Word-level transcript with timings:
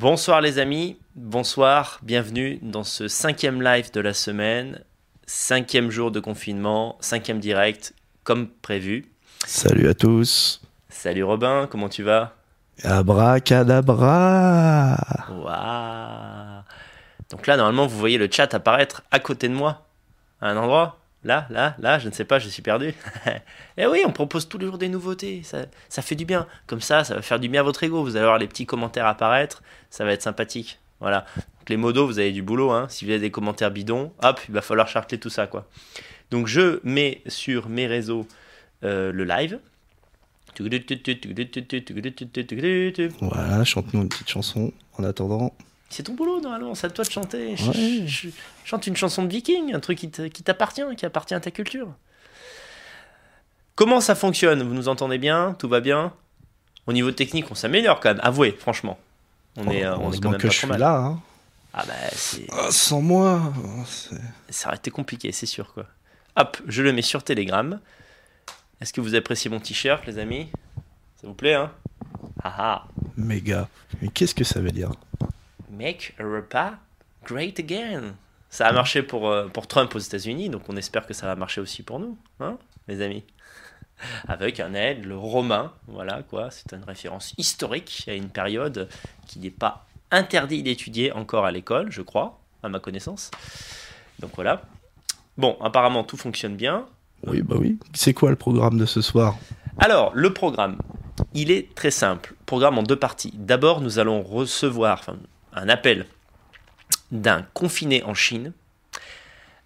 Bonsoir 0.00 0.40
les 0.40 0.58
amis, 0.58 0.96
bonsoir, 1.14 2.00
bienvenue 2.02 2.58
dans 2.62 2.84
ce 2.84 3.06
cinquième 3.06 3.60
live 3.60 3.92
de 3.92 4.00
la 4.00 4.14
semaine, 4.14 4.82
cinquième 5.26 5.90
jour 5.90 6.10
de 6.10 6.20
confinement, 6.20 6.96
cinquième 7.00 7.38
direct, 7.38 7.92
comme 8.24 8.48
prévu. 8.48 9.12
Salut 9.44 9.90
à 9.90 9.94
tous. 9.94 10.62
Salut 10.88 11.22
Robin, 11.22 11.68
comment 11.70 11.90
tu 11.90 12.02
vas? 12.02 12.34
Abracadabra. 12.82 14.96
Waouh. 15.32 16.62
Donc 17.28 17.46
là, 17.46 17.58
normalement, 17.58 17.86
vous 17.86 17.98
voyez 17.98 18.16
le 18.16 18.30
chat 18.32 18.54
apparaître 18.54 19.02
à 19.10 19.18
côté 19.18 19.50
de 19.50 19.54
moi, 19.54 19.86
à 20.40 20.48
un 20.48 20.56
endroit 20.56 20.99
Là, 21.22 21.46
là, 21.50 21.76
là, 21.78 21.98
je 21.98 22.08
ne 22.08 22.14
sais 22.14 22.24
pas, 22.24 22.38
je 22.38 22.48
suis 22.48 22.62
perdu. 22.62 22.94
eh 23.76 23.86
oui, 23.86 24.00
on 24.06 24.12
propose 24.12 24.48
tous 24.48 24.56
les 24.56 24.66
jours 24.66 24.78
des 24.78 24.88
nouveautés, 24.88 25.42
ça, 25.42 26.02
fait 26.02 26.14
du 26.14 26.24
bien. 26.24 26.46
Comme 26.66 26.80
ça, 26.80 27.04
ça 27.04 27.14
va 27.14 27.22
faire 27.22 27.38
du 27.38 27.48
bien 27.48 27.60
à 27.60 27.64
votre 27.64 27.82
ego. 27.84 28.02
Vous 28.02 28.16
allez 28.16 28.24
voir 28.24 28.38
les 28.38 28.48
petits 28.48 28.64
commentaires 28.64 29.06
apparaître, 29.06 29.62
ça 29.90 30.04
va 30.04 30.12
être 30.12 30.22
sympathique. 30.22 30.78
Voilà. 31.00 31.26
Les 31.68 31.76
modos, 31.76 32.06
vous 32.06 32.18
avez 32.18 32.32
du 32.32 32.42
boulot. 32.42 32.70
Hein. 32.70 32.86
Si 32.88 33.04
vous 33.04 33.10
avez 33.10 33.20
des 33.20 33.30
commentaires 33.30 33.70
bidons, 33.70 34.12
hop, 34.22 34.40
il 34.48 34.54
va 34.54 34.62
falloir 34.62 34.88
charter 34.88 35.18
tout 35.18 35.30
ça. 35.30 35.46
quoi. 35.46 35.68
Donc 36.30 36.46
je 36.46 36.80
mets 36.84 37.22
sur 37.26 37.68
mes 37.68 37.86
réseaux 37.86 38.26
euh, 38.82 39.12
le 39.12 39.24
live. 39.24 39.58
Voilà, 43.20 43.62
chante-nous 43.64 44.02
une 44.02 44.08
petite 44.08 44.30
chanson 44.30 44.72
en 44.98 45.04
attendant. 45.04 45.54
C'est 45.90 46.04
ton 46.04 46.14
boulot, 46.14 46.40
normalement, 46.40 46.74
c'est 46.74 46.86
à 46.86 46.90
toi 46.90 47.04
de 47.04 47.10
chanter. 47.10 47.56
chante 48.64 48.86
une 48.86 48.96
chanson 48.96 49.24
de 49.24 49.28
viking, 49.28 49.74
un 49.74 49.80
truc 49.80 49.98
qui 49.98 50.08
t'appartient, 50.42 50.82
qui 50.96 51.04
appartient 51.04 51.34
à 51.34 51.40
ta 51.40 51.50
culture. 51.50 51.88
Comment 53.74 54.00
ça 54.00 54.14
fonctionne? 54.14 54.62
Vous 54.62 54.74
nous 54.74 54.88
entendez 54.88 55.18
bien? 55.18 55.54
Tout 55.58 55.68
va 55.68 55.80
bien? 55.80 56.12
Au 56.86 56.92
niveau 56.92 57.10
technique, 57.10 57.50
on 57.50 57.54
s'améliore 57.54 57.98
quand 58.00 58.10
même, 58.10 58.20
avouez, 58.22 58.52
franchement. 58.52 58.98
On 59.56 59.68
est, 59.68 59.84
euh, 59.84 59.96
on 59.96 60.12
est 60.12 60.20
quand 60.20 60.30
même 60.30 60.40
que 60.40 60.46
pas 60.46 60.52
je 60.52 60.58
trop 60.58 60.66
suis 60.66 60.66
mal. 60.68 60.80
là. 60.80 60.96
Hein. 60.96 61.20
Ah 61.72 61.84
bah, 61.86 61.94
c'est... 62.12 62.46
Ah, 62.52 62.68
sans 62.70 63.00
moi, 63.00 63.52
ça 64.48 64.68
aurait 64.68 64.76
été 64.76 64.90
compliqué, 64.90 65.32
c'est 65.32 65.46
sûr, 65.46 65.72
quoi. 65.72 65.86
Hop, 66.36 66.56
je 66.66 66.82
le 66.82 66.92
mets 66.92 67.02
sur 67.02 67.22
Telegram. 67.24 67.80
Est-ce 68.80 68.92
que 68.92 69.00
vous 69.00 69.14
appréciez 69.14 69.50
mon 69.50 69.60
t-shirt, 69.60 70.06
les 70.06 70.18
amis? 70.18 70.48
Ça 71.20 71.26
vous 71.26 71.34
plaît, 71.34 71.54
hein? 71.54 71.72
Ah 72.42 72.54
ah 72.58 72.84
méga. 73.16 73.68
Mais 74.00 74.08
qu'est-ce 74.08 74.34
que 74.34 74.44
ça 74.44 74.60
veut 74.60 74.70
dire? 74.70 74.90
Make 75.70 76.14
a 76.18 76.24
repas 76.24 76.72
great 77.24 77.58
again. 77.58 78.14
Ça 78.48 78.66
a 78.66 78.72
marché 78.72 79.02
pour, 79.02 79.28
euh, 79.28 79.46
pour 79.46 79.68
Trump 79.68 79.94
aux 79.94 79.98
États-Unis, 79.98 80.48
donc 80.48 80.62
on 80.68 80.76
espère 80.76 81.06
que 81.06 81.14
ça 81.14 81.26
va 81.26 81.36
marcher 81.36 81.60
aussi 81.60 81.84
pour 81.84 82.00
nous, 82.00 82.18
hein, 82.40 82.58
les 82.88 83.00
amis. 83.00 83.22
Avec 84.28 84.58
un 84.58 84.74
aide, 84.74 85.04
le 85.04 85.16
romain, 85.16 85.72
voilà 85.86 86.22
quoi, 86.24 86.50
c'est 86.50 86.72
une 86.72 86.82
référence 86.82 87.34
historique 87.38 88.04
à 88.08 88.14
une 88.14 88.28
période 88.28 88.88
qui 89.28 89.38
n'est 89.38 89.50
pas 89.50 89.86
interdit 90.10 90.64
d'étudier 90.64 91.12
encore 91.12 91.46
à 91.46 91.52
l'école, 91.52 91.92
je 91.92 92.02
crois, 92.02 92.40
à 92.64 92.68
ma 92.68 92.80
connaissance. 92.80 93.30
Donc 94.18 94.32
voilà. 94.34 94.62
Bon, 95.38 95.56
apparemment 95.62 96.02
tout 96.02 96.16
fonctionne 96.16 96.56
bien. 96.56 96.86
Oui, 97.26 97.42
bah 97.42 97.56
oui. 97.58 97.78
C'est 97.94 98.14
quoi 98.14 98.30
le 98.30 98.36
programme 98.36 98.78
de 98.78 98.86
ce 98.86 99.00
soir? 99.00 99.36
Alors, 99.78 100.10
le 100.14 100.32
programme, 100.32 100.76
il 101.32 101.50
est 101.50 101.74
très 101.74 101.90
simple. 101.90 102.34
Programme 102.46 102.78
en 102.78 102.82
deux 102.82 102.96
parties. 102.96 103.32
D'abord, 103.36 103.80
nous 103.80 103.98
allons 103.98 104.22
recevoir 104.22 104.98
enfin, 104.98 105.16
un 105.52 105.68
appel 105.68 106.06
d'un 107.10 107.42
confiné 107.54 108.02
en 108.04 108.14
Chine, 108.14 108.52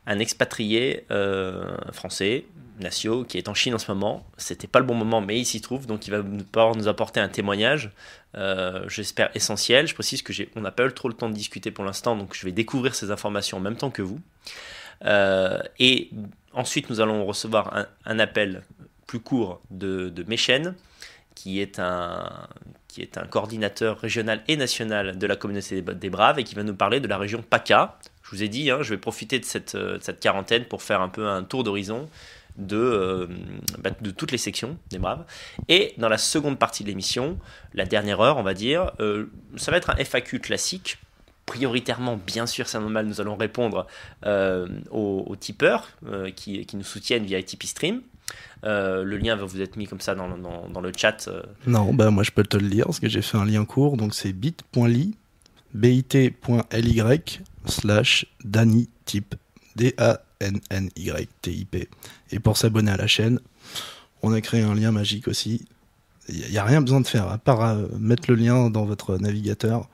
un 0.06 0.18
expatrié 0.18 1.06
euh, 1.10 1.77
français, 1.92 2.46
Nacio, 2.80 3.24
qui 3.24 3.38
est 3.38 3.48
en 3.48 3.54
Chine 3.54 3.74
en 3.74 3.78
ce 3.78 3.90
moment. 3.90 4.27
C'était 4.36 4.66
pas 4.66 4.80
le 4.80 4.84
bon 4.84 4.94
moment, 4.94 5.20
mais 5.20 5.38
il 5.38 5.44
s'y 5.44 5.60
trouve, 5.60 5.86
donc 5.86 6.06
il 6.06 6.10
va 6.10 6.22
pouvoir 6.22 6.74
nous 6.74 6.88
apporter 6.88 7.20
un 7.20 7.28
témoignage, 7.28 7.90
euh, 8.34 8.88
j'espère 8.88 9.30
essentiel. 9.34 9.86
Je 9.86 9.94
précise 9.94 10.22
que 10.22 10.32
j'ai, 10.32 10.50
on 10.56 10.60
n'a 10.60 10.72
pas 10.72 10.86
eu 10.86 10.92
trop 10.92 11.08
le 11.08 11.14
temps 11.14 11.28
de 11.28 11.34
discuter 11.34 11.70
pour 11.70 11.84
l'instant, 11.84 12.16
donc 12.16 12.34
je 12.34 12.44
vais 12.44 12.52
découvrir 12.52 12.94
ces 12.94 13.10
informations 13.10 13.58
en 13.58 13.60
même 13.60 13.77
temps 13.77 13.90
que 13.90 14.02
vous. 14.02 14.20
Euh, 15.05 15.60
et 15.78 16.10
ensuite, 16.52 16.90
nous 16.90 17.00
allons 17.00 17.24
recevoir 17.24 17.86
un, 18.05 18.18
appel 18.18 18.62
plus 19.06 19.20
court 19.20 19.61
de, 19.70 20.08
de 20.08 20.22
Méchène, 20.24 20.74
qui 21.34 21.61
est, 21.61 21.78
un, 21.78 22.48
qui 22.94 23.02
est 23.02 23.18
un 23.18 23.27
coordinateur 23.27 23.98
régional 23.98 24.44
et 24.46 24.56
national 24.56 25.18
de 25.18 25.27
la 25.27 25.34
communauté 25.34 25.82
des, 25.82 26.10
Braves 26.10 26.38
et 26.38 26.44
qui 26.44 26.55
va 26.55 26.62
nous 26.62 26.77
parler 26.77 27.00
de 27.00 27.08
la 27.08 27.18
région 27.18 27.42
PACA. 27.42 27.98
Je 28.22 28.30
vous 28.30 28.44
ai 28.44 28.48
dit, 28.48 28.70
hein, 28.70 28.82
je 28.82 28.90
vais 28.90 29.00
profiter 29.00 29.40
de 29.40 29.44
cette, 29.44 29.74
euh, 29.74 29.98
de 29.98 30.02
cette 30.02 30.20
quarantaine 30.20 30.64
pour 30.66 30.80
faire 30.80 31.00
un 31.00 31.08
peu 31.08 31.27
un 31.27 31.42
tour 31.42 31.64
d'horizon 31.64 32.08
de, 32.56 32.77
euh, 32.77 33.27
bah, 33.80 33.90
de 34.00 34.12
toutes 34.12 34.30
les 34.30 34.38
sections 34.38 34.78
des 34.90 34.98
Braves. 34.98 35.24
Et 35.68 35.94
dans 35.98 36.08
la 36.08 36.18
seconde 36.18 36.56
partie 36.56 36.84
de 36.84 36.88
l'émission, 36.88 37.36
la 37.74 37.84
dernière 37.84 38.20
heure, 38.20 38.36
on 38.36 38.44
va 38.44 38.54
dire, 38.54 38.92
euh, 39.00 39.27
ça 39.56 39.72
va 39.72 39.77
être 39.77 39.90
un 39.90 39.96
FAQ 39.96 40.38
classique. 40.38 40.98
Prioritairement, 41.46 42.16
bien 42.16 42.46
sûr, 42.46 42.68
c'est 42.68 42.78
normal, 42.78 43.06
nous 43.06 43.20
allons 43.20 43.34
répondre 43.34 43.88
aux, 44.24 45.24
aux 45.27 45.36
tipeurs 45.36 45.90
qui, 46.36 46.64
qui 46.64 46.77
nous 46.77 46.84
soutiennent 46.84 47.27
via 47.27 47.42
Tipeee 47.42 47.66
Stream. 47.66 48.02
Euh, 48.64 49.05
le 49.05 49.18
lien 49.18 49.36
va 49.36 49.45
vous 49.45 49.61
être 49.61 49.77
mis 49.77 49.86
comme 49.86 50.01
ça 50.01 50.14
dans, 50.14 50.27
le 50.29 50.92
chat. 50.96 51.29
euh, 51.29 51.42
Non, 51.67 51.92
bah 51.92 52.11
moi 52.11 52.23
je 52.23 52.30
peux 52.30 52.45
te 52.45 52.57
le 52.57 52.67
lire 52.67 52.86
parce 52.86 53.01
que 53.01 53.08
j'ai 53.08 53.23
fait 53.23 53.36
un 53.36 53.45
lien 53.45 53.64
court. 53.64 53.96
Donc 53.96 54.14
c'est 54.14 54.33
bit.ly, 54.33 55.14
bit.ly 55.74 57.02
slash 57.67 58.27
danytype. 58.45 59.34
D-A-N-N-Y-T-I-P. 59.77 61.89
Et 62.30 62.39
pour 62.39 62.57
s'abonner 62.57 62.92
à 62.92 62.96
la 62.96 63.08
chaîne, 63.08 63.40
on 64.23 64.33
a 64.33 64.40
créé 64.40 64.63
un 64.63 64.74
lien 64.74 64.92
magique 64.92 65.29
aussi. 65.29 65.67
Il 66.29 66.48
n'y 66.51 66.58
a 66.58 66.64
rien 66.64 66.80
besoin 66.80 67.01
de 67.01 67.07
faire 67.07 67.29
à 67.29 67.39
part 67.39 67.61
euh, 67.63 67.86
mettre 67.98 68.30
le 68.30 68.36
lien 68.36 68.70
dans 68.70 68.84
votre 68.84 69.18
navigateur. 69.18 69.89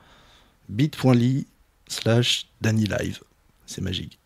bit.ly 0.69 1.47
slash 1.87 2.47
danylive. 2.61 3.19
C'est 3.65 3.81
magique. 3.81 4.19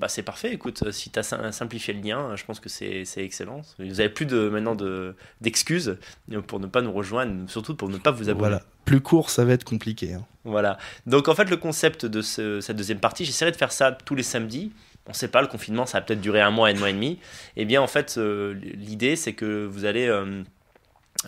Bah 0.00 0.08
c'est 0.08 0.22
parfait, 0.22 0.52
écoute, 0.54 0.82
euh, 0.86 0.92
si 0.92 1.10
tu 1.10 1.18
as 1.18 1.52
simplifié 1.52 1.92
le 1.92 2.00
lien, 2.00 2.30
euh, 2.30 2.36
je 2.36 2.44
pense 2.46 2.58
que 2.58 2.70
c'est 2.70 3.04
excellent. 3.18 3.60
Vous 3.78 3.84
n'avez 3.84 4.08
plus 4.08 4.24
de, 4.24 4.48
maintenant 4.48 4.74
de- 4.74 5.14
d'excuses 5.42 5.98
euh, 6.32 6.40
pour 6.40 6.58
ne 6.58 6.66
pas 6.66 6.80
nous 6.80 6.90
rejoindre, 6.92 7.50
surtout 7.50 7.74
pour 7.76 7.90
ne 7.90 7.98
pas 7.98 8.10
vous 8.10 8.30
abonner. 8.30 8.38
Voilà. 8.38 8.62
Plus 8.86 9.02
court, 9.02 9.28
ça 9.28 9.44
va 9.44 9.52
être 9.52 9.64
compliqué. 9.64 10.14
hein. 10.14 10.24
Voilà. 10.44 10.78
Donc 11.06 11.28
en 11.28 11.34
fait, 11.34 11.50
le 11.50 11.58
concept 11.58 12.06
de 12.06 12.22
ce- 12.22 12.62
cette 12.62 12.76
deuxième 12.76 12.98
partie, 12.98 13.26
j'essaierai 13.26 13.50
de 13.52 13.56
faire 13.56 13.72
ça 13.72 13.92
tous 13.92 14.14
les 14.14 14.22
samedis. 14.22 14.72
On 15.06 15.10
ne 15.10 15.14
sait 15.14 15.28
pas, 15.28 15.42
le 15.42 15.48
confinement, 15.48 15.84
ça 15.84 15.98
va 15.98 16.02
peut-être 16.06 16.20
durer 16.22 16.40
un 16.40 16.50
mois, 16.50 16.68
un 16.68 16.74
mois 16.74 16.88
et 16.88 16.94
demi. 16.94 17.18
Eh 17.56 17.66
bien, 17.66 17.82
en 17.82 17.86
fait, 17.86 18.14
euh, 18.16 18.54
l'idée, 18.62 19.16
c'est 19.16 19.34
que 19.34 19.66
vous 19.66 19.84
allez... 19.84 20.06
euh, 20.08 20.42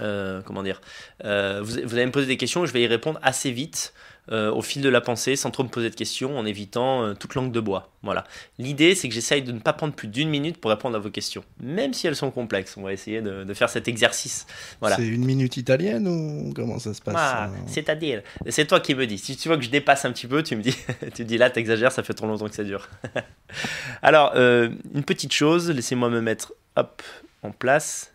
euh, 0.00 0.40
comment 0.46 0.62
dire 0.62 0.80
vous, 1.22 1.76
vous 1.84 1.94
allez 1.94 2.06
me 2.06 2.12
poser 2.12 2.26
des 2.26 2.38
questions, 2.38 2.64
je 2.64 2.72
vais 2.72 2.80
y 2.82 2.86
répondre 2.86 3.18
assez 3.22 3.50
vite, 3.50 3.92
euh, 4.30 4.52
au 4.52 4.62
fil 4.62 4.82
de 4.82 4.88
la 4.88 5.00
pensée, 5.00 5.34
sans 5.34 5.50
trop 5.50 5.64
me 5.64 5.68
poser 5.68 5.90
de 5.90 5.96
questions, 5.96 6.38
en 6.38 6.46
évitant 6.46 7.02
euh, 7.02 7.14
toute 7.14 7.34
langue 7.34 7.50
de 7.50 7.58
bois. 7.58 7.90
Voilà. 8.04 8.24
L'idée, 8.58 8.94
c'est 8.94 9.08
que 9.08 9.14
j'essaye 9.14 9.42
de 9.42 9.50
ne 9.50 9.58
pas 9.58 9.72
prendre 9.72 9.94
plus 9.94 10.06
d'une 10.06 10.28
minute 10.28 10.58
pour 10.58 10.70
répondre 10.70 10.94
à 10.96 11.00
vos 11.00 11.10
questions, 11.10 11.42
même 11.60 11.92
si 11.92 12.06
elles 12.06 12.14
sont 12.14 12.30
complexes. 12.30 12.76
On 12.76 12.82
va 12.82 12.92
essayer 12.92 13.20
de, 13.20 13.42
de 13.42 13.54
faire 13.54 13.68
cet 13.68 13.88
exercice. 13.88 14.46
Voilà. 14.80 14.96
C'est 14.96 15.08
une 15.08 15.24
minute 15.24 15.56
italienne 15.56 16.06
ou 16.06 16.52
comment 16.54 16.78
ça 16.78 16.94
se 16.94 17.02
passe 17.02 17.16
Ah, 17.18 17.50
ça 17.66 17.72
c'est-à-dire, 17.72 18.22
c'est 18.48 18.66
toi 18.66 18.78
qui 18.78 18.94
me 18.94 19.06
dis. 19.08 19.18
Si 19.18 19.36
tu 19.36 19.48
vois 19.48 19.56
que 19.56 19.64
je 19.64 19.70
dépasse 19.70 20.04
un 20.04 20.12
petit 20.12 20.28
peu, 20.28 20.44
tu 20.44 20.54
me 20.54 20.62
dis, 20.62 20.76
tu 21.14 21.22
me 21.22 21.28
dis 21.28 21.36
là, 21.38 21.50
t'exagères, 21.50 21.90
ça 21.90 22.04
fait 22.04 22.14
trop 22.14 22.28
longtemps 22.28 22.48
que 22.48 22.54
ça 22.54 22.64
dure. 22.64 22.88
Alors, 24.02 24.32
euh, 24.36 24.70
une 24.94 25.02
petite 25.04 25.32
chose, 25.32 25.68
laissez-moi 25.68 26.10
me 26.10 26.20
mettre 26.20 26.54
hop 26.76 27.02
en 27.42 27.50
place. 27.50 28.12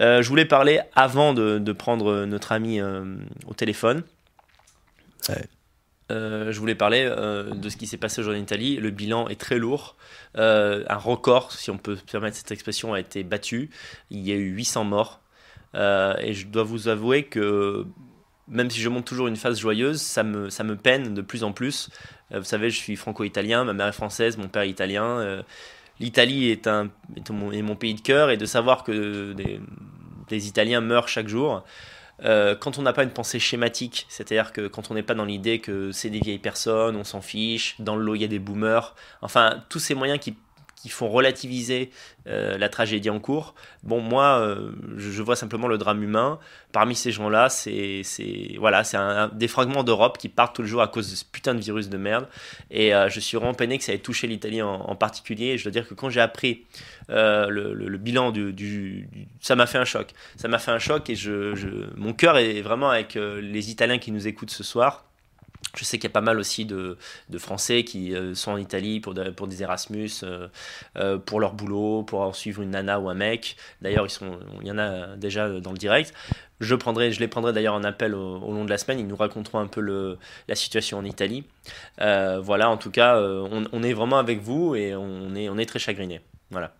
Euh, 0.00 0.22
je 0.22 0.28
voulais 0.28 0.44
parler 0.44 0.80
avant 0.94 1.34
de, 1.34 1.58
de 1.58 1.72
prendre 1.72 2.24
notre 2.24 2.52
ami 2.52 2.80
euh, 2.80 3.04
au 3.46 3.54
téléphone. 3.54 4.02
Euh, 6.10 6.52
je 6.52 6.58
voulais 6.58 6.74
parler 6.74 7.04
euh, 7.04 7.54
de 7.54 7.68
ce 7.68 7.76
qui 7.76 7.86
s'est 7.86 7.98
passé 7.98 8.20
aujourd'hui 8.20 8.40
en 8.40 8.44
Italie. 8.44 8.76
Le 8.76 8.90
bilan 8.90 9.28
est 9.28 9.40
très 9.40 9.58
lourd. 9.58 9.96
Euh, 10.36 10.84
un 10.88 10.96
record, 10.96 11.52
si 11.52 11.70
on 11.70 11.76
peut 11.76 11.98
permettre 12.10 12.36
cette 12.36 12.50
expression, 12.50 12.94
a 12.94 13.00
été 13.00 13.22
battu. 13.24 13.70
Il 14.10 14.20
y 14.20 14.32
a 14.32 14.36
eu 14.36 14.50
800 14.50 14.84
morts. 14.84 15.20
Et 15.74 16.32
je 16.32 16.46
dois 16.46 16.64
vous 16.64 16.88
avouer 16.88 17.24
que 17.24 17.86
même 18.48 18.70
si 18.70 18.80
je 18.80 18.88
monte 18.88 19.04
toujours 19.04 19.28
une 19.28 19.36
phase 19.36 19.60
joyeuse, 19.60 20.00
ça 20.00 20.22
me, 20.22 20.48
ça 20.48 20.64
me 20.64 20.76
peine 20.76 21.12
de 21.14 21.20
plus 21.20 21.44
en 21.44 21.52
plus. 21.52 21.90
Vous 22.30 22.44
savez, 22.44 22.70
je 22.70 22.78
suis 22.78 22.96
franco-italien, 22.96 23.64
ma 23.64 23.74
mère 23.74 23.86
est 23.86 23.92
française, 23.92 24.38
mon 24.38 24.48
père 24.48 24.62
est 24.62 24.70
italien. 24.70 25.44
L'Italie 26.00 26.48
est, 26.48 26.66
un, 26.66 26.90
est, 27.16 27.30
mon, 27.30 27.76
pays 27.76 27.94
de 27.94 28.00
cœur 28.00 28.30
et 28.30 28.38
de 28.38 28.46
savoir 28.46 28.82
que 28.82 29.34
des 30.28 30.48
Italiens 30.48 30.80
meurent 30.80 31.08
chaque 31.08 31.28
jour, 31.28 31.64
euh, 32.24 32.56
quand 32.56 32.78
on 32.78 32.82
n'a 32.82 32.92
pas 32.92 33.04
une 33.04 33.10
pensée 33.10 33.38
schématique, 33.38 34.06
c'est-à-dire 34.08 34.52
que 34.52 34.66
quand 34.66 34.90
on 34.90 34.94
n'est 34.94 35.02
pas 35.02 35.14
dans 35.14 35.24
l'idée 35.24 35.60
que 35.60 35.92
c'est 35.92 36.10
des 36.10 36.20
vieilles 36.20 36.38
personnes, 36.38 36.96
on 36.96 37.04
s'en 37.04 37.20
fiche, 37.20 37.76
dans 37.78 37.96
le 37.96 38.04
lot 38.04 38.14
il 38.16 38.22
y 38.22 38.24
a 38.24 38.28
des 38.28 38.38
boomers, 38.38 38.94
enfin 39.22 39.62
tous 39.68 39.78
ces 39.78 39.94
moyens 39.94 40.18
qui, 40.18 40.36
qui 40.88 40.94
font 40.94 41.08
relativiser 41.08 41.90
euh, 42.26 42.56
la 42.56 42.70
tragédie 42.70 43.10
en 43.10 43.20
cours. 43.20 43.54
Bon, 43.82 44.00
moi, 44.00 44.40
euh, 44.40 44.70
je, 44.96 45.22
vois 45.22 45.36
simplement 45.36 45.68
le 45.68 45.76
drame 45.76 46.02
humain. 46.02 46.38
Parmi 46.72 46.94
ces 46.94 47.12
gens-là, 47.12 47.50
c'est 47.50 48.02
voilà, 48.58 48.84
c'est 48.84 48.96
des 49.34 49.48
fragments 49.48 49.84
d'Europe 49.84 50.16
qui 50.16 50.30
partent 50.30 50.56
tout 50.56 50.62
le 50.62 50.68
jour 50.68 50.80
à 50.80 50.88
cause 50.88 51.10
de 51.10 51.16
ce 51.16 51.24
putain 51.26 51.54
de 51.54 51.60
virus 51.60 51.90
de 51.90 51.98
merde. 51.98 52.26
Et 52.70 52.94
euh, 52.94 53.10
je 53.10 53.20
suis 53.20 53.36
vraiment 53.36 53.52
peiné 53.52 53.76
que 53.76 53.84
ça 53.84 53.92
ait 53.92 53.98
touché 53.98 54.26
l'Italie 54.26 54.62
en, 54.62 54.96
particulier. 54.96 55.58
Je 55.58 55.64
dois 55.64 55.72
dire 55.72 55.86
que 55.86 55.92
quand 55.92 56.08
j'ai 56.08 56.22
appris 56.22 56.64
le, 57.08 57.96
bilan 57.98 58.32
du, 58.32 59.08
ça 59.40 59.54
m'a 59.56 59.66
fait 59.66 59.78
un 59.78 59.84
choc. 59.84 60.12
Ça 60.36 60.48
m'a 60.48 60.58
fait 60.58 60.70
un 60.70 60.78
choc 60.78 61.10
et 61.10 61.14
je 61.14 61.54
mon 61.96 62.14
cœur 62.14 62.38
est 62.38 62.62
vraiment 62.62 62.88
avec 62.88 63.14
les 63.14 63.70
Italiens 63.70 63.98
qui 63.98 64.10
nous 64.10 64.26
écoutent 64.26 64.50
ce 64.50 64.64
soir 64.64 65.07
je 65.76 65.84
sais 65.84 65.98
qu'il 65.98 66.08
y 66.08 66.12
a 66.12 66.14
pas 66.14 66.20
mal 66.20 66.38
aussi 66.38 66.64
de, 66.64 66.96
Français 67.38 67.84
qui 67.84 68.14
euh, 68.14 68.34
sont 68.34 68.52
en 68.52 68.56
Italie 68.56 69.00
pour, 69.00 69.14
des 69.14 69.62
Erasmus, 69.62 70.10
euh, 70.22 70.48
euh, 70.96 71.18
pour 71.18 71.40
leur 71.40 71.52
boulot, 71.52 72.02
pour 72.02 72.34
suivre 72.34 72.62
une 72.62 72.70
nana 72.70 72.98
ou 73.00 73.08
un 73.08 73.14
mec. 73.14 73.56
D'ailleurs, 73.82 74.06
il 74.60 74.66
y 74.66 74.70
en 74.72 74.78
a 74.78 75.16
déjà 75.16 75.48
dans 75.60 75.72
le 75.72 75.78
direct. 75.78 76.12
Je, 76.60 76.74
prendrai, 76.74 77.12
je 77.12 77.20
les 77.20 77.28
prendrai 77.28 77.52
d'ailleurs 77.52 77.74
en 77.74 77.84
appel 77.84 78.14
au, 78.14 78.52
long 78.52 78.64
de 78.64 78.70
la 78.70 78.78
semaine. 78.78 78.98
Ils 78.98 79.06
nous 79.06 79.16
raconteront 79.16 79.60
un 79.60 79.68
peu 79.68 80.16
la 80.48 80.54
situation 80.54 80.98
en 80.98 81.04
Italie. 81.04 81.44
voilà, 81.98 82.70
en 82.70 82.76
tout 82.76 82.90
cas, 82.90 83.20
on, 83.20 83.64
on, 83.70 83.82
est 83.82 83.92
vraiment 83.92 84.18
avec 84.18 84.40
vous 84.40 84.74
et 84.74 84.94
on 84.94 85.34
est, 85.34 85.48
on 85.48 85.58
est 85.58 85.66
très 85.66 85.78
chagrinés. 85.78 86.20
Voilà. 86.50 86.72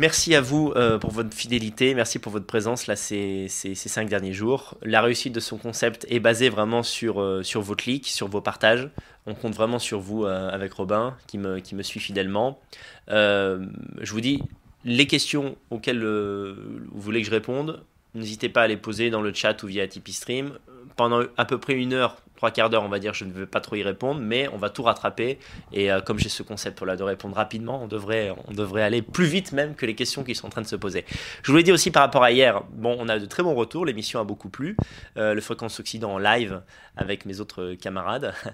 Merci 0.00 0.36
à 0.36 0.40
vous 0.40 0.72
euh, 0.76 0.96
pour 0.96 1.10
votre 1.10 1.34
fidélité, 1.34 1.92
merci 1.92 2.20
pour 2.20 2.30
votre 2.30 2.46
présence 2.46 2.86
là 2.86 2.94
ces, 2.94 3.46
ces, 3.48 3.74
cinq 3.74 4.08
derniers 4.08 4.32
jours. 4.32 4.78
La 4.80 5.02
réussite 5.02 5.32
de 5.32 5.40
son 5.40 5.58
concept 5.58 6.06
est 6.08 6.20
basée 6.20 6.50
vraiment 6.50 6.84
sur, 6.84 7.20
euh, 7.20 7.42
sur 7.42 7.62
vos 7.62 7.74
clics, 7.74 8.06
sur 8.06 8.28
vos 8.28 8.40
partages. 8.40 8.88
On 9.26 9.34
compte 9.34 9.56
vraiment 9.56 9.80
sur 9.80 9.98
vous 9.98 10.24
euh, 10.24 10.50
avec 10.50 10.72
Robin 10.74 11.16
qui 11.26 11.36
me, 11.36 11.58
qui 11.58 11.74
me 11.74 11.82
suit 11.82 11.98
fidèlement. 11.98 12.60
je 13.08 13.58
vous 14.12 14.20
dis, 14.20 14.40
les 14.84 15.08
questions 15.08 15.56
auxquelles 15.70 16.04
vous 16.04 17.00
voulez 17.00 17.20
que 17.22 17.26
je 17.26 17.32
réponde, 17.32 17.82
n'hésitez 18.14 18.48
pas 18.48 18.62
à 18.62 18.66
les 18.68 18.76
poser 18.76 19.10
dans 19.10 19.20
le 19.20 19.34
chat 19.34 19.60
ou 19.64 19.66
via 19.66 19.88
Tipeee 19.88 20.12
Stream. 20.12 20.52
Pendant 20.98 21.22
à 21.36 21.44
peu 21.44 21.58
près 21.58 21.74
une 21.74 21.92
heure, 21.92 22.16
trois 22.38 22.50
quarts 22.52 22.70
d'heure, 22.70 22.84
on 22.84 22.88
va 22.88 22.98
dire, 23.00 23.14
je 23.14 23.24
ne 23.24 23.32
vais 23.32 23.46
pas 23.46 23.60
trop 23.60 23.74
y 23.74 23.82
répondre, 23.82 24.20
mais 24.20 24.48
on 24.52 24.58
va 24.58 24.70
tout 24.70 24.84
rattraper. 24.84 25.38
Et 25.72 25.90
euh, 25.90 26.00
comme 26.00 26.18
j'ai 26.18 26.28
ce 26.28 26.44
concept 26.44 26.80
là 26.82 26.96
de 26.96 27.02
répondre 27.02 27.34
rapidement, 27.34 27.82
on 27.82 27.88
devrait, 27.88 28.32
on 28.46 28.52
devrait 28.52 28.82
aller 28.82 29.02
plus 29.02 29.26
vite 29.26 29.52
même 29.52 29.74
que 29.74 29.86
les 29.86 29.96
questions 29.96 30.22
qui 30.22 30.34
sont 30.36 30.46
en 30.46 30.50
train 30.50 30.62
de 30.62 30.66
se 30.66 30.76
poser. 30.76 31.04
Je 31.42 31.50
vous 31.50 31.56
l'ai 31.56 31.64
dit 31.64 31.72
aussi 31.72 31.90
par 31.90 32.02
rapport 32.02 32.22
à 32.22 32.30
hier, 32.30 32.62
bon, 32.72 32.96
on 32.98 33.08
a 33.08 33.18
de 33.18 33.26
très 33.26 33.42
bons 33.42 33.54
retours, 33.54 33.84
l'émission 33.84 34.20
a 34.20 34.24
beaucoup 34.24 34.48
plu. 34.48 34.76
Euh, 35.16 35.34
le 35.34 35.40
Fréquence 35.40 35.78
Occident 35.80 36.12
en 36.12 36.18
live 36.18 36.62
avec 36.96 37.26
mes 37.26 37.40
autres 37.40 37.74
camarades. 37.74 38.32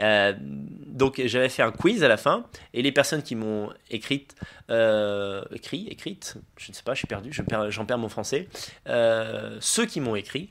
Euh, 0.00 0.32
donc 0.40 1.22
j'avais 1.24 1.48
fait 1.48 1.62
un 1.62 1.70
quiz 1.70 2.02
à 2.02 2.08
la 2.08 2.16
fin, 2.16 2.44
et 2.72 2.82
les 2.82 2.90
personnes 2.90 3.22
qui 3.22 3.36
m'ont 3.36 3.70
écrite, 3.90 4.34
écrit, 4.68 5.86
écrite, 5.88 6.36
je 6.56 6.70
ne 6.70 6.74
sais 6.74 6.82
pas, 6.82 6.94
je 6.94 6.98
suis 6.98 7.06
perdu, 7.06 7.32
j'en 7.32 7.84
perds, 7.84 7.98
mon 7.98 8.08
français, 8.08 8.48
ceux 8.86 9.86
qui 9.86 10.00
m'ont 10.00 10.16
écrit, 10.16 10.50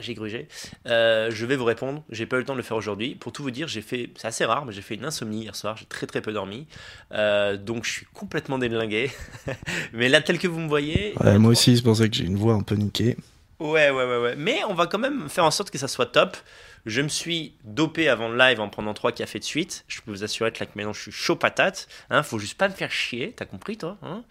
j'ai 0.00 0.14
grugé. 0.14 0.48
Euh, 0.86 1.30
je 1.30 1.46
vais 1.46 1.56
vous 1.56 1.64
répondre. 1.64 2.02
J'ai 2.10 2.26
pas 2.26 2.36
eu 2.36 2.40
le 2.40 2.44
temps 2.44 2.54
de 2.54 2.58
le 2.58 2.64
faire 2.64 2.76
aujourd'hui. 2.76 3.14
Pour 3.14 3.32
tout 3.32 3.42
vous 3.42 3.50
dire, 3.50 3.68
j'ai 3.68 3.82
fait, 3.82 4.10
c'est 4.16 4.28
assez 4.28 4.44
rare, 4.44 4.64
mais 4.64 4.72
j'ai 4.72 4.82
fait 4.82 4.94
une 4.94 5.04
insomnie 5.04 5.42
hier 5.42 5.56
soir. 5.56 5.76
J'ai 5.76 5.86
très 5.86 6.06
très 6.06 6.20
peu 6.20 6.32
dormi, 6.32 6.66
euh, 7.12 7.56
donc 7.56 7.84
je 7.84 7.90
suis 7.90 8.06
complètement 8.12 8.58
délingué. 8.58 9.10
mais 9.92 10.08
là, 10.08 10.20
tel 10.20 10.38
que 10.38 10.48
vous 10.48 10.60
me 10.60 10.68
voyez. 10.68 11.14
moi 11.38 11.50
aussi, 11.50 11.76
c'est 11.76 11.82
pour 11.82 11.96
ça 11.96 12.08
que 12.08 12.14
j'ai 12.14 12.24
une 12.24 12.36
voix 12.36 12.54
un 12.54 12.62
peu 12.62 12.74
niquée. 12.74 13.16
Ouais, 13.60 13.90
ouais, 13.90 14.04
ouais, 14.04 14.16
ouais. 14.16 14.36
Mais 14.36 14.64
on 14.68 14.74
va 14.74 14.86
quand 14.86 14.98
même 14.98 15.28
faire 15.28 15.44
en 15.44 15.50
sorte 15.50 15.70
que 15.70 15.76
ça 15.76 15.86
soit 15.86 16.06
top. 16.06 16.38
Je 16.86 17.02
me 17.02 17.08
suis 17.08 17.54
dopé 17.64 18.08
avant 18.08 18.28
le 18.28 18.38
live 18.38 18.58
en 18.58 18.70
prenant 18.70 18.94
trois 18.94 19.12
cafés 19.12 19.38
de 19.38 19.44
suite. 19.44 19.84
Je 19.86 20.00
peux 20.00 20.10
vous 20.10 20.24
assurer 20.24 20.50
que 20.50 20.64
là, 20.64 20.70
maintenant, 20.74 20.94
je 20.94 21.02
suis 21.02 21.12
chaud 21.12 21.36
patate. 21.36 21.86
Hein, 22.08 22.22
faut 22.22 22.38
juste 22.38 22.56
pas 22.56 22.68
me 22.68 22.74
faire 22.74 22.90
chier. 22.90 23.34
T'as 23.36 23.44
compris, 23.44 23.76
toi 23.76 23.98
hein, 24.02 24.24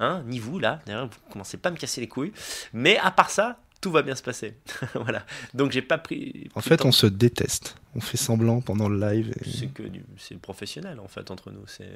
hein 0.00 0.24
Ni 0.26 0.40
vous, 0.40 0.58
là. 0.58 0.80
D'ailleurs, 0.84 1.06
vous 1.06 1.30
commencez 1.30 1.58
pas 1.58 1.68
à 1.68 1.72
me 1.72 1.76
casser 1.76 2.00
les 2.00 2.08
couilles. 2.08 2.32
Mais 2.72 2.98
à 2.98 3.12
part 3.12 3.30
ça, 3.30 3.60
tout 3.80 3.90
va 3.90 4.02
bien 4.02 4.14
se 4.14 4.22
passer. 4.22 4.54
voilà. 4.94 5.24
Donc 5.54 5.72
j'ai 5.72 5.82
pas 5.82 5.98
pris. 5.98 6.48
En 6.54 6.60
fait, 6.60 6.84
on 6.84 6.92
se 6.92 7.06
déteste. 7.06 7.76
On 7.94 8.00
fait 8.00 8.16
semblant 8.16 8.60
pendant 8.60 8.88
le 8.88 8.98
live. 8.98 9.34
C'est 9.44 9.68
que 9.68 9.82
c'est 10.18 10.38
professionnel 10.38 11.00
en 11.00 11.08
fait 11.08 11.30
entre 11.30 11.50
nous. 11.50 11.66
C'est 11.66 11.88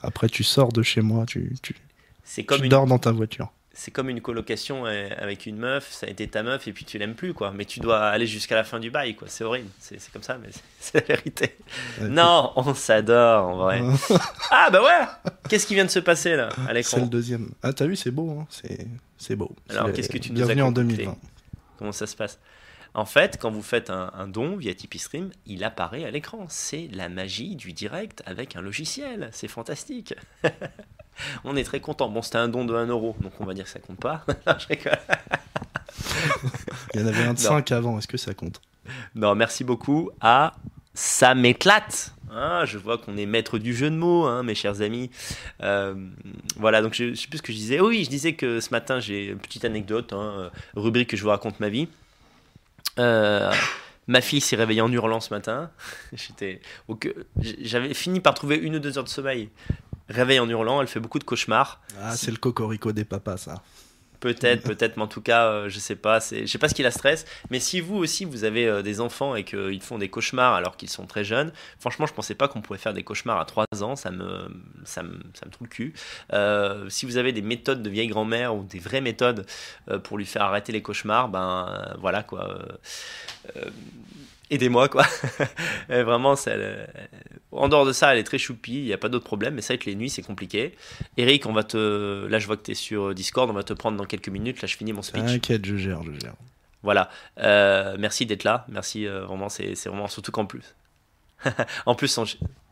Après, 0.00 0.28
tu 0.28 0.44
sors 0.44 0.72
de 0.72 0.82
chez 0.82 1.00
moi, 1.00 1.26
tu, 1.26 1.54
tu, 1.62 1.76
c'est 2.24 2.44
comme 2.44 2.60
tu 2.60 2.68
dors 2.68 2.86
dans 2.86 2.98
ta 2.98 3.12
voiture 3.12 3.52
c'est 3.78 3.92
comme 3.92 4.08
une 4.08 4.20
colocation 4.20 4.86
euh, 4.86 5.08
avec 5.18 5.46
une 5.46 5.56
meuf, 5.56 5.92
ça 5.92 6.06
a 6.06 6.10
été 6.10 6.26
ta 6.26 6.42
meuf 6.42 6.66
et 6.66 6.72
puis 6.72 6.84
tu 6.84 6.98
l'aimes 6.98 7.14
plus, 7.14 7.32
quoi. 7.32 7.52
Mais 7.54 7.64
tu 7.64 7.78
dois 7.78 8.08
aller 8.08 8.26
jusqu'à 8.26 8.56
la 8.56 8.64
fin 8.64 8.80
du 8.80 8.90
bail, 8.90 9.14
quoi. 9.14 9.28
C'est 9.30 9.44
horrible, 9.44 9.68
c'est 9.78 10.00
comme 10.12 10.24
ça, 10.24 10.36
mais 10.36 10.48
c'est 10.80 10.94
la 11.08 11.14
vérité. 11.14 11.56
non, 12.00 12.52
on 12.56 12.74
s'adore, 12.74 13.46
en 13.46 13.56
vrai. 13.56 13.80
ah, 14.50 14.68
bah 14.72 14.82
ouais 14.82 15.30
Qu'est-ce 15.48 15.64
qui 15.64 15.74
vient 15.74 15.84
de 15.84 15.90
se 15.90 16.00
passer, 16.00 16.34
là, 16.34 16.48
à 16.66 16.72
l'écran 16.72 16.96
C'est 16.96 17.02
le 17.02 17.08
deuxième. 17.08 17.50
Ah, 17.62 17.72
t'as 17.72 17.86
vu, 17.86 17.94
c'est 17.94 18.10
beau, 18.10 18.40
hein 18.40 18.48
c'est 19.16 19.36
beau. 19.36 19.54
Alors, 19.68 19.92
qu'est-ce 19.92 20.08
que 20.08 20.18
tu 20.18 20.32
nous 20.32 20.42
as 20.42 20.60
en 20.60 20.72
2020. 20.72 21.16
Comment 21.78 21.92
ça 21.92 22.08
se 22.08 22.16
passe? 22.16 22.40
En 22.94 23.04
fait, 23.04 23.38
quand 23.40 23.52
vous 23.52 23.62
faites 23.62 23.90
un, 23.90 24.26
don 24.26 24.56
via 24.56 24.74
Tipeee 24.74 24.98
Stream, 24.98 25.30
il 25.46 25.62
apparaît 25.62 26.04
à 26.04 26.10
l'écran. 26.10 26.46
C'est 26.48 26.88
la 26.90 27.08
magie 27.08 27.54
du 27.54 27.72
direct 27.72 28.24
avec 28.26 28.56
un 28.56 28.60
logiciel. 28.60 29.30
C'est 29.30 29.46
fantastique. 29.46 30.14
on 31.44 31.56
est 31.56 31.64
très 31.64 31.80
content. 31.80 32.08
Bon, 32.08 32.22
c'était 32.22 32.38
un 32.38 32.48
don 32.48 32.64
de 32.64 32.74
1 32.74 32.86
euro, 32.86 33.16
donc 33.20 33.32
on 33.40 33.44
va 33.44 33.54
dire 33.54 33.64
que 33.64 33.70
ça 33.70 33.80
compte 33.80 33.98
pas. 33.98 34.24
il 36.94 37.00
y 37.00 37.04
en 37.04 37.06
avait 37.06 37.24
un 37.24 37.34
de 37.34 37.38
5 37.38 37.72
avant, 37.72 37.98
est-ce 37.98 38.08
que 38.08 38.16
ça 38.16 38.34
compte? 38.34 38.60
Non, 39.14 39.34
merci 39.34 39.64
beaucoup 39.64 40.10
à 40.20 40.54
Ça 40.94 41.34
m'éclate. 41.34 42.12
Ah, 42.30 42.64
je 42.66 42.78
vois 42.78 42.98
qu'on 42.98 43.16
est 43.16 43.26
maître 43.26 43.58
du 43.58 43.74
jeu 43.74 43.90
de 43.90 43.96
mots, 43.96 44.26
hein, 44.26 44.42
mes 44.42 44.54
chers 44.54 44.82
amis. 44.82 45.10
Euh, 45.62 45.94
voilà, 46.56 46.82
donc 46.82 46.94
je, 46.94 47.04
ne 47.04 47.14
sais 47.14 47.26
plus 47.28 47.38
ce 47.38 47.42
que 47.42 47.52
je 47.52 47.58
disais. 47.58 47.80
oui, 47.80 48.04
je 48.04 48.10
disais 48.10 48.34
que 48.34 48.60
ce 48.60 48.70
matin, 48.70 49.00
j'ai 49.00 49.28
une 49.28 49.38
petite 49.38 49.64
anecdote, 49.64 50.12
hein, 50.12 50.34
euh, 50.38 50.50
rubrique 50.76 51.10
que 51.10 51.16
je 51.16 51.22
vous 51.22 51.30
raconte 51.30 51.58
ma 51.60 51.68
vie. 51.68 51.88
Euh, 52.98 53.52
ma 54.08 54.20
fille 54.20 54.40
s'est 54.40 54.56
réveillée 54.56 54.80
en 54.80 54.92
hurlant 54.92 55.20
ce 55.20 55.32
matin. 55.32 55.70
J'étais, 56.12 56.60
j'avais 57.38 57.94
fini 57.94 58.20
par 58.20 58.34
trouver 58.34 58.56
une 58.56 58.76
ou 58.76 58.78
deux 58.78 58.98
heures 58.98 59.04
de 59.04 59.08
sommeil 59.08 59.48
réveille 60.08 60.40
en 60.40 60.48
hurlant, 60.48 60.80
elle 60.80 60.88
fait 60.88 61.00
beaucoup 61.00 61.18
de 61.18 61.24
cauchemars. 61.24 61.80
Ah, 62.00 62.16
c'est 62.16 62.30
le 62.30 62.36
cocorico 62.36 62.92
des 62.92 63.04
papas, 63.04 63.36
ça. 63.36 63.62
Peut-être, 64.20 64.62
peut-être, 64.64 64.96
mais 64.96 65.04
en 65.04 65.08
tout 65.08 65.20
cas, 65.20 65.46
euh, 65.46 65.68
je 65.68 65.78
sais 65.78 65.94
pas. 65.94 66.18
Je 66.18 66.46
sais 66.46 66.58
pas 66.58 66.68
ce 66.68 66.74
qui 66.74 66.82
la 66.82 66.90
stresse. 66.90 67.24
Mais 67.50 67.60
si 67.60 67.80
vous 67.80 67.96
aussi, 67.96 68.24
vous 68.24 68.44
avez 68.44 68.66
euh, 68.66 68.82
des 68.82 69.00
enfants 69.00 69.36
et 69.36 69.44
qu'ils 69.44 69.82
font 69.82 69.98
des 69.98 70.08
cauchemars 70.08 70.54
alors 70.54 70.76
qu'ils 70.76 70.90
sont 70.90 71.06
très 71.06 71.24
jeunes, 71.24 71.52
franchement, 71.78 72.06
je 72.06 72.14
pensais 72.14 72.34
pas 72.34 72.48
qu'on 72.48 72.60
pouvait 72.60 72.78
faire 72.78 72.94
des 72.94 73.04
cauchemars 73.04 73.38
à 73.38 73.44
3 73.44 73.66
ans. 73.82 73.96
Ça 73.96 74.10
me, 74.10 74.48
ça 74.84 75.02
me, 75.02 75.20
ça 75.34 75.46
me 75.46 75.50
trouve 75.50 75.66
le 75.66 75.70
cul. 75.70 75.94
Euh, 76.32 76.88
si 76.88 77.06
vous 77.06 77.16
avez 77.16 77.32
des 77.32 77.42
méthodes 77.42 77.82
de 77.82 77.90
vieille 77.90 78.08
grand-mère 78.08 78.54
ou 78.56 78.64
des 78.64 78.78
vraies 78.80 79.00
méthodes 79.00 79.46
pour 80.04 80.18
lui 80.18 80.26
faire 80.26 80.42
arrêter 80.42 80.72
les 80.72 80.82
cauchemars, 80.82 81.28
ben 81.28 81.94
voilà 81.98 82.22
quoi 82.22 82.58
aidez-moi 84.50 84.88
quoi. 84.88 85.06
vraiment, 85.88 86.36
ça, 86.36 86.52
en 87.52 87.68
dehors 87.68 87.86
de 87.86 87.92
ça, 87.92 88.12
elle 88.12 88.18
est 88.18 88.24
très 88.24 88.38
choupie, 88.38 88.78
il 88.78 88.84
n'y 88.84 88.92
a 88.92 88.98
pas 88.98 89.08
d'autre 89.08 89.24
problème, 89.24 89.54
mais 89.54 89.62
ça 89.62 89.72
avec 89.72 89.84
les 89.84 89.94
nuits, 89.94 90.10
c'est 90.10 90.22
compliqué. 90.22 90.74
Eric, 91.16 91.46
on 91.46 91.52
va 91.52 91.64
te. 91.64 92.26
Là, 92.26 92.38
je 92.38 92.46
vois 92.46 92.56
que 92.56 92.62
tu 92.64 92.72
es 92.72 92.74
sur 92.74 93.14
Discord, 93.14 93.50
on 93.50 93.54
va 93.54 93.62
te 93.62 93.72
prendre 93.72 93.96
dans 93.96 94.04
quelques 94.04 94.28
minutes. 94.28 94.62
Là, 94.62 94.68
je 94.68 94.76
finis 94.76 94.92
mon 94.92 95.02
speech. 95.02 95.24
T'inquiète, 95.24 95.64
je 95.64 95.76
gère, 95.76 96.02
je 96.02 96.12
gère. 96.18 96.34
Voilà. 96.82 97.10
Euh, 97.38 97.96
merci 97.98 98.26
d'être 98.26 98.44
là. 98.44 98.64
Merci, 98.68 99.06
euh, 99.06 99.24
vraiment, 99.24 99.48
c'est 99.48 99.74
vraiment 99.86 100.08
surtout 100.08 100.32
qu'en 100.32 100.46
plus. 100.46 100.74
en 101.86 101.94
plus, 101.94 102.18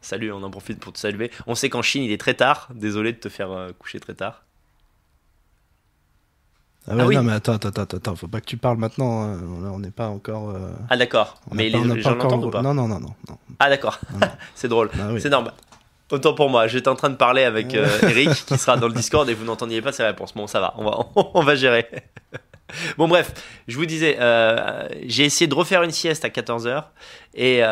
salut, 0.00 0.32
on 0.32 0.42
en 0.42 0.50
profite 0.50 0.80
pour 0.80 0.92
te 0.92 0.98
saluer. 0.98 1.30
On 1.46 1.54
sait 1.54 1.68
qu'en 1.68 1.82
Chine, 1.82 2.02
il 2.02 2.12
est 2.12 2.20
très 2.20 2.34
tard. 2.34 2.68
Désolé 2.74 3.12
de 3.12 3.18
te 3.18 3.28
faire 3.28 3.50
euh, 3.50 3.72
coucher 3.78 4.00
très 4.00 4.14
tard. 4.14 4.45
Ah, 6.88 6.94
ah, 7.00 7.06
oui. 7.06 7.16
non, 7.16 7.24
mais 7.24 7.32
attends, 7.32 7.54
attends, 7.54 7.68
attends, 7.70 7.96
attends, 7.96 8.14
faut 8.14 8.28
pas 8.28 8.40
que 8.40 8.46
tu 8.46 8.56
parles 8.56 8.78
maintenant. 8.78 9.24
Hein. 9.24 9.40
on 9.72 9.80
n'est 9.80 9.90
pas 9.90 10.06
encore. 10.06 10.50
Euh, 10.50 10.70
ah 10.88 10.96
d'accord. 10.96 11.36
Mais 11.52 11.68
les 11.68 12.00
gens 12.00 12.14
l'entendent 12.14 12.44
ou 12.44 12.50
pas 12.50 12.62
Non, 12.62 12.74
non, 12.74 12.86
non, 12.86 13.00
non. 13.00 13.14
Ah 13.58 13.68
d'accord. 13.68 13.98
c'est 14.54 14.68
drôle. 14.68 14.90
Ah 14.94 15.08
c'est 15.18 15.28
normal. 15.28 15.52
Autant 16.12 16.34
pour 16.34 16.48
moi, 16.48 16.68
j'étais 16.68 16.86
en 16.86 16.94
train 16.94 17.10
de 17.10 17.16
parler 17.16 17.42
avec 17.42 17.74
euh, 17.74 17.88
Eric 18.02 18.30
qui 18.46 18.56
sera 18.56 18.76
dans 18.76 18.86
le 18.86 18.94
Discord 18.94 19.28
et 19.28 19.34
vous 19.34 19.44
n'entendiez 19.44 19.82
pas 19.82 19.90
ses 19.90 20.04
réponses. 20.04 20.32
Bon, 20.32 20.46
ça 20.46 20.60
va, 20.60 20.74
on 20.76 20.84
va, 20.84 20.98
on 21.34 21.42
va 21.42 21.56
gérer. 21.56 21.88
bon, 22.98 23.08
bref, 23.08 23.32
je 23.66 23.76
vous 23.76 23.86
disais, 23.86 24.16
euh, 24.20 24.88
j'ai 25.06 25.24
essayé 25.24 25.48
de 25.48 25.54
refaire 25.54 25.82
une 25.82 25.90
sieste 25.90 26.24
à 26.24 26.28
14h 26.28 26.84
et 27.34 27.62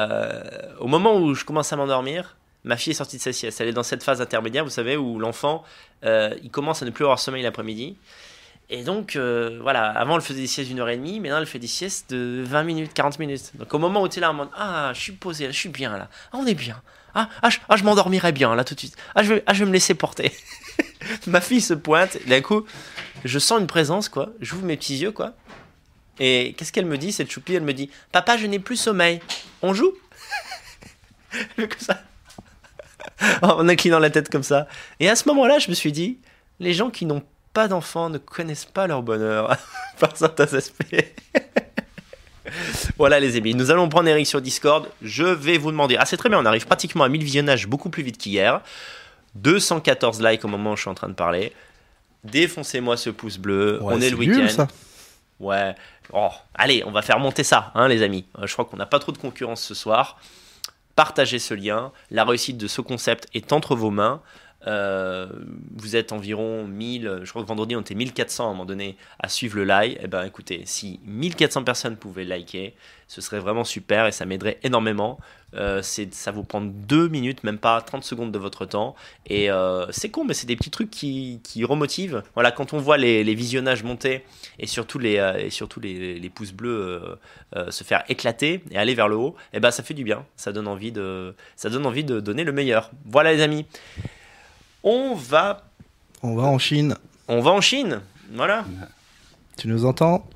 au 0.80 0.88
moment 0.88 1.16
où 1.16 1.35
je 1.35 1.44
commence 1.44 1.73
à 1.73 1.76
m'endormir, 1.76 2.37
ma 2.64 2.76
fille 2.76 2.90
est 2.90 2.97
sortie 2.97 3.18
de 3.18 3.23
sa 3.23 3.33
sieste. 3.33 3.61
Elle 3.61 3.68
est 3.68 3.73
dans 3.73 3.85
cette 3.85 4.02
phase 4.02 4.21
intermédiaire, 4.21 4.64
vous 4.64 4.71
savez, 4.71 4.97
où 4.97 5.21
l'enfant, 5.21 5.62
il 6.02 6.50
commence 6.50 6.83
à 6.83 6.87
ne 6.87 6.90
plus 6.90 7.04
avoir 7.04 7.21
sommeil 7.21 7.44
l'après-midi. 7.44 7.97
Et 8.75 8.83
donc, 8.83 9.14
euh, 9.14 9.61
voilà, 9.62 9.88
avant 9.88 10.16
elle 10.16 10.21
faisait 10.21 10.40
des 10.40 10.49
siestes 10.49 10.69
d'une 10.69 10.81
heure 10.81 10.88
et 10.88 10.97
demie, 10.97 11.21
maintenant 11.21 11.38
elle 11.38 11.47
fait 11.47 11.61
des 11.61 11.69
siestes 11.69 12.11
de 12.11 12.43
20 12.45 12.64
minutes, 12.64 12.93
40 12.93 13.21
minutes. 13.21 13.52
Donc 13.54 13.73
au 13.73 13.78
moment 13.78 14.02
où 14.02 14.09
tu 14.09 14.19
es 14.19 14.21
là, 14.21 14.31
en 14.31 14.35
mode, 14.35 14.49
ah, 14.57 14.90
je 14.95 15.00
suis 15.00 15.12
posé, 15.12 15.47
je 15.47 15.52
suis 15.52 15.69
bien 15.69 15.97
là, 15.97 16.09
ah, 16.33 16.38
on 16.40 16.45
est 16.45 16.54
bien, 16.54 16.83
ah, 17.14 17.28
ah, 17.40 17.50
je, 17.50 17.59
ah, 17.69 17.76
m'endormirai 17.85 18.33
bien 18.33 18.52
là 18.57 18.64
tout 18.64 18.75
de 18.75 18.81
suite, 18.81 18.97
ah, 19.14 19.23
je 19.23 19.35
vais, 19.35 19.45
ah, 19.47 19.54
je 19.54 19.64
me 19.64 19.71
laisser 19.71 19.95
porter. 19.95 20.33
Ma 21.28 21.40
fille 21.40 21.61
se 21.61 21.73
pointe, 21.73 22.19
d'un 22.26 22.40
coup, 22.40 22.64
je 23.25 23.38
sens 23.38 23.61
une 23.61 23.69
présence, 23.69 24.09
quoi, 24.09 24.31
j'ouvre 24.40 24.64
mes 24.64 24.76
petits 24.76 24.97
yeux, 24.97 25.12
quoi. 25.12 25.35
Et 26.19 26.57
qu'est-ce 26.59 26.73
qu'elle 26.73 26.87
me 26.87 26.99
dit, 26.99 27.12
cette 27.12 27.31
choupie? 27.31 27.54
Elle 27.54 27.62
me 27.62 27.75
dit, 27.75 27.90
papa, 28.11 28.37
je 28.37 28.47
n'ai 28.47 28.59
plus 28.59 28.76
sommeil, 28.76 29.21
on 29.62 29.73
joue 29.73 29.93
Comme 31.57 31.69
ça. 31.78 32.02
en 33.43 33.69
inclinant 33.69 34.00
la 34.00 34.11
tête 34.11 34.31
comme 34.31 34.43
ça. 34.43 34.66
Et 34.99 35.09
à 35.09 35.14
ce 35.14 35.28
moment-là, 35.28 35.61
je 35.61 35.69
me 35.69 35.75
suis 35.75 35.93
dit, 35.93 36.19
les 36.59 36.73
gens 36.73 36.90
qui 36.90 37.07
n'ont 37.07 37.23
pas 37.54 37.68
d'enfants 37.68 38.11
ne 38.11 38.18
connaissent 38.18 38.66
pas 38.66 38.87
leur 38.87 39.02
bonheur 39.02 39.56
par 39.99 40.14
certains 40.16 40.52
aspects. 40.52 40.96
voilà 42.99 43.20
les 43.20 43.37
amis, 43.37 43.54
nous 43.54 43.70
allons 43.70 43.88
prendre 43.88 44.08
Eric 44.08 44.26
sur 44.26 44.42
Discord. 44.42 44.88
Je 45.00 45.25
vais 45.25 45.56
vous 45.56 45.70
demander, 45.70 45.96
ah 45.99 46.04
c'est 46.04 46.18
très 46.18 46.28
bien, 46.28 46.38
on 46.38 46.44
arrive 46.44 46.66
pratiquement 46.66 47.04
à 47.04 47.08
1000 47.08 47.23
visionnages 47.23 47.66
beaucoup 47.66 47.88
plus 47.88 48.02
vite 48.02 48.18
qu'hier. 48.18 48.61
214 49.37 50.20
likes 50.20 50.44
au 50.44 50.49
moment 50.49 50.73
où 50.73 50.76
je 50.76 50.82
suis 50.82 50.90
en 50.90 50.94
train 50.94 51.08
de 51.08 51.14
parler. 51.14 51.52
Défoncez-moi 52.25 52.96
ce 52.96 53.11
pouce 53.11 53.38
bleu, 53.38 53.78
Ouais, 53.80 53.94
on 53.94 53.99
est 53.99 54.02
c'est 54.02 54.11
le 54.11 54.16
week-end. 54.16 54.66
Ouais. 55.40 55.75
Oh, 56.12 56.30
allez, 56.54 56.84
on 56.87 56.90
va 56.90 57.02
faire 57.02 57.18
monter 57.18 57.42
ça, 57.42 57.73
hein, 57.75 57.88
les 57.88 58.02
amis. 58.02 58.25
Euh, 58.38 58.46
je 58.46 58.52
crois 58.52 58.64
qu'on 58.64 58.76
n'a 58.76 58.87
pas 58.87 58.99
trop 58.99 59.12
de 59.12 59.18
concurrence 59.18 59.62
ce 59.62 59.75
soir. 59.75 60.18
Partagez 60.96 61.38
ce 61.38 61.54
lien. 61.54 61.92
La 62.11 62.25
réussite 62.25 62.56
de 62.56 62.68
ce 62.68 62.80
concept 62.80 63.26
est 63.34 63.52
entre 63.52 63.75
vos 63.75 63.90
mains. 63.90 64.23
Euh, 64.66 65.26
vous 65.76 65.97
êtes 65.97 66.12
environ 66.12 66.66
1000, 66.66 67.21
je 67.23 67.30
crois 67.30 67.42
que 67.42 67.49
vendredi 67.49 67.76
on 67.76 67.80
était 67.80 67.94
1400 67.94 68.44
à 68.44 68.47
un 68.47 68.50
moment 68.50 68.64
donné 68.64 68.97
à 69.18 69.28
suivre 69.28 69.56
le 69.56 69.64
live. 69.64 69.99
Eh 70.02 70.06
ben 70.06 70.25
écoutez, 70.25 70.62
si 70.64 71.00
1400 71.04 71.64
personnes 71.64 71.97
pouvaient 71.97 72.25
liker, 72.25 72.75
ce 73.09 73.21
serait 73.21 73.38
vraiment 73.38 73.64
super 73.64 74.06
et 74.06 74.12
ça 74.12 74.25
m'aiderait 74.26 74.59
énormément. 74.62 75.18
Euh, 75.54 75.83
ça 75.83 76.30
vous 76.33 76.42
prend 76.42 76.61
deux 76.61 77.09
minutes, 77.09 77.44
même 77.44 77.59
pas 77.59 77.80
30 77.80 78.02
secondes 78.02 78.33
de 78.33 78.38
votre 78.38 78.66
temps. 78.66 78.97
Et 79.26 79.50
euh, 79.50 79.87
c'est 79.90 80.11
con, 80.11 80.25
mais 80.25 80.35
c'est 80.35 80.47
des 80.47 80.56
petits 80.56 80.71
trucs 80.71 80.90
qui, 80.90 81.40
qui 81.44 81.64
remotivent. 81.64 82.23
Voilà, 82.35 82.50
quand 82.50 82.73
on 82.73 82.78
voit 82.78 82.97
les, 82.97 83.35
visionnages 83.35 83.83
monter 83.85 84.25
et 84.59 84.66
surtout 84.66 84.99
les, 84.99 85.18
euh, 85.18 85.37
et 85.37 85.50
surtout 85.50 85.80
les, 85.80 86.30
pouces 86.35 86.52
bleus 86.52 87.18
se 87.71 87.85
faire 87.85 88.02
éclater 88.09 88.64
et 88.71 88.78
aller 88.78 88.94
vers 88.94 89.09
le 89.09 89.16
haut, 89.16 89.37
et 89.52 89.61
ben 89.61 89.71
ça 89.71 89.83
fait 89.83 89.94
du 89.94 90.02
bien. 90.02 90.25
Ça 90.37 90.52
donne 90.52 90.66
envie 90.66 90.90
de, 90.90 91.35
ça 91.54 91.71
donne 91.71 91.87
envie 91.87 92.04
de 92.04 92.18
donner 92.18 92.42
le 92.42 92.52
meilleur. 92.52 92.90
Voilà 93.04 93.33
les 93.33 93.42
amis. 93.42 93.66
On 94.87 95.14
va, 95.14 95.62
On 96.23 96.35
va 96.37 96.43
en 96.45 96.59
Chine. 96.59 96.95
on 97.29 97.41
va 97.41 97.50
en 97.53 97.61
Chine. 97.62 98.00
Voilà. 98.33 98.64
Tu 99.57 99.67
nous 99.69 99.87
entends? 99.87 100.26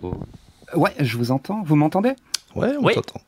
Ouais, 0.75 0.95
je 0.99 1.17
vous 1.19 1.31
entends. 1.31 1.62
Vous 1.64 1.76
m'entendez? 1.76 2.14
Ouais, 2.55 2.75
on 2.81 2.85
Oui. 2.85 2.95
t'entend. 2.95 3.21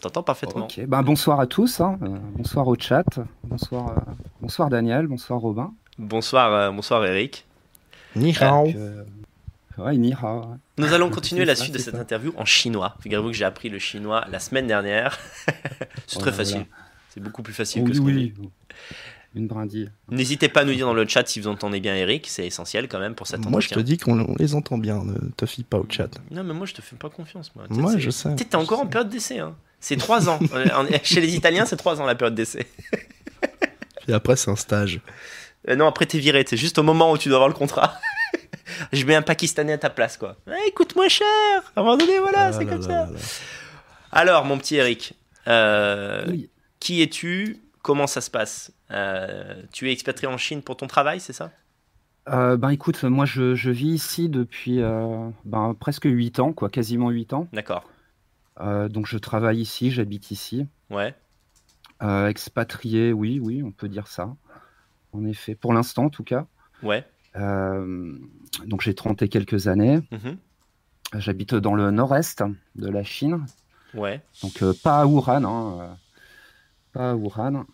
T'entends 0.00 0.22
parfaitement. 0.24 0.64
Ok. 0.64 0.80
Ben, 0.86 1.02
bonsoir 1.02 1.38
à 1.40 1.46
tous. 1.46 1.80
hein. 1.80 1.96
Euh, 2.02 2.08
bonsoir 2.36 2.66
au 2.66 2.74
chat. 2.76 3.04
Bonsoir, 3.44 3.90
euh, 3.90 4.00
bonsoir 4.40 4.68
Daniel. 4.68 5.06
Bonsoir 5.06 5.38
Robin. 5.40 5.72
Bonsoir, 5.98 6.52
euh, 6.52 6.70
bonsoir 6.72 7.04
Eric. 7.06 7.46
Ni 8.16 8.36
hao. 8.36 8.66
Ouais, 9.78 9.96
ni 9.96 10.12
hao, 10.12 10.40
ouais. 10.40 10.56
Nous 10.78 10.92
allons 10.92 11.08
continuer 11.10 11.44
la 11.46 11.54
ça, 11.54 11.62
suite 11.62 11.74
de 11.74 11.78
cette 11.78 11.94
ça. 11.94 12.00
interview 12.00 12.32
en 12.36 12.44
chinois. 12.44 12.96
Figurez-vous 13.00 13.28
que 13.28 13.34
j'ai 13.36 13.44
appris 13.44 13.68
le 13.68 13.78
chinois 13.78 14.24
la 14.30 14.40
semaine 14.40 14.66
dernière. 14.66 15.18
C'est 16.06 16.18
très 16.18 16.30
Voilà. 16.30 16.32
facile. 16.32 16.66
C'est 17.10 17.20
beaucoup 17.20 17.42
plus 17.44 17.54
facile 17.54 17.84
que 17.84 17.90
Oui, 17.90 17.94
ce 17.94 18.00
qu'on 18.00 18.06
dit. 18.08 18.34
Une 19.34 19.48
brindille. 19.48 19.90
N'hésitez 20.10 20.48
pas 20.48 20.60
à 20.60 20.64
nous 20.64 20.74
dire 20.74 20.86
dans 20.86 20.94
le 20.94 21.06
chat 21.08 21.26
si 21.26 21.40
vous 21.40 21.48
entendez 21.48 21.80
bien 21.80 21.94
Eric, 21.96 22.26
c'est 22.28 22.46
essentiel 22.46 22.86
quand 22.88 23.00
même 23.00 23.14
pour 23.16 23.26
cet 23.26 23.44
Moi, 23.46 23.60
je 23.60 23.68
te 23.68 23.80
dis 23.80 23.98
qu'on 23.98 24.20
on 24.20 24.34
les 24.38 24.54
entend 24.54 24.78
bien. 24.78 25.02
Ne 25.04 25.14
te 25.36 25.44
fie 25.46 25.64
pas 25.64 25.78
au 25.78 25.86
chat. 25.88 26.08
Non, 26.30 26.44
mais 26.44 26.54
moi 26.54 26.66
je 26.66 26.74
te 26.74 26.82
fais 26.82 26.94
pas 26.96 27.10
confiance. 27.10 27.50
Moi, 27.70 27.96
je 27.98 28.10
sais. 28.10 28.30
Tu 28.36 28.44
sais, 28.44 28.48
T'es 28.50 28.56
encore 28.56 28.80
en 28.80 28.86
période 28.86 29.08
d'essai. 29.10 29.40
Hein. 29.40 29.56
C'est 29.80 29.96
3 29.96 30.28
ans. 30.30 30.38
Chez 31.02 31.20
les 31.20 31.34
Italiens, 31.34 31.66
c'est 31.66 31.76
3 31.76 32.00
ans 32.00 32.06
la 32.06 32.14
période 32.14 32.34
d'essai. 32.34 32.66
Et 34.08 34.12
après, 34.12 34.36
c'est 34.36 34.50
un 34.50 34.56
stage. 34.56 35.00
Euh, 35.68 35.76
non, 35.76 35.86
après 35.86 36.06
t'es 36.06 36.18
viré. 36.18 36.44
C'est 36.48 36.56
juste 36.56 36.78
au 36.78 36.82
moment 36.82 37.10
où 37.10 37.18
tu 37.18 37.28
dois 37.28 37.36
avoir 37.38 37.48
le 37.48 37.54
contrat. 37.54 37.94
je 38.92 39.04
mets 39.04 39.14
un 39.14 39.22
Pakistanais 39.22 39.72
à 39.72 39.78
ta 39.78 39.90
place, 39.90 40.16
quoi. 40.16 40.36
Eh, 40.46 40.70
coûte 40.72 40.94
moins 40.94 41.08
cher. 41.08 41.26
À 41.74 41.80
un 41.80 41.82
moment 41.82 41.96
donné, 41.96 42.18
voilà, 42.18 42.46
Ah 42.46 42.52
c'est 42.52 42.66
comme 42.66 42.80
là 42.82 42.86
ça. 42.86 42.88
là 42.88 43.06
là. 43.06 43.18
Alors, 44.12 44.44
mon 44.44 44.58
petit 44.58 44.76
Eric, 44.76 45.14
euh, 45.48 46.24
Oui. 46.28 46.50
qui 46.80 47.02
es-tu 47.02 47.58
Comment 47.84 48.06
ça 48.06 48.22
se 48.22 48.30
passe 48.30 48.72
Euh, 48.90 49.62
Tu 49.70 49.88
es 49.90 49.92
expatrié 49.92 50.26
en 50.32 50.38
Chine 50.38 50.62
pour 50.62 50.76
ton 50.78 50.86
travail, 50.86 51.20
c'est 51.20 51.34
ça? 51.34 51.52
Euh, 52.30 52.56
ben 52.56 52.70
écoute, 52.70 53.04
moi 53.04 53.26
je, 53.26 53.54
je 53.54 53.70
vis 53.70 53.90
ici 53.92 54.30
depuis 54.30 54.80
euh, 54.80 55.28
ben, 55.44 55.74
presque 55.78 56.06
8 56.06 56.40
ans, 56.40 56.54
quoi, 56.54 56.70
quasiment 56.70 57.10
8 57.10 57.34
ans. 57.34 57.46
D'accord. 57.52 57.84
Euh, 58.60 58.88
donc 58.88 59.06
je 59.06 59.18
travaille 59.18 59.60
ici, 59.60 59.90
j'habite 59.90 60.30
ici. 60.30 60.66
Ouais. 60.88 61.14
Expatrié, 62.00 63.12
oui, 63.12 63.38
oui, 63.40 63.62
on 63.62 63.70
peut 63.72 63.88
dire 63.88 64.08
ça. 64.08 64.34
En 65.12 65.24
effet, 65.26 65.54
pour 65.54 65.74
l'instant 65.74 66.04
en 66.06 66.10
tout 66.10 66.24
cas. 66.24 66.46
Ouais. 66.82 67.04
Donc 67.34 68.80
j'ai 68.80 68.94
30 68.94 69.20
et 69.22 69.28
quelques 69.28 69.68
années. 69.68 70.00
Mhm. 70.10 70.38
J'habite 71.18 71.54
dans 71.54 71.74
le 71.74 71.90
nord-est 71.90 72.42
de 72.76 72.88
la 72.88 73.04
Chine, 73.04 73.44
Ouais. 73.94 74.22
donc 74.42 74.62
pas 74.82 75.00
à 75.02 75.06
Wuhan, 75.06 75.44
hein, 75.44 75.96
pas 76.92 77.10
à 77.10 77.14
Wuhan, 77.14 77.64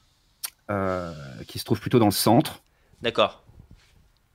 qui 1.47 1.59
se 1.59 1.65
trouve 1.65 1.81
plutôt 1.81 1.99
dans 1.99 2.07
le 2.07 2.11
centre. 2.13 2.63
D'accord. 3.03 3.45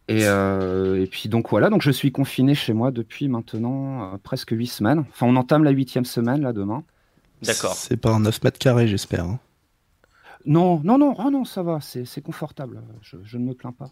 Et, 0.07 0.27
euh, 0.27 1.01
et 1.01 1.07
puis 1.07 1.29
donc 1.29 1.49
voilà, 1.49 1.69
donc 1.69 1.81
je 1.81 1.89
suis 1.89 2.11
confiné 2.11 2.53
chez 2.53 2.73
moi 2.73 2.91
depuis 2.91 3.27
maintenant 3.27 4.13
euh, 4.13 4.17
presque 4.21 4.51
8 4.51 4.67
semaines. 4.67 4.99
Enfin, 5.09 5.25
on 5.25 5.35
entame 5.35 5.63
la 5.63 5.71
huitième 5.71 6.05
semaine 6.05 6.41
là 6.41 6.53
demain. 6.53 6.83
D'accord. 7.41 7.73
C'est 7.73 7.97
pas 7.97 8.11
un 8.11 8.19
9 8.19 8.43
mètres 8.43 8.59
carrés, 8.59 8.87
j'espère. 8.87 9.25
hein. 9.25 9.39
Non, 10.45 10.79
non, 10.83 10.99
non, 10.99 11.15
oh 11.17 11.31
non, 11.31 11.43
ça 11.43 11.63
va, 11.63 11.79
c'est 11.81 12.21
confortable. 12.21 12.83
Je, 13.01 13.17
je 13.23 13.37
ne 13.39 13.45
me 13.45 13.53
plains 13.55 13.71
pas. 13.71 13.91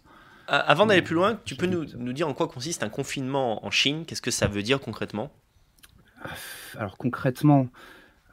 Euh, 0.50 0.60
Avant 0.66 0.86
d'aller 0.86 1.02
plus 1.02 1.16
loin, 1.16 1.36
tu 1.44 1.56
peux 1.56 1.66
nous, 1.66 1.84
nous 1.96 2.12
dire 2.12 2.28
en 2.28 2.34
quoi 2.34 2.46
consiste 2.46 2.84
un 2.84 2.88
confinement 2.88 3.66
en 3.66 3.70
Chine? 3.72 4.04
Qu'est-ce 4.06 4.22
que 4.22 4.30
ça 4.30 4.46
veut 4.46 4.62
dire 4.62 4.80
concrètement? 4.80 5.32
Alors 6.78 6.96
concrètement, 6.96 7.66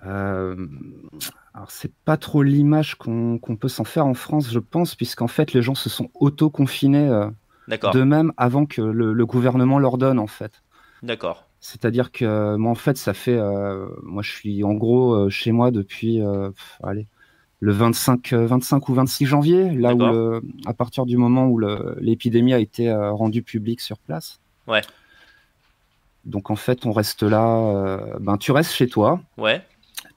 euh, 0.05 0.55
alors 1.53 1.69
c'est 1.71 1.91
pas 2.05 2.17
trop 2.17 2.43
l'image 2.43 2.95
qu'on 2.95 3.39
peut 3.59 3.67
s'en 3.67 3.83
faire 3.83 4.05
en 4.05 4.13
France, 4.13 4.49
je 4.51 4.59
pense, 4.59 4.95
puisqu'en 4.95 5.27
fait 5.27 5.53
les 5.53 5.61
gens 5.61 5.75
se 5.75 5.89
sont 5.89 6.09
auto-confinés 6.15 7.07
euh, 7.09 7.27
d'eux-mêmes 7.91 8.31
avant 8.37 8.65
que 8.65 8.81
le, 8.81 9.13
le 9.13 9.25
gouvernement 9.25 9.77
leur 9.79 9.97
donne 9.97 10.19
en 10.19 10.27
fait. 10.27 10.61
D'accord. 11.03 11.47
C'est-à-dire 11.59 12.11
que 12.11 12.25
euh, 12.25 12.57
moi 12.57 12.71
en 12.71 12.75
fait 12.75 12.97
ça 12.97 13.13
fait, 13.13 13.37
euh, 13.37 13.85
moi 14.03 14.23
je 14.23 14.31
suis 14.31 14.63
en 14.63 14.73
gros 14.73 15.13
euh, 15.13 15.29
chez 15.29 15.51
moi 15.51 15.71
depuis, 15.71 16.19
pff, 16.19 16.79
allez, 16.83 17.05
le 17.59 17.71
25, 17.71 18.33
euh, 18.33 18.47
25 18.47 18.89
ou 18.89 18.93
26 18.95 19.25
janvier, 19.25 19.69
là 19.71 19.93
où 19.93 19.99
le- 19.99 20.41
à 20.65 20.73
partir 20.73 21.05
du 21.05 21.17
moment 21.17 21.47
où 21.47 21.59
l'épidémie 21.99 22.53
a 22.53 22.59
été 22.59 22.91
rendue 22.93 23.43
publique 23.43 23.81
sur 23.81 23.97
place. 23.99 24.39
Ouais. 24.67 24.81
Donc 26.25 26.49
en 26.49 26.55
fait 26.55 26.85
on 26.85 26.91
reste 26.91 27.23
là, 27.23 27.99
ben 28.19 28.37
tu 28.37 28.51
restes 28.51 28.71
chez 28.71 28.87
toi. 28.87 29.19
Ouais. 29.37 29.61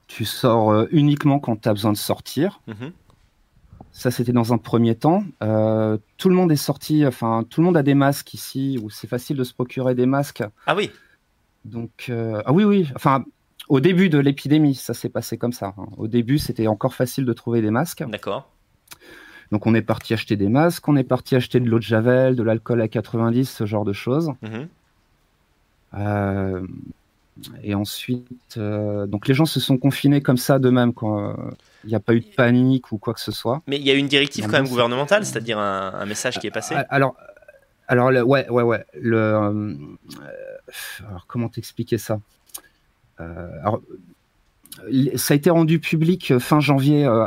Tu 0.07 0.25
sors 0.25 0.71
euh, 0.71 0.87
uniquement 0.91 1.39
quand 1.39 1.61
tu 1.63 1.69
as 1.69 1.73
besoin 1.73 1.93
de 1.93 1.97
sortir. 1.97 2.61
Mhm. 2.67 2.93
Ça, 3.93 4.11
c'était 4.11 4.33
dans 4.33 4.53
un 4.53 4.59
premier 4.59 4.97
temps. 4.97 5.25
Euh, 5.43 5.99
tout 6.17 6.29
le 6.29 6.35
monde 6.35 6.51
est 6.51 6.57
sorti, 6.57 7.07
enfin, 7.07 7.45
tout 7.49 7.61
le 7.61 7.67
monde 7.67 7.77
a 7.77 7.83
des 7.85 7.95
masques 7.95 8.35
ici, 8.35 8.79
où 8.83 8.91
c'est 8.91 9.07
facile 9.07 9.37
de 9.37 9.45
se 9.45 9.55
procurer 9.55 9.95
des 9.95 10.07
masques. 10.07 10.43
Ah 10.67 10.75
oui. 10.75 10.91
Donc, 11.65 12.07
euh, 12.11 12.43
ah 12.45 12.53
oui, 12.53 12.65
oui, 12.65 12.89
enfin, 12.97 13.25
au 13.69 13.79
début 13.81 14.09
de 14.09 14.19
l'épidémie, 14.19 14.75
ça 14.75 14.95
s'est 14.95 15.09
passé 15.09 15.39
comme 15.39 15.53
ça. 15.53 15.75
hein. 15.79 15.87
Au 15.97 16.09
début, 16.09 16.39
c'était 16.39 16.67
encore 16.67 16.93
facile 16.95 17.25
de 17.25 17.33
trouver 17.33 17.63
des 17.63 17.71
masques. 17.71 18.05
D'accord. 18.09 18.51
Donc, 19.53 19.67
on 19.67 19.75
est 19.75 19.83
parti 19.83 20.13
acheter 20.13 20.37
des 20.37 20.49
masques, 20.49 20.87
on 20.89 20.97
est 20.97 21.05
parti 21.05 21.37
acheter 21.37 21.61
de 21.61 21.69
l'eau 21.71 21.79
de 21.79 21.85
Javel, 21.85 22.35
de 22.35 22.43
l'alcool 22.43 22.81
à 22.83 22.89
90, 22.89 23.49
ce 23.49 23.65
genre 23.65 23.85
de 23.85 23.93
choses. 23.93 24.33
Mhm. 24.43 24.69
Euh, 25.95 26.67
et 27.63 27.75
ensuite, 27.75 28.57
euh, 28.57 29.07
donc 29.07 29.27
les 29.29 29.35
gens 29.35 29.45
se 29.47 29.59
sont 29.61 29.77
confinés 29.77 30.21
comme 30.21 30.37
ça 30.37 30.59
d'eux-mêmes, 30.59 30.93
quoi. 30.95 31.37
Il 31.85 31.89
n'y 31.89 31.95
a 31.97 32.01
pas 32.01 32.15
eu 32.15 32.21
de 32.21 32.27
panique 32.27 32.93
ou 32.93 32.99
quoi 32.99 33.13
que 33.13 33.21
ce 33.21 33.33
soit. 33.33 33.61
Mais 33.67 33.77
il 33.77 33.83
y 33.87 33.91
a 33.91 33.95
une 33.95 34.09
directive 34.09 34.47
quand 34.47 34.53
même 34.53 34.69
gouvernementale, 34.69 35.27
c'est-à-dire 35.27 35.59
un, 35.59 35.93
un 35.95 36.07
message 36.07 36.39
qui 36.39 36.47
est 36.47 36.51
passé. 36.51 36.75
Ah, 36.77 36.87
Alors, 36.89 37.17
alors 37.89 38.11
le- 38.11 38.23
ouais, 38.23 38.49
ouais, 38.49 38.63
ouais. 38.63 38.85
Le, 38.99 39.17
euh, 39.19 39.75
alors, 41.09 41.27
comment 41.27 41.49
t'expliquer 41.49 41.99
ça? 41.99 42.21
Euh, 43.21 43.51
alors, 43.61 43.81
Ça 45.17 45.35
a 45.35 45.37
été 45.37 45.51
rendu 45.51 45.79
public 45.79 46.31
euh, 46.31 46.39
fin 46.41 46.61
janvier, 46.61 47.05
euh, 47.07 47.27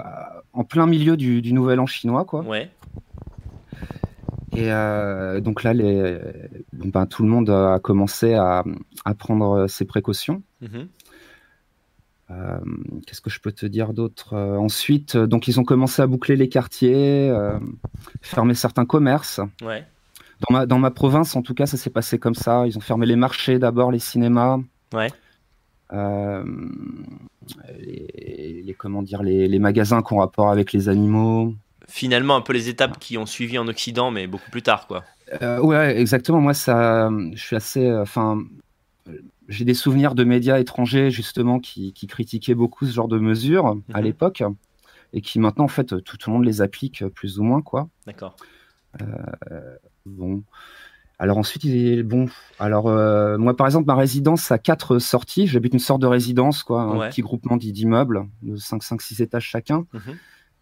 en 0.53 0.63
plein 0.63 0.87
milieu 0.87 1.17
du, 1.17 1.41
du 1.41 1.53
Nouvel 1.53 1.79
An 1.79 1.85
chinois, 1.85 2.25
quoi. 2.25 2.41
Ouais. 2.41 2.69
Et 4.57 4.71
euh, 4.71 5.39
donc 5.39 5.63
là, 5.63 5.73
les, 5.73 6.17
ben, 6.73 7.05
tout 7.05 7.21
le 7.23 7.29
monde 7.29 7.49
a 7.49 7.79
commencé 7.79 8.33
à, 8.33 8.63
à 9.05 9.13
prendre 9.13 9.67
ses 9.67 9.85
précautions. 9.85 10.41
Mhm. 10.61 10.87
Euh, 12.29 12.57
Qu'est-ce 13.05 13.21
que 13.21 13.29
je 13.29 13.39
peux 13.39 13.51
te 13.53 13.65
dire 13.65 13.93
d'autre 13.93 14.33
Euh, 14.33 14.57
Ensuite, 14.57 15.15
euh, 15.15 15.27
donc 15.27 15.47
ils 15.47 15.59
ont 15.59 15.63
commencé 15.63 16.01
à 16.01 16.07
boucler 16.07 16.35
les 16.35 16.49
quartiers, 16.49 17.29
euh, 17.29 17.57
fermer 18.21 18.53
certains 18.53 18.85
commerces. 18.85 19.39
Ouais. 19.61 19.85
Dans 20.49 20.53
ma, 20.57 20.65
dans 20.65 20.77
ma 20.79 20.91
province, 20.91 21.35
en 21.35 21.41
tout 21.41 21.53
cas, 21.53 21.65
ça 21.65 21.77
s'est 21.77 21.89
passé 21.89 22.19
comme 22.19 22.35
ça. 22.35 22.67
Ils 22.67 22.77
ont 22.77 22.81
fermé 22.81 23.05
les 23.05 23.15
marchés 23.15 23.59
d'abord, 23.59 23.91
les 23.91 23.99
cinémas. 23.99 24.57
Ouais. 24.93 25.09
Euh, 25.93 26.43
les, 27.79 28.61
les- 28.65 28.73
comment 28.73 29.01
dire, 29.03 29.23
les, 29.23 29.47
les 29.47 29.59
magasins 29.59 30.01
qui 30.01 30.13
ont 30.13 30.17
rapport 30.17 30.49
avec 30.49 30.73
les 30.73 30.89
animaux. 30.89 31.53
Finalement, 31.87 32.35
un 32.35 32.41
peu 32.41 32.53
les 32.53 32.67
étapes 32.69 32.99
qui 32.99 33.17
ont 33.17 33.25
suivi 33.25 33.57
en 33.57 33.67
Occident, 33.67 34.11
mais 34.11 34.27
beaucoup 34.27 34.51
plus 34.51 34.61
tard, 34.61 34.87
quoi. 34.87 35.03
Euh, 35.41 35.59
ouais, 35.61 35.97
exactement. 35.99 36.41
Moi, 36.41 36.53
ça, 36.53 37.09
je 37.33 37.41
suis 37.41 37.55
assez. 37.55 37.85
euh, 37.87 38.01
Enfin, 38.01 38.41
j'ai 39.47 39.63
des 39.65 39.73
souvenirs 39.73 40.13
de 40.13 40.23
médias 40.25 40.59
étrangers 40.59 41.11
justement 41.11 41.59
qui, 41.59 41.93
qui 41.93 42.07
critiquaient 42.07 42.55
beaucoup 42.55 42.85
ce 42.85 42.91
genre 42.93 43.07
de 43.07 43.17
mesures 43.19 43.67
à 43.93 43.99
Mhm. 43.99 44.03
l'époque. 44.03 44.43
et 45.13 45.21
qui 45.21 45.39
maintenant, 45.39 45.63
en 45.63 45.69
fait, 45.69 46.03
tout, 46.03 46.17
le 46.27 46.33
monde 46.33 46.43
les 46.45 46.61
applique 46.61 47.05
plus 47.15 47.39
ou 47.39 47.43
moins, 47.43 47.61
quoi. 47.61 47.87
D'accord. 48.05 48.35
bon. 50.05 50.43
Alors 51.19 51.37
ensuite, 51.37 51.63
il 51.63 51.87
est 51.99 52.03
bon. 52.03 52.27
Alors 52.59 52.89
moi, 53.39 53.55
par 53.55 53.65
exemple, 53.67 53.87
ma 53.87 53.95
résidence 53.95 54.51
a 54.51 54.57
quatre 54.59 54.99
sorties. 54.99 55.47
J'habite 55.47 55.73
une 55.73 55.79
sorte 55.79 56.01
de 56.01 56.07
résidence, 56.07 56.63
quoi, 56.63 56.81
un 56.81 57.09
petit 57.09 57.21
groupement 57.21 57.55
d'immeubles 57.57 58.27
de 58.43 58.57
5, 58.57 58.83
5, 58.83 59.01
6 59.01 59.21
étages 59.21 59.45
chacun. 59.45 59.85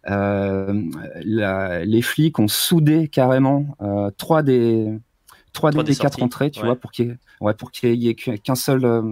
Mhm. 0.08 0.90
les 1.24 2.02
flics 2.02 2.38
ont 2.38 2.48
soudé 2.48 3.08
carrément 3.08 3.76
trois 4.16 4.42
des 4.42 5.00
trois, 5.56 5.70
des, 5.70 5.96
quatre 5.96 6.22
entrées, 6.22 6.50
tu 6.50 6.60
vois, 6.60 6.76
pour 6.76 6.92
qu'il 6.92 7.06
y 7.06 7.10
ait, 7.10 7.16
ouais, 7.40 7.54
pour 7.54 7.70
qu'il 7.70 7.94
y 7.94 8.08
ait 8.08 8.14
qu'un 8.14 8.54
seul 8.54 8.84
euh, 8.84 9.02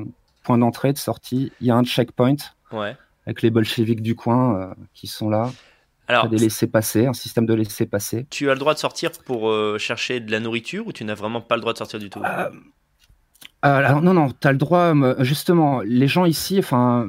point 0.43 0.59
d'entrée, 0.59 0.93
de 0.93 0.99
sortie. 0.99 1.53
Il 1.61 1.67
y 1.67 1.71
a 1.71 1.77
un 1.77 1.85
checkpoint 1.85 2.37
ouais. 2.73 2.97
avec 3.27 3.43
les 3.43 3.51
bolcheviks 3.51 4.03
du 4.03 4.15
coin 4.15 4.61
euh, 4.61 4.75
qui 4.93 5.07
sont 5.07 5.29
là. 5.29 5.51
Alors, 6.07 6.29
des 6.29 6.37
laissés 6.37 6.67
passer, 6.67 7.07
un 7.07 7.15
système 7.15 7.47
de 7.47 7.55
laisser 7.55 7.87
passer. 7.87 8.27
Tu 8.29 8.51
as 8.51 8.53
le 8.53 8.59
droit 8.59 8.75
de 8.75 8.79
sortir 8.79 9.11
pour 9.25 9.49
euh, 9.49 9.79
chercher 9.79 10.21
de 10.21 10.31
la 10.31 10.39
nourriture 10.39 10.87
ou 10.87 10.93
tu 10.93 11.03
n'as 11.03 11.15
vraiment 11.15 11.41
pas 11.41 11.55
le 11.55 11.63
droit 11.63 11.73
de 11.73 11.79
sortir 11.79 11.99
du 11.99 12.11
tout? 12.11 12.21
Alors, 13.63 14.03
Non, 14.03 14.13
non, 14.13 14.29
tu 14.39 14.47
as 14.47 14.53
le 14.53 14.59
droit. 14.59 14.93
Justement, 15.21 15.81
les 15.81 16.07
gens 16.07 16.27
ici, 16.27 16.59
enfin. 16.59 17.09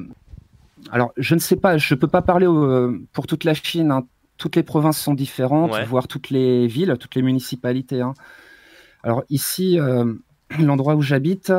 Alors, 0.92 1.12
je 1.18 1.36
ne 1.36 1.40
sais 1.40 1.56
pas, 1.56 1.78
je 1.78 1.94
ne 1.94 2.00
peux 2.00 2.08
pas 2.08 2.22
parler 2.22 2.48
pour 3.14 3.28
toute 3.28 3.44
la 3.44 3.54
Chine. 3.54 3.92
Hein. 3.92 4.08
Toutes 4.38 4.56
les 4.56 4.64
provinces 4.64 5.00
sont 5.00 5.14
différentes, 5.14 5.76
voire 5.88 6.08
toutes 6.08 6.30
les 6.30 6.68
villes, 6.68 6.96
toutes 7.00 7.16
les 7.16 7.22
municipalités. 7.22 8.02
Hein. 8.02 8.14
Alors 9.04 9.24
ici, 9.30 9.80
euh, 9.80 10.14
l'endroit 10.60 10.96
où 10.96 11.02
j'habite, 11.02 11.54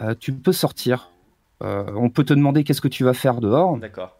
euh, 0.00 0.14
tu 0.18 0.32
peux 0.32 0.52
sortir. 0.52 1.10
Euh, 1.62 1.84
on 1.94 2.10
peut 2.10 2.24
te 2.24 2.34
demander 2.34 2.64
qu'est-ce 2.64 2.80
que 2.80 2.88
tu 2.88 3.04
vas 3.04 3.14
faire 3.14 3.40
dehors. 3.40 3.78
D'accord. 3.78 4.18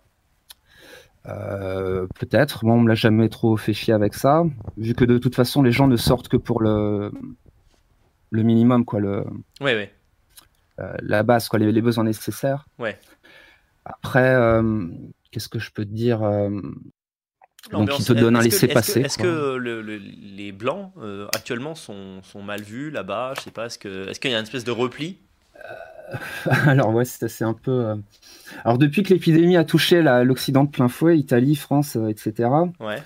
Peut-être. 1.25 2.65
Moi, 2.65 2.75
on 2.75 2.81
me 2.81 2.89
l'a 2.89 2.97
jamais 2.97 3.29
trop 3.29 3.57
fait 3.57 3.73
chier 3.73 3.95
avec 3.95 4.15
ça, 4.15 4.45
vu 4.77 4.95
que 4.95 5.05
de 5.05 5.19
toute 5.19 5.37
façon, 5.37 5.63
les 5.63 5.71
gens 5.71 5.87
ne 5.87 5.97
sortent 5.97 6.29
que 6.29 6.37
pour 6.37 6.61
le 6.61 7.13
le 8.31 8.43
minimum, 8.43 8.85
quoi. 8.85 8.99
Le. 8.99 9.25
La 11.03 11.23
base, 11.23 11.49
quoi, 11.49 11.61
les, 11.61 11.81
besoins 11.81 12.03
nécessaires. 12.03 12.67
Ouais. 12.81 12.99
Après, 13.85 14.35
qu'est-ce 15.31 15.49
que 15.49 15.59
je 15.59 15.71
peux 15.73 15.85
te 15.85 15.91
dire 15.91 16.23
donc 17.71 17.91
il 17.99 18.05
te 18.05 18.13
donne 18.13 18.37
un 18.37 18.43
laisser-passer. 18.43 19.03
Est-ce 19.03 19.19
que, 19.19 19.57
les 19.57 20.53
blancs 20.53 20.93
euh, 21.01 21.29
actuellement 21.35 21.75
sont, 21.75 22.21
mal 22.43 22.63
vus 22.63 22.91
là-bas? 22.91 23.35
Je 23.37 23.43
sais 23.43 23.51
pas. 23.51 23.67
Est-ce 23.67 23.79
qu'il 23.79 24.31
y 24.31 24.35
a 24.35 24.39
une 24.39 24.43
espèce 24.43 24.65
de 24.65 24.73
repli? 24.73 25.19
Euh, 25.57 26.51
Alors 26.67 26.93
ouais, 26.93 27.05
c'est 27.05 27.45
un 27.45 27.55
peu. 27.55 27.87
Euh, 27.87 27.97
alors 28.65 28.79
depuis 28.79 29.03
que 29.03 29.15
l'épidémie 29.15 29.57
a 29.57 29.65
touché 29.65 30.03
l'Occident 30.03 30.65
de 30.65 30.71
plein 30.71 30.89
fouet, 30.89 31.19
Italie, 31.19 31.57
France, 31.57 31.97
etc. 32.09 32.51
Ouais. 32.81 32.99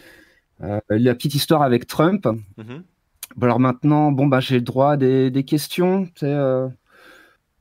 la 0.59 1.15
petite 1.15 1.35
histoire 1.35 1.63
avec 1.63 1.87
Trump. 1.87 2.27
Mm-hmm. 2.59 3.43
alors 3.43 3.61
maintenant, 3.61 4.11
bon 4.11 4.27
bah 4.27 4.41
j'ai 4.41 4.57
le 4.57 4.63
droit 4.63 4.93
à 4.93 4.97
des, 4.97 5.45
questions. 5.47 6.09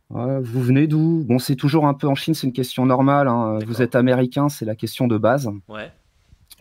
Vous 0.09 0.61
venez 0.61 0.87
d'où? 0.87 1.23
Bon, 1.27 1.39
c'est 1.39 1.55
toujours 1.55 1.87
un 1.87 1.93
peu 1.93 2.07
en 2.07 2.15
Chine, 2.15 2.33
c'est 2.33 2.47
une 2.47 2.53
question 2.53 2.85
normale. 2.85 3.27
Hein. 3.27 3.59
Vous 3.65 3.81
êtes 3.81 3.95
américain, 3.95 4.49
c'est 4.49 4.65
la 4.65 4.75
question 4.75 5.07
de 5.07 5.17
base. 5.17 5.49
Ouais. 5.67 5.91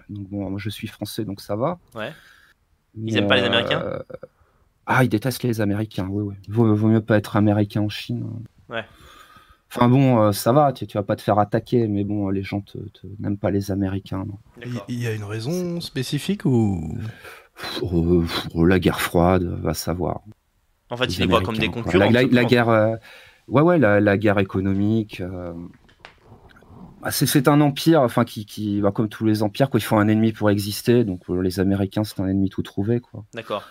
Donc 0.09 0.29
bon, 0.29 0.51
moi 0.51 0.59
je 0.59 0.71
suis 0.71 0.87
français, 0.87 1.25
donc 1.25 1.41
ça 1.41 1.57
va. 1.57 1.79
Ouais. 1.95 2.13
Ils 2.97 3.15
n'aiment 3.15 3.27
pas 3.27 3.37
les 3.37 3.43
Américains? 3.45 3.81
euh, 3.83 3.99
Ah, 4.87 5.03
ils 5.05 5.09
détestent 5.09 5.43
les 5.43 5.61
Américains, 5.61 6.09
oui, 6.11 6.23
oui. 6.23 6.35
Vaut, 6.49 6.75
vaut 6.75 6.89
mieux 6.89 7.01
pas 7.01 7.17
être 7.17 7.37
américain 7.37 7.81
en 7.81 7.89
Chine. 7.89 8.25
Ouais. 8.69 8.85
Enfin 9.71 9.89
bon, 9.89 10.21
euh, 10.23 10.33
ça 10.33 10.53
va, 10.53 10.73
tu, 10.73 10.87
tu, 10.87 10.97
vas 10.97 11.03
pas 11.03 11.17
te 11.17 11.23
faire 11.23 11.39
attaquer, 11.39 11.89
mais 11.89 12.05
bon, 12.05 12.29
les 12.29 12.45
gens 12.45 12.61
te, 12.61 12.79
n'aiment 13.19 13.39
pas 13.39 13.51
les 13.51 13.73
Américains. 13.73 14.25
Il 14.89 15.01
y 15.01 15.07
a 15.07 15.13
une 15.13 15.25
raison 15.25 15.81
spécifique 15.81 16.45
ou? 16.45 16.97
Oh, 17.83 18.25
oh, 18.55 18.65
La 18.65 18.79
guerre 18.79 19.01
froide, 19.01 19.43
va 19.63 19.75
savoir. 19.75 20.21
En 20.91 20.97
fait, 20.97 21.07
ils 21.07 21.21
les 21.21 21.27
voient 21.27 21.41
comme 21.41 21.59
des 21.59 21.69
concurrents. 21.69 22.11
La, 22.11 22.45
guerre, 22.45 22.69
euh, 22.69 22.95
ouais, 23.49 23.63
ouais, 23.63 23.79
la, 23.79 24.19
guerre 24.19 24.39
économique. 24.39 25.23
Ah, 27.07 27.11
c'est 27.11 27.49
un 27.49 27.61
empire, 27.61 28.01
enfin 28.01 28.25
qui, 28.25 28.47
qui 28.47 28.81
bah, 28.81 28.91
comme 28.91 29.11
tous 29.11 29.27
les 29.27 29.43
empires, 29.43 29.69
quoi, 29.69 29.79
il 29.79 29.83
faut 29.83 29.97
un 29.97 30.09
ennemi 30.09 30.33
pour 30.33 30.49
exister. 30.49 31.05
Donc 31.05 31.29
euh, 31.29 31.43
les 31.43 31.61
Américains, 31.61 32.03
c'est 32.03 32.19
un 32.21 32.27
ennemi 32.27 32.49
tout 32.49 32.63
trouvé, 32.63 33.01
quoi. 33.01 33.27
D'accord. 33.35 33.63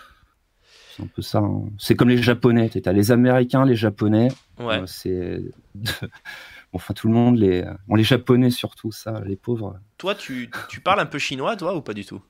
C'est 0.96 1.02
un 1.02 1.08
peu 1.08 1.24
ça. 1.24 1.40
Hein. 1.40 1.64
C'est 1.80 1.96
comme 1.96 2.10
les 2.10 2.22
Japonais. 2.22 2.70
Tu 2.70 2.80
as 2.86 2.94
les 2.94 3.12
Américains, 3.12 3.66
les 3.66 3.76
Japonais. 3.76 4.28
Ouais. 4.60 4.82
Euh, 4.82 4.86
c'est 4.86 5.42
enfin 6.74 6.94
tout 6.94 7.08
le 7.08 7.14
monde 7.16 7.40
les, 7.40 7.66
on 7.90 7.96
les 7.96 8.04
Japonais 8.04 8.52
surtout 8.52 8.92
ça, 8.92 9.20
les 9.26 9.36
pauvres. 9.36 9.80
Toi, 9.98 10.14
tu, 10.14 10.52
tu 10.70 10.80
parles 10.80 11.00
un 11.00 11.08
peu 11.08 11.18
chinois, 11.18 11.56
toi, 11.56 11.76
ou 11.76 11.82
pas 11.82 11.96
du 11.96 12.06
tout? 12.06 12.22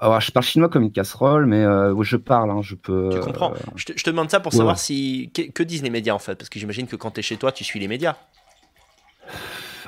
Alors, 0.00 0.18
je 0.20 0.32
parle 0.32 0.46
chinois 0.46 0.70
comme 0.70 0.84
une 0.84 0.92
casserole, 0.92 1.44
mais 1.44 1.62
euh, 1.62 1.94
je 2.02 2.16
parle, 2.16 2.50
hein, 2.50 2.62
je 2.62 2.74
peux. 2.74 3.10
Tu 3.12 3.20
comprends. 3.20 3.52
Je, 3.76 3.84
te, 3.84 4.10
demande 4.10 4.30
ça 4.30 4.40
pour 4.40 4.54
savoir 4.54 4.78
si 4.78 5.30
que, 5.34 5.42
que, 5.42 5.62
disent 5.62 5.82
les 5.82 5.90
médias 5.90 6.14
en 6.14 6.18
fait, 6.18 6.36
parce 6.36 6.48
que 6.48 6.58
j'imagine 6.58 6.86
que 6.86 6.96
quand 6.96 7.10
tu 7.10 7.20
es 7.20 7.22
chez 7.22 7.36
toi, 7.36 7.52
tu 7.52 7.64
suis 7.64 7.78
les 7.78 7.88
médias. 7.88 8.16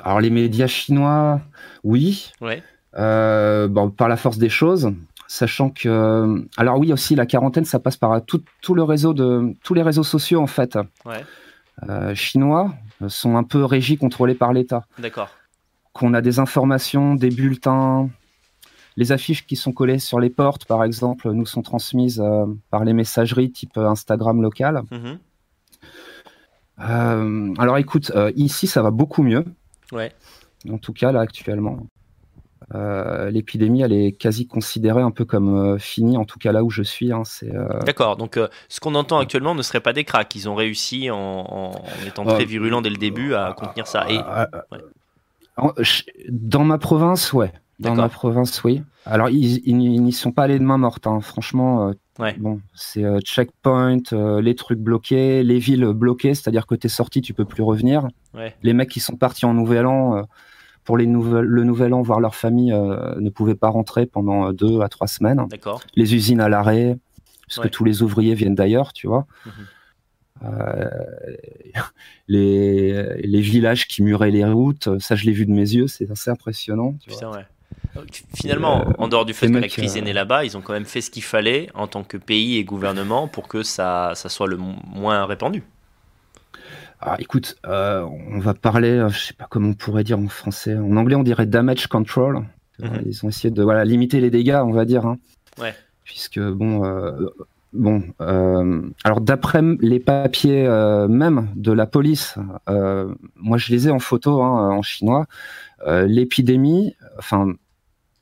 Alors 0.03 0.21
les 0.21 0.29
médias 0.29 0.67
chinois, 0.67 1.41
oui. 1.83 2.31
Euh, 2.95 3.67
bon, 3.67 3.89
par 3.89 4.07
la 4.07 4.15
force 4.17 4.37
des 4.37 4.49
choses, 4.49 4.93
sachant 5.27 5.71
que, 5.71 6.45
alors 6.57 6.77
oui 6.77 6.93
aussi 6.93 7.15
la 7.15 7.25
quarantaine, 7.25 7.65
ça 7.65 7.79
passe 7.79 7.97
par 7.97 8.23
tout, 8.23 8.43
le 8.75 8.83
réseau 8.83 9.13
de 9.13 9.55
tous 9.63 9.73
les 9.73 9.81
réseaux 9.81 10.03
sociaux 10.03 10.41
en 10.41 10.47
fait. 10.47 10.77
Euh, 11.89 12.13
chinois 12.13 12.71
sont 13.07 13.35
un 13.35 13.43
peu 13.43 13.65
régis, 13.65 13.97
contrôlés 13.97 14.35
par 14.35 14.53
l'État. 14.53 14.85
D'accord. 14.99 15.29
Qu'on 15.91 16.13
a 16.13 16.21
des 16.21 16.37
informations, 16.37 17.15
des 17.15 17.29
bulletins, 17.29 18.09
les 18.95 19.11
affiches 19.11 19.45
qui 19.45 19.55
sont 19.55 19.71
collées 19.71 19.99
sur 19.99 20.19
les 20.19 20.29
portes, 20.29 20.65
par 20.65 20.83
exemple, 20.83 21.31
nous 21.31 21.45
sont 21.45 21.61
transmises 21.61 22.21
euh, 22.21 22.45
par 22.69 22.83
les 22.85 22.93
messageries 22.93 23.51
type 23.51 23.77
Instagram 23.77 24.41
local. 24.41 24.83
Mhm. 24.91 25.19
alors 27.57 27.77
écoute, 27.77 28.11
ici 28.35 28.67
ça 28.67 28.81
va 28.81 28.91
beaucoup 28.91 29.23
mieux. 29.23 29.45
Ouais. 29.91 30.11
En 30.69 30.77
tout 30.77 30.93
cas, 30.93 31.11
là, 31.11 31.21
actuellement. 31.21 31.79
Euh, 32.75 33.29
l'épidémie, 33.29 33.81
elle 33.81 33.93
est 33.93 34.13
quasi 34.13 34.47
considérée 34.47 35.01
un 35.01 35.11
peu 35.11 35.25
comme 35.25 35.55
euh, 35.55 35.77
finie, 35.77 36.17
en 36.17 36.25
tout 36.25 36.39
cas 36.39 36.51
là 36.51 36.63
où 36.63 36.69
je 36.69 36.81
suis. 36.81 37.11
Hein, 37.11 37.23
euh, 37.43 37.79
D'accord, 37.85 38.15
donc 38.15 38.39
ce 38.69 38.79
qu'on 38.79 38.95
entend 38.95 39.19
actuellement 39.19 39.53
ne 39.53 39.61
serait 39.61 39.81
pas 39.81 39.93
des 39.93 40.03
cracks. 40.03 40.33
Ils 40.35 40.49
ont 40.49 40.55
réussi, 40.55 41.09
en, 41.11 41.71
étant 42.07 42.25
très 42.25 42.45
virulents 42.45 42.81
dès 42.81 42.89
le 42.89 42.97
début, 42.97 43.33
à 43.33 43.53
contenir 43.53 43.87
ça. 43.87 44.05
Et... 44.09 44.19
Dans 46.29 46.63
ma 46.63 46.77
province, 46.77 47.33
ouais. 47.33 47.51
Dans 47.83 47.95
ma 47.95 48.09
province, 48.09 48.63
oui. 48.63 48.81
Alors, 49.05 49.29
ils 49.29 49.75
n'y 49.75 50.11
sont 50.13 50.31
pas 50.31 50.43
allés 50.43 50.59
de 50.59 50.63
main 50.63 50.77
morte. 50.77 51.07
Hein. 51.07 51.19
Franchement, 51.21 51.91
bon, 52.37 52.61
c'est 52.73 53.03
checkpoint, 53.21 54.01
les 54.41 54.55
trucs 54.55 54.79
bloqués, 54.79 55.43
les 55.43 55.59
villes 55.59 55.85
bloquées, 55.85 56.33
c'est-à-dire 56.33 56.67
que 56.67 56.75
tu 56.75 56.87
es 56.87 56.89
sorti, 56.89 57.21
tu 57.21 57.33
peux 57.33 57.45
plus 57.45 57.63
revenir. 57.63 58.07
Les 58.63 58.73
mecs 58.73 58.89
qui 58.89 58.99
sont 58.99 59.15
partis 59.15 59.45
en 59.45 59.53
nouvel 59.53 59.85
an 59.85 60.25
pour 60.83 60.97
les 60.97 61.05
le 61.05 61.63
nouvel 61.63 61.93
an 61.93 62.01
voir 62.01 62.19
leur 62.19 62.35
famille 62.35 62.71
ne 62.71 63.29
pouvaient 63.29 63.55
pas 63.55 63.69
rentrer 63.69 64.05
pendant 64.05 64.51
deux 64.53 64.81
à 64.81 64.89
trois 64.89 65.07
semaines. 65.07 65.45
Les 65.95 66.15
usines 66.15 66.41
à 66.41 66.49
l'arrêt, 66.49 66.97
puisque 67.47 67.69
tous 67.69 67.83
les 67.83 68.01
ouvriers 68.01 68.35
viennent 68.35 68.55
d'ailleurs, 68.55 68.93
tu 68.93 69.07
vois. 69.07 69.25
Mmh 69.45 69.49
les, 72.27 73.03
les, 73.23 73.41
villages 73.41 73.87
qui 73.87 74.03
muraient 74.03 74.31
les 74.31 74.43
routes, 74.45 74.99
ça 74.99 75.15
je 75.15 75.25
l'ai 75.25 75.31
vu 75.31 75.45
de 75.45 75.51
mes 75.51 75.61
yeux, 75.61 75.87
c'est 75.87 76.09
assez 76.11 76.29
impressionnant. 76.29 76.95
Finalement, 78.35 78.85
en 78.97 79.07
dehors 79.07 79.25
du 79.25 79.33
fait 79.33 79.47
que 79.47 79.57
la 79.57 79.67
crise 79.67 79.97
est 79.97 80.01
née 80.01 80.13
là-bas, 80.13 80.45
ils 80.45 80.57
ont 80.57 80.61
quand 80.61 80.73
même 80.73 80.85
fait 80.85 81.01
ce 81.01 81.11
qu'il 81.11 81.23
fallait 81.23 81.69
en 81.73 81.87
tant 81.87 82.03
que 82.03 82.17
pays 82.17 82.57
et 82.57 82.63
gouvernement 82.63 83.27
pour 83.27 83.47
que 83.47 83.63
ça, 83.63 84.13
ça 84.15 84.29
soit 84.29 84.47
le 84.47 84.57
moins 84.57 85.25
répandu. 85.25 85.63
Ah, 87.05 87.17
écoute, 87.19 87.57
euh, 87.65 88.07
on 88.31 88.39
va 88.39 88.53
parler, 88.53 88.91
euh, 88.91 89.09
je 89.09 89.19
sais 89.19 89.33
pas 89.33 89.45
comment 89.49 89.69
on 89.69 89.73
pourrait 89.73 90.05
dire 90.05 90.17
en 90.17 90.29
français. 90.29 90.77
En 90.77 90.95
anglais, 90.95 91.15
on 91.15 91.23
dirait 91.23 91.45
damage 91.45 91.87
control. 91.87 92.45
Mhm. 92.79 93.01
Ils 93.05 93.25
ont 93.25 93.29
essayé 93.29 93.51
de 93.51 93.61
voilà, 93.61 93.83
limiter 93.83 94.21
les 94.21 94.29
dégâts, 94.29 94.61
on 94.63 94.71
va 94.71 94.85
dire. 94.85 95.05
Hein. 95.05 95.17
Ouais. 95.59 95.75
Puisque, 96.05 96.39
bon, 96.39 96.85
euh, 96.85 97.29
bon 97.73 98.03
alors 99.03 99.19
d'après 99.19 99.61
les 99.81 99.99
papiers 99.99 100.63
même 101.09 101.49
de 101.55 101.71
la 101.71 101.87
police, 101.87 102.35
moi 102.67 103.57
je 103.57 103.71
les 103.71 103.87
ai 103.87 103.91
en 103.91 103.99
photo 103.99 104.41
hein, 104.41 104.69
en 104.69 104.81
chinois, 104.81 105.25
l'épidémie, 105.87 106.95
enfin, 107.17 107.53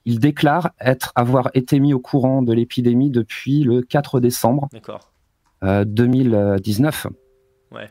ils 0.05 0.19
déclarent 0.19 0.71
être, 0.79 1.11
avoir 1.15 1.49
été 1.53 1.79
mis 1.79 1.93
au 1.93 1.99
courant 1.99 2.41
de 2.41 2.53
l'épidémie 2.53 3.09
depuis 3.09 3.63
le 3.63 3.81
4 3.81 4.19
décembre 4.19 4.69
2019. 5.61 7.07
Ouais. 7.71 7.89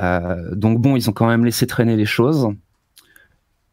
Euh, 0.00 0.54
donc 0.54 0.80
bon, 0.80 0.96
ils 0.96 1.08
ont 1.08 1.12
quand 1.12 1.26
même 1.26 1.44
laissé 1.44 1.66
traîner 1.66 1.96
les 1.96 2.04
choses. 2.04 2.48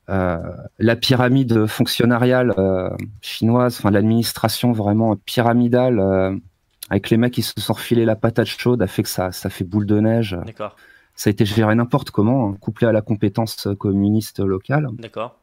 Euh, 0.10 0.38
la 0.80 0.96
pyramide 0.96 1.66
fonctionnariale 1.66 2.54
euh, 2.58 2.90
chinoise, 3.22 3.78
enfin 3.80 3.90
l'administration 3.92 4.74
vraiment 4.74 5.16
pyramidale, 5.16 6.00
avec 6.90 7.10
les 7.10 7.18
mecs 7.18 7.34
qui 7.34 7.42
se 7.42 7.54
sont 7.58 7.74
refilés 7.74 8.06
la 8.06 8.16
patate 8.16 8.48
chaude, 8.48 8.82
a 8.82 8.88
fait 8.88 9.04
que 9.04 9.10
ça, 9.10 9.32
ça 9.32 9.50
fait 9.50 9.64
boule 9.64 9.86
de 9.86 10.00
neige. 10.00 10.38
D'accord. 10.46 10.76
Ça 11.16 11.30
a 11.30 11.32
été 11.32 11.46
géré 11.46 11.76
n'importe 11.76 12.10
comment, 12.10 12.50
hein, 12.50 12.58
couplé 12.60 12.88
à 12.88 12.92
la 12.92 13.02
compétence 13.02 13.68
communiste 13.80 14.40
locale. 14.40 14.88
D'accord. 14.98 15.40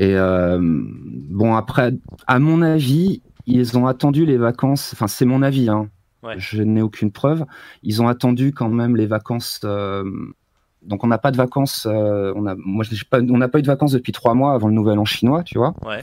Et 0.00 0.16
bon, 0.18 1.54
après, 1.54 1.92
à 2.26 2.38
mon 2.38 2.62
avis, 2.62 3.22
ils 3.46 3.76
ont 3.78 3.86
attendu 3.86 4.24
les 4.24 4.38
vacances. 4.38 4.90
Enfin, 4.94 5.06
c'est 5.06 5.26
mon 5.26 5.42
avis. 5.42 5.68
Hein. 5.68 5.88
Je 6.38 6.62
n'ai 6.62 6.82
aucune 6.82 7.12
preuve. 7.12 7.44
Ils 7.82 8.00
ont 8.02 8.08
attendu 8.08 8.52
quand 8.52 8.68
même 8.70 8.96
les 8.96 9.06
vacances. 9.06 9.60
donc, 9.62 11.04
on 11.04 11.06
n'a 11.06 11.18
pas 11.18 11.30
de 11.30 11.36
vacances. 11.36 11.86
on 11.86 12.46
a, 12.46 12.54
moi, 12.56 12.84
pas, 13.10 13.20
on 13.20 13.36
n'a 13.36 13.48
pas 13.48 13.58
eu 13.58 13.62
de 13.62 13.66
vacances 13.66 13.92
depuis 13.92 14.12
trois 14.12 14.34
mois 14.34 14.54
avant 14.54 14.68
le 14.68 14.74
Nouvel 14.74 14.98
An 14.98 15.04
chinois, 15.04 15.42
tu 15.42 15.58
vois. 15.58 15.74
Ouais. 15.84 16.00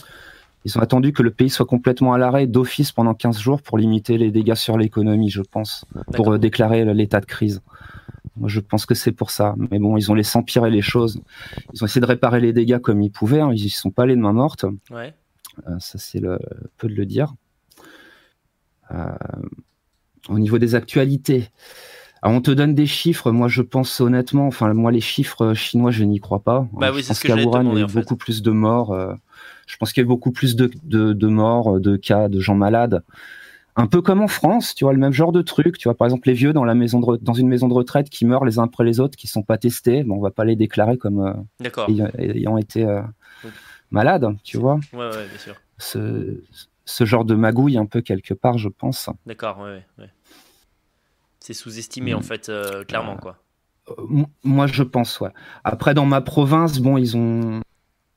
Ils 0.68 0.78
ont 0.78 0.82
attendu 0.82 1.14
que 1.14 1.24
le 1.24 1.32
pays 1.32 1.50
soit 1.50 1.66
complètement 1.66 2.12
à 2.12 2.18
l'arrêt 2.18 2.46
d'office 2.46 2.92
pendant 2.92 3.14
15 3.14 3.40
jours 3.40 3.62
pour 3.62 3.78
limiter 3.78 4.18
les 4.18 4.32
dégâts 4.32 4.56
sur 4.56 4.78
l'économie, 4.78 5.30
je 5.30 5.42
pense, 5.42 5.86
pour 6.14 6.34
euh, 6.34 6.38
déclarer 6.38 6.84
l'état 6.94 7.22
de 7.22 7.26
crise. 7.26 7.62
Moi, 8.40 8.50
je 8.50 8.60
pense 8.60 8.86
que 8.86 8.96
c'est 8.96 9.12
pour 9.12 9.32
ça. 9.32 9.56
Mais 9.72 9.80
bon, 9.80 9.98
ils 9.98 10.12
ont 10.12 10.16
laissé 10.16 10.38
empirer 10.38 10.70
les 10.70 10.82
choses. 10.82 11.22
Ils 11.74 11.84
ont 11.84 11.86
essayé 11.88 12.02
de 12.02 12.06
réparer 12.06 12.40
les 12.40 12.54
dégâts 12.54 12.80
comme 12.80 13.02
ils 13.02 13.12
pouvaient. 13.12 13.42
Hein. 13.42 13.52
Ils 13.54 13.66
ne 13.66 13.70
sont 13.70 13.92
pas 13.92 14.04
allés 14.04 14.16
de 14.16 14.22
main 14.22 14.34
morte. 14.34 14.66
Ouais. 14.92 15.14
Euh, 15.68 15.80
ça, 15.80 15.98
c'est 15.98 16.20
le 16.20 16.40
peu 16.78 16.88
de 16.88 16.94
le 16.94 17.06
dire. 17.06 17.34
Euh, 18.92 19.08
au 20.30 20.40
niveau 20.40 20.58
des 20.58 20.76
actualités, 20.76 21.50
on 22.24 22.42
te 22.42 22.52
donne 22.52 22.76
des 22.76 22.88
chiffres. 22.88 23.32
Moi, 23.32 23.48
je 23.48 23.62
pense 23.62 24.00
honnêtement, 24.02 24.48
enfin, 24.48 24.74
moi, 24.74 24.92
les 24.92 25.02
chiffres 25.02 25.54
chinois, 25.54 25.92
je 25.92 26.04
n'y 26.04 26.20
crois 26.20 26.44
pas. 26.44 26.68
Bah 26.74 26.92
oui, 26.94 27.02
je 27.02 27.08
pense 27.08 27.20
qu'à 27.20 27.36
Wuhan, 27.36 27.72
il 27.74 27.80
y 27.80 27.84
a 27.84 27.88
beaucoup 27.88 28.18
plus 28.18 28.42
de 28.42 28.52
morts. 28.52 28.96
Je 29.68 29.78
pense 29.78 29.94
qu'il 29.94 30.02
y 30.02 30.06
a 30.06 30.08
beaucoup 30.08 30.32
plus 30.32 30.56
de, 30.56 30.72
de, 30.84 31.28
morts, 31.28 31.80
de 31.80 31.98
cas, 31.98 32.30
de 32.30 32.40
gens 32.40 32.56
malades. 32.56 33.04
Un 33.80 33.86
peu 33.86 34.02
comme 34.02 34.22
en 34.22 34.28
France, 34.28 34.74
tu 34.74 34.86
vois, 34.86 34.94
le 34.94 35.00
même 35.00 35.14
genre 35.14 35.32
de 35.32 35.44
truc. 35.44 35.78
Tu 35.78 35.88
vois, 35.88 35.96
par 35.96 36.08
exemple, 36.08 36.28
les 36.28 36.34
vieux 36.34 36.52
dans, 36.52 36.66
la 36.66 36.74
maison 36.74 37.00
de, 37.00 37.18
dans 37.18 37.34
une 37.34 37.48
maison 37.48 37.68
de 37.68 37.76
retraite 37.76 38.10
qui 38.10 38.26
meurent 38.26 38.44
les 38.44 38.58
uns 38.58 38.64
après 38.64 38.84
les 38.84 39.00
autres, 39.00 39.16
qui 39.16 39.28
sont 39.28 39.44
pas 39.44 39.60
testés. 39.60 40.04
Bon, 40.04 40.16
on 40.16 40.22
va 40.22 40.32
pas 40.32 40.46
les 40.46 40.56
déclarer 40.56 40.98
comme 40.98 41.20
euh, 41.20 42.10
ayant, 42.18 42.58
été 42.58 42.84
euh, 42.84 43.04
malades, 43.92 44.36
tu 44.44 44.58
vois. 44.58 44.80
Ouais, 44.94 45.08
ouais, 45.08 45.28
bien 45.28 45.38
sûr. 45.38 45.56
Ce, 45.78 46.42
ce, 46.86 47.06
genre 47.06 47.24
de 47.24 47.36
magouille, 47.36 47.78
un 47.78 47.86
peu 47.86 48.02
quelque 48.02 48.34
part, 48.34 48.58
je 48.58 48.68
pense. 48.68 49.12
D'accord, 49.28 49.60
ouais, 49.60 49.86
ouais. 50.00 50.10
C'est 51.40 51.54
sous-estimé, 51.54 52.16
en 52.16 52.20
mm. 52.20 52.24
fait, 52.24 52.50
euh, 52.50 52.84
clairement, 52.84 53.18
quoi. 53.18 53.38
moi, 54.44 54.66
je 54.66 54.82
pense, 54.82 55.20
ouais. 55.20 55.32
Après, 55.64 55.94
dans 55.94 56.08
ma 56.08 56.22
province, 56.22 56.80
bon, 56.80 56.98
ils 56.98 57.16
ont, 57.16 57.62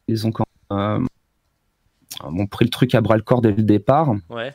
ils 0.09 0.27
ont 0.27 0.33
quand 0.33 0.47
même 0.71 1.07
ont 2.23 2.47
pris 2.47 2.65
le 2.65 2.71
truc 2.71 2.95
à 2.95 3.01
bras 3.01 3.17
le 3.17 3.23
corps 3.23 3.41
dès 3.41 3.53
le 3.53 3.63
départ. 3.63 4.15
Ouais. 4.29 4.55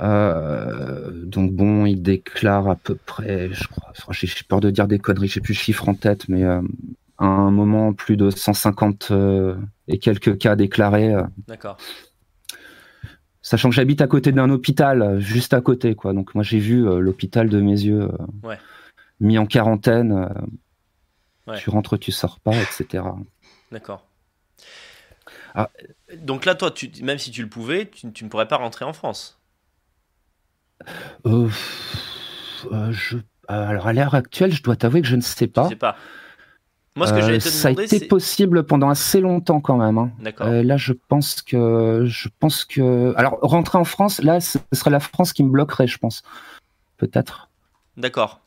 Euh, 0.00 1.10
donc 1.12 1.52
bon, 1.52 1.86
il 1.86 2.02
déclare 2.02 2.68
à 2.68 2.76
peu 2.76 2.94
près, 2.94 3.50
je 3.52 3.66
crois, 3.68 3.92
j'ai 4.12 4.28
peur 4.48 4.60
de 4.60 4.70
dire 4.70 4.86
des 4.86 4.98
conneries, 4.98 5.28
j'ai 5.28 5.40
plus 5.40 5.54
le 5.54 5.58
chiffre 5.58 5.88
en 5.88 5.94
tête, 5.94 6.28
mais 6.28 6.44
euh, 6.44 6.60
à 7.18 7.26
un 7.26 7.50
moment, 7.50 7.92
plus 7.92 8.16
de 8.16 8.30
150 8.30 9.08
euh, 9.10 9.56
et 9.88 9.98
quelques 9.98 10.38
cas 10.38 10.56
déclarés. 10.56 11.14
D'accord. 11.48 11.78
Sachant 13.42 13.70
que 13.70 13.74
j'habite 13.74 14.00
à 14.00 14.06
côté 14.06 14.30
d'un 14.30 14.50
hôpital, 14.50 15.18
juste 15.20 15.54
à 15.54 15.60
côté, 15.60 15.94
quoi. 15.94 16.12
Donc 16.12 16.34
moi, 16.34 16.44
j'ai 16.44 16.58
vu 16.58 16.82
l'hôpital 17.00 17.48
de 17.48 17.60
mes 17.60 17.80
yeux 17.80 18.08
mis 19.20 19.38
en 19.38 19.46
quarantaine. 19.46 20.28
Tu 21.56 21.70
rentres, 21.70 21.98
tu 21.98 22.12
sors 22.12 22.40
pas, 22.40 22.54
etc. 22.54 23.04
D'accord. 23.72 24.06
Ah. 25.54 25.70
Donc 26.16 26.44
là, 26.44 26.54
toi, 26.54 26.70
tu, 26.70 26.90
même 27.02 27.18
si 27.18 27.30
tu 27.30 27.42
le 27.42 27.48
pouvais, 27.48 27.86
tu, 27.86 28.06
ne 28.06 28.28
pourrais 28.28 28.48
pas 28.48 28.56
rentrer 28.56 28.84
en 28.84 28.92
France 28.92 29.37
euh, 31.26 31.48
euh, 32.72 32.92
je, 32.92 33.18
Alors 33.48 33.86
à 33.86 33.92
l'heure 33.92 34.14
actuelle, 34.14 34.52
je 34.52 34.62
dois 34.62 34.76
t'avouer 34.76 35.02
que 35.02 35.08
je 35.08 35.16
ne 35.16 35.20
sais 35.20 35.46
pas. 35.46 35.64
Je 35.64 35.70
sais 35.70 35.76
pas. 35.76 35.96
Moi, 36.96 37.06
ce 37.06 37.12
que 37.12 37.18
euh, 37.18 37.38
te 37.38 37.40
ça 37.40 37.68
a 37.68 37.70
été 37.70 38.00
possible 38.00 38.64
pendant 38.64 38.88
assez 38.88 39.20
longtemps 39.20 39.60
quand 39.60 39.76
même. 39.76 39.98
Hein. 39.98 40.10
D'accord. 40.18 40.48
là, 40.48 40.76
je 40.76 40.92
pense 40.92 41.42
que, 41.42 42.04
je 42.06 42.28
pense 42.40 42.64
que, 42.64 43.14
alors 43.16 43.38
rentrer 43.40 43.78
en 43.78 43.84
France, 43.84 44.20
là, 44.20 44.40
ce 44.40 44.58
serait 44.72 44.90
la 44.90 44.98
France 44.98 45.32
qui 45.32 45.44
me 45.44 45.50
bloquerait, 45.50 45.86
je 45.86 45.98
pense. 45.98 46.22
Peut-être. 46.96 47.48
D'accord 47.96 48.40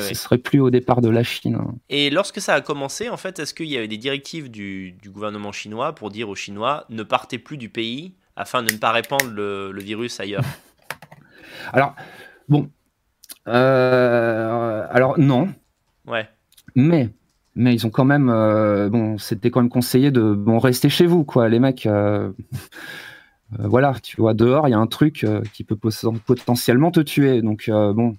ce 0.00 0.14
serait 0.14 0.38
plus 0.38 0.60
au 0.60 0.70
départ 0.70 1.00
de 1.00 1.08
la 1.08 1.22
Chine. 1.22 1.56
Hein. 1.56 1.74
Et 1.88 2.10
lorsque 2.10 2.40
ça 2.40 2.54
a 2.54 2.60
commencé, 2.60 3.08
en 3.08 3.16
fait, 3.16 3.38
est-ce 3.38 3.54
qu'il 3.54 3.66
y 3.66 3.76
avait 3.76 3.88
des 3.88 3.96
directives 3.96 4.50
du, 4.50 4.96
gouvernement 5.06 5.52
chinois 5.52 5.94
pour 5.94 6.10
dire 6.10 6.28
aux 6.28 6.34
Chinois 6.34 6.84
ne 6.90 7.02
partez 7.02 7.38
plus 7.38 7.56
du 7.56 7.68
pays 7.68 8.14
afin 8.36 8.62
de 8.62 8.72
ne 8.72 8.78
pas 8.78 8.92
répandre 8.92 9.30
le, 9.30 9.72
virus 9.80 10.20
ailleurs? 10.20 10.44
Alors, 11.72 11.94
bon. 12.48 12.68
Euh, 13.48 14.86
alors, 14.90 15.18
non. 15.18 15.48
Ouais. 16.06 16.28
Mais. 16.74 17.10
Mais 17.54 17.74
ils 17.74 17.86
ont 17.86 17.90
quand 17.90 18.06
même, 18.06 18.30
euh, 18.30 18.88
bon, 18.88 19.18
c'était 19.18 19.50
quand 19.50 19.60
même 19.60 19.68
conseillé 19.68 20.10
de 20.10 20.32
bon 20.32 20.58
rester 20.58 20.88
chez 20.88 21.04
vous, 21.04 21.22
quoi, 21.22 21.50
les 21.50 21.60
mecs. 21.60 21.84
Euh, 21.84 22.32
voilà, 23.58 23.94
tu 24.02 24.18
vois, 24.18 24.32
dehors, 24.32 24.68
il 24.68 24.70
y 24.70 24.74
a 24.74 24.78
un 24.78 24.86
truc 24.86 25.26
qui 25.52 25.62
peut 25.62 25.76
potentiellement 25.76 26.90
te 26.90 27.00
tuer. 27.00 27.42
Donc, 27.42 27.68
bon, 27.68 28.16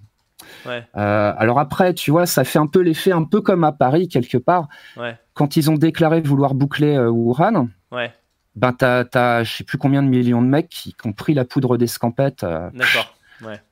euh, 0.68 1.34
alors 1.38 1.60
après, 1.60 1.94
tu 1.94 2.12
vois, 2.12 2.26
ça 2.26 2.44
fait 2.44 2.60
un 2.60 2.68
peu 2.68 2.80
l'effet, 2.80 3.12
un 3.12 3.24
peu 3.24 3.42
comme 3.42 3.64
à 3.64 3.72
Paris 3.72 4.08
quelque 4.08 4.38
part. 4.38 4.68
Quand 5.34 5.58
ils 5.58 5.70
ont 5.70 5.76
déclaré 5.76 6.22
vouloir 6.22 6.54
boucler 6.54 6.96
euh, 6.96 7.10
Wuhan, 7.10 7.70
ouais. 7.92 8.14
ben 8.56 8.74
t'as, 8.74 9.04
t'as, 9.04 9.44
je 9.44 9.52
sais 9.52 9.64
plus 9.64 9.78
combien 9.78 10.04
de 10.04 10.08
millions 10.08 10.42
de 10.42 10.48
mecs 10.48 10.70
qui, 10.70 10.96
ont 11.06 11.14
pris 11.14 11.34
la 11.34 11.46
poudre 11.46 11.78
d'escampette. 11.78 12.44
Euh, 12.44 12.70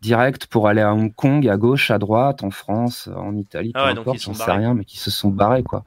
direct 0.02 0.48
pour 0.48 0.68
aller 0.68 0.82
à 0.82 0.94
Hong 0.94 1.14
Kong, 1.14 1.48
à 1.48 1.58
gauche, 1.58 1.92
à 1.92 1.98
droite, 1.98 2.44
en 2.44 2.52
France, 2.52 3.10
en 3.16 3.36
Italie, 3.36 3.72
ah 3.76 3.94
peu 3.94 4.14
j'en 4.18 4.34
sais 4.34 4.52
rien, 4.52 4.74
mais 4.74 4.86
qui 4.86 4.98
se 4.98 5.12
sont 5.12 5.30
barrés, 5.30 5.64
quoi. 5.64 5.84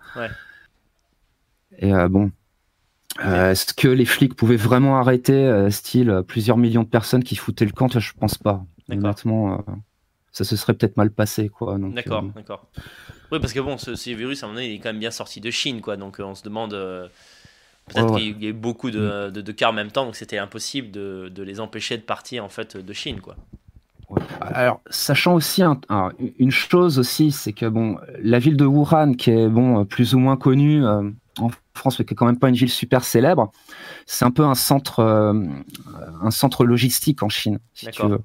Et 1.79 1.92
bon, 2.09 2.31
est-ce 3.23 3.75
que 3.75 3.88
les 3.88 4.05
flics 4.05 4.35
pouvaient 4.35 4.57
vraiment 4.57 4.99
arrêter, 4.99 5.70
style, 5.70 6.23
plusieurs 6.27 6.57
millions 6.57 6.83
de 6.83 6.88
personnes 6.88 7.25
qui 7.25 7.37
foutaient 7.37 7.64
le 7.64 7.73
camp? 7.73 7.88
Je 7.99 8.12
pense 8.12 8.38
pas. 8.38 8.64
Honnêtement, 8.88 9.64
ça 10.35 10.42
se 10.42 10.57
serait 10.57 10.75
peut-être 10.75 10.97
mal 10.97 11.11
passé, 11.11 11.49
quoi. 11.49 11.79
D'accord, 11.79 12.25
euh, 12.25 12.29
d'accord. 12.35 12.66
Oui, 13.31 13.38
parce 13.38 13.53
que 13.53 13.61
bon, 13.61 13.79
ce, 13.79 13.92
virus, 14.14 14.42
à 14.42 14.47
un 14.47 14.49
moment 14.49 14.57
donné, 14.57 14.73
il 14.73 14.75
est 14.75 14.79
quand 14.81 14.88
même 14.88 14.99
bien 14.99 15.12
sorti 15.12 15.40
de 15.40 15.51
Chine, 15.51 15.81
quoi. 15.81 15.97
Donc 15.97 16.18
euh, 16.18 16.25
on 16.25 16.35
se 16.35 16.42
demande. 16.42 16.75
Euh, 16.75 17.07
peut-être 17.87 18.16
qu'il 18.16 18.42
y 18.42 18.47
a 18.47 18.49
eu 18.49 18.53
beaucoup 18.53 18.90
de, 18.90 19.31
de, 19.31 19.53
cas 19.53 19.68
en 19.68 19.73
même 19.73 19.92
temps, 19.92 20.05
donc 20.05 20.16
c'était 20.16 20.38
impossible 20.38 20.90
de, 20.90 21.31
de, 21.33 21.42
les 21.44 21.61
empêcher 21.61 21.97
de 21.99 22.03
partir 22.03 22.44
en 22.44 22.49
fait 22.49 22.77
de 22.77 22.92
Chine, 22.92 23.20
quoi. 23.20 23.37
Alors, 24.40 24.81
sachant 24.90 25.35
aussi 25.35 25.62
une 26.38 26.51
chose 26.51 26.99
aussi, 26.99 27.33
c'est 27.33 27.53
que 27.53 27.67
bon, 27.67 27.99
la 28.23 28.38
ville 28.38 28.57
de 28.57 28.64
Wuhan, 28.64 29.14
qui 29.14 29.31
est 29.31 29.49
bon 29.49 29.85
plus 29.85 30.14
ou 30.14 30.19
moins 30.19 30.37
connue 30.37 30.85
en 30.85 31.51
France, 31.75 31.99
mais 31.99 32.05
qui 32.05 32.14
est 32.14 32.17
quand 32.17 32.27
même 32.27 32.38
pas 32.38 32.49
une 32.49 32.55
ville 32.55 32.71
super 32.71 33.05
célèbre, 33.05 33.51
c'est 34.07 34.25
un 34.25 34.31
peu 34.31 34.45
un 34.45 34.55
centre, 34.55 35.01
un 35.03 36.31
centre 36.31 36.64
logistique 36.64 37.23
en 37.23 37.29
Chine, 37.29 37.59
si 37.75 37.87
tu 37.87 38.07
veux. 38.07 38.21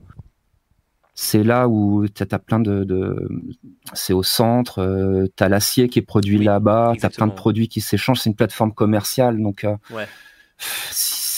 C'est 1.22 1.44
là 1.44 1.68
où 1.68 2.08
tu 2.08 2.24
as, 2.24 2.40
plein 2.40 2.62
de, 2.62 3.28
c'est 3.92 4.14
au 4.14 4.24
centre, 4.24 4.80
euh, 4.80 5.28
tu 5.36 5.44
as 5.44 5.50
l'acier 5.50 5.90
qui 5.90 6.00
est 6.00 6.02
produit 6.02 6.42
là-bas, 6.42 6.94
tu 6.98 7.06
as 7.06 7.10
plein 7.10 7.28
de 7.28 7.34
produits 7.34 7.68
qui 7.68 7.82
s'échangent, 7.82 8.22
c'est 8.22 8.30
une 8.30 8.38
plateforme 8.38 8.72
commerciale 8.72 9.38
donc 9.38 9.66
euh, 9.66 9.76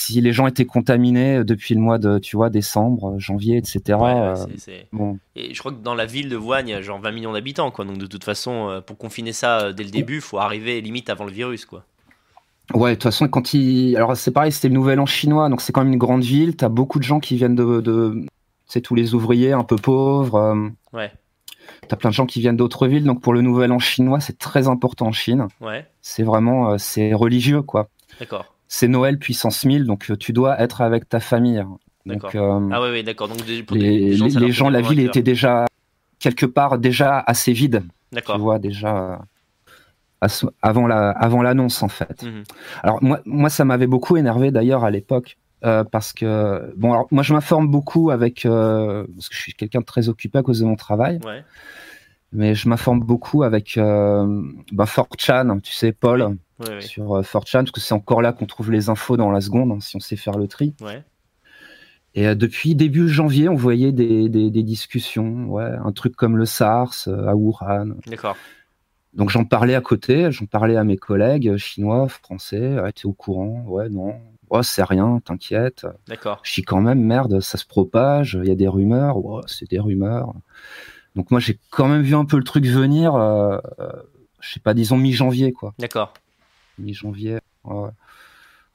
si, 0.06 0.20
les 0.20 0.32
gens 0.32 0.46
étaient 0.46 0.64
contaminés 0.64 1.38
euh, 1.38 1.44
depuis 1.44 1.74
le 1.74 1.80
mois 1.80 1.98
de 1.98 2.18
tu 2.18 2.36
vois 2.36 2.50
décembre, 2.50 3.18
janvier, 3.18 3.56
etc. 3.56 3.98
Bon. 4.92 5.18
Et 5.36 5.54
je 5.54 5.58
crois 5.58 5.72
que 5.72 5.82
dans 5.82 5.94
la 5.94 6.06
ville 6.06 6.28
de 6.28 6.36
Wuhan, 6.36 6.62
il 6.62 6.70
y 6.70 6.74
a 6.74 6.82
genre 6.82 7.00
20 7.00 7.12
millions 7.12 7.32
d'habitants 7.32 7.70
quoi. 7.70 7.84
Donc 7.84 7.98
de 7.98 8.06
toute 8.06 8.24
façon 8.24 8.82
pour 8.86 8.98
confiner 8.98 9.32
ça 9.32 9.72
dès 9.72 9.84
le 9.84 9.90
début, 9.90 10.16
il 10.16 10.20
faut 10.20 10.38
arriver 10.38 10.80
limite 10.80 11.10
avant 11.10 11.24
le 11.24 11.32
virus 11.32 11.66
quoi. 11.66 11.84
Ouais, 12.74 12.90
de 12.90 12.94
toute 12.94 13.02
façon, 13.04 13.28
quand 13.28 13.54
il. 13.54 13.96
Alors, 13.96 14.16
c'est 14.16 14.30
pareil, 14.30 14.52
c'était 14.52 14.68
le 14.68 14.74
nouvel 14.74 15.00
an 15.00 15.06
chinois, 15.06 15.48
donc 15.48 15.60
c'est 15.60 15.72
quand 15.72 15.82
même 15.82 15.92
une 15.92 15.98
grande 15.98 16.22
ville. 16.22 16.56
Tu 16.56 16.64
as 16.64 16.68
beaucoup 16.68 16.98
de 16.98 17.04
gens 17.04 17.20
qui 17.20 17.36
viennent 17.36 17.54
de, 17.54 18.24
c'est 18.66 18.80
tous 18.80 18.94
les 18.94 19.14
ouvriers 19.14 19.52
un 19.52 19.64
peu 19.64 19.76
pauvres. 19.76 20.36
Euh, 20.36 20.68
ouais. 20.92 21.12
T'as 21.88 21.96
plein 21.96 22.10
de 22.10 22.14
gens 22.14 22.26
qui 22.26 22.40
viennent 22.40 22.56
d'autres 22.56 22.86
villes, 22.86 23.04
donc 23.04 23.20
pour 23.20 23.34
le 23.34 23.42
Nouvel 23.42 23.72
An 23.72 23.78
chinois, 23.78 24.20
c'est 24.20 24.38
très 24.38 24.68
important 24.68 25.08
en 25.08 25.12
Chine. 25.12 25.48
Ouais. 25.60 25.86
C'est 26.00 26.22
vraiment, 26.22 26.70
euh, 26.70 26.78
c'est 26.78 27.12
religieux, 27.12 27.62
quoi. 27.62 27.88
D'accord. 28.18 28.54
C'est 28.74 28.88
Noël 28.88 29.18
puissance 29.18 29.66
1000, 29.66 29.84
donc 29.84 30.10
euh, 30.10 30.16
tu 30.16 30.32
dois 30.32 30.58
être 30.58 30.80
avec 30.80 31.06
ta 31.06 31.20
famille. 31.20 31.62
D'accord. 32.06 32.62
ah 32.72 32.80
ouais, 32.80 32.90
ouais 32.90 33.02
d'accord. 33.02 33.28
Donc 33.28 33.46
les, 33.46 34.14
gens, 34.50 34.70
la 34.70 34.80
ville 34.80 35.00
était 35.00 35.20
déjà 35.20 35.66
quelque 36.18 36.46
part 36.46 36.78
déjà 36.78 37.18
assez 37.18 37.52
vide. 37.52 37.82
D'accord. 38.12 38.36
Tu 38.36 38.40
vois 38.40 38.58
déjà 38.58 39.20
avant 40.62 40.86
la 40.86 41.10
avant 41.10 41.42
l'annonce 41.42 41.82
en 41.82 41.88
fait. 41.88 42.22
Mhm. 42.22 42.44
Alors 42.82 43.02
moi 43.02 43.20
moi 43.26 43.50
ça 43.50 43.66
m'avait 43.66 43.86
beaucoup 43.86 44.16
énervé 44.16 44.50
d'ailleurs 44.50 44.84
à 44.84 44.90
l'époque 44.90 45.36
euh, 45.64 45.84
parce 45.84 46.14
que 46.14 46.72
bon, 46.78 46.92
alors, 46.92 47.08
moi 47.10 47.22
je 47.22 47.34
m'informe 47.34 47.68
beaucoup 47.68 48.10
avec 48.10 48.46
euh, 48.46 49.04
parce 49.14 49.28
que 49.28 49.34
je 49.34 49.40
suis 49.40 49.52
quelqu'un 49.52 49.80
de 49.80 49.84
très 49.84 50.08
occupé 50.08 50.38
à 50.38 50.42
cause 50.42 50.60
de 50.60 50.64
mon 50.64 50.76
travail. 50.76 51.20
Ouais. 51.26 51.44
Mais 52.32 52.54
je 52.54 52.66
m'informe 52.68 53.00
beaucoup 53.00 53.42
avec 53.42 53.76
euh, 53.76 54.42
ben, 54.72 54.84
4chan, 54.84 55.60
tu 55.60 55.74
sais, 55.74 55.92
Paul, 55.92 56.38
sur 56.80 57.20
4chan, 57.20 57.58
parce 57.58 57.70
que 57.70 57.80
c'est 57.80 57.94
encore 57.94 58.22
là 58.22 58.32
qu'on 58.32 58.46
trouve 58.46 58.70
les 58.70 58.88
infos 58.88 59.16
dans 59.16 59.30
la 59.30 59.40
seconde, 59.40 59.72
hein, 59.72 59.80
si 59.80 59.96
on 59.96 60.00
sait 60.00 60.16
faire 60.16 60.38
le 60.38 60.48
tri. 60.48 60.74
Ouais. 60.80 61.02
Et 62.14 62.34
depuis 62.34 62.74
début 62.74 63.08
janvier, 63.08 63.48
on 63.48 63.54
voyait 63.54 63.92
des, 63.92 64.28
des, 64.28 64.50
des, 64.50 64.62
discussions, 64.62 65.46
ouais, 65.46 65.64
un 65.82 65.92
truc 65.92 66.14
comme 66.14 66.36
le 66.36 66.44
SARS 66.44 67.08
à 67.08 67.34
Wuhan. 67.34 67.94
D'accord. 68.06 68.36
donc 69.14 69.30
j'en 69.30 69.46
parlais 69.46 69.74
à 69.74 69.80
côté, 69.80 70.30
j'en 70.30 70.44
parlais 70.44 70.76
à 70.76 70.84
mes 70.84 70.98
collègues 70.98 71.56
chinois, 71.56 72.08
français, 72.08 72.76
ah, 72.84 72.92
t'es 72.92 73.06
au 73.06 73.14
courant 73.14 73.64
Ouais, 73.66 73.88
non. 73.88 74.20
Oh, 74.54 74.62
c'est 74.62 74.84
rien, 74.84 75.18
t'inquiète. 75.24 75.86
D'accord. 76.06 76.40
Je 76.42 76.52
dis 76.52 76.62
quand 76.62 76.82
même, 76.82 77.00
merde, 77.00 77.40
ça 77.40 77.56
se 77.56 77.64
propage, 77.64 78.38
il 78.42 78.48
y 78.48 78.52
a 78.52 78.54
des 78.54 78.68
rumeurs. 78.68 79.16
Oh, 79.16 79.40
c'est 79.46 79.70
des 79.70 79.78
rumeurs. 79.78 80.34
Donc 81.16 81.30
moi, 81.30 81.40
j'ai 81.40 81.58
quand 81.70 81.88
même 81.88 82.02
vu 82.02 82.14
un 82.14 82.26
peu 82.26 82.36
le 82.36 82.44
truc 82.44 82.66
venir, 82.66 83.14
euh, 83.14 83.56
euh, 83.80 83.92
je 84.40 84.52
sais 84.52 84.60
pas, 84.60 84.74
disons 84.74 84.98
mi-janvier, 84.98 85.52
quoi. 85.52 85.72
D'accord. 85.78 86.12
Mi-janvier. 86.78 87.38
Ouais. 87.64 87.90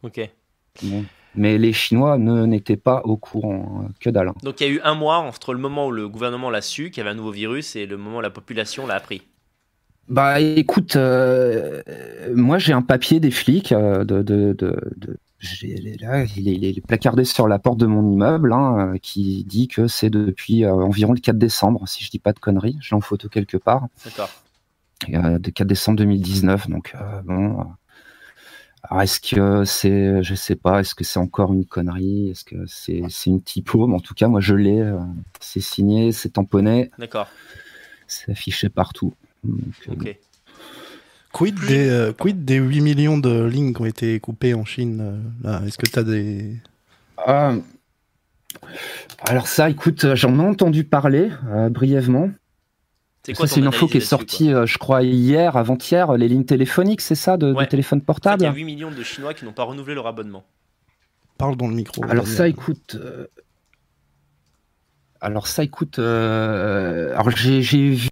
Ok. 0.04 0.30
Bon. 0.84 1.04
Mais 1.36 1.58
les 1.58 1.74
Chinois 1.74 2.18
n'étaient 2.18 2.78
pas 2.78 3.02
au 3.04 3.16
courant, 3.18 3.84
hein, 3.86 3.92
que 4.00 4.10
dalle. 4.10 4.30
hein. 4.30 4.36
Donc 4.44 4.60
il 4.62 4.68
y 4.68 4.70
a 4.70 4.74
eu 4.74 4.82
un 4.84 4.96
mois 4.96 5.18
entre 5.18 5.54
le 5.54 5.60
moment 5.60 5.88
où 5.88 5.92
le 5.92 6.08
gouvernement 6.10 6.50
l'a 6.50 6.62
su 6.62 6.90
qu'il 6.90 6.98
y 6.98 7.02
avait 7.02 7.12
un 7.12 7.16
nouveau 7.18 7.32
virus 7.32 7.76
et 7.76 7.86
le 7.86 7.98
moment 7.98 8.18
où 8.18 8.22
la 8.22 8.30
population 8.32 8.88
l'a 8.88 8.96
appris. 8.96 9.22
Bah 10.08 10.40
écoute, 10.40 10.96
euh, 10.96 11.84
moi 12.34 12.58
j'ai 12.60 12.72
un 12.74 12.82
papier 12.82 13.20
des 13.20 13.30
flics 13.30 13.74
euh, 13.74 14.06
de, 14.06 14.22
de, 14.22 14.54
de, 14.58 15.20
il 15.62 15.88
est 15.88 16.02
là, 16.02 16.24
il 16.38 16.48
est, 16.48 16.54
il 16.54 16.66
est 16.66 16.82
placardé 16.88 17.26
sur 17.26 17.48
la 17.48 17.60
porte 17.60 17.78
de 17.78 17.86
mon 17.86 18.10
immeuble, 18.14 18.54
hein, 18.54 18.94
euh, 18.94 18.98
qui 18.98 19.44
dit 19.44 19.68
que 19.68 19.88
c'est 19.88 20.10
depuis 20.10 20.64
euh, 20.64 20.74
environ 20.74 21.12
le 21.14 21.20
4 21.20 21.38
décembre, 21.38 21.88
si 21.90 22.04
je 22.06 22.10
dis 22.10 22.20
pas 22.20 22.32
de 22.32 22.40
conneries, 22.40 22.78
j'ai 22.80 22.96
en 22.96 23.02
photo 23.02 23.28
quelque 23.28 23.58
part, 23.58 23.88
D'accord. 24.06 24.30
de 25.10 25.50
4 25.52 25.68
décembre 25.68 25.98
2019. 25.98 26.70
Donc 26.70 26.96
bon, 27.26 27.66
alors 28.84 29.02
est-ce 29.02 29.20
que 29.20 29.66
c'est, 29.66 30.24
je 30.24 30.36
sais 30.36 30.56
pas, 30.56 30.80
est-ce 30.80 30.96
que 30.96 31.04
c'est 31.04 31.20
encore 31.20 31.54
une 31.54 31.66
connerie, 31.66 32.30
est-ce 32.30 32.46
que 32.46 32.56
c'est 32.68 33.02
c'est 33.10 33.30
une 33.30 33.42
typo, 33.42 33.88
mais 33.88 33.96
en 33.96 34.00
tout 34.00 34.14
cas 34.14 34.28
moi 34.28 34.40
je 34.40 34.56
l'ai, 34.56 34.80
euh, 34.80 34.98
c'est 35.40 35.60
signé, 35.60 36.12
c'est 36.12 36.30
tamponné, 36.30 36.92
D'accord. 36.98 37.28
c'est 38.08 38.32
affiché 38.32 38.70
partout. 38.70 39.14
Donc, 39.44 39.60
euh, 39.90 39.94
Ok. 39.94 40.18
Quid 41.34 41.60
des, 41.68 41.90
euh, 41.90 42.14
quid 42.14 42.46
des 42.46 42.56
8 42.56 42.82
millions 42.82 43.18
de 43.18 43.44
lignes 43.46 43.74
qui 43.74 43.82
ont 43.82 43.86
été 43.86 44.20
coupées 44.20 44.54
en 44.54 44.66
Chine 44.66 45.00
euh, 45.02 45.18
là? 45.44 45.62
Est-ce 45.68 45.78
que 45.78 45.86
tu 45.86 46.00
as 46.00 46.04
des. 46.04 46.56
Ah. 47.18 47.54
alors 49.28 49.48
ça, 49.48 49.70
écoute, 49.70 50.16
j'en 50.16 50.40
ai 50.40 50.44
entendu 50.44 50.84
parler 50.84 51.30
euh, 51.50 51.70
brièvement. 51.70 52.32
C'est 53.28 53.34
Ça, 53.34 53.38
quoi 53.40 53.48
c'est 53.48 53.60
une 53.60 53.68
info 53.68 53.88
qui 53.88 53.98
est 53.98 54.00
sortie, 54.00 54.54
euh, 54.54 54.66
je 54.66 54.78
crois, 54.78 55.04
hier, 55.04 55.58
avant-hier, 55.58 56.14
les 56.14 56.30
lignes 56.30 56.46
téléphoniques, 56.46 57.02
c'est 57.02 57.14
ça, 57.14 57.36
de, 57.36 57.48
de 57.48 57.54
Ouais. 57.58 57.68
téléphone 57.68 58.00
quoi 58.02 58.14
En 58.14 58.14
fait, 58.14 58.22
il 58.22 58.26
y 58.26 58.30
portable 58.32 58.46
a 58.46 58.52
8 58.54 58.64
millions 58.64 58.90
de 58.90 59.04
Chinois 59.04 59.34
qui 59.34 59.44
n'ont 59.44 59.52
pas 59.52 59.64
renouvelé 59.64 59.96
leur 59.96 60.08
abonnement. 60.08 60.46
Parle 61.38 61.58
dans 61.58 61.68
le 61.68 61.76
micro. 61.76 62.02
Alors 62.06 62.24
Daniel. 62.24 62.38
ça, 62.38 62.48
écoute... 62.48 62.96
euh, 62.96 63.28
Alors 65.20 65.48
ça, 65.48 65.64
écoute... 65.66 66.00
euh, 66.00 67.12
Alors 67.16 67.32
j'ai 67.32 67.62
j'ai 67.62 67.90
vu... 67.90 68.08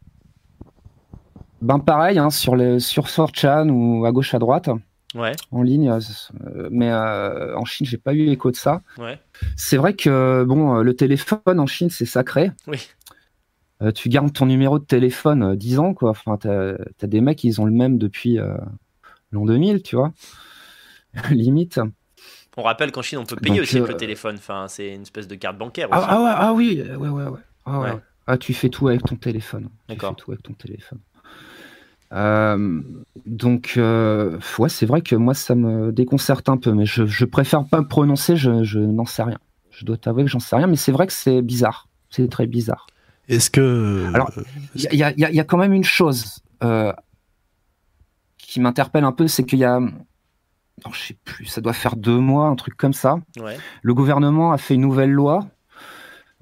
Ben 1.62 1.80
pareil, 1.80 2.20
hein, 2.20 2.30
sur, 2.30 2.58
le, 2.58 2.80
sur 2.80 3.06
4chan 3.06 3.70
ou 3.70 4.06
à 4.06 4.12
gauche, 4.12 4.34
à 4.34 4.40
droite, 4.40 4.70
Ouais, 5.16 5.32
en 5.52 5.62
ligne, 5.62 5.90
euh, 5.90 6.68
mais 6.72 6.92
euh, 6.92 7.56
en 7.58 7.64
Chine, 7.64 7.88
j'ai 7.88 7.98
pas 7.98 8.14
eu 8.14 8.28
écho 8.28 8.52
de 8.52 8.58
ça. 8.58 8.82
ouais. 8.98 9.18
C'est 9.56 9.78
vrai 9.78 9.94
que 9.94 10.44
bon, 10.46 10.82
le 10.82 10.94
téléphone 10.94 11.40
en 11.58 11.66
Chine, 11.68 11.90
c'est 11.90 12.06
sacré. 12.06 12.52
Oui. 12.68 12.90
Euh, 13.82 13.92
tu 13.92 14.10
gardes 14.10 14.32
ton 14.32 14.46
numéro 14.46 14.80
de 14.80 14.86
téléphone 14.86 15.44
euh, 15.44 15.56
10 15.56 15.80
ans, 15.80 15.94
quoi. 15.94 16.12
Enfin, 16.12 16.38
t'as 16.38 16.76
as 17.02 17.08
des 17.08 17.22
mecs, 17.22 17.44
ils 17.44 17.60
ont 17.60 17.66
le 17.66 17.72
même 17.72 17.98
depuis 17.98 18.40
euh, 18.40 18.56
l'an 19.32 19.46
2000, 19.46 19.84
tu 19.84 19.96
vois. 19.96 20.14
Limite. 21.32 21.80
On 22.58 22.64
rappelle 22.64 22.92
qu'en 22.92 23.02
Chine, 23.02 23.20
on 23.20 23.26
peut 23.26 23.36
payer 23.36 23.56
Donc, 23.56 23.64
aussi 23.64 23.78
avec 23.78 23.90
euh, 23.90 23.94
le 23.94 23.98
téléphone. 23.98 24.36
Enfin, 24.38 24.68
c'est 24.70 24.94
une 24.94 25.02
espèce 25.02 25.28
de 25.28 25.36
carte 25.36 25.58
bancaire 25.58 25.90
aussi. 25.92 26.00
Ah, 26.02 26.08
ah 26.10 26.24
ouais, 26.24 26.32
ah 26.34 26.54
oui, 26.54 26.82
ouais, 26.82 27.10
ouais, 27.10 27.24
ouais. 27.24 27.40
Ah, 27.66 27.80
ouais. 27.80 27.92
Ah, 28.28 28.38
tu 28.38 28.54
fais 28.54 28.70
tout 28.70 28.88
avec 28.88 29.04
ton 29.04 29.16
téléphone. 29.16 29.70
Tu 29.88 29.96
D'accord. 29.96 30.12
fais 30.12 30.16
tout 30.16 30.32
avec 30.32 30.44
ton 30.44 30.54
téléphone. 30.54 31.00
Euh, 32.14 32.82
donc, 33.26 33.74
euh, 33.78 34.40
ouais, 34.58 34.70
c'est 34.70 34.86
vrai 34.86 35.02
que 35.02 35.16
moi, 35.16 35.34
ça 35.34 35.54
me 35.56 35.92
déconcerte 35.92 36.48
un 36.48 36.58
peu, 36.58 36.72
mais 36.72 36.86
je, 36.86 37.06
je 37.06 37.26
préfère 37.26 37.66
pas 37.66 37.82
me 37.82 37.88
prononcer, 37.88 38.38
je, 38.38 38.64
je 38.64 38.80
n'en 38.80 39.06
sais 39.06 39.24
rien. 39.24 39.40
Je 39.72 39.84
dois 39.84 39.98
t'avouer 39.98 40.24
que 40.24 40.30
j'en 40.30 40.40
sais 40.40 40.56
rien, 40.56 40.68
mais 40.68 40.78
c'est 40.78 40.94
vrai 40.94 41.08
que 41.08 41.14
c'est 41.14 41.42
bizarre. 41.42 41.90
C'est 42.10 42.30
très 42.30 42.48
bizarre. 42.48 42.88
Est-ce 43.28 43.50
que. 43.50 44.12
Alors, 44.14 44.32
euh, 44.38 44.44
Il 44.76 44.94
y, 44.96 45.04
a- 45.04 45.12
y 45.18 45.38
y 45.38 45.46
quand 45.46 45.58
même 45.58 45.74
une 45.74 45.84
chose 45.84 46.40
euh, 46.64 46.94
qui 48.38 48.60
m'interpelle 48.60 49.04
un 49.04 49.12
peu, 49.12 49.28
c'est 49.28 49.44
qu'il 49.44 49.60
y 49.60 49.64
a, 49.66 49.80
non, 49.80 49.92
je 50.92 51.00
sais 51.00 51.18
plus, 51.24 51.46
ça 51.46 51.62
doit 51.62 51.74
faire 51.74 51.96
deux 51.96 52.20
mois, 52.20 52.48
un 52.48 52.56
truc 52.56 52.76
comme 52.78 52.94
ça. 52.94 53.18
Ouais. 53.40 53.58
Le 53.82 53.94
gouvernement 53.94 54.52
a 54.52 54.58
fait 54.58 54.76
une 54.76 54.82
nouvelle 54.82 55.12
loi. 55.12 55.48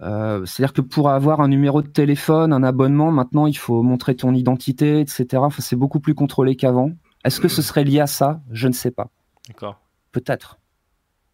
Euh, 0.01 0.45
C'est-à-dire 0.45 0.73
que 0.73 0.81
pour 0.81 1.09
avoir 1.11 1.39
un 1.39 1.47
numéro 1.47 1.81
de 1.81 1.87
téléphone, 1.87 2.51
un 2.51 2.63
abonnement, 2.63 3.11
maintenant 3.11 3.47
il 3.47 3.57
faut 3.57 3.81
montrer 3.83 4.15
ton 4.15 4.33
identité, 4.33 4.99
etc. 4.99 5.25
Enfin, 5.37 5.61
c'est 5.61 5.75
beaucoup 5.77 5.99
plus 6.01 6.15
contrôlé 6.15 6.55
qu'avant. 6.55 6.91
Est-ce 7.23 7.39
que 7.39 7.47
ce 7.47 7.61
serait 7.61 7.85
lié 7.85 8.01
à 8.01 8.07
ça? 8.07 8.41
Je 8.51 8.67
ne 8.67 8.73
sais 8.73 8.91
pas. 8.91 9.09
D'accord. 9.47 9.79
Peut-être. 10.11 10.59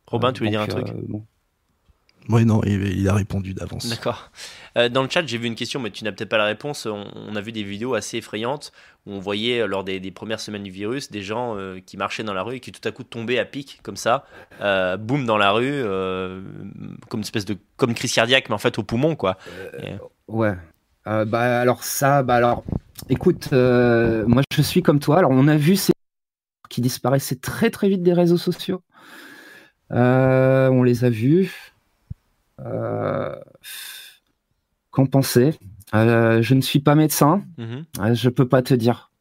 Robin, 0.05 0.29
Euh, 0.29 0.31
tu 0.33 0.39
voulais 0.39 0.51
dire 0.51 0.61
un 0.61 0.67
truc? 0.67 0.89
euh, 0.89 1.01
bon. 1.07 1.25
Oui, 2.29 2.45
non, 2.45 2.61
il, 2.63 2.83
il 2.99 3.09
a 3.09 3.13
répondu 3.15 3.55
d'avance. 3.55 3.89
D'accord. 3.89 4.29
Euh, 4.77 4.87
dans 4.87 5.01
le 5.01 5.09
chat, 5.09 5.25
j'ai 5.25 5.39
vu 5.39 5.47
une 5.47 5.55
question, 5.55 5.79
mais 5.79 5.89
tu 5.89 6.03
n'as 6.03 6.11
peut-être 6.11 6.29
pas 6.29 6.37
la 6.37 6.45
réponse. 6.45 6.85
On, 6.85 7.05
on 7.15 7.35
a 7.35 7.41
vu 7.41 7.51
des 7.51 7.63
vidéos 7.63 7.95
assez 7.95 8.17
effrayantes 8.17 8.71
où 9.07 9.13
on 9.13 9.19
voyait, 9.19 9.61
euh, 9.61 9.67
lors 9.67 9.83
des, 9.83 9.99
des 9.99 10.11
premières 10.11 10.39
semaines 10.39 10.61
du 10.61 10.69
virus, 10.69 11.09
des 11.09 11.23
gens 11.23 11.57
euh, 11.57 11.79
qui 11.83 11.97
marchaient 11.97 12.23
dans 12.23 12.35
la 12.35 12.43
rue 12.43 12.57
et 12.57 12.59
qui 12.59 12.71
tout 12.71 12.87
à 12.87 12.91
coup 12.91 13.03
tombaient 13.03 13.39
à 13.39 13.45
pic, 13.45 13.79
comme 13.81 13.95
ça, 13.97 14.25
euh, 14.61 14.95
boum, 14.95 15.25
dans 15.25 15.37
la 15.37 15.51
rue, 15.51 15.65
euh, 15.67 16.41
comme 17.09 17.21
une 17.21 17.23
espèce 17.23 17.45
de. 17.45 17.57
comme 17.77 17.89
une 17.89 17.95
crise 17.95 18.13
cardiaque, 18.13 18.47
mais 18.49 18.55
en 18.55 18.59
fait 18.59 18.77
au 18.77 18.83
poumon, 18.83 19.15
quoi. 19.15 19.37
Et- 19.81 19.93
Ouais. 20.27 20.53
Euh, 21.07 21.25
bah 21.25 21.59
alors 21.61 21.83
ça, 21.83 22.21
bah 22.21 22.35
alors, 22.35 22.63
écoute, 23.09 23.49
euh, 23.53 24.23
moi 24.27 24.43
je 24.55 24.61
suis 24.61 24.83
comme 24.83 24.99
toi. 24.99 25.17
Alors 25.17 25.31
on 25.31 25.47
a 25.47 25.57
vu 25.57 25.75
ces 25.77 25.93
qui 26.69 26.81
disparaissaient 26.81 27.37
très 27.37 27.71
très 27.71 27.89
vite 27.89 28.03
des 28.03 28.13
réseaux 28.13 28.37
sociaux. 28.37 28.83
Euh, 29.91 30.67
on 30.69 30.83
les 30.83 31.03
a 31.05 31.09
vus. 31.09 31.73
Euh, 32.65 33.35
Qu'en 34.91 35.05
penser 35.05 35.57
Euh, 35.93 36.41
Je 36.41 36.53
ne 36.55 36.61
suis 36.61 36.79
pas 36.79 36.95
médecin, 36.95 37.43
euh, 37.59 38.13
je 38.13 38.29
peux 38.29 38.47
pas 38.47 38.61
te 38.61 38.73
dire. 38.73 39.11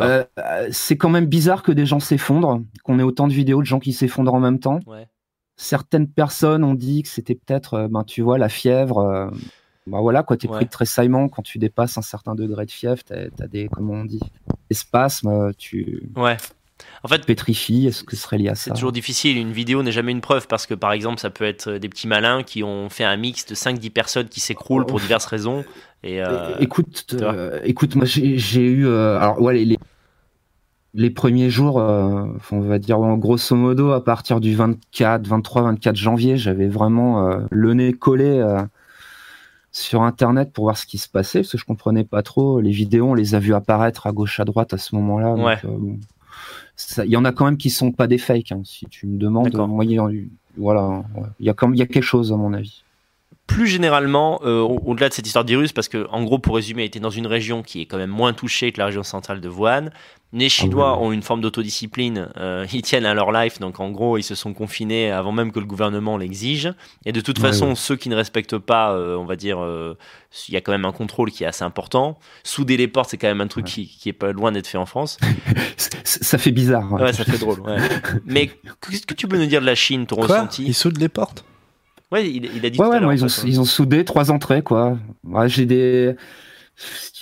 Euh, 0.00 0.24
euh, 0.38 0.68
c'est 0.70 0.96
quand 0.98 1.08
même 1.08 1.26
bizarre 1.26 1.62
que 1.62 1.72
des 1.72 1.86
gens 1.86 2.00
s'effondrent, 2.00 2.60
qu'on 2.84 2.98
ait 2.98 3.02
autant 3.02 3.26
de 3.26 3.32
vidéos 3.32 3.60
de 3.60 3.66
gens 3.66 3.78
qui 3.78 3.92
s'effondrent 3.94 4.34
en 4.34 4.40
même 4.40 4.58
temps. 4.58 4.80
Ouais. 4.86 5.08
Certaines 5.56 6.06
personnes 6.08 6.62
ont 6.64 6.74
dit 6.74 7.02
que 7.02 7.08
c'était 7.08 7.34
peut-être, 7.34 7.74
euh, 7.74 7.88
ben, 7.88 8.04
tu 8.04 8.20
vois, 8.20 8.36
la 8.38 8.50
fièvre. 8.50 8.98
euh, 8.98 9.30
ben 9.86 10.00
voilà, 10.00 10.22
quoi, 10.22 10.36
t'es 10.36 10.48
Ouais. 10.48 10.56
pris 10.56 10.64
de 10.66 10.70
tressaillement 10.70 11.28
quand 11.28 11.42
tu 11.42 11.58
dépasses 11.58 11.96
un 11.96 12.02
certain 12.02 12.34
degré 12.34 12.66
de 12.66 12.70
fièvre, 12.70 13.02
t'as 13.04 13.26
as 13.40 13.46
des, 13.46 13.68
comment 13.68 13.94
on 13.94 14.04
dit, 14.04 14.20
des 14.68 14.74
spasmes, 14.76 15.28
euh, 15.28 15.52
tu 15.56 16.10
Ouais. 16.16 16.36
En 17.02 17.08
fait, 17.08 17.24
pétrifies. 17.24 17.86
Est-ce 17.86 18.04
que 18.04 18.16
ce 18.16 18.22
serait 18.22 18.38
lié 18.38 18.48
à 18.48 18.54
C'est 18.54 18.70
ça 18.70 18.74
toujours 18.74 18.92
difficile, 18.92 19.36
une 19.38 19.52
vidéo 19.52 19.82
n'est 19.82 19.92
jamais 19.92 20.12
une 20.12 20.20
preuve 20.20 20.46
parce 20.46 20.66
que 20.66 20.74
par 20.74 20.92
exemple 20.92 21.20
ça 21.20 21.30
peut 21.30 21.44
être 21.44 21.72
des 21.72 21.88
petits 21.88 22.08
malins 22.08 22.42
qui 22.42 22.62
ont 22.62 22.88
fait 22.88 23.04
un 23.04 23.16
mix 23.16 23.46
de 23.46 23.54
5-10 23.54 23.90
personnes 23.90 24.28
qui 24.28 24.40
s'écroulent 24.40 24.86
pour 24.86 25.00
diverses 25.00 25.26
raisons. 25.26 25.64
Et 26.02 26.22
euh, 26.22 26.56
Écoute, 26.60 27.16
euh, 27.20 27.60
écoute, 27.64 27.96
moi 27.96 28.04
j'ai 28.06 28.64
eu, 28.64 28.86
euh, 28.86 29.18
alors 29.18 29.40
ouais, 29.40 29.64
les, 29.64 29.78
les, 30.94 31.10
premiers 31.10 31.50
jours, 31.50 31.76
on 31.76 32.60
va 32.60 32.78
dire 32.78 33.00
en 33.00 33.16
grosso 33.16 33.56
modo 33.56 33.92
à 33.92 34.04
partir 34.04 34.40
du 34.40 34.54
24, 34.54 35.26
23, 35.26 35.62
24 35.62 35.96
janvier, 35.96 36.36
j'avais 36.36 36.68
vraiment 36.68 37.40
le 37.50 37.74
nez 37.74 37.92
collé 37.92 38.44
sur 39.72 40.02
Internet 40.02 40.52
pour 40.52 40.64
voir 40.64 40.78
ce 40.78 40.86
qui 40.86 40.98
se 40.98 41.08
passait 41.08 41.40
parce 41.40 41.52
que 41.52 41.58
je 41.58 41.64
comprenais 41.64 42.04
pas 42.04 42.22
trop 42.22 42.60
les 42.60 42.70
vidéos, 42.70 43.10
on 43.10 43.14
les 43.14 43.34
a 43.34 43.38
vues 43.38 43.54
apparaître 43.54 44.06
à 44.06 44.12
gauche 44.12 44.40
à 44.40 44.44
droite 44.44 44.72
à 44.74 44.78
ce 44.78 44.94
moment-là. 44.94 45.34
donc, 45.34 45.44
Ouais. 45.44 45.58
bon. 45.64 45.98
Il 47.04 47.10
y 47.10 47.16
en 47.16 47.24
a 47.24 47.32
quand 47.32 47.44
même 47.46 47.56
qui 47.56 47.70
sont 47.70 47.90
pas 47.92 48.06
des 48.06 48.18
fakes. 48.18 48.52
hein, 48.52 48.60
si 48.64 48.86
tu 48.86 49.06
me 49.06 49.18
demandes, 49.18 49.54
moi, 49.66 49.84
il 49.84 49.92
y 49.92 49.98
a- 49.98 50.08
voilà, 50.58 50.88
ouais. 51.14 51.22
il 51.40 51.46
y 51.46 51.50
a 51.50 51.54
quand 51.54 51.68
même, 51.68 51.74
il 51.74 51.78
y 51.78 51.82
a 51.82 51.86
quelque 51.86 52.02
chose 52.02 52.32
à 52.32 52.36
mon 52.36 52.52
avis. 52.52 52.82
Plus 53.46 53.66
généralement, 53.68 54.40
euh, 54.44 54.60
au- 54.60 54.80
au-delà 54.84 55.08
de 55.08 55.14
cette 55.14 55.26
histoire 55.26 55.44
de 55.44 55.50
virus, 55.50 55.72
parce 55.72 55.88
que 55.88 56.06
en 56.10 56.24
gros, 56.24 56.38
pour 56.38 56.56
résumer, 56.56 56.84
était 56.84 57.00
dans 57.00 57.10
une 57.10 57.26
région 57.26 57.62
qui 57.62 57.80
est 57.80 57.86
quand 57.86 57.96
même 57.98 58.10
moins 58.10 58.32
touchée 58.32 58.72
que 58.72 58.78
la 58.78 58.86
région 58.86 59.02
centrale 59.02 59.40
de 59.40 59.48
Wuhan. 59.48 59.90
Les 60.32 60.48
Chinois 60.48 60.94
oui, 60.94 60.98
oui. 61.00 61.06
ont 61.06 61.12
une 61.12 61.22
forme 61.22 61.40
d'autodiscipline, 61.40 62.28
euh, 62.36 62.66
ils 62.72 62.82
tiennent 62.82 63.06
à 63.06 63.14
leur 63.14 63.30
life, 63.30 63.60
donc 63.60 63.78
en 63.78 63.90
gros, 63.90 64.18
ils 64.18 64.24
se 64.24 64.34
sont 64.34 64.52
confinés 64.52 65.10
avant 65.12 65.30
même 65.30 65.52
que 65.52 65.60
le 65.60 65.64
gouvernement 65.64 66.18
l'exige. 66.18 66.72
Et 67.06 67.12
de 67.12 67.20
toute 67.20 67.38
Ouais, 67.38 67.46
façon, 67.48 67.68
ouais. 67.68 67.74
ceux 67.76 67.94
qui 67.94 68.08
ne 68.08 68.16
respectent 68.16 68.58
pas, 68.58 68.90
euh, 68.92 69.16
on 69.16 69.24
va 69.24 69.36
dire, 69.36 69.58
il 70.48 70.54
y 70.54 70.56
a 70.56 70.60
quand 70.60 70.72
même 70.72 70.84
un 70.84 70.92
contrôle 70.92 71.30
qui 71.30 71.44
est 71.44 71.46
assez 71.46 71.62
important. 71.64 72.18
Souder 72.42 72.76
les 72.76 72.88
portes, 72.88 73.10
c'est 73.10 73.16
quand 73.18 73.28
même 73.28 73.40
un 73.40 73.46
truc 73.46 73.66
Ouais. 73.66 73.70
qui, 73.72 73.86
qui 73.86 74.08
est 74.08 74.12
pas 74.12 74.32
loin 74.32 74.50
d'être 74.50 74.66
fait 74.66 74.78
en 74.78 74.86
France. 74.86 75.16
Ça 76.04 76.38
fait 76.38 76.50
bizarre. 76.52 76.92
ouais. 76.92 77.02
Ouais, 77.02 77.12
ça 77.12 77.24
fait 77.24 77.38
drôle. 77.38 77.62
Mais 78.26 78.48
qu'est-ce 78.90 79.06
que 79.06 79.14
tu 79.14 79.28
peux 79.28 79.38
nous 79.38 79.46
dire 79.46 79.60
de 79.60 79.66
la 79.66 79.74
Chine, 79.74 80.06
ton 80.06 80.16
Quoi? 80.16 80.26
ressenti? 80.26 80.64
Il 80.66 80.74
soude 80.74 80.98
les 80.98 81.08
portes? 81.08 81.44
Ouais, 82.12 82.28
il, 82.30 82.44
il 82.44 82.64
a 82.64 82.70
dit 82.70 82.78
Ouais, 82.78 82.86
tout 82.86 82.92
ouais, 82.92 83.00
moi, 83.00 83.14
ils 83.14 83.24
ont, 83.24 83.28
ils 83.44 83.66
soudé 83.66 84.04
trois 84.04 84.30
entrées, 84.30 84.62
quoi. 84.62 84.98
Ouais, 85.24 85.48
j'ai 85.48 85.66
des. 85.66 86.14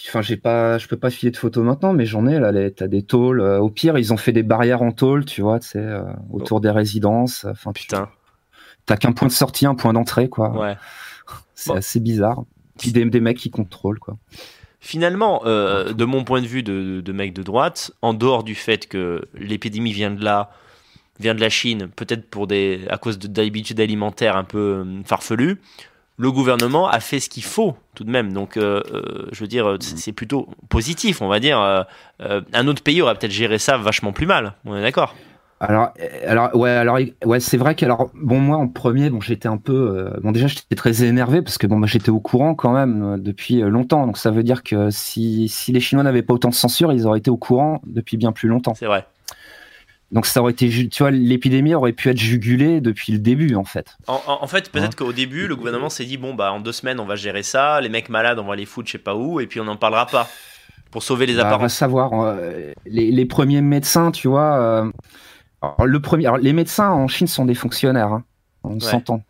Enfin, 0.08 0.20
j'ai 0.20 0.36
pas, 0.36 0.78
je 0.78 0.86
peux 0.88 0.96
pas 0.96 1.10
filer 1.10 1.30
de 1.32 1.36
photos 1.36 1.64
maintenant, 1.64 1.92
mais 1.92 2.06
j'en 2.06 2.26
ai 2.26 2.38
là. 2.38 2.52
les- 2.52 2.72
T'as 2.72 2.86
des 2.88 3.02
tôles. 3.02 3.40
euh, 3.40 3.58
Au 3.60 3.70
pire, 3.70 3.96
ils 3.98 4.12
ont 4.12 4.16
fait 4.16 4.32
des 4.32 4.42
barrières 4.42 4.82
en 4.82 4.92
tôle, 4.92 5.24
tu 5.24 5.42
vois, 5.42 5.58
tu 5.60 5.68
sais, 5.68 5.78
euh, 5.78 6.02
autour 6.30 6.60
des 6.60 6.70
résidences. 6.70 7.44
Enfin, 7.48 7.72
Putain, 7.72 8.08
T'as 8.86 8.96
qu'un 8.96 9.12
point 9.12 9.28
de 9.28 9.32
sortie, 9.32 9.64
un 9.66 9.74
point 9.74 9.92
d'entrée, 9.92 10.28
quoi. 10.28 10.50
ouais. 10.58 10.76
C'est 11.54 11.70
Bon. 11.70 11.76
assez 11.76 12.00
bizarre. 12.00 12.42
Puis 12.78 12.92
des, 12.92 13.04
des 13.04 13.20
mecs 13.20 13.38
qui 13.38 13.50
contrôlent, 13.50 14.00
quoi. 14.00 14.16
finalement, 14.80 15.42
euh, 15.46 15.92
de 15.94 16.04
mon 16.04 16.24
point 16.24 16.42
de 16.42 16.46
vue 16.46 16.62
de, 16.62 17.00
de 17.00 17.12
mec 17.12 17.32
de 17.32 17.42
droite, 17.42 17.92
en 18.02 18.12
dehors 18.12 18.42
du 18.44 18.54
fait 18.54 18.86
que 18.88 19.22
l'épidémie 19.34 19.92
vient 19.92 20.10
de 20.10 20.22
là, 20.22 20.50
vient 21.20 21.34
de 21.34 21.40
la 21.40 21.48
Chine, 21.50 21.88
peut-être 21.94 22.28
pour 22.28 22.46
des, 22.46 22.80
à 22.90 22.98
cause 22.98 23.18
d'habitudes 23.18 23.80
alimentaires 23.80 24.36
un 24.36 24.44
peu 24.44 24.58
euh, 24.58 25.02
farfelues, 25.04 25.60
le 26.16 26.30
gouvernement 26.30 26.88
a 26.88 27.00
fait 27.00 27.18
ce 27.20 27.28
qu'il 27.28 27.42
faut 27.42 27.76
tout 27.94 28.04
de 28.04 28.10
même. 28.10 28.32
Donc, 28.32 28.56
euh, 28.56 28.80
euh, 28.92 29.26
je 29.32 29.40
veux 29.40 29.48
dire, 29.48 29.76
c'est 29.80 30.12
plutôt 30.12 30.48
positif, 30.68 31.20
on 31.22 31.28
va 31.28 31.40
dire. 31.40 31.60
Euh, 31.60 32.40
un 32.52 32.68
autre 32.68 32.82
pays 32.82 33.02
aurait 33.02 33.14
peut-être 33.14 33.32
géré 33.32 33.58
ça 33.58 33.76
vachement 33.76 34.12
plus 34.12 34.26
mal. 34.26 34.54
On 34.64 34.76
est 34.76 34.82
d'accord? 34.82 35.14
Alors, 35.60 35.92
alors 36.26 36.54
ouais, 36.54 36.70
alors 36.70 36.98
ouais, 37.24 37.40
c'est 37.40 37.56
vrai 37.56 37.74
que 37.74 37.86
alors 37.86 38.10
bon 38.14 38.38
moi 38.38 38.58
en 38.58 38.68
premier, 38.68 39.08
bon 39.08 39.20
j'étais 39.20 39.48
un 39.48 39.56
peu 39.56 39.72
euh, 39.72 40.20
bon 40.20 40.30
déjà 40.30 40.46
j'étais 40.46 40.74
très 40.74 41.04
énervé 41.04 41.40
parce 41.40 41.56
que 41.56 41.66
bon 41.66 41.78
moi 41.78 41.86
j'étais 41.86 42.10
au 42.10 42.20
courant 42.20 42.54
quand 42.54 42.72
même 42.72 43.18
depuis 43.18 43.60
longtemps. 43.60 44.06
Donc 44.06 44.18
ça 44.18 44.30
veut 44.30 44.42
dire 44.42 44.62
que 44.62 44.90
si 44.90 45.48
si 45.48 45.72
les 45.72 45.80
Chinois 45.80 46.04
n'avaient 46.04 46.22
pas 46.22 46.34
autant 46.34 46.50
de 46.50 46.54
censure, 46.54 46.92
ils 46.92 47.06
auraient 47.06 47.20
été 47.20 47.30
au 47.30 47.38
courant 47.38 47.80
depuis 47.86 48.18
bien 48.18 48.32
plus 48.32 48.48
longtemps. 48.48 48.74
C'est 48.74 48.86
vrai. 48.86 49.06
Donc 50.12 50.26
ça 50.26 50.40
aurait 50.40 50.52
été 50.52 50.68
tu 50.88 51.02
vois 51.02 51.10
l'épidémie 51.10 51.74
aurait 51.74 51.92
pu 51.92 52.08
être 52.08 52.18
jugulée 52.18 52.80
depuis 52.80 53.12
le 53.12 53.18
début 53.18 53.54
en 53.56 53.64
fait. 53.64 53.96
En, 54.06 54.46
fait, 54.46 54.70
peut-être 54.70 54.94
qu'au 54.96 55.12
début, 55.12 55.48
le 55.48 55.56
gouvernement 55.56 55.88
s'est 55.90 56.04
dit 56.04 56.18
bon, 56.18 56.34
bah, 56.34 56.52
en 56.52 56.60
deux 56.60 56.72
semaines, 56.72 57.00
on 57.00 57.06
va 57.06 57.16
gérer 57.16 57.42
ça. 57.42 57.80
Les 57.80 57.88
mecs 57.88 58.08
malades, 58.08 58.38
on 58.38 58.44
va 58.46 58.54
les 58.54 58.66
foutre, 58.66 58.86
je 58.88 58.92
sais 58.92 58.98
pas 58.98 59.16
où, 59.16 59.40
et 59.40 59.46
puis 59.46 59.60
on 59.60 59.64
n'en 59.64 59.76
parlera 59.76 60.06
pas. 60.06 60.28
Pour 60.92 61.02
sauver 61.02 61.26
les 61.26 61.34
Bah, 61.34 61.50
on 61.52 61.58
va 61.58 61.66
apparences. 61.66 61.74
savoir 61.74 62.12
euh, 62.12 62.72
les, 62.86 63.10
les 63.10 63.26
premiers 63.26 63.60
médecins, 63.62 64.12
tu 64.12 64.28
vois. 64.28 64.56
euh, 64.60 64.90
alors, 65.62 65.86
le 65.86 66.00
premier, 66.00 66.26
alors, 66.26 66.38
les 66.38 66.52
médecins 66.52 66.90
en 66.90 67.08
Chine 67.08 67.26
sont 67.26 67.46
des 67.46 67.54
fonctionnaires, 67.54 68.12
hein, 68.12 68.24
on 68.62 68.78
s'entend. 68.78 69.24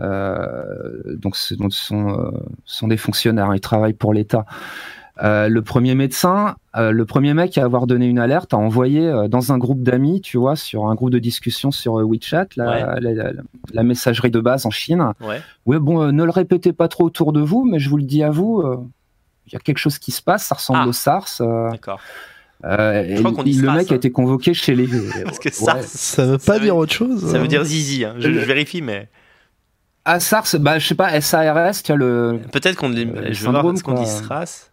Euh, 0.00 1.16
donc, 1.16 1.36
ce 1.36 1.54
donc, 1.54 1.72
ce 1.72 1.82
sont, 1.86 2.10
euh, 2.10 2.30
sont 2.64 2.88
des 2.88 2.96
fonctionnaires, 2.96 3.52
ils 3.54 3.60
travaillent 3.60 3.94
pour 3.94 4.14
l'État. 4.14 4.46
Euh, 5.22 5.48
le 5.48 5.62
premier 5.62 5.94
médecin, 5.94 6.56
euh, 6.76 6.90
le 6.90 7.06
premier 7.06 7.32
mec 7.32 7.56
à 7.56 7.64
avoir 7.64 7.86
donné 7.86 8.06
une 8.06 8.18
alerte, 8.18 8.52
a 8.52 8.58
envoyé 8.58 9.08
euh, 9.08 9.28
dans 9.28 9.50
un 9.50 9.56
groupe 9.56 9.82
d'amis, 9.82 10.20
tu 10.20 10.36
vois, 10.36 10.56
sur 10.56 10.86
un 10.88 10.94
groupe 10.94 11.08
de 11.10 11.18
discussion 11.18 11.70
sur 11.70 11.98
euh, 11.98 12.04
WeChat, 12.04 12.48
la, 12.56 13.00
la- 13.00 13.12
la- 13.14 13.32
la 13.72 13.82
messagerie 13.82 14.30
de 14.30 14.40
base 14.40 14.66
en 14.66 14.70
Chine. 14.70 15.12
Ouais. 15.22 15.40
Ouais, 15.64 15.78
bon, 15.78 16.02
euh, 16.02 16.12
ne 16.12 16.22
le 16.22 16.30
répétez 16.30 16.74
pas 16.74 16.88
trop 16.88 17.04
autour 17.04 17.32
de 17.32 17.40
vous, 17.40 17.64
mais 17.64 17.78
je 17.78 17.88
vous 17.88 17.96
le 17.96 18.02
dis 18.02 18.22
à 18.22 18.30
vous, 18.30 18.60
euh, 18.60 18.76
il 19.46 19.54
y 19.54 19.56
a 19.56 19.58
quelque 19.60 19.78
chose 19.78 19.98
qui 19.98 20.12
se 20.12 20.20
passe, 20.20 20.44
ça 20.44 20.54
ressemble 20.56 20.80
Ah. 20.82 20.88
au 20.88 20.92
SARS. 20.92 21.38
euh, 21.40 21.70
D'accord. 21.70 22.00
euh, 22.66 23.04
Je 23.16 23.20
crois 23.22 23.32
qu'on 23.32 23.42
dit 23.42 23.54
le 23.54 23.70
mec 23.72 23.90
a 23.90 23.94
hein. 23.94 23.96
été 23.96 24.10
convoqué 24.12 24.52
chez 24.52 24.74
les. 24.74 24.86
Parce 25.24 25.38
que 25.38 25.48
Ouais. 25.48 25.54
SARS, 25.54 25.82
Ça 25.84 26.26
veut 26.26 26.38
Ça 26.38 26.52
pas 26.52 26.58
veut- 26.58 26.64
dire 26.64 26.76
autre 26.76 26.92
chose 26.92 27.24
ça 27.30 27.36
hein 27.38 27.40
veut 27.40 27.48
dire 27.48 27.64
zizi. 27.64 28.04
hein. 28.04 28.16
Je, 28.18 28.28
vérifie, 28.28 28.82
mais 28.82 29.08
Ah, 30.04 30.20
SARS, 30.20 30.56
bah, 30.60 30.78
je 30.78 30.86
sais 30.86 30.94
pas, 30.94 31.18
SARS, 31.22 31.82
tu 31.82 31.90
as 31.92 31.96
le. 31.96 32.38
peut-être 32.52 32.76
qu'on. 32.76 32.92
je 32.92 32.96
vais 33.04 33.50
voir 33.50 33.62
qu'on 33.82 33.94
dit 33.94 34.06
SRAS. 34.06 34.70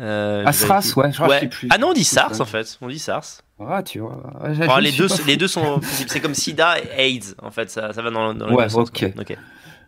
Euh, 0.00 0.42
Ah, 0.46 0.50
je 0.52 0.56
SRAS, 0.58 0.80
vérifie. 0.80 0.98
ouais. 0.98 1.12
je 1.12 1.22
Ouais. 1.22 1.48
plus- 1.48 1.68
Ah 1.70 1.78
non, 1.78 1.88
on 1.90 1.92
dit 1.92 2.04
SARS 2.04 2.32
Ouais. 2.32 2.40
en 2.40 2.44
fait. 2.46 2.78
On 2.80 2.88
dit 2.88 2.98
SARS. 2.98 3.42
Ah, 3.60 3.82
tu 3.84 4.00
vois. 4.00 4.20
Alors, 4.42 4.74
Oh, 4.76 4.80
les, 4.80 4.90
deux, 4.92 5.06
les 5.26 5.36
deux 5.36 5.46
sont. 5.46 5.80
C'est 5.82 6.20
comme 6.20 6.34
SIDA 6.34 6.78
et 6.80 7.14
AIDS 7.16 7.34
en 7.40 7.50
fait. 7.52 7.70
Ça, 7.70 7.92
ça 7.92 8.02
va 8.02 8.10
dans, 8.10 8.34
dans 8.34 8.52
Ouais, 8.52 8.64
deux 8.64 8.70
sens, 8.70 8.88
ok. 8.88 9.12
quoi. 9.14 9.22
Ok. 9.22 9.36
Ah, 9.36 9.40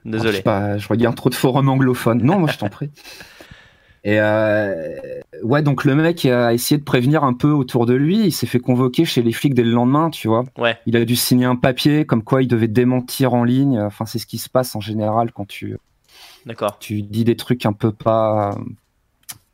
je, 0.05 0.11
Désolé. 0.11 0.41
pas, 0.43 0.79
je 0.79 0.87
regarde 0.87 1.17
trop 1.17 1.31
de 1.31 1.35
forums 1.35 1.69
anglophones. 1.69 2.23
Non, 2.23 2.39
moi, 2.39 2.49
je 2.53 2.59
t'en 2.59 2.69
prie. 2.69 2.91
Et 4.05 4.21
euh, 4.21 4.95
ouais, 5.43 5.63
donc 5.63 5.83
le 5.85 5.97
mec 5.97 6.25
a 6.27 6.53
essayé 6.55 6.79
de 6.79 6.85
prévenir 6.85 7.25
un 7.25 7.35
peu 7.35 7.51
autour 7.51 7.87
de 7.87 7.95
lui. 7.95 8.27
Il 8.27 8.31
s'est 8.33 8.47
fait 8.47 8.61
convoquer 8.61 9.05
chez 9.05 9.21
les 9.21 9.33
flics 9.33 9.53
dès 9.55 9.65
le 9.65 9.73
lendemain, 9.73 10.11
tu 10.11 10.29
vois. 10.29 10.45
Ouais. 10.59 10.79
Il 10.87 10.97
a 10.97 11.05
dû 11.05 11.17
signer 11.17 11.47
un 11.47 11.57
papier 11.57 12.07
comme 12.07 12.23
quoi 12.23 12.41
il 12.41 12.47
devait 12.47 12.69
démentir 12.69 13.35
en 13.35 13.43
ligne. 13.43 13.81
Enfin, 13.81 14.07
c'est 14.07 14.21
ce 14.21 14.27
qui 14.27 14.39
se 14.39 14.49
passe 14.49 14.77
en 14.77 14.81
général 14.81 15.33
quand 15.33 15.49
tu, 15.49 15.77
D'accord. 16.45 16.77
tu 16.79 17.03
dis 17.03 17.25
des 17.25 17.35
trucs 17.35 17.67
un 17.67 17.73
peu 17.73 17.91
pas, 17.91 18.57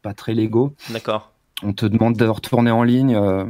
pas 0.03 0.15
très 0.15 0.35
légaux. 0.35 0.75
D'accord. 0.91 1.33
On 1.63 1.73
te 1.73 1.87
demande 1.87 2.17
de 2.17 2.25
retourner 2.27 2.71
en 2.73 2.83
ligne, 2.83 3.15
euh, 3.15 3.45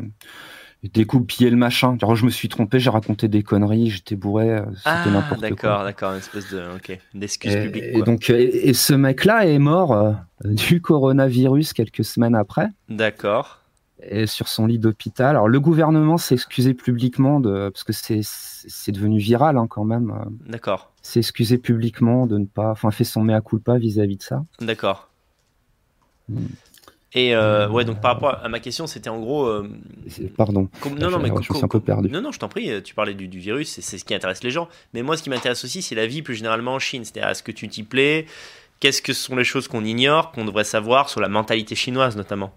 découpiller 0.93 1.49
le 1.51 1.57
machin. 1.57 1.97
Genre, 2.01 2.17
je 2.17 2.25
me 2.25 2.31
suis 2.31 2.49
trompé, 2.49 2.81
j'ai 2.81 2.91
raconté 2.91 3.29
des 3.29 3.43
conneries, 3.43 3.89
j'étais 3.91 4.17
bourré, 4.17 4.51
euh, 4.51 4.65
c'était 4.77 4.81
Ah, 4.85 5.05
n'importe 5.11 5.41
quoi. 5.41 5.49
d'accord, 5.51 5.85
d'accord. 5.85 6.13
Une 6.13 6.19
espèce 6.19 6.51
de. 6.51 6.63
Ok. 6.77 6.99
D'excuse 7.15 7.55
Et, 7.55 7.63
publique. 7.63 7.85
et 7.85 8.03
donc, 8.03 8.29
et, 8.31 8.69
et 8.69 8.75
ce 8.75 8.93
mec-là 8.95 9.47
est 9.47 9.59
mort 9.59 9.93
euh, 9.93 10.13
du 10.45 10.81
coronavirus 10.81 11.73
quelques 11.73 12.05
semaines 12.05 12.35
après, 12.35 12.69
D'accord. 12.89 13.61
et 14.03 14.27
sur 14.27 14.49
son 14.49 14.67
lit 14.67 14.79
d'hôpital. 14.81 15.31
Alors, 15.31 15.49
le 15.49 15.61
gouvernement 15.61 16.19
s'est 16.19 16.35
excusé 16.35 16.75
publiquement 16.75 17.39
de, 17.41 17.71
parce 17.73 17.85
que 17.85 17.93
c'est 17.93 18.21
c'est 18.23 18.93
devenu 18.93 19.19
viral 19.19 19.57
hein, 19.57 19.67
quand 19.69 19.85
même. 19.85 20.11
euh, 20.11 20.29
D'accord. 20.51 20.93
s'est 21.03 21.21
excusé 21.21 21.59
publiquement 21.59 22.27
de 22.27 22.39
ne 22.39 22.45
pas, 22.47 22.71
enfin, 22.73 22.91
fait 22.91 23.05
son 23.05 23.23
mea 23.23 23.41
culpa 23.41 23.79
vis-à-vis 23.79 24.17
de 24.19 24.23
ça. 24.23 24.45
D'accord. 24.61 25.09
Et 27.15 27.35
euh, 27.35 27.69
ouais, 27.69 27.85
donc 27.85 28.01
par 28.01 28.15
rapport 28.15 28.39
à 28.43 28.49
ma 28.49 28.59
question, 28.59 28.87
c'était 28.87 29.11
en 29.11 29.21
gros. 29.21 29.45
euh, 29.45 29.69
Pardon. 30.37 30.69
non, 30.99 31.11
non, 31.11 31.19
mais 31.19 31.31
Je 31.43 31.53
suis 31.53 31.63
un 31.65 31.69
peu 31.69 31.81
perdu. 31.81 32.09
Non, 32.09 32.23
non, 32.23 32.33
je 32.33 32.39
t'en 32.39 32.49
prie. 32.49 32.83
Tu 32.83 32.95
parlais 32.95 33.13
du, 33.15 33.29
du 33.29 33.39
virus, 33.39 33.79
c'est 33.81 33.99
ce 33.99 34.05
qui 34.05 34.15
intéresse 34.15 34.43
les 34.43 34.51
gens. 34.51 34.69
Mais 34.95 35.03
moi, 35.03 35.17
ce 35.19 35.23
qui 35.23 35.29
m'intéresse 35.29 35.63
aussi, 35.65 35.83
c'est 35.83 35.95
la 35.95 36.07
vie 36.07 36.23
plus 36.23 36.35
généralement 36.37 36.73
en 36.75 36.79
Chine. 36.79 37.05
C'est-à-dire, 37.05 37.29
est-ce 37.29 37.43
que 37.43 37.53
tu 37.53 37.69
t'y 37.69 37.83
plais? 37.83 38.25
Qu'est-ce 38.81 39.03
que 39.03 39.13
sont 39.13 39.37
les 39.37 39.45
choses 39.45 39.69
qu'on 39.69 39.85
ignore, 39.85 40.33
qu'on 40.33 40.45
devrait 40.47 40.65
savoir 40.65 41.09
sur 41.11 41.21
la 41.21 41.29
mentalité 41.29 41.75
chinoise 41.75 42.17
notamment? 42.17 42.55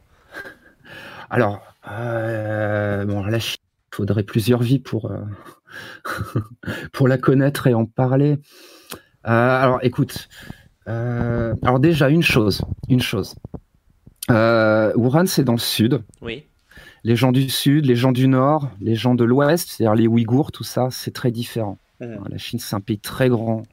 Alors, 1.30 1.62
euh, 1.92 3.04
bon, 3.06 3.24
la 3.26 3.40
Chine, 3.40 3.58
il 3.92 3.96
faudrait 3.96 4.24
plusieurs 4.24 4.62
vies 4.62 4.80
pour, 4.80 5.12
euh, 5.12 5.20
pour 6.94 7.08
la 7.08 7.18
connaître 7.18 7.68
et 7.68 7.74
en 7.74 7.86
parler. 7.86 8.38
Euh, 9.28 9.30
alors, 9.30 9.80
écoute, 9.82 10.30
euh, 10.88 11.54
alors 11.64 11.80
déjà, 11.80 12.10
une 12.10 12.24
chose, 12.24 12.62
une 12.90 13.02
chose. 13.02 13.36
Euh, 14.32 14.92
Wuhan, 14.96 15.26
c'est 15.28 15.44
dans 15.44 15.54
le 15.54 15.60
sud. 15.60 16.02
Oui. 16.22 16.46
Les 17.04 17.16
gens 17.16 17.32
du 17.32 17.50
sud, 17.50 17.86
les 17.86 17.96
gens 17.96 18.12
du 18.12 18.28
nord, 18.28 18.70
les 18.82 18.96
gens 18.96 19.14
de 19.16 19.24
l'ouest, 19.24 19.70
c'est-à-dire 19.70 19.96
les 19.96 20.08
Ouïghours, 20.08 20.52
tout 20.52 20.64
ça, 20.64 20.88
c'est 20.92 21.12
très 21.14 21.32
différent. 21.32 21.78
Mhm. 22.02 22.20
La 22.30 22.38
Chine, 22.38 22.60
c'est 22.60 22.76
un 22.76 22.82
pays 22.82 22.98
très 23.00 23.30
grand, 23.30 23.64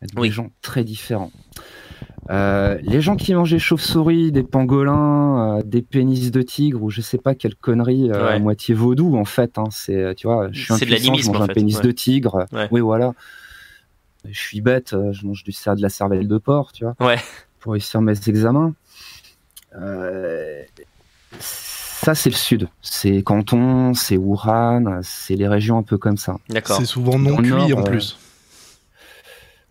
avec 0.00 0.18
Oui. 0.18 0.28
des 0.28 0.34
gens 0.34 0.50
très 0.62 0.82
différents. 0.82 1.30
Euh, 2.30 2.78
les 2.82 3.00
gens 3.00 3.16
qui 3.16 3.34
mangent 3.34 3.50
des 3.50 3.58
chauves-souris, 3.58 4.30
des 4.30 4.42
pangolins, 4.42 5.58
euh, 5.58 5.62
des 5.62 5.82
pénis 5.82 6.30
de 6.30 6.42
tigre 6.42 6.82
ou 6.82 6.90
je 6.90 7.00
sais 7.00 7.18
pas 7.18 7.34
quelle 7.34 7.54
connerie 7.56 8.10
euh, 8.10 8.24
Ouais. 8.26 8.32
à 8.34 8.38
moitié 8.38 8.74
vaudou 8.74 9.16
en 9.16 9.24
fait. 9.24 9.58
Hein, 9.58 9.64
c'est 9.70 10.14
tu 10.14 10.26
vois, 10.26 10.48
je 10.52 10.62
suis 10.62 10.72
impuissant, 10.74 11.14
je 11.16 11.26
mange 11.28 11.40
en 11.40 11.42
un 11.42 11.46
pénis 11.48 11.76
ouais. 11.78 11.82
de 11.82 11.90
tigre. 11.90 12.46
Ouais. 12.52 12.68
Oui 12.70 12.80
voilà. 12.80 13.14
Je 14.28 14.38
suis 14.38 14.60
bête, 14.60 14.94
je 15.12 15.26
mange 15.26 15.42
du 15.44 15.50
de 15.50 15.82
la 15.82 15.88
cervelle 15.88 16.28
de 16.28 16.38
porc, 16.38 16.72
tu 16.72 16.84
vois, 16.84 16.94
pour 17.58 17.72
réussir 17.72 18.00
mes 18.02 18.12
examens. 18.28 18.74
Euh, 19.76 20.62
ça 21.38 22.14
c'est 22.14 22.30
le 22.30 22.34
sud, 22.36 22.68
c'est 22.82 23.22
Canton, 23.22 23.94
c'est 23.94 24.16
Wuhan, 24.16 25.00
c'est 25.02 25.36
les 25.36 25.46
régions 25.48 25.78
un 25.78 25.82
peu 25.82 25.98
comme 25.98 26.16
ça. 26.16 26.36
D'accord. 26.48 26.76
C'est 26.78 26.84
souvent 26.86 27.18
non 27.18 27.36
Dans 27.36 27.42
cuit 27.42 27.50
Nord, 27.50 27.78
en 27.78 27.80
euh, 27.82 27.84
plus. 27.84 28.18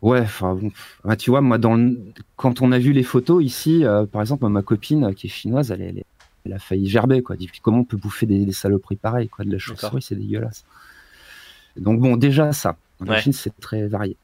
Ouais, 0.01 0.21
enfin, 0.21 0.55
bon, 0.55 0.71
ouais, 1.03 1.17
tu 1.17 1.29
vois, 1.29 1.41
moi, 1.41 1.57
dans 1.57 1.75
le- 1.75 1.99
quand 2.37 2.61
on 2.61 2.71
a 2.71 2.79
vu 2.79 2.93
les 2.93 3.03
photos 3.03 3.43
ici, 3.43 3.83
euh, 3.83 4.05
par 4.05 4.21
exemple, 4.21 4.47
ma 4.47 4.61
copine 4.61 5.13
qui 5.13 5.27
est 5.27 5.29
chinoise, 5.29 5.71
elle, 5.71 5.81
elle, 5.81 6.03
elle 6.45 6.53
a 6.53 6.59
failli 6.59 6.87
gerber, 6.87 7.21
quoi. 7.21 7.35
Dit, 7.35 7.49
comment 7.61 7.79
on 7.79 7.83
peut 7.83 7.97
bouffer 7.97 8.25
des, 8.25 8.45
des 8.45 8.53
saloperies 8.53 8.95
pareilles, 8.95 9.27
quoi, 9.27 9.43
de 9.43 9.51
la 9.51 9.57
chauve-souris, 9.57 10.01
c'est 10.01 10.15
dégueulasse. 10.15 10.63
Donc 11.75 11.99
bon, 11.99 12.15
déjà 12.15 12.53
ça. 12.53 12.77
En 13.01 13.07
Ouais. 13.07 13.21
Chine, 13.21 13.33
c'est 13.33 13.57
très 13.59 13.87
varié. 13.87 14.15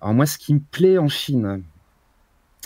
Alors 0.00 0.14
moi, 0.14 0.24
ce 0.24 0.38
qui 0.38 0.54
me 0.54 0.60
plaît 0.60 0.96
en 0.96 1.08
Chine, 1.08 1.62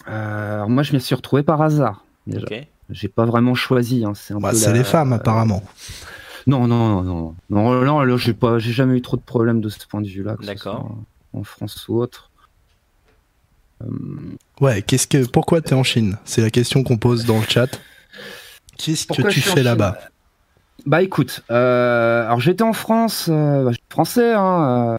euh, 0.09 0.55
alors 0.55 0.69
moi, 0.71 0.83
je 0.85 0.93
m'y 0.93 1.01
suis 1.01 1.15
retrouvé 1.17 1.43
par 1.43 1.61
hasard. 1.61 2.05
Déjà, 2.27 2.47
j'ai 2.91 3.09
pas 3.09 3.25
vraiment 3.25 3.55
choisi. 3.55 4.05
Hein, 4.05 4.13
c'est 4.15 4.35
Bah, 4.39 4.53
la- 4.53 4.73
les 4.73 4.85
femmes 4.85 5.13
apparemment. 5.13 5.63
Non, 6.47 6.67
non, 6.67 7.03
non, 7.03 7.35
non, 7.51 7.85
non, 7.85 8.01
là, 8.01 8.17
j'ai 8.17 8.35
pas, 8.35 8.59
j'ai 8.59 8.73
jamais 8.73 8.97
eu 8.99 9.03
trop 9.03 9.17
de 9.17 9.23
problèmes 9.23 9.61
de 9.61 9.69
ce 9.69 9.87
point 9.87 10.01
de 10.01 10.09
vue-là. 10.09 10.37
D'accord. 10.41 10.97
En 11.33 11.45
France 11.45 11.89
ou 11.89 11.97
autre. 12.01 12.31
Euh, 13.83 13.87
Ouais, 14.61 14.83
qu'est-ce 14.83 15.07
que 15.07 15.27
pourquoi 15.27 15.61
t'es 15.61 15.75
en 15.75 15.83
Chine? 15.83 16.19
C'est 16.25 16.43
la 16.43 16.51
question 16.51 16.85
qu'on 16.85 16.99
pose 16.99 17.25
dans 17.25 17.39
le 17.39 17.47
chat. 17.49 17.81
Qu'est-ce 18.79 19.07
que 19.07 19.29
tu 19.29 19.41
fais 19.41 19.63
là-bas? 19.63 19.99
Bah 20.87 21.03
écoute, 21.03 21.43
euh, 21.51 22.25
alors 22.25 22.41
j'étais 22.41 22.63
en 22.65 22.73
France, 22.73 23.29
euh, 23.31 23.65
bah, 23.65 23.71
je 23.71 23.75
suis 23.77 23.85
français, 23.89 24.33
hein, 24.33 24.99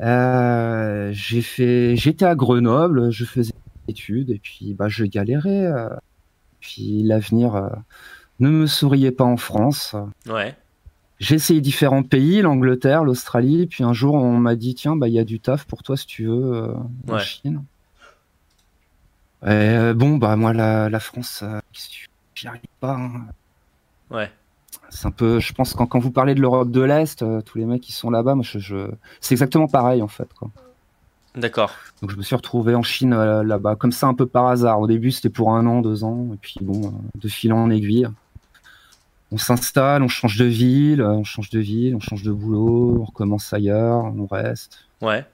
euh, 0.00 0.04
euh, 0.06 1.10
j'ai 1.12 1.42
fait, 1.42 1.96
j'étais 1.96 2.24
à 2.24 2.34
Grenoble, 2.34 3.10
je 3.10 3.24
faisais 3.24 3.52
études 3.88 4.30
et 4.30 4.38
puis 4.38 4.74
bah 4.74 4.88
je 4.88 5.04
galérais. 5.04 5.66
euh, 5.66 5.88
puis 6.60 7.02
l'avenir 7.02 7.54
euh, 7.56 7.68
ne 8.40 8.48
me 8.48 8.66
souriait 8.66 9.12
pas 9.12 9.24
en 9.24 9.36
France. 9.36 9.94
Ouais. 10.26 10.56
J'ai 11.20 11.36
essayé 11.36 11.60
différents 11.60 12.02
pays, 12.02 12.42
l'Angleterre, 12.42 13.04
l'Australie, 13.04 13.66
puis 13.66 13.84
un 13.84 13.92
jour 13.92 14.14
on 14.14 14.38
m'a 14.38 14.56
dit 14.56 14.74
tiens 14.74 14.96
bah 14.96 15.08
il 15.08 15.14
y 15.14 15.18
a 15.18 15.24
du 15.24 15.38
taf 15.40 15.64
pour 15.66 15.82
toi 15.82 15.96
si 15.96 16.06
tu 16.06 16.24
veux 16.26 16.52
euh, 16.54 16.74
en 17.08 17.12
Ouais. 17.14 17.20
Chine. 17.20 17.62
Et, 19.42 19.48
euh, 19.50 19.94
bon 19.94 20.16
bah 20.16 20.36
moi 20.36 20.52
la, 20.54 20.88
la 20.88 21.00
France, 21.00 21.40
euh, 21.42 21.60
j'y 22.34 22.48
arrive 22.48 22.60
pas. 22.80 22.94
hein. 22.96 23.26
Ouais. 24.10 24.30
C'est 24.90 25.06
un 25.06 25.10
peu, 25.10 25.38
je 25.40 25.52
pense 25.52 25.74
quand, 25.74 25.86
quand 25.86 25.98
vous 25.98 26.10
parlez 26.10 26.34
de 26.34 26.40
l'Europe 26.40 26.70
de 26.70 26.80
l'Est, 26.80 27.24
tous 27.44 27.58
les 27.58 27.64
mecs 27.64 27.82
qui 27.82 27.92
sont 27.92 28.10
là-bas, 28.10 28.34
moi 28.34 28.44
je, 28.44 28.58
je- 28.58 28.90
c'est 29.20 29.34
exactement 29.34 29.66
pareil 29.68 30.02
en 30.02 30.08
fait 30.08 30.32
quoi. 30.34 30.50
D'accord. 31.34 31.72
Donc 32.00 32.10
je 32.10 32.16
me 32.16 32.22
suis 32.22 32.36
retrouvé 32.36 32.74
en 32.74 32.82
Chine 32.82 33.12
euh, 33.12 33.42
là-bas, 33.42 33.76
comme 33.76 33.92
ça 33.92 34.06
un 34.06 34.14
peu 34.14 34.26
par 34.26 34.46
hasard. 34.46 34.80
Au 34.80 34.86
début 34.86 35.10
c'était 35.10 35.30
pour 35.30 35.52
un 35.52 35.66
an, 35.66 35.80
deux 35.80 36.04
ans, 36.04 36.28
et 36.32 36.36
puis 36.36 36.56
bon, 36.62 36.86
euh, 36.86 36.90
de 37.20 37.28
fil 37.28 37.52
en 37.52 37.70
aiguille. 37.70 38.06
On 39.32 39.38
s'installe, 39.38 40.02
on 40.02 40.08
change 40.08 40.36
de 40.36 40.44
ville, 40.44 41.00
euh, 41.00 41.10
on 41.10 41.24
change 41.24 41.50
de 41.50 41.58
ville, 41.58 41.96
on 41.96 42.00
change 42.00 42.22
de 42.22 42.30
boulot, 42.30 42.98
on 43.00 43.04
recommence 43.04 43.52
ailleurs, 43.52 44.04
on 44.04 44.26
reste. 44.26 44.86
Ouais. 45.02 45.26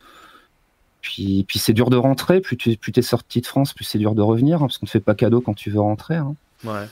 Puis, 1.03 1.45
puis 1.47 1.59
c'est 1.59 1.73
dur 1.73 1.91
de 1.91 1.97
rentrer, 1.97 2.41
plus 2.41 2.57
tu 2.57 2.77
plus 2.77 2.93
es 2.97 3.03
sorti 3.03 3.41
de 3.43 3.47
France, 3.47 3.75
plus 3.75 3.85
c'est 3.85 3.99
dur 3.99 4.15
de 4.15 4.23
revenir, 4.23 4.59
hein, 4.59 4.67
parce 4.67 4.79
qu'on 4.79 4.85
ne 4.85 4.89
te 4.89 4.93
fait 4.93 5.01
pas 5.01 5.15
cadeau 5.15 5.41
quand 5.41 5.55
tu 5.55 5.71
veux 5.71 5.81
rentrer. 5.81 6.17
hein. 6.17 6.35
Ouais. 6.65 6.87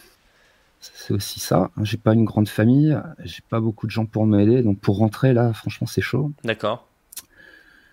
C'est 0.80 1.12
aussi 1.12 1.40
ça. 1.40 1.70
J'ai 1.82 1.96
pas 1.96 2.14
une 2.14 2.24
grande 2.24 2.48
famille, 2.48 2.96
j'ai 3.24 3.42
pas 3.48 3.60
beaucoup 3.60 3.86
de 3.86 3.90
gens 3.90 4.06
pour 4.06 4.26
m'aider, 4.26 4.62
donc 4.62 4.78
pour 4.78 4.98
rentrer 4.98 5.32
là, 5.32 5.52
franchement, 5.52 5.86
c'est 5.86 6.02
chaud. 6.02 6.32
D'accord. 6.44 6.87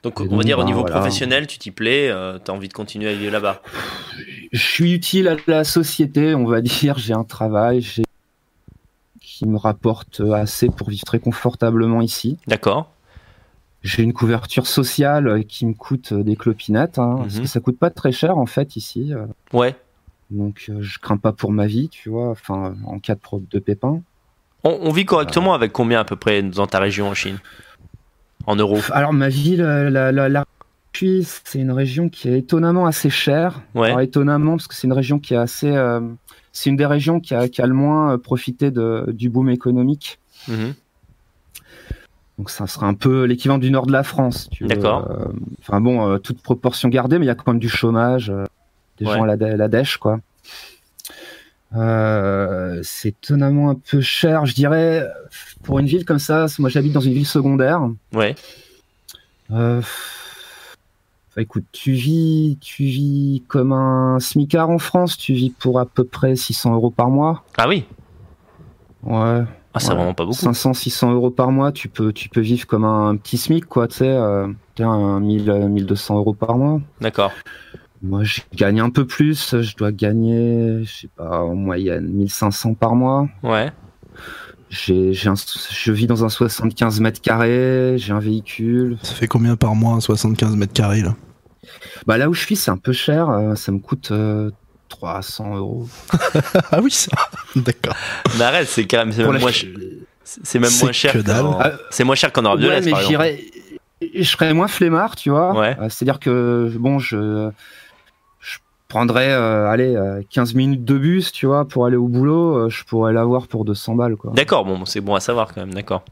Donc, 0.05 0.21
on 0.21 0.37
va 0.37 0.43
dire 0.43 0.57
au 0.59 0.61
bah, 0.61 0.65
niveau 0.67 0.81
voilà. 0.81 0.95
professionnel, 0.97 1.47
tu 1.47 1.57
t'y 1.57 1.71
plais, 1.71 2.09
euh, 2.09 2.37
t'as 2.37 2.53
envie 2.53 2.67
de 2.67 2.73
continuer 2.73 3.09
à 3.09 3.15
vivre 3.15 3.31
là-bas. 3.31 3.61
Je 4.51 4.59
suis 4.61 4.93
utile 4.93 5.27
à 5.27 5.35
la 5.47 5.63
société, 5.63 6.35
on 6.35 6.45
va 6.45 6.61
dire. 6.61 6.99
J'ai 6.99 7.13
un 7.13 7.23
travail 7.23 7.81
j'ai- 7.81 8.03
qui 9.19 9.47
me 9.47 9.57
rapporte 9.57 10.21
assez 10.21 10.69
pour 10.69 10.89
vivre 10.89 11.03
très 11.03 11.19
confortablement 11.19 12.01
ici. 12.01 12.37
D'accord. 12.47 12.91
J'ai 13.81 14.03
une 14.03 14.13
couverture 14.13 14.67
sociale 14.67 15.43
qui 15.45 15.65
me 15.65 15.73
coûte 15.73 16.13
des 16.13 16.35
clopinettes, 16.35 16.99
hein, 16.99 17.15
parce 17.19 17.35
Mhm. 17.35 17.41
que 17.41 17.47
ça 17.47 17.59
coûte 17.59 17.77
pas 17.79 17.89
très 17.89 18.11
cher 18.11 18.37
en 18.37 18.45
fait 18.45 18.75
ici. 18.75 19.11
euh, 19.13 19.25
Ouais. 19.53 19.75
Donc 20.29 20.65
euh, 20.69 20.77
je 20.81 20.99
crains 20.99 21.17
pas 21.17 21.31
pour 21.33 21.51
ma 21.51 21.65
vie, 21.67 21.89
tu 21.89 22.09
vois, 22.09 22.29
enfin 22.29 22.75
en 22.85 22.99
cas 22.99 23.15
de, 23.15 23.19
de 23.51 23.59
pépin. 23.59 24.01
On, 24.63 24.77
on 24.81 24.91
vit 24.91 25.05
correctement 25.05 25.53
avec 25.53 25.71
combien 25.71 25.99
à 25.99 26.03
peu 26.03 26.15
près 26.15 26.41
dans 26.41 26.65
ta 26.67 26.79
région 26.79 27.07
en 27.09 27.13
Chine? 27.13 27.37
En 28.47 28.55
euros 28.55 28.79
Alors 28.91 29.13
ma 29.13 29.29
ville, 29.29 29.61
euh, 29.61 29.89
la, 29.89 30.11
la, 30.11 30.29
la 30.29 30.45
Suisse, 30.95 31.41
c'est 31.45 31.59
une 31.59 31.71
région 31.71 32.09
qui 32.09 32.29
est 32.29 32.37
étonnamment 32.39 32.85
assez 32.85 33.09
chère. 33.09 33.61
Ouais. 33.73 33.87
Alors, 33.87 34.01
étonnamment 34.01 34.51
parce 34.55 34.67
que 34.67 34.75
c'est 34.75 34.87
une 34.87 34.93
région 34.93 35.19
qui 35.19 35.33
est 35.33 35.37
assez, 35.37 35.69
euh, 35.75 35.99
c'est 36.53 36.69
une 36.69 36.77
des 36.77 36.85
régions 36.85 37.19
qui 37.19 37.33
a, 37.35 37.49
qui 37.49 37.61
a 37.61 37.67
le 37.67 37.73
moins 37.73 38.13
euh, 38.13 38.17
profité 38.17 38.71
de, 38.71 39.05
du 39.11 39.29
boom 39.29 39.49
économique. 39.49 40.19
Mhm. 40.47 40.73
Donc 42.37 42.49
ça 42.49 42.67
sera 42.67 42.85
un 42.87 42.93
peu 42.93 43.23
l'équivalent 43.23 43.57
du 43.57 43.71
nord 43.71 43.87
de 43.87 43.91
la 43.93 44.03
France. 44.03 44.49
D'accord. 44.61 45.09
Euh, 45.09 45.25
Enfin 45.61 45.81
bon, 45.81 46.07
euh, 46.07 46.17
toute 46.17 46.41
proportion 46.41 46.89
gardée, 46.89 47.17
mais 47.17 47.25
il 47.25 47.27
y 47.27 47.31
a 47.31 47.35
quand 47.35 47.51
même 47.51 47.59
du 47.59 47.69
chômage, 47.69 48.29
euh, 48.29 48.43
des 48.99 49.05
Ouais. 49.05 49.13
gens 49.13 49.23
à 49.23 49.35
la, 49.35 49.35
la 49.57 49.67
dèche, 49.67 49.97
quoi. 49.97 50.19
Euh, 51.75 52.79
c'est 52.83 53.09
étonnamment 53.09 53.69
un 53.71 53.75
peu 53.75 54.01
cher, 54.01 54.45
je 54.45 54.53
dirais, 54.53 55.03
pour 55.63 55.79
une 55.79 55.87
ville 55.87 56.05
comme 56.05 56.19
ça. 56.19 56.45
Moi, 56.59 56.69
j'habite 56.69 56.93
dans 56.93 56.99
une 57.01 57.13
ville 57.13 57.25
secondaire. 57.25 57.81
Ouais. 58.13 58.35
Euh, 59.51 59.79
enfin, 59.79 61.41
écoute, 61.41 61.65
tu 61.71 61.91
vis, 61.93 62.57
tu 62.61 62.83
vis 62.83 63.43
comme 63.47 63.71
un 63.73 64.19
smicard 64.19 64.69
en 64.69 64.77
France. 64.79 65.17
Tu 65.17 65.33
vis 65.33 65.49
pour 65.49 65.79
à 65.79 65.85
peu 65.85 66.03
près 66.03 66.35
600 66.35 66.73
euros 66.75 66.91
par 66.91 67.09
mois. 67.09 67.43
Ah 67.57 67.67
oui 67.67 67.85
Ouais. 69.03 69.43
Ah, 69.73 69.79
c'est 69.79 69.89
Ouais. 69.89 69.95
vraiment 69.95 70.13
pas 70.13 70.23
beaucoup. 70.23 70.35
500, 70.37 70.73
600 70.73 71.11
euros 71.13 71.31
par 71.31 71.51
mois, 71.51 71.73
tu 71.73 71.89
peux, 71.89 72.13
tu 72.13 72.29
peux 72.29 72.39
vivre 72.39 72.65
comme 72.65 72.85
un 72.85 73.17
petit 73.17 73.37
SMIC, 73.37 73.65
quoi, 73.65 73.89
tu 73.89 73.97
sais, 73.97 74.17
t'as 74.75 74.85
un 74.87 75.19
1000, 75.19 75.49
euh, 75.49 75.67
1200 75.67 76.15
euros 76.15 76.33
par 76.33 76.57
mois. 76.57 76.79
D'accord. 77.01 77.33
Moi, 78.01 78.23
je 78.23 78.41
gagne 78.55 78.79
un 78.81 78.89
peu 78.89 79.05
plus, 79.07 79.55
je 79.61 79.75
dois 79.75 79.91
gagner, 79.91 80.83
je 80.83 80.91
sais 81.01 81.09
pas, 81.15 81.41
en 81.41 81.55
moyenne 81.55 82.07
1500 82.07 82.73
par 82.75 82.95
mois. 82.95 83.27
Ouais. 83.41 83.71
J'ai, 84.69 85.13
j'ai 85.13 85.29
un, 85.29 85.35
je 85.35 85.91
vis 85.91 86.07
dans 86.07 86.25
un 86.25 86.29
75 86.29 86.99
mètres 86.99 87.21
carrés, 87.21 87.95
j'ai 87.97 88.11
un 88.13 88.19
véhicule. 88.19 88.97
Ça 89.03 89.13
fait 89.13 89.27
combien 89.27 89.55
par 89.55 89.75
mois 89.75 89.99
75 90.01 90.55
mètres 90.55 90.73
carrés 90.73 91.01
là? 91.01 91.15
Bah 92.05 92.17
là 92.17 92.29
où 92.29 92.33
je 92.33 92.41
suis, 92.41 92.55
c'est 92.55 92.71
un 92.71 92.77
peu 92.77 92.91
cher, 92.91 93.29
euh, 93.29 93.55
ça 93.55 93.71
me 93.71 93.79
coûte 93.79 94.09
euh, 94.11 94.51
300 94.89 95.55
euros. 95.55 95.87
Ah 96.71 96.79
oui, 96.81 96.91
ça 96.91 97.11
D'accord. 97.55 97.95
Mais 98.37 98.43
arrête, 98.43 98.67
c'est 98.67 98.85
quand 98.85 98.97
même 98.97 99.11
c'est 99.11 99.23
même 99.23 99.39
moins 99.39 99.51
ch- 99.51 99.65
cher. 99.65 99.71
C'est 100.23 100.59
même 100.59 100.69
C'est 100.69 100.83
moins 100.83 100.91
cher 100.91 101.13
que 101.13 101.19
dalle. 101.19 101.43
qu'en- 101.43 101.59
Ah, 101.61 101.71
C'est 101.91 102.03
moins 102.03 102.15
cher 102.15 102.31
qu'en 102.33 102.41
Europe 102.41 102.59
de 102.59 102.67
Ouais, 102.67 102.75
l'Est, 102.77 102.85
mais 102.85 102.91
par 102.91 103.01
exemple. 103.01 103.23
j'irais, 103.23 103.43
je 104.15 104.23
serais 104.23 104.53
moins 104.53 104.67
flemmard, 104.67 105.15
tu 105.15 105.29
vois. 105.29 105.57
Ouais. 105.57 105.77
Euh, 105.79 105.87
C'est-à-dire 105.89 106.19
que 106.19 106.71
bon, 106.77 106.97
je, 106.99 107.15
je 107.17 107.84
prendrais, 108.95 109.29
euh, 109.33 109.67
allez, 109.67 109.93
euh, 109.95 110.21
15 110.29 110.53
minutes 110.53 110.85
de 110.85 110.97
bus, 110.97 111.33
tu 111.33 111.47
vois, 111.47 111.67
pour 111.67 111.85
aller 111.85 111.97
au 111.97 112.07
boulot. 112.07 112.55
euh, 112.57 112.69
je 112.69 112.85
pourrais 112.85 113.11
l'avoir 113.11 113.47
pour 113.47 113.65
200 113.65 113.93
balles, 113.95 114.15
quoi. 114.15 114.31
D'accord, 114.33 114.63
bon, 114.63 114.85
c'est 114.85 115.01
bon 115.01 115.15
à 115.15 115.19
savoir 115.19 115.53
quand 115.53 115.59
même, 115.59 115.73
d'accord. 115.73 116.03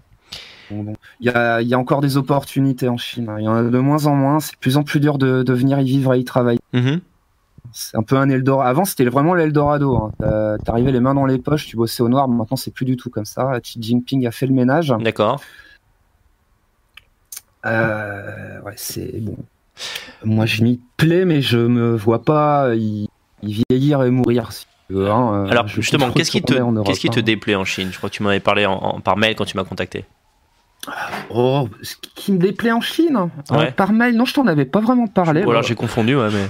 Bon, 0.70 0.84
bon. 0.84 0.94
Il 1.22 1.28
y 1.28 1.30
a, 1.30 1.62
il 1.62 1.68
y 1.70 1.74
a 1.74 1.80
encore 1.80 2.02
des 2.02 2.18
opportunités 2.18 2.90
en 2.90 2.98
Chine. 2.98 3.30
hein. 3.30 3.36
Il 3.40 3.46
y 3.46 3.48
en 3.48 3.54
a 3.56 3.64
de 3.64 3.80
moins 3.80 4.06
en 4.06 4.16
moins. 4.16 4.42
C'est 4.42 4.54
de 4.56 4.58
plus 4.60 4.76
en 4.76 4.84
plus 4.84 5.00
dur 5.00 5.18
de, 5.18 5.44
de 5.44 5.54
venir 5.54 5.80
y 5.80 5.86
vivre 5.86 6.14
et 6.14 6.20
y 6.20 6.26
travailler. 6.26 6.60
Mhm. 6.74 7.00
C'est 7.72 7.96
un 7.98 8.04
peu 8.04 8.18
un 8.18 8.28
Eldorado. 8.30 8.68
Avant, 8.70 8.84
c'était 8.86 9.06
vraiment 9.06 9.34
l'Eldorado. 9.34 9.96
Hein. 9.96 10.12
T'as- 10.20 10.58
T'arrivais 10.58 10.92
les 10.92 11.00
mains 11.00 11.14
dans 11.16 11.26
les 11.26 11.38
poches, 11.40 11.66
tu 11.68 11.78
bossais 11.78 12.04
au 12.04 12.10
noir. 12.10 12.28
mais 12.28 12.36
Maintenant, 12.36 12.58
c'est 12.58 12.72
plus 12.72 12.86
du 12.86 12.98
tout 12.98 13.10
comme 13.10 13.24
ça. 13.26 13.60
Xi 13.62 13.82
Jinping 13.82 14.28
a 14.28 14.32
fait 14.32 14.46
le 14.48 14.54
ménage. 14.54 14.94
D'accord. 15.00 15.40
Euh, 17.66 18.60
ouais, 18.62 18.74
c'est 18.76 19.22
bon. 19.22 19.38
Moi, 20.24 20.46
je 20.46 20.64
m'y 20.64 20.80
plais, 20.98 21.26
mais 21.26 21.42
je 21.42 21.58
me 21.58 21.96
vois 21.96 22.24
pas 22.24 22.76
y, 22.76 23.10
y 23.42 23.64
vieillir 23.70 24.04
et 24.04 24.10
mourir. 24.10 24.52
si 24.52 24.66
tu 24.88 24.94
veux, 24.96 25.10
hein. 25.10 25.46
Euh, 25.46 25.52
Alors 25.52 25.68
je 25.68 25.76
justement, 25.76 26.12
qu'est-ce 26.12 26.32
qui 26.32 26.42
te, 26.42 26.54
Europe, 26.54 26.92
qui 26.94 27.08
hein. 27.10 27.22
déplaît 27.22 27.56
en 27.56 27.66
Chine? 27.66 27.90
Je 27.92 27.98
crois 27.98 28.10
que 28.10 28.16
tu 28.16 28.24
m'en 28.24 28.30
avais 28.30 28.40
parlé 28.40 28.66
en, 28.66 28.74
en- 28.74 29.00
par 29.02 29.18
mail 29.18 29.36
quand 29.36 29.46
tu 29.46 29.58
m'as 29.58 29.64
contacté. 29.64 30.06
Oh, 31.30 31.70
ce 31.82 31.96
qui 32.16 32.34
me 32.34 32.38
déplaît 32.38 32.72
en 32.74 32.82
Chine 32.82 33.18
euh, 33.52 33.56
Ouais. 33.58 33.72
Par 33.72 33.94
mail, 33.94 34.16
non, 34.16 34.26
je 34.26 34.34
t'en 34.34 34.48
avais 34.48 34.66
pas 34.66 34.82
vraiment 34.82 35.08
parlé. 35.08 35.44
Ou 35.44 35.52
alors 35.52 35.64
j'ai 35.64 35.76
confondu, 35.76 36.16
ouais, 36.16 36.28
mais. 36.32 36.48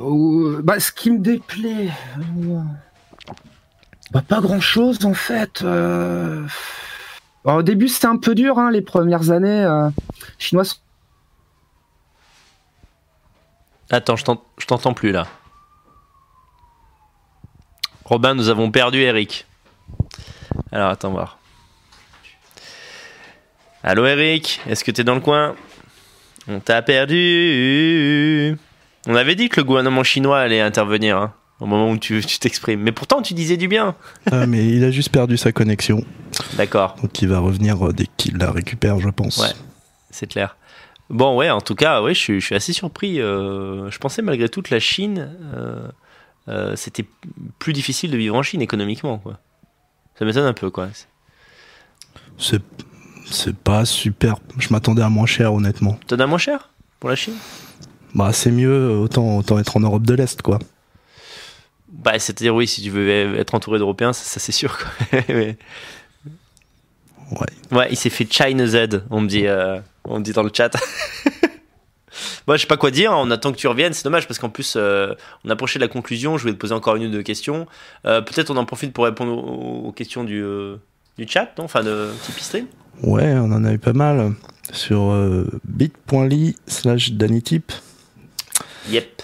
Euh, 0.00 0.60
bah, 0.62 0.78
ce 0.80 0.92
qui 0.92 1.10
me 1.10 1.18
déplaît. 1.18 1.88
euh, 2.18 2.60
Bah, 4.12 4.22
pas 4.26 4.40
grand 4.40 4.60
chose 4.60 5.04
en 5.04 5.14
fait. 5.14 5.62
euh. 5.62 6.44
Alors, 7.44 7.58
au 7.58 7.62
début, 7.62 7.88
c'était 7.88 8.06
un 8.08 8.16
peu 8.16 8.34
dur, 8.34 8.58
hein, 8.58 8.70
les 8.70 8.82
premières 8.82 9.30
années. 9.30 9.64
euh, 9.64 9.88
chinoises. 10.38 10.82
Attends, 13.90 14.16
je 14.16 14.24
t'en- 14.24 14.42
je 14.58 14.66
t'entends 14.66 14.92
plus 14.94 15.12
là. 15.12 15.26
Robin, 18.04 18.34
nous 18.34 18.48
avons 18.48 18.70
perdu 18.70 18.98
Eric. 19.00 19.46
Alors 20.72 20.90
attends 20.90 21.10
voir. 21.10 21.38
Allô 23.82 24.04
Eric, 24.06 24.60
est-ce 24.68 24.84
que 24.84 24.90
t'es 24.90 25.04
dans 25.04 25.14
le 25.14 25.20
coin? 25.20 25.54
On 26.48 26.60
t'a 26.60 26.82
perdu. 26.82 28.56
On 29.06 29.14
avait 29.14 29.34
dit 29.34 29.48
que 29.48 29.60
le 29.60 29.64
gouvernement 29.64 30.02
chinois 30.02 30.40
allait 30.40 30.60
intervenir 30.60 31.16
hein, 31.16 31.32
au 31.60 31.66
moment 31.66 31.90
où 31.90 31.98
tu 31.98 32.22
tu 32.24 32.38
t'exprimes. 32.38 32.80
Mais 32.80 32.92
pourtant 32.92 33.22
tu 33.22 33.32
disais 33.34 33.56
du 33.56 33.68
bien. 33.68 33.94
Ah, 34.30 34.46
mais 34.46 34.66
il 34.66 34.84
a 34.84 34.90
juste 34.90 35.10
perdu 35.10 35.36
sa 35.36 35.52
connexion. 35.52 36.04
D'accord, 36.54 36.96
Donc 37.02 37.20
il 37.22 37.28
va 37.28 37.38
revenir 37.38 37.88
euh, 37.88 37.92
dès 37.92 38.06
qu'il 38.18 38.36
la 38.36 38.50
récupère, 38.50 39.00
je 39.00 39.08
pense. 39.08 39.38
Ouais. 39.38 39.52
c'est 40.10 40.26
clair. 40.26 40.56
Bon 41.10 41.36
ouais, 41.36 41.48
en 41.50 41.60
tout 41.60 41.74
cas, 41.74 42.02
ouais, 42.02 42.12
je, 42.14 42.18
suis, 42.20 42.40
je 42.40 42.46
suis 42.46 42.54
assez 42.54 42.72
surpris. 42.72 43.20
euh, 43.20 43.90
je 43.90 43.98
pensais 43.98 44.20
malgré 44.22 44.48
tout 44.48 44.60
que 44.62 44.74
la 44.74 44.80
Chine, 44.80 45.30
euh, 45.54 45.88
euh, 46.48 46.76
c'était 46.76 47.06
plus 47.58 47.72
difficile 47.72 48.10
de 48.10 48.16
vivre 48.18 48.36
en 48.36 48.42
Chine 48.42 48.60
économiquement. 48.60 49.18
Quoi. 49.18 49.38
Ça 50.18 50.24
m'étonne 50.24 50.44
un 50.44 50.52
peu. 50.52 50.70
quoi. 50.70 50.88
C'est 52.36 52.62
c'est 53.30 53.54
pas 53.56 53.84
super. 53.84 54.36
Je 54.58 54.68
m'attendais 54.70 55.02
à 55.02 55.08
moins 55.08 55.26
cher, 55.26 55.52
honnêtement. 55.52 55.98
T'en 56.06 56.18
as 56.18 56.26
moins 56.26 56.38
cher 56.38 56.70
pour 57.00 57.10
la 57.10 57.16
Chine? 57.16 57.34
Bah, 58.14 58.32
c'est 58.32 58.50
mieux, 58.50 58.90
autant, 58.90 59.36
autant 59.38 59.58
être 59.58 59.76
en 59.76 59.80
Europe 59.80 60.04
de 60.06 60.14
l'Est, 60.14 60.40
quoi. 60.40 60.58
Bah, 61.92 62.18
c'est-à-dire 62.18 62.54
oui, 62.54 62.66
si 62.66 62.82
tu 62.82 62.90
veux 62.90 63.36
être 63.38 63.54
entouré 63.54 63.78
d'Européens, 63.78 64.12
ça, 64.14 64.24
ça, 64.24 64.40
c'est 64.40 64.52
sûr. 64.52 64.78
Quoi. 64.78 65.20
Mais- 65.28 65.56
Ouais. 67.30 67.76
ouais, 67.76 67.88
il 67.90 67.96
s'est 67.96 68.10
fait 68.10 68.26
China 68.30 68.66
Z, 68.66 69.02
on 69.10 69.20
me 69.20 69.28
dit, 69.28 69.46
euh, 69.46 69.78
on 70.04 70.18
me 70.18 70.24
dit 70.24 70.32
dans 70.32 70.42
le 70.42 70.50
chat. 70.52 70.70
Moi, 72.46 72.56
je 72.56 72.62
sais 72.62 72.66
pas 72.66 72.76
quoi 72.76 72.90
dire. 72.90 73.12
On 73.14 73.30
attend 73.30 73.52
que 73.52 73.58
tu 73.58 73.68
reviennes. 73.68 73.92
C'est 73.92 74.04
dommage 74.04 74.26
parce 74.26 74.38
qu'en 74.38 74.48
plus, 74.48 74.74
euh, 74.76 75.14
on 75.44 75.50
approchait 75.50 75.78
de 75.78 75.84
la 75.84 75.88
conclusion. 75.88 76.36
Je 76.36 76.42
voulais 76.42 76.54
te 76.54 76.58
poser 76.58 76.74
encore 76.74 76.96
une 76.96 77.04
ou 77.06 77.10
deux 77.10 77.22
questions. 77.22 77.66
Euh, 78.06 78.22
Peut-être 78.22 78.50
on 78.50 78.56
en 78.56 78.64
profite 78.64 78.92
pour 78.92 79.04
répondre 79.04 79.32
aux, 79.32 79.88
aux 79.88 79.92
questions 79.92 80.24
du, 80.24 80.42
euh, 80.42 80.76
du 81.18 81.26
chat, 81.28 81.52
non? 81.58 81.64
Enfin, 81.64 81.82
de 81.82 82.08
Tipeee 82.22 82.42
Stream. 82.42 82.66
Ouais, 83.02 83.34
on 83.34 83.52
en 83.52 83.64
a 83.64 83.72
eu 83.72 83.78
pas 83.78 83.92
mal. 83.92 84.32
Sur 84.72 85.14
bit.ly 85.64 86.56
slash 86.66 87.12
danitip. 87.12 87.72
Yep. 88.90 89.22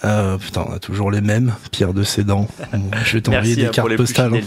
Putain, 0.00 0.64
on 0.68 0.72
a 0.72 0.78
toujours 0.78 1.10
les 1.10 1.20
mêmes. 1.20 1.54
Pierre 1.70 1.94
de 1.94 2.02
Sédan. 2.02 2.48
Je 3.04 3.12
vais 3.12 3.20
t'envoyer 3.22 3.56
des 3.56 3.66
hein, 3.66 3.70
cartes 3.70 3.96
postales. 3.96 4.42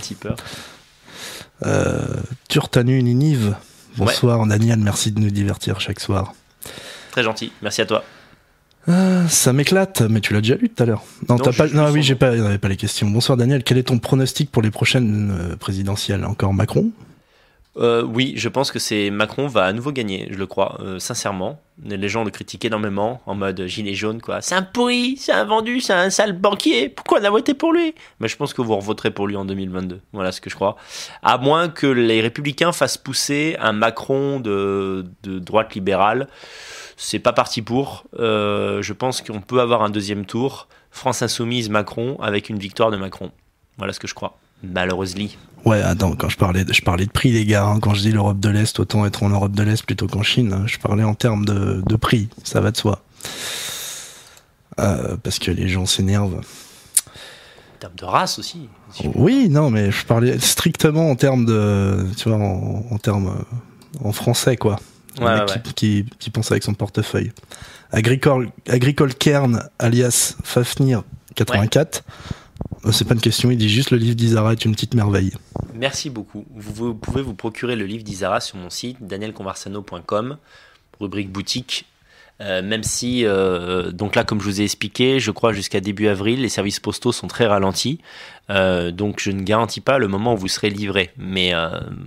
Euh, 1.66 2.06
Turtanu 2.48 3.02
Ninive. 3.02 3.56
Bonsoir 3.98 4.46
Daniel, 4.46 4.78
merci 4.80 5.12
de 5.12 5.20
nous 5.20 5.30
divertir 5.32 5.80
chaque 5.80 6.00
soir. 6.00 6.34
Très 7.12 7.24
gentil. 7.24 7.52
Merci 7.62 7.82
à 7.82 7.86
toi. 7.86 8.04
Ah, 8.88 9.28
ça 9.30 9.52
m'éclate, 9.54 10.02
mais 10.02 10.20
tu 10.22 10.34
l'as 10.34 10.42
déjà 10.42 10.56
lu 10.56 10.70
tout 10.70 10.84
à 10.84 10.86
l'heure. 10.86 11.04
Non, 11.28 11.36
Non, 11.38 11.44
t'as 11.44 11.52
je- 11.52 11.58
pas. 11.58 11.68
Non, 11.70 11.90
oui, 11.92 12.04
j'ai 12.04 12.14
pas. 12.16 12.28
Avait 12.30 12.58
pas 12.60 12.68
les 12.68 12.76
questions. 12.78 13.10
Bonsoir 13.10 13.36
Daniel, 13.38 13.64
quel 13.64 13.78
est 13.80 13.84
ton 13.84 13.98
pronostic 13.98 14.52
pour 14.52 14.62
les 14.62 14.70
prochaines 14.70 15.32
euh, 15.32 15.56
présidentielles? 15.56 16.24
Encore 16.26 16.54
Macron? 16.54 16.90
Euh, 17.78 18.04
oui, 18.04 18.34
je 18.38 18.48
pense 18.48 18.72
que 18.72 18.80
c'est 18.80 19.10
Macron 19.10 19.48
va 19.48 19.66
à 19.66 19.74
nouveau 19.74 19.92
gagner, 19.92 20.28
je 20.32 20.38
le 20.38 20.46
crois, 20.46 20.78
euh, 20.80 21.00
sincèrement. 21.00 21.60
Les 21.84 22.08
gens 22.08 22.24
le 22.24 22.32
critiquent 22.32 22.64
énormément 22.64 23.22
en 23.26 23.36
mode 23.36 23.66
gilet 23.68 23.94
jaune, 23.94 24.22
quoi. 24.22 24.42
C'est 24.42 24.56
un 24.56 24.62
pourri, 24.62 25.18
c'est 25.18 25.34
un 25.34 25.44
vendu, 25.44 25.82
c'est 25.82 25.94
un 25.94 26.10
sale 26.10 26.32
banquier. 26.32 26.88
Pourquoi 26.88 27.20
on 27.20 27.24
a 27.26 27.30
voté 27.30 27.54
pour 27.54 27.74
lui? 27.74 27.94
Mais 28.22 28.30
je 28.30 28.38
pense 28.38 28.54
que 28.54 28.62
vous 28.62 28.76
revoterez 28.76 29.12
pour 29.12 29.28
lui 29.28 29.36
en 29.36 29.44
2022. 29.44 30.00
Voilà 30.14 30.32
ce 30.32 30.40
que 30.40 30.50
je 30.50 30.56
crois. 30.56 30.78
À 31.22 31.38
moins 31.38 31.68
que 31.68 31.88
les 31.88 32.22
Républicains 32.22 32.72
fassent 32.72 32.98
pousser 32.98 33.58
un 33.60 33.74
Macron 33.74 34.40
de, 34.40 35.06
de 35.24 35.40
droite 35.40 35.76
libérale. 35.76 36.30
C'est 36.98 37.20
pas 37.20 37.34
parti 37.34 37.62
pour. 37.62 38.06
Euh, 38.20 38.82
je 38.82 38.94
pense 38.94 39.22
qu'on 39.22 39.42
peut 39.42 39.60
avoir 39.60 39.82
un 39.82 39.90
deuxième 39.90 40.26
tour. 40.26 40.68
France 40.92 41.22
Insoumise 41.22 41.70
Macron 41.70 42.18
avec 42.22 42.50
une 42.50 42.58
victoire 42.58 42.90
de 42.90 42.98
Macron. 42.98 43.32
Voilà 43.78 43.92
ce 43.92 44.00
que 44.00 44.08
je 44.08 44.14
crois. 44.14 44.38
Malheureusement. 44.64 45.28
Ouais, 45.66 45.82
attends, 45.82 46.16
quand 46.16 46.30
je 46.30 46.38
parlais, 46.38 46.64
de, 46.64 46.72
je 46.72 46.82
parlais 46.82 47.08
de 47.08 47.12
prix, 47.12 47.32
les 47.32 47.44
gars, 47.44 47.66
hein, 47.66 47.80
quand 47.80 47.96
je 47.96 48.02
dis 48.02 48.12
l'Europe 48.12 48.40
de 48.40 48.50
l'Est, 48.50 48.80
autant 48.80 49.06
être 49.06 49.24
en 49.24 49.30
Europe 49.30 49.52
de 49.52 49.64
l'Est 49.64 49.84
plutôt 49.84 50.08
qu'en 50.08 50.22
Chine, 50.22 50.54
hein, 50.54 50.64
je 50.68 50.78
parlais 50.78 51.04
en 51.04 51.16
termes 51.16 51.44
de, 51.44 51.82
de, 51.84 51.96
prix, 51.96 52.30
ça 52.44 52.62
va 52.62 52.70
de 52.70 52.78
soi. 52.78 53.02
Euh, 54.80 55.18
parce 55.24 55.40
que 55.40 55.50
les 55.50 55.68
gens 55.68 55.88
s'énervent. 55.88 56.36
En 56.38 57.80
termes 57.80 57.96
de 57.96 58.06
race 58.06 58.38
aussi. 58.38 58.70
Si 58.92 59.10
oui, 59.16 59.48
non, 59.50 59.72
mais 59.72 59.90
je 59.90 60.06
parlais 60.06 60.38
strictement 60.40 61.10
en 61.10 61.16
termes 61.16 61.46
de. 61.46 62.06
Tu 62.16 62.30
vois, 62.30 62.38
en, 62.38 62.86
en 62.92 62.98
termes. 62.98 63.44
En 64.04 64.12
français, 64.12 64.58
quoi. 64.58 64.78
Ouais, 65.20 65.26
ouais, 65.26 65.46
qui, 65.64 65.74
qui, 65.74 66.06
qui, 66.20 66.30
pense 66.30 66.52
avec 66.52 66.64
son 66.64 66.74
portefeuille. 66.74 67.32
Agricole, 67.92 68.50
Agricole 68.68 69.16
Kern, 69.16 69.70
alias 69.80 70.36
Fafnir 70.44 71.04
84. 71.36 72.04
Ouais. 72.06 72.14
C'est 72.92 73.08
pas 73.08 73.16
une 73.16 73.22
question, 73.22 73.50
il 73.50 73.58
dit 73.58 73.70
juste 73.70 73.92
le 73.92 73.98
livre 73.98 74.16
d'Isara 74.16 74.52
est 74.52 74.64
une 74.64 74.74
petite 74.74 74.94
merveille. 74.94 75.32
Merci 75.74 76.10
beaucoup. 76.10 76.46
Vous, 76.56 76.94
pouvez 76.94 77.22
vous 77.22 77.34
procurer 77.34 77.76
le 77.76 77.86
livre 77.86 78.04
d'Isara 78.04 78.40
sur 78.40 78.58
mon 78.58 78.70
site 78.70 78.98
danielconversano.com, 79.02 80.38
rubrique 81.00 81.32
boutique. 81.32 81.86
Euh, 82.42 82.62
même 82.62 82.84
si, 82.84 83.26
euh, 83.26 83.92
donc 83.92 84.16
là, 84.16 84.24
comme 84.24 84.40
je 84.40 84.46
vous 84.46 84.62
ai 84.62 84.64
expliqué, 84.66 85.20
je 85.20 85.32
crois 85.32 85.54
jusqu'à 85.54 85.80
début 85.80 86.08
avril, 86.08 86.42
les 86.42 86.50
services 86.50 86.80
postaux 86.80 87.12
sont 87.12 87.28
très 87.28 87.48
ralentis. 87.48 88.00
Euh, 88.50 88.92
donc 88.92 89.20
je 89.20 89.32
ne 89.32 89.42
garantis 89.42 89.82
pas 89.82 89.98
le 89.98 90.08
moment 90.08 90.34
où 90.34 90.38
vous 90.38 90.48
serez 90.48 90.70
livré. 90.70 91.12
Mais 91.18 91.54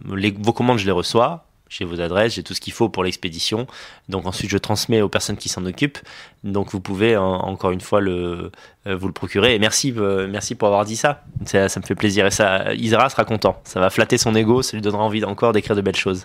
vos 0.05 0.53
commandes, 0.53 0.79
je 0.79 0.87
les 0.87 0.93
reçois 0.93 1.48
j'ai 1.69 1.85
vos 1.85 2.01
adresses, 2.01 2.35
j'ai 2.35 2.43
tout 2.43 2.55
ce 2.55 2.61
qu'il 2.61 2.73
faut 2.73 2.89
pour 2.89 3.05
l'expédition. 3.05 3.67
Donc 4.09 4.27
ensuite, 4.27 4.51
je 4.51 4.59
transmets 4.59 5.01
aux 5.01 5.09
personnes 5.09 5.37
qui 5.37 5.49
s'en 5.49 5.65
occupent. 5.67 5.99
Donc 6.45 6.73
vous 6.73 6.81
pouvez 6.81 7.17
en, 7.17 7.25
encore 7.25 7.71
une 7.71 7.81
fois 7.81 8.01
le, 8.01 8.51
euh, 8.87 8.97
vous 8.97 9.07
le 9.07 9.13
procurer. 9.13 9.55
Et 9.55 9.59
merci, 9.59 9.93
euh, 9.97 10.27
merci 10.29 10.55
pour 10.55 10.69
avoir 10.69 10.85
dit 10.85 10.97
ça. 10.97 11.25
ça. 11.45 11.65
me 11.65 11.85
fait 11.85 11.95
plaisir. 11.95 12.27
Et 12.27 12.31
ça, 12.31 12.75
Isra 12.75 13.09
sera 13.11 13.25
content. 13.25 13.61
Ça 13.65 13.81
va 13.81 13.91
flatter 13.91 14.19
son 14.19 14.35
ego, 14.35 14.63
ça 14.63 14.77
lui 14.77 14.83
donnera 14.83 15.03
envie 15.03 15.25
encore 15.25 15.53
d'écrire 15.53 15.77
de 15.77 15.83
belles 15.83 15.97
choses. 15.97 16.25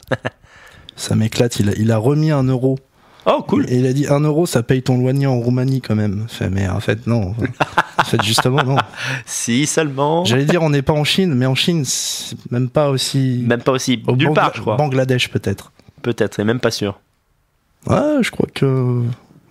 ça 0.96 1.16
m'éclate. 1.16 1.60
Il 1.60 1.92
a 1.92 1.98
remis 1.98 2.32
un 2.32 2.44
euro. 2.44 2.78
Oh, 3.26 3.44
cool. 3.48 3.66
Et 3.70 3.78
il 3.78 3.86
a 3.86 3.94
dit 3.94 4.08
un 4.08 4.20
euro, 4.20 4.46
ça 4.46 4.64
paye 4.64 4.84
ton 4.84 4.98
loyer 4.98 5.28
en 5.28 5.40
Roumanie 5.40 5.82
quand 5.82 5.96
même. 5.96 6.26
Fait, 6.28 6.50
mais 6.50 6.68
en 6.68 6.80
fait, 6.80 7.08
non. 7.08 7.34
en 7.98 8.04
fait, 8.04 8.22
justement, 8.22 8.64
non. 8.64 8.78
Si 9.26 9.66
seulement. 9.66 10.26
J'allais 10.26 10.46
dire, 10.46 10.62
on 10.62 10.70
n'est 10.70 10.82
pas 10.82 10.94
en 10.94 11.04
Chine, 11.04 11.34
mais 11.34 11.46
en 11.46 11.56
Chine, 11.56 11.84
c'est 11.86 12.36
même 12.52 12.70
pas 12.70 12.90
aussi. 12.90 13.44
Même 13.48 13.62
pas 13.62 13.72
aussi. 13.72 14.04
Au 14.08 14.16
Nulle 14.16 14.28
Bangla 14.28 14.42
part, 14.42 14.52
je 14.56 14.62
crois. 14.62 14.76
Bangladesh, 14.76 15.30
peut-être. 15.30 15.72
Peut-être, 16.02 16.40
et 16.40 16.44
même 16.44 16.60
pas 16.60 16.72
sûr. 16.72 17.00
Ouais, 17.88 18.18
je 18.22 18.32
crois 18.32 18.48
que. 18.54 19.04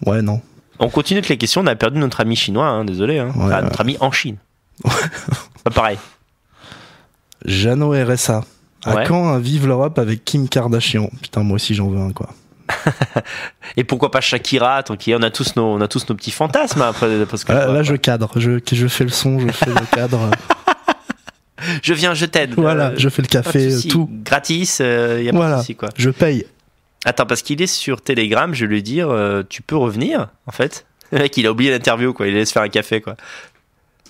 Ouais, 0.05 0.21
non. 0.21 0.41
On 0.79 0.89
continue 0.89 1.19
avec 1.19 1.29
les 1.29 1.39
questions. 1.39 1.63
On 1.63 1.67
a 1.67 1.75
perdu 1.75 1.99
notre 1.99 2.21
ami 2.21 2.37
chinois, 2.37 2.67
hein, 2.67 2.85
désolé. 2.85 3.19
Hein. 3.19 3.29
Ouais, 3.37 3.45
enfin, 3.45 3.57
ouais. 3.57 3.63
notre 3.63 3.81
ami 3.81 3.97
en 4.01 4.11
Chine. 4.13 4.37
pas 5.65 5.71
pareil. 5.71 5.99
Jeannot 7.45 7.93
RSA. 7.93 8.45
À 8.85 8.97
Ouais. 8.97 9.05
quand 9.07 9.29
un 9.29 9.39
Vive 9.39 9.69
l'Europe 9.69 9.99
avec 9.99 10.25
Kim 10.25 10.49
Kardashian? 10.49 11.09
Putain, 11.23 11.45
moi 11.45 11.55
aussi 11.55 11.75
j'en 11.75 11.89
veux 11.89 12.01
un, 12.01 12.11
quoi. 12.11 12.31
Et 13.77 13.85
pourquoi 13.85 14.11
pas 14.11 14.21
Shakira 14.21 14.83
tant 14.83 14.97
qu'il 14.97 15.11
y 15.11 15.15
a- 15.15 15.19
on 15.19 15.23
a 15.23 15.31
tous 15.31 15.57
nos, 15.57 15.65
on 15.65 15.81
a 15.81 15.89
tous 15.89 16.09
nos 16.09 16.15
petits 16.15 16.31
fantasmes 16.31 16.83
après. 16.83 17.25
Parce 17.27 17.45
que 17.45 17.53
Là, 17.53 17.67
là, 17.67 17.83
je 17.83 17.95
cadre. 17.97 18.31
Je, 18.37 18.59
je 18.71 18.87
fais 18.89 19.05
le 19.05 19.11
son, 19.11 19.39
je 19.41 19.49
fais 19.53 19.67
le 19.71 19.87
cadre. 19.95 20.31
je 21.83 21.95
viens, 21.95 22.15
je 22.15 22.27
t'aide. 22.27 22.55
voilà, 22.57 22.89
Euh, 22.89 22.95
je 22.97 23.09
fais 23.09 23.23
le 23.23 23.29
pas 23.29 23.43
café, 23.43 23.71
souci. 23.71 23.89
tout. 23.89 24.09
Gratis, 24.25 24.81
il 24.81 25.23
y 25.25 25.29
a 25.29 25.33
pas 25.33 25.37
Voilà. 25.39 25.55
de 25.57 25.61
souci 25.61 25.75
quoi. 25.77 25.89
Je 25.97 26.11
paye. 26.11 26.47
Attends, 27.05 27.27
parce 27.27 27.43
qu'il 27.43 27.61
est 27.61 27.67
sur 27.67 28.01
Telegram, 28.01 28.55
je 28.55 28.65
vais 28.65 28.75
lui 28.75 28.83
dire, 28.83 29.11
euh, 29.11 29.43
tu 29.49 29.61
peux 29.63 29.77
revenir, 29.77 30.29
en 30.47 30.53
fait. 30.53 30.87
Le 31.11 31.19
mec, 31.19 31.37
il 31.37 31.47
a 31.47 31.51
oublié 31.51 31.71
l'interview, 31.73 32.13
quoi. 32.13 32.29
Il 32.29 32.35
laisse 32.35 32.53
faire 32.53 32.63
un 32.63 32.69
café, 32.69 33.01
quoi. 33.01 33.17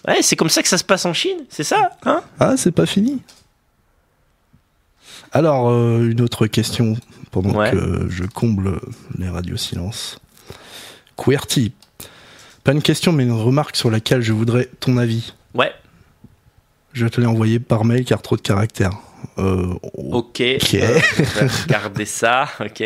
Ouais, 0.06 0.18
c'est 0.20 0.36
comme 0.36 0.50
ça 0.50 0.62
que 0.62 0.68
ça 0.68 0.76
se 0.76 0.84
passe 0.84 1.06
en 1.06 1.14
Chine, 1.14 1.38
c'est 1.48 1.64
ça, 1.64 1.92
hein? 2.04 2.22
Ah, 2.38 2.54
c'est 2.58 2.72
pas 2.72 2.84
fini. 2.86 3.22
Alors, 5.32 5.70
euh, 5.70 6.10
une 6.10 6.20
autre 6.20 6.46
question 6.46 6.96
pendant 7.32 7.54
Ouais. 7.58 7.72
que 7.72 8.06
je 8.08 8.22
comble 8.24 8.80
les 9.18 9.28
radios 9.28 9.56
silence. 9.56 10.20
QWERTY. 11.16 11.72
Pas 12.62 12.72
une 12.72 12.82
question, 12.82 13.12
mais 13.12 13.24
une 13.24 13.32
remarque 13.32 13.74
sur 13.74 13.90
laquelle 13.90 14.22
je 14.22 14.32
voudrais 14.32 14.68
ton 14.78 14.96
avis. 14.98 15.32
Ouais, 15.54 15.72
Je 16.92 17.06
te 17.08 17.20
l'ai 17.20 17.26
envoyé 17.26 17.58
par 17.58 17.84
mail 17.84 18.04
car 18.04 18.22
trop 18.22 18.36
de 18.36 18.42
caractères. 18.42 18.92
Euh, 19.38 19.74
ok. 19.94 20.42
Ok. 20.60 20.76
Euh, 21.42 22.04
ça, 22.04 22.48
ok. 22.60 22.84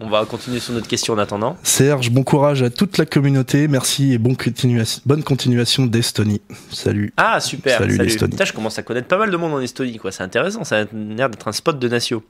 On 0.00 0.08
va 0.10 0.24
continuer 0.26 0.60
sur 0.60 0.74
notre 0.74 0.88
question 0.88 1.14
en 1.14 1.18
attendant. 1.18 1.56
Serge, 1.62 2.10
bon 2.10 2.22
courage 2.22 2.62
à 2.62 2.68
toute 2.70 2.98
la 2.98 3.06
communauté. 3.06 3.66
Merci 3.68 4.12
et 4.12 4.18
continua- 4.18 5.00
bonne 5.06 5.22
continuation 5.22 5.86
d'Estonie. 5.86 6.42
Salut. 6.70 7.12
Ah, 7.16 7.40
super. 7.40 7.78
Salut, 7.78 7.96
l'Estonie. 7.96 8.32
Putain, 8.32 8.44
je 8.44 8.52
commence 8.52 8.78
à 8.78 8.82
connaître 8.82 9.08
pas 9.08 9.16
mal 9.16 9.30
de 9.30 9.36
monde 9.38 9.52
en 9.54 9.60
Estonie, 9.60 9.96
quoi. 9.96 10.12
C'est 10.12 10.22
intéressant, 10.22 10.64
ça 10.64 10.80
a 10.80 10.84
l'air 10.92 11.30
d'être 11.30 11.48
un 11.48 11.52
spot 11.52 11.78
de 11.78 11.88
Natio. 11.88 12.22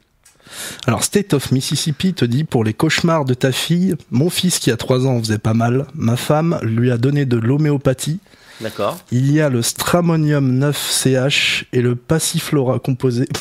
Alors, 0.86 1.04
State 1.04 1.34
of 1.34 1.50
Mississippi 1.52 2.14
te 2.14 2.24
dit 2.24 2.44
pour 2.44 2.64
les 2.64 2.72
cauchemars 2.74 3.24
de 3.24 3.34
ta 3.34 3.52
fille, 3.52 3.94
mon 4.10 4.30
fils 4.30 4.58
qui 4.58 4.70
a 4.70 4.76
3 4.76 5.06
ans 5.06 5.16
en 5.16 5.18
faisait 5.20 5.38
pas 5.38 5.54
mal. 5.54 5.86
Ma 5.94 6.16
femme 6.16 6.58
lui 6.62 6.90
a 6.90 6.98
donné 6.98 7.24
de 7.26 7.36
l'homéopathie. 7.36 8.20
D'accord. 8.60 8.98
Il 9.10 9.30
y 9.32 9.40
a 9.42 9.48
le 9.50 9.60
Stramonium 9.62 10.58
9CH 10.70 11.64
et 11.72 11.82
le 11.82 11.94
Passiflora 11.96 12.78
composé. 12.78 13.28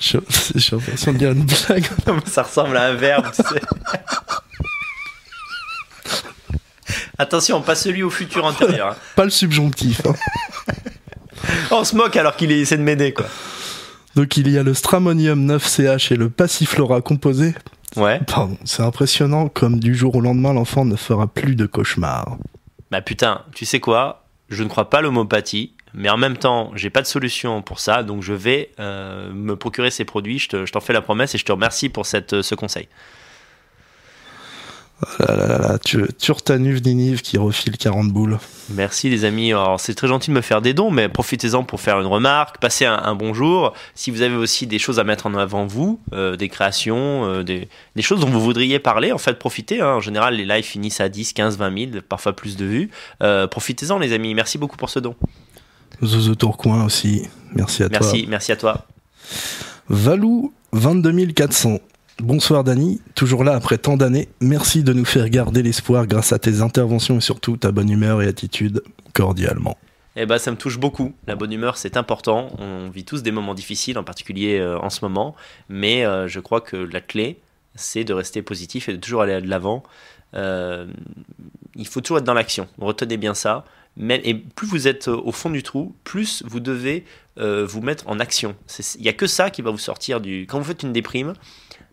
J'ai 0.00 0.18
j'ai 0.54 0.76
l'impression 0.76 1.12
de 1.12 1.18
dire 1.18 1.30
une 1.30 1.44
blague. 1.44 1.86
ça 2.26 2.42
ressemble 2.42 2.76
à 2.76 2.86
un 2.88 2.94
verbe, 2.94 3.24
tu 3.34 3.42
sais. 3.42 3.62
Attention, 7.18 7.62
pas 7.62 7.74
celui 7.74 8.02
au 8.02 8.10
futur 8.10 8.44
antérieur. 8.44 8.88
hein. 8.88 8.96
Pas 9.16 9.24
le 9.24 9.30
subjonctif. 9.30 10.02
hein. 10.06 10.14
On 11.70 11.84
se 11.84 11.94
moque 11.96 12.16
alors 12.16 12.36
qu'il 12.36 12.50
essaie 12.52 12.76
de 12.76 12.82
m'aider, 12.82 13.12
quoi. 13.14 13.26
Donc 14.16 14.36
il 14.36 14.48
y 14.50 14.58
a 14.58 14.62
le 14.62 14.74
Stramonium 14.74 15.46
9CH 15.46 16.12
et 16.12 16.16
le 16.16 16.30
Passiflora 16.30 17.00
composé. 17.00 17.54
Ouais. 17.96 18.20
Pardon, 18.26 18.56
c'est 18.64 18.82
impressionnant 18.82 19.48
comme 19.48 19.78
du 19.78 19.94
jour 19.94 20.16
au 20.16 20.20
lendemain 20.20 20.52
l'enfant 20.52 20.84
ne 20.84 20.96
fera 20.96 21.26
plus 21.26 21.54
de 21.56 21.66
cauchemars. 21.66 22.38
Bah 22.90 23.00
putain, 23.02 23.42
tu 23.54 23.64
sais 23.64 23.80
quoi? 23.80 24.24
Je 24.50 24.62
ne 24.62 24.68
crois 24.68 24.90
pas 24.90 24.98
à 24.98 25.00
l'homopathie, 25.00 25.72
mais 25.94 26.08
en 26.10 26.16
même 26.16 26.36
temps, 26.36 26.70
j'ai 26.74 26.90
pas 26.90 27.02
de 27.02 27.06
solution 27.06 27.62
pour 27.62 27.80
ça, 27.80 28.02
donc 28.02 28.22
je 28.22 28.32
vais 28.32 28.70
euh, 28.78 29.32
me 29.32 29.56
procurer 29.56 29.90
ces 29.90 30.04
produits. 30.04 30.38
Je 30.38 30.48
te- 30.48 30.66
je 30.66 30.72
t'en 30.72 30.80
fais 30.80 30.92
la 30.92 31.00
promesse 31.02 31.34
et 31.34 31.38
je 31.38 31.44
te 31.44 31.52
remercie 31.52 31.88
pour 31.88 32.04
cette, 32.06 32.42
ce 32.42 32.54
conseil. 32.54 32.88
Là, 35.18 35.36
là, 35.36 35.46
là, 35.46 35.58
là, 35.58 35.78
tu, 35.78 36.02
Turtanuv 36.18 36.80
Ninive 36.82 37.20
qui 37.20 37.36
refile 37.36 37.76
40 37.76 38.08
boules. 38.10 38.38
Merci 38.70 39.10
les 39.10 39.24
amis. 39.24 39.52
Alors 39.52 39.78
c'est 39.78 39.92
très 39.94 40.06
gentil 40.06 40.30
de 40.30 40.34
me 40.36 40.40
faire 40.40 40.62
des 40.62 40.72
dons, 40.72 40.90
mais 40.90 41.08
profitez-en 41.08 41.62
pour 41.64 41.80
faire 41.80 42.00
une 42.00 42.06
remarque, 42.06 42.58
passer 42.58 42.86
un, 42.86 42.94
un 43.02 43.14
bonjour. 43.14 43.74
Si 43.94 44.10
vous 44.10 44.22
avez 44.22 44.36
aussi 44.36 44.66
des 44.66 44.78
choses 44.78 44.98
à 44.98 45.04
mettre 45.04 45.26
en 45.26 45.34
avant 45.34 45.66
vous, 45.66 46.00
euh, 46.14 46.36
des 46.36 46.48
créations, 46.48 47.26
euh, 47.26 47.42
des, 47.42 47.68
des 47.96 48.02
choses 48.02 48.20
dont 48.20 48.30
vous 48.30 48.40
voudriez 48.40 48.78
parler, 48.78 49.12
en 49.12 49.18
fait 49.18 49.38
profitez. 49.38 49.80
hein. 49.82 49.96
En 49.96 50.00
général, 50.00 50.36
les 50.36 50.46
lives 50.46 50.64
finissent 50.64 51.00
à 51.00 51.08
10, 51.08 51.32
15, 51.34 51.58
20 51.58 51.78
000, 51.92 52.02
parfois 52.08 52.32
plus 52.34 52.56
de 52.56 52.64
vues. 52.64 52.90
Euh, 53.22 53.46
profitez-en 53.46 53.98
les 53.98 54.12
amis. 54.12 54.32
Merci 54.32 54.56
beaucoup 54.58 54.76
pour 54.76 54.88
ce 54.90 55.00
don. 55.00 55.16
Zozo 56.02 56.34
Tourcoing 56.34 56.84
aussi, 56.84 57.28
merci 57.52 57.82
à 57.82 57.88
toi. 57.88 57.98
Merci, 58.00 58.26
merci 58.28 58.52
à 58.52 58.56
toi. 58.56 58.86
Valou 59.88 60.52
22400. 60.72 61.78
Bonsoir 62.20 62.62
Dany, 62.62 63.00
toujours 63.16 63.42
là 63.42 63.54
après 63.54 63.76
tant 63.76 63.96
d'années. 63.96 64.28
Merci 64.40 64.84
de 64.84 64.92
nous 64.92 65.04
faire 65.04 65.28
garder 65.28 65.64
l'espoir 65.64 66.06
grâce 66.06 66.32
à 66.32 66.38
tes 66.38 66.60
interventions 66.60 67.18
et 67.18 67.20
surtout 67.20 67.56
ta 67.56 67.72
bonne 67.72 67.90
humeur 67.90 68.22
et 68.22 68.28
attitude 68.28 68.84
cordialement. 69.12 69.76
Eh 70.14 70.24
ben, 70.24 70.38
ça 70.38 70.52
me 70.52 70.56
touche 70.56 70.78
beaucoup. 70.78 71.12
La 71.26 71.34
bonne 71.34 71.52
humeur, 71.52 71.76
c'est 71.76 71.96
important. 71.96 72.50
On 72.58 72.88
vit 72.88 73.04
tous 73.04 73.24
des 73.24 73.32
moments 73.32 73.54
difficiles, 73.54 73.98
en 73.98 74.04
particulier 74.04 74.60
euh, 74.60 74.78
en 74.78 74.90
ce 74.90 75.04
moment. 75.04 75.34
Mais 75.68 76.06
euh, 76.06 76.28
je 76.28 76.38
crois 76.38 76.60
que 76.60 76.76
la 76.76 77.00
clé, 77.00 77.40
c'est 77.74 78.04
de 78.04 78.14
rester 78.14 78.42
positif 78.42 78.88
et 78.88 78.92
de 78.92 78.98
toujours 78.98 79.22
aller 79.22 79.40
de 79.40 79.48
l'avant. 79.48 79.82
Euh, 80.34 80.86
il 81.74 81.86
faut 81.88 82.00
toujours 82.00 82.18
être 82.18 82.24
dans 82.24 82.34
l'action. 82.34 82.68
Retenez 82.78 83.16
bien 83.16 83.34
ça. 83.34 83.64
Mais, 83.96 84.20
et 84.24 84.34
plus 84.34 84.68
vous 84.68 84.86
êtes 84.86 85.08
au 85.08 85.32
fond 85.32 85.50
du 85.50 85.64
trou, 85.64 85.96
plus 86.04 86.44
vous 86.46 86.60
devez 86.60 87.04
vous 87.36 87.80
mettre 87.80 88.08
en 88.08 88.20
action. 88.20 88.54
Il 88.96 89.02
n'y 89.02 89.08
a 89.08 89.12
que 89.12 89.26
ça 89.26 89.50
qui 89.50 89.62
va 89.62 89.72
vous 89.72 89.78
sortir 89.78 90.20
du... 90.20 90.46
Quand 90.48 90.58
vous 90.58 90.64
faites 90.64 90.84
une 90.84 90.92
déprime, 90.92 91.34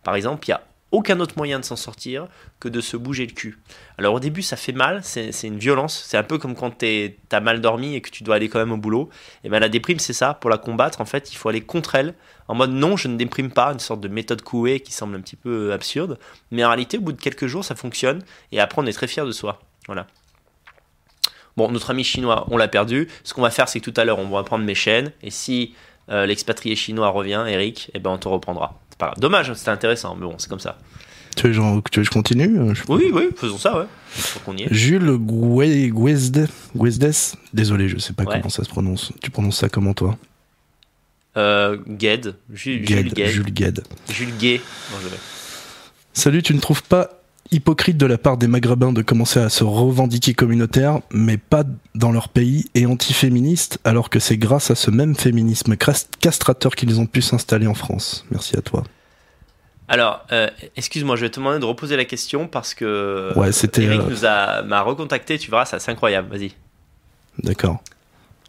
par 0.04 0.16
exemple, 0.16 0.48
il 0.48 0.52
y 0.52 0.54
a 0.54 0.62
aucun 0.92 1.20
autre 1.20 1.36
moyen 1.38 1.60
de 1.60 1.66
s'en 1.66 1.76
sortir 1.76 2.28
que 2.60 2.68
de 2.68 2.82
se 2.82 2.98
bouger 2.98 3.26
le 3.26 3.32
cul. 3.32 3.60
Alors 3.98 4.14
au 4.14 4.20
début 4.20 4.42
ça 4.42 4.58
fait 4.58 4.74
mal, 4.74 5.02
c'est 5.04 5.32
une 5.44 5.58
violence, 5.58 6.04
c'est 6.06 6.18
un 6.18 6.24
peu 6.24 6.38
comme 6.38 6.54
quand 6.56 6.84
t'as 7.30 7.40
mal 7.40 7.62
dormi 7.62 7.96
et 7.96 8.02
que 8.02 8.10
tu 8.10 8.24
dois 8.24 8.36
aller 8.36 8.50
quand 8.50 8.60
même 8.60 8.74
au 8.74 8.78
boulot. 8.78 9.10
Et 9.44 9.50
bien 9.50 9.60
la 9.60 9.70
déprime 9.70 10.00
c'est 10.00 10.14
ça, 10.14 10.34
pour 10.34 10.50
la 10.50 10.58
combattre 10.58 11.00
en 11.02 11.06
fait 11.06 11.32
il 11.32 11.38
faut 11.38 11.50
aller 11.50 11.62
contre 11.62 11.96
elle, 11.96 12.14
en 12.48 12.56
mode 12.56 12.72
non 12.72 12.98
je 12.98 13.08
ne 13.08 13.16
déprime 13.16 13.52
pas, 13.52 13.72
une 13.72 13.80
sorte 13.80 14.02
de 14.02 14.10
méthode 14.10 14.42
couée 14.42 14.82
qui 14.82 14.92
semble 14.92 15.16
un 15.16 15.22
petit 15.22 15.38
peu 15.38 15.72
absurde, 15.72 16.20
mais 16.52 16.64
en 16.66 16.68
réalité 16.68 16.98
au 16.98 17.02
bout 17.02 17.14
de 17.14 17.22
quelques 17.22 17.48
jours 17.48 17.64
ça 17.64 17.76
fonctionne 17.76 18.22
et 18.52 18.60
après 18.60 18.82
on 18.82 18.86
est 18.86 18.94
très 18.94 19.08
fier 19.08 19.26
de 19.26 19.32
soi. 19.32 19.62
Voilà. 19.88 20.08
Bon, 21.58 21.70
notre 21.70 21.90
ami 21.90 22.04
chinois, 22.04 22.48
on 22.50 22.56
l'a 22.56 22.70
perdu. 22.70 23.10
Ce 23.26 23.34
qu'on 23.34 23.42
va 23.42 23.50
faire, 23.50 23.68
c'est 23.68 23.82
que 23.82 23.90
tout 23.90 24.00
à 24.00 24.06
l'heure, 24.06 24.20
on 24.20 24.30
va 24.30 24.42
prendre 24.44 24.64
mes 24.64 24.74
chaînes. 24.74 25.12
Et 25.22 25.32
si 25.32 25.76
euh, 26.10 26.26
l'expatrié 26.26 26.76
chinois 26.76 27.10
revient, 27.10 27.44
Eric, 27.48 27.92
eh 27.94 28.00
ben, 28.00 28.12
on 28.12 28.18
te 28.18 28.28
reprendra. 28.28 28.80
C'est 28.90 28.98
pas 28.98 29.08
grave. 29.08 29.20
Dommage, 29.20 29.54
c'était 29.54 29.72
intéressant, 29.72 30.16
mais 30.16 30.26
bon, 30.26 30.36
c'est 30.38 30.50
comme 30.50 30.60
ça. 30.60 30.78
Tu 31.36 31.48
veux, 31.48 31.54
genre, 31.54 31.82
tu 31.90 32.00
veux 32.00 32.04
que 32.04 32.10
je 32.10 32.14
continue 32.14 32.60
Oui, 32.90 33.10
oui, 33.14 33.30
faisons 33.36 33.58
ça, 33.58 33.80
ouais. 33.80 33.86
Jules 34.70 35.18
Guesdes, 35.94 36.48
désolé, 37.54 37.88
je 37.88 37.98
sais 37.98 38.14
pas 38.14 38.26
comment 38.26 38.50
ça 38.50 38.64
se 38.64 38.70
prononce. 38.70 39.14
Tu 39.22 39.32
prononces 39.32 39.58
ça 39.58 39.70
comment, 39.70 39.94
toi? 39.94 40.18
Euh, 41.38 41.78
Gued. 41.88 42.36
Jules 42.52 42.84
Gued. 42.84 43.18
Jules 43.30 43.54
Gued. 43.54 43.84
Jules 44.10 44.38
Gay. 44.38 44.62
Salut, 46.14 46.44
tu 46.44 46.54
ne 46.54 46.60
trouves 46.60 46.84
pas 46.84 47.21
hypocrite 47.52 47.98
de 47.98 48.06
la 48.06 48.18
part 48.18 48.38
des 48.38 48.48
Maghrébins 48.48 48.94
de 48.94 49.02
commencer 49.02 49.40
à 49.40 49.50
se 49.50 49.64
revendiquer 49.64 50.34
communautaires, 50.34 51.00
mais 51.12 51.38
pas 51.38 51.64
dans 51.96 52.12
leur 52.12 52.30
pays, 52.30 52.70
et 52.76 52.86
antiféministes, 52.86 53.80
alors 53.84 54.10
que 54.10 54.20
c'est 54.20 54.38
grâce 54.38 54.72
à 54.72 54.76
ce 54.76 54.92
même 54.92 55.16
féminisme 55.16 55.76
castrateur 56.20 56.76
qu'ils 56.76 57.00
ont 57.00 57.06
pu 57.06 57.22
s'installer 57.22 57.68
en 57.68 57.74
France. 57.74 58.26
Merci 58.32 58.58
à 58.58 58.62
toi. 58.62 58.84
Alors, 59.88 60.26
euh, 60.32 60.48
excuse-moi, 60.78 61.18
je 61.18 61.22
vais 61.24 61.30
te 61.30 61.40
demander 61.40 61.60
de 61.60 61.66
reposer 61.66 61.98
la 61.98 62.06
question 62.06 62.48
parce 62.48 62.74
que 62.74 63.34
ouais, 63.36 63.52
c'était, 63.52 63.84
Eric 63.84 64.02
euh, 64.02 64.10
nous 64.10 64.26
a, 64.26 64.62
m'a 64.62 64.82
recontacté, 64.82 65.38
tu 65.38 65.52
verras, 65.52 65.66
ça 65.66 65.80
c'est 65.80 65.92
incroyable, 65.92 66.30
vas-y. 66.30 66.54
D'accord. 67.44 67.84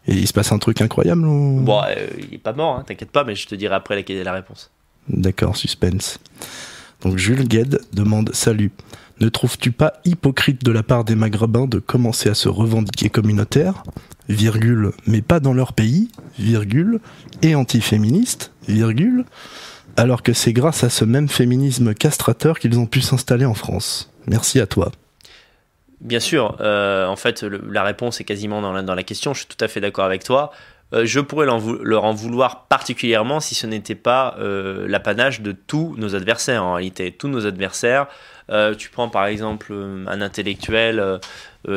Et 0.06 0.14
il 0.14 0.28
se 0.28 0.32
passe 0.32 0.52
un 0.52 0.58
truc 0.58 0.80
incroyable 0.80 1.26
ou... 1.26 1.60
Bon, 1.60 1.80
euh, 1.82 2.06
il 2.18 2.34
est 2.34 2.38
pas 2.38 2.52
mort, 2.52 2.76
hein, 2.76 2.84
t'inquiète 2.86 3.10
pas, 3.10 3.24
mais 3.24 3.34
je 3.34 3.48
te 3.48 3.56
dirai 3.56 3.74
après 3.74 4.04
la 4.08 4.32
réponse. 4.32 4.70
D'accord, 5.08 5.56
suspense. 5.56 6.20
Donc 7.02 7.18
Jules 7.18 7.48
Gued 7.48 7.80
demande 7.92 8.30
Salut, 8.32 8.70
ne 9.20 9.28
trouves-tu 9.28 9.72
pas 9.72 9.94
hypocrite 10.04 10.64
de 10.64 10.72
la 10.72 10.82
part 10.82 11.04
des 11.04 11.14
Maghrébins 11.14 11.66
de 11.66 11.78
commencer 11.78 12.28
à 12.28 12.34
se 12.34 12.48
revendiquer 12.48 13.08
communautaires, 13.08 13.82
virgule, 14.28 14.92
mais 15.06 15.22
pas 15.22 15.40
dans 15.40 15.52
leur 15.52 15.72
pays, 15.72 16.10
virgule, 16.38 17.00
et 17.42 17.54
antiféministes, 17.54 18.52
virgule, 18.68 19.24
alors 19.96 20.22
que 20.22 20.32
c'est 20.32 20.52
grâce 20.52 20.84
à 20.84 20.90
ce 20.90 21.04
même 21.04 21.28
féminisme 21.28 21.94
castrateur 21.94 22.58
qu'ils 22.58 22.78
ont 22.78 22.86
pu 22.86 23.00
s'installer 23.00 23.44
en 23.44 23.54
France? 23.54 24.10
Merci 24.26 24.60
à 24.60 24.66
toi. 24.66 24.92
Bien 26.00 26.20
sûr, 26.20 26.56
euh, 26.60 27.06
en 27.06 27.16
fait, 27.16 27.42
la 27.42 27.84
réponse 27.84 28.20
est 28.20 28.24
quasiment 28.24 28.60
dans 28.60 28.94
la 28.94 29.02
question, 29.04 29.34
je 29.34 29.40
suis 29.40 29.48
tout 29.48 29.64
à 29.64 29.68
fait 29.68 29.80
d'accord 29.80 30.04
avec 30.04 30.24
toi. 30.24 30.50
Euh, 30.92 31.06
je 31.06 31.20
pourrais 31.20 31.46
leur 31.46 32.04
en 32.04 32.12
vouloir 32.12 32.66
particulièrement 32.66 33.40
si 33.40 33.54
ce 33.54 33.66
n'était 33.66 33.94
pas 33.94 34.36
euh, 34.38 34.86
l'apanage 34.88 35.40
de 35.40 35.52
tous 35.52 35.94
nos 35.96 36.14
adversaires 36.14 36.64
en 36.64 36.74
réalité. 36.74 37.12
Tous 37.12 37.28
nos 37.28 37.46
adversaires, 37.46 38.08
euh, 38.50 38.74
tu 38.74 38.90
prends 38.90 39.08
par 39.08 39.26
exemple 39.26 39.72
un 39.72 40.20
intellectuel 40.20 41.20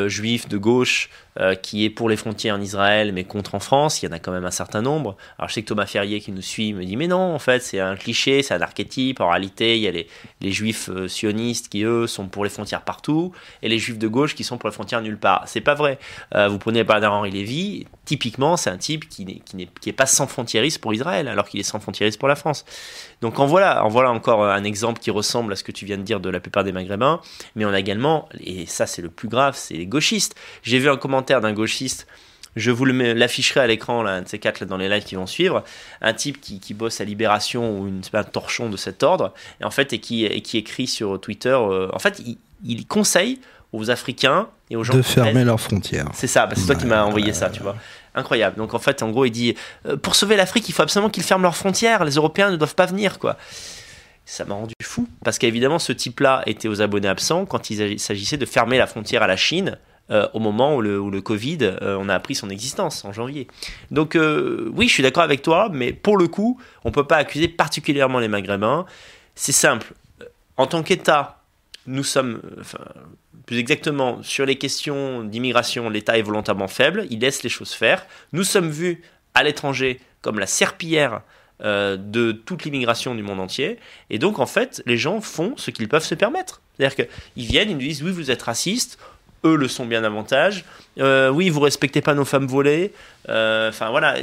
juif 0.07 0.47
de 0.49 0.57
gauche 0.57 1.09
euh, 1.39 1.55
qui 1.55 1.85
est 1.85 1.89
pour 1.89 2.09
les 2.09 2.15
frontières 2.15 2.55
en 2.55 2.61
Israël 2.61 3.11
mais 3.13 3.23
contre 3.23 3.55
en 3.55 3.59
France. 3.59 4.01
Il 4.01 4.05
y 4.05 4.09
en 4.09 4.11
a 4.11 4.19
quand 4.19 4.31
même 4.31 4.45
un 4.45 4.51
certain 4.51 4.81
nombre. 4.81 5.17
Alors 5.37 5.49
je 5.49 5.55
sais 5.55 5.61
que 5.61 5.67
Thomas 5.67 5.85
Ferrier 5.85 6.21
qui 6.21 6.31
nous 6.31 6.41
suit 6.41 6.73
me 6.73 6.85
dit 6.85 6.97
mais 6.97 7.07
non, 7.07 7.33
en 7.33 7.39
fait 7.39 7.61
c'est 7.61 7.79
un 7.79 7.95
cliché, 7.95 8.43
c'est 8.43 8.53
un 8.53 8.61
archétype. 8.61 9.19
En 9.19 9.29
réalité, 9.29 9.77
il 9.77 9.83
y 9.83 9.87
a 9.87 9.91
les, 9.91 10.07
les 10.41 10.51
juifs 10.51 10.89
euh, 10.89 11.07
sionistes 11.07 11.69
qui 11.69 11.83
eux 11.83 12.07
sont 12.07 12.27
pour 12.27 12.43
les 12.43 12.49
frontières 12.49 12.83
partout 12.83 13.33
et 13.61 13.69
les 13.69 13.79
juifs 13.79 13.97
de 13.97 14.07
gauche 14.07 14.35
qui 14.35 14.43
sont 14.43 14.57
pour 14.57 14.69
les 14.69 14.73
frontières 14.73 15.01
nulle 15.01 15.19
part. 15.19 15.43
C'est 15.47 15.61
pas 15.61 15.75
vrai. 15.75 15.99
Euh, 16.35 16.47
vous 16.47 16.57
prenez 16.57 16.83
Bernard 16.83 17.13
Henri 17.13 17.31
Lévy, 17.31 17.85
typiquement 18.05 18.57
c'est 18.57 18.69
un 18.69 18.77
type 18.77 19.09
qui 19.09 19.25
n'est 19.25 19.39
qui 19.39 19.57
n'est 19.57 19.69
qui 19.81 19.89
est 19.89 19.93
pas 19.93 20.05
sans 20.05 20.27
frontieriste 20.27 20.79
pour 20.79 20.93
Israël 20.93 21.27
alors 21.27 21.47
qu'il 21.47 21.59
est 21.59 21.63
sans 21.63 21.79
frontieriste 21.79 22.19
pour 22.19 22.27
la 22.27 22.35
France. 22.35 22.65
Donc 23.21 23.39
en 23.39 23.45
voilà, 23.45 23.83
en 23.83 23.89
voilà 23.89 24.11
encore 24.11 24.45
un 24.45 24.63
exemple 24.63 24.99
qui 24.99 25.11
ressemble 25.11 25.53
à 25.53 25.55
ce 25.55 25.63
que 25.63 25.71
tu 25.71 25.85
viens 25.85 25.97
de 25.97 26.03
dire 26.03 26.19
de 26.19 26.29
la 26.29 26.39
plupart 26.39 26.63
des 26.63 26.71
Maghrébins. 26.71 27.21
Mais 27.55 27.65
on 27.65 27.69
a 27.69 27.79
également, 27.79 28.29
et 28.39 28.65
ça 28.65 28.85
c'est 28.85 29.01
le 29.01 29.09
plus 29.09 29.27
grave, 29.27 29.55
c'est 29.57 29.75
les 29.75 29.87
gauchistes. 29.87 30.35
J'ai 30.63 30.79
vu 30.79 30.89
un 30.89 30.97
commentaire 30.97 31.24
d'un 31.25 31.53
gauchiste. 31.53 32.07
Je 32.55 32.71
vous 32.71 32.85
l'afficherai 32.85 33.59
à 33.59 33.67
l'écran, 33.67 34.01
là, 34.01 34.11
un 34.11 34.21
de 34.21 34.27
ces 34.29 34.39
quatre 34.39 34.63
dans 34.63 34.77
les 34.77 34.87
lives 34.87 35.03
qui 35.03 35.15
vont 35.15 35.27
suivre. 35.27 35.63
Un 36.01 36.13
type 36.13 36.39
qui, 36.39 36.73
bosse 36.73 37.01
à 37.01 37.03
Libération 37.03 37.79
ou 37.79 37.87
une, 37.87 38.01
un 38.13 38.23
torchon 38.23 38.69
de 38.69 38.77
cet 38.77 39.03
ordre, 39.03 39.33
et 39.59 39.65
en 39.65 39.71
fait, 39.71 39.91
et 39.91 39.99
qui, 39.99 40.25
et 40.25 40.41
qui 40.41 40.57
écrit 40.57 40.87
sur 40.87 41.19
Twitter. 41.19 41.49
Euh, 41.49 41.89
en 41.91 41.99
fait, 41.99 42.21
il, 42.63 42.87
conseille 42.87 43.41
aux 43.73 43.91
Africains 43.91 44.47
et 44.69 44.77
aux 44.77 44.85
gens 44.85 44.93
de 44.93 45.01
fermer 45.01 45.43
leurs 45.43 45.59
frontières. 45.59 46.07
C'est 46.13 46.27
ça, 46.27 46.47
c'est 46.55 46.65
toi 46.65 46.75
qui 46.75 46.85
m'as 46.85 47.03
envoyé 47.03 47.33
ça, 47.33 47.49
tu 47.49 47.61
vois. 47.61 47.75
Incroyable. 48.15 48.55
Donc 48.55 48.73
en 48.73 48.79
fait, 48.79 49.03
en 49.03 49.09
gros, 49.11 49.25
il 49.25 49.31
dit 49.31 49.55
euh, 49.85 49.97
pour 49.97 50.15
sauver 50.15 50.37
l'Afrique, 50.37 50.69
il 50.69 50.71
faut 50.71 50.81
absolument 50.81 51.09
qu'ils 51.09 51.23
ferment 51.23 51.43
leurs 51.43 51.57
frontières. 51.57 52.05
Les 52.05 52.13
Européens 52.13 52.49
ne 52.49 52.55
doivent 52.55 52.75
pas 52.75 52.85
venir, 52.85 53.19
quoi. 53.19 53.37
Ça 54.25 54.45
m'a 54.45 54.55
rendu 54.55 54.73
fou 54.81 55.07
parce 55.25 55.37
qu'évidemment, 55.37 55.77
ce 55.77 55.91
type-là 55.91 56.41
était 56.45 56.69
aux 56.69 56.81
abonnés 56.81 57.09
absents 57.09 57.45
quand 57.45 57.69
il 57.69 57.99
s'agissait 57.99 58.37
de 58.37 58.45
fermer 58.45 58.77
la 58.77 58.87
frontière 58.87 59.21
à 59.21 59.27
la 59.27 59.35
Chine 59.35 59.77
euh, 60.11 60.27
au 60.33 60.39
moment 60.39 60.75
où 60.75 60.81
le, 60.81 61.21
Covid, 61.21 61.57
euh, 61.63 61.97
on 61.99 62.09
a 62.09 62.13
appris 62.13 62.35
son 62.35 62.51
existence 62.51 63.03
en 63.05 63.11
janvier. 63.11 63.47
Donc 63.89 64.15
euh, 64.15 64.71
oui, 64.75 64.87
je 64.87 64.93
suis 64.93 65.01
d'accord 65.01 65.23
avec 65.23 65.41
toi, 65.41 65.69
mais 65.73 65.93
pour 65.93 66.15
le 66.17 66.27
coup, 66.27 66.61
on 66.83 66.89
ne 66.89 66.93
peut 66.93 67.07
pas 67.07 67.15
accuser 67.15 67.47
particulièrement 67.47 68.19
les 68.19 68.27
Maghrébins. 68.27 68.85
C'est 69.33 69.51
simple. 69.51 69.93
En 70.57 70.67
tant 70.67 70.83
qu'État, 70.83 71.41
nous 71.87 72.03
sommes, 72.03 72.39
plus 73.47 73.57
exactement, 73.57 74.21
sur 74.21 74.45
les 74.45 74.59
questions 74.59 75.23
d'immigration, 75.23 75.89
l'État 75.89 76.19
est 76.19 76.21
volontairement 76.21 76.67
faible, 76.67 77.07
il 77.09 77.21
laisse 77.21 77.41
les 77.41 77.49
choses 77.49 77.73
faire. 77.73 78.05
Nous 78.31 78.43
sommes 78.43 78.69
vus 78.69 79.01
à 79.33 79.43
l'étranger 79.43 79.99
comme 80.21 80.37
la 80.37 80.47
serpillière 80.47 81.21
de 81.61 82.31
toute 82.31 82.63
l'immigration 82.63 83.15
du 83.15 83.23
monde 83.23 83.39
entier. 83.39 83.79
Et 84.09 84.19
donc, 84.19 84.39
en 84.39 84.45
fait, 84.45 84.83
les 84.85 84.97
gens 84.97 85.19
font 85.19 85.53
ce 85.57 85.71
qu'ils 85.71 85.87
peuvent 85.87 86.05
se 86.05 86.15
permettre. 86.15 86.61
C'est-à-dire 86.77 87.07
qu'ils 87.07 87.45
viennent, 87.45 87.69
ils 87.69 87.75
nous 87.75 87.79
disent, 87.79 88.03
oui, 88.03 88.11
vous 88.11 88.31
êtes 88.31 88.43
raciste, 88.43 88.97
eux 89.45 89.55
le 89.55 89.67
sont 89.67 89.85
bien 89.85 90.01
davantage. 90.01 90.65
Euh, 90.99 91.29
oui, 91.29 91.49
vous 91.49 91.61
respectez 91.61 92.01
pas 92.01 92.13
nos 92.13 92.25
femmes 92.25 92.47
volées. 92.47 92.93
Euh, 93.29 93.69
enfin 93.69 93.89
voilà, 93.89 94.15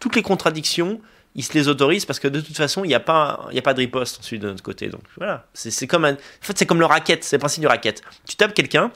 toutes 0.00 0.16
les 0.16 0.22
contradictions, 0.22 1.00
ils 1.34 1.44
se 1.44 1.54
les 1.54 1.68
autorisent 1.68 2.04
parce 2.04 2.20
que 2.20 2.28
de 2.28 2.40
toute 2.40 2.56
façon, 2.56 2.84
il 2.84 2.88
n'y 2.88 2.94
a 2.94 3.00
pas, 3.00 3.48
il 3.52 3.58
a 3.58 3.62
pas 3.62 3.74
de 3.74 3.78
riposte 3.78 4.18
ensuite 4.20 4.42
de 4.42 4.48
notre 4.48 4.62
côté. 4.62 4.88
Donc 4.88 5.02
voilà, 5.16 5.46
c'est 5.54 5.86
comme 5.86 6.04
en 6.04 6.16
fait, 6.40 6.58
c'est 6.58 6.66
comme 6.66 6.80
le 6.80 6.86
racket, 6.86 7.24
c'est 7.24 7.36
le 7.36 7.40
principe 7.40 7.62
du 7.62 7.68
racket. 7.68 8.02
Tu 8.26 8.36
tapes 8.36 8.54
quelqu'un. 8.54 8.90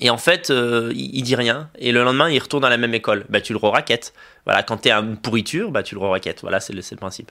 Et 0.00 0.10
en 0.10 0.16
fait, 0.16 0.50
euh, 0.50 0.90
il, 0.96 1.22
dit 1.22 1.36
rien. 1.36 1.68
Et 1.78 1.92
le 1.92 2.02
lendemain, 2.02 2.28
il 2.28 2.38
retourne 2.38 2.64
à 2.64 2.70
la 2.70 2.78
même 2.78 2.94
école. 2.94 3.24
Bah, 3.28 3.40
tu 3.40 3.52
le 3.52 3.58
re-raquettes. 3.58 4.12
Voilà, 4.46 4.62
quand 4.62 4.78
tu 4.78 4.88
es 4.88 4.92
une 4.92 5.16
pourriture, 5.16 5.70
bah, 5.70 5.82
tu 5.82 5.94
le 5.94 6.00
re-raquettes. 6.00 6.40
Voilà, 6.40 6.58
c'est 6.60 6.72
le, 6.72 6.82
le 6.90 6.96
principe. 6.96 7.30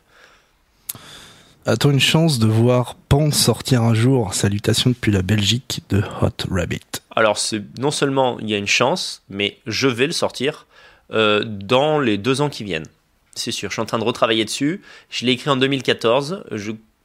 A-t-on 1.68 1.92
une 1.92 2.00
chance 2.00 2.40
de 2.40 2.48
voir 2.48 2.96
Pan 3.08 3.30
sortir 3.30 3.84
un 3.84 3.94
jour 3.94 4.34
Salutations 4.34 4.90
depuis 4.90 5.12
la 5.12 5.22
Belgique 5.22 5.84
de 5.90 6.02
Hot 6.22 6.48
Rabbit. 6.50 6.82
Alors, 7.16 7.38
non 7.78 7.92
seulement 7.92 8.40
il 8.40 8.50
y 8.50 8.56
a 8.56 8.58
une 8.58 8.68
chance, 8.68 9.22
mais 9.30 9.60
je 9.68 9.88
vais 9.88 10.08
le 10.08 10.12
sortir 10.12 10.66
euh, 11.12 11.44
dans 11.46 12.00
les 12.00 12.18
deux 12.18 12.42
ans 12.42 12.50
qui 12.50 12.64
viennent. 12.64 12.88
C'est 13.36 13.52
sûr, 13.52 13.70
je 13.70 13.76
suis 13.76 13.82
en 13.82 13.86
train 13.86 14.00
de 14.00 14.04
retravailler 14.04 14.44
dessus. 14.44 14.82
Je 15.12 15.24
l'ai 15.24 15.34
écrit 15.34 15.52
en 15.52 15.56
2014. 15.56 16.46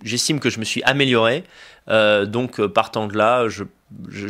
J'estime 0.02 0.40
que 0.40 0.48
je 0.48 0.58
me 0.58 0.64
suis 0.64 0.82
amélioré. 0.84 1.44
Euh, 1.88 2.24
donc, 2.24 2.58
euh, 2.58 2.66
partant 2.66 3.08
de 3.08 3.16
là, 3.16 3.48
je, 3.48 3.64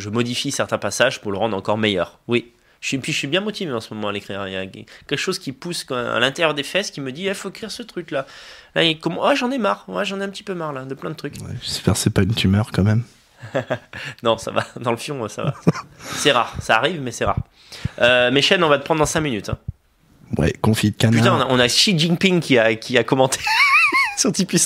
modifie 0.08 0.50
certains 0.50 0.78
passages 0.78 1.20
pour 1.20 1.30
le 1.30 1.38
rendre 1.38 1.56
encore 1.56 1.78
meilleur. 1.78 2.18
Oui, 2.26 2.52
suis, 2.88 2.98
puis 2.98 3.12
je 3.12 3.18
suis 3.18 3.28
bien 3.28 3.40
motivé 3.40 3.72
en 3.72 3.80
ce 3.80 3.92
moment 3.94 4.08
à 4.08 4.12
l'écrire. 4.12 4.46
Il 4.46 4.52
y 4.52 4.56
a 4.56 4.66
quelque 4.66 5.16
chose 5.16 5.38
qui 5.38 5.52
pousse 5.52 5.86
à 5.90 6.18
l'intérieur 6.20 6.54
des 6.54 6.62
fesses 6.62 6.90
qui 6.90 7.00
me 7.00 7.12
dit 7.12 7.24
il 7.24 7.34
faut 7.34 7.50
écrire 7.50 7.70
ce 7.70 7.82
truc 7.82 8.10
là. 8.10 8.26
là 8.74 8.82
comme, 8.94 9.18
oh, 9.18 9.34
j'en 9.34 9.50
ai 9.50 9.58
marre, 9.58 9.84
ouais, 9.88 10.04
j'en 10.04 10.20
ai 10.20 10.24
un 10.24 10.28
petit 10.28 10.42
peu 10.42 10.54
marre 10.54 10.72
là, 10.72 10.84
de 10.84 10.94
plein 10.94 11.10
de 11.10 11.16
trucs. 11.16 11.34
J'espère 11.62 11.94
que 11.94 12.00
c'est 12.00 12.10
pas 12.10 12.22
une 12.22 12.34
tumeur 12.34 12.70
quand 12.72 12.84
même. 12.84 13.02
non, 14.22 14.38
ça 14.38 14.50
va. 14.50 14.66
Dans 14.80 14.90
le 14.90 14.96
fion, 14.96 15.28
ça 15.28 15.44
va. 15.44 15.54
c'est 16.00 16.32
rare. 16.32 16.54
Ça 16.60 16.76
arrive, 16.76 17.00
mais 17.00 17.12
c'est 17.12 17.24
rare. 17.24 17.38
Euh, 18.00 18.30
mes 18.30 18.42
chaînes, 18.42 18.62
on 18.64 18.68
va 18.68 18.78
te 18.78 18.84
prendre 18.84 19.00
dans 19.00 19.06
5 19.06 19.20
minutes. 19.20 19.48
Hein. 19.48 19.58
Ouais, 20.38 20.52
confit 20.60 20.90
de 20.90 20.96
canard. 20.96 21.20
Putain, 21.20 21.46
on 21.48 21.58
a, 21.58 21.66
Xi 21.68 21.98
Jinping 21.98 22.40
qui 22.40 22.58
a, 22.58 22.74
qui 22.74 22.98
a 22.98 23.04
commenté 23.04 23.40
sur 24.16 24.32
Tipeee 24.32 24.58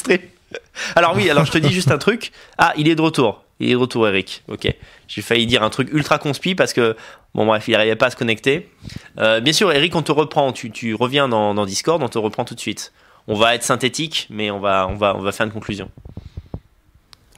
Alors 0.97 1.15
oui, 1.17 1.29
alors 1.31 1.45
je 1.45 1.53
te 1.53 1.59
dis 1.59 1.73
juste 1.73 1.91
un 1.91 1.99
truc. 1.99 2.33
Ah, 2.59 2.73
il 2.77 2.89
est 2.89 2.95
de 2.95 3.03
retour. 3.03 3.45
Il 3.61 3.69
est 3.69 3.73
de 3.73 3.79
retour, 3.79 4.09
Eric. 4.09 4.43
Ok. 4.49 4.75
J'ai 5.07 5.23
failli 5.23 5.47
dire 5.47 5.63
un 5.63 5.71
truc 5.71 5.93
ultra 5.93 6.19
conspi 6.19 6.55
parce 6.55 6.73
que, 6.73 6.97
bon, 7.35 7.47
bref, 7.47 7.69
il 7.69 7.73
n'arrivait 7.73 7.97
pas 7.97 8.07
à 8.07 8.11
se 8.11 8.17
connecter. 8.17 8.71
Euh, 9.19 9.41
bien 9.41 9.53
sûr, 9.53 9.71
Eric, 9.71 9.95
on 9.95 10.03
te 10.03 10.13
reprend. 10.13 10.53
Tu, 10.53 10.71
tu 10.71 10.95
reviens 10.95 11.29
dans, 11.29 11.55
dans, 11.55 11.67
Discord, 11.67 12.03
on 12.03 12.09
te 12.09 12.19
reprend 12.19 12.45
tout 12.45 12.55
de 12.55 12.61
suite. 12.61 12.93
On 13.29 13.35
va 13.35 13.55
être 13.55 13.63
synthétique, 13.63 14.27
mais 14.31 14.51
on 14.51 14.61
va, 14.61 14.89
on 14.89 14.95
va, 14.95 15.15
on 15.15 15.21
va 15.21 15.33
faire 15.33 15.45
une 15.47 15.53
conclusion. 15.53 15.91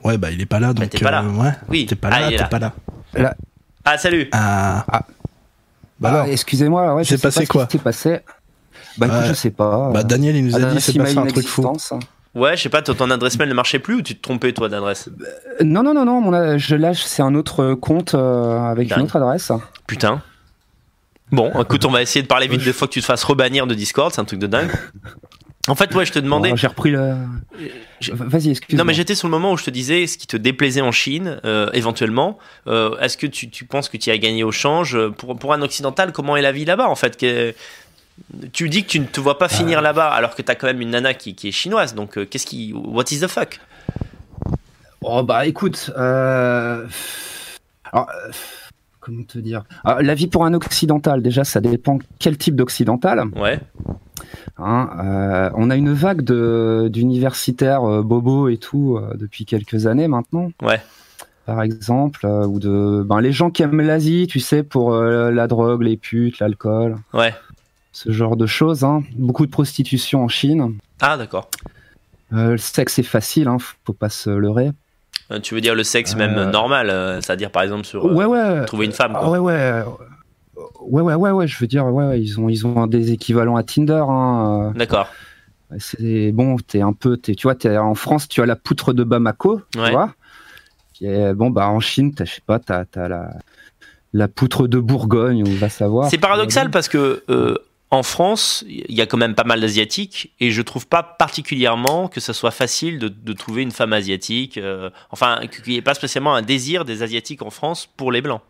Ouais, 0.04 0.16
bah, 0.16 0.30
il 0.30 0.40
est 0.40 0.46
pas 0.46 0.60
là, 0.60 0.72
donc. 0.72 0.88
t'es 0.90 0.98
pas 0.98 1.10
là. 1.10 1.22
Euh, 1.22 1.42
ouais. 1.42 1.52
Oui. 1.68 1.86
T'es 1.86 1.96
pas 1.96 2.10
là, 2.10 2.20
ah, 2.22 2.28
t'es 2.30 2.48
pas 2.48 2.58
là. 2.58 2.72
là. 3.14 3.34
Ah, 3.84 3.98
salut. 3.98 4.28
Ah. 4.32 4.84
ah. 4.90 5.02
Bah, 5.98 6.24
ah, 6.24 6.28
excusez-moi, 6.28 7.00
c'est 7.04 7.20
passé 7.20 7.46
quoi 7.46 7.68
s'est 7.70 7.78
passé 7.78 8.20
Bah, 8.98 9.06
écoute, 9.06 9.28
je 9.28 9.34
sais 9.34 9.50
pas. 9.50 9.90
Bah, 9.92 10.02
Daniel, 10.02 10.36
il 10.36 10.44
nous 10.44 10.56
a 10.56 10.60
dit, 10.72 10.80
c'est 10.80 10.94
passé 10.94 11.18
un 11.18 11.26
truc 11.26 11.46
fou. 11.46 11.64
Ouais, 12.34 12.56
je 12.56 12.62
sais 12.62 12.68
pas, 12.68 12.80
ton 12.80 13.10
adresse 13.10 13.38
mail 13.38 13.48
ne 13.48 13.54
marchait 13.54 13.78
plus 13.78 13.96
ou 13.96 14.02
tu 14.02 14.16
te 14.16 14.22
trompais 14.22 14.52
toi 14.52 14.68
d'adresse 14.68 15.10
Non, 15.60 15.82
non, 15.82 15.92
non, 15.92 16.04
non, 16.04 16.20
mon, 16.20 16.58
je 16.58 16.76
lâche, 16.76 17.02
c'est 17.04 17.22
un 17.22 17.34
autre 17.34 17.74
compte 17.74 18.14
avec 18.14 18.94
une 18.96 19.02
autre 19.02 19.16
adresse. 19.16 19.52
Putain. 19.86 20.22
Bon, 21.30 21.50
écoute, 21.60 21.84
on 21.86 21.90
va 21.90 22.02
essayer 22.02 22.22
de 22.22 22.28
parler 22.28 22.46
vite 22.46 22.62
des 22.62 22.72
fois 22.72 22.86
que 22.86 22.92
tu 22.92 23.00
te 23.00 23.06
fasses 23.06 23.24
rebannir 23.24 23.66
de 23.66 23.74
Discord, 23.74 24.12
c'est 24.12 24.20
un 24.20 24.24
truc 24.24 24.38
de 24.38 24.46
dingue. 24.46 24.70
En 25.68 25.76
fait, 25.76 25.94
ouais, 25.94 26.04
je 26.04 26.12
te 26.12 26.18
demandais. 26.18 26.52
J'ai 26.56 26.66
repris 26.66 26.90
le. 26.90 27.14
Vas-y, 28.10 28.50
excuse-moi. 28.50 28.78
Non, 28.78 28.84
mais 28.84 28.94
j'étais 28.94 29.14
sur 29.14 29.28
le 29.28 29.30
moment 29.30 29.52
où 29.52 29.56
je 29.56 29.62
te 29.64 29.70
disais 29.70 30.08
ce 30.08 30.18
qui 30.18 30.26
te 30.26 30.36
déplaisait 30.36 30.80
en 30.80 30.90
Chine, 30.90 31.40
euh, 31.44 31.70
éventuellement. 31.72 32.38
Euh, 32.66 32.98
est-ce 32.98 33.16
que 33.16 33.28
tu, 33.28 33.48
tu, 33.48 33.64
penses 33.64 33.88
que 33.88 33.96
tu 33.96 34.10
as 34.10 34.18
gagné 34.18 34.42
au 34.42 34.50
change? 34.50 34.98
Pour, 35.10 35.36
pour 35.36 35.52
un 35.52 35.62
occidental, 35.62 36.10
comment 36.10 36.36
est 36.36 36.42
la 36.42 36.50
vie 36.50 36.64
là-bas, 36.64 36.88
en 36.88 36.96
fait? 36.96 37.16
Tu 38.52 38.68
dis 38.68 38.82
que 38.84 38.88
tu 38.88 39.00
ne 39.00 39.06
te 39.06 39.20
vois 39.20 39.38
pas 39.38 39.48
finir 39.48 39.78
Ah. 39.78 39.82
là-bas, 39.82 40.08
alors 40.08 40.34
que 40.34 40.42
tu 40.42 40.50
as 40.50 40.54
quand 40.54 40.66
même 40.66 40.80
une 40.80 40.90
nana 40.90 41.14
qui, 41.14 41.34
qui 41.34 41.48
est 41.48 41.52
chinoise. 41.52 41.94
Donc, 41.94 42.18
euh, 42.18 42.24
qu'est-ce 42.26 42.46
qui. 42.46 42.72
What 42.74 43.04
is 43.10 43.20
the 43.20 43.26
fuck? 43.28 43.60
Oh, 45.02 45.22
bah 45.22 45.46
écoute. 45.46 45.90
Euh... 45.96 46.86
Alors, 47.92 48.08
euh, 48.10 48.30
comment 49.00 49.22
te 49.24 49.38
dire? 49.38 49.64
Alors, 49.84 50.02
La 50.02 50.14
vie 50.14 50.28
pour 50.28 50.44
un 50.44 50.54
occidental, 50.54 51.22
déjà, 51.22 51.44
ça 51.44 51.60
dépend 51.60 51.98
quel 52.18 52.36
type 52.38 52.54
d'occidental. 52.56 53.24
Ouais. 53.36 53.60
Hein, 54.58 54.90
euh, 55.02 55.50
on 55.56 55.70
a 55.70 55.76
une 55.76 55.92
vague 55.92 56.22
de 56.22 56.88
d'universitaires 56.92 57.82
euh, 57.84 58.02
bobo 58.02 58.48
et 58.48 58.58
tout 58.58 58.96
euh, 58.96 59.14
depuis 59.16 59.44
quelques 59.44 59.86
années 59.86 60.08
maintenant. 60.08 60.50
Ouais. 60.62 60.80
Par 61.46 61.62
exemple, 61.62 62.20
euh, 62.24 62.46
ou 62.46 62.60
de 62.60 63.02
ben, 63.04 63.20
les 63.20 63.32
gens 63.32 63.50
qui 63.50 63.62
aiment 63.64 63.80
l'Asie, 63.80 64.28
tu 64.30 64.38
sais, 64.38 64.62
pour 64.62 64.94
euh, 64.94 65.30
la 65.32 65.48
drogue, 65.48 65.82
les 65.82 65.96
putes, 65.96 66.38
l'alcool, 66.38 66.96
Ouais. 67.12 67.34
Ce 67.92 68.10
genre 68.10 68.36
de 68.36 68.46
choses. 68.46 68.84
Hein. 68.84 69.02
Beaucoup 69.16 69.46
de 69.46 69.50
prostitution 69.50 70.24
en 70.24 70.28
Chine. 70.28 70.78
Ah, 71.00 71.16
d'accord. 71.16 71.48
Euh, 72.32 72.52
le 72.52 72.58
sexe 72.58 72.98
est 72.98 73.02
facile, 73.02 73.48
hein, 73.48 73.58
faut 73.84 73.92
pas 73.92 74.08
se 74.08 74.30
leurrer. 74.30 74.70
Euh, 75.30 75.38
Tu 75.40 75.54
veux 75.54 75.60
dire 75.60 75.74
le 75.74 75.84
sexe 75.84 76.16
même 76.16 76.36
Euh, 76.36 76.50
normal, 76.50 76.88
c'est-à-dire 77.22 77.50
par 77.50 77.62
exemple 77.62 77.84
sur 77.84 78.04
ouais, 78.06 78.24
ouais. 78.24 78.64
trouver 78.64 78.86
une 78.86 78.92
femme. 78.92 79.12
Ah 79.14 79.20
Quoi. 79.20 79.38
ouais, 79.38 79.38
ouais. 79.38 79.82
Ouais, 80.80 81.02
ouais, 81.02 81.14
ouais, 81.14 81.30
ouais, 81.30 81.46
je 81.46 81.58
veux 81.58 81.66
dire, 81.66 81.86
ouais, 81.86 82.20
ils 82.20 82.40
ont, 82.40 82.48
ils 82.48 82.66
ont 82.66 82.86
des 82.86 83.12
équivalents 83.12 83.56
à 83.56 83.62
Tinder. 83.62 84.02
Hein. 84.08 84.72
D'accord. 84.74 85.08
C'est 85.78 86.32
bon, 86.32 86.56
t'es 86.58 86.82
un 86.82 86.92
peu, 86.92 87.16
t'es, 87.16 87.34
tu 87.34 87.44
vois, 87.44 87.54
t'es 87.54 87.76
en 87.78 87.94
France, 87.94 88.28
tu 88.28 88.42
as 88.42 88.46
la 88.46 88.56
poutre 88.56 88.92
de 88.92 89.04
Bamako, 89.04 89.62
tu 89.72 89.78
vois. 89.78 90.12
Qui 90.92 91.06
est, 91.06 91.32
bon, 91.32 91.50
bah 91.50 91.68
en 91.68 91.80
Chine, 91.80 92.12
je 92.18 92.24
sais 92.24 92.42
pas, 92.44 92.58
t'as, 92.58 92.84
t'as 92.84 93.08
la, 93.08 93.30
la 94.12 94.28
poutre 94.28 94.66
de 94.66 94.78
Bourgogne, 94.78 95.44
on 95.46 95.54
va 95.54 95.68
savoir. 95.70 96.10
C'est 96.10 96.18
paradoxal 96.18 96.70
parce 96.70 96.88
que 96.88 97.22
euh, 97.30 97.56
en 97.92 98.02
France, 98.02 98.64
il 98.66 98.94
y 98.94 99.02
a 99.02 99.06
quand 99.06 99.18
même 99.18 99.34
pas 99.34 99.44
mal 99.44 99.60
d'asiatiques 99.60 100.32
et 100.40 100.50
je 100.50 100.62
trouve 100.62 100.86
pas 100.88 101.02
particulièrement 101.02 102.08
que 102.08 102.20
ça 102.20 102.32
soit 102.32 102.50
facile 102.50 102.98
de, 102.98 103.08
de 103.08 103.32
trouver 103.34 103.60
une 103.62 103.70
femme 103.70 103.92
asiatique. 103.92 104.56
euh, 104.56 104.88
enfin, 105.10 105.40
qu'il 105.46 105.72
n'y 105.72 105.78
ait 105.78 105.82
pas 105.82 105.92
spécialement 105.92 106.34
un 106.34 106.40
désir 106.40 106.86
des 106.86 107.02
asiatiques 107.02 107.42
en 107.42 107.50
France 107.50 107.86
pour 107.96 108.10
les 108.10 108.22
blancs. 108.22 108.40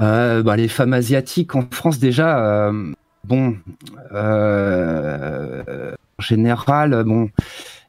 Euh, 0.00 0.42
bah, 0.42 0.56
les 0.56 0.68
femmes 0.68 0.94
asiatiques 0.94 1.54
en 1.54 1.68
France 1.70 1.98
déjà, 1.98 2.38
euh, 2.68 2.92
bon, 3.22 3.56
euh, 4.12 5.92
en 6.18 6.22
général, 6.22 7.04
bon, 7.04 7.28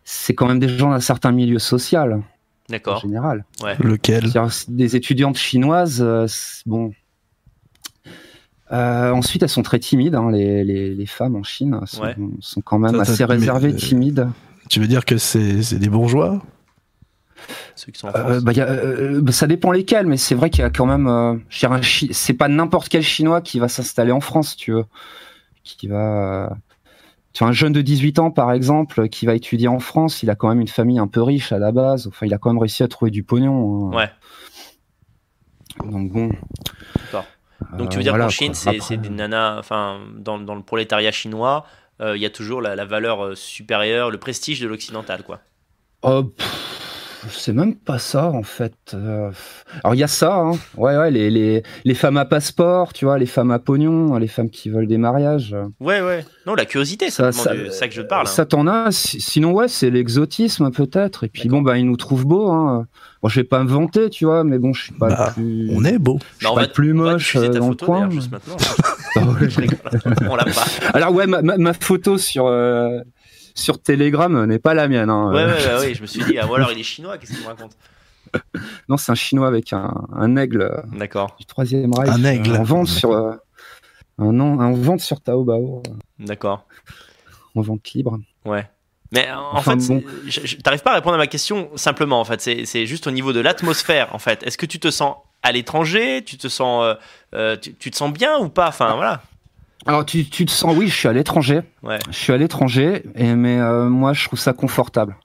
c'est 0.04 0.36
quand 0.36 0.48
même 0.48 0.60
des 0.60 0.68
gens 0.70 0.92
d'un 0.92 1.00
certain 1.00 1.32
milieu 1.32 1.58
social, 1.58 2.14
en 2.14 2.24
D'accord. 2.70 3.00
général. 3.00 3.46
Lequel? 3.80 4.24
C'est-à-dire, 4.30 4.50
Des 4.68 4.96
étudiantes 4.98 5.38
chinoises, 5.38 6.02
euh, 6.02 6.26
c'est- 6.28 6.64
bon. 6.66 6.92
Euh, 8.72 9.12
ensuite, 9.12 9.44
elles 9.44 9.50
sont 9.50 9.62
très 9.62 9.78
timides, 9.80 10.16
hein, 10.16 10.32
les, 10.32 10.64
les, 10.64 10.96
les 10.96 11.06
femmes 11.06 11.36
en 11.36 11.44
Chine 11.44 11.80
sont, 11.86 12.02
Ouais. 12.02 12.16
sont 12.40 12.62
quand 12.62 12.80
même 12.80 12.96
Ça, 12.98 13.06
ça, 13.06 13.12
assez 13.14 13.26
réservées, 13.26 13.74
euh, 13.74 13.78
timides. 13.78 14.28
Tu 14.70 14.80
veux 14.80 14.88
dire 14.88 15.06
que 15.06 15.18
c'est 15.18 15.76
des 15.78 15.90
bourgeois? 15.90 16.42
Ceux 17.76 17.92
qui 17.92 18.00
sont 18.00 18.08
en 18.08 18.16
Euh, 18.16 18.32
France. 18.32 18.44
bah, 18.44 18.54
y 18.54 18.62
a, 18.62 18.68
euh, 18.68 19.22
bah, 19.22 19.32
ça 19.32 19.46
dépend 19.46 19.72
lesquels, 19.72 20.08
mais 20.08 20.18
c'est 20.18 20.34
vrai 20.34 20.50
qu'il 20.50 20.62
y 20.62 20.64
a 20.66 20.72
quand 20.72 20.88
même. 20.88 21.08
Euh, 21.08 21.36
c'est 22.12 22.34
pas 22.34 22.48
n'importe 22.48 22.90
quel 22.90 23.04
Chinois 23.04 23.42
qui 23.42 23.60
va 23.60 23.68
s'installer 23.68 24.12
en 24.12 24.22
France, 24.22 24.56
tu 24.56 24.72
veux. 24.72 24.86
Qui 25.64 25.88
va. 25.88 26.58
Tu 27.34 27.40
vois, 27.44 27.50
un 27.50 27.54
jeune 27.54 27.74
de 27.74 27.82
18 27.82 28.18
ans, 28.20 28.32
par 28.32 28.52
exemple, 28.54 29.10
qui 29.10 29.26
va 29.28 29.36
étudier 29.36 29.68
en 29.68 29.80
France, 29.80 30.24
il 30.24 30.30
a 30.30 30.36
quand 30.36 30.48
même 30.48 30.62
une 30.62 30.70
famille 30.70 30.98
un 31.00 31.08
peu 31.08 31.22
riche 31.22 31.52
à 31.52 31.60
la 31.60 31.72
base. 31.72 32.08
Enfin, 32.08 32.26
il 32.26 32.34
a 32.34 32.38
quand 32.40 32.50
même 32.50 32.58
réussi 32.60 32.82
à 32.82 32.88
trouver 32.88 33.12
du 33.12 33.22
pognon. 33.24 33.92
hein. 33.92 33.96
Ouais. 33.96 34.10
Donc 35.92 36.12
bon. 36.14 36.30
D'accord. 36.96 37.26
Donc 37.78 37.88
Euh, 37.88 37.90
tu 37.90 37.98
veux 37.98 38.04
dire 38.04 38.12
voilà, 38.14 38.26
qu'en 38.26 38.30
Chine, 38.30 38.54
c'est 38.54 38.78
Après- 38.78 38.98
des 38.98 39.10
nanas, 39.10 39.58
enfin, 39.60 40.00
dans, 40.16 40.38
dans 40.38 40.56
le 40.56 40.62
prolétariat 40.62 41.12
chinois, 41.12 41.66
euh, 42.02 42.16
il 42.18 42.22
y 42.22 42.26
a 42.26 42.30
toujours 42.30 42.62
la, 42.62 42.76
la 42.76 42.86
valeur 42.86 43.24
euh, 43.24 43.36
supérieure, 43.36 44.12
le 44.12 44.18
prestige 44.18 44.60
de 44.60 44.68
l'occidental, 44.68 45.24
quoi. 45.24 45.40
Oh, 46.02 46.24
pff, 46.24 46.95
c'est 47.30 47.54
même 47.54 47.76
pas 47.76 47.98
ça 48.00 48.30
en 48.32 48.44
fait. 48.44 48.74
Euh, 48.94 49.30
Alors 49.84 49.96
il 49.96 50.00
y 50.00 50.04
a 50.04 50.08
ça, 50.08 50.36
hein. 50.38 50.52
ouais, 50.78 50.98
ouais, 50.98 51.12
les, 51.12 51.30
les, 51.30 51.64
les 51.84 51.94
femmes 51.94 52.18
à 52.18 52.26
passeport, 52.26 52.94
tu 52.94 53.06
vois, 53.06 53.18
les 53.18 53.26
femmes 53.26 53.52
à 53.52 53.60
pognon, 53.60 54.16
les 54.18 54.28
femmes 54.28 54.50
qui 54.50 54.70
veulent 54.70 54.88
des 54.88 54.98
mariages. 54.98 55.56
Ouais, 55.80 56.02
ouais. 56.02 56.26
Non, 56.46 56.56
la 56.56 56.66
curiosité, 56.66 57.10
Ça, 57.10 57.32
c'est 57.32 57.42
ça- 57.42 57.54
du- 57.56 57.70
ça 57.72 57.88
que 57.88 57.94
je 57.94 58.02
te 58.02 58.08
parle. 58.08 58.28
hein. 58.28 58.30
Ça 58.30 58.46
t'en 58.46 58.68
a. 58.68 58.92
si- 58.92 59.20
Sinon 59.22 59.52
ouais, 59.54 59.68
c'est 59.68 59.90
l'exotisme 59.90 60.72
peut-être. 60.72 61.24
Et 61.24 61.30
puis 61.30 61.50
bon 61.50 61.62
bah 61.62 61.78
ils 61.78 61.86
nous 61.86 61.98
trouvent 61.98 62.26
beaux. 62.26 62.50
Hein. 62.52 62.88
Bon, 63.22 63.30
je 63.30 63.40
vais 63.40 63.44
pas 63.44 63.64
me 63.64 63.70
vanter, 63.70 64.10
tu 64.12 64.26
vois, 64.26 64.44
mais 64.44 64.60
bon, 64.60 64.72
je 64.74 64.84
suis 64.84 64.94
pas 64.94 65.08
Bah, 65.10 65.34
le 65.38 65.42
plus. 65.44 65.70
On 65.74 65.84
est 65.84 65.98
beau. 65.98 66.20
je 66.22 66.26
suis 66.38 66.44
Bah, 66.46 66.52
on 66.52 66.56
pas 66.56 66.62
va- 66.62 66.68
plus 66.68 66.94
moche 66.94 67.36
euh, 67.36 67.48
ta 67.48 67.60
dans 67.60 67.70
le 67.70 67.76
coin. 67.76 68.00
d'ailleurs, 68.08 68.12
juste 68.12 68.32
maintenant. 68.32 68.56
Ouais, 69.16 69.50
je 69.50 69.62
rigole. 69.62 69.78
On 70.30 70.36
l'a 70.36 70.44
pas. 70.46 70.66
Alors 70.94 71.12
ouais, 71.14 71.26
ma, 71.26 71.42
ma, 71.42 71.58
ma 71.58 71.74
photo 71.74 72.18
sur 72.20 72.46
euh, 72.48 73.00
sur 73.56 73.82
Telegram 73.82 74.36
euh, 74.36 74.46
n'est 74.46 74.60
pas 74.60 74.74
la 74.74 74.88
mienne. 74.88 75.10
Hein. 75.10 75.32
Ouais, 75.34 75.42
Euh, 75.42 75.48
ouais, 75.48 75.66
ouais, 75.66 75.80
ouais, 75.88 75.94
je 75.96 76.02
me 76.02 76.08
suis 76.08 76.24
dit, 76.24 76.38
ah, 76.38 76.46
ou 76.48 76.54
alors 76.54 76.72
il 76.72 76.80
est 76.80 76.84
chinois, 76.84 77.18
qu'est-ce 77.18 77.32
qu'il 77.34 77.42
me 77.42 77.48
raconte? 77.48 77.72
Non, 78.90 78.98
c'est 78.98 79.12
un 79.12 79.16
chinois 79.16 79.48
avec 79.48 79.72
un, 79.74 79.94
un 80.14 80.36
aigle. 80.36 80.62
euh, 80.62 80.82
D'accord, 80.98 81.36
du 81.40 81.46
troisième 81.46 81.94
Reich. 81.94 82.10
Un 82.12 82.24
aigle. 82.26 82.52
En 82.58 82.64
vente 82.64 82.88
sur 82.88 83.12
euh, 83.12 83.34
un 84.20 84.32
nom, 84.32 84.60
en 84.60 84.74
vente 84.74 85.00
sur 85.00 85.22
Taobao, 85.22 85.82
euh, 85.88 85.92
d'accord, 86.20 86.66
en 87.56 87.62
vente 87.62 87.90
libre. 87.94 88.20
ouais. 88.46 88.68
Mais 89.12 89.32
en 89.32 89.54
Enfin, 89.54 89.80
fait, 89.80 89.88
bon. 89.88 90.04
je- 90.26 90.58
pas 90.58 90.92
à 90.92 90.96
répondre 90.96 91.14
à 91.14 91.18
ma 91.18 91.28
question 91.28 91.70
simplement, 91.76 92.20
en 92.20 92.26
fait. 92.26 92.42
C'est- 92.42 92.66
C'est 92.66 92.86
juste 92.88 93.08
au 93.08 93.12
niveau 93.12 93.32
de 93.34 93.40
l'atmosphère, 93.40 94.14
en 94.14 94.20
fait. 94.20 94.44
Est-ce 94.44 94.58
que 94.58 94.66
tu 94.66 94.80
te 94.80 94.90
sens 94.92 95.16
à 95.44 95.52
l'étranger? 95.52 96.24
Tu 96.26 96.38
te 96.38 96.48
sens, 96.50 96.84
euh, 96.84 96.94
euh, 97.36 97.56
tu, 97.56 97.74
tu 97.76 97.92
te 97.92 97.96
sens 97.96 98.12
bien 98.12 98.38
ou 98.40 98.50
pas? 98.50 98.68
Enfin, 98.68 98.96
voilà. 98.96 99.22
Alors 99.86 100.06
tu, 100.06 100.26
tu 100.30 100.46
te 100.46 100.52
sens, 100.52 100.76
oui, 100.76 100.88
je 100.88 100.96
suis 100.96 101.08
à 101.08 101.14
l'étranger. 101.14 101.62
Ouais, 101.84 102.00
Je 102.10 102.16
suis 102.16 102.34
à 102.34 102.38
l'étranger, 102.38 103.04
et 103.16 103.36
mais 103.36 103.60
euh, 103.60 103.88
moi 103.90 104.14
je 104.14 104.26
trouve 104.26 104.40
ça 104.40 104.54
confortable. 104.54 105.16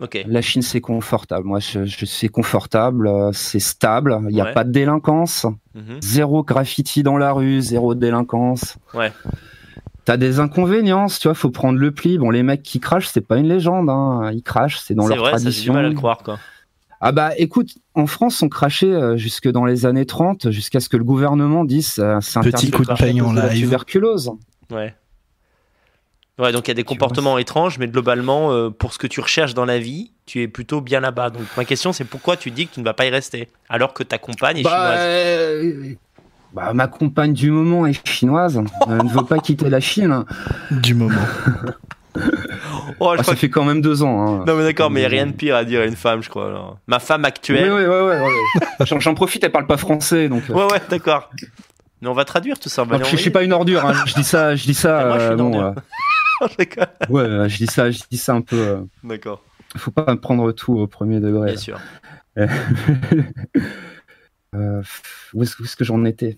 ok. 0.00 0.24
La 0.26 0.40
Chine 0.40 0.62
c'est 0.62 0.80
confortable. 0.80 1.46
Moi 1.46 1.58
je, 1.60 1.84
je 1.84 2.06
c'est 2.06 2.28
confortable, 2.28 3.06
euh, 3.06 3.30
c'est 3.32 3.58
stable. 3.60 4.18
Il 4.28 4.34
n'y 4.34 4.40
a 4.40 4.44
Ouais. 4.44 4.52
pas 4.54 4.64
de 4.64 4.72
délinquance, 4.72 5.46
Mhm. 5.74 5.98
zéro 6.00 6.42
graffiti 6.42 7.02
dans 7.02 7.18
la 7.18 7.32
rue, 7.32 7.60
zéro 7.60 7.94
délinquance. 7.94 8.76
Ouais. 8.94 9.12
T'as 10.06 10.16
des 10.16 10.40
inconvéniences, 10.40 11.18
tu 11.18 11.28
vois, 11.28 11.34
faut 11.34 11.50
prendre 11.50 11.78
le 11.78 11.90
pli. 11.92 12.16
Bon, 12.18 12.30
les 12.30 12.42
mecs 12.42 12.62
qui 12.62 12.80
crachent, 12.80 13.08
c'est 13.08 13.20
pas 13.20 13.36
une 13.36 13.46
légende, 13.48 13.90
hein. 13.90 14.30
Ils 14.32 14.42
crachent, 14.42 14.80
c'est 14.80 14.94
dans 14.94 15.06
leur 15.06 15.18
vrai, 15.18 15.32
ça 15.32 15.36
j'ai 15.38 15.44
du 15.44 15.50
tradition. 15.50 15.74
mal 15.74 15.84
à 15.84 15.88
le 15.90 15.94
croire, 15.94 16.18
quoi. 16.24 16.38
Ah 17.02 17.12
bah 17.12 17.30
écoute, 17.38 17.70
en 17.94 18.06
France, 18.06 18.42
on 18.42 18.48
crachait 18.48 18.86
euh, 18.92 19.16
jusque 19.16 19.48
dans 19.48 19.64
les 19.64 19.86
années 19.86 20.04
30, 20.04 20.50
jusqu'à 20.50 20.80
ce 20.80 20.88
que 20.90 20.96
le 20.98 21.04
gouvernement 21.04 21.64
dise 21.64 21.98
euh, 21.98 22.18
c'est 22.20 22.40
Petit 22.40 22.48
interdit 22.48 22.70
coup 22.70 22.82
de 22.84 22.88
cause 22.88 23.20
en 23.22 23.32
live. 23.32 23.64
tuberculose. 23.64 24.30
Ouais. 24.70 24.94
Ouais, 26.38 26.52
donc 26.52 26.68
il 26.68 26.70
y 26.70 26.72
a 26.72 26.74
des 26.74 26.84
comportements 26.84 27.36
étranges, 27.38 27.78
mais 27.78 27.86
globalement, 27.86 28.50
euh, 28.52 28.70
pour 28.70 28.92
ce 28.94 28.98
que 28.98 29.06
tu 29.06 29.20
recherches 29.20 29.52
dans 29.54 29.66
la 29.66 29.78
vie, 29.78 30.12
tu 30.26 30.40
es 30.42 30.48
plutôt 30.48 30.80
bien 30.80 31.00
là-bas. 31.00 31.30
Donc 31.30 31.42
ma 31.56 31.64
question, 31.66 31.92
c'est 31.92 32.04
pourquoi 32.04 32.36
tu 32.36 32.50
dis 32.50 32.66
que 32.66 32.74
tu 32.74 32.80
ne 32.80 32.84
vas 32.84 32.94
pas 32.94 33.04
y 33.06 33.10
rester, 33.10 33.48
alors 33.68 33.92
que 33.92 34.02
ta 34.02 34.16
compagne 34.18 34.58
est 34.58 34.62
Bah, 34.62 34.70
chinoise 34.70 34.98
euh, 35.00 35.94
bah, 36.54 36.72
ma 36.72 36.86
compagne 36.86 37.32
du 37.32 37.50
moment 37.50 37.86
est 37.86 38.06
chinoise, 38.08 38.62
elle 38.88 39.04
ne 39.04 39.08
veut 39.10 39.24
pas 39.24 39.38
quitter 39.38 39.68
la 39.70 39.80
Chine. 39.80 40.24
Du 40.70 40.94
moment. 40.94 41.20
Oh, 43.00 43.12
je 43.14 43.20
Ah, 43.20 43.22
ça 43.24 43.36
fait 43.36 43.48
quand 43.50 43.64
même 43.64 43.80
deux 43.80 44.02
ans. 44.02 44.40
hein. 44.40 44.44
Non 44.46 44.56
mais 44.56 44.64
d'accord, 44.64 44.90
mais 44.90 45.06
rien 45.06 45.26
de 45.26 45.32
pire 45.32 45.56
à 45.56 45.64
dire 45.64 45.80
à 45.80 45.84
une 45.86 45.96
femme, 45.96 46.22
je 46.22 46.28
crois. 46.28 46.46
alors. 46.48 46.78
Ma 46.86 46.98
femme 46.98 47.24
actuelle. 47.24 47.70
oui, 47.72 47.84
oui, 47.84 47.86
oui, 47.88 48.30
oui. 48.60 48.86
J'en 48.86 49.00
j'en 49.00 49.14
profite, 49.14 49.44
elle 49.44 49.52
parle 49.52 49.66
pas 49.66 49.76
français, 49.76 50.28
donc. 50.28 50.42
euh, 50.50 50.54
Ouais, 50.54 50.70
ouais, 50.72 50.80
d'accord. 50.88 51.30
Mais 52.02 52.08
on 52.08 52.14
va 52.14 52.24
traduire 52.24 52.58
tout 52.58 52.68
ça. 52.68 52.84
je, 53.10 53.16
suis 53.16 53.30
pas 53.30 53.42
une 53.42 53.52
ordure, 53.52 53.84
hein. 53.84 53.92
je 54.06 54.14
dis 54.14 54.24
ça, 54.24 54.56
je 54.56 54.64
dis 54.64 54.74
ça. 54.74 55.04
Moi, 55.08 55.18
je 55.18 55.24
suis 55.24 55.32
euh, 55.32 55.36
bon, 55.36 55.62
euh, 55.62 55.72
D'accord. 56.58 56.86
ouais, 57.10 57.22
euh, 57.22 57.48
je 57.48 57.56
dis 57.58 57.66
ça, 57.66 57.90
je 57.90 58.00
dis 58.10 58.16
ça 58.18 58.32
un 58.34 58.40
peu. 58.40 58.56
euh, 58.56 58.80
D'accord, 59.04 59.42
faut 59.76 59.90
pas 59.90 60.16
prendre 60.16 60.50
tout 60.52 60.74
au 60.78 60.86
premier 60.86 61.20
degré. 61.20 61.52
bien 61.52 61.56
sûr. 61.60 61.78
Euh, 64.52 64.82
où 65.32 65.44
est-ce 65.44 65.62
où 65.62 65.64
est-ce 65.64 65.76
que 65.76 65.84
j'en 65.84 66.04
étais? 66.04 66.36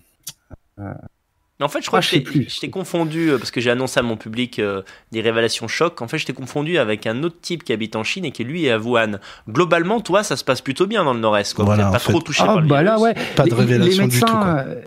Mais 1.63 1.67
en 1.67 1.69
fait, 1.69 1.81
je 1.81 1.87
crois 1.87 1.99
Ah, 1.99 2.01
que 2.01 2.07
je 2.49 2.59
t'ai- 2.59 2.69
confondu, 2.69 3.29
euh, 3.29 3.37
parce 3.37 3.49
que 3.49 3.61
j'ai 3.61 3.69
annoncé 3.69 3.97
à 3.97 4.03
mon 4.03 4.17
public 4.17 4.59
euh, 4.59 4.81
des 5.13 5.21
révélations 5.21 5.69
chocs. 5.69 6.01
En 6.01 6.09
fait, 6.09 6.17
je 6.17 6.25
t'ai 6.25 6.33
confondu 6.33 6.77
avec 6.77 7.07
un 7.07 7.23
autre 7.23 7.37
type 7.41 7.63
qui 7.63 7.71
habite 7.71 7.95
en 7.95 8.03
Chine 8.03 8.25
et 8.25 8.31
qui 8.31 8.43
lui 8.43 8.65
est 8.65 8.71
à 8.71 8.77
Wuhan. 8.79 9.13
Globalement, 9.49 10.01
toi, 10.01 10.23
ça 10.23 10.35
se 10.35 10.43
passe 10.43 10.59
plutôt 10.59 10.87
bien 10.87 11.05
dans 11.05 11.13
le 11.13 11.21
nord-est. 11.21 11.53
Quoi. 11.53 11.63
Voilà, 11.63 11.83
Vous 11.85 11.89
n'êtes 11.91 11.93
pas 11.93 11.99
fait. 12.05 12.11
trop 12.11 12.21
touché 12.21 12.41
Ah 12.43 12.47
par 12.47 12.59
le 12.61 12.67
bah 12.67 12.83
là, 12.83 12.97
virus. 12.97 13.03
ouais. 13.03 13.15
Pas 13.37 13.43
de 13.45 13.49
Les- 13.51 13.55
révélation 13.55 14.03
les 14.03 14.09
du 14.09 14.19
tout. 14.19 14.25
médecins, 14.25 14.41
quoi. 14.41 14.63
euh, 14.67 14.81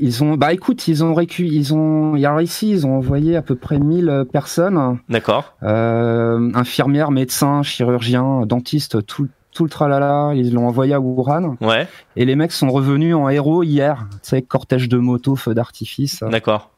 Ils 0.00 0.22
ont, 0.22 0.34
bah 0.36 0.52
écoute, 0.52 0.86
ils 0.88 1.02
ont 1.02 1.12
récu, 1.14 1.46
ils 1.46 1.74
ont, 1.74 2.14
alors 2.14 2.40
ici, 2.40 2.70
ils 2.70 2.86
ont 2.86 2.96
envoyé 2.96 3.34
à 3.36 3.42
peu 3.42 3.56
près 3.56 3.78
1000 3.78 4.24
personnes, 4.32 4.98
D'accord. 5.08 5.54
euh, 5.62 6.50
infirmières, 6.54 7.10
médecins, 7.10 7.62
chirurgiens, 7.62 8.42
dentistes, 8.46 9.04
tout, 9.06 9.28
tout 9.56 9.64
le 9.64 9.70
tralala. 9.70 10.32
Ils 10.34 10.52
l'ont 10.54 10.68
envoyé 10.68 10.94
à 10.94 11.00
Wuhan. 11.00 11.56
Ouais, 11.60 11.88
Et 12.14 12.24
les 12.24 12.36
mecs 12.36 12.52
sont 12.52 12.68
revenus 12.70 13.14
en 13.16 13.28
héros 13.28 13.62
hier. 13.62 14.06
Tu 14.12 14.18
sais, 14.30 14.42
cortège 14.42 14.88
de 14.88 14.98
motos, 14.98 15.34
feux 15.36 15.54
d'artifice. 15.54 16.22
d'accord. 16.30 16.70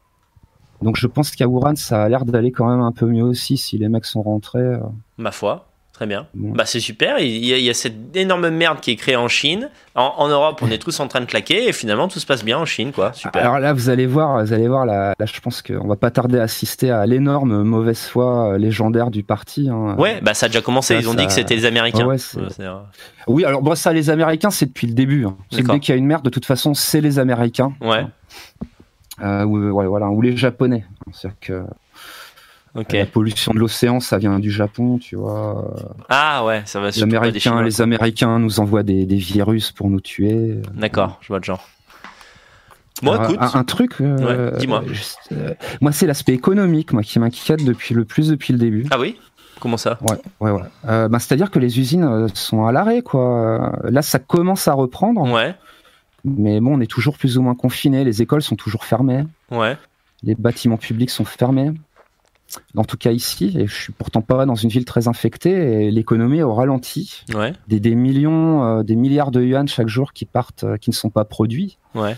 Donc 0.81 0.97
je 0.97 1.07
pense 1.09 1.33
qu'à 1.33 1.49
Wuhan, 1.49 1.75
ça 1.77 2.05
a 2.05 2.09
l'air 2.09 2.25
d'aller 2.25 2.53
quand 2.53 2.69
même 2.69 2.81
un 2.81 2.93
peu 2.93 3.07
mieux 3.07 3.25
aussi 3.25 3.57
si 3.57 3.79
les 3.79 3.89
mecs 3.89 4.05
sont 4.05 4.23
rentrés. 4.23 4.61
euh. 4.61 4.79
Ma 5.17 5.33
foi. 5.33 5.68
Très 5.99 6.07
bien. 6.07 6.29
Bon. 6.33 6.53
Bah, 6.55 6.63
c'est 6.65 6.79
super. 6.79 7.19
Il 7.19 7.45
y, 7.45 7.53
a, 7.53 7.57
il 7.57 7.65
y 7.65 7.71
a 7.71 7.75
cette 7.75 8.15
énorme 8.15 8.51
merde 8.51 8.79
qui 8.79 8.93
est 8.93 8.95
créée 8.95 9.17
en 9.17 9.27
Chine. 9.27 9.69
En, 9.97 10.15
en 10.19 10.29
Europe, 10.29 10.61
on 10.63 10.71
est 10.71 10.79
tous 10.79 11.01
en 11.01 11.09
train 11.09 11.19
de 11.21 11.25
claquer 11.25 11.69
et 11.69 11.73
finalement, 11.73 12.07
tout 12.07 12.21
se 12.21 12.27
passe 12.27 12.45
bien 12.45 12.57
en 12.57 12.65
Chine, 12.65 12.93
quoi. 12.93 13.13
Super. 13.15 13.43
Alors 13.43 13.59
là, 13.59 13.73
vous 13.73 13.89
allez 13.89 14.07
voir, 14.07 14.41
vous 14.45 14.53
allez 14.53 14.69
voir, 14.69 14.87
là, 14.87 15.13
là 15.19 15.27
je 15.27 15.41
pense 15.41 15.61
qu'on 15.61 15.89
va 15.89 15.97
pas 15.97 16.13
tarder 16.13 16.39
à 16.39 16.43
assister 16.45 16.93
à 16.93 17.05
l'énorme 17.05 17.65
mauvaise 17.65 17.99
foi 18.07 18.53
euh, 18.53 18.59
légendaire 18.59 19.11
du 19.11 19.25
parti. 19.25 19.69
hein. 19.69 19.97
Ouais, 19.99 20.21
bah 20.23 20.35
ça 20.35 20.47
a 20.47 20.49
déjà 20.49 20.61
commencé. 20.61 20.95
Ils 20.95 21.09
ont 21.09 21.15
ça- 21.15 21.19
dit 21.19 21.27
que 21.27 21.33
c'était 21.33 21.57
les 21.57 21.65
Américains. 21.65 22.07
Ouais, 22.07 22.15
ouais, 22.37 22.67
Oui, 23.27 23.45
alors 23.45 23.61
bon, 23.61 23.75
ça, 23.75 23.93
les 23.93 24.09
Américains, 24.09 24.51
c'est 24.51 24.67
depuis 24.67 24.87
le 24.87 24.95
début. 24.95 25.27
hein. 25.27 25.37
C'est 25.51 25.67
dès 25.67 25.81
qu'il 25.81 25.93
y 25.93 25.97
a 25.97 25.99
une 25.99 26.07
merde, 26.07 26.25
de 26.25 26.31
toute 26.31 26.45
façon, 26.47 26.75
c'est 26.75 27.01
les 27.01 27.19
Américains. 27.19 27.73
Ouais. 27.81 28.07
Euh, 29.21 29.43
ou, 29.45 29.59
ouais, 29.73 29.87
voilà, 29.87 30.07
ou 30.11 30.23
les 30.23 30.37
Japonais. 30.37 30.85
C'est-à-dire 31.13 31.39
que 31.41 31.63
La 32.93 33.07
pollution 33.07 33.53
de 33.53 33.59
l'océan, 33.59 34.01
ça 34.01 34.19
vient 34.19 34.39
du 34.39 34.51
Japon, 34.51 34.99
tu 34.99 35.17
vois. 35.17 35.75
Ah 36.09 36.45
ouais, 36.45 36.63
ça 36.67 36.81
va 36.81 36.91
Les 36.91 37.03
Américains, 37.03 37.39
Chinois. 37.39 37.63
les 37.63 37.81
Américains 37.81 38.39
nous 38.39 38.61
envoient 38.61 38.83
des, 38.83 39.07
des 39.07 39.17
virus 39.17 39.73
pour 39.73 39.89
nous 39.91 40.01
tuer. 40.01 40.57
D'accord, 40.75 41.19
je 41.21 41.29
vois 41.29 41.39
le 41.39 41.45
genre. 41.45 41.67
Alors, 43.03 43.25
écoute. 43.31 43.39
un, 43.41 43.59
un 43.61 43.65
truc. 43.65 44.01
euh, 44.01 44.51
Ouais, 44.53 44.59
dis-moi. 44.59 44.83
euh, 45.33 45.55
moi, 45.81 45.93
c'est 45.93 46.07
l'aspect 46.07 46.33
économique, 46.33 46.93
moi, 46.93 47.03
qui 47.03 47.19
m'inquiète 47.21 47.65
depuis 47.65 47.95
le 47.95 48.05
plus 48.05 48.29
depuis 48.29 48.53
le 48.53 48.59
début. 48.59 48.87
Ah 48.91 48.99
oui? 48.99 49.17
Comment 49.61 49.77
ça? 49.77 49.99
Ouais, 50.03 50.17
ouais, 50.41 50.51
ouais. 50.51 50.63
Euh, 50.89 51.09
bah, 51.09 51.19
C'est-à-dire 51.21 51.51
que 51.51 51.59
les 51.59 51.79
usines 51.79 52.27
sont 52.35 52.67
à 52.67 52.73
l'arrêt, 52.73 53.03
quoi. 53.03 53.73
Là, 53.85 54.03
ça 54.03 54.19
commence 54.19 54.67
à 54.69 54.73
reprendre, 54.73 55.23
Ouais, 55.23 55.55
mais 56.25 56.61
bon, 56.61 56.77
on 56.77 56.81
est 56.81 56.91
toujours 56.91 57.17
plus 57.17 57.39
ou 57.39 57.43
moins 57.43 57.55
confinés. 57.55 58.03
Les 58.05 58.21
écoles 58.23 58.43
sont 58.43 58.57
toujours 58.57 58.85
fermées, 58.85 59.25
ouais. 59.53 59.77
les 60.25 60.35
bâtiments 60.35 60.77
publics 60.77 61.11
sont 61.11 61.25
fermés. 61.25 61.73
En 62.77 62.85
tout 62.85 62.97
cas 62.97 63.11
ici, 63.13 63.55
et 63.59 63.67
je 63.67 63.75
suis 63.75 63.93
pourtant 63.93 64.23
pas 64.23 64.47
dans 64.47 64.55
une 64.55 64.71
ville 64.71 64.87
très 64.87 65.07
infectée, 65.07 65.85
et 65.87 65.91
l'économie 65.91 66.41
au 66.43 66.55
ralenti. 66.55 67.25
Ouais, 67.35 67.53
Des, 67.69 67.79
des 67.81 67.95
millions, 67.95 68.65
euh, 68.65 68.83
des 68.83 68.97
milliards 68.97 69.31
de 69.31 69.43
yuan 69.43 69.69
chaque 69.69 69.89
jour 69.89 70.13
qui 70.15 70.25
partent, 70.25 70.65
euh, 70.65 70.77
qui 70.79 70.89
ne 70.91 70.95
sont 70.95 71.11
pas 71.11 71.25
produits. 71.25 71.77
ouais. 71.95 72.17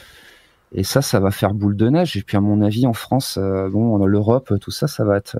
Et 0.73 0.85
ça, 0.85 1.03
ça 1.03 1.19
va 1.19 1.33
faire 1.33 1.53
boule 1.53 1.75
de 1.77 1.89
neige. 1.89 2.17
Et 2.17 2.23
puis, 2.23 2.37
à 2.37 2.41
mon 2.41 2.63
avis, 2.63 2.87
en 2.87 2.93
France, 2.93 3.37
euh, 3.43 3.69
bon, 3.69 3.99
dans 3.99 4.07
l'Europe, 4.07 4.55
tout 4.61 4.71
ça, 4.71 4.87
ça 4.87 5.05
va 5.05 5.17
être. 5.17 5.37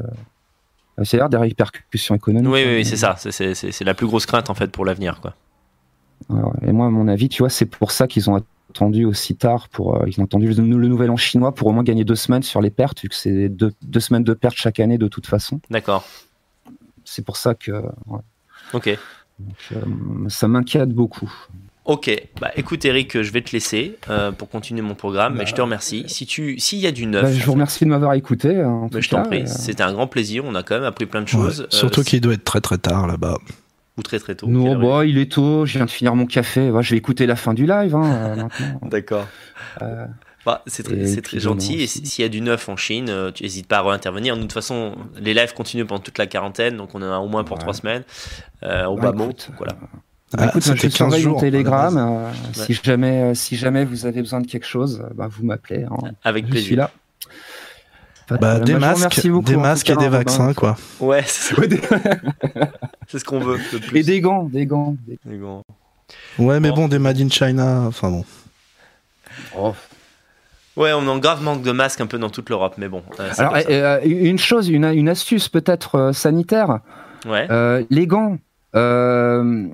Euh, 0.99 1.05
c'est 1.05 1.21
des 1.29 1.37
répercussions 1.37 2.17
économiques. 2.17 2.51
Oui, 2.53 2.63
oui, 2.65 2.69
hein. 2.69 2.75
oui, 2.79 2.85
c'est 2.85 2.97
ça. 2.97 3.15
C'est- 3.17 3.85
la 3.85 3.95
plus 3.95 4.09
grosse 4.09 4.27
crainte 4.27 4.51
en 4.51 4.55
fait 4.55 4.73
pour 4.73 4.85
l'avenir, 4.85 5.21
quoi. 5.21 5.37
Et 6.63 6.73
moi, 6.73 6.87
à 6.87 6.91
mon 6.91 7.07
avis, 7.07 7.29
tu 7.29 7.43
vois, 7.43 7.49
c'est 7.49 7.65
pour 7.67 7.93
ça 7.93 8.09
qu'ils 8.09 8.29
ont 8.29 8.43
attendu 8.71 9.05
aussi 9.05 9.37
tard. 9.37 9.69
Pour, 9.69 9.97
euh, 9.97 10.05
ils 10.09 10.21
ont 10.21 10.25
attendu 10.25 10.47
le, 10.53 10.55
le 10.79 10.89
nouvel 10.89 11.11
an 11.11 11.17
chinois 11.17 11.55
pour 11.55 11.69
au 11.69 11.73
moins 11.73 11.83
gagner 11.85 12.05
deux 12.05 12.17
semaines 12.17 12.43
sur 12.43 12.61
les 12.61 12.71
pertes, 12.71 13.03
vu 13.03 13.09
que 13.09 13.15
c'est 13.15 13.49
deux, 13.49 13.73
deux 13.83 14.01
semaines 14.01 14.25
de 14.25 14.33
pertes 14.35 14.57
chaque 14.57 14.81
année 14.81 14.99
de 14.99 15.09
toute 15.09 15.27
façon. 15.27 15.61
D'accord. 15.71 16.05
C'est 17.05 17.25
pour 17.25 17.37
ça 17.37 17.55
que 17.55 17.73
ouais. 17.73 18.21
Ok. 18.73 18.99
Donc, 19.39 19.57
euh, 19.73 20.29
ça 20.29 20.49
m'inquiète 20.49 20.91
beaucoup. 20.91 21.33
Ok. 21.87 22.11
Bah 22.41 22.51
écoute, 22.57 22.85
Eric, 22.85 23.21
je 23.23 23.33
vais 23.33 23.41
te 23.41 23.51
laisser 23.53 23.97
euh, 24.11 24.31
pour 24.33 24.49
continuer 24.51 24.83
mon 24.83 24.95
programme, 24.95 25.35
mais 25.37 25.47
je 25.47 25.55
te 25.55 25.61
remercie. 25.63 26.05
Si 26.09 26.25
tu, 26.27 26.59
s'il 26.59 26.79
y 26.79 26.87
a 26.87 26.93
du 26.93 27.07
neuf, 27.07 27.23
Bah, 27.23 27.33
je 27.33 27.45
vous 27.45 27.53
remercie 27.53 27.85
de 27.85 27.91
m'avoir 27.91 28.13
écouté. 28.15 28.63
En 28.63 28.83
mais 28.85 28.89
tout 28.91 29.01
je 29.01 29.09
t'en 29.09 29.23
prie. 29.25 29.43
euh, 29.43 29.47
C'était 29.47 29.83
un 29.83 29.93
grand 29.93 30.07
plaisir. 30.07 30.45
On 30.47 30.55
a 30.55 30.63
quand 30.63 30.75
même 30.77 30.85
appris 30.85 31.07
plein 31.07 31.21
de 31.23 31.25
Ouais, 31.25 31.31
choses. 31.33 31.63
euh, 31.63 31.67
Surtout 31.71 32.03
qu'il 32.03 32.21
doit 32.21 32.35
être 32.35 32.45
très 32.45 32.61
très 32.61 32.79
tard 32.79 33.07
là-bas. 33.09 33.39
Ou 34.01 34.03
très 34.03 34.19
très 34.19 34.35
tôt. 34.35 34.47
non, 34.49 34.77
bah, 34.81 35.05
il 35.07 35.19
est 35.19 35.31
tôt. 35.31 35.65
Je 35.67 35.77
viens 35.79 35.87
de 35.87 35.91
finir 35.91 36.15
mon 36.17 36.27
café. 36.27 36.71
Ouais, 36.71 36.83
je 36.83 36.91
vais 36.91 36.97
écouter 36.97 37.27
la 37.27 37.37
fin 37.37 37.55
du 37.55 37.67
live 37.67 37.95
hein, 37.95 38.39
euh, 38.39 38.65
D'accord. 38.89 39.27
Euh, 39.83 40.07
Bah, 40.47 40.63
c'est 40.67 40.83
très, 40.83 40.97
Et 41.37 41.39
gentil. 41.41 41.75
Et 41.83 41.87
si- 41.87 42.07
s'il 42.07 42.23
y 42.23 42.27
a 42.27 42.31
du 42.31 42.41
neuf 42.41 42.69
en 42.71 42.77
Chine, 42.77 43.11
euh, 43.11 43.31
tu 43.31 43.43
n'hésites 43.43 43.67
pas 43.69 43.79
à 43.79 43.83
réintervenir. 43.83 44.37
De 44.37 44.41
toute 44.43 44.53
façon, 44.53 44.95
les 45.21 45.35
lives 45.35 45.53
continuent 45.55 45.85
pendant 45.85 46.01
toute 46.01 46.17
la 46.17 46.27
quarantaine, 46.27 46.77
donc 46.79 46.95
on 46.95 47.03
en 47.03 47.13
a 47.13 47.19
au 47.19 47.29
moins 47.29 47.45
pour 47.45 47.57
Ouais. 47.59 47.61
trois 47.63 47.75
semaines. 47.75 48.05
Euh, 48.63 48.87
au 48.87 48.97
Bah, 48.97 49.13
bas 49.13 49.19
mot. 49.19 49.25
écoute, 49.25 49.51
Voilà. 49.59 49.75
Bah, 50.33 50.47
écoute, 50.49 50.63
je 50.63 50.69
c'était 50.69 50.89
15 50.89 50.93
surveille 50.93 51.27
mon 51.27 51.71
base. 51.71 51.97
euh, 51.99 52.31
Si 52.55 52.73
jamais, 52.73 53.23
euh, 53.23 53.35
si 53.35 53.57
jamais 53.57 53.85
vous 53.85 54.07
avez 54.07 54.21
besoin 54.23 54.41
de 54.41 54.47
quelque 54.47 54.67
chose, 54.67 55.03
bah, 55.15 55.29
vous 55.31 55.45
m'appelez. 55.45 55.85
hein. 55.85 56.13
Avec 56.25 56.47
Je 56.47 56.53
suis 56.53 56.61
plaisir. 56.69 56.79
là. 56.79 56.91
Bah, 58.39 58.61
des 58.61 58.73
Moi, 58.73 58.81
masques, 58.81 59.27
beaucoup, 59.29 59.45
des 59.45 59.57
en 59.57 59.61
masques 59.61 59.87
cas, 59.87 59.95
et 59.95 59.97
des 59.97 60.05
Robin. 60.05 60.19
vaccins, 60.19 60.55
quoi. 60.55 60.77
Ouais, 61.01 61.23
c'est 61.27 61.55
ce 63.19 63.25
qu'on 63.25 63.41
veut. 63.41 63.59
de 63.73 63.79
plus. 63.79 63.99
Et 63.99 64.03
des 64.03 64.21
gants, 64.21 64.45
des 64.45 64.67
gants. 64.67 64.97
des- 65.07 65.19
Des 65.25 65.39
gants. 65.39 65.65
Ouais, 66.39 66.61
mais 66.61 66.71
Bon. 66.73 66.89
des 66.89 66.99
Made 66.99 67.21
in 67.21 67.29
China, 67.29 67.85
enfin 67.87 68.11
bon. 68.11 68.25
Oh. 69.57 69.75
Ouais, 70.77 70.93
on 70.93 71.07
a 71.09 71.11
un 71.11 71.19
grave 71.19 71.43
manque 71.43 71.63
de 71.63 71.73
masques 71.73 72.01
un 72.01 72.07
peu 72.07 72.19
dans 72.19 72.31
toute 72.31 72.49
l'Europe, 72.51 72.75
mais 72.79 72.89
bon. 72.89 73.03
euh, 73.19 73.31
Alors, 73.39 73.57
ça. 73.57 73.69
euh, 73.71 74.01
une 74.05 74.39
chose, 74.39 74.69
une, 74.69 74.85
une 74.85 75.09
astuce 75.09 75.49
peut-être 75.49 75.95
euh, 75.97 76.13
sanitaire. 76.13 76.79
ouais. 77.27 77.47
Euh, 77.51 77.85
les 77.91 78.07
gants. 78.07 78.39
euh, 78.77 79.67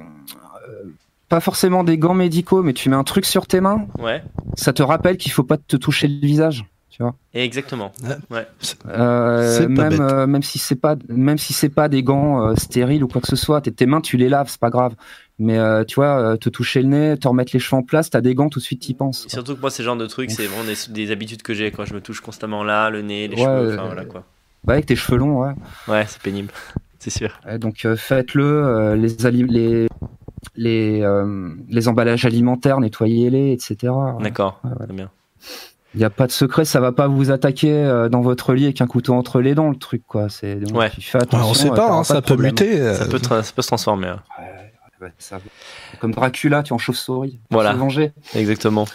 euh, 0.68 0.84
pas 1.28 1.40
forcément 1.40 1.84
des 1.84 1.98
gants 1.98 2.14
médicaux, 2.14 2.62
mais 2.62 2.72
tu 2.72 2.88
mets 2.88 2.96
un 2.96 3.04
truc 3.04 3.26
sur 3.26 3.46
tes 3.46 3.60
mains, 3.60 3.86
Ouais. 3.98 4.22
ça 4.54 4.72
te 4.72 4.82
rappelle 4.82 5.16
qu'il 5.16 5.32
faut 5.32 5.42
pas 5.42 5.56
te 5.58 5.76
toucher 5.76 6.08
le 6.08 6.26
visage. 6.26 6.64
Tu 6.96 7.02
vois. 7.02 7.14
Et 7.34 7.44
exactement. 7.44 7.92
Euh, 8.88 9.68
même 9.68 10.00
euh, 10.00 10.26
même 10.26 10.42
si 10.42 10.58
c'est 10.58 10.76
pas 10.76 10.96
même 11.10 11.36
si 11.36 11.52
c'est 11.52 11.68
pas 11.68 11.90
des 11.90 12.02
gants 12.02 12.40
euh, 12.42 12.54
stériles 12.54 13.04
ou 13.04 13.08
quoi 13.08 13.20
que 13.20 13.26
ce 13.26 13.36
soit, 13.36 13.60
tes, 13.60 13.84
mains 13.84 14.00
tu 14.00 14.16
les 14.16 14.30
laves, 14.30 14.48
c'est 14.48 14.58
pas 14.60 14.70
grave. 14.70 14.94
Mais 15.38 15.58
euh, 15.58 15.84
tu 15.84 15.96
vois, 15.96 16.18
euh, 16.18 16.36
te 16.38 16.48
toucher 16.48 16.80
le 16.80 16.88
nez, 16.88 17.18
te 17.18 17.28
remettre 17.28 17.50
les 17.52 17.58
cheveux 17.58 17.76
en 17.76 17.82
place, 17.82 18.08
t'as 18.08 18.22
des 18.22 18.34
gants 18.34 18.48
tout 18.48 18.60
de 18.60 18.64
suite, 18.64 18.80
t'y 18.80 18.94
penses. 18.94 19.26
Surtout 19.28 19.54
que 19.56 19.60
moi, 19.60 19.68
ce 19.70 19.82
genre 19.82 19.98
de 19.98 20.06
trucs, 20.06 20.30
c'est 20.30 20.46
vraiment 20.46 20.64
des, 20.64 20.76
des 20.90 21.10
habitudes 21.10 21.42
que 21.42 21.52
j'ai. 21.52 21.70
Quand 21.70 21.84
je 21.84 21.92
me 21.92 22.00
touche 22.00 22.22
constamment 22.22 22.64
là, 22.64 22.88
le 22.88 23.02
nez, 23.02 23.28
les 23.28 23.36
Ouais, 23.36 23.42
cheveux, 23.44 23.74
enfin 23.74 23.82
euh, 23.82 23.86
voilà 23.88 24.04
quoi. 24.06 24.24
Bah, 24.64 24.72
avec 24.72 24.86
tes 24.86 24.96
cheveux 24.96 25.18
longs, 25.18 25.42
ouais. 25.42 25.52
Ouais, 25.88 26.06
c'est 26.08 26.22
pénible. 26.22 26.50
c'est 26.98 27.10
sûr. 27.10 27.38
Donc 27.58 27.84
euh, 27.84 27.94
faites-le. 27.96 28.42
euh, 28.44 28.96
les, 28.96 29.08
les 29.44 29.86
les 30.54 31.02
euh, 31.02 31.50
les 31.68 31.88
emballages 31.88 32.24
alimentaires, 32.24 32.80
nettoyez-les, 32.80 33.52
etc. 33.52 33.92
D'accord. 34.20 34.60
Ouais, 34.64 34.70
ouais. 34.70 34.86
Très 34.86 34.94
bien. 34.94 35.10
Il 35.96 36.00
n'y 36.00 36.04
a 36.04 36.10
pas 36.10 36.26
de 36.26 36.32
secret, 36.32 36.64
ça 36.66 36.78
va 36.78 36.92
pas 36.92 37.08
vous 37.08 37.30
attaquer 37.30 37.72
euh, 37.72 38.08
dans 38.10 38.20
votre 38.20 38.52
lit 38.52 38.64
avec 38.64 38.80
un 38.82 38.86
couteau 38.86 39.14
entre 39.14 39.40
les 39.40 39.54
dents, 39.54 39.70
le 39.70 39.76
truc, 39.76 40.02
quoi. 40.06 40.28
C'est 40.28 40.56
donc, 40.56 40.76
Ouais. 40.78 40.90
tu 40.90 41.00
fais 41.00 41.16
Ouais, 41.18 41.24
attention. 41.24 41.48
on 41.50 41.54
sait 41.54 41.66
euh, 41.68 41.70
pas, 41.70 41.76
t'auras 41.86 41.98
hein, 42.00 42.04
ça 42.04 42.16
peut 42.16 42.34
problème. 42.34 42.50
muter. 42.52 42.78
euh, 42.80 42.94
Ça 42.94 43.06
peut, 43.06 43.16
tra- 43.16 43.42
ça 43.42 43.52
peut 43.56 43.62
se 43.62 43.66
transformer. 43.68 44.08
hein. 44.08 44.22
Ouais, 45.00 45.12
ça- 45.18 45.38
Comme 46.00 46.12
Dracula, 46.12 46.62
tu 46.62 46.70
es 46.70 46.72
en 46.74 46.78
chauve-souris. 46.78 47.40
Voilà. 47.50 47.72
Se 47.72 47.76
venger. 47.78 48.12
Exactement. 48.34 48.86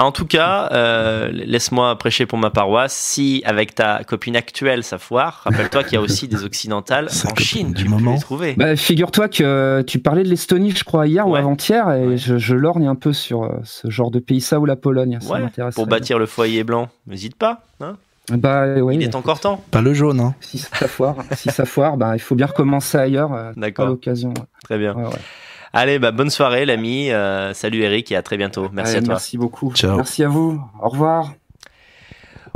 En 0.00 0.12
tout 0.12 0.24
cas, 0.26 0.68
euh, 0.72 1.28
laisse-moi 1.30 1.96
prêcher 1.98 2.24
pour 2.26 2.38
ma 2.38 2.50
paroisse. 2.50 2.94
Si 2.94 3.42
avec 3.44 3.74
ta 3.74 4.02
copine 4.04 4.34
actuelle 4.34 4.82
ça 4.82 4.98
foire, 4.98 5.42
rappelle-toi 5.44 5.84
qu'il 5.84 5.92
y 5.92 5.96
a 5.96 6.00
aussi 6.00 6.26
des 6.26 6.42
occidentales 6.44 7.08
en 7.30 7.34
Chine. 7.36 7.68
du 7.72 7.84
Tu 7.84 7.84
peux 7.84 7.90
moment. 7.90 8.14
les 8.14 8.18
trouver. 8.18 8.54
Bah, 8.54 8.76
figure-toi 8.76 9.28
que 9.28 9.82
tu 9.86 9.98
parlais 9.98 10.22
de 10.22 10.28
l'Estonie, 10.28 10.70
je 10.70 10.84
crois, 10.84 11.06
hier 11.06 11.28
ou 11.28 11.36
avant-hier, 11.36 11.90
et 11.92 12.06
Ouais. 12.06 12.16
je, 12.16 12.38
je 12.38 12.54
lorgne 12.54 12.86
un 12.86 12.94
peu 12.94 13.12
sur 13.12 13.42
euh, 13.44 13.58
ce 13.64 13.90
genre 13.90 14.10
de 14.10 14.18
pays, 14.20 14.40
ça 14.40 14.58
ou 14.58 14.64
la 14.66 14.76
Pologne. 14.76 15.18
Ça 15.20 15.34
Ouais, 15.34 15.40
m'intéresse. 15.40 15.74
pour 15.74 15.86
bâtir 15.86 16.18
le 16.18 16.26
foyer 16.26 16.64
blanc, 16.64 16.88
n'hésite 17.06 17.36
pas. 17.36 17.60
hein. 17.80 17.96
Bah, 18.32 18.66
oui, 18.80 18.94
Il 18.94 19.02
est 19.02 19.14
encore 19.16 19.40
temps. 19.40 19.62
Pas 19.72 19.82
le 19.82 19.92
jaune, 19.92 20.20
hein. 20.20 20.34
Si 20.40 20.58
ça 20.58 20.86
foire, 20.88 21.16
si 21.32 21.50
ça 21.50 21.64
foire, 21.64 21.96
bah, 21.96 22.12
il 22.14 22.20
faut 22.20 22.36
bien 22.36 22.46
recommencer 22.46 22.96
ailleurs. 22.96 23.32
euh, 23.34 23.50
à 23.50 23.52
D'accord. 23.56 23.88
l'occasion. 23.88 24.32
Très 24.64 24.78
bien. 24.78 24.94
Allez, 25.72 26.00
bah, 26.00 26.10
bonne 26.10 26.30
soirée, 26.30 26.66
l'ami. 26.66 27.10
Euh, 27.10 27.54
salut 27.54 27.82
Eric 27.82 28.10
et 28.10 28.16
à 28.16 28.22
très 28.22 28.36
bientôt. 28.36 28.68
Merci 28.72 28.96
Allez, 28.96 29.04
à 29.04 29.06
toi. 29.06 29.14
Merci 29.14 29.38
beaucoup. 29.38 29.72
Ciao. 29.74 29.96
Merci 29.96 30.24
à 30.24 30.28
vous. 30.28 30.60
Au 30.82 30.88
revoir. 30.88 31.32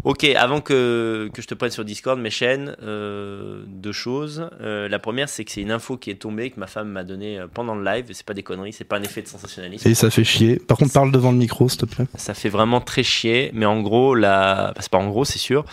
Ok, 0.02 0.24
avant 0.24 0.60
que, 0.60 1.30
que 1.32 1.40
je 1.40 1.46
te 1.46 1.54
prenne 1.54 1.70
sur 1.70 1.84
Discord, 1.84 2.18
mes 2.18 2.28
chaînes, 2.28 2.76
euh, 2.82 3.62
deux 3.66 3.92
choses. 3.92 4.50
Euh, 4.60 4.88
la 4.88 4.98
première, 4.98 5.30
c'est 5.30 5.44
que 5.44 5.50
c'est 5.50 5.62
une 5.62 5.70
info 5.70 5.96
qui 5.96 6.10
est 6.10 6.16
tombée, 6.16 6.50
que 6.50 6.60
ma 6.60 6.66
femme 6.66 6.88
m'a 6.88 7.04
donnée 7.04 7.40
pendant 7.54 7.74
le 7.74 7.84
live. 7.84 8.06
C'est 8.12 8.26
pas 8.26 8.34
des 8.34 8.42
conneries, 8.42 8.74
c'est 8.74 8.84
pas 8.84 8.98
un 8.98 9.02
effet 9.02 9.22
de 9.22 9.28
sensationnalisme. 9.28 9.88
Et 9.88 9.94
ça 9.94 10.10
fait 10.10 10.24
chier. 10.24 10.58
Par 10.58 10.76
contre, 10.76 10.92
parle 10.92 11.12
devant 11.12 11.30
le 11.30 11.38
micro, 11.38 11.68
s'il 11.68 11.80
te 11.80 11.86
plaît. 11.86 12.06
Ça 12.16 12.34
fait 12.34 12.50
vraiment 12.50 12.80
très 12.80 13.04
chier, 13.04 13.50
mais 13.54 13.64
en 13.64 13.80
gros, 13.80 14.14
la... 14.14 14.72
bah, 14.74 14.80
c'est 14.80 14.90
pas 14.90 14.98
en 14.98 15.08
gros, 15.08 15.24
c'est 15.24 15.38
sûr. 15.38 15.64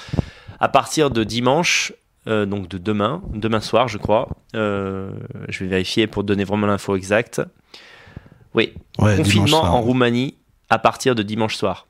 À 0.62 0.70
partir 0.70 1.10
de 1.10 1.24
dimanche, 1.24 1.92
euh, 2.28 2.46
donc 2.46 2.68
de 2.68 2.78
demain, 2.78 3.22
demain 3.34 3.62
soir, 3.62 3.88
je 3.88 3.98
crois, 3.98 4.30
euh, 4.56 5.12
je 5.50 5.64
vais 5.64 5.70
vérifier 5.70 6.08
pour 6.08 6.24
donner 6.24 6.44
vraiment 6.44 6.68
l'info 6.68 6.96
exacte. 6.96 7.42
Oui, 8.54 8.74
Ouais, 9.00 9.16
confinement 9.18 9.62
en 9.62 9.82
Roumanie 9.82 10.36
à 10.70 10.78
partir 10.78 11.16
de 11.16 11.24
dimanche 11.24 11.56
soir. 11.56 11.88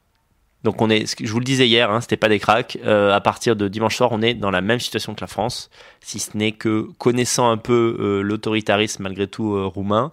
Donc 0.64 0.82
on 0.82 0.90
est, 0.92 1.20
je 1.20 1.32
vous 1.32 1.40
le 1.40 1.46
disais 1.46 1.68
hier, 1.68 1.90
hein, 1.90 2.02
c'était 2.02 2.18
pas 2.18 2.30
des 2.30 2.40
cracks. 2.40 2.78
euh, 2.86 3.12
à 3.12 3.20
partir 3.20 3.56
de 3.56 3.68
dimanche 3.68 3.96
soir, 3.96 4.12
on 4.12 4.22
est 4.22 4.36
dans 4.36 4.52
la 4.52 4.62
même 4.62 4.80
situation 4.80 5.16
que 5.16 5.22
la 5.22 5.28
France, 5.28 5.70
si 6.02 6.20
ce 6.20 6.38
n'est 6.38 6.52
que 6.52 6.88
connaissant 7.00 7.50
un 7.50 7.58
peu 7.58 7.98
euh, 8.00 8.22
l'autoritarisme 8.22 9.04
malgré 9.04 9.28
tout 9.28 9.56
euh, 9.56 9.66
roumain, 9.66 10.12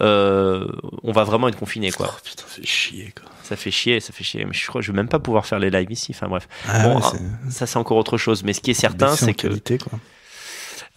on 0.00 1.12
va 1.12 1.24
vraiment 1.24 1.48
être 1.48 1.58
confiné 1.58 1.92
quoi. 1.92 2.08
Oh, 2.10 2.20
putain, 2.22 2.44
c'est 2.48 2.66
chier 2.66 3.14
quoi. 3.18 3.30
Ça 3.46 3.54
fait 3.56 3.70
chier, 3.70 4.00
ça 4.00 4.12
fait 4.12 4.24
chier. 4.24 4.44
Mais 4.44 4.52
je 4.52 4.66
crois 4.66 4.80
que 4.80 4.84
je 4.86 4.90
vais 4.90 4.96
même 4.96 5.08
pas 5.08 5.20
pouvoir 5.20 5.46
faire 5.46 5.60
les 5.60 5.70
lives 5.70 5.90
ici. 5.92 6.12
Enfin 6.14 6.26
bref, 6.26 6.48
Ah 6.68 6.82
Bon, 6.88 6.96
ouais, 6.96 7.02
ah, 7.04 7.50
ça 7.50 7.66
c'est 7.66 7.76
encore 7.78 7.96
autre 7.96 8.18
chose. 8.18 8.42
Mais 8.42 8.52
ce 8.52 8.60
qui 8.60 8.72
est 8.72 8.74
certain, 8.74 9.14
c'est 9.14 9.34
que 9.34 9.46
qualité, 9.46 9.78
quoi. 9.78 10.00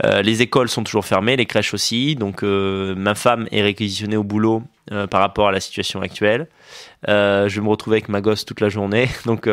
euh, 0.04 0.22
les 0.24 0.42
écoles 0.42 0.68
sont 0.70 0.84
toujours 0.84 1.06
fermées, 1.06 1.36
les 1.36 1.46
crèches 1.46 1.74
aussi. 1.76 2.16
Donc, 2.16 2.42
euh, 2.44 2.96
ma 2.96 3.14
femme 3.14 3.48
est 3.52 3.62
réquisitionnée 3.62 4.18
au 4.18 4.24
boulot 4.24 4.64
euh, 4.92 5.06
par 5.06 5.22
rapport 5.22 5.48
à 5.48 5.52
la 5.52 5.60
situation 5.60 6.02
actuelle. 6.02 6.48
Je 7.08 7.48
vais 7.48 7.62
me 7.62 7.70
retrouver 7.70 7.98
avec 7.98 8.10
ma 8.10 8.22
gosse 8.22 8.46
toute 8.46 8.62
la 8.62 8.70
journée. 8.70 9.10
Donc, 9.26 9.48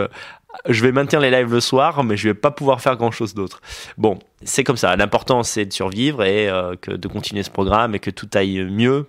je 0.66 0.82
vais 0.82 0.90
maintenir 0.90 1.20
les 1.20 1.30
lives 1.30 1.52
le 1.52 1.60
soir, 1.60 2.02
mais 2.02 2.16
je 2.16 2.28
vais 2.28 2.34
pas 2.34 2.50
pouvoir 2.50 2.80
faire 2.80 2.96
grand 2.96 3.10
chose 3.10 3.34
d'autre. 3.34 3.60
Bon, 3.98 4.18
c'est 4.42 4.64
comme 4.64 4.78
ça. 4.78 4.96
L'important, 4.96 5.42
c'est 5.42 5.66
de 5.66 5.72
survivre 5.72 6.24
et 6.24 6.50
que 6.80 6.92
de 6.92 7.08
continuer 7.08 7.42
ce 7.42 7.50
programme 7.50 7.94
et 7.94 7.98
que 7.98 8.10
tout 8.10 8.28
aille 8.32 8.64
mieux, 8.64 9.06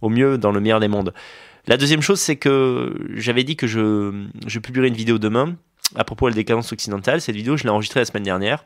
au 0.00 0.08
mieux, 0.08 0.38
dans 0.38 0.50
le 0.50 0.58
meilleur 0.58 0.80
des 0.80 0.88
mondes. 0.88 1.14
La 1.68 1.76
deuxième 1.76 2.00
chose, 2.00 2.18
c'est 2.18 2.36
que 2.36 2.94
j'avais 3.14 3.44
dit 3.44 3.54
que 3.54 3.66
je, 3.66 4.24
je 4.46 4.58
publierai 4.58 4.88
une 4.88 4.94
vidéo 4.94 5.18
demain 5.18 5.54
à 5.96 6.02
propos 6.02 6.26
de 6.26 6.30
la 6.30 6.36
décadence 6.36 6.72
occidentale. 6.72 7.20
Cette 7.20 7.36
vidéo, 7.36 7.58
je 7.58 7.64
l'ai 7.64 7.68
enregistrée 7.68 8.00
la 8.00 8.06
semaine 8.06 8.22
dernière. 8.22 8.64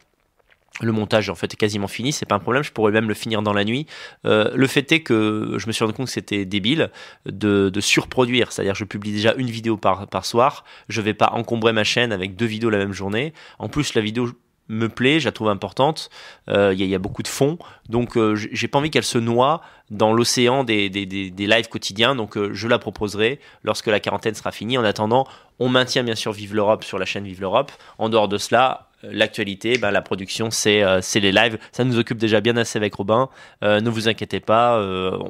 Le 0.81 0.93
montage 0.93 1.29
en 1.29 1.35
fait 1.35 1.53
est 1.53 1.57
quasiment 1.57 1.89
fini, 1.89 2.13
c'est 2.13 2.27
pas 2.27 2.37
un 2.37 2.39
problème, 2.39 2.63
je 2.63 2.73
pourrais 2.73 2.93
même 2.93 3.07
le 3.07 3.15
finir 3.15 3.43
dans 3.43 3.53
la 3.53 3.65
nuit. 3.65 3.87
Euh, 4.25 4.51
le 4.55 4.67
fait 4.67 4.91
est 4.93 5.01
que 5.01 5.57
je 5.59 5.67
me 5.67 5.73
suis 5.73 5.85
rendu 5.85 5.95
compte 5.95 6.07
que 6.07 6.13
c'était 6.13 6.47
débile 6.47 6.91
de, 7.27 7.69
de 7.69 7.81
surproduire, 7.81 8.51
c'est-à-dire 8.53 8.75
je 8.75 8.85
publie 8.85 9.13
déjà 9.13 9.35
une 9.35 9.51
vidéo 9.51 9.77
par, 9.77 10.07
par 10.09 10.25
soir, 10.25 10.65
je 10.89 11.03
vais 11.03 11.13
pas 11.13 11.31
encombrer 11.35 11.75
ma 11.75 11.85
chaîne 11.85 12.11
avec 12.11 12.37
deux 12.37 12.47
vidéos 12.47 12.71
la 12.71 12.79
même 12.79 12.95
journée. 12.95 13.35
En 13.59 13.69
plus 13.69 13.93
la 13.93 14.01
vidéo 14.01 14.31
me 14.69 14.89
plaît, 14.89 15.21
je 15.21 15.27
la 15.27 15.33
trouve 15.33 15.49
importante, 15.49 16.09
Euh, 16.49 16.73
il 16.73 16.85
y, 16.85 16.95
a- 16.95 16.99
beaucoup 16.99 17.23
de 17.23 17.29
fond, 17.29 17.59
donc 17.89 18.17
euh, 18.17 18.35
j'ai 18.37 18.69
pas 18.69 18.79
envie 18.79 18.91
qu'elle 18.91 19.05
se 19.05 19.19
noie 19.19 19.61
dans 19.91 20.13
l'océan 20.13 20.65
des, 20.65 20.89
des, 20.89 21.05
des, 21.07 21.31
des 21.31 21.47
lives 21.47 21.69
quotidiens, 21.69 22.15
donc 22.15 22.37
euh, 22.37 22.51
je 22.55 22.69
la 22.69 22.79
proposerai 22.79 23.39
lorsque 23.65 23.87
la 23.89 24.01
quarantaine 24.01 24.35
sera 24.35 24.51
finie. 24.53 24.79
En 24.79 24.85
attendant, 24.85 25.27
on 25.59 25.69
maintient 25.69 26.03
bien 26.05 26.15
sûr 26.15 26.33
Vive 26.33 26.55
l'Europe 26.55 26.85
sur 26.85 26.99
la 26.99 27.05
chaîne 27.05 27.25
Vive 27.25 27.41
l'Europe. 27.41 27.71
En 27.99 28.09
dehors 28.09 28.29
de 28.29 28.39
cela, 28.39 28.89
euh, 29.05 29.11
l'actualité, 29.13 29.79
ben, 29.79 29.91
la 29.91 30.01
production, 30.03 30.51
c'est 30.51 30.81
les 31.21 31.33
lives. 31.33 31.59
Ça 31.73 31.85
nous 31.85 31.99
occupe 31.99 32.19
déjà 32.19 32.41
bien 32.41 32.57
assez 32.57 32.79
avec 32.79 32.95
Robin. 32.95 33.29
Ne 33.63 33.91
vous 33.91 34.09
inquiétez 34.09 34.41
pas, 34.41 34.79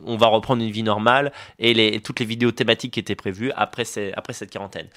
on 0.06 0.16
va 0.16 0.26
reprendre 0.26 0.62
une 0.62 0.70
vie 0.70 0.82
normale 0.82 1.32
et 1.58 1.74
les, 1.74 2.00
toutes 2.00 2.20
les 2.20 2.26
vidéos 2.26 2.52
thématiques 2.52 2.92
qui 2.94 3.00
étaient 3.00 3.16
prévues 3.16 3.50
après, 3.56 3.84
après 4.14 4.32
cette 4.34 4.50
quarantaine. 4.50 4.88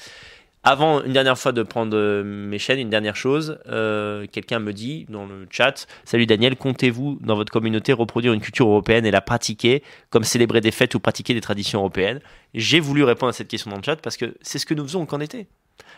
Avant, 0.67 1.03
une 1.03 1.13
dernière 1.13 1.37
fois 1.37 1.51
de 1.51 1.61
prendre 1.61 1.95
euh, 1.95 2.23
mes 2.23 2.57
chaînes, 2.57 2.79
une 2.79 2.89
dernière 2.89 3.15
chose, 3.15 3.59
euh, 3.67 4.25
quelqu'un 4.31 4.57
me 4.57 4.73
dit 4.73 5.05
dans 5.09 5.27
le 5.27 5.45
chat, 5.51 5.85
salut 6.05 6.25
Daniel, 6.25 6.55
comptez-vous 6.55 7.19
dans 7.21 7.35
votre 7.35 7.51
communauté 7.51 7.93
reproduire 7.93 8.33
une 8.33 8.41
culture 8.41 8.67
européenne 8.67 9.05
et 9.05 9.11
la 9.11 9.21
pratiquer, 9.21 9.83
comme 10.09 10.23
célébrer 10.23 10.61
des 10.61 10.71
fêtes 10.71 10.95
ou 10.95 10.99
pratiquer 10.99 11.35
des 11.35 11.41
traditions 11.41 11.81
européennes? 11.81 12.19
J'ai 12.55 12.79
voulu 12.79 13.03
répondre 13.03 13.29
à 13.29 13.33
cette 13.33 13.47
question 13.47 13.69
dans 13.69 13.77
le 13.77 13.83
chat 13.83 13.97
parce 13.97 14.17
que 14.17 14.35
c'est 14.41 14.57
ce 14.57 14.65
que 14.65 14.73
nous 14.73 14.83
faisons 14.83 15.05
qu'en 15.05 15.19
été. 15.19 15.45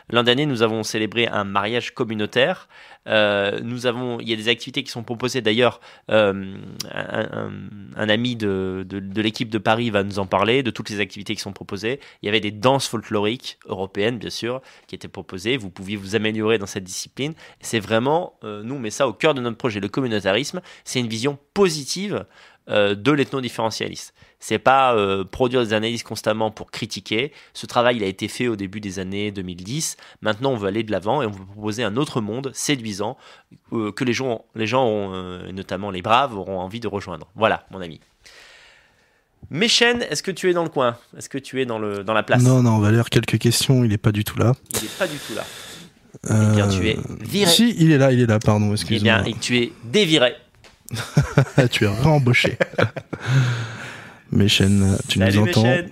L'an 0.09 0.23
dernier, 0.23 0.45
nous 0.45 0.61
avons 0.61 0.83
célébré 0.83 1.27
un 1.27 1.43
mariage 1.43 1.93
communautaire. 1.93 2.69
Euh, 3.07 3.59
nous 3.61 3.87
avons, 3.87 4.19
il 4.21 4.29
y 4.29 4.33
a 4.33 4.35
des 4.37 4.47
activités 4.47 4.83
qui 4.83 4.91
sont 4.91 5.03
proposées. 5.03 5.41
D'ailleurs, 5.41 5.81
euh, 6.11 6.55
un, 6.93 8.09
ami 8.09 8.37
de, 8.37 8.85
de, 8.87 8.99
de 8.99 9.21
l'équipe 9.21 9.49
de 9.49 9.57
Paris 9.57 9.89
va 9.89 10.03
nous 10.03 10.19
en 10.19 10.25
parler 10.25 10.63
de 10.63 10.71
toutes 10.71 10.89
les 10.89 11.01
activités 11.01 11.35
qui 11.35 11.41
sont 11.41 11.51
proposées. 11.51 11.99
Il 12.21 12.25
y 12.25 12.29
avait 12.29 12.39
des 12.39 12.51
danses 12.51 12.87
folkloriques 12.87 13.59
européennes, 13.65 14.17
bien 14.17 14.29
sûr, 14.29 14.61
qui 14.87 14.95
étaient 14.95 15.09
proposées. 15.09 15.57
Vous 15.57 15.69
pouviez 15.69 15.97
vous 15.97 16.15
améliorer 16.15 16.57
dans 16.57 16.65
cette 16.67 16.85
discipline. 16.85 17.33
C'est 17.59 17.79
vraiment, 17.79 18.39
euh, 18.45 18.63
nous, 18.63 18.75
on 18.75 18.79
met 18.79 18.91
ça 18.91 19.09
au 19.09 19.13
cœur 19.13 19.33
de 19.33 19.41
notre 19.41 19.57
projet. 19.57 19.81
Le 19.81 19.89
communautarisme, 19.89 20.61
c'est 20.85 20.99
une 20.99 21.07
vision 21.07 21.37
positive 21.53 22.25
euh, 22.69 22.95
de 22.95 23.11
l'ethno-différentialiste. 23.11 24.13
C'est 24.39 24.59
pas 24.59 24.93
euh, 24.95 25.23
produire 25.23 25.61
des 25.63 25.73
analyses 25.73 26.03
constamment 26.03 26.51
pour 26.51 26.69
critiquer. 26.69 27.31
Ce 27.53 27.65
travail, 27.65 27.97
il 27.97 28.03
a 28.03 28.07
été 28.07 28.27
fait 28.27 28.47
au 28.47 28.55
début 28.55 28.79
des 28.79 28.99
années 28.99 29.31
2010. 29.31 29.97
Maintenant, 30.21 30.51
on 30.51 30.57
veut 30.57 30.67
aller 30.67 30.83
de 30.83 30.91
l'avant 30.91 31.21
et 31.21 31.25
on 31.25 31.31
veut 31.31 31.45
proposer 31.45 31.83
un 31.83 31.97
autre 31.97 32.21
monde 32.21 32.51
séduisant 32.53 33.17
euh, 33.73 33.91
que 33.91 34.03
les 34.03 34.13
gens, 34.13 34.45
les 34.55 34.67
gens 34.67 34.85
ont, 34.85 35.51
notamment 35.51 35.89
les 35.91 36.01
braves, 36.01 36.37
auront 36.37 36.59
envie 36.59 36.79
de 36.79 36.87
rejoindre. 36.87 37.27
Voilà, 37.35 37.65
mon 37.71 37.81
ami. 37.81 37.99
Méchène, 39.49 40.01
est-ce 40.09 40.23
que 40.23 40.31
tu 40.31 40.49
es 40.49 40.53
dans 40.53 40.63
le 40.63 40.69
coin? 40.69 40.97
Est-ce 41.17 41.29
que 41.29 41.37
tu 41.37 41.61
es 41.61 41.65
dans, 41.65 41.79
le, 41.79 42.03
dans 42.03 42.13
la 42.13 42.23
place? 42.23 42.43
Non, 42.43 42.61
non, 42.61 42.71
on 42.71 42.79
va 42.79 42.91
lire 42.91 43.09
quelques 43.09 43.37
questions, 43.37 43.83
il 43.85 43.93
est 43.93 43.97
pas 43.97 44.11
du 44.11 44.23
tout 44.23 44.37
là. 44.37 44.53
Il 44.73 44.81
n'est 44.83 44.89
pas 44.99 45.07
du 45.07 45.17
tout 45.17 45.33
là. 45.35 45.43
Eh 46.29 46.55
bien, 46.55 46.67
tu 46.67 46.87
es 46.89 46.97
viré. 47.21 47.49
Si, 47.51 47.75
il 47.77 47.91
est 47.91 47.97
là, 47.97 48.11
il 48.11 48.19
est 48.19 48.25
là, 48.25 48.39
pardon, 48.39 48.69
Eh 48.69 48.73
excuse-moi. 48.73 49.21
bien, 49.21 49.33
tu 49.39 49.57
es 49.57 49.71
déviré. 49.85 50.35
tu 51.71 51.85
es 51.85 51.87
réembauché. 51.87 52.57
Méchène, 54.31 54.97
tu 55.07 55.19
Salut, 55.19 55.37
nous 55.37 55.43
entends 55.47 55.63
Méchène. 55.63 55.89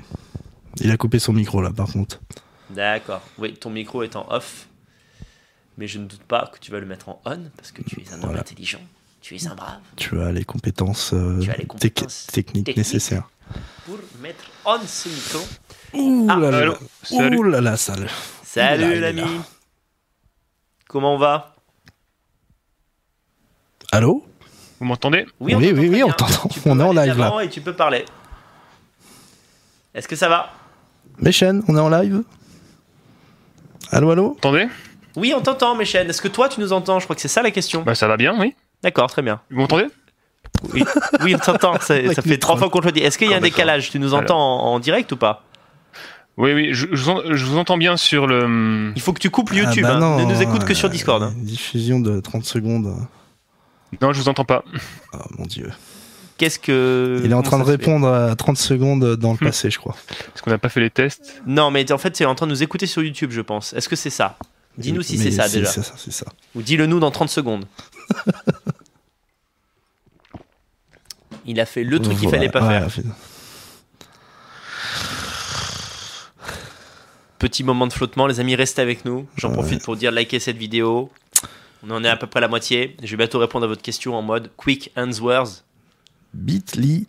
Il 0.82 0.92
a 0.92 0.98
coupé 0.98 1.20
son 1.20 1.34
micro 1.34 1.62
là, 1.62 1.72
par 1.72 1.88
contre. 1.92 2.22
D'accord. 2.70 3.22
Oui, 3.38 3.54
ton 3.54 3.70
micro 3.70 4.04
est 4.04 4.16
en 4.16 4.26
off. 4.30 4.68
Mais 5.78 5.88
je 5.88 6.00
ne 6.00 6.06
doute 6.06 6.24
pas 6.24 6.50
que 6.54 6.60
tu 6.60 6.72
vas 6.72 6.80
le 6.80 6.86
mettre 6.86 7.10
en 7.10 7.22
on 7.26 7.50
parce 7.58 7.72
que 7.72 7.82
tu 7.82 8.02
es 8.02 8.10
un 8.12 8.16
homme 8.16 8.22
Voilà. 8.22 8.40
intelligent. 8.42 8.82
Tu 9.22 9.36
es 9.36 9.48
un 9.48 9.56
brave. 9.56 9.80
Tu 9.98 10.22
as 10.22 10.32
les 10.32 10.46
compétences, 10.46 11.12
euh, 11.14 11.40
Tu 11.42 11.50
as 11.50 11.54
les 11.54 11.64
tec- 11.64 11.68
compétences 11.68 12.28
techniques 12.28 12.66
techniques. 12.66 12.78
nécessaires. 12.78 13.30
Pour 13.86 14.00
mettre 14.22 14.44
on 14.66 14.80
ce 14.86 15.10
micro. 15.10 15.40
Ouh 15.94 16.28
Ah, 16.30 16.38
là 16.38 16.52
là, 16.52 16.74
salut. 17.04 17.38
ouh 17.38 17.44
là 17.44 17.62
là, 17.62 17.78
sale. 17.78 18.08
Salut 18.44 18.84
est 18.94 19.00
l'ami. 19.00 19.24
Comment 20.88 21.16
on 21.16 21.18
va? 21.18 21.56
Allô? 23.92 24.26
Vous 24.86 24.90
m'entendez 24.90 25.26
Oui, 25.40 25.56
on 25.56 25.58
oui, 25.58 25.70
t'entend 25.70 25.82
oui, 25.82 25.88
on 26.04 26.06
bien. 26.06 26.14
t'entend. 26.14 26.50
On 26.68 26.80
est 26.80 26.84
en 26.84 26.94
live, 26.94 27.18
là. 27.18 27.40
Et 27.44 27.50
tu 27.50 27.60
peux 27.60 27.74
parler. 27.74 28.06
Est-ce 29.96 30.08
que 30.08 30.16
ça 30.16 30.30
va? 30.30 30.52
Méchène, 31.20 31.64
on 31.68 31.76
est 31.76 31.80
en 31.80 31.90
live? 31.90 32.22
Allô, 33.90 34.12
allô? 34.12 34.24
Vous 34.24 34.30
m'entendez 34.36 34.68
Oui, 35.16 35.34
on 35.36 35.42
t'entend, 35.42 35.74
Méchène. 35.74 36.08
Est-ce 36.08 36.22
que 36.22 36.28
toi, 36.28 36.50
tu 36.50 36.60
nous 36.60 36.72
entends? 36.72 37.00
Je 37.00 37.06
crois 37.06 37.16
que 37.16 37.22
c'est 37.24 37.28
ça 37.28 37.42
la 37.42 37.50
question. 37.50 37.82
Bah 37.82 37.96
ça 37.96 38.08
va 38.08 38.16
bien, 38.16 38.40
oui. 38.40 38.54
D'accord, 38.84 39.10
très 39.10 39.24
bien. 39.24 39.42
Vous 39.50 39.58
m'entendez? 39.58 39.88
Oui, 40.72 40.84
oui 41.22 41.34
on 41.34 41.40
t'entend. 41.40 41.74
Ça, 41.82 41.96
fait 42.22 42.38
trois 42.38 42.56
fois 42.58 42.70
qu'on 42.70 42.80
te 42.82 42.86
le 42.86 42.92
dit. 42.92 43.00
Est-ce 43.00 43.18
qu'il 43.18 43.28
y 43.28 43.32
a 43.32 43.34
Ah, 43.34 43.38
un 43.38 43.42
d'accord. 43.42 43.56
décalage? 43.56 43.90
Tu 43.90 43.98
nous 43.98 44.14
entends 44.14 44.38
en, 44.40 44.74
en 44.76 44.80
direct 44.80 45.12
ou 45.14 45.18
pas? 45.18 45.42
Oui, 46.38 46.54
oui, 46.54 46.70
je, 46.74 46.86
je 46.92 47.02
vous 47.04 47.10
en- 47.10 47.22
je 47.34 47.44
vous 47.46 47.58
entends 47.58 47.78
bien 47.78 47.98
sur 47.98 48.28
le... 48.28 48.92
Il 48.96 49.02
faut 49.02 49.14
que 49.14 49.20
tu 49.20 49.32
coupes 49.32 49.52
YouTube. 49.52 49.84
Ah 49.88 49.94
bah 49.94 49.96
hein. 49.96 50.00
non, 50.00 50.20
Ne 50.20 50.32
nous 50.32 50.42
écoute 50.44 50.64
que 50.64 50.76
sur 50.76 50.90
euh, 50.90 50.92
Discord. 50.92 51.24
hein. 51.24 51.34
Diffusion 51.38 52.00
de 52.00 52.20
30 52.20 52.46
secondes. 52.46 52.94
Non, 54.02 54.12
je 54.14 54.20
vous 54.22 54.30
entends 54.30 54.46
pas. 54.46 54.64
Oh 55.14 55.18
mon 55.38 55.46
dieu. 55.46 55.72
Qu'est-ce 56.38 56.60
que. 56.60 57.22
Il 57.24 57.32
est 57.32 57.36
en 57.36 57.44
train 57.44 57.60
de 57.60 57.64
répondre 57.64 58.08
à 58.12 58.36
30 58.36 58.58
secondes 58.58 59.16
dans 59.16 59.32
le 59.32 59.38
Hmm. 59.40 59.46
passé, 59.46 59.70
je 59.70 59.80
crois. 59.80 59.96
Parce 60.28 60.42
qu'on 60.42 60.50
n'a 60.52 60.58
pas 60.58 60.68
fait 60.70 60.82
les 60.82 60.90
tests. 60.90 61.42
Non, 61.46 61.72
mais 61.72 61.90
en 61.94 61.98
fait, 61.98 62.16
c'est 62.18 62.26
en 62.26 62.36
train 62.36 62.46
de 62.46 62.52
nous 62.52 62.62
écouter 62.64 62.88
sur 62.88 63.02
YouTube, 63.04 63.32
je 63.32 63.40
pense. 63.42 63.72
Est-ce 63.74 63.88
que 63.88 63.96
c'est 63.96 64.10
ça? 64.10 64.38
Dis-nous 64.78 65.02
si 65.02 65.18
c'est 65.18 65.32
ça 65.32 65.48
déjà. 65.48 65.68
C'est 65.72 65.84
ça, 65.84 65.94
c'est 65.96 66.12
ça. 66.12 66.26
Ou 66.56 66.62
dis-le 66.62 66.86
nous 66.88 67.00
dans 67.00 67.12
30 67.12 67.30
secondes. 67.30 67.66
Il 71.46 71.60
a 71.60 71.66
fait 71.66 71.84
le 71.84 72.00
truc 72.00 72.18
qu'il 72.18 72.30
fallait 72.30 72.50
pas 72.50 72.60
Voilà, 72.60 72.90
faire. 72.90 72.92
fait- 72.92 73.10
Petit 77.40 77.64
moment 77.64 77.86
de 77.86 77.94
flottement, 77.94 78.28
les 78.28 78.40
amis, 78.40 78.56
restez 78.56 78.82
avec 78.82 79.06
nous. 79.06 79.28
J'en 79.38 79.50
Ouais. 79.50 79.56
profite 79.56 79.84
pour 79.84 79.96
dire 79.96 80.12
likez 80.12 80.40
cette 80.40 80.58
vidéo. 80.58 81.12
On 81.84 81.92
en 81.92 82.04
est 82.04 82.10
à 82.10 82.18
peu 82.18 82.28
près 82.28 82.40
à 82.40 82.42
la 82.42 82.48
moitié. 82.48 82.96
Je 83.04 83.12
vais 83.12 83.18
bientôt 83.18 83.40
répondre 83.40 83.66
à 83.66 83.68
votre 83.68 83.82
question 83.82 84.16
en 84.16 84.22
mode 84.22 84.52
quick 84.58 84.92
answers. 84.96 85.64
bit.ly 86.34 87.08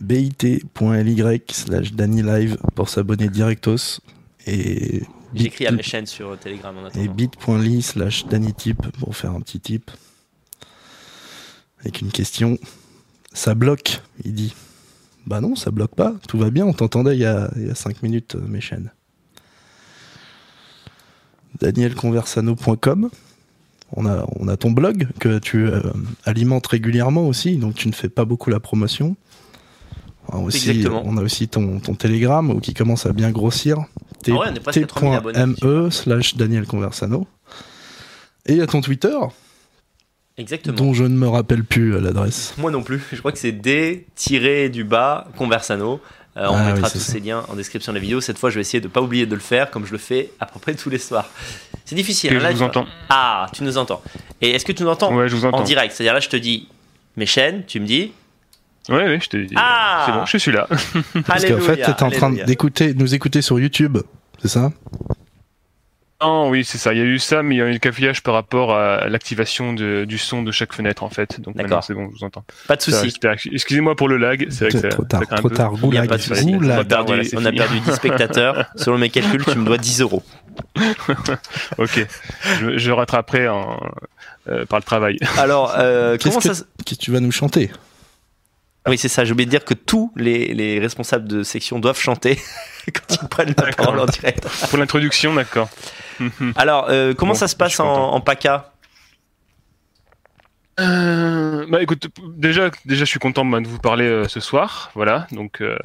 bit.ly 0.00 1.42
slash 1.50 1.92
Live 1.92 2.56
pour 2.74 2.88
s'abonner 2.88 3.28
directos. 3.28 4.00
Et 4.46 5.02
J'écris 5.34 5.66
à 5.66 5.72
mes 5.72 5.82
chaînes 5.82 6.06
sur 6.06 6.38
Telegram 6.38 6.76
en 6.76 6.84
et 6.84 6.88
attendant. 6.88 7.14
bit.ly 7.14 7.82
slash 7.82 8.26
Danny 8.26 8.52
Tip 8.54 8.86
pour 8.98 9.16
faire 9.16 9.32
un 9.32 9.40
petit 9.40 9.60
tip. 9.60 9.90
Avec 11.80 12.00
une 12.00 12.10
question. 12.10 12.58
Ça 13.32 13.54
bloque 13.54 14.00
il 14.24 14.34
dit. 14.34 14.54
Bah 15.26 15.40
non 15.40 15.56
ça 15.56 15.70
bloque 15.70 15.94
pas. 15.94 16.14
Tout 16.28 16.38
va 16.38 16.50
bien 16.50 16.66
on 16.66 16.72
t'entendait 16.72 17.16
il 17.16 17.20
y 17.20 17.26
a, 17.26 17.50
il 17.56 17.66
y 17.66 17.70
a 17.70 17.74
5 17.74 18.02
minutes 18.02 18.36
euh, 18.36 18.46
mes 18.46 18.60
chaînes. 18.60 18.92
Danielconversano.com 21.60 23.10
on 23.96 24.06
a, 24.06 24.26
on 24.38 24.48
a 24.48 24.56
ton 24.56 24.70
blog 24.70 25.08
que 25.20 25.38
tu 25.38 25.66
euh, 25.66 25.80
alimentes 26.24 26.66
régulièrement 26.66 27.26
aussi, 27.26 27.56
donc 27.56 27.74
tu 27.74 27.88
ne 27.88 27.92
fais 27.94 28.08
pas 28.08 28.24
beaucoup 28.24 28.50
la 28.50 28.60
promotion. 28.60 29.16
On 30.28 30.38
a 30.38 30.40
aussi, 30.42 30.70
Exactement. 30.70 31.02
on 31.04 31.16
a 31.18 31.22
aussi 31.22 31.48
ton, 31.48 31.80
ton 31.80 31.94
Telegram 31.94 32.60
qui 32.60 32.72
commence 32.74 33.06
à 33.06 33.12
bien 33.12 33.30
grossir. 33.30 33.78
Ah 34.26 34.30
ouais, 34.30 34.46
on 34.50 34.54
est 34.54 34.60
presque 34.60 34.82
à 34.82 34.86
3000 34.86 35.14
abonnés. 35.18 35.54
T.me 35.54 35.90
slash 35.90 36.36
Daniel 36.36 36.66
Conversano. 36.66 37.26
Et 38.46 38.52
il 38.52 38.58
y 38.58 38.62
a 38.62 38.66
ton 38.66 38.80
Twitter, 38.80 39.16
Exactement. 40.36 40.76
dont 40.76 40.94
je 40.94 41.04
ne 41.04 41.16
me 41.16 41.28
rappelle 41.28 41.62
plus 41.64 41.94
euh, 41.94 42.00
l'adresse. 42.00 42.54
Moi 42.58 42.70
non 42.70 42.82
plus. 42.82 43.02
Je 43.12 43.18
crois 43.18 43.32
que 43.32 43.38
c'est 43.38 43.52
D-du-bas 43.52 45.28
Conversano. 45.36 46.00
Euh, 46.36 46.46
on 46.48 46.56
Ah 46.56 46.64
mettra 46.72 46.88
oui, 46.88 46.92
tous 46.92 46.98
ça. 46.98 47.12
ces 47.12 47.20
liens 47.20 47.44
en 47.48 47.54
description 47.54 47.92
de 47.92 47.98
la 47.98 48.02
vidéo. 48.02 48.20
Cette 48.20 48.38
fois, 48.38 48.50
je 48.50 48.56
vais 48.56 48.62
essayer 48.62 48.80
de 48.80 48.88
pas 48.88 49.00
oublier 49.00 49.24
de 49.26 49.34
le 49.34 49.40
faire 49.40 49.70
comme 49.70 49.86
je 49.86 49.92
le 49.92 49.98
fais 49.98 50.30
à 50.40 50.46
peu 50.46 50.58
près 50.58 50.74
tous 50.74 50.90
les 50.90 50.98
soirs. 50.98 51.28
C'est 51.84 51.94
difficile. 51.94 52.32
Hein, 52.32 52.38
je 52.40 52.42
là, 52.42 52.50
vous 52.52 52.58
tu- 52.58 52.64
entends. 52.64 52.86
Ah, 53.08 53.46
tu 53.52 53.62
nous 53.62 53.78
entends. 53.78 54.02
Et 54.40 54.50
est-ce 54.50 54.64
que 54.64 54.72
tu 54.72 54.82
nous 54.82 54.88
entends 54.88 55.14
Ouais, 55.14 55.28
je 55.28 55.36
vous 55.36 55.44
en 55.44 55.48
entends. 55.50 55.62
direct? 55.62 55.94
C'est-à-dire 55.94 56.14
là, 56.14 56.20
je 56.20 56.28
te 56.28 56.36
dis 56.36 56.68
mes 57.16 57.26
chaînes, 57.26 57.64
tu 57.66 57.78
me 57.78 57.86
dis? 57.86 58.12
Oui, 58.88 58.98
oui, 59.06 59.18
je 59.22 59.28
t'ai 59.28 59.44
dit. 59.46 59.54
Ah 59.56 60.02
c'est 60.06 60.12
bon, 60.12 60.26
je 60.26 60.36
suis 60.38 60.50
là. 60.52 60.66
Parce 61.26 61.44
qu'en 61.44 61.58
fait, 61.60 61.76
t'étais 61.76 62.02
en 62.02 62.10
train 62.10 62.30
d'écouter, 62.32 62.94
nous 62.94 63.14
écouter 63.14 63.40
sur 63.40 63.58
YouTube, 63.60 63.98
c'est 64.42 64.48
ça? 64.48 64.72
Non, 66.22 66.48
oui, 66.48 66.64
c'est 66.64 66.78
ça. 66.78 66.94
Il 66.94 66.98
y 66.98 67.02
a 67.02 67.04
eu 67.04 67.18
ça, 67.18 67.42
mais 67.42 67.56
il 67.56 67.58
y 67.58 67.62
a 67.62 67.66
eu 67.66 67.72
le 67.72 67.78
cafouillage 67.78 68.22
par 68.22 68.32
rapport 68.34 68.74
à 68.74 69.08
l'activation 69.08 69.72
de- 69.74 70.04
du 70.06 70.16
son 70.16 70.42
de 70.42 70.52
chaque 70.52 70.72
fenêtre, 70.72 71.02
en 71.02 71.10
fait. 71.10 71.40
Donc 71.40 71.54
maintenant, 71.56 71.82
c'est 71.82 71.92
bon, 71.92 72.08
je 72.14 72.18
vous 72.18 72.24
entends. 72.24 72.44
Pas 72.66 72.76
de 72.76 72.82
souci. 72.82 73.12
Excusez-moi 73.52 73.94
pour 73.96 74.08
le 74.08 74.16
lag. 74.16 74.46
C'est 74.50 74.70
vrai 74.70 74.80
que 74.80 74.86
Trop 74.88 75.04
tard, 75.04 75.22
trop 75.36 75.50
tard. 75.50 75.72
On 75.82 75.90
a 75.94 76.06
perdu, 76.06 77.06
Voilà, 77.08 77.24
c'est 77.24 77.36
on 77.36 77.44
a 77.44 77.50
fini. 77.50 77.58
perdu 77.58 77.80
10 77.80 77.92
spectateurs. 77.92 78.66
Selon 78.76 78.96
mes 78.96 79.10
calculs, 79.10 79.44
tu 79.44 79.58
me 79.58 79.64
dois 79.66 79.76
10 79.78 80.00
euros. 80.00 80.22
Ok. 81.78 82.06
je, 82.60 82.78
je 82.78 82.90
rattraperai 82.92 83.48
en, 83.48 83.80
euh, 84.48 84.64
par 84.66 84.78
le 84.78 84.84
travail. 84.84 85.18
Alors, 85.38 85.74
euh, 85.78 86.16
Qu'est-ce 86.16 86.28
comment 86.28 86.40
que- 86.40 86.48
ça 86.48 86.54
se- 86.54 86.62
Qu'est-ce 86.84 86.98
que 87.00 87.04
tu 87.04 87.10
vas 87.10 87.20
nous 87.20 87.32
chanter? 87.32 87.70
Oui, 88.86 88.98
c'est 88.98 89.08
ça. 89.08 89.24
J'ai 89.24 89.32
oublié 89.32 89.46
de 89.46 89.50
dire 89.50 89.64
que 89.64 89.72
tous 89.74 90.12
les, 90.14 90.52
les 90.54 90.78
responsables 90.78 91.26
de 91.26 91.42
section 91.42 91.78
doivent 91.78 91.98
chanter 91.98 92.38
quand 92.92 93.14
ils 93.22 93.28
prennent 93.28 93.54
la 93.56 93.72
parole 93.72 93.98
en 93.98 94.04
direct. 94.06 94.46
Pour 94.68 94.78
l'introduction, 94.78 95.34
d'accord. 95.34 95.68
Alors, 96.56 96.86
euh, 96.90 97.14
comment 97.14 97.32
Bon, 97.32 97.38
ça 97.38 97.48
se 97.48 97.56
passe 97.56 97.78
en, 97.80 98.20
PACA 98.20 98.72
Euh, 100.80 101.66
bah 101.68 101.82
écoute, 101.82 102.08
déjà, 102.36 102.70
déjà, 102.84 103.00
je 103.04 103.10
suis 103.10 103.20
content 103.20 103.44
bah, 103.44 103.60
de 103.60 103.68
vous 103.68 103.78
parler 103.78 104.06
euh, 104.06 104.26
ce 104.28 104.40
soir. 104.40 104.90
Voilà, 104.94 105.26
donc 105.30 105.60
euh, 105.60 105.76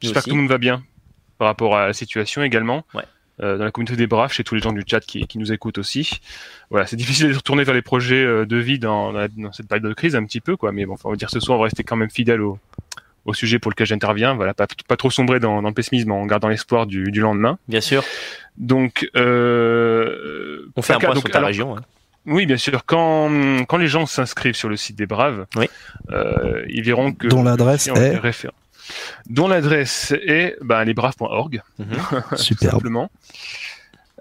j'espère 0.00 0.22
que 0.24 0.30
tout 0.30 0.34
le 0.36 0.40
monde 0.42 0.50
va 0.50 0.58
bien 0.58 0.82
par 1.38 1.48
rapport 1.48 1.76
à 1.76 1.88
la 1.88 1.92
situation 1.92 2.42
également. 2.42 2.84
Ouais. 2.94 3.04
Euh, 3.40 3.56
dans 3.56 3.64
la 3.64 3.70
communauté 3.70 3.96
des 3.96 4.06
braves, 4.06 4.30
chez 4.32 4.44
tous 4.44 4.54
les 4.54 4.60
gens 4.60 4.72
du 4.72 4.82
chat 4.86 5.00
qui, 5.00 5.26
qui 5.26 5.38
nous 5.38 5.52
écoutent 5.52 5.78
aussi. 5.78 6.20
Voilà, 6.70 6.86
c'est 6.86 6.96
difficile 7.02 7.30
de 7.30 7.34
retourner 7.36 7.64
vers 7.64 7.74
les 7.74 7.82
projets 7.82 8.24
euh, 8.24 8.46
de 8.46 8.56
vie 8.56 8.78
dans, 8.78 9.12
dans 9.12 9.18
la- 9.20 9.28
dans 9.28 9.52
cette 9.52 9.68
période 9.68 9.84
de 9.86 9.94
crise 9.94 10.14
un 10.16 10.24
petit 10.24 10.40
peu, 10.40 10.56
quoi. 10.56 10.70
Mais 10.72 10.84
bon, 10.86 10.94
enfin, 10.94 11.08
on 11.08 11.10
va 11.12 11.16
dire 11.16 11.30
ce 11.30 11.40
soir, 11.40 11.56
on 11.58 11.60
va 11.60 11.64
rester 11.64 11.82
quand 11.84 11.96
même 11.96 12.10
fidèle 12.10 12.40
au, 12.42 12.58
au 13.24 13.34
sujet 13.34 13.58
pour 13.58 13.70
lequel 13.70 13.86
j'interviens. 13.86 14.34
Voilà, 14.34 14.54
pas, 14.54 14.66
pas 14.88 14.96
trop 14.96 15.10
sombrer 15.10 15.40
dans, 15.40 15.62
dans 15.62 15.68
le 15.68 15.74
pessimisme 15.74 16.10
en 16.12 16.26
gardant 16.26 16.48
l'espoir 16.48 16.86
du, 16.86 17.10
du 17.10 17.20
lendemain. 17.20 17.58
Bien 17.68 17.80
sûr. 17.80 18.02
Donc, 18.56 19.08
euh, 19.16 20.66
On 20.76 20.82
fait 20.82 20.92
un 20.92 20.96
Paca, 20.96 21.06
point 21.08 21.14
donc, 21.14 21.22
sur 21.24 21.30
ta 21.32 21.38
alors, 21.38 21.48
région. 21.48 21.76
hein. 21.76 21.80
oui, 22.26 22.46
bien 22.46 22.56
sûr. 22.56 22.84
Quand, 22.84 23.30
quand 23.66 23.76
les 23.78 23.86
gens 23.88 24.06
s'inscrivent 24.06 24.54
sur 24.54 24.68
le 24.68 24.76
site 24.76 24.96
des 24.96 25.06
Braves, 25.06 25.46
Oui. 25.56 25.68
euh, 26.10 26.64
ils 26.68 26.82
verront 26.82 27.12
que 27.12 27.28
Dont 27.28 27.42
l'adresse 27.44 27.86
est 27.88 28.16
référent. 28.18 28.54
Dont 29.30 29.48
l'adresse 29.48 30.12
est 30.26 30.56
ben, 30.60 30.84
lesbraves.org, 30.84 31.62
Mhm. 31.78 31.86
tout 32.30 32.36
superbe. 32.36 32.72
simplement. 32.74 33.10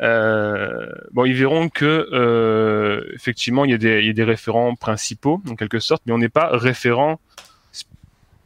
Euh, 0.02 0.88
bon, 1.12 1.26
ils 1.26 1.34
verront 1.36 1.70
que 1.70 2.08
euh, 2.12 3.04
effectivement, 3.14 3.66
il 3.66 3.72
y, 3.72 3.74
a 3.74 3.78
des, 3.78 4.00
il 4.00 4.08
y 4.08 4.10
a 4.10 4.14
des 4.14 4.24
référents 4.24 4.76
principaux 4.76 5.42
en 5.50 5.56
quelque 5.56 5.80
sorte, 5.80 6.02
mais 6.06 6.14
on 6.14 6.18
n'est 6.18 6.30
pas 6.30 6.50
référent. 6.54 7.20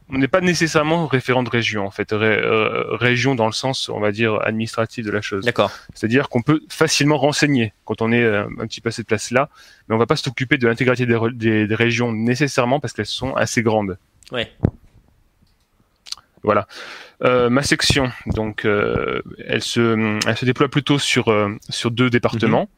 On 0.08 0.18
n'est 0.18 0.28
pas 0.28 0.40
nécessairement 0.40 1.08
référent 1.08 1.42
de 1.42 1.50
région 1.50 1.84
en 1.84 1.90
fait, 1.90 2.12
Ré- 2.12 2.38
euh, 2.38 2.94
région 2.96 3.34
dans 3.34 3.46
le 3.46 3.52
sens, 3.52 3.88
on 3.88 3.98
va 3.98 4.12
dire, 4.12 4.38
administratif 4.44 5.04
de 5.04 5.10
la 5.10 5.20
chose. 5.20 5.44
D'accord. 5.44 5.72
C'est-à-dire 5.94 6.28
qu'on 6.28 6.42
peut 6.42 6.60
facilement 6.68 7.18
renseigner 7.18 7.72
quand 7.84 8.02
on 8.02 8.12
est 8.12 8.22
euh, 8.22 8.44
un 8.60 8.66
petit 8.68 8.80
peu 8.80 8.90
à 8.90 8.92
cette 8.92 9.08
place-là, 9.08 9.48
mais 9.88 9.96
on 9.96 9.98
va 9.98 10.06
pas 10.06 10.14
s'occuper 10.14 10.58
de 10.58 10.68
l'intégralité 10.68 11.06
des, 11.06 11.14
re- 11.16 11.32
des- 11.36 11.66
des 11.66 11.74
régions 11.74 12.12
nécessairement 12.12 12.78
parce 12.78 12.92
qu'elles 12.92 13.06
sont 13.06 13.34
assez 13.34 13.62
grandes. 13.62 13.98
Ouais. 14.30 14.52
Voilà. 16.42 16.68
Euh, 17.24 17.50
ma 17.50 17.62
section, 17.62 18.12
donc, 18.26 18.64
euh, 18.64 19.22
elle 19.46 19.62
se, 19.62 20.18
elle 20.28 20.36
se 20.36 20.44
déploie 20.44 20.68
plutôt 20.68 20.98
sur 20.98 21.28
euh, 21.28 21.48
sur 21.68 21.90
deux 21.90 22.10
départements. 22.10 22.68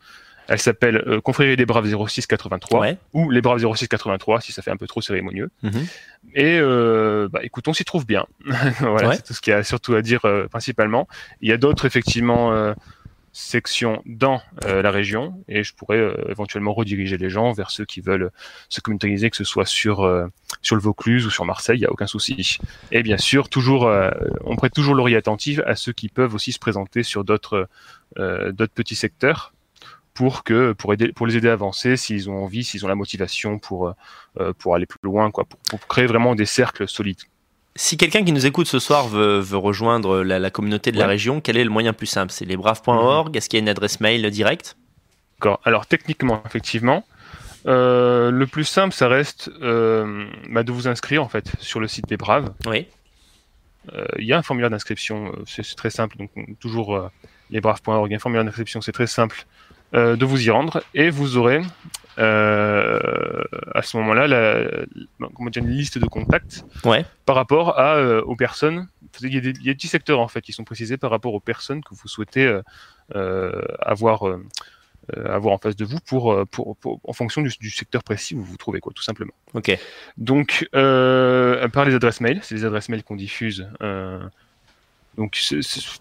Elle 0.49 0.59
s'appelle 0.59 0.97
euh, 1.07 1.21
Confrérie 1.21 1.57
des 1.57 1.67
Braves 1.67 1.87
0683 1.87 2.81
Ouais. 2.81 2.97
ou 3.13 3.31
les 3.31 3.41
Braves 3.41 3.59
0683 3.61 4.41
si 4.41 4.53
ça 4.53 4.63
fait 4.63 4.71
un 4.71 4.77
peu 4.77 4.87
trop 4.87 5.01
cérémonieux. 5.01 5.51
Mhm. 5.63 5.87
Et 6.35 6.59
euh, 6.59 7.29
bah, 7.31 7.41
écoute, 7.43 7.69
on 7.69 7.73
s'y 7.75 7.85
trouve 7.85 8.07
bien. 8.07 8.27
voilà, 8.81 9.09
Ouais. 9.09 9.17
c'est 9.17 9.23
tout 9.23 9.35
ce 9.35 9.41
qu'il 9.41 9.53
y 9.53 9.55
a 9.55 9.63
surtout 9.63 9.95
à 9.95 10.03
dire 10.03 10.25
euh, 10.25 10.49
principalement. 10.49 11.07
Il 11.43 11.49
y 11.49 11.53
a 11.53 11.57
d'autres 11.59 11.85
effectivement 11.85 12.75
sections 13.33 14.03
dans 14.07 14.43
la 14.67 14.91
région 14.91 15.45
et 15.49 15.63
je 15.63 15.75
pourrais 15.75 16.13
éventuellement 16.29 16.73
rediriger 16.73 17.19
les 17.19 17.31
gens 17.31 17.53
vers 17.53 17.71
ceux 17.71 17.85
qui 17.85 18.01
veulent 18.01 18.31
se 18.69 18.81
communautariser, 18.81 19.31
que 19.31 19.37
ce 19.37 19.45
soit 19.45 19.67
sur 19.67 20.09
sur 20.63 20.75
le 20.77 20.83
Vaucluse 20.83 21.27
ou 21.27 21.31
sur 21.31 21.45
Marseille, 21.45 21.79
il 21.79 21.83
y 21.83 21.87
a 21.87 21.93
aucun 21.93 22.07
souci. 22.07 22.59
Et 22.91 23.03
bien 23.03 23.19
sûr, 23.19 23.49
toujours, 23.49 23.87
euh, 23.87 24.11
on 24.45 24.57
prête 24.57 24.73
toujours 24.73 24.95
l'oreille 24.95 25.15
attentive 25.15 25.63
à 25.67 25.77
ceux 25.77 25.93
qui 25.93 26.09
peuvent 26.09 26.35
aussi 26.35 26.53
se 26.53 26.59
présenter 26.59 27.03
sur 27.03 27.23
d'autres 27.23 27.69
euh, 28.19 28.51
d'autres 28.51 28.73
petits 28.73 28.97
secteurs 28.97 29.53
pour 30.19 30.43
que 30.43 30.73
pour 30.73 30.93
aider 30.93 31.13
pour 31.13 31.27
les 31.29 31.37
aider 31.37 31.49
à 31.49 31.53
avancer 31.53 31.97
s'ils 31.97 32.29
ont 32.29 32.43
envie, 32.45 32.65
s'ils 32.65 32.85
ont 32.85 32.89
la 32.89 32.97
motivation 32.97 33.61
pour 33.61 33.95
euh, 34.41 34.53
pour 34.59 34.75
aller 34.75 34.85
plus 34.87 34.99
loin, 35.05 35.31
quoi, 35.31 35.45
pour, 35.45 35.61
pour 35.71 35.87
créer 35.87 36.07
vraiment 36.07 36.35
des 36.35 36.45
cercles 36.47 36.89
solides. 36.89 37.23
Si 37.77 37.97
quelqu'un 37.97 38.25
qui 38.25 38.33
nous 38.33 38.45
écoute 38.45 38.67
ce 38.67 38.81
soir 38.81 39.07
veut, 39.07 39.39
veut 39.39 39.57
rejoindre 39.57 40.25
la, 40.25 40.41
la 40.41 40.51
communauté 40.51 40.91
de 40.91 40.99
la 40.99 41.07
région, 41.07 41.41
quel 41.41 41.57
est 41.57 41.63
le 41.63 41.71
moyen 41.71 41.93
plus 41.93 42.09
simple? 42.09 42.33
C'est 42.33 42.45
lesbraves.org 42.45 43.37
Est-ce 43.37 43.49
qu'il 43.49 43.59
y 43.59 43.61
a 43.61 43.63
une 43.63 43.69
adresse 43.69 44.01
mail 44.01 44.29
directe? 44.33 44.77
D'accord. 45.39 45.61
Alors 45.65 45.87
techniquement, 45.87 46.43
effectivement, 46.47 47.05
euh, 47.67 48.33
le 48.33 48.47
plus 48.49 48.65
simple, 48.65 48.93
ça 48.95 49.07
reste 49.07 49.51
euh, 49.63 50.27
bah, 50.51 50.65
de 50.65 50.73
vous 50.73 50.89
inscrire 50.89 51.23
en 51.23 51.29
fait 51.29 51.53
sur 51.61 51.79
le 51.79 51.87
site 51.87 52.09
des 52.09 52.17
Braves. 52.17 52.51
Oui. 52.67 52.87
Euh, 53.95 54.05
Il 54.19 54.27
y 54.27 54.33
a 54.33 54.39
un 54.39 54.43
formulaire 54.43 54.71
d'inscription, 54.71 55.29
euh, 55.29 55.45
c'est 55.47 55.63
très 55.77 55.91
simple. 55.91 56.17
Donc 56.17 56.31
on- 56.37 56.55
toujours 56.59 56.97
euh, 56.97 57.09
lesbraves.org, 57.51 58.09
il 58.09 58.13
y 58.13 58.15
a 58.15 58.17
un 58.17 58.21
formulaire 58.27 58.45
d'inscription, 58.45 58.81
c'est 58.81 58.91
très 58.93 59.07
simple 59.07 59.47
euh, 59.95 60.17
de 60.17 60.25
vous 60.25 60.47
y 60.47 60.51
rendre 60.51 60.83
et 60.95 61.11
vous 61.11 61.37
aurez 61.37 61.63
euh, 62.19 63.43
à 63.75 63.83
ce 63.83 63.97
moment-là 63.99 64.27
la, 64.27 64.61
la- 64.65 65.29
comment 65.35 65.51
dire, 65.51 65.63
une 65.63 65.71
liste 65.71 65.99
de 65.99 66.07
contacts 66.07 66.65
Ouais. 66.85 67.05
par 67.27 67.37
rapport 67.37 67.79
à, 67.79 67.95
euh, 67.97 68.21
aux 68.23 68.37
personnes. 68.37 68.89
Il 69.23 69.33
y, 69.33 69.39
a 69.39 69.41
des, 69.41 69.51
il 69.51 69.65
y 69.65 69.71
a 69.71 69.73
des 69.73 69.77
petits 69.77 69.89
secteurs 69.89 70.21
en 70.21 70.29
fait 70.29 70.41
qui 70.41 70.53
sont 70.53 70.65
précisés 70.65 70.97
par 70.97 71.11
rapport 71.11 71.33
aux 71.35 71.41
personnes 71.41 71.83
que 71.83 71.95
vous 71.95 72.09
souhaitez 72.09 72.47
avoir, 73.15 74.25
avoir 75.25 75.55
en 75.55 75.59
face 75.59 75.77
de 75.77 75.85
vous 75.85 75.99
pour, 76.07 76.47
pour, 76.51 76.77
pour- 76.77 77.01
en 77.05 77.13
fonction 77.13 77.41
du, 77.43 77.51
du 77.61 77.71
secteur 77.71 78.03
précis 78.03 78.35
où 78.35 78.39
vous 78.41 78.45
vous 78.45 78.57
trouvez 78.59 78.81
quoi, 78.81 78.93
tout 78.95 79.03
simplement. 79.03 79.33
Ok. 79.55 79.77
Donc, 80.19 80.69
par 80.73 81.85
les 81.87 81.95
adresses 81.95 82.21
mail, 82.21 82.41
c'est 82.43 82.55
les 82.55 82.65
adresses 82.65 82.89
mail 82.91 83.03
qu'on 83.03 83.17
diffuse. 83.17 83.69
donc, 85.17 85.39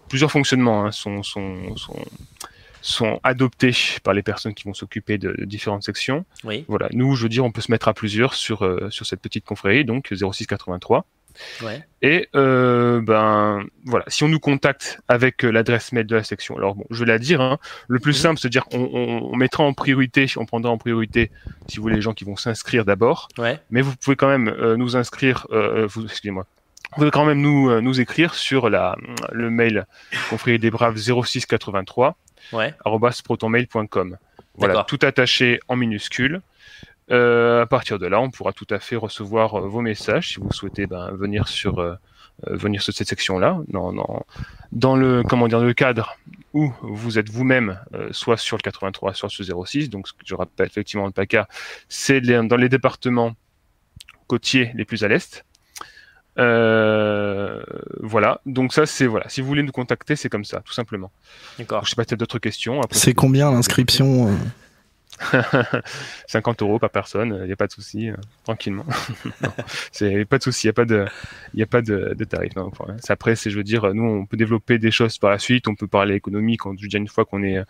plusieurs 0.08 0.30
fonctionnements 0.30 0.84
hein, 0.86 0.92
sont, 0.92 1.22
sont, 1.22 1.76
sont, 1.76 1.96
sont 2.88 3.20
adoptés 3.22 3.72
par 4.02 4.14
les 4.14 4.22
personnes 4.22 4.54
qui 4.54 4.64
vont 4.64 4.74
s'occuper 4.74 5.18
de, 5.18 5.32
de 5.32 5.44
différentes 5.44 5.82
sections. 5.82 6.24
Oui. 6.44 6.64
Voilà, 6.68 6.88
nous, 6.92 7.14
je 7.16 7.24
veux 7.24 7.28
dire, 7.28 7.44
on 7.44 7.52
peut 7.52 7.60
se 7.60 7.70
mettre 7.70 7.88
à 7.88 7.94
plusieurs 7.94 8.34
sur, 8.34 8.64
euh, 8.64 8.88
sur 8.90 9.04
cette 9.06 9.20
petite 9.20 9.44
confrérie, 9.44 9.84
donc 9.84 10.08
0683. 10.12 11.04
Ouais. 11.62 11.84
Et 12.02 12.28
euh, 12.34 13.00
ben 13.00 13.62
voilà, 13.84 14.04
si 14.08 14.24
on 14.24 14.28
nous 14.28 14.40
contacte 14.40 15.00
avec 15.06 15.44
euh, 15.44 15.50
l'adresse 15.50 15.92
mail 15.92 16.06
de 16.06 16.16
la 16.16 16.24
section, 16.24 16.56
alors 16.56 16.74
bon, 16.74 16.84
je 16.90 17.04
vais 17.04 17.10
la 17.12 17.18
dire, 17.20 17.40
hein, 17.40 17.58
le 17.86 18.00
plus 18.00 18.16
Mhm. 18.16 18.22
simple, 18.22 18.40
c'est 18.40 18.48
de 18.48 18.52
dire 18.52 18.64
qu'on 18.64 18.90
on, 18.92 19.30
on 19.32 19.36
mettra 19.36 19.62
en 19.62 19.72
priorité, 19.72 20.26
on 20.36 20.46
prendra 20.46 20.70
en 20.70 20.78
priorité, 20.78 21.30
si 21.68 21.76
vous 21.76 21.82
voulez, 21.82 21.94
les 21.96 22.00
gens 22.00 22.14
qui 22.14 22.24
vont 22.24 22.34
s'inscrire 22.36 22.84
d'abord, 22.84 23.28
Ouais. 23.38 23.60
mais 23.70 23.82
vous 23.82 23.94
pouvez 23.96 24.16
quand 24.16 24.26
même 24.28 24.48
euh, 24.48 24.76
nous 24.76 24.96
inscrire, 24.96 25.46
vous, 25.50 26.04
excusez-moi, 26.06 26.44
vous 26.92 26.96
pouvez 26.96 27.10
quand 27.12 27.24
même 27.26 27.40
nous, 27.40 27.80
nous 27.82 28.00
écrire 28.00 28.34
sur 28.34 28.68
la, 28.70 28.96
le 29.30 29.50
mail 29.50 29.86
confrérie 30.30 30.58
des 30.58 30.70
braves 30.70 30.96
0683 30.96 32.16
Ouais. 32.52 32.74
protonmail.com. 33.24 34.16
Voilà, 34.54 34.84
tout 34.84 34.98
attaché 35.02 35.60
en 35.68 35.76
minuscules. 35.76 36.40
Euh, 37.10 37.62
à 37.62 37.66
partir 37.66 37.98
de 37.98 38.06
là, 38.06 38.20
on 38.20 38.30
pourra 38.30 38.52
tout 38.52 38.66
à 38.70 38.80
fait 38.80 38.96
recevoir 38.96 39.54
euh, 39.54 39.66
vos 39.66 39.80
messages 39.80 40.34
si 40.34 40.40
vous 40.40 40.52
souhaitez 40.52 40.86
ben, 40.86 41.10
venir 41.12 41.48
sur 41.48 41.78
euh, 41.78 41.94
venir 42.46 42.82
sur 42.82 42.92
cette 42.92 43.08
section-là, 43.08 43.60
dans, 43.68 43.92
dans, 43.92 44.26
dans 44.72 44.94
le 44.94 45.22
comment 45.22 45.48
dire 45.48 45.60
le 45.60 45.72
cadre 45.72 46.18
où 46.54 46.72
vous 46.82 47.18
êtes 47.18 47.30
vous-même, 47.30 47.80
euh, 47.94 48.08
soit 48.12 48.36
sur 48.36 48.56
le 48.56 48.62
83, 48.62 49.14
soit 49.14 49.28
sur 49.28 49.44
le 49.44 49.66
06. 49.66 49.90
Donc, 49.90 50.08
ce 50.08 50.12
que 50.12 50.20
je 50.24 50.34
rappelle 50.34 50.66
effectivement 50.66 51.06
le 51.06 51.12
PACA, 51.12 51.48
c'est 51.88 52.20
dans 52.20 52.56
les 52.56 52.68
départements 52.68 53.34
côtiers 54.26 54.72
les 54.74 54.84
plus 54.84 55.04
à 55.04 55.08
l'est. 55.08 55.44
Euh, 56.38 57.62
voilà, 58.00 58.40
donc 58.46 58.72
ça 58.72 58.86
c'est 58.86 59.06
voilà. 59.06 59.28
Si 59.28 59.40
vous 59.40 59.48
voulez 59.48 59.62
nous 59.62 59.72
contacter, 59.72 60.16
c'est 60.16 60.28
comme 60.28 60.44
ça, 60.44 60.60
tout 60.64 60.72
simplement. 60.72 61.10
D'accord. 61.58 61.84
Je 61.84 61.90
sais 61.90 61.96
pas 61.96 62.02
si 62.02 62.08
tu 62.08 62.14
as 62.14 62.16
d'autres 62.16 62.38
questions. 62.38 62.80
Après, 62.80 62.98
C'est 62.98 63.14
combien 63.14 63.50
l'inscription 63.50 64.28
euh 64.28 64.34
50 66.26 66.62
euros 66.62 66.78
par 66.78 66.90
personne, 66.90 67.38
il 67.42 67.46
n'y 67.46 67.52
a 67.52 67.56
pas 67.56 67.66
de 67.66 67.72
souci, 67.72 68.10
euh, 68.10 68.14
tranquillement. 68.44 68.86
Non, 69.42 69.50
c'est 69.92 70.24
pas 70.24 70.38
de 70.38 70.42
souci, 70.42 70.66
il 70.66 70.68
n'y 70.68 70.70
a 70.70 70.74
pas 70.74 70.84
de, 70.84 71.06
il 71.54 71.60
y 71.60 71.62
a 71.62 71.66
pas 71.66 71.82
de, 71.82 72.14
de 72.16 72.24
tarif. 72.24 72.54
Non, 72.56 72.66
enfin, 72.66 72.94
c'est 73.02 73.12
après, 73.12 73.36
c'est, 73.36 73.50
je 73.50 73.56
veux 73.56 73.64
dire, 73.64 73.92
nous, 73.94 74.04
on 74.04 74.26
peut 74.26 74.36
développer 74.36 74.78
des 74.78 74.90
choses 74.90 75.18
par 75.18 75.30
la 75.30 75.38
suite, 75.38 75.68
on 75.68 75.74
peut 75.74 75.86
parler 75.86 76.14
économie 76.14 76.56
quand 76.56 76.74
dis 76.74 76.86
une 76.96 77.08
fois 77.08 77.24
qu'on 77.24 77.42
est, 77.42 77.62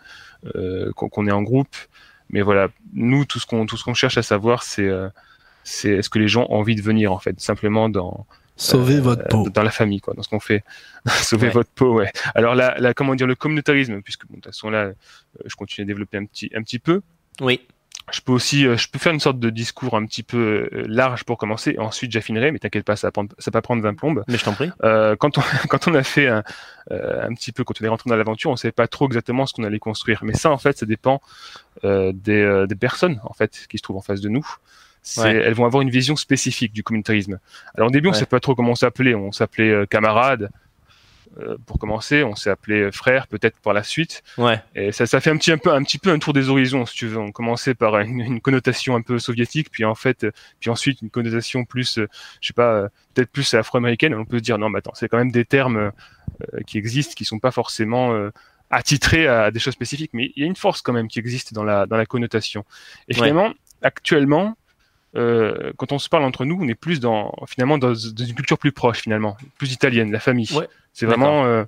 euh, 0.55 0.91
qu'on 0.93 1.09
qu'on 1.09 1.27
est 1.27 1.31
en 1.31 1.41
groupe. 1.41 1.75
Mais 2.29 2.41
voilà, 2.41 2.69
nous, 2.93 3.25
tout 3.25 3.39
ce 3.39 3.45
qu'on, 3.45 3.65
tout 3.65 3.77
ce 3.77 3.83
qu'on 3.83 3.95
cherche 3.95 4.17
à 4.17 4.23
savoir, 4.23 4.63
c'est, 4.63 4.87
euh, 4.87 5.09
c'est 5.63 5.89
est-ce 5.89 6.09
que 6.09 6.19
les 6.19 6.27
gens 6.27 6.45
ont 6.49 6.57
envie 6.59 6.75
de 6.75 6.81
venir, 6.81 7.11
en 7.11 7.19
fait, 7.19 7.39
simplement 7.39 7.89
dans, 7.89 8.27
Sauvez 8.59 8.97
euh, 8.97 9.01
votre 9.01 9.27
peau. 9.27 9.49
dans 9.49 9.63
la 9.63 9.71
famille, 9.71 10.01
quoi, 10.01 10.13
dans 10.13 10.21
ce 10.21 10.29
qu'on 10.29 10.39
fait. 10.39 10.63
Sauver 11.07 11.47
Ouais. 11.47 11.53
votre 11.53 11.69
peau, 11.71 11.93
ouais. 11.95 12.11
Alors 12.35 12.55
là, 12.55 12.75
là, 12.79 12.93
comment 12.93 13.15
dire, 13.15 13.27
le 13.27 13.35
communautarisme, 13.35 14.01
puisque 14.01 14.25
bon, 14.27 14.35
de 14.35 14.41
toute 14.41 14.45
façon 14.53 14.69
là, 14.69 14.79
euh, 14.85 14.93
je 15.45 15.55
continue 15.55 15.83
à 15.85 15.87
développer 15.87 16.17
un 16.17 16.25
petit, 16.25 16.49
un 16.55 16.61
petit 16.61 16.79
peu. 16.79 17.01
Oui. 17.41 17.61
je 18.11 18.19
peux 18.21 18.31
aussi, 18.33 18.65
euh, 18.67 18.75
je 18.75 18.89
peux 18.89 18.97
faire 18.99 19.13
une 19.13 19.19
sorte 19.19 19.39
de 19.39 19.49
discours 19.49 19.95
un 19.95 20.05
petit 20.05 20.23
peu 20.23 20.67
large 20.73 21.23
pour 21.23 21.37
commencer, 21.37 21.71
et 21.71 21.79
ensuite 21.79 22.11
j'affinerai, 22.11 22.51
mais 22.51 22.59
t'inquiète 22.59 22.83
pas, 22.83 22.95
ça 22.97 23.07
va, 23.07 23.11
prendre, 23.11 23.29
ça 23.37 23.49
va 23.49 23.51
pas 23.53 23.61
prendre 23.61 23.81
20 23.83 23.93
plombes. 23.93 24.23
Mais 24.27 24.37
je 24.37 24.43
t'en 24.43 24.53
prie. 24.53 24.71
Euh, 24.83 25.15
quand, 25.15 25.37
on, 25.37 25.41
quand 25.69 25.87
on 25.87 25.93
a 25.93 26.03
fait 26.03 26.27
un, 26.27 26.43
euh, 26.91 27.27
un 27.27 27.33
petit 27.33 27.51
peu, 27.53 27.63
quand 27.63 27.75
on 27.81 27.85
est 27.85 27.89
rentré 27.89 28.09
dans 28.09 28.15
l'aventure, 28.17 28.51
on 28.51 28.55
savait 28.57 28.71
pas 28.73 28.87
trop 28.87 29.05
exactement 29.05 29.45
ce 29.45 29.53
qu'on 29.53 29.63
allait 29.63 29.79
construire. 29.79 30.19
Mais 30.23 30.33
ça, 30.33 30.51
en 30.51 30.57
fait, 30.57 30.77
ça 30.77 30.85
dépend 30.85 31.21
euh, 31.85 32.11
des, 32.13 32.41
euh, 32.41 32.67
des 32.67 32.75
personnes, 32.75 33.21
en 33.23 33.33
fait, 33.33 33.67
qui 33.69 33.77
se 33.77 33.83
trouvent 33.83 33.97
en 33.97 34.01
face 34.01 34.21
de 34.21 34.27
nous. 34.29 34.45
Ouais. 35.17 35.33
Elles 35.35 35.53
vont 35.53 35.65
avoir 35.65 35.81
une 35.81 35.89
vision 35.89 36.15
spécifique 36.15 36.73
du 36.73 36.83
communautarisme. 36.83 37.39
Alors 37.75 37.87
au 37.87 37.91
début, 37.91 38.09
on 38.09 38.11
Ouais. 38.11 38.17
sait 38.17 38.25
pas 38.25 38.39
trop 38.39 38.55
comment 38.55 38.71
on 38.71 38.75
s'appelait. 38.75 39.15
On 39.15 39.31
s'appelait 39.31 39.69
euh, 39.71 39.85
camarade 39.85 40.49
euh, 41.39 41.57
pour 41.65 41.77
commencer. 41.79 42.23
On 42.23 42.35
s'est 42.35 42.49
appelé 42.49 42.81
euh, 42.81 42.91
frère 42.91 43.27
peut-être 43.27 43.57
par 43.59 43.73
la 43.73 43.83
suite. 43.83 44.23
Ouais. 44.37 44.59
Et 44.75 44.91
ça, 44.91 45.05
ça 45.05 45.21
fait 45.21 45.29
un 45.29 45.37
petit, 45.37 45.51
un 45.51 45.57
peu, 45.57 45.71
un 45.71 45.83
petit 45.83 45.97
peu 45.99 46.11
un 46.11 46.19
tour 46.19 46.33
des 46.33 46.49
horizons, 46.49 46.85
si 46.85 46.95
tu 46.95 47.07
veux. 47.07 47.17
On 47.17 47.31
commençait 47.31 47.75
par 47.75 47.97
une, 47.99 48.19
une 48.19 48.41
connotation 48.41 48.95
un 48.95 49.01
peu 49.01 49.19
soviétique, 49.19 49.69
puis 49.71 49.85
en 49.85 49.95
fait, 49.95 50.23
euh, 50.25 50.31
puis 50.59 50.69
ensuite 50.69 51.01
une 51.01 51.09
connotation 51.09 51.65
plus, 51.65 51.97
euh, 51.99 52.07
je 52.41 52.47
sais 52.47 52.53
pas, 52.53 52.89
peut-être 53.13 53.31
plus 53.31 53.53
afro-américaine. 53.53 54.13
On 54.15 54.25
peut 54.25 54.37
se 54.39 54.43
dire 54.43 54.57
non, 54.57 54.69
mais 54.69 54.79
attends, 54.79 54.93
c'est 54.95 55.07
quand 55.07 55.17
même 55.17 55.31
des 55.31 55.45
termes 55.45 55.77
euh, 55.77 55.91
qui 56.67 56.77
existent, 56.77 57.13
qui 57.15 57.25
sont 57.25 57.39
pas 57.39 57.51
forcément 57.51 58.13
euh, 58.13 58.31
attitrés 58.71 59.27
à 59.27 59.49
des 59.51 59.59
choses 59.59 59.73
spécifiques, 59.73 60.11
mais 60.13 60.31
il 60.35 60.41
y 60.41 60.43
a 60.43 60.47
une 60.47 60.55
force 60.55 60.81
quand 60.81 60.93
même 60.93 61.07
qui 61.07 61.19
existe 61.19 61.53
dans 61.53 61.63
la 61.63 61.85
dans 61.87 61.97
la 61.97 62.05
connotation. 62.05 62.65
Et 63.07 63.13
finalement, 63.13 63.53
actuellement. 63.81 64.55
Euh, 65.15 65.71
quand 65.77 65.91
on 65.91 65.99
se 65.99 66.07
parle 66.09 66.23
entre 66.23 66.45
nous, 66.45 66.57
on 66.61 66.67
est 66.67 66.75
plus 66.75 66.99
dans 66.99 67.33
finalement 67.47 67.77
dans, 67.77 67.89
dans 67.89 68.25
une 68.25 68.35
culture 68.35 68.57
plus 68.57 68.71
proche 68.71 68.99
finalement, 68.99 69.37
plus 69.57 69.71
italienne, 69.73 70.11
la 70.11 70.19
famille. 70.19 70.51
Ouais. 70.53 70.67
C'est 70.93 71.05
vraiment 71.05 71.45
euh, 71.45 71.63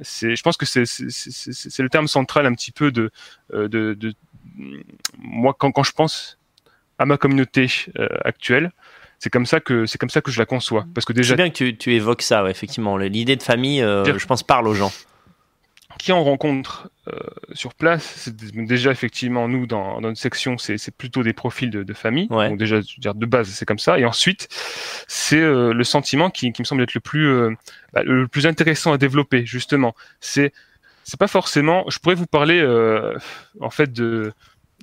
c'est, 0.00 0.36
je 0.36 0.42
pense 0.42 0.56
que 0.56 0.66
c'est, 0.66 0.82
le 0.82 1.88
terme 1.88 2.08
central 2.08 2.46
un 2.46 2.54
petit 2.54 2.72
peu 2.72 2.90
de, 2.90 3.10
euh, 3.52 3.68
de, 3.68 3.94
de 3.94 4.14
moi 5.18 5.54
quand, 5.58 5.72
quand 5.72 5.82
je 5.82 5.92
pense 5.92 6.38
à 6.98 7.06
ma 7.06 7.16
communauté 7.16 7.68
euh, 7.98 8.08
actuelle, 8.24 8.72
c'est 9.18 9.30
comme 9.30 9.46
ça 9.46 9.60
que 9.60 9.86
c'est 9.86 9.98
comme 9.98 10.10
ça 10.10 10.20
que 10.20 10.30
je 10.30 10.38
la 10.38 10.46
conçois. 10.46 10.86
Parce 10.94 11.04
que 11.04 11.12
déjà, 11.12 11.30
C'est 11.30 11.36
bien 11.36 11.50
que 11.50 11.54
tu, 11.56 11.76
tu 11.76 11.94
évoques 11.94 12.22
ça, 12.22 12.42
ouais, 12.42 12.50
effectivement. 12.50 12.96
L'idée 12.96 13.36
de 13.36 13.42
famille, 13.42 13.82
euh, 13.82 14.18
je 14.18 14.26
pense, 14.26 14.42
parle 14.42 14.66
aux 14.66 14.74
gens. 14.74 14.92
Qui 15.98 16.12
on 16.12 16.22
rencontre 16.24 16.90
euh, 17.08 17.12
sur 17.52 17.74
place, 17.74 18.04
c'est 18.16 18.36
déjà 18.36 18.90
effectivement 18.90 19.48
nous 19.48 19.66
dans, 19.66 19.94
dans 20.00 20.08
notre 20.08 20.18
section, 20.20 20.58
c'est, 20.58 20.76
plutôt 20.96 21.22
des 21.22 21.32
profils 21.32 21.70
de, 21.70 21.82
de 21.82 21.92
famille. 21.94 22.26
Ouais. 22.30 22.48
Donc 22.48 22.58
déjà, 22.58 22.80
je 22.80 22.96
veux 22.96 23.00
dire, 23.00 23.14
de 23.14 23.26
base, 23.26 23.48
c'est 23.48 23.64
comme 23.66 23.78
ça. 23.78 23.98
Et 23.98 24.04
ensuite, 24.04 24.48
c'est 25.08 25.40
euh, 25.40 25.72
le 25.72 25.84
sentiment 25.84 26.30
qui, 26.30 26.52
qui 26.52 26.62
me 26.62 26.64
semble 26.64 26.82
être 26.82 26.94
le 26.94 27.00
plus 27.00 27.26
euh, 27.26 27.50
bah, 27.92 28.02
le 28.02 28.28
plus 28.28 28.46
intéressant 28.46 28.92
à 28.92 28.98
développer 28.98 29.44
justement. 29.46 29.94
C'est 30.20 30.52
c'est 31.04 31.18
pas 31.18 31.28
forcément. 31.28 31.84
Je 31.88 31.98
pourrais 31.98 32.14
vous 32.14 32.26
parler 32.26 32.62
en 33.60 33.70
fait 33.70 33.92
de, 33.92 34.32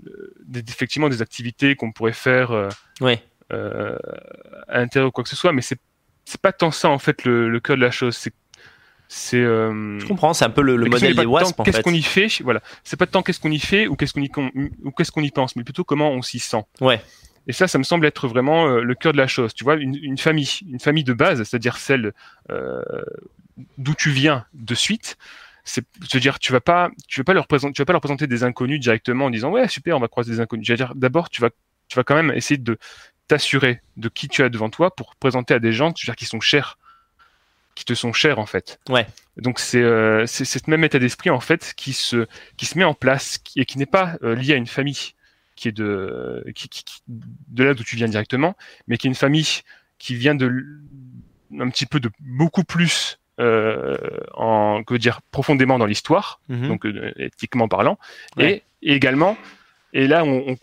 de- 0.04 0.60
effectivement 0.68 1.08
des 1.10 1.22
activités 1.22 1.76
qu'on 1.76 1.92
pourrait 1.94 2.12
faire 2.14 2.68
Ouais. 3.00 3.24
à 3.50 4.80
l'intérieur 4.80 5.08
ou 5.10 5.12
quoi 5.12 5.24
que 5.24 5.30
ce 5.30 5.36
soit, 5.38 5.54
mais 5.54 5.62
c'est 5.62 5.80
c'est 6.26 6.42
pas 6.42 6.52
tant 6.52 6.72
ça 6.72 6.90
en 6.90 7.00
fait 7.00 7.24
le, 7.24 7.50
le 7.50 7.60
cœur 7.60 7.76
de 7.78 7.82
la 7.82 7.90
chose. 7.92 8.16
C'est 8.16 8.34
c'est 9.12 9.38
euh, 9.38 9.98
Je 9.98 10.06
comprends, 10.06 10.36
c'est 10.36 10.46
un 10.46 10.52
peu 10.52 10.62
le, 10.62 10.76
le 10.76 10.86
modèle 10.86 11.10
des 11.10 11.16
pas 11.16 11.24
tant 11.24 11.32
WASP, 11.32 11.60
en 11.60 11.64
Qu'est-ce 11.64 11.82
qu'on 11.82 11.96
y 11.96 12.04
fait 12.04 12.28
Voilà, 12.44 12.62
c'est 12.84 12.96
pas 12.96 13.08
tant 13.08 13.24
qu'est-ce 13.24 13.40
qu'on 13.40 13.50
y 13.50 13.58
fait 13.58 13.88
ou 13.88 13.96
qu'est-ce 13.96 14.14
qu'on 14.14 14.22
y 14.22 14.30
ou 14.84 14.92
qu'est-ce 14.92 15.12
qu'on 15.12 15.24
y 15.24 15.32
pense, 15.32 15.56
mais 15.56 15.64
plutôt 15.64 15.84
comment 15.84 16.12
on 16.12 16.22
s'y 16.22 16.38
sent. 16.38 16.64
Ouais. 16.80 17.02
Et 17.48 17.52
ça, 17.52 17.68
ça 17.68 17.80
me 17.80 17.84
semble 17.84 18.06
être 18.06 18.28
vraiment 18.28 18.68
euh, 18.68 18.82
le 18.82 18.94
cœur 18.94 19.12
de 19.12 19.18
la 19.18 19.26
chose. 19.26 19.56
Tu 19.56 19.64
vois, 19.64 19.78
une, 19.78 19.96
une 19.96 20.20
famille, 20.20 20.48
une 20.70 20.80
famille 20.80 21.04
de 21.04 21.14
base, 21.14 21.42
c'est-à-dire 21.42 21.78
celle 21.78 22.14
euh, 22.52 22.84
d'où 23.80 23.96
tu 23.96 24.12
viens 24.12 24.46
de 24.54 24.76
suite. 24.76 25.18
C'est, 25.64 25.84
je 26.02 26.16
veux 26.16 26.22
dire, 26.22 26.38
tu 26.38 26.52
vas 26.52 26.62
pas, 26.62 26.92
tu 27.08 27.20
vas 27.20 27.24
pas 27.24 27.34
leur 27.34 27.48
présenter, 27.48 27.74
tu 27.74 27.82
vas 27.82 27.88
pas 27.88 27.94
leur 27.94 28.02
présenter 28.02 28.28
des 28.28 28.44
inconnus 28.44 28.80
directement 28.80 29.26
en 29.26 29.30
disant 29.32 29.50
ouais 29.50 29.68
super, 29.68 29.98
on 29.98 30.00
va 30.00 30.08
croiser 30.08 30.34
des 30.34 30.40
inconnus. 30.40 30.68
Je 30.68 30.74
veux 30.74 30.78
dire, 30.78 30.94
d'abord, 30.94 31.32
tu 31.32 31.42
vas, 31.42 31.50
tu 31.88 31.96
vas 31.96 32.04
quand 32.04 32.16
même 32.16 32.32
essayer 32.36 32.60
de 32.60 32.78
t'assurer 33.28 33.82
de 33.98 34.08
qui 34.08 34.28
tu 34.28 34.44
as 34.44 34.50
devant 34.50 34.70
toi 34.70 34.96
pour 34.96 35.16
présenter 35.16 35.56
à 35.56 35.60
des 35.60 35.74
gens, 35.74 35.92
je 35.98 36.06
veux 36.06 36.12
dire, 36.12 36.16
qui 36.16 36.26
sont 36.26 36.40
chers, 36.40 36.78
qui 37.80 37.86
te 37.86 37.94
sont 37.94 38.12
chers 38.14 38.40
en 38.40 38.46
fait. 38.46 38.80
Ouais. 38.90 39.08
Donc 39.38 39.58
c'est 39.60 39.82
euh, 39.82 40.26
cette 40.28 40.68
même 40.68 40.84
état 40.84 41.00
d'esprit 41.00 41.30
en 41.30 41.40
fait 41.40 41.74
qui 41.78 41.94
se 41.94 42.28
qui 42.58 42.66
se 42.66 42.78
met 42.78 42.84
en 42.84 42.94
place 42.94 43.38
qui, 43.38 43.60
et 43.62 43.66
qui 43.66 43.78
n'est 43.78 43.86
pas 43.86 44.18
euh, 44.22 44.36
lié 44.36 44.54
à 44.54 44.58
une 44.58 44.68
famille 44.68 45.14
qui 45.56 45.70
est 45.70 45.72
de 45.72 46.44
qui, 46.56 46.68
qui- 46.70 46.84
qui- 46.84 47.02
de 47.08 47.64
là 47.64 47.74
d'où 47.74 47.84
tu 47.84 47.96
viens 47.96 48.08
directement, 48.10 48.56
mais 48.88 48.98
qui 48.98 49.08
est 49.08 49.12
une 49.12 49.16
famille 49.16 49.48
qui 49.98 50.16
vient 50.16 50.36
de 50.36 50.52
un 51.58 51.70
petit 51.70 51.86
peu 51.86 52.00
de 52.02 52.10
beaucoup 52.20 52.64
plus 52.66 53.18
euh, 53.40 53.98
en 54.34 54.84
que 54.84 54.96
dire 54.96 55.22
profondément 55.32 55.80
dans 55.80 55.86
l'histoire, 55.86 56.42
Mhm. 56.50 56.68
donc 56.68 56.86
euh, 56.86 57.14
éthiquement 57.16 57.70
parlant, 57.70 57.98
Ouais. 58.36 58.64
et, 58.82 58.92
et 58.92 58.96
également 58.96 59.38
et 59.94 60.06
là 60.08 60.24
on- 60.26 60.58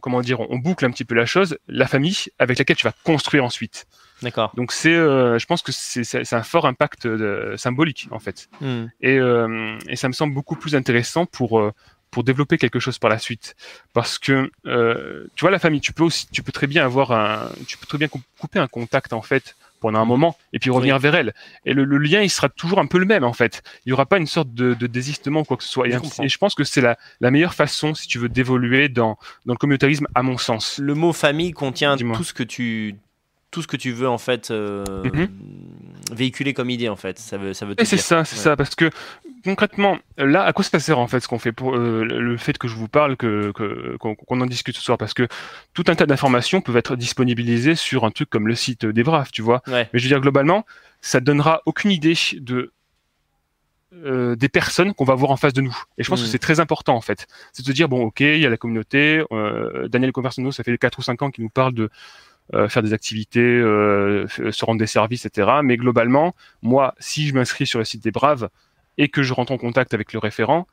comment 0.00 0.20
dire 0.20 0.40
on 0.40 0.58
boucle 0.58 0.84
un 0.84 0.90
petit 0.90 1.06
peu 1.06 1.14
la 1.14 1.24
chose, 1.26 1.58
la 1.66 1.86
famille 1.86 2.26
avec 2.38 2.58
laquelle 2.58 2.76
tu 2.76 2.84
vas 2.84 2.94
construire 3.04 3.44
ensuite. 3.44 3.86
D'accord. 4.22 4.52
Donc 4.56 4.72
c'est 4.72 4.94
euh, 4.94 5.38
je 5.38 5.46
pense 5.46 5.62
que 5.62 5.72
c'est 5.72 6.32
un 6.32 6.42
fort 6.42 6.66
impact 6.66 7.06
euh, 7.06 7.56
symbolique 7.56 8.08
en 8.10 8.18
fait. 8.18 8.48
Hmm. 8.60 8.86
Et, 9.00 9.18
euh, 9.18 9.78
et 9.88 9.96
ça 9.96 10.08
me 10.08 10.12
semble 10.12 10.34
beaucoup 10.34 10.56
plus 10.56 10.74
intéressant 10.74 11.26
pour 11.26 11.60
euh, 11.60 11.72
pour 12.10 12.24
développer 12.24 12.56
quelque 12.56 12.80
chose 12.80 12.98
par 12.98 13.10
la 13.10 13.18
suite, 13.18 13.54
parce 13.92 14.18
que 14.18 14.50
euh, 14.66 15.26
tu 15.34 15.42
vois 15.42 15.50
la 15.50 15.58
famille, 15.58 15.82
tu 15.82 15.92
peux 15.92 16.04
aussi, 16.04 16.26
tu 16.32 16.42
peux 16.42 16.52
très 16.52 16.66
bien 16.66 16.82
avoir 16.84 17.12
un, 17.12 17.50
tu 17.66 17.76
peux 17.76 17.84
très 17.86 17.98
bien 17.98 18.08
cou- 18.08 18.22
couper 18.40 18.58
un 18.58 18.66
contact 18.66 19.12
en 19.12 19.20
fait 19.20 19.56
pendant 19.78 20.00
un 20.00 20.06
moment 20.06 20.36
et 20.54 20.58
puis 20.58 20.70
revenir 20.70 20.98
vers 20.98 21.14
elle. 21.14 21.34
Et 21.66 21.74
le, 21.74 21.84
le 21.84 21.98
lien, 21.98 22.22
il 22.22 22.30
sera 22.30 22.48
toujours 22.48 22.78
un 22.80 22.86
peu 22.86 22.98
le 22.98 23.04
même 23.04 23.24
en 23.24 23.34
fait. 23.34 23.62
Il 23.84 23.90
y 23.90 23.92
aura 23.92 24.06
pas 24.06 24.16
une 24.16 24.26
sorte 24.26 24.52
de, 24.54 24.72
de 24.74 24.86
désistement 24.86 25.40
ou 25.40 25.44
quoi 25.44 25.56
que 25.58 25.62
ce 25.62 25.68
soit. 25.68 25.86
Et, 25.86 25.92
Je 25.92 26.22
et 26.24 26.28
je 26.30 26.38
pense 26.38 26.54
que 26.54 26.64
c'est 26.64 26.80
la, 26.80 26.96
la 27.20 27.30
meilleure 27.30 27.54
façon, 27.54 27.94
si 27.94 28.08
tu 28.08 28.18
veux, 28.18 28.30
d'évoluer 28.30 28.88
dans 28.88 29.18
dans 29.44 29.52
le 29.52 29.58
communautarisme, 29.58 30.08
à 30.14 30.22
mon 30.22 30.38
sens. 30.38 30.78
Le 30.78 30.94
mot 30.94 31.12
famille 31.12 31.52
contient 31.52 31.96
tout 32.16 32.24
ce 32.24 32.32
que 32.32 32.42
tu 32.42 32.96
tout 33.50 33.62
ce 33.62 33.66
que 33.66 33.76
tu 33.76 33.92
veux 33.92 34.08
en 34.08 34.18
fait 34.18 34.50
euh, 34.50 34.84
Mhm. 35.04 35.28
véhiculer 36.12 36.52
comme 36.54 36.70
idée 36.70 36.88
en 36.88 36.96
fait. 36.96 37.18
Ça 37.18 37.38
veut 37.38 37.54
ça 37.54 37.64
veut 37.66 37.74
tout 37.74 37.82
Et 37.82 37.86
c'est 37.86 37.96
ça, 37.96 38.24
c'est 38.24 38.36
Ouais. 38.36 38.42
ça, 38.42 38.56
parce 38.56 38.74
que 38.74 38.90
concrètement, 39.44 39.98
là, 40.18 40.42
à 40.44 40.52
quoi 40.52 40.64
ça 40.64 40.78
sert 40.80 40.98
en 40.98 41.06
fait 41.08 41.20
ce 41.20 41.28
qu'on 41.28 41.38
fait 41.38 41.52
pour 41.52 41.74
euh, 41.76 42.04
le 42.04 42.36
fait 42.36 42.58
que 42.58 42.68
je 42.68 42.74
vous 42.74 42.88
parle, 42.88 43.16
que 43.16 43.50
qu'on 43.98 44.40
en 44.40 44.46
discute 44.46 44.76
ce 44.76 44.82
soir, 44.82 44.98
parce 44.98 45.14
que 45.14 45.26
tout 45.74 45.84
un 45.88 45.94
tas 45.94 46.06
d'informations 46.06 46.60
peuvent 46.60 46.76
être 46.76 46.96
disponibilisées 46.96 47.74
sur 47.74 48.04
un 48.04 48.10
truc 48.10 48.28
comme 48.28 48.48
le 48.48 48.54
site 48.54 48.84
des 48.84 49.02
Braves, 49.02 49.30
tu 49.32 49.42
vois? 49.42 49.62
Ouais. 49.66 49.88
Mais 49.92 49.98
je 49.98 50.04
veux 50.04 50.08
dire 50.08 50.20
globalement, 50.20 50.66
ça 51.00 51.20
donnera 51.20 51.62
aucune 51.66 51.90
idée 51.90 52.14
de 52.34 52.72
euh, 54.04 54.36
des 54.36 54.50
personnes 54.50 54.92
qu'on 54.92 55.04
va 55.06 55.14
voir 55.14 55.30
en 55.30 55.38
face 55.38 55.54
de 55.54 55.62
nous. 55.62 55.74
Et 55.96 56.02
je 56.04 56.10
pense 56.10 56.20
Mhm. 56.20 56.26
que 56.26 56.30
c'est 56.32 56.38
très 56.38 56.60
important 56.60 56.94
en 56.94 57.00
fait. 57.00 57.26
C'est 57.54 57.62
de 57.62 57.68
se 57.68 57.72
dire 57.72 57.88
bon, 57.88 58.02
ok, 58.04 58.20
il 58.20 58.38
y 58.38 58.44
a 58.44 58.50
la 58.50 58.58
communauté. 58.58 59.24
Euh, 59.32 59.88
Daniel 59.88 60.12
Conversano, 60.12 60.52
ça 60.52 60.62
fait 60.62 60.76
4 60.76 60.98
ou 60.98 61.02
5 61.02 61.22
ans 61.22 61.30
qu'il 61.30 61.42
nous 61.44 61.48
parle 61.50 61.72
de 61.72 61.88
faire 62.68 62.82
des 62.82 62.92
activités, 62.92 63.40
euh, 63.40 64.26
se 64.28 64.64
rendre 64.64 64.78
des 64.78 64.86
services, 64.86 65.26
etc. 65.26 65.48
Mais 65.62 65.76
globalement, 65.76 66.34
moi, 66.62 66.94
si 66.98 67.26
je 67.28 67.34
m'inscris 67.34 67.66
sur 67.66 67.78
le 67.78 67.84
site 67.84 68.02
des 68.02 68.10
Braves 68.10 68.48
et 68.96 69.08
que 69.08 69.22
je 69.22 69.32
rentre 69.32 69.52
en 69.52 69.58
contact 69.58 69.92
avec 69.94 70.12
le 70.12 70.18
référent, 70.18 70.66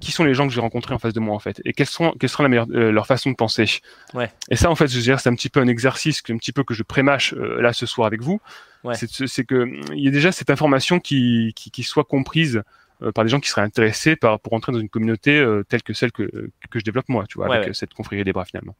qui 0.00 0.10
sont 0.10 0.24
les 0.24 0.34
gens 0.34 0.48
que 0.48 0.52
j'ai 0.52 0.60
rencontrés 0.60 0.92
en 0.92 0.98
face 0.98 1.12
de 1.12 1.20
moi 1.20 1.36
en 1.36 1.38
fait? 1.38 1.60
Et 1.64 1.72
quelles 1.72 1.86
sont 1.86 2.12
quelle 2.18 2.28
sera 2.28 2.42
la 2.42 2.48
meilleure 2.48 2.66
euh, 2.72 2.90
leur 2.90 3.06
façon 3.06 3.30
de 3.30 3.36
penser? 3.36 3.78
Ouais. 4.12 4.28
et 4.50 4.56
ça 4.56 4.68
en 4.68 4.74
fait 4.74 4.88
je 4.88 4.96
veux 4.96 5.02
dire 5.02 5.20
c'est 5.20 5.28
un 5.28 5.36
petit 5.36 5.48
peu 5.48 5.60
un 5.60 5.68
exercice 5.68 6.20
que- 6.20 6.32
un 6.32 6.36
petit 6.36 6.50
peu 6.50 6.64
que 6.64 6.74
je 6.74 6.82
prémâche 6.82 7.32
euh, 7.34 7.60
là 7.62 7.72
ce 7.72 7.86
soir 7.86 8.06
avec 8.08 8.20
vous 8.20 8.40
Ouais. 8.82 8.94
c'est 8.96 9.44
que 9.44 9.66
il 9.94 10.00
y 10.04 10.08
a 10.08 10.10
déjà 10.10 10.32
cette 10.32 10.50
information 10.50 10.98
qui 10.98 11.52
qui, 11.54 11.70
qui 11.70 11.84
soit 11.84 12.02
comprise 12.04 12.56
euh, 12.56 12.62
par 13.12 13.24
des 13.24 13.30
gens 13.30 13.40
qui 13.40 13.48
seraient 13.50 13.62
intéressés 13.62 14.16
par 14.16 14.40
pour 14.40 14.52
entrer 14.52 14.72
dans 14.72 14.78
une 14.80 14.88
communauté 14.88 15.38
euh, 15.38 15.62
telle 15.68 15.82
que 15.82 15.92
celle 15.92 16.12
que 16.12 16.22
que 16.70 16.78
je 16.78 16.84
développe 16.84 17.08
moi 17.08 17.24
tu 17.28 17.38
vois 17.38 17.48
Ouais, 17.48 17.56
avec 17.56 17.66
ouais. 17.66 17.70
euh, 17.70 17.74
cette 17.74 17.94
confrérie 17.94 18.24
des 18.24 18.32
bras 18.32 18.44
finalement 18.44 18.76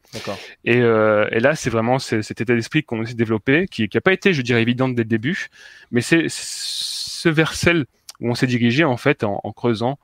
et, 0.64 0.80
euh, 0.80 1.28
et 1.30 1.40
là, 1.40 1.54
c'est 1.54 1.70
vraiment 1.70 1.98
cet 1.98 2.40
état 2.40 2.54
d'esprit 2.54 2.82
qu'on 2.84 3.02
essaie 3.02 3.12
de 3.12 3.18
développer, 3.18 3.66
qui 3.66 3.88
n'a 3.92 4.00
pas 4.00 4.12
été, 4.12 4.32
je 4.32 4.42
dirais, 4.42 4.62
évident 4.62 4.88
dès 4.88 5.02
le 5.02 5.08
début, 5.08 5.48
mais 5.90 6.00
c'est 6.00 6.26
ce 6.28 7.28
vers 7.28 7.54
celle 7.54 7.86
où 8.20 8.30
on 8.30 8.34
s'est 8.34 8.46
dirigé 8.46 8.84
en 8.84 8.96
fait 8.96 9.24
en, 9.24 9.40
en 9.42 9.52
creusant 9.52 9.98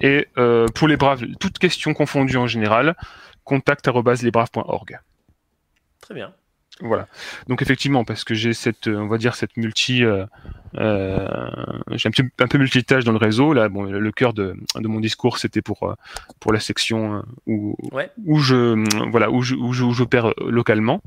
et 0.00 0.28
euh, 0.38 0.66
pour 0.74 0.88
les 0.88 0.96
braves, 0.96 1.24
toutes 1.40 1.58
questions 1.58 1.94
confondues 1.94 2.36
en 2.36 2.46
général, 2.46 2.96
contact.lesbraves.org. 3.44 5.00
Très 6.00 6.14
bien. 6.14 6.32
Voilà. 6.80 7.08
Donc 7.48 7.60
effectivement, 7.62 8.04
parce 8.04 8.22
que 8.24 8.34
j'ai 8.34 8.52
cette, 8.54 8.86
euh, 8.86 8.96
on 8.96 9.08
va 9.08 9.18
dire 9.18 9.34
cette 9.34 9.56
multi, 9.56 10.04
euh, 10.04 10.24
euh, 10.76 11.26
j'ai 11.92 12.08
un, 12.08 12.10
petit, 12.10 12.22
un 12.38 12.46
peu 12.46 12.58
multitâche 12.58 13.04
dans 13.04 13.12
le 13.12 13.18
réseau. 13.18 13.52
Là, 13.52 13.68
bon, 13.68 13.82
le, 13.84 14.12
cœur 14.12 14.32
de, 14.32 14.54
de 14.76 14.88
mon 14.88 15.00
discours, 15.00 15.38
c'était 15.38 15.62
pour 15.62 15.82
euh, 15.84 15.94
pour 16.40 16.52
la 16.52 16.60
section 16.60 17.14
euh, 17.16 17.22
où 17.46 17.74
Ouais. 17.92 18.10
où 18.26 18.38
je 18.38 18.76
voilà 19.10 19.30
où 19.30 19.42
je 19.42 19.54
où 19.54 19.72
je- 19.72 19.82
où 19.84 19.92
j'opère 19.92 20.32
localement. 20.46 21.00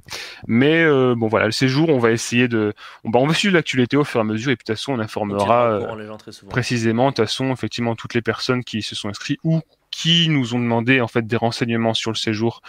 Mais 0.48 0.84
euh, 0.84 1.16
bon 1.16 1.28
voilà, 1.28 1.46
le 1.46 1.52
séjour, 1.52 1.90
on 1.90 2.00
va 2.00 2.12
essayer 2.12 2.48
de, 2.48 2.74
on, 3.04 3.10
bah, 3.10 3.20
on 3.22 3.28
va 3.28 3.34
suivre 3.34 3.54
l'actualité 3.54 3.96
au 3.98 4.04
fur 4.04 4.20
et 4.20 4.22
à 4.22 4.26
mesure 4.26 4.52
et 4.52 4.56
puis 4.56 4.64
de 4.66 4.74
toute 4.74 4.78
façon, 4.78 4.94
on 4.94 5.00
informera 5.00 5.72
euh, 5.72 5.80
courant 5.80 6.18
précisément 6.50 7.06
de 7.06 7.16
toute 7.16 7.26
façon 7.26 7.52
effectivement 7.54 7.96
toutes 7.96 8.14
les 8.14 8.22
personnes 8.22 8.64
qui 8.64 8.82
se 8.82 8.96
sont 8.96 9.10
inscrites 9.10 9.40
ou 9.44 9.62
qui 9.90 10.28
nous 10.30 10.56
ont 10.56 10.60
demandé 10.60 11.02
en 11.02 11.08
fait 11.08 11.26
des 11.28 11.36
renseignements 11.36 11.94
sur 11.94 12.12
le 12.12 12.16
séjour 12.18 12.62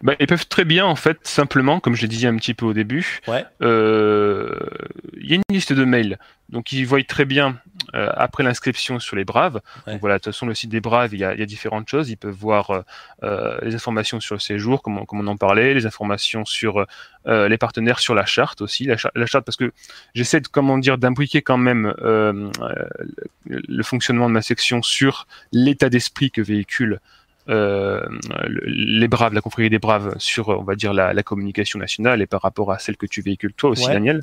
Ben, 0.02 0.16
ils 0.22 0.28
peuvent 0.28 0.48
très 0.48 0.64
bien 0.64 0.86
en 0.86 0.96
fait 0.96 1.18
simplement 1.24 1.80
comme 1.82 1.96
je 1.96 2.02
l'ai 2.04 2.08
dit 2.08 2.26
un 2.26 2.36
petit 2.38 2.54
peu 2.54 2.66
au 2.66 2.74
début 2.74 3.20
Ouais. 3.28 3.46
euh, 3.62 4.58
il 5.20 5.30
y 5.30 5.34
a 5.34 5.36
une 5.36 5.42
liste 5.50 5.74
de 5.74 5.84
mails 5.84 6.18
donc 6.50 6.72
ils 6.72 6.86
voient 6.86 7.04
très 7.04 7.26
bien 7.26 7.58
euh, 7.94 8.10
après 8.16 8.44
l'inscription 8.44 9.00
sur 9.00 9.16
les 9.18 9.26
Braves 9.26 9.60
Ouais. 9.86 9.94
donc 9.94 10.02
voilà 10.02 10.16
de 10.16 10.24
toute 10.24 10.34
façon 10.34 10.46
le 10.46 10.54
site 10.56 10.70
des 10.70 10.80
Braves 10.80 11.14
il 11.14 11.20
y 11.20 11.26
a, 11.26 11.34
il 11.34 11.40
y 11.40 11.44
a 11.44 11.46
différentes 11.46 11.90
choses 11.90 12.10
ils 12.10 12.16
peuvent 12.16 12.34
voir 12.34 12.84
euh, 13.24 13.58
les 13.64 13.76
informations 13.76 14.20
sur 14.22 14.36
le 14.36 14.40
séjour 14.40 14.82
comme 14.82 14.98
on, 15.00 15.06
comme 15.06 15.20
on 15.20 15.28
en 15.28 15.36
parlait 15.38 15.74
les 15.74 15.86
informations 15.86 16.46
sur 16.46 16.86
les 17.26 17.58
partenaires 17.58 18.00
sur 18.00 18.16
la 18.16 18.26
charte 18.26 18.62
aussi 18.62 18.86
la, 18.86 18.98
cha- 18.98 19.12
la 19.16 19.26
charte 19.26 19.46
parce 19.46 19.56
que 19.58 19.72
j'essaie 20.16 20.42
de 20.42 20.48
comment 20.48 20.78
dire 20.78 20.98
d'imbriquer 20.98 21.42
quand 21.42 21.58
même 21.58 21.94
le 23.46 23.84
fonctionnement 23.84 24.28
de 24.28 24.34
ma 24.34 24.42
section 24.42 24.82
sur 24.82 25.28
l'état 25.52 25.90
d'esprit 25.90 26.32
que 26.32 26.42
véhicule 26.42 27.00
euh, 27.50 28.02
le- 28.48 28.62
les 28.66 29.08
Braves, 29.08 29.34
la 29.34 29.42
confrérie 29.42 29.70
des 29.70 29.80
Braves 29.80 30.16
sur, 30.18 30.50
on 30.50 30.64
va 30.64 30.76
dire, 30.76 30.94
la, 30.94 31.14
la 31.14 31.24
communication 31.24 31.80
nationale 31.80 32.22
et 32.22 32.28
par 32.28 32.42
rapport 32.42 32.72
à 32.72 32.80
celle 32.80 32.98
que 32.98 33.06
tu 33.06 33.22
véhicules 33.22 33.54
toi 33.54 33.72
aussi, 33.72 33.86
Ouais. 33.88 33.94
Daniel. 33.94 34.22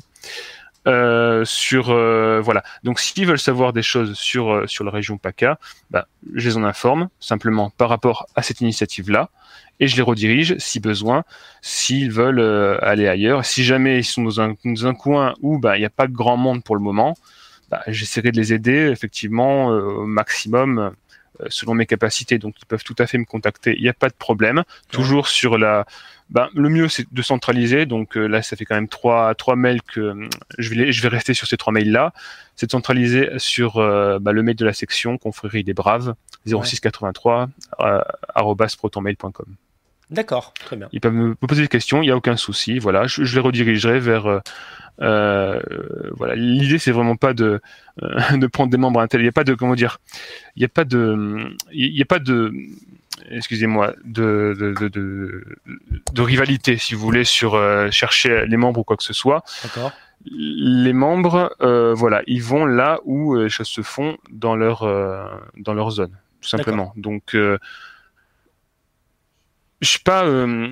Euh, 0.87 1.45
sur 1.45 1.91
euh, 1.91 2.41
voilà 2.41 2.63
donc 2.83 2.99
s'ils 2.99 3.27
veulent 3.27 3.37
savoir 3.37 3.71
des 3.71 3.83
choses 3.83 4.15
sur 4.17 4.51
euh, 4.51 4.65
sur 4.65 4.83
la 4.83 4.89
région 4.89 5.19
PACA 5.19 5.59
bah, 5.91 6.07
je 6.33 6.49
les 6.49 6.57
en 6.57 6.63
informe 6.63 7.09
simplement 7.19 7.69
par 7.69 7.87
rapport 7.87 8.25
à 8.35 8.41
cette 8.41 8.61
initiative 8.61 9.11
là 9.11 9.29
et 9.79 9.85
je 9.87 9.95
les 9.95 10.01
redirige 10.01 10.55
si 10.57 10.79
besoin 10.79 11.23
s'ils 11.61 12.11
veulent 12.11 12.41
aller 12.81 13.07
ailleurs 13.07 13.45
si 13.45 13.63
jamais 13.63 13.99
ils 13.99 14.03
sont 14.03 14.23
dans 14.23 14.41
un, 14.41 14.55
dans 14.65 14.87
un 14.87 14.95
coin 14.95 15.35
où 15.43 15.59
bah 15.59 15.77
il 15.77 15.81
n'y 15.81 15.85
a 15.85 15.91
pas 15.91 16.07
grand 16.07 16.35
monde 16.35 16.63
pour 16.63 16.75
le 16.75 16.81
moment 16.81 17.15
bah, 17.69 17.83
j'essaierai 17.85 18.31
de 18.31 18.37
les 18.37 18.51
aider 18.51 18.89
effectivement 18.91 19.67
au 19.67 20.07
maximum 20.07 20.95
selon 21.47 21.73
mes 21.73 21.85
capacités 21.85 22.37
donc 22.37 22.55
ils 22.61 22.65
peuvent 22.65 22.83
tout 22.83 22.95
à 22.99 23.07
fait 23.07 23.17
me 23.17 23.25
contacter 23.25 23.73
il 23.77 23.81
n'y 23.83 23.89
a 23.89 23.93
pas 23.93 24.09
de 24.09 24.13
problème 24.13 24.63
toujours 24.91 25.27
sur 25.27 25.57
la 25.57 25.85
ben, 26.29 26.49
le 26.53 26.69
mieux 26.69 26.87
c'est 26.87 27.11
de 27.11 27.21
centraliser 27.21 27.85
donc 27.85 28.15
euh, 28.17 28.27
là 28.27 28.41
ça 28.41 28.55
fait 28.55 28.65
quand 28.65 28.75
même 28.75 28.87
trois 28.87 29.33
trois 29.35 29.55
mails 29.55 29.81
que 29.81 29.99
euh, 30.01 30.27
je 30.57 30.69
vais 30.69 30.75
les- 30.75 30.91
je 30.91 31.01
vais 31.01 31.07
rester 31.07 31.33
sur 31.33 31.47
ces 31.47 31.57
trois 31.57 31.73
mails 31.73 31.91
là 31.91 32.13
c'est 32.55 32.67
de 32.67 32.71
centraliser 32.71 33.29
sur 33.37 33.77
euh, 33.77 34.19
bah, 34.19 34.31
le 34.33 34.43
mail 34.43 34.55
de 34.55 34.65
la 34.65 34.73
section 34.73 35.17
confrérie 35.17 35.63
des 35.63 35.73
braves 35.73 36.13
0683 36.45 37.49
euh, 37.79 38.01
arobase 38.35 38.75
protonmail.com 38.75 39.45
D'accord, 40.09 40.53
très 40.65 40.75
bien. 40.75 40.89
ils 40.91 40.99
peuvent 40.99 41.13
me 41.13 41.29
me 41.29 41.35
poser 41.47 41.61
des 41.61 41.67
questions, 41.69 42.01
il 42.03 42.07
n'y 42.07 42.11
a 42.11 42.17
aucun 42.17 42.35
souci. 42.35 42.79
Voilà, 42.79 43.07
je, 43.07 43.23
je 43.23 43.33
les 43.35 43.39
redirigerai 43.41 43.97
vers. 44.01 44.41
Euh, 45.01 45.59
voilà, 46.15 46.35
l'idée 46.35 46.77
c'est 46.77 46.91
vraiment 46.91 47.15
pas 47.15 47.33
de 47.33 47.61
euh, 48.03 48.37
de 48.37 48.47
prendre 48.47 48.71
des 48.71 48.77
membres 48.77 48.99
intel. 48.99 49.21
Il 49.21 49.23
n'y 49.23 49.29
a 49.29 49.33
pas 49.33 49.43
de 49.43 49.53
comment 49.53 49.75
dire. 49.75 49.99
Il 50.55 50.59
n'y 50.59 50.65
a 50.65 50.69
pas 50.69 50.83
de. 50.83 51.55
Il 51.71 51.93
n'y 51.93 52.01
a 52.01 52.05
pas 52.05 52.19
de. 52.19 52.53
Excusez-moi, 53.29 53.93
de 54.03 54.55
de, 54.59 54.73
de 54.73 54.87
de 54.87 55.43
de 56.13 56.21
rivalité, 56.21 56.77
si 56.77 56.95
vous 56.95 57.01
voulez, 57.01 57.23
sur 57.23 57.55
euh, 57.55 57.89
chercher 57.91 58.45
les 58.45 58.57
membres 58.57 58.81
ou 58.81 58.83
quoi 58.83 58.97
que 58.97 59.03
ce 59.03 59.13
soit. 59.13 59.43
D'accord. 59.63 59.91
Les 60.25 60.93
membres, 60.93 61.55
euh, 61.61 61.95
voilà, 61.95 62.21
ils 62.27 62.43
vont 62.43 62.65
là 62.65 62.99
où 63.05 63.35
euh, 63.35 63.43
les 63.43 63.49
choses 63.49 63.67
se 63.67 63.81
font 63.81 64.17
dans 64.29 64.55
leur 64.55 64.83
euh, 64.83 65.25
dans 65.57 65.73
leur 65.73 65.89
zone, 65.91 66.15
tout 66.41 66.49
simplement. 66.49 66.93
Donc 66.95 67.33
euh, 67.33 67.57
je 69.81 69.87
suis 69.87 69.99
pas 69.99 70.25
euh, 70.25 70.69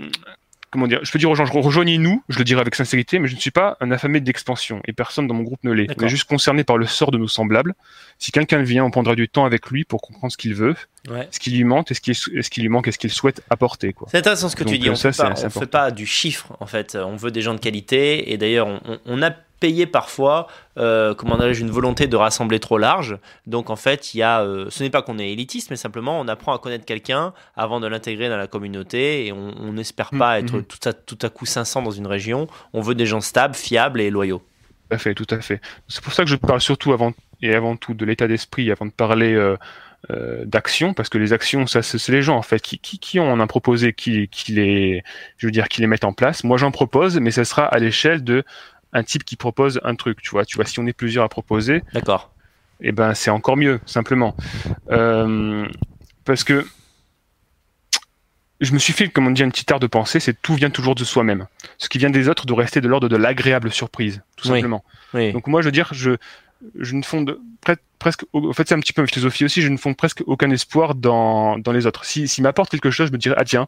comment 0.71 0.87
dire, 0.87 0.99
je 1.03 1.11
peux 1.11 1.19
dire 1.19 1.29
aux 1.29 1.35
gens 1.35 1.45
rejoignez-nous, 1.45 2.23
je 2.29 2.37
le 2.37 2.43
dirai 2.43 2.61
avec 2.61 2.75
sincérité, 2.75 3.19
mais 3.19 3.27
je 3.27 3.35
ne 3.35 3.39
suis 3.39 3.51
pas 3.51 3.77
un 3.81 3.91
affamé 3.91 4.19
d'expansion 4.19 4.81
et 4.85 4.93
personne 4.93 5.27
dans 5.27 5.33
mon 5.33 5.43
groupe 5.43 5.63
ne 5.63 5.71
l'est. 5.71 5.87
On 5.99 6.05
est 6.05 6.09
juste 6.09 6.27
concerné 6.29 6.63
par 6.63 6.77
le 6.77 6.85
sort 6.85 7.11
de 7.11 7.17
nos 7.17 7.27
semblables. 7.27 7.73
Si 8.17 8.31
quelqu'un 8.31 8.61
vient, 8.61 8.83
on 8.85 8.91
prendra 8.91 9.15
du 9.15 9.27
temps 9.29 9.45
avec 9.45 9.69
lui 9.69 9.83
pour 9.83 10.01
comprendre 10.01 10.31
ce 10.31 10.37
qu'il 10.37 10.53
veut, 10.53 10.75
Ouais. 11.09 11.27
ce 11.31 11.39
qui 11.39 11.51
lui 11.51 11.63
manque, 11.63 11.89
et 11.91 11.93
ce 11.93 12.01
qui, 12.01 12.13
ce 12.13 12.49
qui 12.49 12.61
lui 12.61 12.67
manque, 12.67 12.87
et 12.89 12.91
ce 12.91 12.97
qu'il 12.97 13.09
souhaite 13.09 13.41
apporter. 13.49 13.95
C'est 14.07 14.17
intéressant 14.17 14.49
ce 14.49 14.55
que 14.57 14.65
tu 14.65 14.77
dis. 14.77 14.89
On 14.89 14.95
ça, 14.95 15.11
fait 15.13 15.23
pas, 15.23 15.33
on 15.45 15.49
fait 15.49 15.65
pas 15.65 15.91
du 15.91 16.05
chiffre 16.05 16.55
en 16.59 16.65
fait. 16.65 16.95
On 16.95 17.15
veut 17.15 17.31
des 17.31 17.41
gens 17.41 17.53
de 17.53 17.59
qualité 17.59 18.31
et 18.31 18.37
d'ailleurs 18.37 18.67
on 19.05 19.21
a 19.21 19.31
payer 19.60 19.86
parfois, 19.86 20.48
euh, 20.77 21.14
comment 21.14 21.38
dirais-je, 21.38 21.61
une 21.61 21.72
volonté 21.72 22.07
de 22.07 22.15
rassembler 22.15 22.60
trop 22.60 22.77
large. 22.77 23.18
Donc 23.48 23.69
en 23.69 23.76
fait, 23.76 24.14
il 24.14 24.19
y 24.19 24.23
a, 24.23 24.41
euh, 24.41 24.68
ce 24.69 24.84
n'est 24.84 24.90
pas 24.90 25.02
qu'on 25.02 25.19
est 25.19 25.30
élitiste, 25.31 25.69
mais 25.69 25.76
simplement 25.76 26.19
on 26.19 26.27
apprend 26.27 26.53
à 26.53 26.60
connaître 26.60 26.86
quelqu'un 26.86 27.34
avant 27.56 27.80
de 27.80 27.88
l'intégrer 27.88 28.30
dans 28.30 28.38
la 28.38 28.48
communauté 28.48 29.27
et 29.27 29.31
on 29.34 29.73
n'espère 29.73 30.10
pas 30.11 30.40
être 30.40 30.53
Mhm. 30.56 30.64
tout 30.64 30.90
à, 30.90 30.94
tout 30.94 31.18
à 31.22 31.30
coup 31.30 31.45
500 31.45 31.81
dans 31.81 31.91
une 31.91 32.07
région. 32.07 32.48
On 32.73 32.81
veut 32.81 32.95
des 32.95 33.06
gens 33.06 33.22
stables, 33.22 33.56
fiables 33.56 34.02
et 34.02 34.10
loyaux. 34.10 34.41
Tout 34.90 34.95
à 34.95 34.98
fait, 34.98 35.14
tout 35.14 35.27
à 35.30 35.40
fait. 35.41 35.61
C'est 35.88 36.02
pour 36.03 36.14
ça 36.14 36.23
que 36.23 36.30
je 36.30 36.36
parle 36.36 36.61
surtout 36.61 36.94
avant 36.94 37.14
et 37.41 37.53
avant 37.53 37.76
tout 37.76 37.94
de 37.94 38.06
l'état 38.06 38.27
d'esprit 38.27 38.72
avant 38.72 38.86
de 38.86 38.91
parler 38.91 39.34
euh, 39.34 39.56
euh, 40.11 40.45
d'action, 40.45 40.94
parce 40.94 41.10
que 41.10 41.18
les 41.18 41.34
actions, 41.34 41.68
ça, 41.68 41.81
c'est 41.81 42.11
les 42.11 42.22
gens 42.22 42.38
en 42.38 42.41
fait 42.41 42.61
qui, 42.61 42.80
qui, 42.80 42.99
qui 42.99 43.19
en 43.19 43.40
ont 43.40 43.48
proposé, 43.48 43.94
qui, 43.94 44.27
qui 44.30 44.53
les, 44.53 45.03
je 45.38 45.48
veux 45.48 45.52
dire, 45.52 45.68
qui 45.68 45.81
les 45.81 45.88
mettent 45.88 46.06
en 46.06 46.14
place. 46.14 46.44
Moi, 46.44 46.57
j'en 46.57 46.72
propose, 46.72 47.19
mais 47.19 47.31
ça 47.31 47.45
sera 47.45 47.65
à 47.65 47.77
l'échelle 47.80 48.23
de 48.23 48.44
un 48.94 49.03
type 49.03 49.24
qui 49.24 49.36
propose 49.36 49.80
un 49.84 49.95
truc. 49.95 50.22
Tu 50.22 50.30
vois, 50.32 50.45
tu 50.45 50.56
vois, 50.56 50.66
si 50.66 50.80
on 50.80 50.86
est 50.88 50.94
plusieurs 50.94 51.24
à 51.24 51.30
proposer, 51.30 51.84
D'accord. 51.94 52.32
eh 52.82 52.91
ben 52.91 53.14
c'est 53.14 53.30
encore 53.30 53.57
mieux, 53.57 53.80
simplement. 53.86 54.36
Euh, 54.91 55.68
parce 56.26 56.44
que 56.44 56.66
je 58.61 58.74
me 58.74 58.80
suis 58.80 58.91
fait, 58.91 59.07
comme 59.07 59.26
on 59.26 59.32
dit, 59.32 59.44
un 59.44 59.49
petit 59.49 59.72
art 59.72 59.80
de 59.80 59.88
pensée, 59.88 60.20
c'est 60.20 60.40
tout 60.41 60.53
vient 60.56 60.70
toujours 60.70 60.95
de 60.95 61.03
soi-même. 61.06 61.48
Ce 61.78 61.88
qui 61.88 61.98
vient 61.98 62.10
des 62.10 62.28
autres 62.28 62.45
doit 62.45 62.57
rester 62.57 62.82
de 62.82 62.88
l'ordre 62.90 63.07
de 63.07 63.16
l'agréable 63.16 63.72
surprise, 63.72 64.22
tout 64.36 64.49
Oui. 64.49 64.56
simplement. 64.56 64.84
Oui. 65.14 65.32
Donc 65.32 65.48
moi, 65.48 65.61
je 65.61 65.68
veux 65.68 65.72
dire, 65.72 65.88
je, 65.94 66.18
je 66.78 66.94
ne 66.95 67.02
fonde 67.02 67.40
pre- 67.66 67.78
presque, 67.99 68.26
en 68.34 68.52
fait, 68.52 68.68
c'est 68.68 68.76
un 68.76 68.80
petit 68.82 68.91
peu 68.91 69.02
ma 69.02 69.07
philosophie 69.07 69.45
aussi, 69.45 69.61
je 69.61 69.70
ne 69.70 69.78
fonde 69.78 69.95
presque 69.95 70.24
aucun 70.26 70.49
espoir 70.52 70.94
dans, 70.95 71.57
dans 71.57 71.72
les 71.72 71.86
autres. 71.86 72.03
Si, 72.03 72.28
s'ils 72.28 72.44
m'apportent 72.44 72.70
quelque 72.72 72.91
chose, 72.91 73.07
je 73.07 73.14
me 73.14 73.18
dirais, 73.18 73.36
ah 73.38 73.45
tiens, 73.45 73.68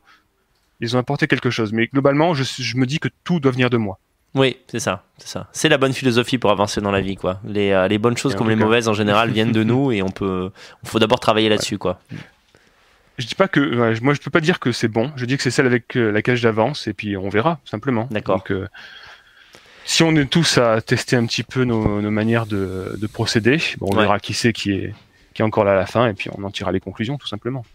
ils 0.81 0.93
ont 0.97 0.99
apporté 0.99 1.25
quelque 1.27 1.51
chose. 1.51 1.71
Mais 1.71 1.87
globalement, 1.87 2.33
je, 2.33 2.43
je 2.43 2.75
me 2.75 2.85
dis 2.85 2.99
que 2.99 3.07
tout 3.23 3.39
doit 3.39 3.51
venir 3.51 3.69
de 3.69 3.77
moi. 3.77 3.97
Oui, 4.33 4.57
c'est 4.67 4.79
ça, 4.79 5.03
c'est 5.17 5.27
ça. 5.27 5.47
C'est 5.51 5.67
la 5.69 5.77
bonne 5.77 5.91
philosophie 5.93 6.37
pour 6.37 6.51
avancer 6.51 6.79
dans 6.79 6.91
la 6.91 7.01
vie, 7.01 7.15
quoi. 7.15 7.39
Les, 7.45 7.71
euh, 7.71 7.87
les 7.89 7.97
bonnes 7.97 8.15
choses 8.17 8.33
comme 8.35 8.49
les 8.49 8.55
cas- 8.57 8.63
mauvaises 8.63 8.87
en 8.87 8.93
général 8.93 9.29
viennent 9.33 9.51
de 9.51 9.63
nous 9.63 9.91
et 9.91 10.01
on 10.01 10.09
peut, 10.09 10.51
il 10.83 10.89
faut 10.89 10.99
d'abord 10.99 11.19
travailler 11.19 11.49
là-dessus, 11.49 11.77
quoi. 11.77 11.99
Je 13.17 13.27
dis 13.27 13.35
pas 13.35 13.47
que, 13.49 13.59
ouais, 13.59 13.99
moi, 14.01 14.13
je 14.13 14.19
peux 14.21 14.31
pas 14.31 14.39
dire 14.39 14.59
que 14.59 14.71
c'est 14.71 14.87
bon. 14.87 15.11
Je 15.17 15.25
dis 15.25 15.35
que 15.37 15.43
c'est 15.43 15.51
celle 15.51 15.65
avec 15.65 15.95
euh, 15.97 16.11
laquelle 16.11 16.37
j'avance 16.37 16.87
et 16.87 16.93
puis 16.93 17.17
on 17.17 17.27
verra, 17.29 17.59
simplement. 17.65 18.07
D'accord. 18.09 18.43
Euh, 18.51 18.67
si 19.83 20.01
on 20.03 20.15
est 20.15 20.25
tous 20.27 20.57
à 20.57 20.79
tester 20.81 21.17
un 21.17 21.25
petit 21.25 21.43
peu 21.43 21.65
nos, 21.65 22.01
nos 22.01 22.11
manières 22.11 22.45
de, 22.45 22.95
de 22.97 23.07
procéder, 23.07 23.57
bon, 23.79 23.89
on 23.91 23.95
Ouais. 23.97 24.03
verra 24.03 24.19
qui 24.19 24.33
c'est 24.33 24.53
qui 24.53 24.71
est, 24.71 24.93
qui 25.33 25.41
est 25.41 25.45
encore 25.45 25.65
là 25.65 25.73
à 25.73 25.75
la 25.75 25.85
fin 25.85 26.07
et 26.07 26.13
puis 26.13 26.29
on 26.37 26.43
en 26.43 26.51
tirera 26.51 26.71
les 26.71 26.79
conclusions, 26.79 27.17
tout 27.17 27.27
simplement. 27.27 27.65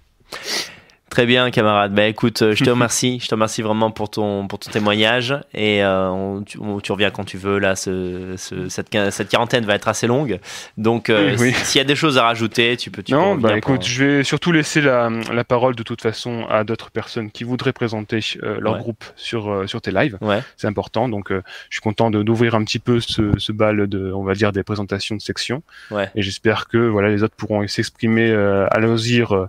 Très 1.08 1.24
bien, 1.24 1.52
camarade. 1.52 1.94
Bah 1.94 2.06
écoute, 2.06 2.42
euh, 2.42 2.54
je 2.56 2.64
te 2.64 2.68
remercie. 2.68 3.20
Je 3.22 3.28
te 3.28 3.34
remercie 3.34 3.62
vraiment 3.62 3.92
pour 3.92 4.10
ton, 4.10 4.48
pour 4.48 4.58
ton 4.58 4.72
témoignage. 4.72 5.34
Et 5.54 5.82
euh, 5.84 6.08
on- 6.10 6.42
tu, 6.42 6.58
on- 6.60 6.80
tu 6.80 6.90
reviens 6.90 7.10
quand 7.12 7.24
tu 7.24 7.38
veux. 7.38 7.58
Là, 7.60 7.76
ce, 7.76 8.34
ce- 8.36 8.68
cette, 8.68 8.88
cette 9.12 9.28
quarantaine 9.28 9.64
va 9.64 9.76
être 9.76 9.86
assez 9.86 10.08
longue. 10.08 10.40
Donc, 10.76 11.08
euh, 11.08 11.36
Oui, 11.38 11.52
s'il 11.54 11.78
y 11.78 11.80
a 11.80 11.86
des 11.86 11.94
choses 11.94 12.18
à 12.18 12.24
rajouter, 12.24 12.76
tu 12.76 12.90
peux. 12.90 13.04
Tu 13.04 13.12
peux 13.12 13.18
non, 13.18 13.36
bah 13.36 13.50
pour- 13.50 13.56
écoute, 13.58 13.86
je 13.86 14.04
vais 14.04 14.24
surtout 14.24 14.50
laisser 14.50 14.80
la, 14.80 15.08
la 15.32 15.44
parole 15.44 15.76
de 15.76 15.84
toute 15.84 16.02
façon 16.02 16.44
à 16.50 16.64
d'autres 16.64 16.90
personnes 16.90 17.30
qui 17.30 17.44
voudraient 17.44 17.72
présenter 17.72 18.18
euh, 18.42 18.58
leur 18.60 18.74
Ouais. 18.74 18.80
groupe 18.80 19.04
sur, 19.14 19.62
sur 19.68 19.80
tes 19.80 19.92
lives. 19.92 20.18
Ouais. 20.20 20.40
C'est 20.56 20.66
important. 20.66 21.08
Donc, 21.08 21.30
je 21.30 21.40
suis 21.70 21.80
content 21.80 22.10
d'ouvrir 22.10 22.56
un 22.56 22.64
petit 22.64 22.80
peu 22.80 22.98
ce, 22.98 23.30
ce 23.38 23.52
bal 23.52 23.86
de, 23.86 24.12
on 24.12 24.24
va 24.24 24.34
dire, 24.34 24.50
des 24.50 24.64
présentations 24.64 25.14
de 25.14 25.22
sections. 25.22 25.62
Ouais. 25.92 26.10
Et 26.16 26.22
j'espère 26.22 26.66
que 26.66 26.78
voilà, 26.78 27.10
les 27.10 27.22
autres 27.22 27.36
pourront 27.36 27.66
s'exprimer 27.68 28.32
à 28.32 28.78
loisir 28.80 29.46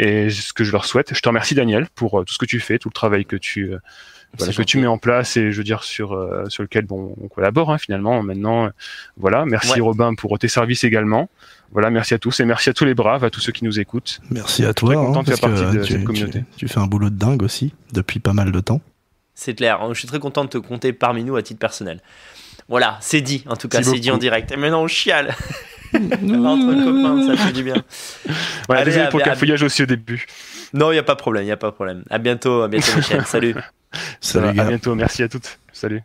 et 0.00 0.30
ce 0.30 0.52
que 0.52 0.62
je 0.64 0.72
leur 0.72 0.84
souhaite. 0.86 1.12
Je 1.14 1.20
te 1.20 1.28
remercie, 1.28 1.54
Daniel, 1.54 1.86
pour 1.94 2.20
euh, 2.20 2.24
tout 2.24 2.32
ce 2.32 2.38
que 2.38 2.46
tu 2.46 2.60
fais, 2.60 2.78
tout 2.78 2.88
le 2.88 2.94
travail 2.94 3.24
que 3.26 3.36
tu, 3.36 3.72
euh, 3.72 3.78
voilà, 4.38 4.52
que 4.52 4.62
tu 4.62 4.78
mets 4.78 4.86
en 4.86 4.98
place 4.98 5.36
et 5.36 5.50
je 5.52 5.56
veux 5.58 5.64
dire 5.64 5.82
sur 5.82 6.12
euh, 6.12 6.44
sur 6.48 6.62
lequel 6.62 6.84
bon 6.84 7.16
on 7.20 7.28
collabore 7.28 7.72
hein, 7.72 7.78
finalement 7.78 8.22
maintenant 8.22 8.66
euh, 8.66 8.70
voilà 9.16 9.46
merci 9.46 9.72
Ouais. 9.72 9.80
Robin 9.80 10.14
pour 10.14 10.38
tes 10.38 10.48
services 10.48 10.84
également 10.84 11.30
voilà 11.72 11.88
merci 11.88 12.12
à 12.12 12.18
tous 12.18 12.38
et 12.40 12.44
merci 12.44 12.68
à 12.68 12.74
tous 12.74 12.84
les 12.84 12.92
braves 12.94 13.24
à 13.24 13.30
tous 13.30 13.40
ceux 13.40 13.52
qui 13.52 13.64
nous 13.64 13.80
écoutent 13.80 14.20
Merci 14.30 14.66
à 14.66 14.74
toi. 14.74 14.94
Très 14.94 14.96
content 15.02 15.20
hein, 15.20 15.22
de 15.22 15.28
faire 15.30 15.40
parce 15.40 15.54
que, 15.54 15.64
partie 15.64 15.78
de 15.78 15.82
tu, 15.82 15.92
cette 15.92 16.00
tu- 16.00 16.04
communauté. 16.04 16.44
tu 16.58 16.68
fais 16.68 16.78
un 16.78 16.86
boulot 16.86 17.08
de 17.08 17.16
dingue 17.16 17.42
aussi 17.42 17.72
depuis 17.94 18.20
pas 18.20 18.34
mal 18.34 18.52
de 18.52 18.60
temps. 18.60 18.82
C'est 19.34 19.54
clair. 19.54 19.80
Je 19.94 19.98
suis 19.98 20.08
très 20.08 20.18
content 20.18 20.44
de 20.44 20.50
te 20.50 20.58
compter 20.58 20.92
parmi 20.92 21.24
nous 21.24 21.36
à 21.36 21.42
titre 21.42 21.58
personnel. 21.60 22.00
Voilà, 22.68 22.98
c'est 23.00 23.22
dit. 23.22 23.44
En 23.48 23.56
tout 23.56 23.68
cas, 23.68 23.82
c'est 23.82 23.98
dit 23.98 24.10
en 24.10 24.18
direct. 24.18 24.52
Et 24.52 24.56
maintenant, 24.56 24.82
on 24.82 24.88
chiale. 24.88 25.34
Entre 25.94 26.84
copains, 26.84 27.26
ça 27.26 27.44
fait 27.44 27.52
du 27.52 27.62
bien. 27.64 27.82
voilà, 28.66 28.82
Allez, 28.82 28.90
désolé 28.92 29.08
pour 29.10 29.18
le 29.18 29.24
cafouillage 29.24 29.62
aussi 29.62 29.82
au 29.82 29.86
début 29.86 30.26
Non, 30.74 30.92
il 30.92 30.96
y 30.96 30.98
a 30.98 31.02
pas 31.02 31.14
de 31.14 31.20
problème. 31.20 31.44
Il 31.44 31.48
y 31.48 31.52
a 31.52 31.56
pas 31.56 31.68
de 31.70 31.74
problème. 31.74 32.04
À 32.10 32.18
bientôt, 32.18 32.62
à 32.62 32.68
bientôt, 32.68 32.96
Michel. 32.96 33.24
Salut. 33.26 33.54
Salut 34.20 34.60
à 34.60 34.64
bientôt 34.64 34.94
merci 34.94 35.22
à 35.22 35.28
toutes 35.28 35.58
salut 35.72 36.02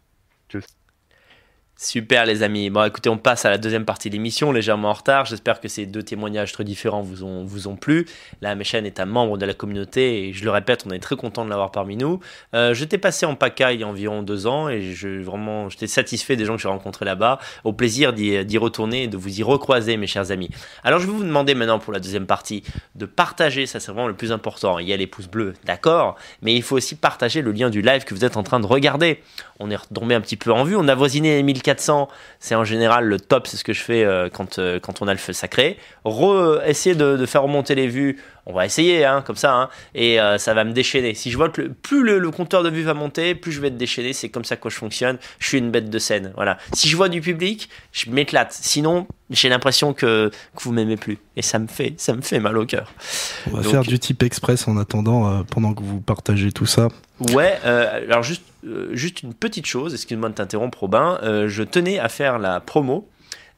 Super 1.84 2.26
les 2.26 2.44
amis. 2.44 2.70
Bon 2.70 2.86
écoutez, 2.86 3.10
on 3.10 3.18
passe 3.18 3.44
à 3.44 3.50
la 3.50 3.58
deuxième 3.58 3.84
partie 3.84 4.10
de 4.10 4.14
l'émission, 4.14 4.54
légèrement 4.54 4.92
en 4.92 4.94
retard. 4.94 5.26
J'espère 5.26 5.60
que 5.60 5.68
ces 5.68 5.86
deux 5.86 6.02
témoignages 6.02 6.54
très 6.54 6.64
différents 6.64 7.02
vous 7.02 7.26
ont, 7.26 7.44
vous 7.44 7.68
ont 7.68 7.76
plu. 7.76 8.08
La 8.40 8.56
Méchane 8.56 8.86
est 8.86 9.02
un 9.02 9.06
membre 9.06 9.38
de 9.38 9.46
la 9.46 9.54
communauté 9.54 10.30
et 10.30 10.34
je 10.34 10.46
le 10.46 10.50
répète, 10.50 10.86
on 10.88 10.92
est 10.92 11.00
très 11.00 11.18
content 11.18 11.44
de 11.44 11.50
l'avoir 11.50 11.72
parmi 11.72 11.98
nous. 11.98 12.22
Euh, 12.56 12.74
je 12.74 12.86
t'ai 12.86 12.98
passé 12.98 13.26
en 13.26 13.36
PACA 13.36 13.74
il 13.74 13.82
y 13.82 13.84
a 13.84 13.88
environ 13.88 14.24
deux 14.24 14.48
ans 14.48 14.70
et 14.70 14.94
je, 14.94 15.22
vraiment, 15.22 15.68
j'étais 15.68 15.88
satisfait 15.88 16.38
des 16.38 16.46
gens 16.46 16.56
que 16.56 16.62
j'ai 16.62 16.70
rencontrés 16.70 17.04
là-bas. 17.04 17.38
Au 17.66 17.74
plaisir 17.74 18.14
d'y 18.14 18.58
retourner 18.58 19.04
et 19.04 19.08
de 19.10 19.18
vous 19.18 19.42
y 19.42 19.44
recroiser 19.44 19.98
mes 19.98 20.08
chers 20.08 20.32
amis. 20.32 20.52
Alors 20.86 21.02
je 21.02 21.06
vais 21.06 21.12
vous 21.12 21.26
demander 21.26 21.54
maintenant 21.54 21.80
pour 21.80 21.92
la 21.92 22.00
deuxième 22.00 22.28
partie 22.28 22.64
de 22.96 23.06
partager, 23.06 23.66
ça 23.66 23.82
c'est 23.82 23.92
vraiment 23.92 24.08
le 24.08 24.16
plus 24.16 24.32
important. 24.32 24.80
Il 24.80 24.88
y 24.88 24.94
a 24.94 24.98
les 24.98 25.08
pouces 25.08 25.28
bleus, 25.28 25.54
d'accord, 25.66 26.16
mais 26.42 26.56
il 26.56 26.64
faut 26.64 26.78
aussi 26.78 26.96
partager 26.96 27.42
le 27.42 27.52
lien 27.52 27.70
du 27.70 27.82
live 27.82 28.06
que 28.06 28.14
vous 28.14 28.24
êtes 28.24 28.38
en 28.38 28.44
train 28.44 28.62
de 28.62 28.68
regarder. 28.68 29.22
On 29.60 29.70
est 29.70 29.76
retombé 29.76 30.16
un 30.16 30.22
petit 30.22 30.38
peu 30.38 30.54
en 30.54 30.64
vue, 30.64 30.78
on 30.78 30.88
a 30.88 30.96
voisiné 30.96 31.44
1400 31.44 31.73
400, 31.74 32.08
c'est 32.40 32.56
en 32.56 32.64
général 32.64 33.06
le 33.06 33.20
top, 33.20 33.48
c'est 33.48 33.58
ce 33.58 33.64
que 33.64 33.74
je 33.74 33.82
fais 33.82 34.04
euh, 34.04 34.30
euh, 34.58 34.80
quand, 34.80 35.02
on 35.02 35.08
a 35.08 35.12
le 35.12 35.18
feu 35.18 35.34
sacré. 35.34 35.78
Re, 36.06 36.32
euh, 36.32 36.66
essayer 36.66 36.96
de, 36.96 37.26
faire 37.26 37.44
remonter 37.44 37.74
les 37.74 37.88
vues, 37.88 38.20
on 38.46 38.54
va 38.54 38.66
essayer, 38.66 39.06
hein, 39.06 39.24
comme 39.26 39.36
ça, 39.36 39.54
hein, 39.54 39.70
et 39.96 40.18
ça 40.38 40.54
va 40.54 40.66
me 40.66 40.74
déchaîner. 40.74 41.14
Si 41.14 41.32
je 41.32 41.38
vois 41.38 41.50
que 41.50 41.62
plus 41.62 42.04
le, 42.04 42.32
compteur 42.32 42.62
de 42.62 42.70
vues 42.70 42.84
va 42.84 42.94
monter, 42.94 43.36
plus 43.36 43.52
je 43.52 43.62
vais 43.62 43.70
être 43.70 43.78
déchaîné, 43.78 44.14
c'est 44.14 44.30
comme 44.30 44.44
ça 44.44 44.56
que 44.56 44.70
je 44.70 44.76
fonctionne, 44.76 45.18
je 45.40 45.48
suis 45.48 45.58
une 45.58 45.72
bête 45.72 45.90
de 45.90 46.00
scène, 46.00 46.34
voilà. 46.36 46.58
Si 46.74 46.90
je 46.90 46.98
vois 46.98 47.10
du 47.10 47.22
public, 47.22 47.70
je 47.92 48.10
m'éclate, 48.10 48.52
sinon 48.52 49.08
j'ai 49.30 49.50
l'impression 49.50 49.94
que, 49.94 50.30
que 50.56 50.64
vous 50.64 50.74
m'aimez 50.74 50.98
plus, 50.98 51.18
et 51.38 51.42
ça 51.42 51.58
me 51.58 51.68
fait, 51.68 51.94
ça 51.98 52.14
me 52.14 52.22
fait 52.22 52.40
mal 52.40 52.58
au 52.58 52.66
cœur. 52.66 52.92
On 53.52 53.58
va 53.58 53.64
faire 53.64 53.84
du 53.84 53.98
type 53.98 54.22
express 54.22 54.68
en 54.68 54.78
attendant, 54.78 55.44
pendant 55.46 55.74
que 55.74 55.82
vous 55.82 56.02
partagez 56.02 56.52
tout 56.52 56.66
ça. 56.66 56.90
Ouais, 57.32 57.60
euh, 57.66 58.04
alors 58.04 58.24
juste, 58.24 58.44
euh, 58.66 58.90
juste 58.94 59.24
une 59.24 59.34
petite 59.34 59.66
chose, 59.66 59.94
excuse-moi 59.94 60.30
de 60.30 60.34
t'interrompre 60.34 60.80
Robin, 60.80 61.20
euh, 61.24 61.48
je 61.48 61.64
tenais 61.64 62.00
à 62.00 62.10
faire 62.10 62.40
la 62.40 62.60
promo 62.60 63.08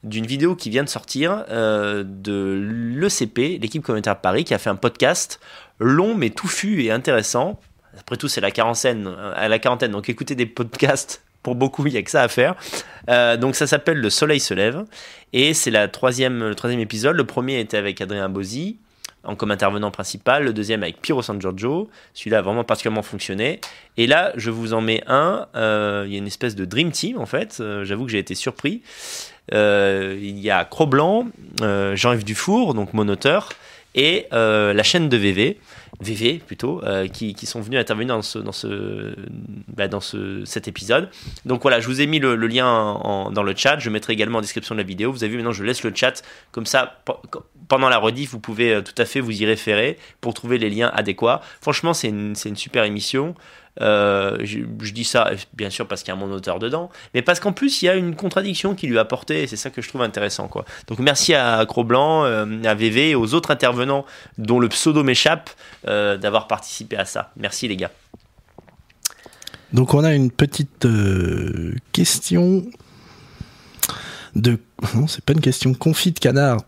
d'une 0.04 0.26
vidéo 0.26 0.54
qui 0.54 0.70
vient 0.70 0.84
de 0.84 0.88
sortir 0.88 1.44
de 1.48 2.94
l'ECP, 2.94 3.58
l'équipe 3.60 3.82
communautaire 3.82 4.14
de 4.14 4.20
Paris, 4.20 4.44
qui 4.44 4.54
a 4.54 4.58
fait 4.58 4.70
un 4.70 4.76
podcast 4.76 5.40
long 5.80 6.14
mais 6.14 6.30
touffu 6.30 6.84
et 6.84 6.92
intéressant. 6.92 7.58
Après 7.98 8.16
tout, 8.16 8.28
c'est 8.28 8.40
la 8.40 8.52
quarantaine, 8.52 9.12
à 9.34 9.48
la 9.48 9.58
quarantaine, 9.58 9.90
donc 9.90 10.08
écouter 10.08 10.36
des 10.36 10.46
podcasts, 10.46 11.24
pour 11.42 11.56
beaucoup, 11.56 11.84
il 11.86 11.92
n'y 11.92 11.98
a 11.98 12.02
que 12.02 12.10
ça 12.10 12.22
à 12.22 12.28
faire. 12.28 12.54
Donc 13.38 13.56
ça 13.56 13.66
s'appelle 13.66 13.98
Le 13.98 14.10
Soleil 14.10 14.38
se 14.38 14.54
lève, 14.54 14.84
et 15.32 15.54
c'est 15.54 15.72
la 15.72 15.88
troisième, 15.88 16.38
le 16.38 16.54
troisième 16.54 16.80
épisode. 16.80 17.16
Le 17.16 17.24
premier 17.24 17.58
était 17.58 17.78
avec 17.78 18.00
Adrien 18.00 18.28
Bozzi, 18.28 18.78
en 19.26 19.34
comme 19.36 19.50
intervenant 19.50 19.90
principal, 19.90 20.44
le 20.44 20.52
deuxième 20.52 20.82
avec 20.82 21.00
Piero 21.02 21.20
San 21.22 21.40
Giorgio, 21.40 21.90
celui-là 22.14 22.38
a 22.38 22.42
vraiment 22.42 22.64
particulièrement 22.64 23.02
fonctionné. 23.02 23.60
Et 23.96 24.06
là, 24.06 24.32
je 24.36 24.50
vous 24.50 24.72
en 24.72 24.80
mets 24.80 25.02
un, 25.06 25.46
euh, 25.56 26.04
il 26.06 26.12
y 26.12 26.14
a 26.14 26.18
une 26.18 26.26
espèce 26.26 26.54
de 26.54 26.64
Dream 26.64 26.90
Team 26.92 27.18
en 27.18 27.26
fait, 27.26 27.58
Euh, 27.60 27.84
j'avoue 27.84 28.04
que 28.06 28.12
j'ai 28.12 28.18
été 28.18 28.34
surpris. 28.34 28.82
Euh, 29.54 30.16
il 30.20 30.38
y 30.38 30.50
a 30.50 30.64
Cro-Blanc, 30.64 31.26
Jean-Yves 31.60 32.24
Dufour, 32.24 32.74
donc 32.74 32.92
mon 32.94 33.08
auteur, 33.08 33.50
et 33.94 34.26
la 34.30 34.82
chaîne 34.82 35.08
de 35.08 35.16
VV, 35.16 35.58
VV 36.00 36.42
plutôt, 36.46 36.82
qui, 37.12 37.46
sont 37.46 37.60
venus 37.62 37.80
intervenir 37.80 38.14
dans, 38.16 38.22
ce, 38.22 38.38
dans, 38.38 38.52
ce, 38.52 39.14
bah, 39.68 39.88
dans 39.88 40.00
ce, 40.00 40.44
cet 40.44 40.68
épisode. 40.68 41.08
Donc 41.46 41.62
voilà, 41.62 41.80
je 41.80 41.86
vous 41.86 42.00
ai 42.02 42.06
mis 42.06 42.18
le, 42.18 42.34
lien 42.46 42.66
en- 42.68 43.30
dans 43.30 43.42
le 43.42 43.54
chat, 43.56 43.78
je 43.78 43.88
mettrai 43.88 44.12
également 44.12 44.38
en 44.38 44.42
description 44.42 44.74
de 44.74 44.80
la 44.80 44.86
vidéo. 44.86 45.12
Vous 45.12 45.24
avez 45.24 45.30
vu, 45.30 45.36
maintenant 45.36 45.52
je 45.52 45.64
laisse 45.64 45.82
le 45.82 45.92
chat, 45.94 46.22
comme 46.52 46.66
ça, 46.66 47.00
pendant 47.68 47.88
la 47.88 47.98
rediff, 47.98 48.30
vous 48.30 48.40
pouvez 48.40 48.74
euh, 48.74 48.82
tout 48.82 48.94
à 48.98 49.04
fait 49.04 49.20
vous 49.20 49.42
y 49.42 49.46
référer 49.46 49.98
pour 50.20 50.34
trouver 50.34 50.58
les 50.58 50.70
liens 50.70 50.90
adéquats. 50.94 51.40
Franchement, 51.60 51.94
c'est 51.94 52.08
une, 52.08 52.34
super 52.34 52.84
émission. 52.84 53.34
Euh, 53.82 54.38
je, 54.42 54.92
dis 54.92 55.04
ça 55.04 55.32
bien 55.52 55.68
sûr 55.68 55.86
parce 55.86 56.02
qu'il 56.02 56.08
y 56.08 56.16
a 56.16 56.18
mon 56.18 56.32
auteur 56.32 56.58
dedans, 56.58 56.88
mais 57.12 57.20
parce 57.20 57.40
qu'en 57.40 57.52
plus 57.52 57.82
il 57.82 57.84
y 57.84 57.88
a 57.90 57.94
une 57.94 58.16
contradiction 58.16 58.74
qui 58.74 58.86
lui 58.86 58.96
a 58.96 59.02
apporté, 59.02 59.42
et 59.42 59.46
c'est 59.46 59.56
ça 59.56 59.68
que 59.68 59.82
je 59.82 59.88
trouve 59.90 60.00
intéressant. 60.00 60.48
Quoi. 60.48 60.64
Donc 60.86 60.98
merci 60.98 61.34
à 61.34 61.62
Cro-Blanc, 61.66 62.24
euh, 62.24 62.46
à 62.64 62.74
VV 62.74 63.10
et 63.10 63.14
aux 63.14 63.34
autres 63.34 63.50
intervenants 63.50 64.06
dont 64.38 64.60
le 64.60 64.68
pseudo 64.68 65.02
m'échappe 65.02 65.50
d'avoir 65.84 66.46
participé 66.46 66.96
à 66.96 67.04
ça. 67.04 67.32
Merci 67.36 67.68
les 67.68 67.76
gars. 67.76 67.90
Donc 69.74 69.92
on 69.92 70.04
a 70.04 70.14
une 70.14 70.30
petite 70.30 70.86
question 71.92 72.64
de... 74.34 74.58
Non, 74.94 75.06
c'est 75.06 75.24
pas 75.24 75.32
une 75.32 75.40
question. 75.40 75.74
Confit 75.74 76.12
de 76.12 76.18
canard. 76.18 76.60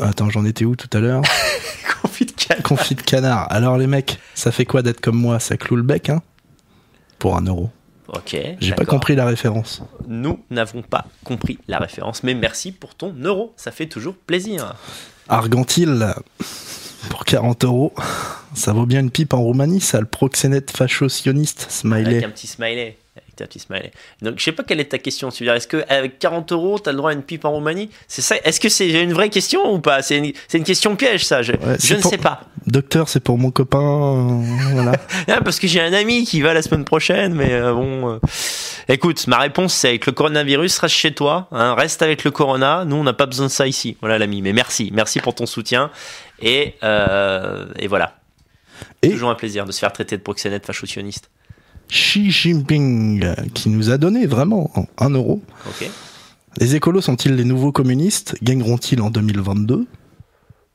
Attends, 0.00 0.30
j'en 0.30 0.44
étais 0.44 0.64
où 0.64 0.76
tout 0.76 0.88
à 0.96 1.00
l'heure 1.00 1.22
Confit 2.02 2.26
de 2.26 2.32
canard. 2.32 2.62
Confit 2.62 2.94
de 2.94 3.02
canard. 3.02 3.46
Alors 3.52 3.76
les 3.78 3.86
mecs, 3.86 4.18
ça 4.34 4.50
fait 4.52 4.64
quoi 4.64 4.82
d'être 4.82 5.00
comme 5.00 5.16
moi? 5.16 5.38
Ça 5.38 5.56
cloue 5.56 5.76
le 5.76 5.82
bec, 5.82 6.08
hein? 6.08 6.22
Pour 7.18 7.36
un 7.36 7.42
euro. 7.42 7.70
Ok. 8.08 8.36
J'ai 8.60 8.72
pas 8.74 8.84
compris 8.84 9.14
la 9.14 9.24
référence. 9.26 9.82
Nous 10.08 10.40
n'avons 10.50 10.82
pas 10.82 11.04
compris 11.24 11.58
la 11.68 11.78
référence, 11.78 12.22
mais 12.24 12.34
merci 12.34 12.72
pour 12.72 12.94
ton 12.94 13.14
euro. 13.22 13.52
Ça 13.56 13.70
fait 13.70 13.86
toujours 13.86 14.14
plaisir. 14.16 14.74
Argentile, 15.28 16.14
pour 17.08 17.24
40 17.24 17.64
euros. 17.64 17.92
Ça 18.54 18.72
vaut 18.72 18.86
bien 18.86 18.98
une 19.00 19.10
pipe 19.12 19.32
en 19.32 19.40
Roumanie, 19.42 19.80
ça, 19.80 20.00
le 20.00 20.06
proxénète 20.06 20.76
facho-sioniste, 20.76 21.60
Avec 21.60 21.70
smiley. 22.06 22.24
un 22.24 22.30
petit 22.30 22.48
smiley. 22.48 22.98
Smiley. 23.58 23.90
Donc, 24.22 24.38
je 24.38 24.44
sais 24.44 24.52
pas 24.52 24.62
quelle 24.62 24.80
est 24.80 24.90
ta 24.90 24.98
question. 24.98 25.30
Tu 25.30 25.44
veux 25.44 25.46
dire, 25.50 25.54
est-ce 25.54 25.68
qu'avec 25.68 26.18
40 26.18 26.52
euros, 26.52 26.78
tu 26.78 26.88
as 26.88 26.92
le 26.92 26.98
droit 26.98 27.10
à 27.10 27.14
une 27.14 27.22
pipe 27.22 27.44
en 27.44 27.50
Roumanie? 27.52 27.90
C'est 28.08 28.22
ça 28.22 28.36
Est-ce 28.44 28.60
que 28.60 28.68
c'est 28.68 28.88
une 28.90 29.12
vraie 29.12 29.28
question 29.30 29.72
ou 29.72 29.78
pas? 29.80 30.02
C'est 30.02 30.18
une, 30.18 30.64
question 30.64 30.96
piège, 30.96 31.24
ça. 31.24 31.42
Je, 31.42 31.52
Ouais, 31.52 31.58
je 31.74 31.86
c'est 31.86 31.96
ne 31.96 32.00
pour- 32.02 32.10
sais 32.10 32.18
pas. 32.18 32.42
Docteur, 32.66 33.08
c'est 33.08 33.20
pour 33.20 33.38
mon 33.38 33.50
copain. 33.50 33.80
euh, 33.80 34.42
voilà. 34.72 34.92
Ah, 35.28 35.40
parce 35.42 35.58
que 35.58 35.66
j'ai 35.66 35.80
un 35.80 35.92
ami 35.92 36.24
qui 36.24 36.40
va 36.40 36.54
la 36.54 36.62
semaine 36.62 36.84
prochaine, 36.84 37.34
mais 37.34 37.52
euh, 37.52 37.72
bon. 37.72 38.14
euh. 38.14 38.18
Écoute, 38.88 39.26
ma 39.28 39.38
réponse 39.38 39.72
c'est 39.74 39.88
avec 39.88 40.06
le 40.06 40.12
coronavirus, 40.12 40.78
reste 40.78 40.94
chez 40.96 41.12
toi, 41.14 41.46
hein, 41.52 41.74
reste 41.74 42.02
avec 42.02 42.24
le 42.24 42.30
corona. 42.32 42.84
Nous, 42.84 42.96
on 42.96 43.04
n'a 43.04 43.12
pas 43.12 43.26
besoin 43.26 43.46
de 43.46 43.50
ça 43.52 43.66
ici. 43.66 43.96
Voilà, 44.00 44.18
l'ami. 44.18 44.42
Mais 44.42 44.52
merci, 44.52 44.90
merci 44.92 45.20
pour 45.20 45.34
ton 45.34 45.46
soutien. 45.46 45.90
Et, 46.42 46.74
et 46.82 47.86
voilà. 47.88 48.16
Et- 49.02 49.10
Toujours 49.10 49.30
un 49.30 49.34
plaisir 49.34 49.64
de 49.64 49.72
se 49.72 49.78
faire 49.78 49.92
traiter 49.92 50.16
de 50.16 50.22
proxénète 50.22 50.66
facho-sioniste. 50.66 51.30
Xi 51.90 52.30
Jinping, 52.30 53.24
qui 53.54 53.68
nous 53.68 53.90
a 53.90 53.98
donné 53.98 54.26
vraiment 54.26 54.70
1 54.98 55.10
euro. 55.10 55.42
Les 56.58 56.74
écolos 56.76 57.00
sont-ils 57.00 57.34
les 57.34 57.44
nouveaux 57.44 57.72
communistes? 57.72 58.36
Gagneront-ils 58.42 59.00
en 59.00 59.10
2022 59.10 59.86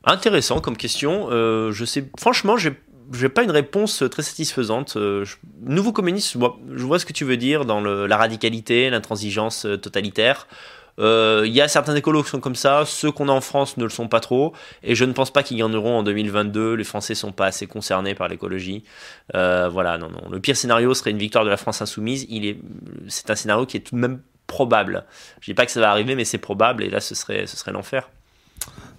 Intéressant 0.03 0.59
comme 0.61 0.77
question. 0.77 1.27
Euh, 1.31 1.71
je 1.71 1.85
sais, 1.85 2.09
franchement, 2.19 2.57
j'ai 2.57 2.73
j'ai 3.13 3.29
pas 3.29 3.43
une 3.43 3.51
réponse 3.51 4.03
très 4.09 4.23
satisfaisante. 4.23 4.95
Euh, 4.97 5.23
je- 5.25 5.35
nouveau 5.63 5.91
communiste, 5.91 6.31
je 6.33 6.39
vois, 6.39 6.57
je 6.75 6.83
vois 6.83 6.97
ce 6.97 7.05
que 7.05 7.13
tu 7.13 7.23
veux 7.23 7.37
dire 7.37 7.63
dans 7.65 7.79
le- 7.79 8.07
la 8.07 8.17
radicalité, 8.17 8.89
l'intransigeance 8.89 9.65
euh, 9.67 9.77
totalitaire. 9.77 10.47
Euh, 10.99 11.43
Il 11.45 11.53
y 11.53 11.61
a 11.61 11.67
certains 11.67 11.95
écolos 11.95 12.23
qui 12.23 12.29
sont 12.29 12.39
comme 12.39 12.55
ça, 12.55 12.83
ceux 12.85 13.11
qu'on 13.11 13.29
a 13.29 13.31
en 13.31 13.41
France 13.41 13.77
ne 13.77 13.83
le 13.83 13.89
sont 13.89 14.07
pas 14.07 14.19
trop, 14.19 14.53
et 14.83 14.95
je 14.95 15.05
ne 15.05 15.11
pense 15.13 15.31
pas 15.31 15.43
qu'ils 15.43 15.57
gagneront 15.57 15.99
en 15.99 16.03
2022. 16.03 16.73
Les 16.75 16.83
Français 16.83 17.15
sont 17.15 17.31
pas 17.31 17.47
assez 17.47 17.67
concernés 17.67 18.15
par 18.15 18.27
l'écologie. 18.27 18.83
Euh, 19.35 19.69
voilà, 19.69 19.97
non, 19.97 20.09
non. 20.09 20.29
Le 20.29 20.39
pire 20.39 20.55
scénario 20.55 20.93
serait 20.93 21.11
une 21.11 21.17
victoire 21.17 21.43
de 21.45 21.49
la 21.49 21.57
France 21.57 21.81
insoumise. 21.81 22.25
Il 22.29 22.45
est, 22.45 22.57
c'est 23.07 23.29
un 23.29 23.35
scénario 23.35 23.65
qui 23.65 23.77
est 23.77 23.81
tout 23.81 23.95
de 23.95 23.99
même 24.01 24.21
probable. 24.47 25.05
Je 25.41 25.51
dis 25.51 25.55
pas 25.55 25.65
que 25.65 25.71
ça 25.71 25.79
va 25.79 25.89
arriver, 25.91 26.15
mais 26.15 26.25
c'est 26.25 26.37
probable, 26.37 26.83
et 26.83 26.89
là, 26.89 26.99
ce 26.99 27.15
serait, 27.15 27.47
ce 27.47 27.57
serait 27.57 27.71
l'enfer. 27.71 28.09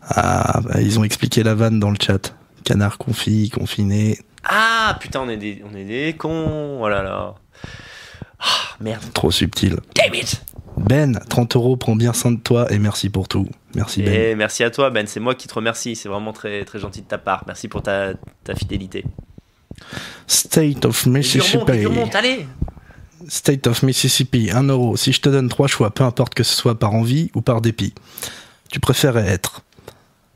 Ah, 0.02 0.60
bah, 0.62 0.80
ils 0.80 0.98
ont 0.98 1.04
expliqué 1.04 1.42
la 1.42 1.54
vanne 1.54 1.80
dans 1.80 1.90
le 1.90 1.96
chat. 2.00 2.34
Canard 2.64 2.98
confit, 2.98 3.48
confiné. 3.50 4.18
Ah 4.44 4.96
putain, 5.00 5.20
on 5.20 5.28
est 5.28 5.36
des, 5.36 5.62
on 5.68 5.74
est 5.74 5.84
des 5.84 6.14
cons. 6.16 6.78
Oh 6.80 6.88
là 6.88 7.02
là. 7.02 7.34
Ah 8.38 8.76
merde. 8.80 9.02
Trop 9.14 9.30
subtil. 9.30 9.76
Damn 9.94 10.14
it. 10.14 10.42
Ben, 10.76 11.18
30 11.28 11.56
euros, 11.56 11.76
prends 11.76 11.96
bien 11.96 12.12
soin 12.12 12.32
de 12.32 12.40
toi 12.40 12.70
et 12.70 12.78
merci 12.78 13.08
pour 13.08 13.28
tout. 13.28 13.48
Merci 13.74 14.02
Ben. 14.02 14.12
Et 14.12 14.34
merci 14.34 14.62
à 14.62 14.70
toi 14.70 14.90
Ben, 14.90 15.06
c'est 15.06 15.20
moi 15.20 15.34
qui 15.34 15.48
te 15.48 15.54
remercie. 15.54 15.96
C'est 15.96 16.08
vraiment 16.08 16.32
très 16.32 16.64
très 16.64 16.78
gentil 16.78 17.00
de 17.02 17.06
ta 17.06 17.18
part. 17.18 17.44
Merci 17.46 17.68
pour 17.68 17.82
ta, 17.82 18.12
ta 18.44 18.54
fidélité. 18.54 19.04
State 20.26 20.84
of 20.84 21.06
Mississippi. 21.06 21.86
State 23.28 23.66
of 23.66 23.82
Mississippi, 23.82 24.50
1 24.52 24.64
euro. 24.64 24.96
Si 24.96 25.12
je 25.12 25.20
te 25.20 25.28
donne 25.28 25.48
trois 25.48 25.66
choix, 25.66 25.90
peu 25.90 26.04
importe 26.04 26.34
que 26.34 26.42
ce 26.42 26.54
soit 26.54 26.78
par 26.78 26.92
envie 26.92 27.30
ou 27.34 27.40
par 27.40 27.60
dépit, 27.60 27.94
tu 28.70 28.80
préférais 28.80 29.26
être 29.26 29.62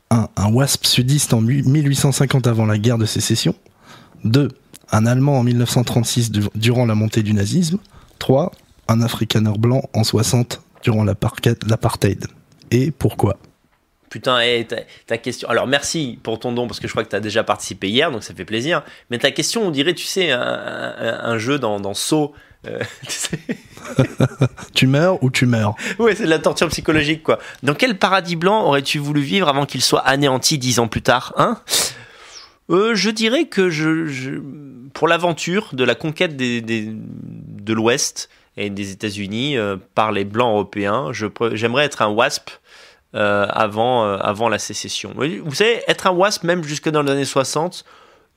1. 0.09 0.29
Un 0.35 0.51
wasp 0.51 0.85
sudiste 0.85 1.33
en 1.33 1.41
1850 1.41 2.47
avant 2.47 2.65
la 2.65 2.77
guerre 2.77 2.97
de 2.97 3.05
sécession 3.05 3.55
2. 4.23 4.49
Un 4.91 5.05
Allemand 5.05 5.39
en 5.39 5.43
1936 5.43 6.31
du- 6.31 6.41
durant 6.55 6.85
la 6.85 6.95
montée 6.95 7.23
du 7.23 7.33
nazisme 7.33 7.77
3. 8.19 8.51
Un 8.87 9.01
Afrikaner 9.01 9.53
blanc 9.57 9.81
en 9.93 10.03
60 10.03 10.61
durant 10.83 11.03
l'apartheid. 11.03 12.27
Et 12.71 12.91
pourquoi? 12.91 13.37
Putain, 14.09 14.39
ta, 14.67 14.75
ta 15.07 15.17
question. 15.17 15.47
Alors 15.47 15.67
merci 15.67 16.19
pour 16.21 16.37
ton 16.39 16.51
don 16.51 16.67
parce 16.67 16.81
que 16.81 16.87
je 16.87 16.91
crois 16.91 17.05
que 17.05 17.09
tu 17.09 17.15
as 17.15 17.21
déjà 17.21 17.43
participé 17.45 17.87
hier, 17.89 18.11
donc 18.11 18.23
ça 18.23 18.33
fait 18.33 18.43
plaisir. 18.43 18.83
Mais 19.09 19.17
ta 19.17 19.31
question, 19.31 19.63
on 19.65 19.71
dirait, 19.71 19.93
tu 19.93 20.05
sais, 20.05 20.31
un, 20.31 20.41
un- 20.41 21.19
un 21.23 21.37
jeu 21.37 21.57
dans, 21.59 21.79
dans 21.79 21.93
Saw. 21.93 22.33
euh, 22.67 22.79
tu 23.07 23.11
sais. 23.13 23.39
Tu 24.73 24.87
meurs 24.87 25.21
ou 25.23 25.29
tu 25.29 25.45
meurs? 25.45 25.75
Ouais, 25.99 26.15
c'est 26.15 26.23
de 26.25 26.29
la 26.29 26.39
torture 26.39 26.67
psychologique, 26.69 27.23
quoi. 27.23 27.39
Dans 27.63 27.73
quel 27.73 27.97
paradis 27.97 28.35
blanc 28.35 28.63
aurais-tu 28.65 28.99
voulu 28.99 29.21
vivre 29.21 29.47
avant 29.47 29.65
qu'il 29.65 29.81
soit 29.81 29.99
anéanti 30.01 30.57
dix 30.57 30.79
ans 30.79 30.87
plus 30.87 31.01
tard, 31.01 31.33
hein? 31.37 31.57
Euh, 32.71 32.95
Je 32.95 33.09
dirais 33.09 33.45
que 33.45 33.69
je, 33.69 34.39
pour 34.93 35.07
l'aventure 35.07 35.69
de 35.73 35.83
la 35.83 35.95
conquête 35.95 36.37
de 36.37 37.73
l'Ouest 37.73 38.29
et 38.57 38.69
des 38.69 38.91
États-Unis 38.91 39.57
euh, 39.57 39.77
par 39.95 40.11
les 40.11 40.25
blancs 40.25 40.51
européens, 40.51 41.11
j'aimerais 41.53 41.85
être 41.85 42.01
un 42.01 42.09
WASP. 42.09 42.49
euh, 43.13 43.45
avant, 43.49 44.05
avant 44.05 44.47
la 44.47 44.57
sécession. 44.57 45.13
Vous 45.43 45.53
savez, 45.53 45.81
être 45.89 46.07
un 46.07 46.11
WASP, 46.11 46.45
même 46.45 46.63
jusque 46.63 46.87
dans 46.87 47.01
les 47.01 47.11
années 47.11 47.25
60, 47.25 47.83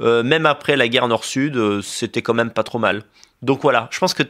euh, 0.01 0.25
même 0.25 0.47
après 0.47 0.77
la 0.77 0.89
guerre 0.89 1.07
Nord-Sud, 1.07 1.81
c'était 1.83 2.23
quand 2.23 2.35
même 2.35 2.51
pas 2.51 2.65
trop 2.65 2.81
mal. 2.81 3.05
Donc 3.43 3.63
voilà, 3.63 3.87
je 3.93 4.01
pense 4.01 4.15
que 4.15 4.25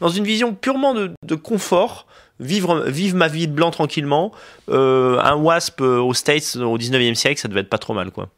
dans 0.00 0.08
une 0.08 0.24
vision 0.24 0.54
purement 0.54 0.94
de, 0.94 1.34
confort, 1.34 2.06
vivre, 2.38 2.86
ma 3.14 3.28
vie 3.28 3.46
de 3.46 3.52
blanc 3.52 3.70
tranquillement, 3.70 4.32
un 4.68 5.34
wasp 5.34 5.82
aux 5.82 6.14
States 6.14 6.56
au 6.56 6.78
19e 6.78 7.14
siècle, 7.14 7.38
ça 7.38 7.48
devait 7.48 7.60
être 7.60 7.68
pas 7.68 7.76
trop 7.76 7.92
mal, 7.92 8.10
quoi. 8.10 8.30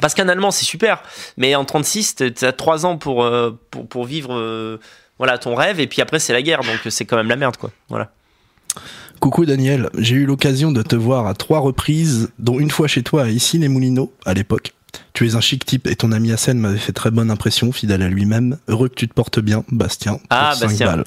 Parce 0.00 0.14
qu'un 0.14 0.28
Allemand, 0.28 0.50
c'est 0.50 0.64
super, 0.64 1.02
mais 1.36 1.54
en 1.54 1.64
36, 1.64 2.16
tu 2.16 2.44
as 2.44 2.52
3 2.52 2.86
ans 2.86 2.96
pour, 2.96 3.24
euh, 3.24 3.50
pour, 3.70 3.86
pour 3.86 4.04
vivre 4.04 4.34
euh, 4.34 4.78
voilà, 5.18 5.38
ton 5.38 5.54
rêve, 5.54 5.80
et 5.80 5.86
puis 5.86 6.02
après, 6.02 6.18
c'est 6.18 6.32
la 6.32 6.42
guerre, 6.42 6.60
donc 6.60 6.80
c'est 6.88 7.04
quand 7.04 7.16
même 7.16 7.28
la 7.28 7.36
merde, 7.36 7.56
quoi. 7.56 7.70
Voilà. 7.88 8.10
Coucou 9.20 9.46
Daniel, 9.46 9.88
j'ai 9.96 10.16
eu 10.16 10.26
l'occasion 10.26 10.72
de 10.72 10.82
te 10.82 10.96
voir 10.96 11.26
à 11.26 11.34
trois 11.34 11.60
reprises, 11.60 12.30
dont 12.38 12.58
une 12.58 12.70
fois 12.70 12.88
chez 12.88 13.02
toi 13.02 13.22
à 13.22 13.28
Issy-les-Moulineaux, 13.28 14.12
à 14.26 14.34
l'époque. 14.34 14.72
Tu 15.12 15.26
es 15.28 15.34
un 15.36 15.40
chic 15.40 15.64
type 15.64 15.86
et 15.86 15.96
ton 15.96 16.12
ami 16.12 16.32
Hassen 16.32 16.58
m'avait 16.58 16.78
fait 16.78 16.92
très 16.92 17.10
bonne 17.10 17.30
impression, 17.30 17.72
fidèle 17.72 18.02
à 18.02 18.08
lui-même. 18.08 18.58
Heureux 18.68 18.88
que 18.88 18.94
tu 18.94 19.08
te 19.08 19.14
portes 19.14 19.38
bien, 19.38 19.64
Bastien. 19.70 20.18
Ah, 20.30 20.54
Bastien. 20.60 20.86
balles. 20.86 21.04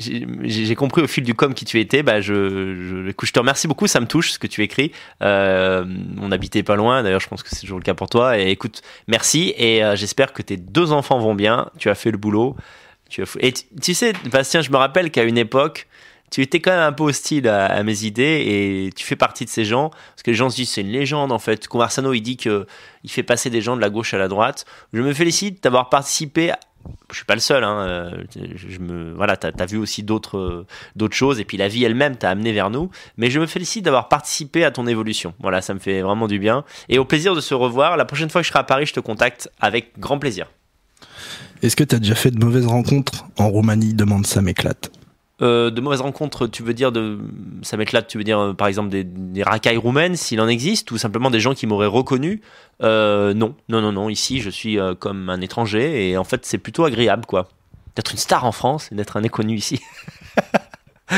J'ai 0.00 0.74
compris 0.74 1.02
au 1.02 1.06
fil 1.06 1.22
du 1.22 1.34
com 1.34 1.54
qui 1.54 1.64
tu 1.64 1.78
étais. 1.78 2.02
Bah, 2.02 2.20
je, 2.20 3.12
je, 3.22 3.32
te 3.32 3.38
remercie 3.38 3.68
beaucoup. 3.68 3.86
Ça 3.86 4.00
me 4.00 4.06
touche 4.06 4.32
ce 4.32 4.38
que 4.40 4.48
tu 4.48 4.62
écris. 4.62 4.90
Euh, 5.22 5.84
on 6.20 6.32
habitait 6.32 6.64
pas 6.64 6.74
loin. 6.74 7.02
D'ailleurs, 7.04 7.20
je 7.20 7.28
pense 7.28 7.42
que 7.44 7.48
c'est 7.50 7.60
toujours 7.60 7.78
le 7.78 7.84
cas 7.84 7.94
pour 7.94 8.08
toi. 8.08 8.38
Et 8.38 8.50
écoute, 8.50 8.82
merci. 9.06 9.54
Et 9.56 9.84
euh, 9.84 9.94
j'espère 9.94 10.32
que 10.32 10.42
tes 10.42 10.56
deux 10.56 10.90
enfants 10.90 11.18
vont 11.20 11.36
bien. 11.36 11.70
Tu 11.78 11.90
as 11.90 11.94
fait 11.94 12.10
le 12.10 12.18
boulot. 12.18 12.56
Tu 13.08 13.22
as 13.22 13.26
fait- 13.26 13.46
Et 13.46 13.52
tu, 13.52 13.94
sais, 13.94 14.12
Bastien, 14.32 14.62
je 14.62 14.70
me 14.70 14.76
rappelle 14.76 15.12
qu'à 15.12 15.22
une 15.22 15.38
époque, 15.38 15.86
tu 16.32 16.42
étais 16.42 16.58
quand 16.58 16.72
même 16.72 16.80
un 16.80 16.92
peu 16.92 17.04
hostile 17.04 17.46
à, 17.46 17.66
à 17.66 17.82
mes 17.84 18.02
idées 18.04 18.42
et 18.88 18.90
tu 18.96 19.04
fais 19.06 19.14
partie 19.14 19.44
de 19.44 19.50
ces 19.50 19.64
gens 19.64 19.90
parce 19.90 20.24
que 20.24 20.32
les 20.32 20.36
gens 20.36 20.50
se 20.50 20.56
disent 20.56 20.70
c'est 20.70 20.80
une 20.80 20.90
légende 20.90 21.30
en 21.30 21.38
fait. 21.38 21.68
Conversano 21.68 22.12
il 22.12 22.22
dit 22.22 22.36
que 22.36 22.66
il 23.04 23.10
fait 23.10 23.22
passer 23.22 23.50
des 23.50 23.60
gens 23.60 23.76
de 23.76 23.80
la 23.80 23.90
gauche 23.90 24.12
à 24.14 24.18
la 24.18 24.26
droite. 24.26 24.64
Je 24.92 25.00
me 25.00 25.12
félicite 25.12 25.62
d'avoir 25.62 25.88
participé. 25.88 26.50
Je 27.10 27.16
suis 27.16 27.24
pas 27.24 27.34
le 27.34 27.40
seul. 27.40 27.64
Hein, 27.64 27.78
euh, 27.80 28.24
je, 28.56 28.78
me 28.78 29.12
voilà, 29.12 29.36
t'as 29.36 29.50
as 29.58 29.66
vu 29.66 29.76
aussi 29.78 30.02
d'autres 30.02 30.38
euh, 30.38 30.66
d'autres 30.96 31.14
choses 31.14 31.40
et 31.40 31.44
puis 31.44 31.56
la 31.56 31.68
vie 31.68 31.84
elle-même 31.84 32.16
t'a 32.16 32.30
amené 32.30 32.52
vers 32.52 32.70
nous. 32.70 32.90
Mais 33.16 33.30
je 33.30 33.40
me 33.40 33.46
félicite 33.46 33.84
d'avoir 33.84 34.08
participé 34.08 34.64
à 34.64 34.70
ton 34.70 34.86
évolution. 34.86 35.34
Voilà, 35.40 35.62
ça 35.62 35.74
me 35.74 35.78
fait 35.78 36.02
vraiment 36.02 36.28
du 36.28 36.38
bien 36.38 36.64
et 36.88 36.98
au 36.98 37.04
plaisir 37.04 37.34
de 37.34 37.40
se 37.40 37.54
revoir. 37.54 37.96
La 37.96 38.04
prochaine 38.04 38.30
fois 38.30 38.40
que 38.40 38.46
je 38.46 38.50
serai 38.50 38.60
à 38.60 38.64
Paris, 38.64 38.86
je 38.86 38.94
te 38.94 39.00
contacte 39.00 39.50
avec 39.60 39.98
grand 39.98 40.18
plaisir. 40.18 40.50
Est-ce 41.62 41.76
que 41.76 41.84
tu 41.84 41.94
as 41.94 41.98
déjà 41.98 42.14
fait 42.14 42.30
de 42.30 42.44
mauvaises 42.44 42.66
rencontres 42.66 43.24
en 43.38 43.48
Roumanie? 43.48 43.94
Demande 43.94 44.26
ça 44.26 44.42
m'éclate. 44.42 44.90
Euh, 45.44 45.70
de 45.70 45.80
mauvaises 45.82 46.00
rencontres, 46.00 46.46
tu 46.46 46.62
veux 46.62 46.72
dire 46.72 46.90
de 46.90 47.18
ça 47.62 47.76
m'éclate, 47.76 48.06
tu 48.06 48.16
veux 48.16 48.24
dire 48.24 48.38
euh, 48.38 48.52
par 48.54 48.66
exemple 48.66 48.88
des, 48.88 49.42
racailles 49.42 49.76
roumaines 49.76 50.16
s'il 50.16 50.40
en 50.40 50.48
existe 50.48 50.90
ou 50.90 50.96
simplement 50.96 51.30
des 51.30 51.40
gens 51.40 51.52
qui 51.52 51.66
m'auraient 51.66 51.86
reconnu? 51.86 52.40
Euh, 52.82 53.34
Non, 53.34 53.54
non, 53.68 53.82
non, 53.82 53.92
non. 53.92 54.08
Ici, 54.08 54.40
je 54.40 54.48
suis 54.48 54.78
comme 55.00 55.28
un 55.28 55.40
étranger 55.42 56.08
et 56.08 56.16
en 56.16 56.24
fait, 56.24 56.46
c'est 56.46 56.58
plutôt 56.58 56.84
agréable 56.84 57.26
quoi 57.26 57.48
d'être 57.94 58.10
une 58.10 58.18
star 58.18 58.44
en 58.44 58.50
France 58.50 58.90
et 58.90 58.96
d'être 58.96 59.16
un 59.16 59.22
inconnu 59.22 59.54
ici. 59.54 59.80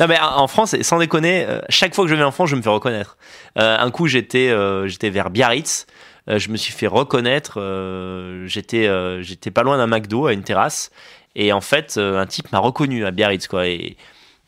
non 0.00 0.06
mais 0.06 0.18
en 0.20 0.46
France, 0.46 0.76
sans 0.82 0.98
déconner, 0.98 1.46
chaque 1.70 1.94
fois 1.94 2.04
que 2.04 2.10
je 2.10 2.14
viens 2.14 2.26
en 2.26 2.32
France, 2.32 2.50
je 2.50 2.56
me 2.56 2.60
fais 2.60 2.68
reconnaître. 2.68 3.16
Un 3.56 3.90
coup, 3.90 4.08
j'étais 4.08 4.52
j'étais 4.86 5.10
vers 5.10 5.30
Biarritz. 5.30 5.86
Euh, 6.28 6.38
je 6.38 6.50
me 6.50 6.56
suis 6.56 6.72
fait 6.72 6.86
reconnaître. 6.86 7.60
euh, 7.60 8.46
j'étais 8.46 8.86
euh, 8.86 9.22
j'étais 9.22 9.50
pas 9.50 9.62
loin 9.62 9.76
d'un 9.78 9.86
McDo 9.86 10.26
à 10.26 10.32
une 10.32 10.42
terrasse 10.42 10.90
et 11.34 11.52
en 11.52 11.60
fait, 11.60 11.98
un 11.98 12.26
type 12.26 12.50
m'a 12.52 12.58
reconnu 12.58 13.04
à 13.04 13.12
Biarritz, 13.12 13.46
quoi. 13.46 13.66
Et 13.68 13.96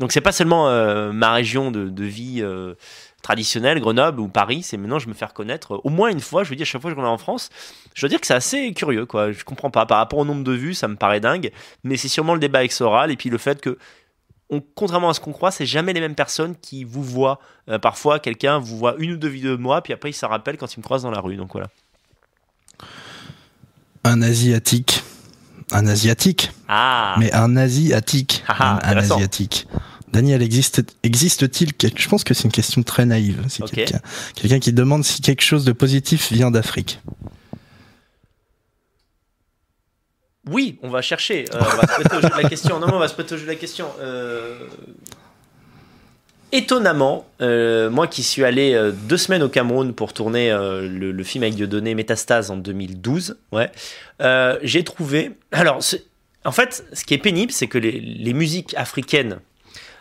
donc, 0.01 0.11
c'est 0.13 0.21
pas 0.21 0.33
seulement 0.33 0.65
ma 1.13 1.33
région 1.33 1.71
de, 1.71 2.05
vie 2.05 2.43
traditionnelle, 3.23 3.79
Grenoble 3.79 4.19
ou 4.19 4.27
Paris, 4.27 4.63
c'est 4.65 4.77
maintenant 4.77 4.99
je 4.99 5.09
me 5.09 5.15
fais 5.15 5.27
reconnaître 5.27 5.81
au 5.85 5.91
moins 5.91 6.11
une 6.11 6.21
fois. 6.21 6.43
Je 6.43 6.51
veux 6.51 6.57
dire, 6.57 6.67
chaque 6.67 6.81
fois 6.81 6.91
que 6.91 6.97
je 6.97 7.01
reviens 7.01 7.13
en 7.13 7.19
France, 7.19 7.51
je 7.95 8.01
dois 8.01 8.09
dire 8.09 8.21
que 8.21 8.27
c'est 8.27 8.35
assez 8.35 8.73
curieux, 8.73 9.07
quoi. 9.07 9.31
Je 9.31 9.45
comprends 9.45 9.71
pas. 9.71 9.87
Par 9.87 9.99
rapport 9.99 10.19
au 10.19 10.25
nombre 10.25 10.43
de 10.43 10.53
vues, 10.53 10.75
ça 10.75 10.89
me 10.89 10.97
paraît 10.97 11.21
dingue, 11.21 11.53
mais 11.85 11.97
c'est 11.97 12.09
sûrement 12.09 12.35
le 12.35 12.41
débat 12.41 12.61
avec 12.61 12.73
Soral 12.73 13.13
et 13.13 13.17
puis 13.17 13.31
le 13.31 13.39
fait 13.39 13.61
que. 13.61 13.79
On, 14.51 14.61
contrairement 14.75 15.11
à 15.11 15.15
ce 15.15 15.21
qu'on 15.21 15.33
croit, 15.33 15.51
c'est 15.51 15.67
jamais 15.67 15.93
les 15.93 16.01
mêmes 16.01 16.15
personnes 16.15 16.57
qui 16.61 16.85
vous 16.85 17.05
voient. 17.05 17.39
Euh, 17.69 17.79
parfois, 17.79 18.19
quelqu'un 18.19 18.59
vous 18.59 18.77
voit 18.77 18.97
une 18.99 19.13
ou 19.13 19.17
deux 19.17 19.29
vidéos 19.29 19.57
de 19.57 19.63
moi, 19.63 19.81
puis 19.83 19.93
après 19.93 20.11
il 20.11 20.15
s'en 20.15 20.29
rappelle 20.29 20.57
quand 20.57 20.75
il 20.75 20.81
me 20.81 20.85
croise 20.85 21.03
dans 21.03 21.11
la 21.11 21.21
rue. 21.21 21.37
Donc 21.37 21.53
voilà. 21.53 21.69
Un 24.05 24.23
Asiatique. 24.23 25.03
Un 25.73 25.87
asiatique. 25.87 26.51
Ah. 26.69 27.15
Mais 27.19 27.33
un 27.33 27.57
asiatique. 27.57 28.43
Ah, 28.49 28.81
ah, 28.83 28.91
un, 28.91 28.97
asiatique. 28.97 29.69
Daniel, 30.13 30.43
existe, 30.43 30.83
existe-t-il 31.05 31.75
quelque... 31.75 32.01
Je 32.01 32.09
pense 32.09 32.25
que 32.25 32.35
c'est 32.35 32.45
une 32.45 32.51
question 32.51 32.83
très 32.83 33.07
naïve. 33.07 33.45
C'est 33.49 33.65
quelqu'un 34.35 34.59
qui 34.59 34.73
demande 34.73 35.05
si 35.05 35.21
quelque 35.21 35.43
chose 35.43 35.65
de 35.65 35.73
positif 35.73 36.33
vient 36.33 36.51
d'Afrique. 36.51 37.01
Oui, 40.51 40.79
on 40.83 40.89
va 40.89 41.01
chercher. 41.01 41.45
Euh, 41.55 41.59
on 41.61 41.77
va 41.77 42.29
se 42.29 42.43
la 42.43 42.49
question. 42.49 42.79
Non, 42.81 42.89
on 42.93 42.99
va 42.99 43.07
la 43.47 43.55
question. 43.55 43.87
Euh, 44.01 44.59
Étonnamment, 46.53 47.29
euh, 47.41 47.91
moi 47.91 48.09
qui 48.09 48.25
suis 48.25 48.43
allé 48.43 48.77
deux 49.05 49.17
semaines 49.17 49.45
au 49.45 49.49
Cameroun 49.49 49.95
pour 49.95 50.13
tourner 50.13 50.51
le, 50.51 51.23
film 51.23 51.45
avec 51.45 51.55
Dieudonné 51.55 51.95
Métastase 51.95 52.51
en 52.51 52.57
2012, 52.57 53.37
ouais, 53.53 53.71
euh, 54.21 54.59
j'ai 54.63 54.83
trouvé. 54.83 55.31
Alors, 55.53 55.81
c'est- 55.81 56.05
en 56.45 56.51
fait, 56.51 56.85
ce 56.93 57.05
qui 57.05 57.15
est 57.15 57.19
pénible, 57.19 57.53
c'est 57.53 57.69
que 57.69 57.79
les, 57.79 58.33
musiques 58.33 58.75
africaines 58.77 59.39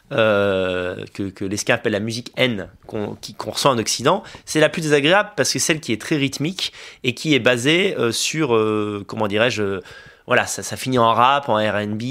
que, 0.10 1.06
que 1.30 1.46
l'ESCA 1.46 1.76
appelle 1.76 1.92
la 1.92 2.00
musique 2.00 2.32
N, 2.36 2.68
qu'on 2.88 3.16
reçoit 3.46 3.70
en 3.70 3.78
Occident, 3.78 4.24
c'est 4.46 4.60
la 4.60 4.70
plus 4.70 4.82
désagréable 4.82 5.30
parce 5.38 5.54
que 5.54 5.60
celle 5.60 5.80
qui 5.80 5.94
est 5.94 6.02
très 6.02 6.16
rythmique 6.16 6.74
et 7.04 7.14
qui 7.14 7.36
est 7.36 7.40
basée 7.40 7.96
sur, 8.12 8.58
comment 9.06 9.28
dirais-je, 9.28 9.82
voilà, 10.30 10.46
ça, 10.46 10.78
finit 10.78 11.00
en 11.00 11.12
rap, 11.12 11.50
en 11.50 11.56
RB. 11.56 12.04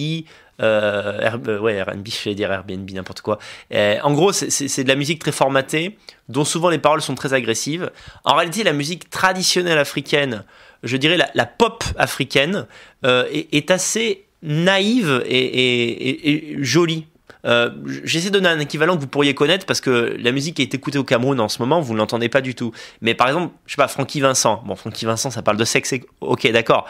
Euh, 0.61 1.31
euh, 1.47 1.61
ouais, 1.61 1.81
RB, 1.81 2.09
je 2.09 2.29
vais 2.29 2.35
dire 2.35 2.51
Airbnb, 2.51 2.91
n'importe 2.91 3.21
quoi. 3.21 3.39
En 3.73 4.13
gros, 4.13 4.33
c'est- 4.33 4.83
de 4.83 4.89
la 4.89 4.97
musique 4.97 5.21
très 5.21 5.31
formatée, 5.31 5.97
dont 6.29 6.45
souvent 6.45 6.69
les 6.69 6.79
paroles 6.79 7.01
sont 7.01 7.15
très 7.15 7.33
agressives. 7.33 7.93
En 8.25 8.35
réalité, 8.35 8.65
la 8.65 8.73
musique 8.73 9.09
traditionnelle 9.09 9.79
africaine, 9.79 10.43
je 10.83 10.97
dirais 10.97 11.17
la, 11.17 11.47
pop 11.47 11.85
africaine, 11.97 12.67
euh, 13.07 13.25
est, 13.31 13.71
assez 13.71 14.25
naïve 14.43 15.23
et, 15.25 16.57
jolie. 16.59 17.07
J'essaie 18.03 18.31
de 18.31 18.35
donner 18.35 18.49
un 18.49 18.59
équivalent 18.59 18.97
que 18.97 19.01
vous 19.01 19.07
pourriez 19.07 19.37
connaître 19.37 19.65
parce 19.65 19.81
que 19.81 20.17
la 20.19 20.33
musique 20.33 20.57
qui 20.57 20.63
est 20.63 20.75
écoutée 20.75 20.99
au 20.99 21.05
Cameroun 21.05 21.39
en 21.39 21.49
ce 21.49 21.63
moment, 21.63 21.81
vous 21.81 21.93
ne 21.93 21.99
l'entendez 21.99 22.29
pas 22.29 22.41
du 22.41 22.57
tout. 22.57 22.73
Mais 23.01 23.15
par 23.15 23.29
exemple, 23.29 23.55
je 23.67 23.75
sais 23.75 23.77
pas, 23.81 23.87
Francky 23.87 24.19
Vincent. 24.19 24.61
Bon, 24.67 24.75
Francky 24.75 25.05
Vincent, 25.05 25.31
ça 25.31 25.43
parle 25.43 25.57
de 25.57 25.65
sexe. 25.65 25.95
Ok, 26.21 26.51
d'accord. 26.51 26.89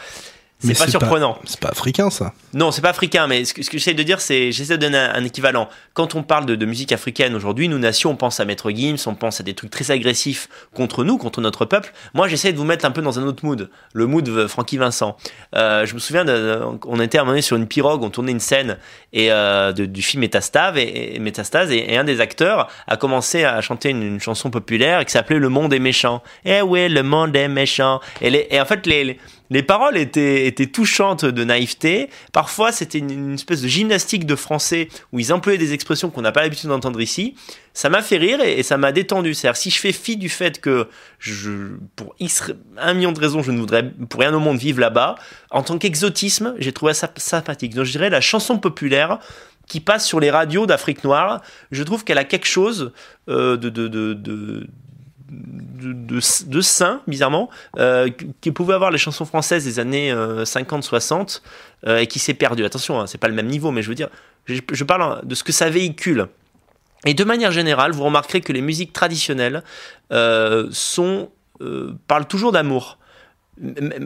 C'est 0.60 0.76
pas 0.76 0.88
surprenant. 0.90 1.38
C'est 1.44 1.60
pas 1.60 1.68
africain, 1.68 2.10
ça. 2.10 2.32
Non, 2.52 2.72
c'est 2.72 2.80
pas 2.82 2.90
africain, 2.90 3.28
mais 3.28 3.44
ce 3.44 3.54
que, 3.54 3.62
j'essaie 3.62 3.94
de 3.94 4.02
dire, 4.02 4.20
c'est 4.20 4.50
j'essaie 4.50 4.76
de 4.76 4.82
donner 4.82 4.98
un, 4.98 5.14
un 5.14 5.24
équivalent. 5.24 5.68
Quand 5.94 6.16
on 6.16 6.24
parle 6.24 6.46
de, 6.46 6.56
de 6.56 6.66
musique 6.66 6.90
africaine 6.90 7.36
aujourd'hui, 7.36 7.68
nous 7.68 7.78
nations, 7.78 8.10
on 8.10 8.16
pense 8.16 8.40
à 8.40 8.44
Maître 8.44 8.70
Gims, 8.72 8.96
on 9.06 9.14
pense 9.14 9.38
à 9.40 9.44
des 9.44 9.54
trucs 9.54 9.70
très 9.70 9.92
agressifs 9.92 10.48
contre 10.74 11.04
nous, 11.04 11.16
contre 11.16 11.40
notre 11.40 11.64
peuple. 11.64 11.92
Moi, 12.14 12.26
j'essaie 12.26 12.52
de 12.52 12.58
vous 12.58 12.64
mettre 12.64 12.84
un 12.84 12.90
peu 12.90 13.02
dans 13.02 13.20
un 13.20 13.22
autre 13.22 13.44
mood, 13.44 13.70
le 13.92 14.06
mood 14.06 14.24
de 14.24 14.46
Francky 14.48 14.78
Vincent. 14.78 15.16
Euh, 15.54 15.86
je 15.86 15.94
me 15.94 16.00
souviens, 16.00 16.24
de, 16.24 16.32
de- 16.32 16.60
on 16.86 16.98
était 17.00 17.18
à 17.18 17.20
un 17.20 17.24
moment 17.24 17.32
donné 17.34 17.42
sur 17.42 17.56
une 17.56 17.68
pirogue, 17.68 18.02
on 18.02 18.10
tournait 18.10 18.32
une 18.32 18.40
scène 18.40 18.78
et 19.12 19.30
euh, 19.30 19.72
de- 19.72 19.86
du 19.86 20.02
film 20.02 20.22
Métastase 20.22 20.76
et, 20.76 21.14
et, 21.14 21.18
Métastase 21.20 21.70
et, 21.70 21.92
et 21.92 21.96
un 21.98 22.04
des 22.04 22.20
acteurs 22.20 22.66
a 22.88 22.96
commencé 22.96 23.44
à 23.44 23.60
chanter 23.60 23.90
une, 23.90 24.02
une 24.02 24.20
chanson 24.20 24.50
populaire 24.50 25.04
qui 25.04 25.12
s'appelait 25.12 25.38
Le 25.38 25.48
monde 25.50 25.72
est 25.72 25.78
méchant. 25.78 26.20
Eh 26.44 26.62
oui, 26.62 26.88
le 26.88 27.04
monde 27.04 27.36
est 27.36 27.46
méchant. 27.48 28.00
Et, 28.20 28.30
les- 28.30 28.48
et 28.50 28.60
en 28.60 28.64
fait, 28.64 28.84
les, 28.86 29.04
les- 29.04 29.20
les 29.50 29.62
paroles 29.62 29.96
étaient, 29.96 30.46
étaient 30.46 30.66
touchantes 30.66 31.24
de 31.24 31.44
naïveté. 31.44 32.10
Parfois, 32.32 32.72
c'était 32.72 32.98
une, 32.98 33.34
espèce 33.34 33.62
de 33.62 33.68
gymnastique 33.68 34.26
de 34.26 34.36
français 34.36 34.88
où 35.12 35.18
ils 35.18 35.32
employaient 35.32 35.58
des 35.58 35.72
expressions 35.72 36.10
qu'on 36.10 36.22
n'a 36.22 36.32
pas 36.32 36.42
l'habitude 36.42 36.68
d'entendre 36.68 37.00
ici. 37.00 37.34
Ça 37.72 37.88
m'a 37.88 38.02
fait 38.02 38.18
rire 38.18 38.40
et, 38.40 38.58
et 38.58 38.62
ça 38.62 38.76
m'a 38.76 38.92
détendu. 38.92 39.34
C'est-à-dire, 39.34 39.56
si 39.56 39.70
je 39.70 39.78
fais 39.78 39.92
fi 39.92 40.16
du 40.16 40.28
fait 40.28 40.60
que 40.60 40.88
je, 41.18 41.76
pour 41.96 42.14
X, 42.18 42.52
un 42.76 42.94
million 42.94 43.12
de 43.12 43.20
raisons, 43.20 43.42
je 43.42 43.50
ne 43.50 43.58
voudrais 43.58 43.90
pour 44.08 44.20
rien 44.20 44.34
au 44.34 44.40
monde 44.40 44.58
vivre 44.58 44.80
là-bas, 44.80 45.14
en 45.50 45.62
tant 45.62 45.78
qu'exotisme, 45.78 46.54
j'ai 46.58 46.72
trouvé 46.72 46.92
ça 46.94 47.10
sympathique. 47.16 47.74
Donc, 47.74 47.84
je 47.84 47.92
dirais 47.92 48.10
la 48.10 48.20
chanson 48.20 48.58
populaire 48.58 49.18
qui 49.66 49.80
passe 49.80 50.06
sur 50.06 50.18
les 50.18 50.30
radios 50.30 50.66
d'Afrique 50.66 51.04
noire, 51.04 51.42
je 51.70 51.82
trouve 51.82 52.02
qu'elle 52.02 52.18
a 52.18 52.24
quelque 52.24 52.46
chose 52.46 52.92
euh, 53.28 53.56
de, 53.56 53.68
de, 53.68 53.86
de, 53.86 54.14
de 54.14 54.66
de, 55.30 55.92
de, 55.92 57.10
bizarrement, 57.10 57.50
euh, 57.78 58.08
qui 58.40 58.52
pouvaient 58.52 58.74
avoir 58.74 58.90
les 58.90 58.98
chansons 58.98 59.24
françaises 59.24 59.64
des 59.64 59.78
années 59.78 60.12
50-60 60.12 61.42
euh, 61.86 61.98
et 61.98 62.06
qui 62.06 62.18
s'est 62.18 62.34
perdu. 62.34 62.64
Attention, 62.64 63.00
hein, 63.00 63.06
c'est 63.06 63.18
pas 63.18 63.28
le 63.28 63.34
même 63.34 63.46
niveau, 63.46 63.70
mais 63.70 63.82
je 63.82 63.88
veux 63.88 63.94
dire, 63.94 64.08
je, 64.46 64.60
je, 64.72 64.84
parle 64.84 65.26
de 65.26 65.34
ce 65.34 65.44
que 65.44 65.52
ça 65.52 65.70
véhicule. 65.70 66.26
Et 67.04 67.14
de 67.14 67.24
manière 67.24 67.52
générale, 67.52 67.92
vous 67.92 68.04
remarquerez 68.04 68.40
que 68.40 68.52
les 68.52 68.62
musiques 68.62 68.92
traditionnelles 68.92 69.62
euh, 70.12 70.68
sont, 70.72 71.30
parlent 72.06 72.26
toujours 72.26 72.52
d'amour. 72.52 72.98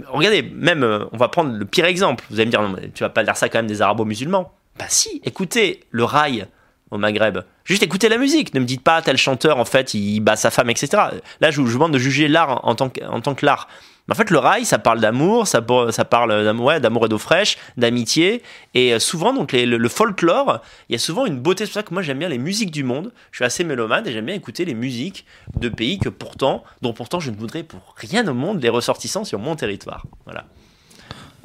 Regardez, 0.09 0.43
même, 0.43 1.07
on 1.13 1.17
va 1.17 1.29
prendre 1.29 1.55
le 1.55 1.65
pire 1.65 1.85
exemple. 1.85 2.25
Vous 2.31 2.37
allez 2.37 2.47
me 2.47 2.51
dire, 2.51 2.63
non, 2.63 2.75
tu 2.95 3.03
vas 3.03 3.11
pas 3.11 3.25
dire 3.25 3.37
ça 3.37 3.49
quand 3.49 3.59
même 3.59 3.67
des 3.67 3.83
arabo-musulmans. 3.83 4.53
Bah 4.79 4.87
si, 4.89 5.21
écoutez, 5.25 5.81
le 5.91 6.05
rail 6.05 6.47
au 6.93 6.99
Maghreb. 6.99 7.39
Juste 7.65 7.83
écoutez 7.83 8.09
la 8.09 8.19
musique. 8.19 8.55
Ne 8.55 8.61
me 8.61 8.67
dites 8.67 8.83
pas 8.83 9.03
tel 9.03 9.17
chanteur 9.17 9.59
en 9.59 9.65
fait 9.65 9.95
il 9.95 10.21
bat 10.21 10.37
sa 10.37 10.51
femme, 10.51 10.71
etc. 10.71 11.03
Là, 11.41 11.51
je 11.51 11.61
vous 11.61 11.73
demande 11.73 11.93
de 11.93 11.99
juger 11.99 12.29
l'art 12.29 12.61
en 12.65 12.75
tant 12.75 12.91
que, 12.91 13.03
en 13.03 13.21
l'art. 13.43 13.67
Mais 14.09 14.15
en 14.15 14.17
fait, 14.17 14.31
le 14.31 14.39
rail, 14.39 14.65
ça 14.65 14.79
parle 14.79 15.01
d'amour, 15.01 15.47
ça, 15.47 15.63
parle 15.63 16.45
d'amour, 16.45 16.67
ouais, 16.67 16.79
et 16.79 17.09
d'eau 17.09 17.19
fraîche, 17.19 17.57
d'amitié. 17.77 18.43
Et 18.75 18.99
souvent, 18.99 19.33
donc 19.33 19.53
le, 19.53 19.89
folklore, 19.89 20.61
il 20.89 20.93
y 20.93 20.97
a 20.97 20.99
souvent 20.99 21.25
une 21.25 21.39
beauté. 21.39 21.65
C'est 21.65 21.71
pour 21.71 21.75
ça 21.75 21.83
que 21.85 21.95
moi, 21.95 22.03
j'aime 22.03 22.19
bien 22.19 22.29
les 22.29 22.39
musiques 22.39 22.73
du 22.73 22.83
monde. 22.83 23.13
Je 23.31 23.39
suis 23.39 23.45
assez 23.45 23.63
mélomane 23.63 24.07
et 24.07 24.13
j'aime 24.13 24.27
bien 24.27 24.35
écouter 24.35 24.65
les 24.65 24.75
musiques 24.75 25.25
de 25.57 25.69
pays 25.69 26.01
que 26.01 26.09
pourtant, 26.09 26.65
dont 26.83 26.93
pourtant, 26.93 27.21
je 27.21 27.31
ne 27.31 27.37
voudrais 27.37 27.63
pour 27.63 27.95
rien 27.97 28.27
au 28.27 28.35
monde 28.35 28.61
les 28.61 28.69
ressortissants 28.69 29.25
sur 29.25 29.39
mon 29.39 29.55
territoire. 29.55 30.05
Voilà. 30.25 30.47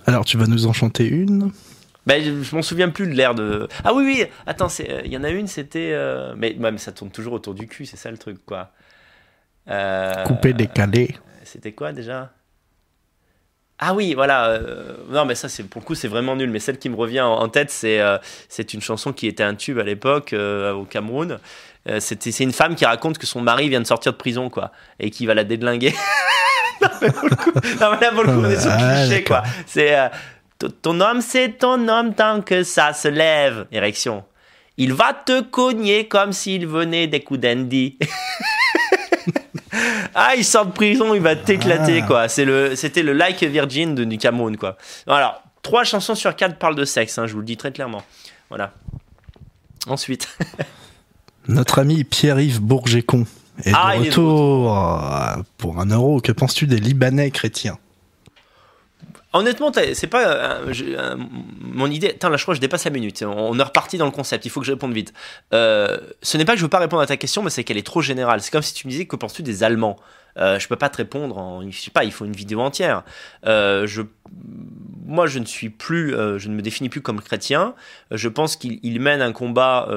Alors, 0.07 0.25
tu 0.25 0.37
vas 0.37 0.47
nous 0.47 0.65
en 0.65 0.73
chanter 0.73 1.05
une 1.07 1.51
ben, 2.07 2.23
je, 2.23 2.55
m'en 2.55 2.61
souviens 2.61 2.89
plus 2.89 3.05
de 3.05 3.13
l'air 3.13 3.35
de. 3.35 3.67
Ah 3.83 3.93
oui, 3.93 4.03
oui, 4.05 4.25
attends, 4.45 4.69
il 4.79 5.11
y 5.11 5.17
en 5.17 5.23
a 5.25 5.29
une, 5.29 5.47
c'était. 5.47 5.91
Euh... 5.91 6.33
Mais, 6.37 6.55
mais, 6.57 6.77
ça 6.77 6.93
tourne 6.93 7.11
toujours 7.11 7.33
autour 7.33 7.53
du 7.53 7.67
cul, 7.67 7.85
c'est 7.85 7.97
ça 7.97 8.09
le 8.09 8.17
truc, 8.17 8.37
quoi. 8.45 8.71
Euh... 9.69 10.23
Coupé, 10.23 10.53
décalé. 10.53 11.17
C'était 11.43 11.73
quoi 11.73 11.91
déjà? 11.91 12.31
Ah 13.77 13.93
oui, 13.93 14.13
voilà. 14.13 14.47
Euh, 14.51 14.95
non, 15.09 15.25
mais 15.25 15.35
ça, 15.35 15.49
c'est 15.49 15.63
pour 15.63 15.81
le 15.81 15.85
coup, 15.85 15.95
c'est 15.95 16.07
vraiment 16.07 16.37
nul. 16.37 16.49
Mais 16.49 16.59
celle 16.59 16.79
qui 16.79 16.89
me 16.89 16.95
revient 16.95 17.21
en, 17.21 17.33
en 17.33 17.49
tête, 17.49 17.71
c'est 17.71 17.99
euh, 17.99 18.17
c'est 18.47 18.73
une 18.73 18.81
chanson 18.81 19.11
qui 19.11 19.27
était 19.27 19.43
un 19.43 19.53
tube 19.53 19.77
à 19.77 19.83
l'époque 19.83 20.31
euh, 20.31 20.71
au 20.73 20.85
Cameroun. 20.85 21.39
C'était 21.99 22.31
c'est 22.31 22.43
une 22.43 22.51
femme 22.51 22.75
qui 22.75 22.85
raconte 22.85 23.17
que 23.17 23.25
son 23.25 23.39
mari 23.39 23.69
vient 23.69 23.79
de 23.79 23.87
sortir 23.87 24.11
de 24.11 24.17
prison, 24.17 24.49
quoi, 24.49 24.73
et 24.99 25.09
qui 25.09 25.25
va 25.25 25.33
la 25.33 25.45
déglinguer. 25.45 25.93
non, 26.81 26.89
mais 27.01 27.11
pour 27.11 27.29
le 27.29 27.35
coup, 27.35 27.51
non, 27.53 27.91
mais 27.91 27.99
là, 28.01 28.11
pour 28.11 28.23
le 28.23 28.33
coup, 28.33 28.41
on 28.43 28.49
est 28.49 28.59
sur 28.59 28.69
le 28.69 28.75
Ah, 28.77 29.05
cliché, 29.05 29.23
quoi. 29.23 29.43
C'est 29.65 29.95
ton 30.81 30.99
homme, 30.99 31.21
c'est 31.21 31.59
ton 31.59 31.87
homme 31.87 32.13
tant 32.13 32.41
que 32.41 32.63
ça 32.63 32.93
se 32.93 33.07
lève. 33.07 33.67
Érection. 33.71 34.23
Il 34.77 34.93
va 34.93 35.13
te 35.13 35.41
cogner 35.41 36.07
comme 36.07 36.33
s'il 36.33 36.67
venait 36.67 37.07
des 37.07 37.21
coups 37.21 37.39
d'Andy. 37.39 37.97
ah, 40.15 40.33
il 40.37 40.45
sort 40.45 40.67
de 40.67 40.71
prison, 40.71 41.15
il 41.15 41.21
va 41.21 41.35
t'éclater, 41.35 42.01
ah. 42.03 42.07
quoi. 42.07 42.27
C'est 42.27 42.45
le, 42.45 42.75
c'était 42.75 43.03
le 43.03 43.13
Like 43.13 43.43
Virgin 43.43 43.95
de, 43.95 44.03
du 44.03 44.17
Cameroun, 44.17 44.55
quoi. 44.55 44.77
Alors, 45.07 45.41
trois 45.63 45.83
chansons 45.83 46.15
sur 46.15 46.35
quatre 46.35 46.57
parlent 46.57 46.75
de 46.75 46.85
sexe, 46.85 47.17
hein, 47.17 47.25
je 47.25 47.33
vous 47.33 47.39
le 47.39 47.45
dis 47.45 47.57
très 47.57 47.71
clairement. 47.71 48.03
Voilà. 48.49 48.73
Ensuite. 49.87 50.27
Notre 51.47 51.79
ami 51.79 52.03
Pierre-Yves 52.03 52.61
Bourgécon 52.61 53.25
est 53.63 53.71
ah, 53.73 53.95
de 53.97 54.03
retour 54.03 54.77
est 54.77 55.37
de 55.39 55.43
pour 55.57 55.79
un 55.79 55.89
euro. 55.89 56.19
Que 56.19 56.31
penses-tu 56.31 56.67
des 56.67 56.77
Libanais 56.77 57.31
chrétiens? 57.31 57.79
Honnêtement, 59.33 59.71
c'est 59.93 60.07
pas 60.07 60.25
euh, 60.25 60.73
euh, 60.81 61.15
mon 61.59 61.91
idée. 61.91 62.09
Attends, 62.09 62.29
là, 62.29 62.37
je 62.37 62.43
crois 62.43 62.53
que 62.53 62.57
je 62.57 62.61
dépasse 62.61 62.85
la 62.85 62.91
minute. 62.91 63.23
On 63.23 63.59
est 63.59 63.63
reparti 63.63 63.97
dans 63.97 64.05
le 64.05 64.11
concept. 64.11 64.45
Il 64.45 64.49
faut 64.49 64.61
que 64.61 64.65
je 64.65 64.71
réponde 64.71 64.93
vite. 64.93 65.13
Euh, 65.53 65.97
ce 66.21 66.37
n'est 66.37 66.45
pas 66.45 66.53
que 66.53 66.59
je 66.59 66.63
veux 66.63 66.69
pas 66.69 66.79
répondre 66.79 67.01
à 67.01 67.07
ta 67.07 67.17
question, 67.17 67.43
mais 67.43 67.49
c'est 67.49 67.63
qu'elle 67.63 67.77
est 67.77 67.85
trop 67.85 68.01
générale. 68.01 68.41
C'est 68.41 68.51
comme 68.51 68.61
si 68.61 68.73
tu 68.73 68.87
me 68.87 68.91
disais 68.91 69.05
que 69.05 69.15
penses-tu 69.15 69.43
des 69.43 69.63
Allemands? 69.63 69.97
Je 70.37 70.67
peux 70.67 70.75
pas 70.75 70.89
te 70.89 70.97
répondre. 70.97 71.37
En, 71.37 71.69
je 71.69 71.77
sais 71.77 71.91
pas. 71.91 72.03
Il 72.03 72.11
faut 72.11 72.25
une 72.25 72.35
vidéo 72.35 72.61
entière. 72.61 73.03
Moi, 73.43 75.27
je 75.27 75.39
ne 75.39 75.45
suis 75.45 75.69
plus. 75.69 76.11
je 76.11 76.47
ne 76.47 76.53
me 76.53 76.61
définis 76.61 76.89
plus 76.89 77.01
comme 77.01 77.21
chrétien. 77.21 77.73
Je 78.11 78.29
pense 78.29 78.55
qu'il 78.55 79.01
mène 79.01 79.21
un 79.21 79.33
combat 79.33 79.89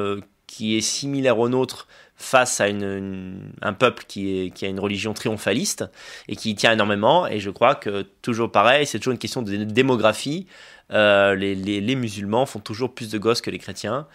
qui 0.47 0.77
est 0.77 0.81
similaire 0.81 1.39
au 1.39 1.48
nôtre 1.48 1.86
face 2.21 2.61
à 2.61 2.67
un 2.67 3.73
peuple 3.73 4.05
qui, 4.07 4.53
a 4.63 4.67
une 4.67 4.79
religion 4.79 5.15
triomphaliste 5.15 5.87
et 6.29 6.37
qui 6.37 6.51
y 6.51 6.55
tient 6.55 6.73
énormément. 6.73 7.27
Et 7.27 7.41
je 7.41 7.51
crois 7.51 7.75
que 7.75 8.03
toujours 8.21 8.53
pareil, 8.53 8.87
c'est 8.87 8.99
toujours 8.99 9.13
une 9.13 9.19
question 9.19 9.43
de 9.43 9.65
démographie. 9.65 10.47
Euh, 10.93 11.35
les, 11.35 11.95
musulmans 11.97 12.45
font 12.45 12.61
toujours 12.61 12.95
plus 12.95 13.11
de 13.11 13.19
gosses 13.19 13.41
que 13.41 13.51
les 13.51 13.59
chrétiens. 13.59 14.07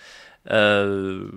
Euh, 0.51 1.27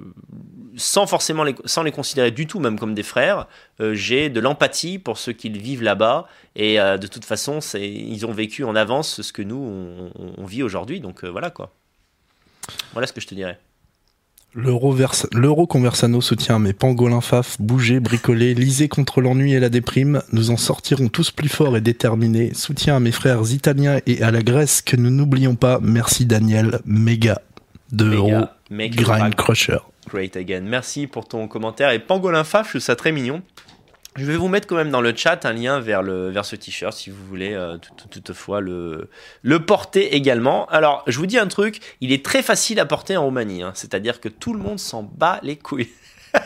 sans 0.76 1.06
forcément 1.06 1.42
les, 1.42 1.54
sans 1.64 1.82
les 1.82 1.92
considérer 1.92 2.30
du 2.30 2.46
tout 2.46 2.60
même 2.60 2.78
comme 2.78 2.92
des 2.92 3.02
frères, 3.02 3.46
euh, 3.80 3.94
j'ai 3.94 4.28
de 4.28 4.38
l'empathie 4.38 4.98
pour 4.98 5.16
ceux 5.16 5.32
qui 5.32 5.48
vivent 5.48 5.82
là-bas 5.82 6.28
et 6.54 6.76
de 6.76 7.06
toute 7.06 7.24
façon, 7.24 7.60
ils 7.74 8.26
ont 8.26 8.32
vécu 8.32 8.64
en 8.64 8.76
avance 8.76 9.22
ce 9.22 9.32
que 9.32 9.42
nous 9.42 10.10
on, 10.14 10.44
vit 10.44 10.62
aujourd'hui. 10.62 11.00
Donc 11.00 11.24
voilà 11.24 11.50
quoi. 11.50 11.72
Voilà 12.92 13.06
ce 13.06 13.14
que 13.14 13.22
je 13.22 13.26
te 13.26 13.34
dirais. 13.34 13.58
L'euro 14.54 15.66
conversano 15.66 16.20
soutient 16.20 16.58
mes 16.58 16.72
pangolins 16.72 17.20
faf, 17.20 17.60
bougez, 17.60 18.00
bricolez, 18.00 18.54
lisez 18.54 18.88
contre 18.88 19.20
l'ennui 19.20 19.52
et 19.52 19.60
la 19.60 19.68
déprime. 19.68 20.22
Nous 20.32 20.50
en 20.50 20.56
sortirons 20.56 21.08
tous 21.08 21.30
plus 21.30 21.48
forts 21.48 21.76
et 21.76 21.80
déterminés. 21.80 22.54
Soutien 22.54 22.96
à 22.96 23.00
mes 23.00 23.12
frères 23.12 23.52
italiens 23.52 24.00
et 24.06 24.22
à 24.22 24.30
la 24.30 24.42
Grèce 24.42 24.80
que 24.82 24.96
nous 24.96 25.10
n'oublions 25.10 25.54
pas. 25.54 25.78
Merci 25.82 26.26
Daniel, 26.26 26.80
méga. 26.86 27.42
2 27.92 28.14
euros, 28.14 28.28
Méga, 28.28 28.50
make 28.70 28.96
Grind 28.96 29.34
Crusher. 29.34 29.78
Great 30.10 30.36
again. 30.36 30.62
Merci 30.62 31.06
pour 31.06 31.28
ton 31.28 31.46
commentaire. 31.48 31.90
Et 31.90 31.98
Pangolin 31.98 32.44
Faf, 32.44 32.66
je 32.66 32.70
trouve 32.72 32.80
ça 32.82 32.96
très 32.96 33.12
mignon. 33.12 33.42
Je 34.16 34.24
vais 34.24 34.36
vous 34.36 34.48
mettre 34.48 34.66
quand 34.66 34.74
même 34.74 34.90
dans 34.90 35.00
le 35.00 35.14
chat 35.14 35.44
un 35.44 35.52
lien 35.52 35.78
vers, 35.78 36.02
ce 36.44 36.56
t-shirt 36.56 36.92
si 36.92 37.10
vous 37.10 37.24
voulez 37.26 37.52
euh, 37.54 37.76
tout- 37.78 37.92
tout- 37.96 38.08
toutefois 38.08 38.60
le, 38.60 39.08
le 39.42 39.64
porter 39.64 40.16
également. 40.16 40.66
Alors, 40.66 41.04
je 41.06 41.18
vous 41.18 41.26
dis 41.26 41.38
un 41.38 41.46
truc, 41.46 41.80
il 42.00 42.12
est 42.12 42.24
très 42.24 42.42
facile 42.42 42.80
à 42.80 42.86
porter 42.86 43.16
en 43.16 43.24
Roumanie. 43.24 43.62
hein. 43.62 43.72
C'est-à-dire 43.74 44.20
que 44.20 44.28
tout 44.28 44.54
le 44.54 44.58
monde 44.58 44.80
s'en 44.80 45.02
bat 45.04 45.38
les 45.44 45.56
couilles. 45.56 45.88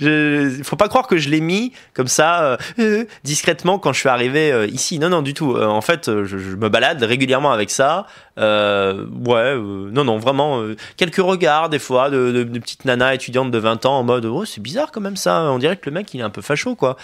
Il 0.00 0.62
faut 0.64 0.76
pas 0.76 0.88
croire 0.88 1.06
que 1.06 1.16
je 1.16 1.28
l'ai 1.28 1.40
mis 1.40 1.72
comme 1.94 2.08
ça 2.08 2.42
euh, 2.42 2.56
euh, 2.78 3.04
discrètement 3.24 3.78
quand 3.78 3.92
je 3.92 4.00
suis 4.00 4.08
arrivé 4.08 4.52
euh, 4.52 4.66
ici. 4.66 4.98
Non, 4.98 5.08
non, 5.08 5.22
du 5.22 5.34
tout. 5.34 5.56
En 5.56 5.80
fait, 5.80 6.06
je, 6.24 6.36
me 6.56 6.68
balade 6.68 7.02
régulièrement 7.02 7.52
avec 7.52 7.70
ça. 7.70 8.06
Ouais, 8.36 9.56
non, 9.56 10.04
non, 10.04 10.18
vraiment. 10.18 10.62
quelques 10.96 11.16
regards 11.16 11.68
des 11.68 11.78
fois 11.78 12.10
de, 12.10 12.44
petites 12.44 12.84
nanas 12.84 13.14
étudiantes 13.14 13.50
de 13.50 13.58
20 13.58 13.86
ans 13.86 13.98
en 13.98 14.04
mode 14.04 14.24
oh 14.24 14.44
c'est 14.44 14.60
bizarre 14.60 14.90
quand 14.92 15.00
même 15.00 15.16
ça. 15.16 15.42
On 15.44 15.58
dirait 15.58 15.76
que 15.76 15.88
le 15.88 15.94
mec 15.94 16.12
il 16.14 16.20
est 16.20 16.24
un 16.24 16.30
peu 16.30 16.42
facho 16.42 16.74
quoi. 16.74 16.96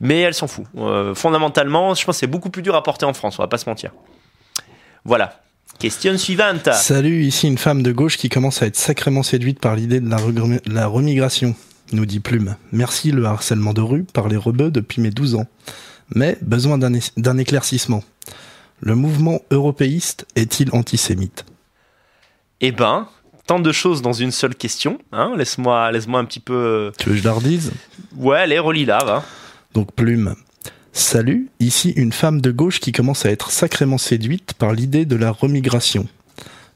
Mais 0.00 0.20
elle 0.20 0.34
s'en 0.34 0.46
fout. 0.46 0.64
Fondamentalement, 1.14 1.94
je 1.94 2.04
pense 2.04 2.16
que 2.16 2.20
c'est 2.20 2.26
beaucoup 2.26 2.50
plus 2.50 2.62
dur 2.62 2.74
à 2.74 2.82
porter 2.82 3.06
en 3.06 3.14
France. 3.14 3.38
On 3.38 3.42
va 3.42 3.48
pas 3.48 3.58
se 3.58 3.68
mentir. 3.68 3.90
Voilà. 5.04 5.40
Question 5.78 6.16
suivante. 6.16 6.70
Salut, 6.72 7.24
ici 7.24 7.46
une 7.46 7.58
femme 7.58 7.82
de 7.82 7.92
gauche 7.92 8.16
qui 8.16 8.30
commence 8.30 8.62
à 8.62 8.66
être 8.66 8.76
sacrément 8.76 9.22
séduite 9.22 9.60
par 9.60 9.76
l'idée 9.76 10.00
de 10.00 10.08
la 10.08 10.86
remigration, 10.86 11.54
nous 11.92 12.06
dit 12.06 12.20
Plume. 12.20 12.56
Merci 12.72 13.12
le 13.12 13.24
harcèlement 13.26 13.72
de 13.72 13.80
rue 13.80 14.04
par 14.04 14.28
les 14.28 14.36
rebeux 14.36 14.70
depuis 14.70 15.00
mes 15.00 15.10
12 15.10 15.36
ans. 15.36 15.46
Mais 16.14 16.38
besoin 16.42 16.78
d'un 16.78 17.38
éclaircissement. 17.38 18.02
Le 18.80 18.94
mouvement 18.94 19.40
européiste 19.50 20.26
est-il 20.36 20.70
antisémite? 20.72 21.44
Eh 22.60 22.72
ben, 22.72 23.08
tant 23.46 23.58
de 23.58 23.72
choses 23.72 24.02
dans 24.02 24.12
une 24.12 24.30
seule 24.30 24.54
question. 24.54 24.98
Hein 25.12 25.34
laisse-moi, 25.36 25.90
laisse-moi 25.92 26.20
un 26.20 26.24
petit 26.24 26.40
peu. 26.40 26.54
euh, 26.54 26.90
Tu 26.98 27.08
veux 27.08 27.14
que 27.16 27.20
je 27.20 27.24
la 27.24 27.32
redise? 27.32 27.72
Ouais, 28.16 28.38
allez, 28.38 28.58
relis 28.58 28.84
là, 28.84 28.98
va. 29.04 29.24
Donc 29.74 29.92
Plume. 29.92 30.34
Salut, 30.92 31.48
ici 31.60 31.90
une 31.96 32.12
femme 32.12 32.40
de 32.40 32.50
gauche 32.50 32.80
qui 32.80 32.92
commence 32.92 33.26
à 33.26 33.30
être 33.30 33.50
sacrément 33.50 33.98
séduite 33.98 34.54
par 34.54 34.72
l'idée 34.72 35.04
de 35.04 35.16
la 35.16 35.30
remigration. 35.30 36.06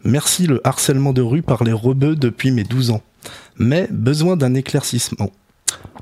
Merci 0.05 0.47
le 0.47 0.61
harcèlement 0.67 1.13
de 1.13 1.23
rue 1.23 1.43
par 1.43 1.65
les 1.65 1.73
rebeux 1.73 2.17
depuis 2.17 2.51
mes 2.51 2.65
12 2.65 2.91
ans. 2.91 3.03
Mais 3.57 3.89
besoin 3.91 4.37
d'un 4.37 4.55
éclaircissement. 4.55 5.31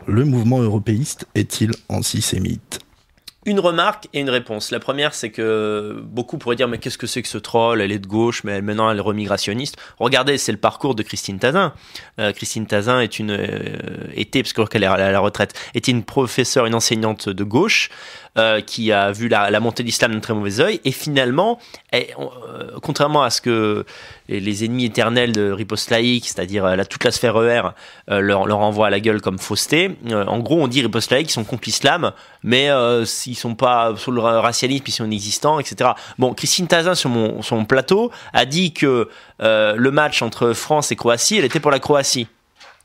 Le 0.07 0.24
mouvement 0.24 0.61
européiste 0.61 1.27
est-il 1.35 1.73
antisémite? 1.89 2.81
Une 3.49 3.61
remarque 3.61 4.09
et 4.12 4.20
une 4.20 4.28
réponse. 4.28 4.73
La 4.73 4.81
première, 4.81 5.15
c'est 5.15 5.31
que 5.31 6.03
beaucoup 6.03 6.36
pourraient 6.36 6.57
dire 6.57 6.69
mais 6.69 6.77
qu'est-ce 6.77 6.99
que 6.99 7.07
c'est 7.07 7.23
que 7.23 7.28
ce 7.28 7.39
troll? 7.39 7.81
Elle 7.81 7.93
est 7.93 7.99
de 7.99 8.07
gauche, 8.07 8.45
mais 8.45 8.61
maintenant 8.61 8.90
elle 8.90 8.99
est 8.99 9.01
remigrationniste. 9.01 9.77
Regardez, 9.99 10.36
c'est 10.36 10.53
le 10.53 10.59
parcours 10.59 10.95
de 10.95 11.03
Christine 11.03 11.39
Tazin. 11.39 11.73
Euh, 12.19 12.32
Christine 12.32 12.66
Tazin 12.66 13.01
est 13.01 13.19
une 13.19 13.31
euh, 13.31 13.78
était 14.15 14.43
parce 14.43 14.53
est 14.53 14.85
à 14.85 15.12
la 15.12 15.20
retraite, 15.20 15.55
était 15.74 15.93
une 15.93 16.03
professeure, 16.03 16.66
une 16.66 16.74
enseignante 16.74 17.31
de 17.31 17.45
gauche 17.45 17.89
euh, 18.36 18.61
qui 18.61 18.93
a 18.93 19.12
vu 19.12 19.28
la, 19.28 19.61
montée 19.61 19.82
de 19.82 19.89
l'islam 19.89 20.12
d'un 20.12 20.20
très 20.20 20.35
mauvais 20.35 20.61
œil 20.61 20.81
et 20.85 20.93
finalement, 20.93 21.59
contrairement 22.82 23.23
à 23.23 23.31
ce 23.31 23.40
que 23.40 23.86
les, 24.28 24.64
ennemis 24.64 24.84
éternels 24.86 25.32
de 25.32 25.50
riposte 25.50 25.90
laïque, 25.90 26.26
c'est-à-dire 26.26 26.64
euh, 26.64 26.76
la, 26.76 26.84
toute 26.84 27.05
la 27.05 27.10
sphère 27.10 27.36
ER, 27.42 27.62
euh, 28.10 28.20
leur, 28.20 28.46
leur 28.46 28.59
envoie 28.59 28.88
à 28.88 28.90
la 28.90 29.00
gueule 29.00 29.20
comme 29.20 29.38
fausseté. 29.38 29.96
euh, 30.10 30.24
en 30.26 30.38
gros, 30.40 30.60
on 30.60 30.68
dit 30.68 30.82
riposte 30.82 31.10
laïque, 31.10 31.30
ils 31.30 31.32
sont 31.32 31.44
contre 31.44 31.62
l'islam, 31.66 32.12
mais 32.42 32.70
euh, 32.70 33.05
s'ils 33.05 33.36
sont 33.36 33.55
pas 33.55 33.94
sur 33.96 34.12
le 34.12 34.20
ra- 34.20 34.40
racialisme, 34.40 34.84
ils 34.86 34.92
sont 34.92 35.05
inexistants, 35.05 35.59
etc. 35.59 35.90
Bon, 36.18 36.34
Christine 36.34 36.66
Tazin 36.66 36.94
sur 36.94 37.10
mon, 37.10 37.42
sur 37.42 37.56
mon 37.56 37.64
plateau 37.64 38.10
a 38.32 38.44
dit 38.44 38.72
que 38.72 39.09
euh, 39.42 39.74
le 39.76 39.90
match 39.90 40.22
entre 40.22 40.52
France 40.52 40.92
et 40.92 40.96
Croatie, 40.96 41.38
elle 41.38 41.44
était 41.44 41.60
pour 41.60 41.70
la 41.70 41.78
Croatie. 41.78 42.26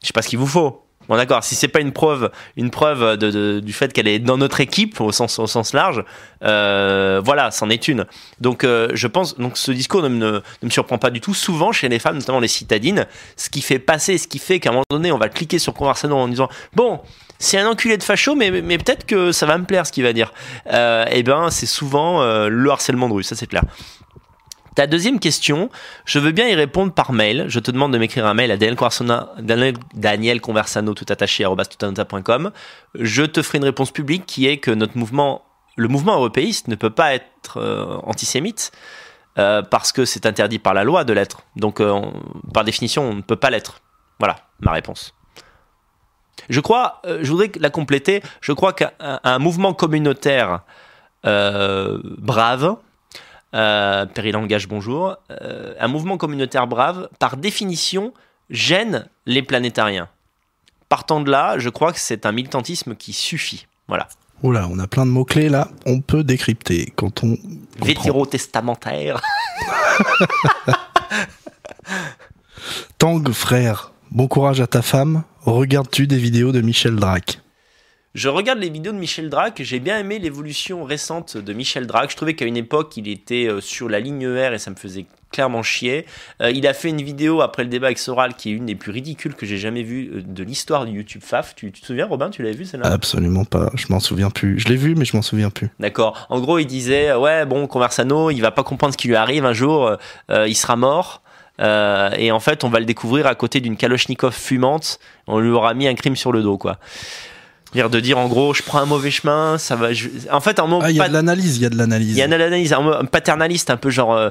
Je 0.01 0.07
sais 0.07 0.13
pas 0.13 0.21
ce 0.21 0.29
qu'il 0.29 0.39
vous 0.39 0.47
faut. 0.47 0.82
Bon 1.09 1.17
d'accord, 1.17 1.43
si 1.43 1.55
c'est 1.55 1.67
pas 1.67 1.81
une 1.81 1.91
preuve, 1.91 2.31
une 2.55 2.71
preuve 2.71 3.17
du 3.17 3.73
fait 3.73 3.91
qu'elle 3.91 4.07
est 4.07 4.19
dans 4.19 4.37
notre 4.37 4.61
équipe 4.61 5.01
au 5.01 5.11
sens 5.11 5.73
large, 5.73 6.03
euh, 6.43 7.21
voilà, 7.23 7.51
c'en 7.51 7.69
est 7.69 7.87
une. 7.87 8.05
Donc 8.39 8.63
euh, 8.63 8.89
je 8.93 9.07
pense, 9.07 9.37
donc 9.37 9.57
ce 9.57 9.71
discours 9.71 10.01
ne 10.01 10.09
me, 10.09 10.41
surprend 10.69 10.97
pas 10.97 11.09
du 11.09 11.21
tout. 11.21 11.33
Souvent 11.33 11.71
chez 11.71 11.89
les 11.89 11.99
femmes, 11.99 12.17
notamment 12.17 12.39
les 12.39 12.47
citadines, 12.47 13.05
ce 13.35 13.49
qui 13.49 13.61
fait 13.61 13.79
passer, 13.79 14.17
ce 14.17 14.27
qui 14.27 14.39
fait 14.39 14.59
qu'à 14.59 14.69
un 14.69 14.73
moment 14.73 14.85
donné, 14.89 15.11
on 15.11 15.17
va 15.17 15.29
cliquer 15.29 15.59
sur 15.59 15.73
Conversano 15.73 16.15
en 16.15 16.27
disant 16.27 16.49
bon, 16.73 17.01
c'est 17.39 17.57
un 17.57 17.67
enculé 17.67 17.97
de 17.97 18.03
facho, 18.03 18.35
mais, 18.35 18.51
peut-être 18.51 19.05
que 19.05 19.31
ça 19.31 19.45
va 19.45 19.57
me 19.57 19.65
plaire 19.65 19.85
ce 19.85 19.91
qu'il 19.91 20.03
va 20.03 20.13
dire. 20.13 20.33
Euh, 20.71 21.05
et 21.11 21.23
ben 21.23 21.49
c'est 21.49 21.65
souvent 21.65 22.23
le 22.47 22.69
harcèlement 22.69 23.09
de 23.09 23.13
rue, 23.13 23.23
ça 23.23 23.35
c'est 23.35 23.47
clair. 23.47 23.63
Ta 24.75 24.87
deuxième 24.87 25.19
question, 25.19 25.69
je 26.05 26.19
veux 26.19 26.31
bien 26.31 26.47
y 26.47 26.55
répondre 26.55 26.93
par 26.93 27.13
mail. 27.13 27.45
Je 27.47 27.59
te 27.59 27.69
demande 27.69 27.93
de 27.93 27.97
m'écrire 27.97 28.25
un 28.25 28.33
mail 28.33 28.51
à 28.51 28.57
Daniel 28.57 30.41
Conversano, 30.41 30.93
tout 30.93 31.05
attaché 31.09 31.43
arobase 31.43 31.69
toutatanota.com. 31.69 32.51
Je 32.95 33.23
te 33.23 33.41
ferai 33.43 33.59
une 33.59 33.65
réponse 33.65 33.91
publique 33.91 34.25
qui 34.25 34.47
est 34.47 34.57
que 34.57 34.71
notre 34.71 34.97
mouvement, 34.97 35.43
le 35.75 35.87
mouvement 35.87 36.15
européiste, 36.15 36.67
ne 36.69 36.75
peut 36.75 36.89
pas 36.89 37.13
être 37.13 37.57
euh, 37.57 37.99
antisémite 38.03 38.71
euh, 39.37 39.61
parce 39.61 39.91
que 39.91 40.05
c'est 40.05 40.25
interdit 40.25 40.59
par 40.59 40.73
la 40.73 40.83
loi 40.83 41.03
de 41.03 41.13
l'être. 41.13 41.41
Donc, 41.55 41.79
euh, 41.79 42.01
par 42.51 42.63
définition, 42.63 43.03
on 43.03 43.13
ne 43.13 43.21
peut 43.21 43.35
pas 43.35 43.51
l'être. 43.51 43.81
Voilà 44.19 44.37
ma 44.59 44.71
réponse. 44.71 45.13
Je 46.49 46.59
crois, 46.59 47.01
je 47.21 47.29
voudrais 47.29 47.51
la 47.59 47.69
compléter. 47.69 48.23
Je 48.41 48.53
crois 48.53 48.73
qu'un 48.73 48.91
un 48.99 49.39
mouvement 49.39 49.73
communautaire 49.73 50.61
brave, 51.23 52.75
euh, 53.53 54.05
Périlangage, 54.05 54.67
bonjour. 54.67 55.17
Euh, 55.31 55.73
un 55.79 55.87
mouvement 55.87 56.17
communautaire 56.17 56.67
brave, 56.67 57.09
par 57.19 57.37
définition, 57.37 58.13
gêne 58.49 59.07
les 59.25 59.41
planétariens. 59.41 60.09
Partant 60.89 61.21
de 61.21 61.31
là, 61.31 61.57
je 61.57 61.69
crois 61.69 61.93
que 61.93 61.99
c'est 61.99 62.25
un 62.25 62.31
militantisme 62.31 62.95
qui 62.95 63.13
suffit. 63.13 63.67
Voilà. 63.87 64.07
Oula, 64.43 64.67
on 64.69 64.77
a 64.79 64.87
plein 64.87 65.05
de 65.05 65.11
mots-clés 65.11 65.49
là, 65.49 65.69
on 65.85 66.01
peut 66.01 66.23
décrypter 66.23 66.91
quand 66.95 67.23
on... 67.23 67.37
Vétérotestamentaire. 67.81 69.21
Tang 72.97 73.23
frère, 73.31 73.93
bon 74.11 74.27
courage 74.27 74.59
à 74.61 74.67
ta 74.67 74.81
femme, 74.81 75.23
regardes-tu 75.41 76.07
des 76.07 76.17
vidéos 76.17 76.51
de 76.51 76.61
Michel 76.61 76.95
Drac? 76.95 77.39
Je 78.13 78.29
regarde 78.29 78.59
les 78.59 78.69
vidéos 78.69 78.91
de 78.91 78.97
Michel 78.99 79.27
Drac, 79.27 79.59
j'ai 79.63 79.79
bien 79.79 79.97
aimé 79.97 80.19
l'évolution 80.19 80.83
récente 80.83 81.35
de 81.35 81.51
Michel 81.51 81.87
Drac. 81.87 82.11
Je 82.11 82.15
trouvais 82.15 82.35
qu'à 82.35 82.45
une 82.45 82.57
époque, 82.57 82.95
il 82.95 83.07
était 83.07 83.47
euh, 83.47 83.59
sur 83.59 83.89
la 83.89 83.99
ligne 83.99 84.27
R 84.27 84.53
et 84.53 84.59
ça 84.59 84.69
me 84.69 84.75
faisait 84.75 85.07
clairement 85.31 85.63
chier. 85.63 86.05
Euh, 86.39 86.51
il 86.51 86.67
a 86.67 86.75
fait 86.75 86.89
une 86.89 87.01
vidéo 87.01 87.41
après 87.41 87.63
le 87.63 87.69
débat 87.69 87.87
avec 87.87 87.97
Soral 87.97 88.35
qui 88.35 88.51
est 88.51 88.53
une 88.53 88.67
des 88.67 88.75
plus 88.75 88.91
ridicules 88.91 89.33
que 89.33 89.47
j'ai 89.47 89.57
jamais 89.57 89.81
vues 89.81 90.11
euh, 90.13 90.21
de 90.21 90.43
l'histoire 90.43 90.85
du 90.85 90.91
YouTube 90.91 91.23
FAF. 91.25 91.55
Tu, 91.55 91.71
tu 91.71 91.81
te 91.81 91.87
souviens, 91.87 92.05
Robin 92.05 92.29
Tu 92.29 92.43
l'avais 92.43 92.55
vu 92.55 92.65
celle-là? 92.65 92.85
Absolument 92.85 93.45
pas, 93.45 93.71
je 93.73 93.87
m'en 93.89 93.99
souviens 93.99 94.29
plus. 94.29 94.59
Je 94.59 94.67
l'ai 94.67 94.75
vu 94.75 94.93
mais 94.93 95.05
je 95.05 95.15
m'en 95.15 95.23
souviens 95.23 95.49
plus. 95.49 95.71
D'accord. 95.79 96.27
En 96.29 96.39
gros, 96.39 96.59
il 96.59 96.67
disait 96.67 97.15
ouais, 97.15 97.47
bon, 97.47 97.65
Conversano, 97.65 98.29
il 98.29 98.41
va 98.41 98.51
pas 98.51 98.63
comprendre 98.63 98.93
ce 98.93 98.97
qui 98.99 99.07
lui 99.07 99.15
arrive 99.15 99.43
un 99.43 99.53
jour, 99.53 99.97
euh, 100.29 100.47
il 100.47 100.55
sera 100.55 100.75
mort. 100.75 101.23
Euh, 101.59 102.11
et 102.17 102.31
en 102.31 102.39
fait, 102.39 102.63
on 102.63 102.69
va 102.69 102.79
le 102.79 102.85
découvrir 102.85 103.27
à 103.27 103.35
côté 103.35 103.59
d'une 103.59 103.77
Kalachnikov 103.77 104.33
fumante. 104.33 104.99
On 105.27 105.39
lui 105.39 105.51
aura 105.51 105.73
mis 105.73 105.87
un 105.87 105.95
crime 105.95 106.15
sur 106.15 106.31
le 106.31 106.41
dos, 106.41 106.57
quoi. 106.57 106.77
Dire 107.73 107.89
de 107.89 107.99
dire 107.99 108.17
en 108.17 108.27
gros, 108.27 108.53
je 108.53 108.61
prends 108.63 108.79
un 108.79 108.85
mauvais 108.85 109.11
chemin, 109.11 109.57
ça 109.57 109.75
va. 109.75 109.93
je- 109.93 110.09
En 110.31 110.39
fait, 110.41 110.59
un 110.59 110.67
mot 110.67 110.79
Ah, 110.81 110.91
il 110.91 110.97
y 110.97 111.01
a 111.01 111.07
de 111.07 111.13
l'analyse, 111.13 111.57
il 111.57 111.63
y 111.63 111.65
a 111.65 111.69
de 111.69 111.77
l'analyse. 111.77 112.11
il 112.11 112.17
y 112.17 112.21
a 112.21 112.25
une 112.25 112.33
analyse, 112.33 112.71
un 112.73 112.81
mot- 112.81 113.03
paternaliste, 113.11 113.69
un 113.69 113.77
peu 113.77 113.89
genre. 113.89 114.13
euh, 114.15 114.29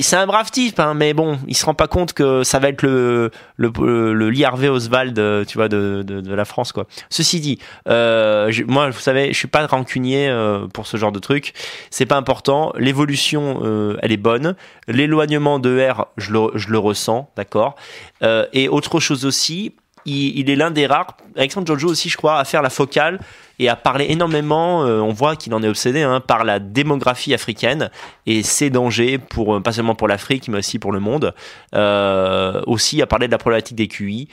c'est 0.00 0.16
un 0.16 0.26
brave 0.26 0.50
type, 0.50 0.78
hein, 0.80 0.94
mais 0.94 1.12
bon, 1.14 1.38
il 1.48 1.56
se 1.56 1.64
rend 1.66 1.74
pas 1.74 1.88
compte 1.88 2.12
que 2.12 2.44
ça 2.44 2.58
va 2.58 2.68
être 2.68 2.82
le 2.82 3.30
le, 3.56 3.70
le, 3.80 4.14
le 4.14 4.30
Lee 4.30 4.44
Harvey 4.44 4.68
Oswald, 4.68 5.18
euh, 5.18 5.44
tu 5.44 5.58
vois, 5.58 5.68
de, 5.68 6.02
de, 6.06 6.20
de 6.20 6.34
la 6.34 6.44
France, 6.44 6.72
quoi. 6.72 6.86
Ceci 7.10 7.40
dit, 7.40 7.58
euh, 7.88 8.50
je- 8.50 8.64
moi, 8.64 8.90
vous 8.90 9.00
savez, 9.00 9.32
je 9.32 9.38
suis 9.38 9.48
pas 9.48 9.66
rancunier 9.66 10.28
euh, 10.28 10.66
pour 10.68 10.86
ce 10.86 10.96
genre 10.96 11.12
de 11.12 11.18
truc. 11.18 11.54
C'est 11.90 12.06
pas 12.06 12.16
important. 12.16 12.72
L'évolution, 12.78 13.60
euh, 13.64 13.96
elle 14.02 14.12
est 14.12 14.16
bonne. 14.16 14.54
L'éloignement 14.88 15.58
de 15.58 15.80
R, 15.90 16.06
je 16.16 16.30
le, 16.32 16.40
je 16.54 16.68
le 16.68 16.78
ressens, 16.78 17.30
d'accord. 17.36 17.74
Euh, 18.22 18.46
et 18.52 18.68
autre 18.68 19.00
chose 19.00 19.24
aussi. 19.26 19.72
Il, 20.06 20.48
est 20.48 20.54
l'un 20.54 20.70
des 20.70 20.86
rares, 20.86 21.16
Alexandre 21.36 21.66
Giorgio 21.66 21.88
aussi, 21.88 22.08
je 22.08 22.16
crois, 22.16 22.38
à 22.38 22.44
faire 22.44 22.62
la 22.62 22.70
focale 22.70 23.18
et 23.58 23.68
à 23.68 23.74
parler 23.74 24.06
énormément. 24.08 24.84
euh, 24.84 25.00
on 25.00 25.12
voit 25.12 25.34
qu'il 25.34 25.52
en 25.52 25.62
est 25.62 25.68
obsédé 25.68 26.02
hein, 26.02 26.20
par 26.20 26.44
la 26.44 26.60
démographie 26.60 27.34
africaine 27.34 27.90
et 28.24 28.44
ses 28.44 28.70
dangers 28.70 29.18
pour 29.18 29.56
euh, 29.56 29.60
pas 29.60 29.72
seulement 29.72 29.96
pour 29.96 30.06
l'Afrique 30.06 30.48
mais 30.48 30.58
aussi 30.58 30.78
pour 30.78 30.92
le 30.92 31.00
monde. 31.00 31.34
Euh, 31.74 32.62
aussi 32.66 33.02
à 33.02 33.06
parler 33.06 33.26
de 33.26 33.32
la 33.32 33.38
problématique 33.38 33.76
des 33.76 33.88
QI. 33.88 34.28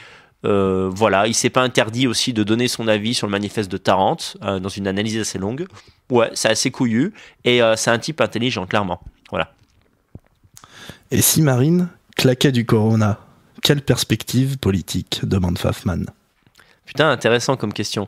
Euh, 0.45 0.91
voilà, 0.93 1.25
il 1.25 1.33
s'est 1.33 1.49
pas 1.49 1.61
interdit 1.61 2.05
aussi 2.05 2.33
de 2.33 2.43
donner 2.43 2.67
son 2.67 2.87
avis 2.87 3.13
sur 3.13 3.25
le 3.25 3.31
manifeste 3.31 3.71
de 3.71 3.77
Tarente 3.77 4.37
euh, 4.43 4.59
dans 4.59 4.69
une 4.69 4.87
analyse 4.87 5.17
assez 5.17 5.39
longue. 5.39 5.65
Ouais, 6.09 6.29
c'est 6.33 6.49
assez 6.49 6.69
couillu 6.69 7.13
et 7.45 7.61
c'est 7.77 7.89
un 7.89 7.97
type 7.97 8.21
intelligent 8.21 8.67
clairement. 8.67 9.01
Voilà. 9.31 9.51
Et 11.09 11.21
si 11.21 11.41
Marine 11.41 11.87
claquait 12.15 12.51
du 12.51 12.65
Corona? 12.65 13.19
Quelle 13.63 13.81
perspective 13.81 14.57
politique 14.57 15.21
demande 15.23 15.57
Fafman. 15.57 16.05
Putain, 16.85 17.09
intéressant 17.09 17.55
comme 17.55 17.73
question. 17.73 18.07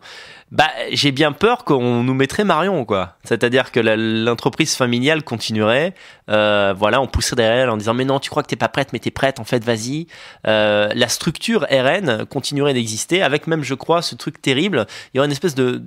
Bah, 0.52 0.69
j'ai 0.91 1.11
bien 1.11 1.31
peur 1.31 1.64
qu'on 1.64 2.03
nous 2.03 2.14
mettrait 2.14 2.43
Marion, 2.43 2.85
quoi. 2.85 3.15
C'est-à-dire 3.23 3.72
que 3.72 3.80
l'entreprise 3.80 4.76
familiale 4.76 5.23
continuerait. 5.23 5.95
Euh, 6.30 6.73
voilà, 6.77 7.02
on 7.02 7.07
pousserait 7.07 7.35
derrière 7.35 7.64
elle 7.64 7.69
en 7.69 7.77
disant 7.77 7.93
mais 7.93 8.06
non, 8.06 8.19
tu 8.19 8.30
crois 8.30 8.43
que 8.43 8.47
t'es 8.47 8.56
pas 8.56 8.68
prête, 8.68 8.93
mais 8.93 8.99
t'es 8.99 9.11
prête. 9.11 9.39
En 9.39 9.43
fait, 9.43 9.64
vas-y. 9.64 10.06
Euh, 10.45 10.89
la 10.93 11.07
structure 11.07 11.65
RN 11.72 12.26
continuerait 12.27 12.73
d'exister 12.73 13.23
avec 13.23 13.47
même, 13.47 13.64
je 13.64 13.73
crois, 13.73 14.03
ce 14.03 14.14
truc 14.14 14.39
terrible. 14.39 14.85
Il 15.14 15.18
y 15.18 15.19
aurait 15.19 15.26
une 15.26 15.31
espèce 15.31 15.56
de, 15.56 15.81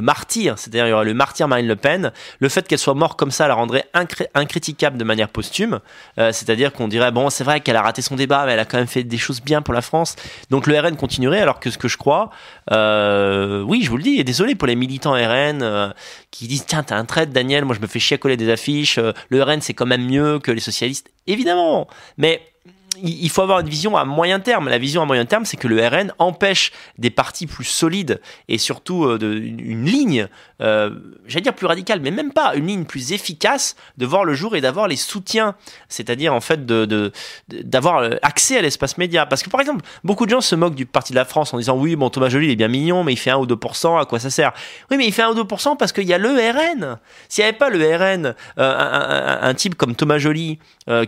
martyr. 0.00 0.58
C'est-à-dire 0.58 0.86
il 0.86 0.90
y 0.90 0.92
aurait 0.92 1.04
le 1.04 1.14
martyr 1.14 1.46
Marine 1.46 1.68
Le 1.68 1.76
Pen. 1.76 2.12
Le 2.40 2.48
fait 2.48 2.66
qu'elle 2.66 2.78
soit 2.78 2.94
morte 2.94 3.18
comme 3.18 3.30
ça 3.30 3.46
la 3.46 3.54
rendrait 3.54 3.84
incritiquable 4.34 4.96
de 4.96 5.04
manière 5.04 5.28
posthume. 5.28 5.80
Euh, 6.18 6.32
C'est-à-dire 6.32 6.72
qu'on 6.72 6.88
dirait 6.88 7.12
bon, 7.12 7.28
c'est 7.28 7.44
vrai 7.44 7.60
qu'elle 7.60 7.76
a 7.76 7.82
raté 7.82 8.00
son 8.00 8.16
débat, 8.16 8.46
mais 8.46 8.52
elle 8.52 8.60
a 8.60 8.64
quand 8.64 8.78
même 8.78 8.86
fait 8.86 9.04
des 9.04 9.18
choses 9.18 9.42
bien 9.42 9.60
pour 9.60 9.74
la 9.74 9.82
France. 9.82 10.16
Donc 10.48 10.66
le 10.66 10.78
RN 10.78 10.96
continuerait, 10.96 11.40
alors 11.40 11.60
que 11.60 11.70
ce 11.70 11.78
que 11.78 11.88
je 11.88 11.98
crois, 11.98 12.11
euh, 12.70 13.62
oui, 13.62 13.82
je 13.82 13.90
vous 13.90 13.96
le 13.96 14.02
dis, 14.02 14.18
et 14.18 14.24
désolé 14.24 14.54
pour 14.54 14.66
les 14.66 14.76
militants 14.76 15.12
RN 15.12 15.62
euh, 15.62 15.90
qui 16.30 16.46
disent 16.46 16.66
tiens, 16.66 16.82
t'as 16.82 16.96
un 16.96 17.04
trait, 17.04 17.26
Daniel, 17.26 17.64
moi 17.64 17.74
je 17.74 17.80
me 17.80 17.86
fais 17.86 17.98
chier 17.98 18.16
à 18.16 18.18
coller 18.18 18.36
des 18.36 18.50
affiches, 18.50 18.98
euh, 18.98 19.12
le 19.28 19.42
RN 19.42 19.60
c'est 19.60 19.74
quand 19.74 19.86
même 19.86 20.06
mieux 20.06 20.38
que 20.38 20.50
les 20.50 20.60
socialistes. 20.60 21.10
Évidemment, 21.26 21.88
mais 22.16 22.42
il 23.00 23.30
faut 23.30 23.42
avoir 23.42 23.60
une 23.60 23.68
vision 23.68 23.96
à 23.96 24.04
moyen 24.04 24.40
terme. 24.40 24.68
La 24.68 24.78
vision 24.78 25.02
à 25.02 25.06
moyen 25.06 25.24
terme, 25.24 25.44
c'est 25.44 25.56
que 25.56 25.68
le 25.68 25.86
RN 25.86 26.12
empêche 26.18 26.72
des 26.98 27.10
partis 27.10 27.46
plus 27.46 27.64
solides 27.64 28.20
et 28.48 28.58
surtout 28.58 29.04
euh, 29.04 29.18
une 29.20 29.86
ligne, 29.86 30.28
euh, 30.60 30.90
j'allais 31.26 31.42
dire 31.42 31.54
plus 31.54 31.66
radicale, 31.66 32.00
mais 32.00 32.10
même 32.10 32.32
pas, 32.32 32.54
une 32.54 32.66
ligne 32.66 32.84
plus 32.84 33.12
efficace 33.12 33.76
de 33.96 34.04
voir 34.04 34.24
le 34.24 34.34
jour 34.34 34.56
et 34.56 34.60
d'avoir 34.60 34.88
les 34.88 34.96
soutiens. 34.96 35.54
C'est-à-dire, 35.88 36.34
en 36.34 36.40
fait, 36.40 36.66
d'avoir 36.66 37.98
euh, 37.98 38.16
accès 38.22 38.58
à 38.58 38.62
l'espace 38.62 38.98
média. 38.98 39.24
Parce 39.24 39.42
que, 39.42 39.48
par 39.48 39.60
exemple, 39.60 39.84
beaucoup 40.04 40.26
de 40.26 40.30
gens 40.30 40.40
se 40.40 40.54
moquent 40.54 40.74
du 40.74 40.86
Parti 40.86 41.12
de 41.12 41.16
la 41.16 41.24
France 41.24 41.54
en 41.54 41.58
disant 41.58 41.76
oui, 41.76 41.96
bon, 41.96 42.10
Thomas 42.10 42.28
Joly, 42.28 42.46
il 42.46 42.50
est 42.50 42.56
bien 42.56 42.68
mignon, 42.68 43.04
mais 43.04 43.14
il 43.14 43.18
fait 43.18 43.30
1 43.30 43.38
ou 43.38 43.46
2%, 43.46 44.00
à 44.00 44.04
quoi 44.04 44.18
ça 44.18 44.30
sert? 44.30 44.52
Oui, 44.90 44.98
mais 44.98 45.06
il 45.06 45.12
fait 45.12 45.22
1 45.22 45.30
ou 45.30 45.34
2% 45.34 45.76
parce 45.78 45.92
qu'il 45.92 46.04
y 46.04 46.12
a 46.12 46.18
le 46.18 46.28
RN. 46.28 46.98
S'il 47.28 47.42
n'y 47.42 47.48
avait 47.48 47.56
pas 47.56 47.70
le 47.70 47.78
RN, 47.96 48.34
un, 48.58 49.54
type 49.54 49.76
comme 49.76 49.94
Thomas 49.94 50.18
Joly 50.18 50.58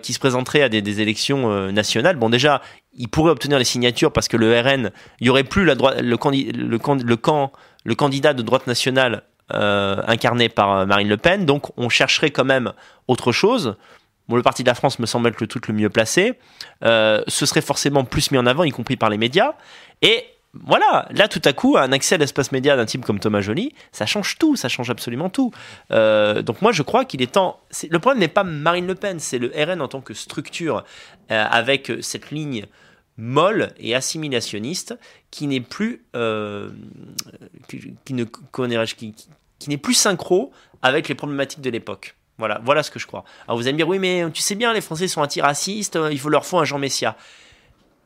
qui 0.02 0.12
se 0.12 0.18
présenterait 0.18 0.62
à 0.62 0.68
des 0.68 1.00
élections 1.00 1.73
nationale, 1.74 2.16
bon 2.16 2.30
déjà, 2.30 2.62
il 2.94 3.08
pourrait 3.08 3.30
obtenir 3.30 3.58
les 3.58 3.64
signatures 3.64 4.12
parce 4.12 4.28
que 4.28 4.36
le 4.36 4.58
RN, 4.58 4.90
il 5.20 5.26
y 5.26 5.30
aurait 5.30 5.44
plus 5.44 5.64
la 5.64 5.74
droite, 5.74 6.00
le, 6.00 6.10
le, 6.10 6.14
le, 7.04 7.16
camp, 7.16 7.52
le 7.84 7.94
candidat 7.94 8.32
de 8.34 8.42
droite 8.42 8.66
nationale 8.66 9.24
euh, 9.52 10.02
incarné 10.06 10.48
par 10.48 10.72
euh, 10.72 10.86
Marine 10.86 11.08
Le 11.08 11.18
Pen, 11.18 11.44
donc 11.44 11.66
on 11.76 11.90
chercherait 11.90 12.30
quand 12.30 12.46
même 12.46 12.72
autre 13.08 13.30
chose. 13.30 13.76
Bon, 14.26 14.36
le 14.36 14.42
Parti 14.42 14.62
de 14.62 14.68
la 14.68 14.74
France 14.74 14.98
me 14.98 15.04
semble 15.04 15.28
être 15.28 15.40
le 15.40 15.46
truc 15.46 15.68
le 15.68 15.74
mieux 15.74 15.90
placé. 15.90 16.38
Euh, 16.82 17.22
ce 17.28 17.44
serait 17.44 17.60
forcément 17.60 18.04
plus 18.04 18.30
mis 18.30 18.38
en 18.38 18.46
avant, 18.46 18.64
y 18.64 18.70
compris 18.70 18.96
par 18.96 19.10
les 19.10 19.18
médias. 19.18 19.52
Et 20.00 20.24
voilà, 20.62 21.08
là 21.10 21.26
tout 21.26 21.42
à 21.44 21.52
coup, 21.52 21.76
un 21.76 21.90
accès 21.92 22.14
à 22.14 22.18
l'espace 22.18 22.52
média 22.52 22.76
d'un 22.76 22.84
type 22.84 23.04
comme 23.04 23.18
Thomas 23.18 23.40
Joly, 23.40 23.74
ça 23.92 24.06
change 24.06 24.38
tout, 24.38 24.54
ça 24.54 24.68
change 24.68 24.88
absolument 24.88 25.28
tout. 25.28 25.50
Euh, 25.90 26.42
donc 26.42 26.62
moi 26.62 26.70
je 26.70 26.82
crois 26.82 27.04
qu'il 27.04 27.22
est 27.22 27.32
temps. 27.32 27.60
le 27.88 27.98
problème 27.98 28.20
n'est 28.20 28.28
pas 28.28 28.44
Marine 28.44 28.86
Le 28.86 28.94
Pen, 28.94 29.18
c'est 29.18 29.38
le 29.38 29.52
RN 29.54 29.80
en 29.80 29.88
tant 29.88 30.00
que 30.00 30.14
structure 30.14 30.84
euh, 31.30 31.44
avec 31.50 31.92
cette 32.00 32.30
ligne 32.30 32.66
molle 33.16 33.72
et 33.78 33.94
assimilationniste 33.94 34.96
qui 35.30 35.46
n'est 35.46 35.60
plus 35.60 36.04
euh, 36.14 36.70
qui, 37.68 38.14
ne 38.14 38.24
qui, 38.24 39.68
n'est 39.68 39.76
plus 39.76 39.94
synchro 39.94 40.52
avec 40.82 41.08
les 41.08 41.14
problématiques 41.14 41.62
de 41.62 41.70
l'époque. 41.70 42.16
Voilà, 42.38 42.60
voilà 42.64 42.82
ce 42.82 42.90
que 42.90 42.98
je 42.98 43.06
crois. 43.06 43.24
Alors 43.46 43.56
vous 43.56 43.64
allez 43.64 43.72
me 43.72 43.78
dire 43.78 43.88
oui 43.88 43.98
mais 43.98 44.24
tu 44.32 44.42
sais 44.42 44.54
bien 44.54 44.72
les 44.72 44.80
Français 44.80 45.08
sont 45.08 45.20
antiracistes, 45.20 45.98
il 46.10 46.18
faut 46.18 46.28
leur 46.28 46.46
faut 46.46 46.58
un 46.58 46.64
Jean 46.64 46.78
Messia 46.78 47.16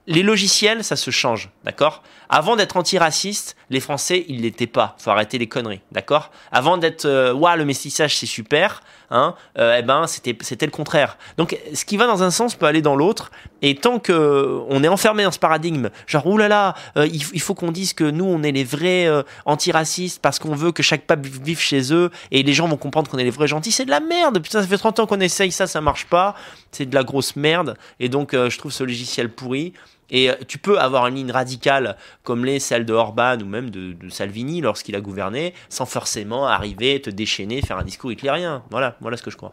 les 0.08 0.22
logiciels, 0.22 0.82
ça 0.84 0.96
se 0.96 1.10
change, 1.10 1.50
d'accord? 1.64 2.02
Avant 2.30 2.56
d'être 2.56 2.78
antiraciste, 2.78 3.56
les 3.68 3.78
Français, 3.78 4.24
ils 4.28 4.40
l'étaient 4.40 4.66
pas. 4.66 4.96
Faut 4.98 5.10
arrêter 5.10 5.36
les 5.36 5.46
conneries, 5.46 5.82
d'accord? 5.92 6.30
Avant 6.50 6.78
d'être, 6.78 7.04
euh, 7.04 7.56
le 7.56 7.64
mestissage, 7.66 8.16
c'est 8.16 8.26
super, 8.26 8.82
hein 9.10 9.34
euh, 9.58 9.76
Eh 9.78 9.82
ben, 9.82 10.06
c'était, 10.06 10.36
c'était 10.40 10.64
le 10.64 10.72
contraire. 10.72 11.18
Donc, 11.36 11.58
ce 11.74 11.84
qui 11.84 11.98
va 11.98 12.06
dans 12.06 12.22
un 12.22 12.30
sens 12.30 12.54
peut 12.54 12.64
aller 12.64 12.80
dans 12.80 12.96
l'autre. 12.96 13.30
Et 13.60 13.74
tant 13.74 13.98
que 13.98 14.62
on 14.68 14.82
est 14.82 14.88
enfermé 14.88 15.24
dans 15.24 15.30
ce 15.30 15.38
paradigme, 15.38 15.90
genre, 16.06 16.26
oulala, 16.26 16.74
euh, 16.96 17.06
il, 17.06 17.40
faut 17.40 17.54
qu'on 17.54 17.72
dise 17.72 17.92
que 17.92 18.04
nous, 18.04 18.24
on 18.24 18.42
est 18.42 18.52
les 18.52 18.64
vrais 18.64 19.06
euh, 19.06 19.22
antiracistes 19.44 20.22
parce 20.22 20.38
qu'on 20.38 20.54
veut 20.54 20.72
que 20.72 20.82
chaque 20.82 21.02
pape 21.02 21.26
vive 21.26 21.60
chez 21.60 21.92
eux 21.92 22.10
et 22.30 22.42
les 22.42 22.54
gens 22.54 22.66
vont 22.66 22.76
comprendre 22.76 23.10
qu'on 23.10 23.18
est 23.18 23.24
les 23.24 23.30
vrais 23.30 23.48
gentils, 23.48 23.72
c'est 23.72 23.84
de 23.84 23.90
la 23.90 24.00
merde. 24.00 24.40
Putain, 24.40 24.62
ça 24.62 24.68
fait 24.68 24.78
30 24.78 25.00
ans 25.00 25.06
qu'on 25.06 25.20
essaye 25.20 25.52
ça, 25.52 25.66
ça 25.66 25.82
marche 25.82 26.06
pas. 26.06 26.34
C'est 26.72 26.86
de 26.86 26.94
la 26.94 27.04
grosse 27.04 27.36
merde. 27.36 27.76
Et 28.00 28.08
donc, 28.08 28.32
je 28.32 28.58
trouve 28.58 28.72
ce 28.72 28.84
logiciel 28.84 29.30
pourri. 29.30 29.72
Et 30.10 30.30
euh, 30.30 30.34
tu 30.46 30.58
peux 30.58 30.78
avoir 30.78 31.06
une 31.06 31.16
ligne 31.16 31.30
radicale 31.30 31.96
comme 32.22 32.44
les 32.44 32.60
celles 32.60 32.86
de 32.86 32.92
Orban 32.92 33.38
ou 33.40 33.46
même 33.46 33.70
de, 33.70 33.94
Salvini 34.08 34.60
lorsqu'il 34.60 34.96
a 34.96 35.00
gouverné, 35.00 35.54
sans 35.68 35.86
forcément 35.86 36.46
arriver, 36.46 37.00
te 37.00 37.10
déchaîner, 37.10 37.60
faire 37.62 37.78
un 37.78 37.84
discours 37.84 38.10
hitlérien. 38.12 38.62
Voilà, 38.70 38.96
voilà 39.00 39.16
ce 39.16 39.22
que 39.22 39.30
je 39.30 39.36
crois. 39.36 39.52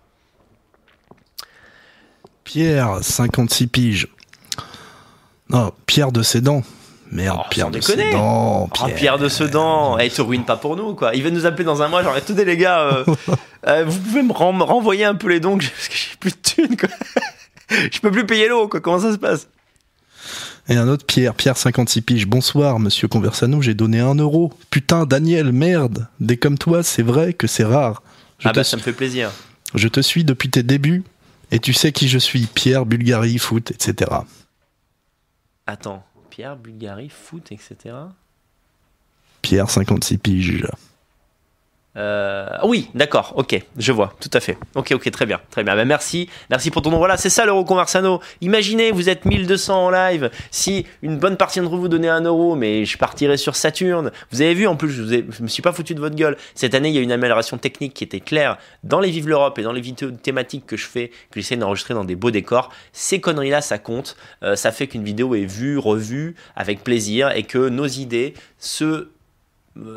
Pierre, 2.44 3.00
56 3.02 3.68
piges. 3.68 4.08
Non, 5.50 5.74
Pierre 5.86 6.12
de 6.12 6.24
Sedan. 6.24 6.64
Merde, 7.12 7.40
oh, 7.42 7.48
Pierre 7.50 7.70
de 7.70 7.82
Sedan. 7.82 8.68
Pierre. 8.74 8.90
Oh, 8.90 8.96
Pierre 8.96 9.18
de 9.18 9.30
Sedan. 9.30 9.98
Eh, 10.00 10.10
te 10.10 10.22
ruine 10.22 10.44
pas 10.44 10.58
pour 10.58 10.76
nous, 10.76 10.96
quoi. 10.96 11.16
Il 11.16 11.24
va 11.24 11.30
nous 11.30 11.46
appeler 11.46 11.64
dans 11.64 11.82
un 11.82 11.88
mois, 11.88 12.04
genre, 12.04 12.16
attendez 12.16 12.46
les 12.46 12.58
gars, 12.58 12.82
euh, 12.82 13.06
euh, 13.68 13.84
vous 13.86 14.00
pouvez 14.00 14.24
me 14.24 14.34
renvoyer 14.34 15.06
un 15.06 15.16
peu 15.16 15.30
les 15.30 15.40
dons 15.40 15.58
parce 15.58 15.88
que 15.88 15.96
j'ai 15.96 16.16
plus 16.20 16.32
de 16.32 16.38
thunes, 16.38 16.78
quoi. 16.78 16.90
Je 17.92 18.00
peux 18.00 18.12
plus 18.12 18.26
payer 18.26 18.48
l'eau, 18.48 18.68
quoi. 18.68 18.80
Comment 18.80 19.00
ça 19.00 19.12
se 19.12 19.18
passe? 19.18 19.48
Et 20.68 20.76
un 20.76 20.88
autre 20.88 21.06
Pierre, 21.06 21.36
Pierre 21.36 21.58
56 21.58 22.02
piges. 22.02 22.28
Bonsoir, 22.28 22.80
monsieur 22.80 23.08
Conversano, 23.08 23.62
j'ai 23.62 23.74
donné 23.74 24.00
un 24.00 24.16
euro. 24.16 24.54
Putain, 24.70 25.06
Daniel, 25.06 25.52
merde. 25.52 26.08
Des 26.20 26.38
comme 26.38 26.58
toi, 26.58 26.84
c'est 26.84 27.04
vrai 27.04 27.34
que 27.34 27.48
c'est 27.48 27.64
rare. 27.64 28.02
Je 28.40 28.48
ah 28.48 28.54
bah, 28.54 28.64
ça 28.64 28.78
me 28.78 28.82
fait 28.82 28.94
plaisir. 28.94 29.32
Je 29.74 29.88
te 29.88 30.00
suis 30.00 30.24
depuis 30.24 30.50
tes 30.50 30.64
débuts 30.64 31.04
et 31.52 31.60
tu 31.60 31.74
sais 31.74 31.92
qui 31.92 32.08
je 32.08 32.18
suis. 32.18 32.48
Pierre, 32.48 32.86
Bulgarie, 32.86 33.38
foot, 33.38 33.72
etc. 33.72 34.12
Attends, 35.68 36.04
Pierre, 36.30 36.56
Bulgarie, 36.56 37.10
foot, 37.10 37.52
etc. 37.52 37.96
Pierre 39.42 39.70
56 39.70 40.18
piges. 40.18 40.68
Euh, 41.98 42.50
oui, 42.64 42.90
d'accord, 42.94 43.34
ok, 43.38 43.58
je 43.78 43.92
vois, 43.92 44.14
tout 44.20 44.30
à 44.34 44.40
fait. 44.40 44.58
Ok, 44.76 44.92
ok, 44.94 45.10
très 45.12 45.26
bien, 45.26 45.40
très 45.50 45.64
bien. 45.64 45.76
Ben, 45.76 45.86
merci, 45.86 46.30
merci 46.50 46.70
pour 46.72 46.82
ton 46.82 46.92
nom. 46.92 46.98
Voilà, 46.98 47.16
c'est 47.16 47.30
ça 47.30 47.46
l'euro 47.46 47.64
conversano. 47.64 48.20
Imaginez, 48.42 48.92
vous 48.92 49.10
êtes 49.10 49.26
1200 49.26 49.86
en 49.86 49.90
live. 49.90 50.30
Si 50.52 50.86
une 51.02 51.18
bonne 51.18 51.38
partie 51.38 51.60
d'entre 51.60 51.78
vous 51.78 51.88
donnait 51.88 52.10
un 52.10 52.22
euro, 52.22 52.56
mais 52.56 52.86
je 52.86 52.98
partirais 52.98 53.38
sur 53.38 53.56
Saturne. 53.56 54.12
Vous 54.32 54.42
avez 54.42 54.54
vu, 54.54 54.68
en 54.68 54.76
plus, 54.76 54.92
je, 54.92 55.22
vous 55.22 55.44
me 55.44 55.48
suis 55.48 55.62
pas 55.62 55.72
foutu 55.72 55.96
de 55.96 56.00
votre 56.00 56.16
gueule. 56.16 56.36
Cette 56.54 56.76
année, 56.76 56.90
il 56.90 56.96
y 56.96 56.98
a 56.98 57.02
une 57.02 57.12
amélioration 57.12 57.58
technique 57.58 57.94
qui 57.94 58.04
était 58.04 58.20
claire 58.20 58.58
dans 58.84 59.00
les 59.00 59.10
Vive 59.10 59.30
l'Europe 59.30 59.58
et 59.60 59.64
dans 59.64 59.72
les 59.72 59.82
vidéos 59.82 60.12
thématiques 60.12 60.66
que 60.66 60.76
je 60.76 60.86
fais, 60.86 61.10
que 61.32 61.40
j'essaie 61.40 61.56
d'enregistrer 61.56 61.94
dans 61.94 62.04
des 62.04 62.16
beaux 62.16 62.32
décors. 62.32 62.72
Ces 62.92 63.22
conneries-là, 63.22 63.62
ça 63.62 63.78
compte. 63.78 64.18
Euh, 64.44 64.56
ça 64.56 64.72
fait 64.72 64.88
qu'une 64.88 65.04
vidéo 65.04 65.36
est 65.36 65.46
vue, 65.46 65.78
revue 65.78 66.36
avec 66.56 66.84
plaisir 66.84 67.32
et 67.32 67.44
que 67.44 67.70
nos 67.70 67.88
idées 67.88 68.34
se 68.60 69.10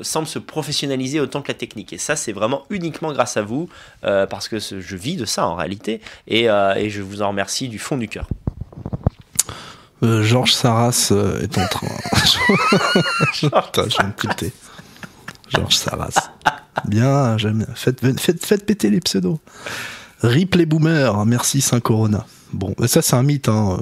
semble 0.03 0.27
se 0.27 0.39
professionnaliser 0.39 1.21
autant 1.21 1.43
que 1.43 1.49
la 1.49 1.55
technique. 1.55 1.93
Et 1.93 1.99
ça, 1.99 2.17
c'est 2.17 2.33
vraiment 2.33 2.65
uniquement 2.71 3.13
grâce 3.13 3.37
à 3.37 3.43
vous, 3.43 3.69
euh, 4.05 4.27
parce 4.27 4.49
que 4.49 4.59
je 4.59 4.97
vis 4.97 5.17
de 5.17 5.25
ça 5.25 5.47
en 5.47 5.55
réalité, 5.55 6.01
et, 6.27 6.51
euh, 6.51 6.75
et, 6.75 6.91
je 6.91 7.03
vous 7.03 7.23
en 7.23 7.29
remercie 7.29 7.69
du 7.69 7.79
fond 7.79 7.97
du 7.97 8.09
cœur. 8.09 8.27
Georges 10.03 10.53
Saras 10.53 11.13
est 11.43 11.59
en 11.59 11.67
train. 11.67 11.89
Je 13.35 13.47
vais 13.49 14.53
Georges 15.49 15.75
Saras. 15.75 16.31
Bien, 16.85 17.37
j'aime. 17.37 17.67
Faites, 17.75 18.01
faites, 18.21 18.45
faites 18.45 18.67
péter 18.67 18.91
les 18.91 19.01
pseudos. 19.01 19.41
Rip 20.23 20.55
les 20.55 20.67
boomers, 20.67 21.25
merci 21.27 21.61
Saint 21.61 21.81
Corona. 21.81 22.27
Bon, 22.53 22.75
ça 22.87 23.03
c'est 23.03 23.17
un 23.17 23.23
mythe. 23.23 23.49
Hein. 23.49 23.79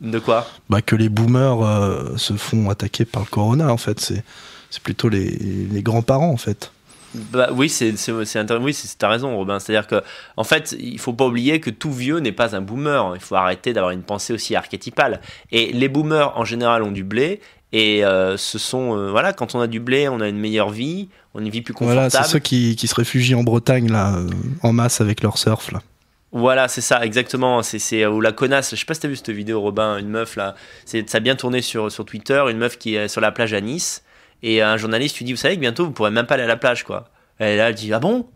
De 0.00 0.18
quoi? 0.18 0.46
Bah 0.70 0.80
que 0.80 0.94
les 0.94 1.08
boomers 1.08 2.18
se 2.18 2.34
font 2.34 2.70
attaquer 2.70 3.04
par 3.04 3.22
le 3.22 3.28
corona 3.28 3.72
en 3.72 3.76
fait. 3.78 3.98
C'est 4.00 4.22
c'est 4.70 4.82
plutôt 4.82 5.08
les, 5.08 5.30
les 5.30 5.82
grands-parents 5.82 6.30
en 6.30 6.36
fait. 6.36 6.70
Bah, 7.14 7.48
oui, 7.52 7.68
c'est 7.68 7.94
oui, 8.10 8.74
t'as 8.98 9.08
raison, 9.08 9.36
Robin. 9.36 9.58
C'est-à-dire 9.58 9.86
que, 9.86 10.02
en 10.36 10.44
fait, 10.44 10.76
il 10.78 10.98
faut 10.98 11.12
pas 11.12 11.26
oublier 11.26 11.60
que 11.60 11.70
tout 11.70 11.92
vieux 11.92 12.18
n'est 12.18 12.32
pas 12.32 12.54
un 12.54 12.60
boomer. 12.60 13.12
Il 13.14 13.20
faut 13.20 13.34
arrêter 13.34 13.72
d'avoir 13.72 13.92
une 13.92 14.02
pensée 14.02 14.32
aussi 14.32 14.54
archétypale. 14.54 15.20
Et 15.50 15.72
les 15.72 15.88
boomers, 15.88 16.36
en 16.36 16.44
général, 16.44 16.82
ont 16.82 16.92
du 16.92 17.04
blé. 17.04 17.40
Et 17.72 18.04
euh, 18.04 18.36
ce 18.36 18.58
sont, 18.58 18.96
euh, 18.96 19.10
voilà, 19.10 19.32
quand 19.32 19.54
on 19.54 19.60
a 19.60 19.66
du 19.66 19.80
blé, 19.80 20.08
on 20.08 20.20
a 20.20 20.28
une 20.28 20.38
meilleure 20.38 20.70
vie, 20.70 21.08
on 21.34 21.40
a 21.40 21.42
une 21.42 21.50
vie 21.50 21.60
plus 21.60 21.74
confortable. 21.74 22.08
Voilà, 22.10 22.24
c'est 22.24 22.30
ceux 22.30 22.38
qui, 22.38 22.76
qui, 22.76 22.88
se 22.88 22.94
réfugient 22.94 23.34
en 23.34 23.42
Bretagne, 23.42 23.90
là, 23.90 24.16
euh, 24.16 24.28
en 24.62 24.72
masse 24.72 25.00
avec 25.02 25.22
leur 25.22 25.36
surf, 25.36 25.72
là. 25.72 25.82
Voilà, 26.30 26.68
c'est 26.68 26.82
ça, 26.82 27.04
exactement. 27.04 27.62
C'est 27.62 28.06
ou 28.06 28.20
la 28.20 28.32
connasse. 28.32 28.70
Je 28.70 28.76
sais 28.76 28.84
pas 28.84 28.92
si 28.92 29.00
t'as 29.00 29.08
vu 29.08 29.16
cette 29.16 29.30
vidéo, 29.30 29.62
Robin, 29.62 29.96
une 29.96 30.08
meuf 30.10 30.36
là. 30.36 30.54
Ça 30.84 30.98
a 31.14 31.20
bien 31.20 31.36
tourné 31.36 31.62
sur, 31.62 31.90
sur 31.90 32.04
Twitter, 32.04 32.42
une 32.50 32.58
meuf 32.58 32.76
qui 32.76 32.96
est 32.96 33.08
sur 33.08 33.22
la 33.22 33.32
plage 33.32 33.54
à 33.54 33.62
Nice 33.62 34.02
et 34.42 34.62
un 34.62 34.76
journaliste 34.76 35.16
lui 35.18 35.24
dit, 35.24 35.32
vous 35.32 35.38
savez 35.38 35.56
que 35.56 35.60
bientôt 35.60 35.84
vous 35.84 35.90
pourrez 35.92 36.10
même 36.10 36.26
pas 36.26 36.34
aller 36.34 36.44
à 36.44 36.48
la 36.48 36.56
plage, 36.56 36.84
quoi. 36.84 37.08
Et 37.40 37.56
là, 37.56 37.68
elle 37.68 37.74
dit, 37.74 37.92
ah 37.92 37.98
bon? 38.00 38.26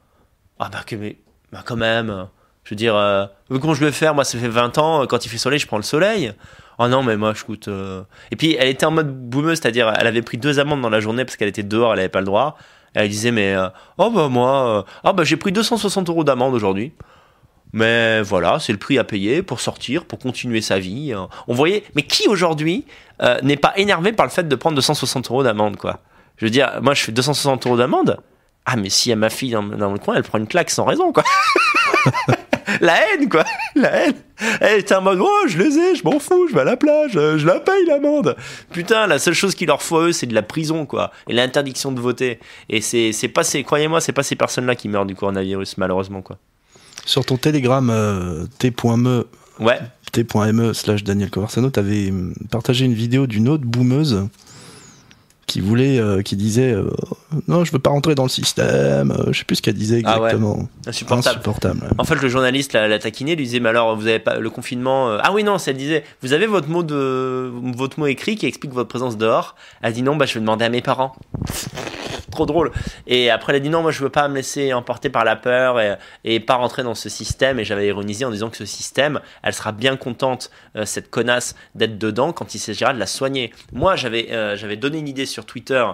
Ah 0.59 0.69
bah, 0.70 0.81
que, 0.87 0.97
mais, 0.97 1.19
bah 1.53 1.62
quand 1.65 1.77
même. 1.77 2.29
Je 2.65 2.70
veux 2.70 2.77
dire, 2.77 2.95
euh, 2.95 3.27
comment 3.49 3.74
je 3.74 3.85
vais 3.85 3.91
faire? 3.93 4.15
Moi, 4.15 4.24
ça 4.24 4.39
fait 4.39 4.49
20 4.49 4.79
ans, 4.79 5.07
quand 5.07 5.24
il 5.24 5.29
fait 5.29 5.39
soleil, 5.39 5.59
je 5.59 5.66
prends 5.66 5.77
le 5.79 5.83
soleil. 5.83 6.33
Oh 6.79 6.87
non, 6.89 7.03
mais 7.03 7.16
moi, 7.16 7.33
je 7.35 7.43
coûte. 7.45 7.69
euh. 7.69 8.03
Et 8.31 8.37
puis, 8.37 8.57
elle 8.59 8.69
était 8.69 8.87
en 8.87 8.93
mode 8.93 9.12
boumeuse, 9.29 9.59
c'est-à-dire, 9.61 9.93
elle 9.99 10.07
avait 10.07 10.23
pris 10.23 10.39
deux 10.39 10.59
amendes 10.61 10.81
dans 10.81 10.89
la 10.91 11.01
journée 11.01 11.24
parce 11.24 11.37
qu'elle 11.37 11.49
était 11.49 11.62
dehors, 11.65 11.93
elle 11.93 11.99
avait 12.01 12.09
pas 12.09 12.20
le 12.20 12.27
droit. 12.27 12.57
Elle 12.95 13.09
disait, 13.09 13.31
mais. 13.33 13.55
euh, 13.55 13.69
oh, 13.99 14.11
bah, 14.11 14.29
moi. 14.29 14.79
euh, 14.79 14.83
Ah, 15.03 15.12
bah, 15.12 15.24
j'ai 15.24 15.37
pris 15.37 15.51
260 15.53 16.09
euros 16.09 16.24
d'amende 16.24 16.55
aujourd'hui. 16.55 16.93
Mais 17.73 18.20
voilà, 18.23 18.59
c'est 18.59 18.73
le 18.73 18.78
prix 18.78 18.99
à 18.99 19.05
payer 19.05 19.43
pour 19.43 19.61
sortir, 19.61 20.05
pour 20.05 20.19
continuer 20.19 20.61
sa 20.61 20.78
vie. 20.78 21.12
hein. 21.12 21.28
On 21.49 21.55
voyait. 21.55 21.85
Mais 21.97 22.03
qui 22.03 22.28
aujourd'hui 22.28 22.85
euh, 23.23 23.39
n'est 23.43 23.57
pas 23.57 23.73
énervé 23.77 24.12
par 24.12 24.27
le 24.27 24.31
fait 24.31 24.47
de 24.47 24.55
prendre 24.57 24.77
260 24.77 25.31
euros 25.31 25.43
d'amende, 25.43 25.77
quoi? 25.77 26.01
Je 26.36 26.47
veux 26.47 26.51
dire, 26.51 26.81
moi, 26.82 26.94
je 26.94 27.03
fais 27.05 27.12
260 27.12 27.66
euros 27.66 27.77
d'amende. 27.77 28.19
Ah, 28.65 28.77
mais 28.77 28.90
si 28.90 29.09
y 29.09 29.12
a 29.12 29.16
ma 29.16 29.31
fille 29.31 29.51
dans, 29.51 29.62
dans 29.62 29.93
le 29.93 29.99
coin, 29.99 30.15
elle 30.16 30.23
prend 30.23 30.39
une 30.39 30.47
claque 30.47 30.70
sans 30.70 30.85
raison, 30.85 31.12
quoi. 31.12 31.24
la 32.81 32.97
haine, 33.15 33.28
quoi. 33.28 33.44
La 33.74 34.07
haine. 34.07 34.15
Elle 34.61 34.81
était 34.81 34.94
en 34.94 35.03
mode, 35.03 35.19
oh, 35.20 35.44
je 35.47 35.59
les 35.59 35.78
ai, 35.78 35.94
je 35.94 36.05
m'en 36.05 36.19
fous, 36.19 36.49
je 36.49 36.55
vais 36.55 36.61
à 36.61 36.65
la 36.65 36.77
plage, 36.77 37.16
euh, 37.16 37.39
je 37.39 37.47
la 37.47 37.61
paye 37.61 37.85
l'amende. 37.86 38.36
Putain, 38.70 39.07
la 39.07 39.19
seule 39.19 39.35
chose 39.35 39.55
qu'il 39.55 39.69
leur 39.69 39.82
faut, 39.82 40.01
eux, 40.01 40.12
c'est 40.12 40.27
de 40.27 40.35
la 40.35 40.43
prison, 40.43 40.85
quoi. 40.86 41.11
Et 41.28 41.32
l'interdiction 41.32 41.90
de 41.93 42.01
voter. 42.01 42.39
Et 42.69 42.81
c'est 42.81 43.28
pas 43.28 43.44
ces, 43.44 43.62
croyez-moi, 43.62 44.01
c'est 44.01 44.12
pas 44.12 44.23
ces 44.23 44.36
personnes-là 44.36 44.74
qui 44.74 44.89
meurent 44.89 45.07
du 45.07 45.15
coronavirus, 45.15 45.78
malheureusement, 45.78 46.23
quoi. 46.23 46.39
Sur 47.05 47.24
ton 47.24 47.37
télégramme 47.37 47.91
euh, 47.91 48.47
t.me 48.59 49.27
Ouais. 49.61 49.79
t.me 50.12 50.73
slash 50.73 51.05
Daniel 51.05 51.31
Covarsano, 51.31 51.70
t'avais 51.70 52.12
partagé 52.51 52.85
une 52.85 52.95
vidéo 52.95 53.27
d'une 53.27 53.49
autre 53.49 53.65
boumeuse 53.65 54.29
qui 55.47 55.60
voulait, 55.60 55.98
euh, 55.98 56.23
qui 56.23 56.36
disait 56.36 56.73
euh, 56.73 56.89
non, 57.48 57.64
je 57.64 57.73
veux 57.73 57.78
pas 57.78 57.90
rentrer 57.90 58.14
dans 58.14 58.23
le 58.23 58.28
système. 58.28 59.10
euh, 59.10 59.32
je 59.32 59.39
sais 59.39 59.44
plus 59.44 59.56
ce 59.56 59.62
qu'elle 59.62 59.74
disait 59.74 60.02
Ah 60.05 60.20
ouais. 60.20 60.28
exactement. 60.28 60.69
Insupportable. 60.86 61.36
Insupportable. 61.36 61.81
ouais. 61.82 61.89
En 61.98 62.05
fait, 62.05 62.14
le 62.16 62.28
journaliste 62.28 62.73
l'a, 62.73 62.98
taquiné, 62.98 63.36
lui 63.36 63.44
disait, 63.44 63.60
mais 63.60 63.69
alors, 63.70 63.97
vous 63.97 64.06
avez 64.06 64.19
pas 64.19 64.36
le 64.39 64.51
confinement 64.51 65.10
euh, 65.10 65.19
Ah 65.23 65.32
oui, 65.32 65.44
non, 65.44 65.59
ça 65.59 65.73
disait, 65.73 66.05
vous 66.23 66.32
avez 66.32 66.47
votre 66.47 66.69
mot 66.69 66.82
de 66.82 67.51
votre 67.77 67.98
mot 67.98 68.06
écrit 68.06 68.36
qui 68.36 68.47
explique 68.47 68.73
votre 68.73 68.89
présence 68.89 69.16
dehors. 69.16 69.56
Elle 69.82 69.93
dit 69.93 70.02
non, 70.02 70.16
bah 70.16 70.27
je 70.27 70.35
vais 70.35 70.40
demander 70.40 70.64
à 70.64 70.69
mes 70.69 70.82
parents. 70.82 71.14
Trop 72.31 72.47
drôle. 72.47 72.73
Et 73.06 73.28
après, 73.31 73.52
elle 73.52 73.56
a 73.56 73.60
dit 73.60 73.69
non, 73.69 73.82
moi 73.82 73.90
je 73.90 74.02
veux 74.02 74.09
pas 74.09 74.27
me 74.28 74.36
laisser 74.36 74.73
emporter 74.73 75.10
par 75.10 75.24
la 75.24 75.36
peur 75.36 75.78
et, 75.81 75.97
et 76.24 76.40
pas 76.40 76.55
rentrer 76.55 76.82
dans 76.82 76.94
ce 76.94 77.10
système. 77.10 77.59
Et 77.59 77.64
j'avais 77.64 77.86
ironisé 77.89 78.24
en 78.24 78.31
disant 78.31 78.48
que 78.48 78.56
ce 78.56 78.64
système, 78.64 79.20
elle 79.43 79.52
sera 79.52 79.73
bien 79.73 79.97
contente, 79.97 80.51
cette 80.85 81.10
connasse, 81.10 81.55
d'être 81.74 81.98
dedans 81.98 82.32
quand 82.32 82.55
il 82.55 82.59
s'agira 82.59 82.94
de 82.94 82.98
la 82.98 83.06
soigner. 83.06 83.52
Moi, 83.73 83.97
j'avais 83.97 84.28
j'avais 84.56 84.77
donné 84.77 84.98
une 84.98 85.09
idée 85.09 85.27
sur 85.33 85.47
Twitter. 85.47 85.85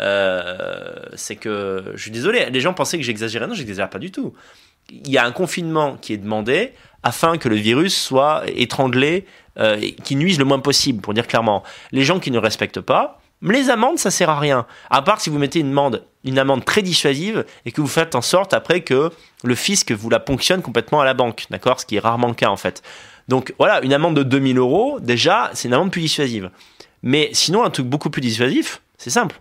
euh, 0.00 0.94
c'est 1.14 1.36
que 1.36 1.92
je 1.94 2.02
suis 2.02 2.10
désolé, 2.10 2.50
les 2.50 2.60
gens 2.60 2.74
pensaient 2.74 2.98
que 2.98 3.04
j'exagérais. 3.04 3.46
Non, 3.46 3.54
j'exagère 3.54 3.88
pas 3.88 3.98
du 3.98 4.10
tout 4.10 4.34
il 4.90 5.10
y 5.10 5.18
a 5.18 5.24
un 5.24 5.32
confinement 5.32 5.96
qui 6.00 6.12
est 6.12 6.18
demandé 6.18 6.72
afin 7.02 7.38
que 7.38 7.48
le 7.48 7.56
virus 7.56 7.96
soit 7.96 8.42
étranglé, 8.46 9.26
euh, 9.58 9.78
et 9.80 9.92
qui 9.92 10.16
nuise 10.16 10.38
le 10.38 10.44
moins 10.44 10.58
possible, 10.58 11.00
pour 11.00 11.14
dire 11.14 11.26
clairement. 11.26 11.62
Les 11.92 12.02
gens 12.02 12.18
qui 12.18 12.30
ne 12.30 12.38
respectent 12.38 12.80
pas, 12.80 13.20
les 13.42 13.70
amendes, 13.70 13.98
ça 13.98 14.10
sert 14.10 14.30
à 14.30 14.40
rien. 14.40 14.66
À 14.90 15.02
part 15.02 15.20
si 15.20 15.30
vous 15.30 15.38
mettez 15.38 15.60
une 15.60 16.38
amende, 16.38 16.64
très 16.64 16.82
dissuasive 16.82 17.44
et 17.64 17.72
que 17.72 17.80
vous 17.80 17.86
faites 17.86 18.14
en 18.14 18.22
sorte 18.22 18.54
après 18.54 18.80
que 18.80 19.10
le 19.44 19.54
fisc 19.54 19.92
vous 19.92 20.10
la 20.10 20.18
ponctionne 20.18 20.62
complètement 20.62 21.00
à 21.00 21.04
la 21.04 21.14
banque, 21.14 21.46
d'accord? 21.50 21.80
Ce 21.80 21.86
qui 21.86 21.96
est 21.96 22.00
rarement 22.00 22.28
le 22.28 22.34
cas 22.34 22.48
en 22.48 22.56
fait. 22.56 22.82
Donc 23.28 23.54
voilà, 23.58 23.82
une 23.82 23.92
amende 23.92 24.16
de 24.16 24.22
2000 24.22 24.58
euros, 24.58 24.98
déjà, 25.00 25.50
c'est 25.52 25.68
une 25.68 25.74
amende 25.74 25.92
plus 25.92 26.00
dissuasive. 26.00 26.50
Mais 27.02 27.30
sinon, 27.32 27.62
un 27.62 27.70
truc 27.70 27.86
beaucoup 27.86 28.10
plus 28.10 28.22
dissuasif, 28.22 28.80
c'est 28.98 29.10
simple 29.10 29.40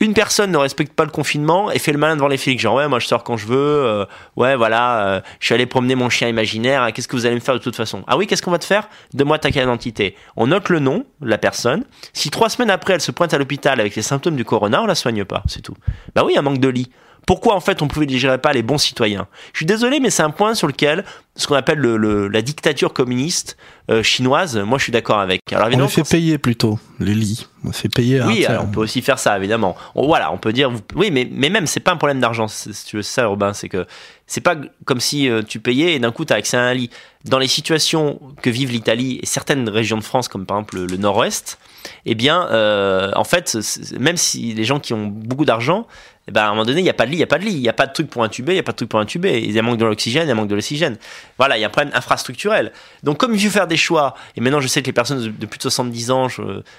une 0.00 0.14
personne 0.14 0.50
ne 0.50 0.56
respecte 0.56 0.94
pas 0.94 1.04
le 1.04 1.10
confinement 1.10 1.70
et 1.70 1.78
fait 1.78 1.92
le 1.92 1.98
malin 1.98 2.16
devant 2.16 2.28
les 2.28 2.38
flics. 2.38 2.58
Genre, 2.58 2.74
ouais, 2.74 2.88
moi 2.88 2.98
je 2.98 3.06
sors 3.06 3.22
quand 3.22 3.36
je 3.36 3.46
veux, 3.46 3.56
euh, 3.56 4.06
ouais, 4.36 4.56
voilà, 4.56 5.06
euh, 5.06 5.20
je 5.40 5.46
suis 5.46 5.54
allé 5.54 5.66
promener 5.66 5.94
mon 5.94 6.08
chien 6.08 6.26
imaginaire, 6.28 6.82
hein, 6.82 6.92
qu'est-ce 6.92 7.06
que 7.06 7.16
vous 7.16 7.26
allez 7.26 7.34
me 7.34 7.40
faire 7.40 7.54
de 7.54 7.60
toute 7.60 7.76
façon? 7.76 8.02
Ah 8.06 8.16
oui, 8.16 8.26
qu'est-ce 8.26 8.42
qu'on 8.42 8.50
va 8.50 8.58
te 8.58 8.64
faire? 8.64 8.88
Donne-moi 9.12 9.38
ta 9.38 9.50
carte 9.50 9.66
d'identité. 9.66 10.16
On 10.36 10.46
note 10.46 10.70
le 10.70 10.78
nom 10.78 11.04
de 11.20 11.28
la 11.28 11.36
personne. 11.36 11.84
Si 12.14 12.30
trois 12.30 12.48
semaines 12.48 12.70
après 12.70 12.94
elle 12.94 13.02
se 13.02 13.12
pointe 13.12 13.34
à 13.34 13.38
l'hôpital 13.38 13.78
avec 13.78 13.94
les 13.94 14.02
symptômes 14.02 14.36
du 14.36 14.44
corona, 14.44 14.82
on 14.82 14.86
la 14.86 14.94
soigne 14.94 15.24
pas, 15.26 15.42
c'est 15.46 15.60
tout. 15.60 15.74
Bah 16.14 16.22
oui, 16.24 16.36
un 16.38 16.42
manque 16.42 16.60
de 16.60 16.68
lit. 16.68 16.90
Pourquoi 17.30 17.54
en 17.54 17.60
fait 17.60 17.80
on 17.80 17.86
pouvait 17.86 18.06
digérer 18.06 18.38
pas 18.38 18.52
les 18.52 18.64
bons 18.64 18.76
citoyens 18.76 19.28
Je 19.52 19.58
suis 19.58 19.66
désolé, 19.66 20.00
mais 20.00 20.10
c'est 20.10 20.24
un 20.24 20.30
point 20.30 20.56
sur 20.56 20.66
lequel 20.66 21.04
ce 21.36 21.46
qu'on 21.46 21.54
appelle 21.54 21.78
le, 21.78 21.96
le- 21.96 22.26
la 22.26 22.42
dictature 22.42 22.92
communiste 22.92 23.56
euh, 23.88 24.02
chinoise, 24.02 24.56
moi 24.58 24.78
je 24.78 24.82
suis 24.82 24.92
d'accord 24.92 25.20
avec. 25.20 25.40
Alors 25.52 25.68
On 25.68 25.70
les 25.70 25.86
fait 25.86 26.02
payer 26.02 26.38
plutôt, 26.38 26.80
les 26.98 27.14
lits. 27.14 27.46
On 27.64 27.70
fait 27.70 27.88
payer. 27.88 28.20
oui, 28.22 28.44
alors, 28.46 28.64
on 28.64 28.66
peut 28.66 28.80
aussi 28.80 29.00
faire 29.00 29.20
ça, 29.20 29.36
évidemment. 29.38 29.76
On- 29.94 30.06
voilà, 30.08 30.32
on 30.32 30.38
peut 30.38 30.52
dire, 30.52 30.70
vous- 30.72 30.80
oui, 30.96 31.10
mais, 31.12 31.28
mais 31.30 31.50
même, 31.50 31.68
c'est 31.68 31.78
pas 31.78 31.92
un 31.92 31.96
problème 31.96 32.18
d'argent, 32.18 32.48
si 32.48 32.72
tu 32.84 32.96
veux, 32.96 33.02
c'est 33.02 33.14
ça, 33.20 33.22
Urbain, 33.22 33.52
c'est 33.52 33.68
que 33.68 33.86
c'est 34.26 34.40
pas 34.40 34.56
comme 34.84 34.98
si 35.00 35.28
euh, 35.28 35.42
tu 35.46 35.60
payais 35.60 35.94
et 35.94 35.98
d'un 36.00 36.10
coup 36.10 36.24
tu 36.24 36.32
as 36.32 36.36
accès 36.36 36.56
à 36.56 36.62
un 36.62 36.74
lit. 36.74 36.90
Dans 37.26 37.38
les 37.38 37.48
situations 37.48 38.18
que 38.40 38.48
vivent 38.48 38.72
l'Italie 38.72 39.20
et 39.22 39.26
certaines 39.26 39.68
régions 39.68 39.98
de 39.98 40.02
France, 40.02 40.28
comme 40.28 40.46
par 40.46 40.56
exemple 40.56 40.78
le, 40.78 40.96
Nord-Ouest, 40.96 41.58
eh 42.06 42.14
bien, 42.14 42.48
euh, 42.48 43.12
en 43.14 43.24
fait, 43.24 43.58
même 43.98 44.16
si 44.16 44.54
les 44.54 44.64
gens 44.64 44.80
qui 44.80 44.94
ont 44.94 45.06
beaucoup 45.06 45.44
d'argent, 45.44 45.86
eh 46.28 46.32
ben, 46.32 46.44
à 46.44 46.46
un 46.46 46.50
moment 46.50 46.64
donné, 46.64 46.80
il 46.80 46.84
n'y 46.84 46.88
a 46.88 46.94
pas 46.94 47.04
de 47.04 47.10
lit, 47.10 47.16
il 47.16 47.18
n'y 47.18 47.24
a 47.24 47.26
pas 47.26 47.38
de 47.38 47.44
lit, 47.44 47.52
il 47.52 47.60
n'y 47.60 47.68
a 47.68 47.74
pas 47.74 47.86
de 47.86 47.92
truc 47.92 48.08
pour 48.08 48.24
intuber, 48.24 48.52
il 48.52 48.54
n'y 48.54 48.60
a 48.60 48.62
pas 48.62 48.72
de 48.72 48.76
truc 48.78 48.88
pour 48.88 49.00
intuber. 49.00 49.38
Il 49.42 49.52
y 49.52 49.58
a 49.58 49.62
manque 49.62 49.76
de 49.76 49.84
l'oxygène, 49.84 50.24
il 50.24 50.28
y 50.28 50.32
a 50.32 50.34
manque 50.34 50.48
de 50.48 50.54
l'oxygène. 50.54 50.96
Voilà, 51.36 51.58
il 51.58 51.60
y 51.60 51.64
a 51.64 51.66
un 51.66 51.70
problème 51.70 51.92
infrastructurel. 51.94 52.72
Donc, 53.02 53.18
comme 53.18 53.34
il 53.34 53.40
faut 53.40 53.50
faire 53.50 53.66
des 53.66 53.76
choix, 53.76 54.14
et 54.34 54.40
maintenant 54.40 54.60
je 54.60 54.68
sais 54.68 54.80
que 54.80 54.86
les 54.86 54.94
personnes 54.94 55.20
de, 55.20 55.46
plus 55.46 55.58
de 55.58 55.62
70 55.62 56.10
ans, 56.10 56.28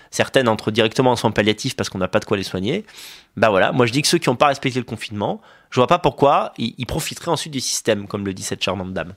certaines 0.09 0.47
entrent 0.47 0.71
directement 0.71 1.11
en 1.11 1.15
soins 1.15 1.29
palliatifs 1.29 1.75
parce 1.75 1.89
qu'on 1.89 1.99
n'a 1.99 2.07
pas 2.07 2.19
de 2.19 2.25
quoi 2.25 2.37
les 2.37 2.43
soigner, 2.43 2.83
bah 3.37 3.49
voilà, 3.49 3.71
moi 3.73 3.85
je 3.85 3.91
dis 3.91 4.01
que 4.01 4.07
ceux 4.07 4.17
qui 4.17 4.29
n'ont 4.29 4.35
pas 4.35 4.47
respecté 4.47 4.79
le 4.79 4.85
confinement, 4.85 5.39
je 5.69 5.79
vois 5.79 5.87
pas 5.87 5.99
pourquoi 5.99 6.53
ils 6.57 6.85
profiteraient 6.87 7.31
ensuite 7.31 7.53
du 7.53 7.59
système, 7.59 8.07
comme 8.07 8.25
le 8.25 8.33
dit 8.33 8.43
cette 8.43 8.63
charmante 8.63 8.93
dame. 8.93 9.13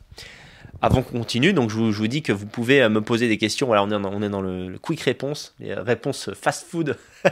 Avant 0.82 1.02
qu'on 1.02 1.18
continue, 1.18 1.52
donc 1.52 1.70
je 1.70 1.76
vous, 1.76 1.92
je 1.92 1.98
vous 1.98 2.08
dis 2.08 2.22
que 2.22 2.32
vous 2.32 2.46
pouvez 2.46 2.82
euh, 2.82 2.88
me 2.90 3.00
poser 3.00 3.26
des 3.28 3.38
questions. 3.38 3.66
Voilà, 3.66 3.82
on 3.82 3.86
est 3.88 3.90
dans, 4.00 4.12
on 4.12 4.22
est 4.22 4.28
dans 4.28 4.42
le, 4.42 4.68
le 4.68 4.78
quick 4.78 5.00
réponse, 5.00 5.54
les 5.60 5.72
réponses 5.74 6.30
fast 6.40 6.66
food 6.70 6.96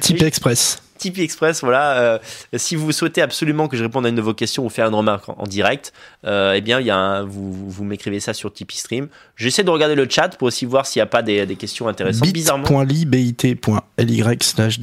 Tipeee 0.00 0.24
Express. 0.24 0.82
Tipeee 0.98 1.22
Express, 1.22 1.62
voilà. 1.62 1.98
euh, 1.98 2.18
si 2.54 2.76
vous 2.76 2.92
souhaitez 2.92 3.22
absolument 3.22 3.66
que 3.66 3.76
je 3.76 3.82
réponde 3.82 4.06
à 4.06 4.08
une 4.08 4.14
de 4.14 4.20
vos 4.22 4.34
questions 4.34 4.64
ou 4.64 4.68
faire 4.68 4.86
une 4.88 4.94
remarque 4.94 5.28
en, 5.28 5.36
en 5.38 5.46
direct, 5.46 5.92
euh, 6.26 6.52
eh 6.54 6.60
bien, 6.60 6.80
il 6.80 6.86
y 6.86 6.90
a 6.90 6.96
un- 6.96 7.24
vous, 7.24 7.68
vous, 7.70 7.84
m'écrivez 7.84 8.20
ça 8.20 8.34
sur 8.34 8.52
Tipeee 8.52 8.76
Stream. 8.78 9.08
J'essaie 9.36 9.64
de 9.64 9.70
regarder 9.70 9.94
le 9.94 10.06
chat 10.08 10.28
pour 10.36 10.48
aussi 10.48 10.64
voir 10.66 10.86
s'il 10.86 11.00
n'y 11.00 11.04
a 11.04 11.06
pas 11.06 11.22
des, 11.22 11.44
des 11.46 11.56
questions 11.56 11.88
intéressantes. 11.88 12.30
Bizarrement. 12.32 12.84
bit.ly 12.84 14.22
slash. 14.40 14.78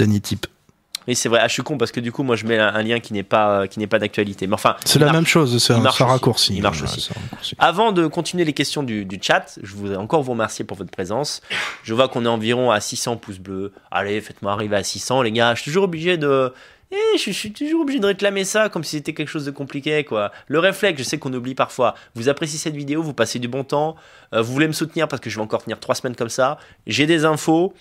Oui, 1.09 1.15
c'est 1.15 1.27
vrai. 1.27 1.39
Ah, 1.41 1.47
je 1.47 1.53
suis 1.53 1.63
con 1.63 1.77
parce 1.77 1.91
que 1.91 1.99
du 1.99 2.11
coup, 2.11 2.21
moi, 2.21 2.35
je 2.35 2.45
mets 2.45 2.59
un, 2.59 2.67
un 2.67 2.83
lien 2.83 2.99
qui 2.99 3.13
n'est 3.13 3.23
pas, 3.23 3.67
qui 3.67 3.79
n'est 3.79 3.87
pas 3.87 3.97
d'actualité. 3.97 4.45
Mais 4.45 4.53
enfin, 4.53 4.75
C'est 4.85 4.99
la 4.99 5.07
marche. 5.07 5.15
même 5.17 5.25
chose, 5.25 5.57
c'est 5.61 5.73
un, 5.73 5.79
marche 5.79 6.01
raccourci. 6.01 6.55
Il 6.55 6.61
marche 6.61 6.83
aussi. 6.83 7.09
raccourci. 7.11 7.55
Avant 7.57 7.91
de 7.91 8.05
continuer 8.05 8.45
les 8.45 8.53
questions 8.53 8.83
du, 8.83 9.05
du 9.05 9.19
chat, 9.21 9.57
je 9.63 9.73
voudrais 9.75 9.95
encore 9.97 10.21
vous 10.21 10.33
remercier 10.33 10.63
pour 10.65 10.77
votre 10.77 10.91
présence. 10.91 11.41
Je 11.83 11.93
vois 11.95 12.07
qu'on 12.09 12.25
est 12.25 12.29
environ 12.29 12.69
à 12.71 12.79
600 12.79 13.17
pouces 13.17 13.39
bleus. 13.39 13.73
Allez, 13.89 14.21
faites-moi 14.21 14.51
arriver 14.51 14.75
à 14.75 14.83
600, 14.83 15.23
les 15.23 15.31
gars. 15.31 15.55
Je 15.55 15.61
suis 15.63 15.71
toujours 15.71 15.85
obligé 15.85 16.17
de. 16.17 16.53
Eh, 16.91 17.17
je, 17.17 17.25
je 17.25 17.31
suis 17.31 17.51
toujours 17.53 17.81
obligé 17.81 17.99
de 17.99 18.05
réclamer 18.07 18.43
ça 18.43 18.69
comme 18.69 18.83
si 18.83 18.97
c'était 18.97 19.13
quelque 19.13 19.27
chose 19.29 19.45
de 19.45 19.51
compliqué, 19.51 20.03
quoi. 20.03 20.31
Le 20.47 20.57
réflexe, 20.59 20.97
je 20.99 21.03
sais 21.03 21.17
qu'on 21.19 21.33
oublie 21.33 21.53
parfois. 21.55 21.93
Vous 22.15 22.29
appréciez 22.29 22.57
cette 22.57 22.75
vidéo, 22.75 23.01
vous 23.03 23.13
passez 23.13 23.37
du 23.39 23.47
bon 23.47 23.63
temps, 23.63 23.95
euh, 24.33 24.41
vous 24.41 24.51
voulez 24.53 24.67
me 24.67 24.73
soutenir 24.73 25.07
parce 25.07 25.21
que 25.21 25.29
je 25.29 25.35
vais 25.35 25.41
encore 25.43 25.63
tenir 25.63 25.79
trois 25.79 25.93
semaines 25.95 26.15
comme 26.15 26.29
ça. 26.29 26.57
J'ai 26.87 27.05
des 27.05 27.25
infos. 27.25 27.73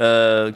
euh, 0.00 0.50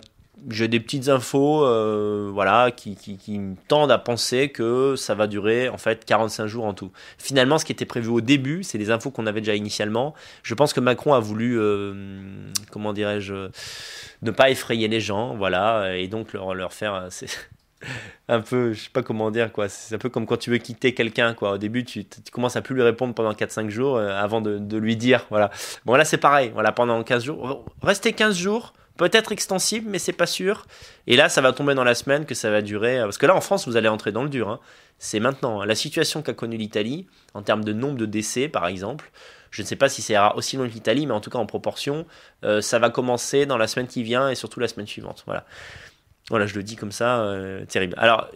j'ai 0.50 0.68
des 0.68 0.80
petites 0.80 1.08
infos 1.08 1.64
euh, 1.64 2.30
voilà, 2.32 2.70
qui, 2.70 2.96
me 3.38 3.54
tendent 3.68 3.90
à 3.90 3.98
penser 3.98 4.50
que 4.50 4.94
ça 4.96 5.14
va 5.14 5.26
durer 5.26 5.68
en 5.68 5.78
fait 5.78 6.04
45 6.04 6.46
jours 6.46 6.64
en 6.66 6.74
tout. 6.74 6.92
Finalement, 7.18 7.58
ce 7.58 7.64
qui 7.64 7.72
était 7.72 7.86
prévu 7.86 8.08
au 8.08 8.20
début, 8.20 8.62
c'est 8.62 8.78
les 8.78 8.90
infos 8.90 9.10
qu'on 9.10 9.26
avait 9.26 9.40
déjà 9.40 9.54
initialement. 9.54 10.14
Je 10.42 10.54
pense 10.54 10.72
que 10.72 10.80
Macron 10.80 11.14
a 11.14 11.20
voulu, 11.20 11.58
euh, 11.58 12.50
comment 12.70 12.92
dirais-je, 12.92 13.48
ne 14.22 14.30
pas 14.30 14.50
effrayer 14.50 14.88
les 14.88 15.00
gens, 15.00 15.34
voilà, 15.36 15.96
et 15.96 16.08
donc 16.08 16.32
leur, 16.32 16.54
leur 16.54 16.72
faire. 16.72 16.94
euh, 16.94 17.08
un 18.28 18.40
peu, 18.40 18.72
je 18.72 18.84
sais 18.84 18.90
pas 18.90 19.02
comment 19.02 19.30
dire, 19.30 19.52
quoi. 19.52 19.68
C'est 19.68 19.94
un 19.94 19.98
peu 19.98 20.08
comme 20.08 20.26
quand 20.26 20.38
tu 20.38 20.50
veux 20.50 20.58
quitter 20.58 20.94
quelqu'un, 20.94 21.34
quoi. 21.34 21.52
Au 21.52 21.58
début, 21.58 21.84
tu, 21.84 22.04
tu 22.04 22.20
commences 22.30 22.56
à 22.56 22.62
plus 22.62 22.74
lui 22.74 22.82
répondre 22.82 23.14
pendant 23.14 23.32
4-5 23.32 23.68
jours 23.68 23.98
avant 23.98 24.40
de, 24.40 24.58
de 24.58 24.76
lui 24.76 24.96
dire, 24.96 25.26
voilà. 25.30 25.50
Bon, 25.84 25.94
là, 25.94 26.04
c'est 26.04 26.18
pareil, 26.18 26.50
voilà, 26.52 26.72
pendant 26.72 27.02
15 27.02 27.24
jours. 27.24 27.64
Restez 27.82 28.12
15 28.12 28.36
jours, 28.36 28.72
peut-être 28.96 29.32
extensible, 29.32 29.88
mais 29.90 29.98
c'est 29.98 30.12
pas 30.12 30.26
sûr. 30.26 30.66
Et 31.06 31.16
là, 31.16 31.28
ça 31.28 31.40
va 31.40 31.52
tomber 31.52 31.74
dans 31.74 31.84
la 31.84 31.94
semaine 31.94 32.26
que 32.26 32.34
ça 32.34 32.50
va 32.50 32.62
durer. 32.62 32.98
euh, 32.98 33.04
Parce 33.04 33.18
que 33.18 33.26
là, 33.26 33.34
en 33.34 33.40
France, 33.40 33.66
vous 33.68 33.76
allez 33.76 33.88
entrer 33.88 34.12
dans 34.12 34.22
le 34.22 34.28
dur. 34.28 34.48
hein. 34.48 34.60
C'est 34.98 35.20
maintenant. 35.20 35.60
hein. 35.60 35.66
La 35.66 35.74
situation 35.74 36.22
qu'a 36.22 36.32
connue 36.32 36.56
l'Italie, 36.56 37.06
en 37.34 37.42
termes 37.42 37.64
de 37.64 37.72
nombre 37.72 37.96
de 37.98 38.06
décès, 38.06 38.48
par 38.48 38.66
exemple, 38.66 39.10
je 39.50 39.62
ne 39.62 39.66
sais 39.66 39.76
pas 39.76 39.88
si 39.88 40.02
ça 40.02 40.12
ira 40.14 40.36
aussi 40.36 40.56
loin 40.56 40.68
que 40.68 40.74
l'Italie, 40.74 41.06
mais 41.06 41.12
en 41.14 41.20
tout 41.20 41.30
cas 41.30 41.38
en 41.38 41.46
proportion, 41.46 42.06
euh, 42.44 42.60
ça 42.60 42.78
va 42.78 42.90
commencer 42.90 43.46
dans 43.46 43.58
la 43.58 43.66
semaine 43.66 43.86
qui 43.86 44.02
vient 44.02 44.28
et 44.30 44.34
surtout 44.34 44.60
la 44.60 44.68
semaine 44.68 44.86
suivante. 44.86 45.22
Voilà. 45.26 45.44
Voilà, 46.28 46.46
je 46.46 46.56
le 46.56 46.64
dis 46.64 46.74
comme 46.74 46.90
ça, 46.90 47.20
euh, 47.20 47.64
terrible. 47.66 47.94
Alors, 47.98 48.28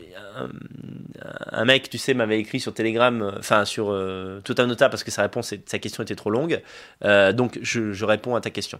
un, 1.50 1.64
mec, 1.64 1.90
tu 1.90 1.98
sais, 1.98 2.14
m'avait 2.14 2.38
écrit 2.38 2.60
sur 2.60 2.72
Telegram, 2.72 3.34
enfin 3.36 3.64
sur 3.64 3.90
euh, 3.90 4.40
parce 4.46 5.02
que 5.02 5.10
sa 5.10 5.22
réponse, 5.22 5.52
sa 5.66 5.78
question 5.80 6.04
était 6.04 6.14
trop 6.14 6.30
longue. 6.30 6.62
Donc, 7.02 7.58
je 7.62 8.04
réponds 8.04 8.36
à 8.36 8.40
ta 8.40 8.50
question. 8.50 8.78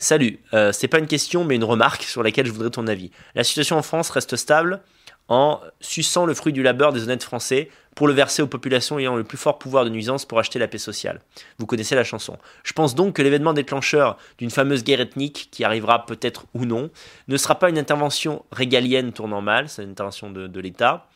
Salut, 0.00 0.38
euh, 0.54 0.70
c'est 0.70 0.86
pas 0.86 1.00
une 1.00 1.08
question, 1.08 1.44
mais 1.44 1.56
une 1.56 1.64
remarque 1.64 2.04
sur 2.04 2.22
laquelle 2.22 2.46
je 2.46 2.52
voudrais 2.52 2.70
ton 2.70 2.86
avis. 2.86 3.10
La 3.34 3.42
situation 3.42 3.76
en 3.76 3.82
France 3.82 4.10
reste 4.10 4.36
stable 4.36 4.80
en 5.26 5.60
suçant 5.80 6.24
le 6.24 6.34
fruit 6.34 6.52
du 6.52 6.62
labeur 6.62 6.92
des 6.92 7.02
honnêtes 7.02 7.24
Français 7.24 7.68
pour 7.96 8.06
le 8.06 8.14
verser 8.14 8.40
aux 8.40 8.46
populations 8.46 9.00
ayant 9.00 9.16
le 9.16 9.24
plus 9.24 9.36
fort 9.36 9.58
pouvoir 9.58 9.84
de 9.84 9.90
nuisance 9.90 10.24
pour 10.24 10.38
acheter 10.38 10.60
la 10.60 10.68
paix 10.68 10.78
sociale. 10.78 11.20
Vous 11.58 11.66
connaissez 11.66 11.96
la 11.96 12.04
chanson. 12.04 12.38
Je 12.62 12.72
pense 12.72 12.94
donc 12.94 13.16
que 13.16 13.22
l'événement 13.22 13.52
déclencheur 13.52 14.16
d'une 14.38 14.50
fameuse 14.50 14.84
guerre 14.84 15.00
ethnique, 15.00 15.48
qui 15.50 15.64
arrivera 15.64 16.06
peut-être 16.06 16.44
ou 16.54 16.64
non, 16.64 16.90
ne 17.26 17.36
sera 17.36 17.56
pas 17.56 17.68
une 17.68 17.78
intervention 17.78 18.44
régalienne 18.52 19.12
tournant 19.12 19.42
mal, 19.42 19.68
c'est 19.68 19.82
une 19.82 19.90
intervention 19.90 20.30
de, 20.30 20.46
de 20.46 20.60
l'État. 20.60 21.08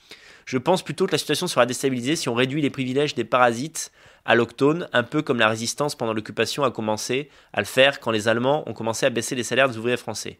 Je 0.44 0.58
pense 0.58 0.82
plutôt 0.82 1.06
que 1.06 1.12
la 1.12 1.18
situation 1.18 1.46
sera 1.46 1.66
déstabilisée 1.66 2.16
si 2.16 2.28
on 2.28 2.34
réduit 2.34 2.62
les 2.62 2.70
privilèges 2.70 3.14
des 3.14 3.24
parasites 3.24 3.92
à 4.24 4.34
l'octone, 4.34 4.88
un 4.92 5.02
peu 5.02 5.22
comme 5.22 5.38
la 5.38 5.48
résistance 5.48 5.94
pendant 5.94 6.12
l'occupation 6.12 6.64
a 6.64 6.70
commencé 6.70 7.28
à 7.52 7.60
le 7.60 7.66
faire 7.66 8.00
quand 8.00 8.10
les 8.10 8.28
Allemands 8.28 8.68
ont 8.68 8.72
commencé 8.72 9.06
à 9.06 9.10
baisser 9.10 9.34
les 9.34 9.42
salaires 9.42 9.68
des 9.68 9.78
ouvriers 9.78 9.96
français. 9.96 10.38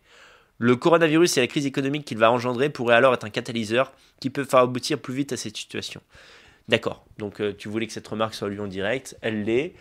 Le 0.59 0.77
coronavirus 0.77 1.39
et 1.39 1.41
la 1.41 1.47
crise 1.47 1.67
économique 1.67 2.05
qu'il 2.05 2.19
va 2.19 2.31
engendrer 2.31 2.69
pourraient 2.69 2.95
alors 2.95 3.15
être 3.15 3.25
un 3.25 3.31
catalyseur 3.31 3.93
qui 4.21 4.31
peut 4.31 4.45
faire 4.45 4.61
aboutir 4.61 4.99
plus 4.99 5.15
vite 5.15 5.33
à 5.33 5.37
cette 5.37 5.57
situation. 5.57 6.01
D'accord, 6.69 7.05
donc 7.19 7.41
euh, 7.41 7.53
tu 7.57 7.69
voulais 7.69 7.87
que 7.89 7.93
cette 7.93 8.07
remarque 8.07 8.35
soit 8.35 8.49
lue 8.49 8.61
en 8.61 8.69
direct, 8.69 9.17
elle 9.21 9.43
l'est. 9.43 9.75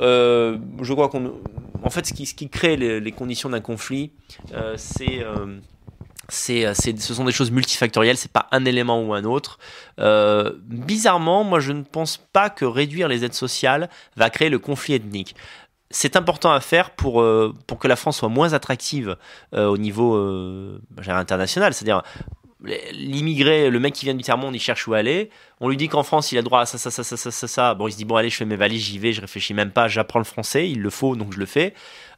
Euh, 0.00 0.58
je 0.82 0.92
crois 0.92 1.08
qu'on. 1.08 1.40
En 1.82 1.88
fait, 1.88 2.04
ce 2.04 2.12
qui, 2.12 2.50
crée 2.50 2.76
les, 2.76 3.00
les 3.00 3.12
conditions 3.12 3.48
d'un 3.48 3.60
conflit, 3.60 4.12
euh, 4.52 4.74
c'est. 4.76 5.24
Euh, 6.30 6.32
c'est, 6.32 6.66
euh, 6.66 6.72
c'est- 6.74 6.98
ce 7.00 7.14
sont 7.14 7.24
des 7.24 7.32
choses 7.32 7.50
multifactorielles, 7.50 8.16
c'est 8.16 8.32
pas 8.32 8.46
un 8.52 8.64
élément 8.64 9.02
ou 9.02 9.14
un 9.14 9.24
autre. 9.24 9.58
Euh, 9.98 10.52
bizarrement, 10.64 11.44
moi 11.44 11.60
je 11.60 11.72
ne 11.72 11.82
pense 11.82 12.16
pas 12.32 12.50
que 12.50 12.64
réduire 12.64 13.08
les 13.08 13.24
aides 13.24 13.34
sociales 13.34 13.88
va 14.16 14.30
créer 14.30 14.48
le 14.48 14.58
conflit 14.58 14.94
ethnique. 14.94 15.34
C'est 15.90 16.14
important 16.14 16.52
à 16.52 16.60
faire 16.60 16.90
pour, 16.90 17.20
euh, 17.20 17.52
pour 17.66 17.78
que 17.80 17.88
la 17.88 17.96
France 17.96 18.18
soit 18.18 18.28
moins 18.28 18.52
attractive 18.52 19.16
au 19.56 19.76
niveau 19.76 20.14
international. 21.08 21.74
C'est-à-dire, 21.74 22.02
l'immigré, 22.64 23.70
le 23.70 23.80
mec 23.80 23.94
qui 23.94 24.04
vient 24.04 24.14
du 24.14 24.22
tiers-monde, 24.22 24.54
il 24.54 24.60
cherche 24.60 24.86
où 24.86 24.94
aller. 24.94 25.30
On 25.60 25.68
lui 25.68 25.76
dit 25.76 25.88
qu'en 25.88 26.02
France, 26.02 26.32
il 26.32 26.38
a 26.38 26.42
droit 26.42 26.60
à 26.60 26.66
ça, 26.66 26.78
ça, 26.78 26.90
ça, 26.90 27.02
ça, 27.02 27.16
ça, 27.16 27.30
ça, 27.30 27.48
ça. 27.48 27.74
Bon, 27.74 27.88
il 27.88 27.92
se 27.92 27.96
dit, 27.96 28.04
bon, 28.04 28.16
allez, 28.16 28.30
je 28.30 28.36
fais 28.36 28.44
mes 28.44 28.56
valises, 28.56 28.82
j'y 28.82 28.98
vais, 28.98 29.12
je 29.12 29.20
réfléchis 29.20 29.54
même 29.54 29.70
pas, 29.70 29.88
j'apprends 29.88 30.18
le 30.18 30.24
français, 30.24 30.68
il 30.68 30.80
le 30.80 30.90
faut, 30.90 31.16
donc 31.16 31.32
je 31.32 31.38
le 31.38 31.46
fais. 31.46 31.74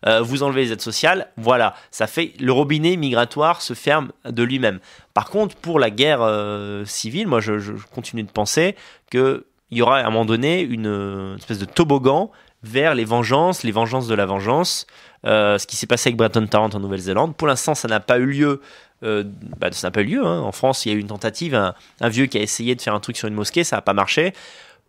Euh, 0.06 0.20
vous 0.20 0.43
enlevez 0.43 0.62
les 0.62 0.73
aides 0.73 0.81
sociales, 0.81 1.28
voilà, 1.36 1.74
ça 1.90 2.06
fait 2.06 2.32
le 2.40 2.52
robinet 2.52 2.97
migratoire 2.97 3.62
se 3.62 3.74
ferme 3.74 4.10
de 4.24 4.43
lui-même. 4.43 4.81
Par 5.14 5.31
contre, 5.31 5.55
pour 5.56 5.78
la 5.78 5.90
guerre 5.90 6.23
euh, 6.23 6.85
civile, 6.85 7.28
moi, 7.28 7.40
je, 7.40 7.73
continue 7.94 8.24
de 8.24 8.31
penser 8.31 8.74
que 9.10 9.47
il 9.70 9.78
y 9.78 9.82
aura 9.82 9.98
à 9.98 10.06
un 10.06 10.10
moment 10.10 10.27
donné 10.27 10.60
une, 10.60 11.36
espèce 11.39 11.59
de 11.59 11.64
toboggan 11.64 12.31
vers 12.62 12.94
les 12.94 13.05
vengeances, 13.05 13.62
les 13.62 13.73
vengeances 13.73 14.06
de 14.06 14.14
la 14.14 14.27
vengeance. 14.27 14.86
Euh, 15.24 15.56
ce 15.56 15.69
qui 15.69 15.77
s'est 15.77 15.86
passé 15.86 16.09
avec 16.09 16.16
Bretton 16.16 16.47
Tarrant 16.48 16.70
en 16.74 16.81
Nouvelle-Zélande. 16.81 17.36
Pour 17.36 17.47
l'instant, 17.47 17.77
ça 17.77 17.86
n'a 17.86 18.01
pas 18.01 18.19
eu 18.19 18.27
lieu. 18.27 18.60
Ça 19.02 19.88
n'a 19.88 19.90
pas 19.90 20.02
eu 20.02 20.06
lieu. 20.06 20.24
hein. 20.24 20.40
En 20.40 20.52
France, 20.52 20.86
il 20.86 20.90
y 20.90 20.94
a 20.94 20.96
eu 20.96 21.00
une 21.00 21.08
tentative, 21.08 21.54
un, 21.54 22.08
vieux 22.08 22.26
qui 22.26 22.38
a 22.38 22.40
essayé 22.40 22.74
de 22.74 22.80
faire 22.80 22.94
un 22.94 23.00
truc 23.00 23.16
sur 23.16 23.28
une 23.28 23.34
mosquée, 23.34 23.64
ça 23.64 23.76
n'a 23.76 23.82
pas 23.82 23.94
marché. 23.94 24.32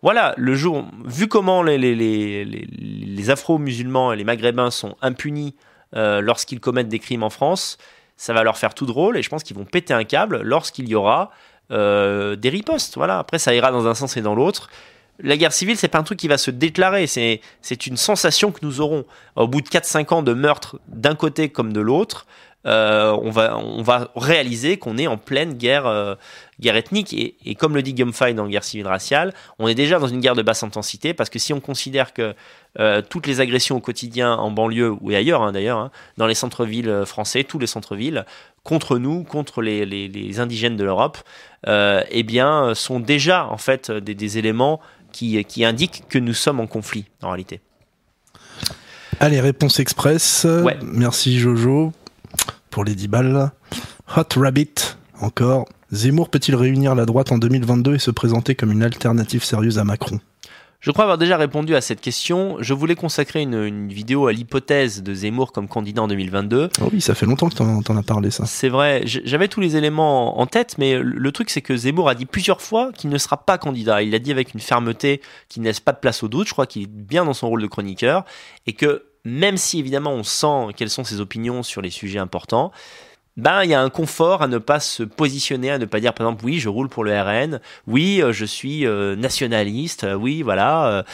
Voilà, 0.02 0.34
le 0.36 0.54
jour, 0.54 0.84
vu 1.06 1.28
comment 1.28 1.62
les 1.62 3.30
afro-musulmans 3.30 4.12
et 4.12 4.16
les 4.16 4.24
maghrébins 4.24 4.70
sont 4.70 4.96
impunis 5.02 5.54
euh, 5.96 6.20
lorsqu'ils 6.20 6.60
commettent 6.60 6.88
des 6.88 6.98
crimes 6.98 7.22
en 7.22 7.30
France, 7.30 7.78
ça 8.16 8.32
va 8.32 8.42
leur 8.42 8.58
faire 8.58 8.74
tout 8.74 8.86
drôle 8.86 9.16
et 9.16 9.22
je 9.22 9.28
pense 9.28 9.42
qu'ils 9.42 9.56
vont 9.56 9.64
péter 9.64 9.94
un 9.94 10.04
câble 10.04 10.40
lorsqu'il 10.42 10.88
y 10.88 10.94
aura 10.94 11.30
euh, 11.70 12.36
des 12.36 12.48
ripostes. 12.48 12.96
Voilà, 12.96 13.18
après 13.18 13.38
ça 13.38 13.54
ira 13.54 13.70
dans 13.70 13.86
un 13.86 13.94
sens 13.94 14.16
et 14.16 14.22
dans 14.22 14.34
l'autre. 14.34 14.70
La 15.20 15.36
guerre 15.36 15.52
civile, 15.52 15.76
c'est 15.76 15.88
pas 15.88 15.98
un 15.98 16.02
truc 16.02 16.18
qui 16.18 16.26
va 16.26 16.38
se 16.38 16.50
déclarer, 16.50 17.06
c'est 17.06 17.40
c'est 17.62 17.86
une 17.86 17.96
sensation 17.96 18.50
que 18.50 18.58
nous 18.62 18.80
aurons. 18.80 19.04
Au 19.36 19.46
bout 19.46 19.60
de 19.60 19.68
4-5 19.68 20.12
ans 20.12 20.22
de 20.22 20.34
meurtre 20.34 20.80
d'un 20.88 21.14
côté 21.14 21.48
comme 21.48 21.72
de 21.72 21.80
l'autre, 21.80 22.26
euh, 22.66 23.16
on, 23.22 23.30
va, 23.30 23.58
on 23.58 23.82
va 23.82 24.10
réaliser 24.16 24.76
qu'on 24.76 24.96
est 24.96 25.06
en 25.06 25.16
pleine 25.16 25.54
guerre, 25.54 25.86
euh, 25.86 26.14
guerre 26.60 26.76
ethnique. 26.76 27.12
Et, 27.12 27.36
et 27.44 27.54
comme 27.54 27.74
le 27.74 27.82
dit 27.82 27.92
Guillaume 27.94 28.12
Fay 28.12 28.34
dans 28.34 28.46
Guerre 28.46 28.64
civile 28.64 28.86
raciale, 28.86 29.34
on 29.58 29.68
est 29.68 29.74
déjà 29.74 29.98
dans 29.98 30.08
une 30.08 30.20
guerre 30.20 30.34
de 30.34 30.42
basse 30.42 30.62
intensité 30.62 31.14
parce 31.14 31.30
que 31.30 31.38
si 31.38 31.52
on 31.52 31.60
considère 31.60 32.12
que 32.12 32.34
euh, 32.78 33.02
toutes 33.08 33.26
les 33.26 33.40
agressions 33.40 33.76
au 33.76 33.80
quotidien 33.80 34.34
en 34.34 34.50
banlieue 34.50 34.94
ou 35.00 35.10
ailleurs 35.10 35.42
hein, 35.42 35.52
d'ailleurs, 35.52 35.78
hein, 35.78 35.90
dans 36.16 36.26
les 36.26 36.34
centres-villes 36.34 37.04
français, 37.06 37.44
tous 37.44 37.58
les 37.58 37.66
centres-villes, 37.66 38.24
contre 38.62 38.98
nous, 38.98 39.24
contre 39.24 39.60
les, 39.60 39.84
les, 39.84 40.08
les 40.08 40.40
indigènes 40.40 40.76
de 40.76 40.84
l'Europe, 40.84 41.18
eh 41.66 42.22
bien, 42.22 42.74
sont 42.74 42.98
déjà 42.98 43.46
en 43.46 43.58
fait 43.58 43.90
des, 43.90 44.14
des 44.14 44.38
éléments 44.38 44.80
qui, 45.12 45.44
qui 45.44 45.64
indiquent 45.64 46.04
que 46.08 46.18
nous 46.18 46.34
sommes 46.34 46.60
en 46.60 46.66
conflit 46.66 47.04
en 47.22 47.28
réalité. 47.28 47.60
Allez, 49.20 49.40
réponse 49.40 49.80
express. 49.80 50.44
Ouais. 50.44 50.76
Merci 50.82 51.38
Jojo 51.38 51.92
pour 52.74 52.84
les 52.84 52.96
10 52.96 53.06
balles. 53.06 53.52
Hot 54.16 54.22
Rabbit, 54.36 54.74
encore. 55.20 55.64
Zemmour 55.92 56.28
peut-il 56.28 56.56
réunir 56.56 56.96
la 56.96 57.06
droite 57.06 57.30
en 57.30 57.38
2022 57.38 57.94
et 57.94 57.98
se 58.00 58.10
présenter 58.10 58.56
comme 58.56 58.72
une 58.72 58.82
alternative 58.82 59.44
sérieuse 59.44 59.78
à 59.78 59.84
Macron? 59.84 60.18
Je 60.80 60.90
crois 60.90 61.04
avoir 61.04 61.16
déjà 61.16 61.36
répondu 61.36 61.76
à 61.76 61.80
cette 61.80 62.00
question. 62.00 62.56
Je 62.58 62.74
voulais 62.74 62.96
consacrer 62.96 63.42
une, 63.42 63.54
une 63.62 63.88
vidéo 63.92 64.26
à 64.26 64.32
l'hypothèse 64.32 65.04
de 65.04 65.14
Zemmour 65.14 65.52
comme 65.52 65.68
candidat 65.68 66.02
en 66.02 66.08
2022. 66.08 66.68
Oh 66.82 66.88
oui, 66.92 67.00
ça 67.00 67.14
fait 67.14 67.26
longtemps 67.26 67.48
que 67.48 67.54
t'en 67.54 67.80
t'en 67.80 67.96
as 67.96 68.02
parlé, 68.02 68.32
ça. 68.32 68.44
C'est 68.44 68.68
vrai, 68.68 69.02
j'avais 69.06 69.46
tous 69.46 69.60
les 69.60 69.76
éléments 69.76 70.40
en 70.40 70.46
tête, 70.46 70.74
mais 70.78 70.98
le- 70.98 71.02
le 71.16 71.32
truc 71.32 71.50
c'est 71.50 71.62
que 71.62 71.76
Zemmour 71.76 72.08
a 72.08 72.16
dit 72.16 72.26
plusieurs 72.26 72.60
fois 72.60 72.90
qu'il 72.92 73.08
ne 73.08 73.18
sera 73.18 73.36
pas 73.36 73.56
candidat. 73.56 74.02
Il 74.02 74.10
l'a 74.10 74.18
dit 74.18 74.32
avec 74.32 74.52
une 74.52 74.58
fermeté 74.60 75.22
qui 75.48 75.60
ne 75.60 75.64
laisse 75.66 75.78
pas 75.80 75.92
de 75.92 75.98
place 75.98 76.24
au 76.24 76.28
doute. 76.28 76.48
Je 76.48 76.52
crois 76.52 76.66
qu'il 76.66 76.82
est 76.82 76.86
bien 76.90 77.24
dans 77.24 77.34
son 77.34 77.48
rôle 77.48 77.62
de 77.62 77.68
chroniqueur 77.68 78.24
et 78.66 78.72
que 78.72 79.04
même 79.24 79.56
si 79.56 79.78
évidemment 79.78 80.12
on 80.12 80.22
sent 80.22 80.74
quelles 80.76 80.90
sont 80.90 81.04
ses 81.04 81.20
opinions 81.20 81.62
sur 81.62 81.80
les 81.82 81.90
sujets 81.90 82.18
importants, 82.18 82.72
ben 83.36 83.64
il 83.64 83.70
y 83.70 83.74
a 83.74 83.80
un 83.80 83.90
confort 83.90 84.42
à 84.42 84.48
ne 84.48 84.58
pas 84.58 84.78
se 84.78 85.02
positionner, 85.02 85.70
à 85.70 85.78
ne 85.78 85.86
pas 85.86 85.98
dire 86.00 86.14
par 86.14 86.26
exemple 86.26 86.44
oui 86.44 86.60
je 86.60 86.68
roule 86.68 86.88
pour 86.88 87.02
le 87.04 87.20
RN, 87.20 87.60
oui 87.86 88.22
euh, 88.22 88.32
je 88.32 88.44
suis 88.44 88.86
euh, 88.86 89.16
nationaliste, 89.16 90.06
oui 90.18 90.42
voilà. 90.42 91.04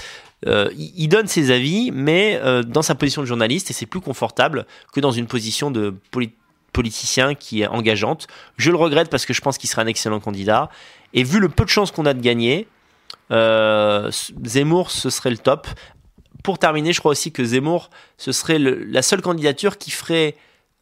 euh, 0.47 0.71
il 0.77 1.09
donne 1.09 1.27
ses 1.29 1.51
avis, 1.51 1.91
mais 1.93 2.41
dans 2.67 2.83
sa 2.83 2.95
position 2.95 3.23
de 3.23 3.27
journaliste, 3.27 3.71
et 3.71 3.75
c'est 3.75 3.87
plus 3.87 4.01
confortable 4.01 4.67
que 4.93 5.01
dans 5.01 5.13
une 5.13 5.27
position 5.27 5.71
de 5.71 5.95
poli- 6.11 6.33
politicien 6.73 7.35
qui 7.35 7.63
est 7.63 7.67
engageante. 7.67 8.27
Je 8.57 8.71
le 8.71 8.77
regrette 8.77 9.11
parce 9.11 9.27
que 9.27 9.35
je 9.35 9.41
pense 9.43 9.59
qu'il 9.59 9.69
serait 9.69 9.83
un 9.83 9.87
excellent 9.87 10.21
candidat. 10.21 10.71
Et 11.13 11.25
vu 11.25 11.41
le 11.41 11.49
peu 11.49 11.65
de 11.65 11.69
chances 11.69 11.91
qu'on 11.91 12.07
a 12.07 12.15
de 12.15 12.23
gagner, 12.23 12.69
Zemmour, 13.31 14.91
ce 14.91 15.11
serait 15.11 15.31
le 15.31 15.39
top. 15.39 15.67
Pour 16.43 16.59
terminer, 16.59 16.93
je 16.93 17.01
crois 17.01 17.13
aussi 17.13 17.33
que 17.33 17.45
Zemmour, 17.45 17.91
ce 18.17 18.33
serait 18.33 18.59
la 18.59 19.03
seule 19.03 19.23
candidature 19.23 19.79
qui 19.79 19.91
ferait 19.91 20.37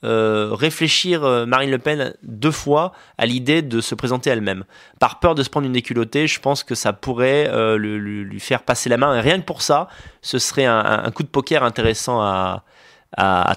euh, 0.05 0.51
réfléchir 0.53 1.25
euh, 1.25 1.45
Marine 1.45 1.73
Le 1.73 1.79
Pen 1.79 2.15
deux 2.23 2.53
fois 2.53 2.93
à 3.17 3.27
l'idée 3.27 3.63
de 3.63 3.81
se 3.81 3.97
présenter 3.97 4.31
elle-même. 4.31 4.65
Par 5.01 5.19
peur 5.19 5.35
de 5.35 5.43
se 5.43 5.51
prendre 5.51 5.67
une 5.67 5.73
déculottée, 5.73 6.29
je 6.29 6.39
pense 6.39 6.63
que 6.63 6.77
ça 6.77 6.93
pourrait 6.93 7.49
euh, 7.51 7.77
lui 7.77 8.39
faire 8.39 8.63
passer 8.63 8.89
la 8.89 8.97
main. 8.97 9.21
Rien 9.21 9.41
que 9.41 9.45
pour 9.45 9.61
ça, 9.61 9.89
ce 10.23 10.39
serait 10.39 10.67
un, 10.67 11.11
coup 11.11 11.25
de 11.25 11.29
poker 11.29 11.65
intéressant 11.65 12.21
à, 12.21 12.63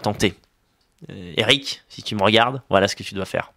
tenter. 0.01 0.33
Eric, 1.37 1.83
si 1.89 2.01
tu 2.01 2.15
me 2.15 2.23
regardes, 2.23 2.61
voilà 2.69 2.87
ce 2.87 2.95
que 2.95 3.03
tu 3.03 3.13
dois 3.13 3.25
faire. 3.25 3.51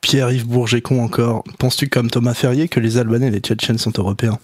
Pierre-Yves 0.00 0.46
Bourgécon 0.46 1.02
encore. 1.02 1.42
Penses-tu 1.58 1.88
comme 1.88 2.10
Thomas 2.10 2.34
Ferrier 2.34 2.68
que 2.68 2.78
les 2.78 2.98
Albanais 2.98 3.28
et 3.28 3.30
les 3.30 3.40
Tchétchènes 3.40 3.78
sont 3.78 3.92
européens? 3.96 4.38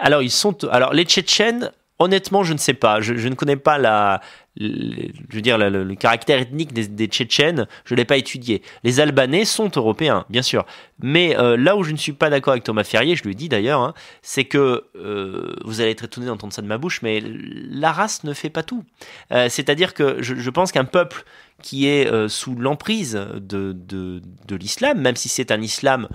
Alors, 0.00 0.22
ils 0.22 0.30
sont. 0.30 0.64
Alors, 0.64 0.92
les 0.92 1.04
Tchétchènes, 1.04 1.70
honnêtement, 1.98 2.44
je 2.44 2.52
ne 2.52 2.58
sais 2.58 2.74
pas. 2.74 3.00
Je, 3.00 3.28
ne 3.28 3.34
connais 3.34 3.56
pas 3.56 3.78
la. 3.78 4.20
le- 4.56 5.08
je 5.28 5.36
veux 5.36 5.42
dire, 5.42 5.58
le, 5.58 5.94
caractère 5.94 6.38
ethnique 6.38 6.72
des, 6.72 7.06
Tchétchènes, 7.06 7.66
je 7.84 7.94
ne 7.94 7.96
l'ai 7.96 8.04
pas 8.04 8.16
étudié. 8.16 8.62
Les 8.84 9.00
Albanais 9.00 9.44
sont 9.44 9.70
européens, 9.74 10.24
bien 10.28 10.42
sûr. 10.42 10.66
Mais 11.00 11.36
euh, 11.38 11.56
là 11.56 11.76
où 11.76 11.82
je 11.82 11.92
ne 11.92 11.96
suis 11.96 12.12
pas 12.12 12.30
d'accord 12.30 12.52
avec 12.52 12.64
Thomas 12.64 12.84
Ferrier, 12.84 13.16
je 13.16 13.24
lui 13.24 13.34
dis 13.34 13.48
d'ailleurs, 13.48 13.80
hein, 13.80 13.94
c'est 14.22 14.44
que 14.44 14.84
euh, 14.96 15.54
vous 15.64 15.80
allez 15.80 15.90
être 15.90 16.04
étonné 16.04 16.26
d'entendre 16.26 16.52
ça 16.52 16.62
de 16.62 16.66
ma 16.66 16.78
bouche, 16.78 17.02
mais 17.02 17.22
la 17.22 17.92
race 17.92 18.24
ne 18.24 18.32
fait 18.32 18.50
pas 18.50 18.62
tout. 18.62 18.84
Euh, 19.32 19.48
C'est-à-dire 19.48 19.94
que 19.94 20.22
je, 20.22 20.50
pense 20.50 20.72
qu'un 20.72 20.84
peuple 20.84 21.24
qui 21.62 21.86
est 21.86 22.28
sous 22.28 22.54
l'emprise 22.54 23.14
de, 23.34 23.72
de, 23.72 24.20
de 24.46 24.56
l'islam, 24.56 25.00
même 25.00 25.16
si 25.16 25.28
c'est 25.28 25.50
un 25.50 25.60
islam 25.60 26.08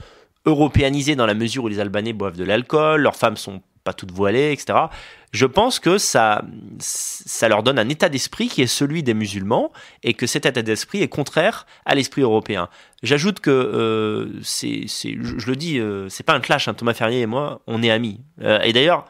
européanisé 0.46 1.16
dans 1.16 1.26
la 1.26 1.34
mesure 1.34 1.66
où 1.66 1.68
les 1.68 1.80
Albanais 1.80 2.14
boivent 2.14 2.38
de 2.38 2.44
l'alcool, 2.44 3.02
leurs 3.02 3.16
femmes 3.16 3.38
sont 3.38 3.62
pas 3.84 3.94
toutes 3.94 4.12
voilées, 4.12 4.52
etc. 4.52 4.78
Je 5.32 5.46
pense 5.46 5.80
que 5.80 5.98
ça, 5.98 6.44
ça 6.80 7.48
leur 7.48 7.64
donne 7.64 7.80
un 7.80 7.88
état 7.90 8.10
d'esprit 8.10 8.48
qui 8.50 8.62
est 8.62 8.68
celui 8.68 9.02
des 9.04 9.14
musulmans 9.14 9.72
et 10.04 10.14
que 10.14 10.28
cet 10.28 10.46
état 10.46 10.62
d'esprit 10.62 11.02
est 11.02 11.08
contraire 11.08 11.66
à 11.86 11.96
l'esprit 11.96 12.22
européen. 12.22 12.68
J'ajoute 13.02 13.40
que 13.40 13.50
euh, 13.50 14.28
c'est, 14.44 14.88
je, 14.88 15.38
je 15.40 15.48
le 15.48 15.56
dis, 15.56 15.80
euh, 15.80 16.10
c'est 16.10 16.24
pas 16.24 16.34
un 16.34 16.42
clash. 16.42 16.68
hein, 16.68 16.74
Thomas 16.74 16.94
Ferrier 16.94 17.22
et 17.22 17.26
moi, 17.28 17.62
on 17.68 17.82
est 17.82 17.92
amis. 17.92 18.20
Euh, 18.42 18.60
et 18.62 18.74
d'ailleurs, 18.74 19.06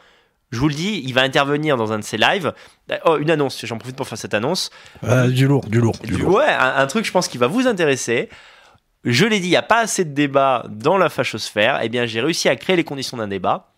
je 0.52 0.60
vous 0.60 0.68
le 0.68 0.73
dis, 0.76 1.02
il 1.06 1.14
va 1.14 1.22
intervenir 1.22 1.77
dans 1.77 1.91
un 1.93 1.99
de 1.99 2.03
ses 2.03 2.18
lives. 2.18 2.53
Oh, 3.06 3.18
une 3.18 3.31
annonce. 3.31 3.65
J'en 3.65 3.77
profite 3.77 3.95
pour 3.95 4.07
faire 4.07 4.18
cette 4.18 4.34
annonce. 4.34 4.69
Euh, 5.03 5.27
Du 5.30 5.48
lourd, 5.48 5.65
du 5.68 5.80
lourd, 5.80 5.98
du 6.03 6.18
lourd. 6.18 6.35
Ouais, 6.35 6.45
un, 6.49 6.73
un 6.77 6.88
truc, 6.88 7.06
je 7.06 7.11
pense, 7.11 7.27
qui 7.30 7.38
va 7.38 7.48
vous 7.48 7.68
intéresser. 7.68 8.27
Je 9.06 9.26
l'ai 9.26 9.39
dit, 9.39 9.48
il 9.48 9.52
n'y 9.52 9.56
a 9.56 9.61
pas 9.64 9.80
assez 9.80 10.06
de 10.06 10.14
débat 10.14 10.65
dans 10.69 10.98
la 10.98 11.10
fachosphère. 11.10 11.80
Eh 11.81 11.89
bien, 11.89 12.06
j'ai 12.06 12.22
réussi 12.22 12.49
à 12.49 12.56
créer 12.57 12.76
les 12.76 12.84
conditions 12.84 13.18
d'un 13.18 13.27
débat. 13.30 13.70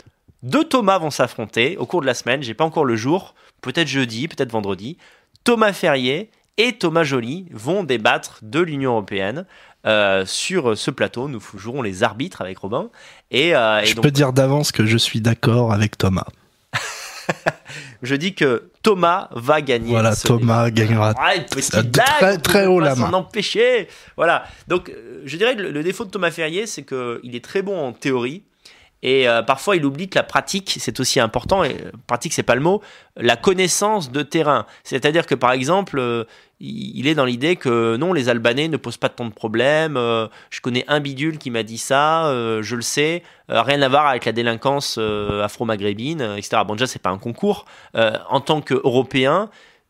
Deux 0.43 0.63
Thomas 0.65 0.97
vont 0.99 1.09
s'affronter 1.09 1.77
au 1.77 1.85
cours 1.85 2.01
de 2.01 2.05
la 2.05 2.13
semaine. 2.13 2.43
J'ai 2.43 2.53
pas 2.53 2.65
encore 2.65 2.85
le 2.85 2.95
jour. 2.95 3.33
Peut-être 3.61 3.87
jeudi, 3.87 4.27
peut-être 4.27 4.51
vendredi. 4.51 4.97
Thomas 5.43 5.73
Ferrier 5.73 6.29
et 6.57 6.73
Thomas 6.73 7.03
Joly 7.03 7.47
vont 7.51 7.83
débattre 7.83 8.39
de 8.41 8.59
l'Union 8.59 8.91
européenne. 8.91 9.45
Euh, 9.85 10.25
sur 10.25 10.77
ce 10.77 10.91
plateau, 10.91 11.27
nous 11.27 11.41
jouerons 11.55 11.81
les 11.81 12.03
arbitres 12.03 12.41
avec 12.41 12.57
Robin. 12.59 12.89
Et, 13.31 13.55
euh, 13.55 13.81
et 13.81 13.85
Je 13.85 13.95
donc, 13.95 14.03
peux 14.03 14.11
dire 14.11 14.31
d'avance 14.33 14.71
que 14.71 14.85
je 14.85 14.97
suis 14.97 15.19
d'accord 15.21 15.73
avec 15.73 15.97
Thomas. 15.97 16.25
je 18.01 18.15
dis 18.15 18.33
que 18.35 18.69
Thomas 18.81 19.29
va 19.31 19.61
gagner. 19.61 19.91
Voilà, 19.91 20.15
ce 20.15 20.27
Thomas 20.27 20.69
gagnera. 20.69 21.13
Ah, 21.17 21.33
très- 21.39 22.37
très 22.37 22.65
haut 22.65 22.79
la 22.79 22.95
s'en 22.95 23.09
main. 23.11 23.13
empêcher. 23.17 23.87
Voilà. 24.17 24.43
Donc, 24.67 24.89
euh, 24.89 25.21
je 25.25 25.37
dirais 25.37 25.55
que 25.55 25.61
le, 25.61 25.71
le 25.71 25.83
défaut 25.83 26.05
de 26.05 26.09
Thomas 26.11 26.31
Ferrier, 26.31 26.67
c'est 26.67 26.83
qu'il 26.83 27.35
est 27.35 27.43
très 27.43 27.61
bon 27.61 27.77
en 27.79 27.93
théorie. 27.93 28.43
Et 29.03 29.27
euh, 29.27 29.43
parfois, 29.43 29.75
il 29.75 29.85
oublie 29.85 30.07
que 30.07 30.17
la 30.17 30.23
pratique, 30.23 30.77
c'est 30.79 30.99
aussi 31.01 31.19
important. 31.19 31.63
Et 31.65 31.75
euh, 31.75 31.91
pratique, 32.07 32.33
c'est 32.33 32.41
pas 32.41 32.55
le 32.55 32.61
mot. 32.61 32.81
La 33.17 33.35
connaissance 33.35 34.11
de 34.11 34.23
terrain. 34.23 34.65
C'est-à-dire 34.85 35.25
que, 35.25 35.35
par 35.35 35.51
exemple, 35.51 35.99
euh, 35.99 36.23
il 36.61 37.05
est 37.07 37.13
dans 37.13 37.25
l'idée 37.25 37.57
que 37.57 37.97
non, 37.97 38.13
les 38.13 38.29
Albanais 38.29 38.69
ne 38.69 38.77
posent 38.77 38.97
pas 38.97 39.09
tant 39.09 39.25
de 39.25 39.33
problèmes. 39.33 39.95
je 40.49 40.61
connais 40.61 40.85
un 40.87 41.01
bidule 41.01 41.37
qui 41.37 41.51
m'a 41.51 41.63
dit 41.63 41.77
ça. 41.77 42.31
je 42.61 42.75
le 42.77 42.81
sais. 42.81 43.21
rien 43.49 43.81
à 43.81 43.89
voir 43.89 44.07
avec 44.07 44.23
la 44.23 44.31
délinquance 44.31 44.97
afro-maghrébine, 44.97 46.21
etc. 46.37 46.61
Bon, 46.65 46.75
déjà, 46.75 46.87
c'est 46.87 47.01
pas 47.01 47.09
un 47.09 47.17
concours. 47.17 47.65
En 47.93 48.39
tant 48.39 48.61
qu'Européen, 48.61 49.49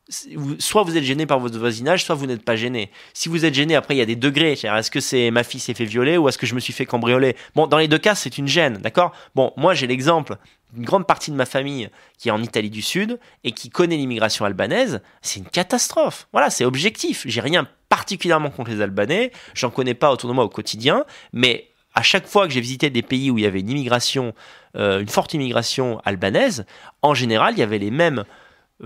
soit 0.10 0.84
vous 0.84 0.98
êtes 0.98 1.04
gêné 1.04 1.26
par 1.26 1.40
votre 1.40 1.58
voisinage, 1.58 2.04
soit 2.04 2.16
vous 2.16 2.26
n'êtes 2.26 2.44
pas 2.44 2.56
gêné. 2.56 2.92
Si 3.14 3.30
vous 3.30 3.46
êtes 3.46 3.54
gêné, 3.54 3.76
après 3.76 3.96
il 3.96 4.00
y 4.00 4.02
a 4.02 4.06
des 4.06 4.16
degrés. 4.16 4.54
Est-ce 4.54 4.92
que 4.92 5.00
c'est 5.00 5.32
ma 5.32 5.44
fille 5.44 5.60
s'est 5.60 5.74
fait 5.74 5.86
violer 5.86 6.18
ou 6.18 6.28
est-ce 6.28 6.38
que 6.38 6.46
je 6.46 6.56
me 6.56 6.60
suis 6.60 6.74
fait 6.74 6.86
cambrioler? 6.86 7.36
Bon, 7.56 7.68
dans 7.68 7.78
les 7.78 7.88
deux 7.88 7.98
cas, 7.98 8.16
c'est 8.16 8.38
une 8.38 8.48
gêne, 8.48 8.78
d'accord? 8.78 9.14
Bon, 9.36 9.54
moi 9.56 9.74
j'ai 9.74 9.88
l'exemple 9.88 10.38
d'une 10.74 10.86
grande 10.86 11.08
partie 11.08 11.32
de 11.32 11.36
ma 11.36 11.46
famille 11.46 11.90
qui 12.18 12.30
est 12.30 12.32
en 12.32 12.42
Italie 12.42 12.70
du 12.70 12.82
Sud 12.82 13.20
et 13.44 13.52
qui 13.52 13.70
connaît 13.70 13.98
l'immigration 13.98 14.44
albanaise. 14.44 15.02
C'est 15.22 15.40
une 15.40 15.46
catastrophe. 15.46 16.28
Voilà, 16.34 16.50
c'est 16.50 16.66
objectif. 16.66 17.24
J'ai 17.26 17.42
rien 17.42 17.68
particulièrement 17.90 18.50
contre 18.50 18.72
les 18.72 18.82
Albanais. 18.82 19.32
J'en 19.54 19.70
connais 19.70 19.94
pas 19.94 20.12
autour 20.12 20.30
de 20.30 20.34
moi 20.36 20.44
au 20.44 20.50
quotidien, 20.50 21.06
mais 21.32 21.70
à 21.94 22.02
chaque 22.02 22.28
fois 22.28 22.48
que 22.48 22.54
j'ai 22.54 22.62
visité 22.62 22.90
des 22.90 23.04
pays 23.04 23.30
où 23.30 23.38
il 23.38 23.44
y 23.44 23.48
avait 23.48 23.60
une 23.60 23.70
immigration, 23.70 24.34
euh, 24.76 25.00
une 25.00 25.08
forte 25.08 25.36
immigration 25.36 26.02
albanaise, 26.04 26.66
en 27.04 27.14
général, 27.14 27.54
il 27.56 27.60
y 27.60 27.64
avait 27.64 27.78
les 27.78 27.92
mêmes 27.92 28.24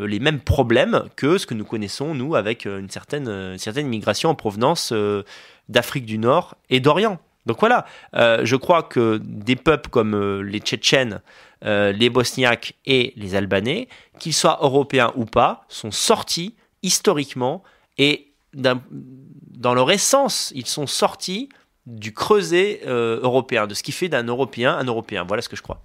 les 0.05 0.19
mêmes 0.19 0.39
problèmes 0.39 1.05
que 1.15 1.37
ce 1.37 1.45
que 1.45 1.53
nous 1.53 1.65
connaissons, 1.65 2.13
nous, 2.13 2.35
avec 2.35 2.65
euh, 2.65 2.79
une 2.79 2.89
certaine, 2.89 3.27
euh, 3.27 3.53
une 3.53 3.57
certaine 3.57 3.87
immigration 3.87 4.29
en 4.29 4.35
provenance 4.35 4.91
euh, 4.93 5.23
d'Afrique 5.69 6.05
du 6.05 6.17
Nord 6.17 6.55
et 6.69 6.79
d'Orient. 6.79 7.19
Donc 7.47 7.61
voilà, 7.61 7.85
euh, 8.15 8.41
je 8.43 8.55
crois 8.57 8.83
que 8.83 9.19
des 9.23 9.55
peuples 9.55 9.89
comme 9.89 10.13
euh, 10.13 10.41
les 10.41 10.59
Tchétchènes, 10.59 11.21
euh, 11.63 11.93
les 11.93 12.09
Bosniaques 12.09 12.75
et 12.85 13.13
les 13.15 13.35
Albanais, 13.35 13.87
qu'ils 14.19 14.33
soient 14.33 14.59
européens 14.61 15.13
ou 15.15 15.25
pas, 15.25 15.65
sont 15.69 15.91
sortis 15.91 16.55
historiquement 16.83 17.63
et 17.97 18.33
dans 18.53 19.73
leur 19.73 19.91
essence, 19.91 20.51
ils 20.55 20.65
sont 20.65 20.87
sortis 20.87 21.49
du 21.85 22.13
creuset 22.13 22.81
euh, 22.85 23.19
européen, 23.21 23.65
de 23.65 23.73
ce 23.73 23.83
qui 23.83 23.91
fait 23.91 24.09
d'un 24.09 24.23
Européen 24.23 24.77
un 24.77 24.83
Européen. 24.83 25.23
Voilà 25.25 25.41
ce 25.41 25.49
que 25.49 25.55
je 25.55 25.61
crois. 25.61 25.81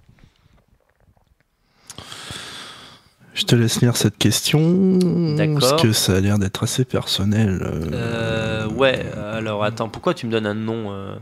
Je 3.33 3.45
te 3.45 3.55
laisse 3.55 3.81
lire 3.81 3.97
cette 3.97 4.17
question. 4.17 4.97
D'accord. 5.35 5.59
Parce 5.59 5.81
que 5.81 5.91
ça 5.91 6.15
a 6.15 6.19
l'air 6.19 6.37
d'être 6.37 6.63
assez 6.63 6.85
personnel. 6.85 7.61
euh. 7.63 7.89
Euh, 7.93 8.67
ouais, 8.69 9.03
alors 9.33 9.63
attends, 9.63 9.89
pourquoi 9.89 10.13
tu 10.13 10.27
me 10.27 10.31
donnes 10.31 10.45
un 10.45 10.53
nom 10.53 10.91
euh 10.91 11.15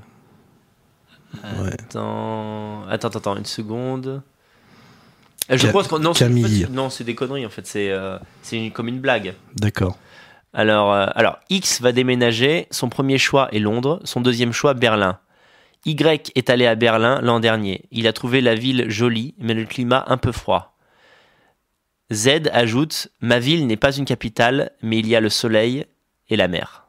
Ouais. 1.62 1.72
Attends, 1.80 2.84
attends, 2.90 3.08
attends, 3.08 3.20
attends, 3.20 3.38
une 3.38 3.46
seconde. 3.46 4.22
Je 5.50 5.56
Ca- 5.58 5.72
pense 5.72 5.88
que 5.88 5.96
non, 5.98 6.14
c'est- 6.14 6.26
Camille. 6.26 6.68
non, 6.72 6.90
des 7.00 7.16
conneries 7.16 7.46
en 7.46 7.50
fait, 7.50 7.66
c'est 7.66 7.90
euh, 7.90 8.18
une- 8.52 8.72
comme 8.72 8.90
une 8.90 9.00
blague. 9.00 9.34
D'accord. 9.56 9.98
Alors, 10.54 10.92
euh, 10.94 11.08
alors, 11.16 11.40
X 11.50 11.82
va 11.82 11.94
déménager, 11.94 12.68
son 12.72 12.90
premier 12.90 13.18
choix 13.18 13.48
est 13.54 13.60
Londres, 13.60 14.02
son 14.04 14.20
deuxième 14.20 14.52
choix 14.52 14.74
Berlin. 14.74 15.18
Y 15.86 16.32
est 16.36 16.50
allé 16.50 16.68
à 16.68 16.76
Berlin 16.76 17.22
l'an 17.24 17.40
dernier. 17.40 17.86
Il 17.92 18.08
a 18.08 18.14
trouvé 18.14 18.42
la 18.42 18.54
ville 18.56 18.86
jolie, 18.90 19.34
mais 19.40 19.54
le 19.54 19.64
climat 19.66 20.04
un 20.08 20.18
peu 20.18 20.34
froid. 20.34 20.76
Z 22.12 22.50
ajoute 22.52 23.08
Ma 23.22 23.40
ville 23.40 23.68
n'est 23.68 23.78
pas 23.78 23.96
une 23.96 24.06
capitale, 24.06 24.72
mais 24.82 25.00
il 25.00 25.08
y 25.08 25.16
a 25.16 25.22
le 25.22 25.30
soleil 25.30 25.86
et 26.30 26.36
la 26.36 26.48
mer. 26.48 26.86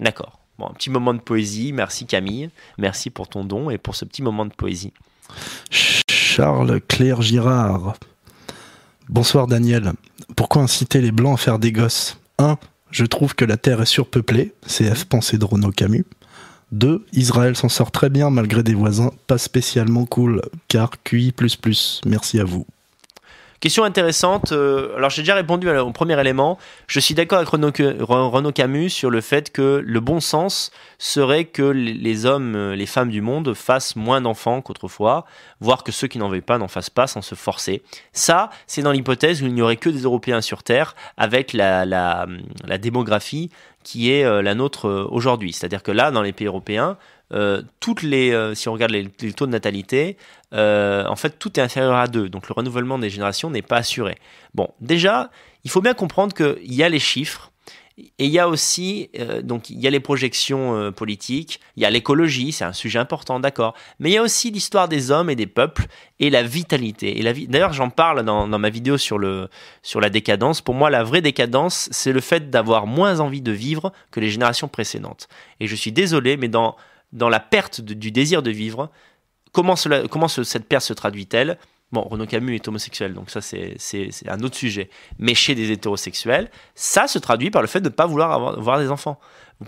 D'accord. 0.00 0.40
Bon, 0.58 0.66
un 0.66 0.74
petit 0.74 0.90
moment 0.90 1.14
de 1.14 1.20
poésie. 1.20 1.72
Merci 1.72 2.04
Camille. 2.04 2.50
Merci 2.76 3.10
pour 3.10 3.28
ton 3.28 3.44
don 3.44 3.70
et 3.70 3.78
pour 3.78 3.94
ce 3.94 4.04
petit 4.04 4.22
moment 4.22 4.44
de 4.44 4.52
poésie. 4.52 4.92
Charles 6.10 6.80
Claire 6.80 7.22
Girard. 7.22 7.94
Bonsoir 9.08 9.46
Daniel. 9.46 9.92
Pourquoi 10.36 10.62
inciter 10.62 11.00
les 11.00 11.12
Blancs 11.12 11.34
à 11.34 11.42
faire 11.42 11.58
des 11.58 11.72
gosses? 11.72 12.18
1. 12.38 12.58
Je 12.90 13.04
trouve 13.04 13.34
que 13.34 13.44
la 13.44 13.56
Terre 13.56 13.80
est 13.82 13.86
surpeuplée. 13.86 14.52
CF 14.66 15.04
pensée 15.04 15.38
de 15.38 15.44
Renaud 15.44 15.70
Camus. 15.70 16.04
2. 16.72 17.06
Israël 17.12 17.56
s'en 17.56 17.68
sort 17.68 17.90
très 17.90 18.10
bien 18.10 18.30
malgré 18.30 18.62
des 18.62 18.74
voisins 18.74 19.12
pas 19.26 19.38
spécialement 19.38 20.06
cool, 20.06 20.42
car 20.68 21.02
QI. 21.02 21.32
Merci 22.06 22.40
à 22.40 22.44
vous. 22.44 22.66
Question 23.60 23.84
intéressante. 23.84 24.52
euh, 24.52 24.96
alors, 24.96 25.10
j'ai 25.10 25.20
déjà 25.20 25.34
répondu 25.34 25.68
au 25.68 25.90
premier 25.92 26.18
élément. 26.18 26.56
Je 26.86 26.98
suis 26.98 27.12
d'accord 27.12 27.36
avec 27.38 27.50
Renaud, 27.50 28.52
Camus 28.52 28.88
sur 28.88 29.10
le 29.10 29.20
fait 29.20 29.52
que 29.52 29.82
le 29.84 30.00
bon 30.00 30.20
sens 30.20 30.70
serait 30.98 31.44
que 31.44 31.62
les- 31.62 32.24
hommes, 32.24 32.54
euh, 32.56 32.74
les 32.74 32.86
femmes 32.86 33.10
du 33.10 33.20
monde 33.20 33.52
fassent 33.52 33.96
moins 33.96 34.22
d'enfants 34.22 34.62
qu'autrefois, 34.62 35.26
voire 35.60 35.84
que 35.84 35.92
ceux 35.92 36.08
qui 36.08 36.16
n'en 36.16 36.30
veulent 36.30 36.40
pas 36.40 36.56
n'en 36.56 36.68
fassent 36.68 36.88
pas 36.88 37.06
sans 37.06 37.20
se 37.20 37.34
forcer. 37.34 37.82
Ça, 38.14 38.48
c'est 38.66 38.80
dans 38.80 38.92
l'hypothèse 38.92 39.42
où 39.42 39.46
il 39.46 39.52
n'y 39.52 39.60
aurait 39.62 39.76
que 39.76 39.90
des 39.90 40.04
Européens 40.04 40.40
sur 40.40 40.62
Terre 40.62 40.94
avec 41.18 41.52
la, 41.52 42.26
démographie 42.78 43.50
qui 43.84 44.10
est 44.10 44.24
euh, 44.24 44.40
la 44.40 44.54
nôtre 44.54 45.06
aujourd'hui. 45.10 45.52
C'est-à-dire 45.52 45.82
que 45.82 45.92
là, 45.92 46.10
dans 46.10 46.22
les 46.22 46.32
pays 46.32 46.46
européens, 46.46 46.96
euh, 47.32 47.62
toutes 47.78 48.02
les, 48.02 48.32
euh, 48.32 48.54
si 48.54 48.68
on 48.68 48.72
regarde 48.72 48.92
les, 48.92 49.06
taux 49.08 49.46
de 49.46 49.52
natalité, 49.52 50.16
euh, 50.52 51.04
en 51.06 51.16
fait, 51.16 51.38
tout 51.38 51.58
est 51.58 51.62
inférieur 51.62 51.94
à 51.94 52.08
2. 52.08 52.28
Donc 52.28 52.48
le 52.48 52.54
renouvellement 52.54 52.98
des 52.98 53.10
générations 53.10 53.50
n'est 53.50 53.62
pas 53.62 53.78
assuré. 53.78 54.16
Bon, 54.54 54.68
déjà, 54.80 55.30
il 55.64 55.70
faut 55.70 55.80
bien 55.80 55.94
comprendre 55.94 56.34
qu'il 56.34 56.74
y 56.74 56.82
a 56.82 56.88
les 56.88 56.98
chiffres. 56.98 57.52
Et 58.18 58.24
il 58.24 58.30
y 58.30 58.38
a 58.38 58.48
aussi, 58.48 59.10
donc 59.42 59.68
il 59.68 59.78
y 59.78 59.86
a 59.86 59.90
les 59.90 60.00
projections 60.00 60.90
politiques, 60.90 61.60
il 61.76 61.82
y 61.82 61.84
a 61.84 61.90
l'écologie, 61.90 62.50
c'est 62.50 62.64
un 62.64 62.72
sujet 62.72 62.98
important, 62.98 63.40
d'accord. 63.40 63.74
Mais 63.98 64.08
il 64.08 64.14
y 64.14 64.16
a 64.16 64.22
aussi 64.22 64.50
l'histoire 64.50 64.88
des 64.88 65.10
hommes 65.10 65.28
et 65.28 65.36
des 65.36 65.46
peuples 65.46 65.84
et 66.18 66.30
la 66.30 66.42
vitalité. 66.42 67.18
Et 67.18 67.22
la 67.22 67.34
vie. 67.34 67.46
D'ailleurs, 67.46 67.74
j'en 67.74 67.90
parle 67.90 68.22
dans, 68.22 68.48
dans 68.48 68.58
ma 68.58 68.70
vidéo 68.70 68.96
sur 68.96 69.18
le 69.18 69.50
sur 69.82 70.00
la 70.00 70.08
décadence. 70.08 70.62
Pour 70.62 70.74
moi, 70.74 70.88
la 70.88 71.04
vraie 71.04 71.20
décadence, 71.20 71.90
c'est 71.92 72.12
le 72.12 72.22
fait 72.22 72.48
d'avoir 72.48 72.86
moins 72.86 73.20
envie 73.20 73.42
de 73.42 73.52
vivre 73.52 73.92
que 74.12 74.20
les 74.20 74.30
générations 74.30 74.68
précédentes. 74.68 75.28
Et 75.58 75.66
je 75.66 75.76
suis 75.76 75.92
désolé, 75.92 76.38
mais 76.38 76.48
dans 76.48 76.76
dans 77.12 77.28
la 77.28 77.40
perte 77.40 77.80
du 77.80 78.10
désir 78.10 78.42
de 78.42 78.50
vivre, 78.50 78.90
comment, 79.52 79.76
cela, 79.76 80.06
comment 80.08 80.28
ce- 80.28 80.44
cette 80.44 80.66
perte 80.68 80.84
se 80.84 80.92
traduit-elle? 80.92 81.58
Bon, 81.92 82.02
Renaud 82.02 82.26
Camus 82.26 82.54
est 82.54 82.68
homosexuel, 82.68 83.14
donc 83.14 83.30
ça 83.30 83.40
c'est 83.40 83.76
un 84.28 84.40
autre 84.40 84.56
sujet. 84.56 84.90
Mais 85.18 85.34
chez 85.34 85.56
des 85.56 85.72
hétérosexuels, 85.72 86.48
ça 86.76 87.08
se 87.08 87.18
traduit 87.18 87.50
par 87.50 87.62
le 87.62 87.68
fait 87.68 87.80
de 87.80 87.88
ne 87.88 87.94
pas 87.94 88.06
vouloir 88.06 88.32
avoir, 88.32 88.78
des 88.78 88.90
enfants. 88.90 89.18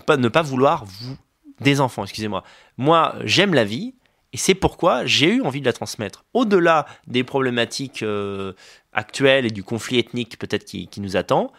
Ne 0.09 0.29
pas 0.29 0.41
vouloir 0.41 0.85
vous, 0.85 1.17
des 1.59 1.81
enfants, 1.81 2.03
excusez-moi. 2.03 2.43
Moi, 2.77 3.15
j'aime 3.25 3.53
la 3.53 3.65
vie, 3.65 3.93
et 4.31 4.37
c'est 4.37 4.55
pourquoi 4.55 5.05
j'ai 5.05 5.33
eu 5.33 5.41
envie 5.41 5.59
de 5.59 5.65
la 5.65 5.73
transmettre. 5.73 6.23
Au-delà 6.33 6.85
des 7.07 7.25
problématiques 7.25 8.03
euh, 8.03 8.53
actuelles 8.93 9.45
et 9.45 9.51
du 9.51 9.63
conflit 9.63 9.99
ethnique 9.99 10.39
peut-être 10.39 10.63
qui 10.63 10.89
nous 11.01 11.17
attend, 11.17 11.51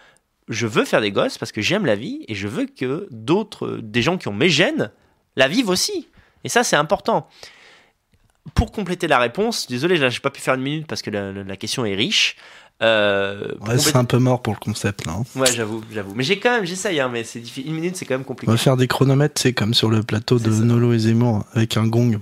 je 0.48 0.66
veux 0.66 0.85
faire 0.85 1.01
des 1.01 1.12
gosses 1.12 1.39
parce 1.39 1.52
que 1.52 1.61
j'aime 1.61 1.86
la 1.86 1.94
vie 1.94 2.24
et 2.27 2.35
je 2.35 2.48
veux 2.48 2.66
que 2.66 3.06
d'autres, 3.11 3.78
des 3.82 4.02
gens 4.02 4.16
qui 4.19 4.28
ont 4.28 4.32
mes 4.32 4.48
gènes, 4.48 4.90
la 5.36 5.48
vivent 5.48 5.69
aussi. 5.69 6.09
Et 6.44 6.48
ça, 6.48 6.65
c'est 6.65 6.77
important. 6.77 7.28
Pour 8.55 8.73
compléter 8.73 9.09
la 9.09 9.19
réponse, 9.19 9.66
désolé, 9.66 9.97
j'ai 9.97 10.20
pas 10.20 10.31
pu 10.31 10.40
faire 10.40 10.55
une 10.55 10.62
minute 10.62 10.86
parce 10.86 11.01
que 11.01 11.11
la, 11.11 11.56
question 11.56 11.85
est 11.86 11.94
riche. 11.94 12.36
Euh, 12.82 13.52
c'est 13.78 13.97
un 13.97 14.05
peu 14.05 14.19
mort 14.19 14.43
pour 14.43 14.52
le 14.52 14.59
concept 14.59 15.06
là. 15.06 15.12
hein. 15.12 15.23
Ouais, 15.36 15.51
j'avoue, 15.55 15.82
j'avoue. 15.93 16.12
Mais 16.15 16.24
j'ai 16.24 16.39
quand 16.40 16.51
même, 16.51 16.66
j'essaye, 16.66 16.98
hein, 17.01 17.09
mais 17.11 17.23
c'est 17.23 17.39
difficile. 17.39 17.69
Une 17.69 17.77
minute, 17.77 17.97
c'est 17.97 18.05
quand 18.05 18.15
même 18.15 18.23
On 18.23 18.24
compliqué. 18.24 18.51
va 18.51 18.59
faire 18.59 18.77
des 18.77 18.89
chronomètres, 18.89 19.40
c'est 19.40 19.52
comme 19.52 19.74
sur 19.74 19.89
le 19.89 20.02
plateau 20.02 20.39
de. 20.39 20.51
Nolo 20.51 20.93
et 20.93 20.98
Zemmour 20.98 21.44
avec 21.55 21.77
un 21.77 21.86
gong. 21.86 22.19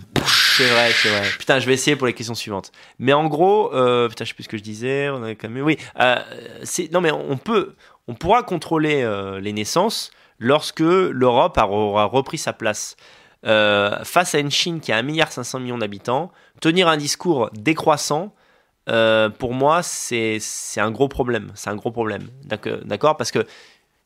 C'est 0.57 0.69
vrai, 0.69 0.91
c'est 0.93 1.09
vrai. 1.09 1.23
Putain, 1.39 1.59
je 1.59 1.67
vais 1.67 1.73
essayer 1.73 1.97
pour 1.97 2.07
les 2.07 2.13
questions 2.13 2.35
suivantes. 2.35 2.71
Mais 2.99 3.15
en 3.15 3.27
gros, 3.27 3.75
euh, 3.75 4.09
putain, 4.09 4.25
je 4.25 4.29
sais 4.29 4.35
plus 4.35 4.45
ce 4.45 4.49
que 4.51 4.59
je 4.59 4.63
disais. 4.63 5.09
On 5.09 5.23
avait 5.23 5.37
quand 5.37 5.49
même, 5.49 5.65
oui. 5.65 5.79
Euh, 5.99 6.17
c'est 6.63 6.93
non, 6.93 7.01
mais 7.01 7.11
on 7.11 7.39
peut, 7.39 7.75
on 8.07 8.15
pourra 8.15 8.43
contrôler 8.43 9.03
euh, 9.03 9.41
les 9.41 9.53
naissances 9.55 10.11
lorsque 10.43 10.81
l'Europe 10.81 11.57
aura 11.59 12.05
repris 12.05 12.39
sa 12.39 12.53
place. 12.53 12.97
Euh, 13.45 14.05
face 14.05 14.35
à 14.35 14.39
une 14.39 14.51
Chine 14.51 14.81
qui 14.81 14.93
a 14.93 15.03
1,5 15.03 15.59
milliard 15.61 15.79
d'habitants, 15.79 16.31
tenir 16.61 16.87
un 16.89 16.97
discours 16.97 17.51
décroissant, 17.55 18.35
euh, 18.89 19.29
pour 19.31 19.53
moi, 19.55 19.83
c'est 19.83 20.39
un 20.77 20.91
gros 20.91 21.09
problème. 21.09 21.51
C'est 21.55 21.71
un 21.71 21.77
gros 21.77 21.91
problème. 21.91 22.29
D'accord? 22.85 23.17
Parce 23.17 23.31
que 23.33 23.45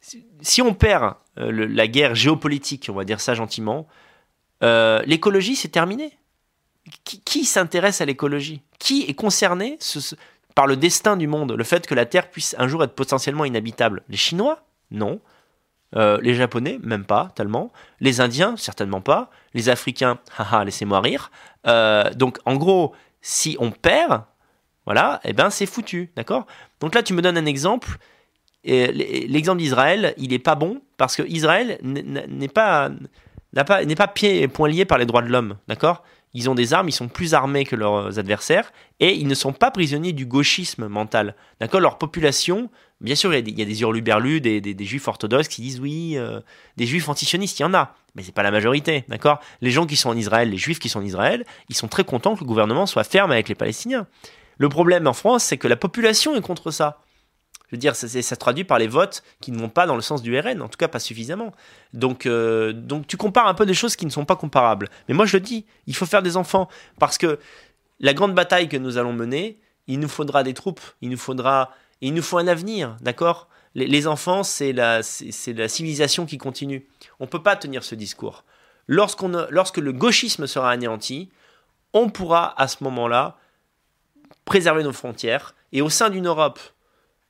si- 0.00 0.62
on 0.62 0.72
perd 0.74 1.14
euh, 1.38 1.66
la 1.68 1.86
guerre 1.86 2.14
géopolitique, 2.14 2.88
on 2.90 2.94
va 2.94 3.04
dire 3.04 3.20
ça 3.20 3.34
gentiment, 3.34 3.86
l'écologie, 4.62 5.56
c'est 5.56 5.68
terminé. 5.68 6.16
Qui, 7.04 7.44
s'intéresse 7.44 8.00
à 8.00 8.04
l'écologie? 8.04 8.62
Qui 8.78 9.02
est 9.08 9.14
concerné 9.14 9.76
ce- 9.80 10.00
ce- 10.00 10.14
par 10.54 10.66
le 10.68 10.76
destin 10.76 11.16
du 11.16 11.26
monde? 11.26 11.52
Le 11.52 11.64
fait 11.64 11.86
que 11.86 11.94
la 11.94 12.06
Terre 12.06 12.30
puisse 12.30 12.54
un 12.58 12.68
jour 12.68 12.82
être 12.84 12.94
potentiellement 12.94 13.44
inhabitable 13.44 14.02
Les 14.08 14.16
Chinois? 14.16 14.62
Non. 14.92 15.20
Euh, 15.96 16.18
les 16.22 16.34
Japonais, 16.34 16.78
même 16.82 17.04
pas 17.04 17.30
tellement. 17.34 17.72
Les 18.00 18.20
Indiens, 18.20 18.56
certainement 18.56 19.00
pas. 19.00 19.30
Les 19.54 19.68
Africains, 19.68 20.18
haha, 20.38 20.64
laissez-moi 20.64 21.00
rire. 21.00 21.30
Euh, 21.66 22.12
donc, 22.14 22.38
en 22.44 22.56
gros, 22.56 22.94
si 23.22 23.56
on 23.58 23.70
perd, 23.70 24.22
voilà, 24.84 25.20
eh 25.24 25.32
ben 25.32 25.50
c'est 25.50 25.66
foutu, 25.66 26.12
d'accord? 26.14 26.46
Donc 26.80 26.94
là, 26.94 27.02
tu 27.02 27.14
me 27.14 27.22
donnes 27.22 27.38
un 27.38 27.46
exemple. 27.46 27.98
L'exemple 28.64 29.58
d'Israël, 29.58 30.12
il 30.16 30.32
est 30.32 30.40
pas 30.40 30.56
bon 30.56 30.82
parce 30.96 31.14
que 31.14 31.22
Israël 31.22 31.78
n'est 31.82 32.48
pas 32.48 32.90
n'est 33.54 33.64
pas, 33.64 33.84
pas 33.84 34.08
pied 34.08 34.42
et 34.42 34.48
point 34.48 34.68
lié 34.68 34.84
par 34.84 34.98
les 34.98 35.06
droits 35.06 35.22
de 35.22 35.28
l'homme, 35.28 35.56
d'accord? 35.68 36.02
Ils 36.34 36.50
ont 36.50 36.54
des 36.54 36.74
armes, 36.74 36.88
ils 36.88 36.92
sont 36.92 37.08
plus 37.08 37.32
armés 37.32 37.64
que 37.64 37.76
leurs 37.76 38.18
adversaires 38.18 38.72
et 39.00 39.14
ils 39.14 39.26
ne 39.26 39.34
sont 39.34 39.52
pas 39.52 39.70
prisonniers 39.70 40.12
du 40.12 40.26
gauchisme 40.26 40.88
mental, 40.88 41.34
d'accord? 41.60 41.80
Leur 41.80 41.96
population, 41.98 42.70
bien 43.00 43.14
sûr, 43.14 43.32
il 43.32 43.36
y 43.36 43.38
a 43.38 43.42
des, 43.42 43.50
il 43.50 43.60
y 43.60 43.66
des 43.66 43.80
hurluberlus, 43.80 44.40
des, 44.40 44.84
juifs 44.84 45.06
orthodoxes 45.08 45.48
qui 45.48 45.62
disent 45.62 45.80
oui, 45.80 46.14
euh, 46.16 46.40
des 46.76 46.86
juifs 46.86 47.08
antisionistes, 47.08 47.58
il 47.58 47.62
y 47.62 47.64
en 47.64 47.74
a, 47.74 47.94
mais 48.14 48.22
c'est 48.22 48.34
pas 48.34 48.42
la 48.42 48.50
majorité, 48.50 49.04
d'accord? 49.08 49.40
Les 49.60 49.70
gens 49.70 49.86
qui 49.86 49.96
sont 49.96 50.10
en 50.10 50.16
Israël, 50.16 50.50
les 50.50 50.56
juifs 50.56 50.78
qui 50.78 50.88
sont 50.88 51.00
en 51.00 51.04
Israël, 51.04 51.44
ils 51.68 51.76
sont 51.76 51.88
très 51.88 52.04
contents 52.04 52.34
que 52.34 52.40
le 52.40 52.46
gouvernement 52.46 52.86
soit 52.86 53.04
ferme 53.04 53.32
avec 53.32 53.48
les 53.48 53.54
Palestiniens. 53.54 54.06
Le 54.58 54.68
problème 54.68 55.06
en 55.06 55.12
France, 55.12 55.44
c'est 55.44 55.58
que 55.58 55.68
la 55.68 55.76
population 55.76 56.34
est 56.34 56.40
contre 56.40 56.70
ça. 56.70 57.02
Je 57.68 57.74
veux 57.74 57.78
dire, 57.78 57.96
ça, 57.96 58.08
ça, 58.08 58.22
se 58.22 58.34
traduit 58.36 58.64
par 58.64 58.78
les 58.78 58.86
votes 58.86 59.24
qui 59.40 59.50
ne 59.50 59.58
vont 59.58 59.68
pas 59.68 59.86
dans 59.86 59.96
le 59.96 60.00
sens 60.00 60.22
du 60.22 60.38
RN, 60.38 60.62
en 60.62 60.68
tout 60.68 60.78
cas 60.78 60.86
pas 60.88 61.00
suffisamment. 61.00 61.52
Donc, 61.92 62.24
euh, 62.26 62.72
donc 62.72 63.08
tu 63.08 63.16
compares 63.16 63.48
un 63.48 63.54
peu 63.54 63.66
des 63.66 63.74
choses 63.74 63.96
qui 63.96 64.06
ne 64.06 64.10
sont 64.10 64.24
pas 64.24 64.36
comparables. 64.36 64.88
Mais 65.08 65.14
moi 65.14 65.26
je 65.26 65.36
le 65.36 65.40
dis, 65.40 65.66
il 65.86 65.96
faut 65.96 66.06
faire 66.06 66.22
des 66.22 66.36
enfants. 66.36 66.68
Parce 67.00 67.18
que 67.18 67.40
la 67.98 68.14
grande 68.14 68.34
bataille 68.34 68.68
que 68.68 68.76
nous 68.76 68.98
allons 68.98 69.12
mener, 69.12 69.58
il 69.88 69.98
nous 69.98 70.08
faudra 70.08 70.44
des 70.44 70.54
troupes, 70.54 70.80
il 71.00 71.10
nous 71.10 71.16
faudra, 71.16 71.72
il 72.00 72.14
nous 72.14 72.22
faut 72.22 72.38
un 72.38 72.46
avenir, 72.46 72.96
d'accord? 73.00 73.48
Les, 73.74 74.06
enfants, 74.06 74.42
c'est 74.42 74.72
la, 74.72 75.02
civilisation 75.02 76.24
qui 76.24 76.38
continue. 76.38 76.86
On 77.20 77.24
ne 77.24 77.28
peut 77.28 77.42
pas 77.42 77.56
tenir 77.56 77.84
ce 77.84 77.94
discours. 77.94 78.44
Lorsque 78.88 79.22
le 79.22 79.92
gauchisme 79.92 80.46
sera 80.46 80.70
anéanti, 80.70 81.28
on 81.92 82.08
pourra 82.08 82.58
à 82.60 82.68
ce 82.68 82.82
moment-là 82.84 83.36
préserver 84.46 84.82
nos 84.82 84.94
frontières. 84.94 85.54
Et 85.72 85.82
au 85.82 85.90
sein 85.90 86.08
d'une 86.08 86.26
Europe 86.26 86.58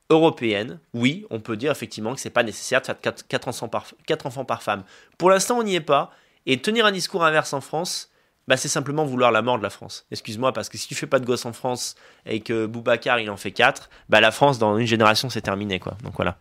européenne, 0.08 0.78
oui, 0.94 1.26
on 1.30 1.40
peut 1.40 1.56
dire 1.56 1.72
effectivement 1.72 2.14
que 2.14 2.20
c'est 2.20 2.30
pas 2.30 2.44
nécessaire 2.44 2.80
de 2.80 2.86
faire 2.86 3.00
4, 3.00 3.48
enfants, 3.48 3.68
par, 3.68 3.86
enfants 4.24 4.44
par 4.44 4.62
femme. 4.62 4.84
Pour 5.18 5.30
l'instant, 5.30 5.58
on 5.58 5.64
n'y 5.64 5.74
est 5.74 5.80
pas. 5.80 6.12
Et 6.46 6.60
tenir 6.62 6.86
un 6.86 6.92
discours 6.92 7.24
inverse 7.24 7.52
en 7.52 7.60
France, 7.60 8.12
bah, 8.48 8.56
c'est 8.56 8.68
simplement 8.68 9.04
vouloir 9.04 9.32
la 9.32 9.42
mort 9.42 9.58
de 9.58 9.62
la 9.62 9.70
France. 9.70 10.06
Excuse-moi, 10.10 10.52
parce 10.52 10.68
que 10.68 10.78
si 10.78 10.86
tu 10.86 10.94
fais 10.94 11.06
pas 11.06 11.18
de 11.18 11.26
gosses 11.26 11.46
en 11.46 11.52
France 11.52 11.96
et 12.26 12.40
que 12.40 12.66
Boubacar 12.66 13.18
il 13.20 13.30
en 13.30 13.36
fait 13.36 13.50
4, 13.50 13.90
bah, 14.08 14.20
la 14.20 14.30
France 14.30 14.58
dans 14.58 14.78
une 14.78 14.86
génération 14.86 15.30
c'est 15.30 15.40
terminé 15.40 15.78
quoi. 15.80 15.96
Donc 16.04 16.14
voilà. 16.16 16.36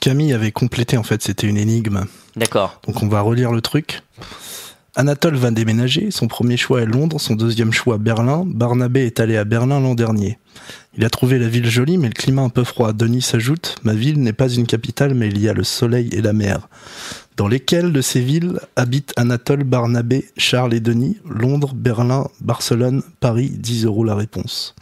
Camille 0.00 0.32
avait 0.32 0.52
complété 0.52 0.96
en 0.96 1.02
fait, 1.02 1.22
c'était 1.22 1.46
une 1.46 1.56
énigme. 1.56 2.04
D'accord. 2.36 2.80
Donc 2.86 3.02
on 3.02 3.08
va 3.08 3.20
relire 3.20 3.50
le 3.52 3.60
truc. 3.60 4.02
Anatole 4.94 5.36
va 5.36 5.50
déménager, 5.50 6.10
son 6.10 6.28
premier 6.28 6.56
choix 6.56 6.82
est 6.82 6.86
Londres, 6.86 7.20
son 7.20 7.34
deuxième 7.34 7.72
choix 7.72 7.98
Berlin. 7.98 8.44
Barnabé 8.46 9.06
est 9.06 9.18
allé 9.18 9.36
à 9.36 9.44
Berlin 9.44 9.80
l'an 9.80 9.94
dernier. 9.94 10.38
Il 10.96 11.04
a 11.04 11.10
trouvé 11.10 11.38
la 11.38 11.48
ville 11.48 11.68
jolie 11.68 11.98
mais 11.98 12.08
le 12.08 12.14
climat 12.14 12.42
un 12.42 12.48
peu 12.48 12.64
froid. 12.64 12.92
Denis 12.92 13.22
s'ajoute, 13.22 13.76
ma 13.82 13.94
ville 13.94 14.20
n'est 14.20 14.32
pas 14.32 14.48
une 14.48 14.66
capitale 14.66 15.14
mais 15.14 15.28
il 15.28 15.38
y 15.40 15.48
a 15.48 15.52
le 15.52 15.64
soleil 15.64 16.10
et 16.12 16.22
la 16.22 16.32
mer. 16.32 16.68
Dans 17.36 17.48
lesquelles 17.48 17.92
de 17.92 18.00
ces 18.00 18.20
villes 18.20 18.60
habitent 18.76 19.12
Anatole, 19.16 19.64
Barnabé, 19.64 20.24
Charles 20.38 20.72
et 20.72 20.80
Denis 20.80 21.18
Londres, 21.28 21.74
Berlin, 21.74 22.28
Barcelone, 22.40 23.02
Paris, 23.20 23.50
10 23.50 23.84
euros 23.84 24.04
la 24.04 24.14
réponse. 24.14 24.74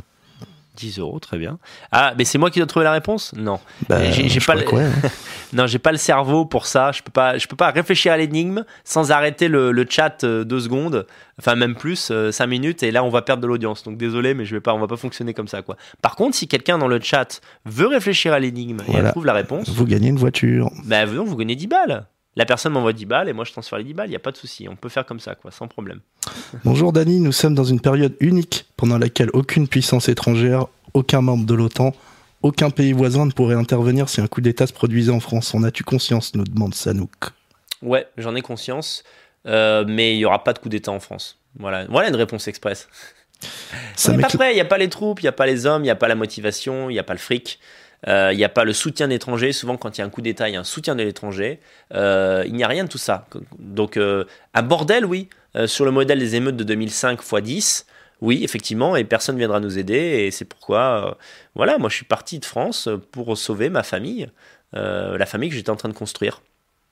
10 0.76 1.01
euros, 1.01 1.18
très 1.18 1.36
bien. 1.36 1.59
Ah, 1.90 2.14
mais 2.16 2.24
c'est 2.24 2.39
moi 2.39 2.52
qui 2.52 2.60
dois 2.60 2.66
trouver 2.66 2.85
la 2.85 2.93
réponse? 2.93 3.32
Non. 3.36 3.59
Bah, 3.89 4.09
j'ai 4.10 4.40
pas 4.40 4.55
le... 4.55 4.62
Hein. 4.72 4.93
non, 5.52 5.66
j'ai 5.66 5.81
pas 5.81 5.90
le 5.90 5.98
cerveau 5.98 6.44
pour 6.44 6.66
ça. 6.66 6.93
Je 6.93 7.02
peux 7.02 7.10
pas, 7.10 7.39
je 7.39 7.48
peux 7.48 7.56
pas 7.56 7.70
réfléchir 7.72 8.12
à 8.12 8.16
l'énigme 8.16 8.64
sans 8.85 9.10
arrêter 9.10 9.48
le, 9.48 9.86
chat 9.89 10.22
euh, 10.22 10.44
deux 10.44 10.60
secondes, 10.60 11.06
enfin 11.40 11.56
même 11.56 11.74
plus, 11.74 12.09
euh, 12.12 12.31
cinq 12.31 12.47
minutes, 12.47 12.85
et 12.85 12.93
là 12.93 13.02
on 13.02 13.09
va 13.09 13.22
perdre 13.22 13.43
de 13.43 13.48
l'audience. 13.48 13.82
Donc 13.82 13.98
désolé, 13.98 14.35
mais 14.35 14.44
je 14.44 14.55
vais 14.55 14.60
pas, 14.60 14.74
on 14.74 14.78
va 14.78 14.89
pas 14.89 14.97
fonctionner 14.97 15.35
comme 15.35 15.48
ça, 15.48 15.62
quoi. 15.62 15.76
Par 16.02 16.14
contre, 16.14 16.36
si 16.36 16.47
quelqu'un 16.47 16.78
dans 16.78 16.89
le 16.89 17.01
chat 17.01 17.40
veut 17.64 17.89
réfléchir 17.89 18.32
à 18.32 18.39
l'énigme 18.39 18.78
et 18.89 19.10
trouve 19.10 19.26
la 19.26 19.32
réponse, 19.32 19.68
vous 19.70 19.86
gagnez 19.86 20.09
une 20.09 20.18
voiture. 20.18 20.70
Bah 20.85 21.06
non, 21.06 21.24
vous 21.24 21.36
gagnez 21.36 21.56
10 21.56 21.66
balles. 21.66 22.06
La 22.36 22.47
personne 22.47 22.73
m'envoie 22.73 22.93
10 22.93 23.06
balles 23.06 23.28
et 23.28 23.32
moi 23.32 23.44
je 23.44 23.52
transfère 23.52 23.78
les 23.78 23.85
10 23.85 23.94
balles, 23.94 24.06
il 24.09 24.11
n'y 24.11 24.16
a 24.16 24.20
pas 24.20 24.32
de 24.32 24.36
souci, 24.36 24.69
on 24.69 24.74
peut 24.74 24.89
faire 24.89 25.06
comme 25.06 25.20
ça, 25.20 25.35
quoi, 25.35 25.51
sans 25.51 25.69
problème. 25.69 26.01
Bonjour 26.65 26.93
Dani, 26.93 27.20
nous 27.20 27.32
sommes 27.32 27.55
dans 27.55 27.65
une 27.65 27.81
période 27.81 28.16
unique 28.20 28.66
pendant 28.77 28.98
laquelle 28.98 29.31
aucune 29.32 29.69
puissance 29.69 30.09
étrangère, 30.09 30.66
aucun 30.94 31.20
membre 31.20 31.47
de 31.47 31.55
l'OTAN, 31.55 31.93
aucun 32.43 32.70
pays 32.70 32.93
voisin 32.93 33.27
ne 33.27 33.31
pourrait 33.31 33.55
intervenir 33.55 34.09
si 34.09 34.20
un 34.20 34.27
coup 34.27 34.40
d'État 34.40 34.66
se 34.66 34.73
produisait 34.73 35.12
en 35.12 35.20
France. 35.20 35.55
En 35.55 35.62
as-tu 35.62 35.82
conscience 35.82 36.35
nous 36.35 36.44
demande 36.44 36.74
Sanouk. 36.74 37.31
Ouais, 37.81 38.06
j'en 38.19 38.35
ai 38.35 38.43
conscience, 38.43 39.05
euh, 39.47 39.85
mais 39.86 40.15
il 40.15 40.19
n'y 40.19 40.24
aura 40.24 40.43
pas 40.44 40.52
de 40.52 40.59
coup 40.59 40.69
d'État 40.69 40.90
en 40.90 41.01
France. 41.01 41.39
Voilà, 41.59 41.86
voilà 41.86 42.09
une 42.09 42.16
réponse 42.16 42.48
express. 42.48 42.89
Ça 43.97 44.12
on 44.12 44.16
n'est 44.16 44.23
pas 44.23 44.28
prêt, 44.28 44.52
il 44.52 44.56
n'y 44.56 44.61
a 44.61 44.66
pas 44.66 44.78
les 44.78 44.89
troupes, 44.89 45.20
il 45.20 45.24
n'y 45.24 45.28
a 45.28 45.32
pas 45.32 45.47
les 45.47 45.66
hommes, 45.66 45.82
il 45.82 45.86
n'y 45.86 45.90
a 45.90 45.97
pas 45.97 46.09
la 46.09 46.15
motivation, 46.15 46.90
il 46.90 46.94
n'y 46.94 46.98
a 46.98 47.05
pas 47.05 47.12
le 47.12 47.19
fric. 47.19 47.61
Euh, 48.09 48.31
il 48.32 48.36
n'y 48.36 48.44
a 48.44 48.48
pas 48.48 48.64
le 48.64 48.72
soutien 48.72 49.09
d'étrangers. 49.09 49.52
Souvent, 49.52 49.76
quand 49.76 49.97
il 49.97 50.01
y 50.01 50.02
a 50.02 50.06
un 50.06 50.10
coup 50.10 50.20
d'État, 50.20 50.48
il 50.48 50.52
y 50.52 50.56
a 50.56 50.60
un 50.60 50.64
soutien 50.64 50.94
de 50.94 51.02
l'étranger. 51.02 51.60
Euh, 51.94 52.44
il 52.47 52.55
n'y 52.55 52.64
a 52.64 52.68
rien 52.68 52.85
de 52.85 52.89
tout 52.89 52.98
ça. 52.98 53.26
Donc, 53.59 53.97
euh, 53.97 54.24
un 54.52 54.62
bordel, 54.62 55.05
oui. 55.05 55.28
sur 55.66 55.85
le 55.85 55.93
modèle 55.93 56.18
des 56.18 56.35
émeutes 56.35 56.56
de 56.56 56.64
2005 56.64 57.20
x 57.20 57.43
10, 57.43 57.86
oui, 58.20 58.43
effectivement, 58.43 58.97
et 58.97 59.05
personne 59.05 59.36
ne 59.36 59.40
viendra 59.40 59.60
nous 59.60 59.78
aider. 59.78 59.94
Et 59.94 60.31
c'est 60.31 60.44
pourquoi, 60.44 61.16
voilà, 61.55 61.78
moi, 61.78 61.89
je 61.89 61.97
suis 61.97 62.05
parti 62.05 62.39
de 62.39 62.44
France 62.44 62.89
pour 63.12 63.36
sauver 63.39 63.70
ma 63.70 63.85
famille, 63.85 64.28
la 64.72 65.26
famille 65.26 65.51
que 65.51 65.55
j'étais 65.55 65.70
en 65.70 65.76
train 65.76 65.89
de 65.89 65.94
construire 65.94 66.43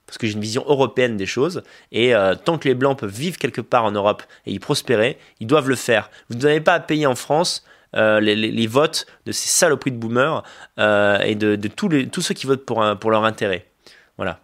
parce 0.06 0.18
que 0.18 0.26
j'ai 0.26 0.34
une 0.34 0.40
vision 0.40 0.64
européenne 0.66 1.16
des 1.16 1.26
choses. 1.26 1.62
Et 1.90 2.12
tant 2.44 2.58
que 2.58 2.68
les 2.68 2.74
Blancs 2.74 2.98
peuvent 2.98 3.10
vivre 3.10 3.38
quelque 3.38 3.60
part 3.60 3.84
en 3.84 3.90
Europe 3.90 4.22
et 4.46 4.52
y 4.52 4.58
prospérer, 4.60 5.18
ils 5.40 5.46
doivent 5.48 5.68
le 5.68 5.76
faire. 5.76 6.10
Vous 6.28 6.38
n'avez 6.38 6.60
pas 6.60 6.74
à 6.74 6.80
payer 6.80 7.06
en 7.06 7.16
France 7.16 7.64
euh, 7.94 8.20
les, 8.20 8.66
votes 8.66 9.06
de 9.26 9.32
ces 9.32 9.48
saloperies 9.48 9.92
de 9.92 9.96
boomers 9.96 10.42
euh, 10.78 11.18
et 11.20 11.34
de, 11.34 11.56
tous, 11.68 11.88
les, 11.88 12.08
tous 12.08 12.22
ceux 12.22 12.34
qui 12.34 12.46
votent 12.46 12.64
pour, 12.64 12.84
pour 12.98 13.10
leur 13.10 13.24
intérêt. 13.24 13.66
Voilà. 14.16 14.40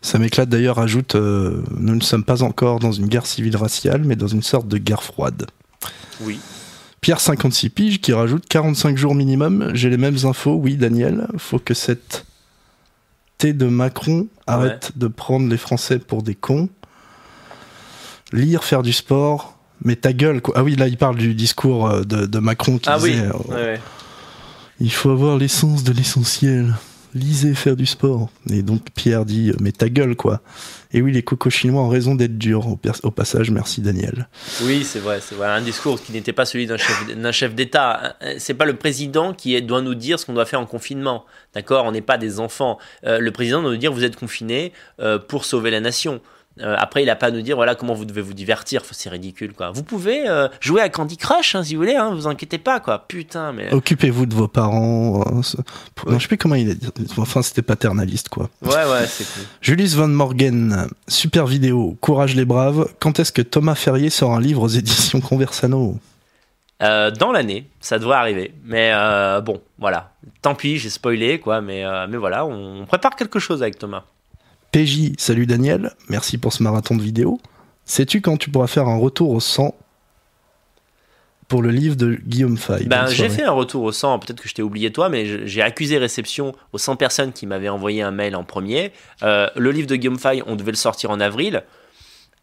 Ça 0.00 0.18
m'éclate 0.18 0.48
d'ailleurs, 0.48 0.78
ajoute, 0.78 1.14
euh, 1.14 1.62
nous 1.76 1.94
ne 1.94 2.00
sommes 2.00 2.24
pas 2.24 2.42
encore 2.42 2.78
dans 2.78 2.92
une 2.92 3.06
guerre 3.06 3.26
civile 3.26 3.56
raciale, 3.56 4.02
mais 4.04 4.16
dans 4.16 4.26
une 4.26 4.42
sorte 4.42 4.68
de 4.68 4.78
guerre 4.78 5.02
froide. 5.02 5.46
Oui. 6.20 6.40
Pierre 7.00 7.20
56 7.20 7.70
piges 7.70 8.00
qui 8.00 8.12
rajoute 8.12 8.46
45 8.48 8.96
jours 8.96 9.14
minimum, 9.14 9.70
j'ai 9.74 9.88
les 9.88 9.96
mêmes 9.96 10.18
infos, 10.24 10.54
oui 10.54 10.76
Daniel, 10.76 11.28
faut 11.36 11.60
que 11.60 11.74
cette 11.74 12.26
T 13.38 13.52
de 13.52 13.66
Macron 13.66 14.26
arrête 14.48 14.92
de 14.96 15.06
prendre 15.06 15.48
les 15.48 15.56
Français 15.56 16.00
pour 16.00 16.24
des 16.24 16.34
cons. 16.34 16.68
Lire, 18.32 18.64
faire 18.64 18.82
du 18.82 18.92
sport, 18.92 19.57
mais 19.84 19.96
ta 19.96 20.12
gueule, 20.12 20.40
quoi. 20.40 20.54
Ah 20.56 20.64
oui, 20.64 20.76
là, 20.76 20.88
il 20.88 20.96
parle 20.96 21.16
du 21.16 21.34
discours 21.34 21.88
euh, 21.88 22.02
de, 22.02 22.38
Macron 22.38 22.78
qui 22.78 22.88
ah 22.88 22.98
disait 22.98 23.28
oui. 23.32 23.52
Euh, 23.52 23.76
Il 24.80 24.92
faut 24.92 25.10
avoir 25.10 25.36
l'essence 25.36 25.84
de 25.84 25.92
l'essentiel. 25.92 26.74
Lisez, 27.14 27.54
faire 27.54 27.74
du 27.74 27.86
sport. 27.86 28.28
Et 28.50 28.62
donc 28.62 28.82
Pierre 28.94 29.24
dit 29.24 29.52
Mais 29.60 29.72
ta 29.72 29.88
gueule, 29.88 30.14
quoi. 30.14 30.42
Et 30.92 31.00
oui, 31.00 31.12
les 31.12 31.22
cocos 31.22 31.48
chinois 31.48 31.82
ont 31.82 31.88
raison 31.88 32.14
d'être 32.14 32.36
durs. 32.36 32.66
Au, 33.02 33.10
passage, 33.10 33.50
merci 33.50 33.80
Daniel. 33.80 34.28
Oui, 34.62 34.84
c'est 34.84 34.98
vrai, 34.98 35.20
c'est 35.22 35.34
vrai. 35.34 35.48
Un 35.48 35.62
discours 35.62 36.02
qui 36.02 36.12
n'était 36.12 36.34
pas 36.34 36.44
celui 36.44 36.66
d'un 36.66 36.76
chef, 37.32 37.54
d'État. 37.54 38.16
C'est 38.38 38.54
pas 38.54 38.66
le 38.66 38.76
président 38.76 39.32
qui 39.32 39.60
doit 39.62 39.80
nous 39.80 39.94
dire 39.94 40.20
ce 40.20 40.26
qu'on 40.26 40.34
doit 40.34 40.44
faire 40.44 40.60
en 40.60 40.66
confinement. 40.66 41.24
D'accord? 41.54 41.86
On 41.86 41.92
n'est 41.92 42.02
pas 42.02 42.18
des 42.18 42.40
enfants. 42.40 42.78
Euh, 43.04 43.18
le 43.18 43.30
président 43.32 43.62
doit 43.62 43.70
nous 43.70 43.78
dire 43.78 43.92
Vous 43.92 44.04
êtes 44.04 44.16
confinés 44.16 44.72
pour 45.28 45.46
sauver 45.46 45.70
la 45.70 45.80
nation. 45.80 46.20
Euh, 46.60 46.74
après, 46.78 47.02
il 47.02 47.06
n'a 47.06 47.16
pas 47.16 47.26
à 47.26 47.30
nous 47.30 47.42
dire 47.42 47.56
voilà 47.56 47.74
comment 47.74 47.94
vous 47.94 48.04
devez 48.04 48.20
vous 48.20 48.34
divertir. 48.34 48.82
C'est 48.90 49.08
ridicule 49.08 49.52
quoi. 49.52 49.70
Vous 49.70 49.82
pouvez 49.82 50.28
euh, 50.28 50.48
jouer 50.60 50.80
à 50.80 50.88
Candy 50.88 51.16
Crush 51.16 51.54
hein, 51.54 51.62
si 51.62 51.74
vous 51.74 51.82
voulez. 51.82 51.94
Hein, 51.94 52.10
vous 52.14 52.26
inquiétez 52.26 52.58
pas 52.58 52.80
quoi. 52.80 53.04
Putain 53.06 53.52
mais. 53.52 53.72
Occupez-vous 53.72 54.26
de 54.26 54.34
vos 54.34 54.48
parents. 54.48 55.22
Hein, 55.26 55.40
non, 56.06 56.18
je 56.18 56.22
sais 56.22 56.28
plus 56.28 56.38
comment 56.38 56.54
il 56.54 56.70
est. 56.70 57.18
Enfin, 57.18 57.42
c'était 57.42 57.62
paternaliste 57.62 58.28
quoi. 58.28 58.48
Ouais 58.62 58.70
ouais 58.70 59.06
c'est 59.06 59.24
cool. 59.24 59.42
Julius 59.60 59.94
Van 59.94 60.08
Morgen, 60.08 60.88
super 61.06 61.46
vidéo. 61.46 61.96
Courage 62.00 62.34
les 62.34 62.44
braves. 62.44 62.88
Quand 62.98 63.18
est-ce 63.20 63.32
que 63.32 63.42
Thomas 63.42 63.74
Ferrier 63.74 64.10
sort 64.10 64.34
un 64.34 64.40
livre 64.40 64.62
aux 64.62 64.68
éditions 64.68 65.20
Conversano? 65.20 65.98
Euh, 66.80 67.10
dans 67.10 67.32
l'année, 67.32 67.66
ça 67.80 67.98
devrait 67.98 68.16
arriver. 68.16 68.54
Mais 68.64 68.92
bon, 69.42 69.60
voilà. 69.78 70.12
Tant 70.42 70.54
pis, 70.54 70.78
j'ai 70.78 70.90
spoilé, 70.90 71.40
quoi. 71.40 71.60
Mais, 71.60 71.84
mais 72.08 72.16
voilà, 72.16 72.46
on 72.46 72.86
prépare 72.86 73.16
quelque 73.16 73.38
chose 73.38 73.62
avec 73.62 73.78
Thomas. 73.78 74.04
PJ, 74.72 75.12
salut 75.16 75.46
Daniel, 75.46 75.92
merci 76.08 76.36
pour 76.36 76.52
ce 76.52 76.62
marathon 76.62 76.94
de 76.94 77.02
vidéo. 77.02 77.40
Sais-tu 77.86 78.20
quand 78.20 78.36
tu 78.36 78.50
pourras 78.50 78.66
faire 78.66 78.86
un 78.86 78.98
retour 78.98 79.30
au 79.30 79.40
100 79.40 79.74
pour 81.48 81.62
le 81.62 81.70
livre 81.70 81.96
de 81.96 82.18
Guillaume 82.26 82.58
Fay? 82.58 82.84
Ben, 82.84 83.06
J'ai 83.06 83.30
fait 83.30 83.44
un 83.44 83.52
retour 83.52 83.82
au 83.84 83.92
100, 83.92 84.18
peut-être 84.18 84.42
que 84.42 84.48
je 84.48 84.54
t'ai 84.54 84.60
oublié 84.60 84.92
toi, 84.92 85.08
mais 85.08 85.46
j'ai 85.46 85.62
accusé 85.62 85.96
réception 85.96 86.54
aux 86.74 86.78
100 86.78 86.96
personnes 86.96 87.32
qui 87.32 87.46
m'avaient 87.46 87.70
envoyé 87.70 88.02
un 88.02 88.10
mail 88.10 88.36
en 88.36 88.44
premier. 88.44 88.92
Euh, 89.22 89.48
le 89.56 89.70
livre 89.70 89.86
de 89.86 89.96
Guillaume 89.96 90.18
Fay, 90.18 90.42
on 90.46 90.54
devait 90.54 90.72
le 90.72 90.76
sortir 90.76 91.10
en 91.10 91.18
avril. 91.18 91.62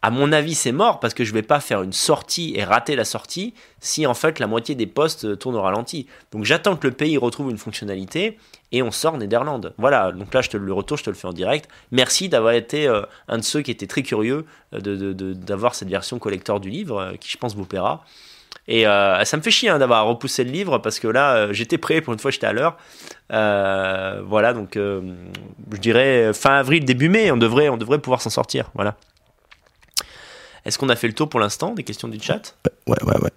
À 0.06 0.10
mon 0.10 0.30
avis, 0.30 0.54
c'est 0.54 0.70
mort 0.70 1.00
parce 1.00 1.14
que 1.14 1.24
je 1.24 1.32
vais 1.32 1.42
pas 1.42 1.58
faire 1.58 1.82
une 1.82 1.92
sortie 1.92 2.52
et 2.54 2.62
rater 2.62 2.94
la 2.94 3.04
sortie 3.04 3.54
si 3.80 4.06
en 4.06 4.14
fait 4.14 4.38
la 4.38 4.46
moitié 4.46 4.76
des 4.76 4.86
postes 4.86 5.36
tournent 5.36 5.56
au 5.56 5.62
ralenti. 5.62 6.06
Donc 6.30 6.44
j'attends 6.44 6.76
que 6.76 6.86
le 6.86 6.92
pays 6.92 7.18
retrouve 7.18 7.50
une 7.50 7.58
fonctionnalité 7.58 8.38
et 8.70 8.84
on 8.84 8.92
sort 8.92 9.18
Netherlands. 9.18 9.62
Voilà, 9.78 10.12
donc 10.12 10.32
là 10.32 10.42
je 10.42 10.50
te 10.50 10.56
le 10.56 10.72
retour, 10.72 10.96
je 10.96 11.02
te 11.02 11.10
le 11.10 11.16
fais 11.16 11.26
en 11.26 11.32
direct. 11.32 11.68
Merci 11.90 12.28
d'avoir 12.28 12.52
été 12.52 12.86
euh, 12.86 13.02
un 13.26 13.38
de 13.38 13.42
ceux 13.42 13.62
qui 13.62 13.72
étaient 13.72 13.88
très 13.88 14.04
curieux 14.04 14.46
euh, 14.74 15.12
d'avoir 15.34 15.74
cette 15.74 15.88
version 15.88 16.20
collector 16.20 16.60
du 16.60 16.70
livre 16.70 17.00
euh, 17.00 17.16
qui 17.16 17.28
je 17.28 17.36
pense 17.36 17.56
vous 17.56 17.66
plaira. 17.66 18.04
Et 18.68 18.84
ça 18.84 19.36
me 19.36 19.42
fait 19.42 19.50
chier 19.50 19.70
hein, 19.70 19.80
d'avoir 19.80 20.06
repoussé 20.06 20.44
le 20.44 20.52
livre 20.52 20.78
parce 20.78 21.00
que 21.00 21.08
là 21.08 21.52
j'étais 21.52 21.78
prêt 21.78 22.00
pour 22.00 22.12
une 22.12 22.18
fois 22.20 22.30
j'étais 22.30 22.46
à 22.46 22.52
l'heure. 22.52 22.76
voilà 23.28 24.52
donc 24.54 24.74
je 24.74 25.78
dirais 25.78 26.32
fin 26.32 26.54
avril 26.54 26.84
début 26.84 27.08
mai 27.08 27.30
on 27.30 27.36
devrait 27.36 27.68
on 27.68 27.76
devrait 27.76 27.98
pouvoir 27.98 28.22
s'en 28.22 28.30
sortir. 28.30 28.70
Voilà. 28.74 28.96
Est-ce 30.66 30.78
qu'on 30.78 30.88
a 30.88 30.96
fait 30.96 31.06
le 31.06 31.14
tour 31.14 31.28
pour 31.28 31.40
l'instant 31.40 31.72
des 31.72 31.84
questions 31.84 32.08
du 32.08 32.20
chat? 32.20 32.56
Ouais, 32.86 33.02
ouais, 33.04 33.18
ouais. 33.22 33.30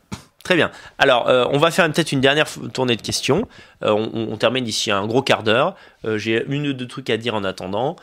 Très 0.44 0.56
bien. 0.56 0.72
Alors, 0.98 1.30
euh, 1.30 1.46
on 1.52 1.60
va 1.60 1.70
faire 1.70 1.86
peut-être 1.92 2.12
une 2.12 2.22
dernière 2.22 2.48
tournée 2.74 2.96
de 2.96 3.04
questions. 3.04 3.48
Euh, 3.84 3.92
on, 3.92 4.36
termine 4.38 4.64
d'ici 4.64 4.90
un 4.90 5.06
gros 5.06 5.22
quart 5.22 5.44
d'heure. 5.44 5.76
Euh, 6.06 6.18
j'ai 6.18 6.44
une 6.48 6.66
ou 6.66 6.74
deux 6.74 6.88
trucs 6.88 7.12
à 7.12 7.18
dire 7.18 7.36
en 7.36 7.44
attendant. 7.44 7.98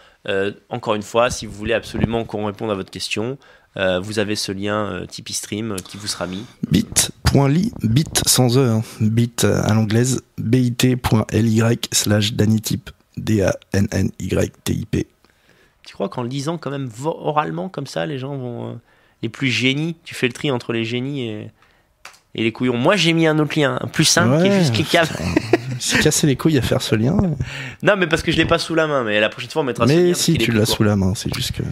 encore 0.68 0.94
une 0.94 1.02
fois, 1.02 1.28
si 1.30 1.44
vous 1.44 1.52
voulez 1.52 1.74
absolument 1.74 2.24
qu'on 2.24 2.46
réponde 2.46 2.70
à 2.70 2.74
votre 2.74 2.90
question, 2.90 3.36
vous 3.76 4.18
avez 4.20 4.36
ce 4.36 4.52
lien 4.52 5.04
Tipeee 5.08 5.34
Stream 5.34 5.76
qui 5.84 5.96
vous 5.96 6.06
sera 6.06 6.28
mis. 6.28 6.44
bit.ly, 6.70 7.72
bit 7.82 8.22
sans 8.26 8.56
E, 8.56 8.70
hein. 8.70 8.82
bit 9.00 9.44
à 9.44 9.74
l'anglaise, 9.74 10.22
bit.ly 10.38 11.62
slash 11.92 12.32
dannytip, 12.32 12.90
D-A-N-N-Y-T-I-P. 13.16 15.06
Tu 15.84 15.94
crois 15.94 16.08
qu'en 16.08 16.22
le 16.22 16.28
disant 16.28 16.58
quand 16.58 16.70
même 16.70 16.88
oralement 17.04 17.68
comme 17.68 17.86
ça, 17.86 18.06
les 18.06 18.18
gens 18.18 18.36
vont 18.36 18.80
les 19.22 19.28
plus 19.28 19.48
génies, 19.48 19.96
tu 20.04 20.14
fais 20.14 20.26
le 20.26 20.32
tri 20.32 20.50
entre 20.50 20.72
les 20.72 20.84
génies 20.84 21.28
et, 21.28 21.50
et 22.36 22.42
les 22.42 22.52
couillons. 22.52 22.76
Moi, 22.76 22.96
j'ai 22.96 23.14
mis 23.14 23.26
un 23.26 23.38
autre 23.38 23.58
lien, 23.58 23.78
un 23.80 23.86
plus 23.86 24.04
simple, 24.04 24.42
qui 24.42 24.48
est 24.48 24.58
juste 24.60 24.74
cliquable. 24.74 25.08
C'est 25.78 25.98
casser 26.02 26.26
les 26.26 26.36
couilles 26.36 26.58
à 26.58 26.62
faire 26.62 26.82
ce 26.82 26.94
lien. 26.94 27.16
Non, 27.82 27.96
mais 27.96 28.06
parce 28.06 28.22
que 28.22 28.30
je 28.30 28.36
l'ai 28.36 28.44
pas 28.44 28.58
sous 28.58 28.74
la 28.74 28.86
main. 28.86 29.04
Mais 29.04 29.18
la 29.20 29.30
prochaine 29.30 29.50
fois, 29.50 29.62
on 29.62 29.64
mettra. 29.64 29.86
Mais 29.86 30.14
si, 30.14 30.36
tu 30.36 30.52
l'as 30.52 30.66
sous 30.66 30.82
la 30.82 30.96
main. 30.96 31.14
C'est 31.14 31.34
juste 31.34 31.52
que. 31.52 31.62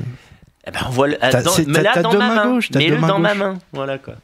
Eh 0.66 0.70
ben, 0.70 0.80
on 0.86 0.90
voit 0.90 1.08
le, 1.08 1.18
dans, 1.20 1.52
mais 1.66 1.82
là, 1.82 2.00
dans 2.00 2.14
ma 2.14 2.34
main. 2.34 2.46
Gauche, 2.46 2.70
mais 2.74 2.88
le 2.88 2.96
dans 2.96 3.18
ma 3.18 3.34
main. 3.34 3.58
Voilà 3.72 3.98
quoi. 3.98 4.14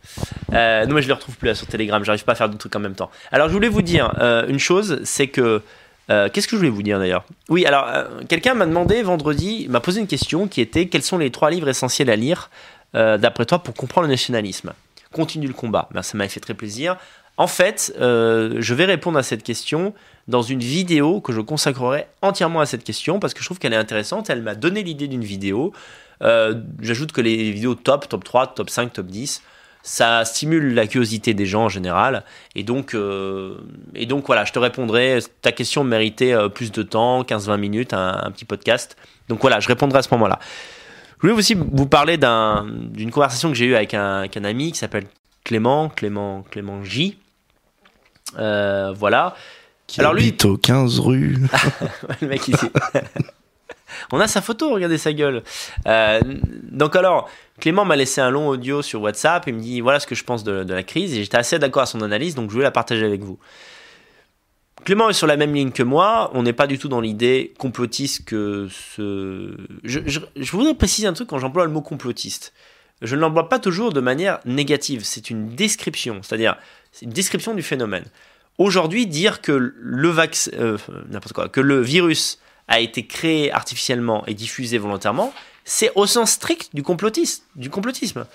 Euh, 0.54 0.86
non, 0.86 0.94
mais 0.94 1.02
je 1.02 1.08
le 1.08 1.12
retrouve 1.12 1.36
plus 1.36 1.48
là 1.48 1.54
sur 1.54 1.66
Telegram. 1.66 2.02
J'arrive 2.02 2.24
pas 2.24 2.32
à 2.32 2.34
faire 2.34 2.48
deux 2.48 2.56
trucs 2.56 2.74
en 2.74 2.80
même 2.80 2.94
temps. 2.94 3.10
Alors, 3.30 3.48
je 3.48 3.52
voulais 3.52 3.68
vous 3.68 3.82
dire 3.82 4.14
euh, 4.20 4.46
une 4.48 4.58
chose, 4.58 5.00
c'est 5.04 5.28
que. 5.28 5.60
Euh, 6.08 6.28
qu'est-ce 6.32 6.48
que 6.48 6.52
je 6.52 6.56
voulais 6.56 6.70
vous 6.70 6.82
dire 6.82 6.98
d'ailleurs? 6.98 7.24
Oui, 7.50 7.66
alors, 7.66 7.86
quelqu'un 8.28 8.54
m'a 8.54 8.66
demandé 8.66 9.02
vendredi, 9.02 9.66
m'a 9.68 9.78
posé 9.78 10.00
une 10.00 10.08
question 10.08 10.48
qui 10.48 10.60
était 10.60 10.86
quels 10.86 11.02
sont 11.02 11.18
les 11.18 11.30
trois 11.30 11.50
livres 11.50 11.68
essentiels 11.68 12.10
à 12.10 12.16
lire? 12.16 12.50
Euh, 12.94 13.18
d'après 13.18 13.46
toi, 13.46 13.62
pour 13.62 13.74
comprendre 13.74 14.06
le 14.06 14.12
nationalisme 14.12 14.72
Continue 15.12 15.48
le 15.48 15.54
combat. 15.54 15.88
Ben, 15.92 16.02
ça 16.02 16.16
m'a 16.16 16.28
fait 16.28 16.40
très 16.40 16.54
plaisir. 16.54 16.96
En 17.36 17.46
fait, 17.46 17.92
euh, 18.00 18.56
je 18.58 18.74
vais 18.74 18.84
répondre 18.84 19.18
à 19.18 19.22
cette 19.22 19.42
question 19.42 19.92
dans 20.28 20.42
une 20.42 20.60
vidéo 20.60 21.20
que 21.20 21.32
je 21.32 21.40
consacrerai 21.40 22.06
entièrement 22.22 22.60
à 22.60 22.66
cette 22.66 22.84
question 22.84 23.18
parce 23.18 23.34
que 23.34 23.40
je 23.40 23.46
trouve 23.46 23.58
qu'elle 23.58 23.72
est 23.72 23.76
intéressante. 23.76 24.30
Elle 24.30 24.42
m'a 24.42 24.54
donné 24.54 24.82
l'idée 24.82 25.08
d'une 25.08 25.24
vidéo. 25.24 25.72
Euh, 26.22 26.54
j'ajoute 26.80 27.10
que 27.10 27.20
les 27.20 27.50
vidéos 27.50 27.74
top, 27.74 28.08
top 28.08 28.22
3, 28.22 28.48
top 28.48 28.70
5, 28.70 28.92
top 28.92 29.06
10, 29.06 29.42
ça 29.82 30.24
stimule 30.24 30.74
la 30.74 30.86
curiosité 30.86 31.34
des 31.34 31.46
gens 31.46 31.64
en 31.64 31.68
général. 31.68 32.24
Et 32.54 32.62
donc, 32.62 32.94
et 33.94 34.06
donc 34.06 34.26
voilà, 34.26 34.44
je 34.44 34.52
te 34.52 34.58
répondrai. 34.58 35.18
Ta 35.42 35.50
question 35.50 35.82
méritait 35.82 36.34
plus 36.50 36.70
de 36.70 36.82
temps, 36.82 37.22
15-20 37.22 37.56
minutes, 37.56 37.94
un, 37.94 38.30
petit 38.30 38.44
podcast. 38.44 38.96
Donc 39.28 39.40
voilà, 39.40 39.58
je 39.58 39.66
répondrai 39.66 39.98
à 39.98 40.02
ce 40.02 40.10
moment-là. 40.12 40.38
Je 41.20 41.26
voulais 41.26 41.38
aussi 41.38 41.54
vous 41.54 41.86
parler 41.86 42.16
d'une 42.16 43.10
conversation 43.10 43.50
que 43.50 43.54
j'ai 43.54 43.66
eue 43.66 43.74
avec 43.74 43.92
un, 43.92 44.24
ami 44.42 44.72
qui 44.72 44.78
s'appelle 44.78 45.04
Clément, 45.44 45.90
Clément, 45.90 46.42
Clément 46.50 46.82
J. 46.82 47.18
Euh, 48.38 48.94
voilà. 48.96 49.34
Qui 49.86 50.00
alors 50.00 50.12
habite 50.12 50.44
lui... 50.44 50.50
au 50.50 50.56
15 50.56 50.98
rue. 50.98 51.36
le 52.22 52.26
mec 52.26 52.48
ici. 52.48 52.70
On 54.12 54.20
a 54.20 54.28
sa 54.28 54.40
photo, 54.40 54.72
regardez 54.72 54.96
sa 54.96 55.12
gueule. 55.12 55.42
Euh, 55.86 56.20
donc 56.70 56.96
alors, 56.96 57.28
Clément 57.58 57.84
m'a 57.84 57.96
laissé 57.96 58.22
un 58.22 58.30
long 58.30 58.48
audio 58.48 58.80
sur 58.80 59.02
WhatsApp 59.02 59.46
et 59.46 59.52
me 59.52 59.60
dit 59.60 59.82
voilà 59.82 60.00
ce 60.00 60.06
que 60.06 60.14
je 60.14 60.24
pense 60.24 60.42
de, 60.42 60.64
de 60.64 60.72
la 60.72 60.84
crise 60.84 61.12
et 61.12 61.22
j'étais 61.22 61.36
assez 61.36 61.58
d'accord 61.58 61.82
à 61.82 61.86
son 61.86 62.00
analyse 62.00 62.34
donc 62.34 62.48
je 62.48 62.54
voulais 62.54 62.64
la 62.64 62.70
partager 62.70 63.04
avec 63.04 63.20
vous. 63.20 63.38
Clément 64.84 65.10
est 65.10 65.14
sur 65.14 65.26
la 65.26 65.36
même 65.36 65.54
ligne 65.54 65.72
que 65.72 65.82
moi. 65.82 66.30
On 66.34 66.42
n'est 66.42 66.52
pas 66.52 66.66
du 66.66 66.78
tout 66.78 66.88
dans 66.88 67.00
l'idée 67.00 67.52
complotiste 67.58 68.24
que 68.24 68.68
ce. 68.70 69.56
Je, 69.84 70.50
voudrais 70.52 70.74
préciser 70.74 71.06
un 71.06 71.12
truc 71.12 71.28
quand 71.28 71.38
j'emploie 71.38 71.64
le 71.64 71.70
mot 71.70 71.82
complotiste. 71.82 72.52
Je 73.02 73.16
ne 73.16 73.20
l'emploie 73.20 73.48
pas 73.48 73.58
toujours 73.58 73.92
de 73.92 74.00
manière 74.00 74.40
négative. 74.44 75.02
C'est 75.04 75.30
une 75.30 75.54
description, 75.54 76.20
c'est-à-dire 76.22 76.56
c'est 76.92 77.06
une 77.06 77.12
description 77.12 77.54
du 77.54 77.62
phénomène. 77.62 78.04
Aujourd'hui, 78.58 79.06
dire 79.06 79.40
que 79.40 79.52
le 79.74 80.08
vaccin, 80.08 80.50
euh, 80.58 80.76
n'importe 81.08 81.32
quoi, 81.32 81.48
que 81.48 81.60
le 81.60 81.80
virus 81.80 82.38
a 82.68 82.80
été 82.80 83.06
créé 83.06 83.50
artificiellement 83.52 84.26
et 84.26 84.34
diffusé 84.34 84.76
volontairement, 84.76 85.32
c'est 85.64 85.92
au 85.94 86.06
sens 86.06 86.32
strict 86.32 86.70
du 86.74 86.82
complotisme. 86.82 87.42
Du 87.56 87.70
complotisme. 87.70 88.26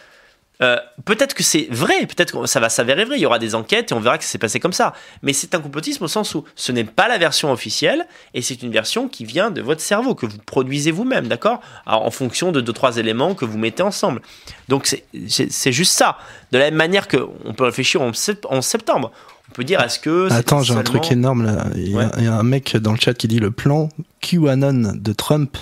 Euh, 0.61 0.77
peut-être 1.03 1.34
que 1.34 1.44
c'est 1.44 1.68
vrai, 1.69 2.06
peut-être 2.06 2.41
que 2.41 2.48
ça 2.48 2.60
va 2.60 2.69
s'avérer 2.69 3.06
vrai, 3.06 3.18
il 3.18 3.22
y 3.22 3.26
aura 3.26 3.40
des 3.40 3.56
enquêtes 3.56 3.91
et 3.91 3.94
on 3.94 3.99
verra 3.99 4.18
que 4.18 4.23
c'est 4.23 4.38
passé 4.38 4.60
comme 4.60 4.73
ça. 4.73 4.94
Mais 5.22 5.34
c'est 5.34 5.53
un 5.53 5.60
complotisme 5.60 6.03
au 6.03 6.07
sens 6.07 6.34
où 6.36 6.45
ce 6.56 6.72
n'est 6.72 6.86
pas 6.86 7.07
la 7.07 7.18
version 7.18 7.52
officielle 7.52 8.07
et 8.34 8.41
c'est 8.41 8.61
une 8.64 8.72
version 8.72 9.07
qui 9.07 9.26
vient 9.26 9.52
de 9.52 9.61
votre 9.61 9.82
cerveau, 9.82 10.15
que 10.15 10.26
vous 10.26 10.38
produisez 10.45 10.91
vous-même, 10.91 11.27
d'accord? 11.27 11.61
En 11.86 12.11
fonction 12.11 12.52
de 12.52 12.61
deux, 12.61 12.73
trois 12.73 12.98
éléments 12.98 13.36
que 13.36 13.45
vous 13.45 13.57
mettez 13.57 13.84
ensemble. 13.84 14.22
Donc 14.69 14.88
c'est 15.27 15.72
juste 15.72 15.94
ça. 15.94 16.18
De 16.52 16.57
la 16.57 16.65
même 16.65 16.76
manière 16.76 17.07
qu'on 17.07 17.53
peut 17.53 17.65
réfléchir 17.65 18.02
en, 18.02 18.14
septembre. 18.14 19.11
On 19.49 19.53
peut 19.53 19.64
dire 19.64 19.82
est-ce 19.82 19.99
que. 19.99 20.32
Attends, 20.32 20.64
j'ai 20.64 20.73
un 20.73 20.84
truc 20.84 21.11
énorme 21.11 21.45
là. 21.45 21.68
Il 21.76 21.91
y, 21.91 21.98
a, 21.98 22.34
un 22.34 22.44
mec 22.44 22.77
dans 22.77 22.94
le 22.94 22.99
chat 22.99 23.14
qui 23.14 23.27
dit 23.27 23.40
le 23.40 23.52
plan 23.52 23.90
QAnon 24.22 24.94
de 24.95 25.14
Trump 25.14 25.57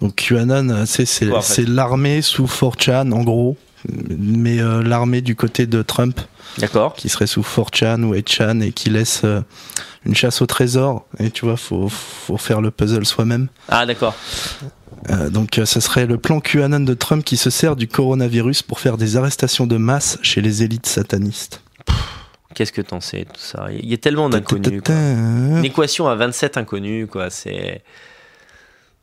donc 0.00 0.14
QAnon, 0.14 0.70
euh, 0.70 0.84
c'est 0.86 1.68
l'armée 1.68 2.22
sous 2.22 2.44
4chan 2.44 3.12
en 3.12 3.22
gros, 3.24 3.56
mais 3.88 4.60
euh, 4.60 4.82
l'armée 4.82 5.22
du 5.22 5.34
côté 5.34 5.66
de 5.66 5.82
Trump. 5.82 6.20
D'accord. 6.58 6.94
Qui 6.94 7.08
serait 7.08 7.26
sous 7.26 7.42
4chan 7.42 8.02
ou 8.02 8.14
8chan 8.14 8.62
et 8.62 8.72
qui 8.72 8.90
laisse 8.90 9.22
euh, 9.24 9.40
une 10.06 10.14
chasse 10.14 10.40
au 10.40 10.46
trésor. 10.46 11.06
Et 11.18 11.30
tu 11.30 11.44
vois, 11.44 11.56
faut, 11.56 11.88
faut 11.88 12.36
faire 12.36 12.60
le 12.60 12.70
puzzle 12.70 13.04
soi-même. 13.06 13.48
Ah 13.68 13.86
d'accord. 13.86 14.14
donc 15.30 15.60
ce 15.64 15.80
serait 15.80 16.06
le 16.06 16.18
plan 16.18 16.40
QAnon 16.40 16.80
de 16.80 16.94
Trump 16.94 17.24
qui 17.24 17.36
se 17.36 17.50
sert 17.50 17.76
du 17.76 17.88
coronavirus 17.88 18.62
pour 18.62 18.80
faire 18.80 18.96
des 18.96 19.16
arrestations 19.16 19.66
de 19.66 19.76
masse 19.76 20.18
chez 20.22 20.40
les 20.40 20.62
élites 20.62 20.86
satanistes. 20.86 21.62
Qu'est-ce 22.54 22.72
que 22.72 22.82
t'en 22.82 23.00
sais 23.00 23.24
tout 23.24 23.40
ça? 23.40 23.68
Il 23.70 23.88
y 23.88 23.94
a 23.94 23.98
tellement 23.98 24.28
d'inconnus. 24.28 24.82
Une 24.88 25.64
équation 25.64 26.08
à 26.08 26.14
27 26.14 26.56
inconnus, 26.56 27.06
quoi. 27.10 27.30
C'est 27.30 27.82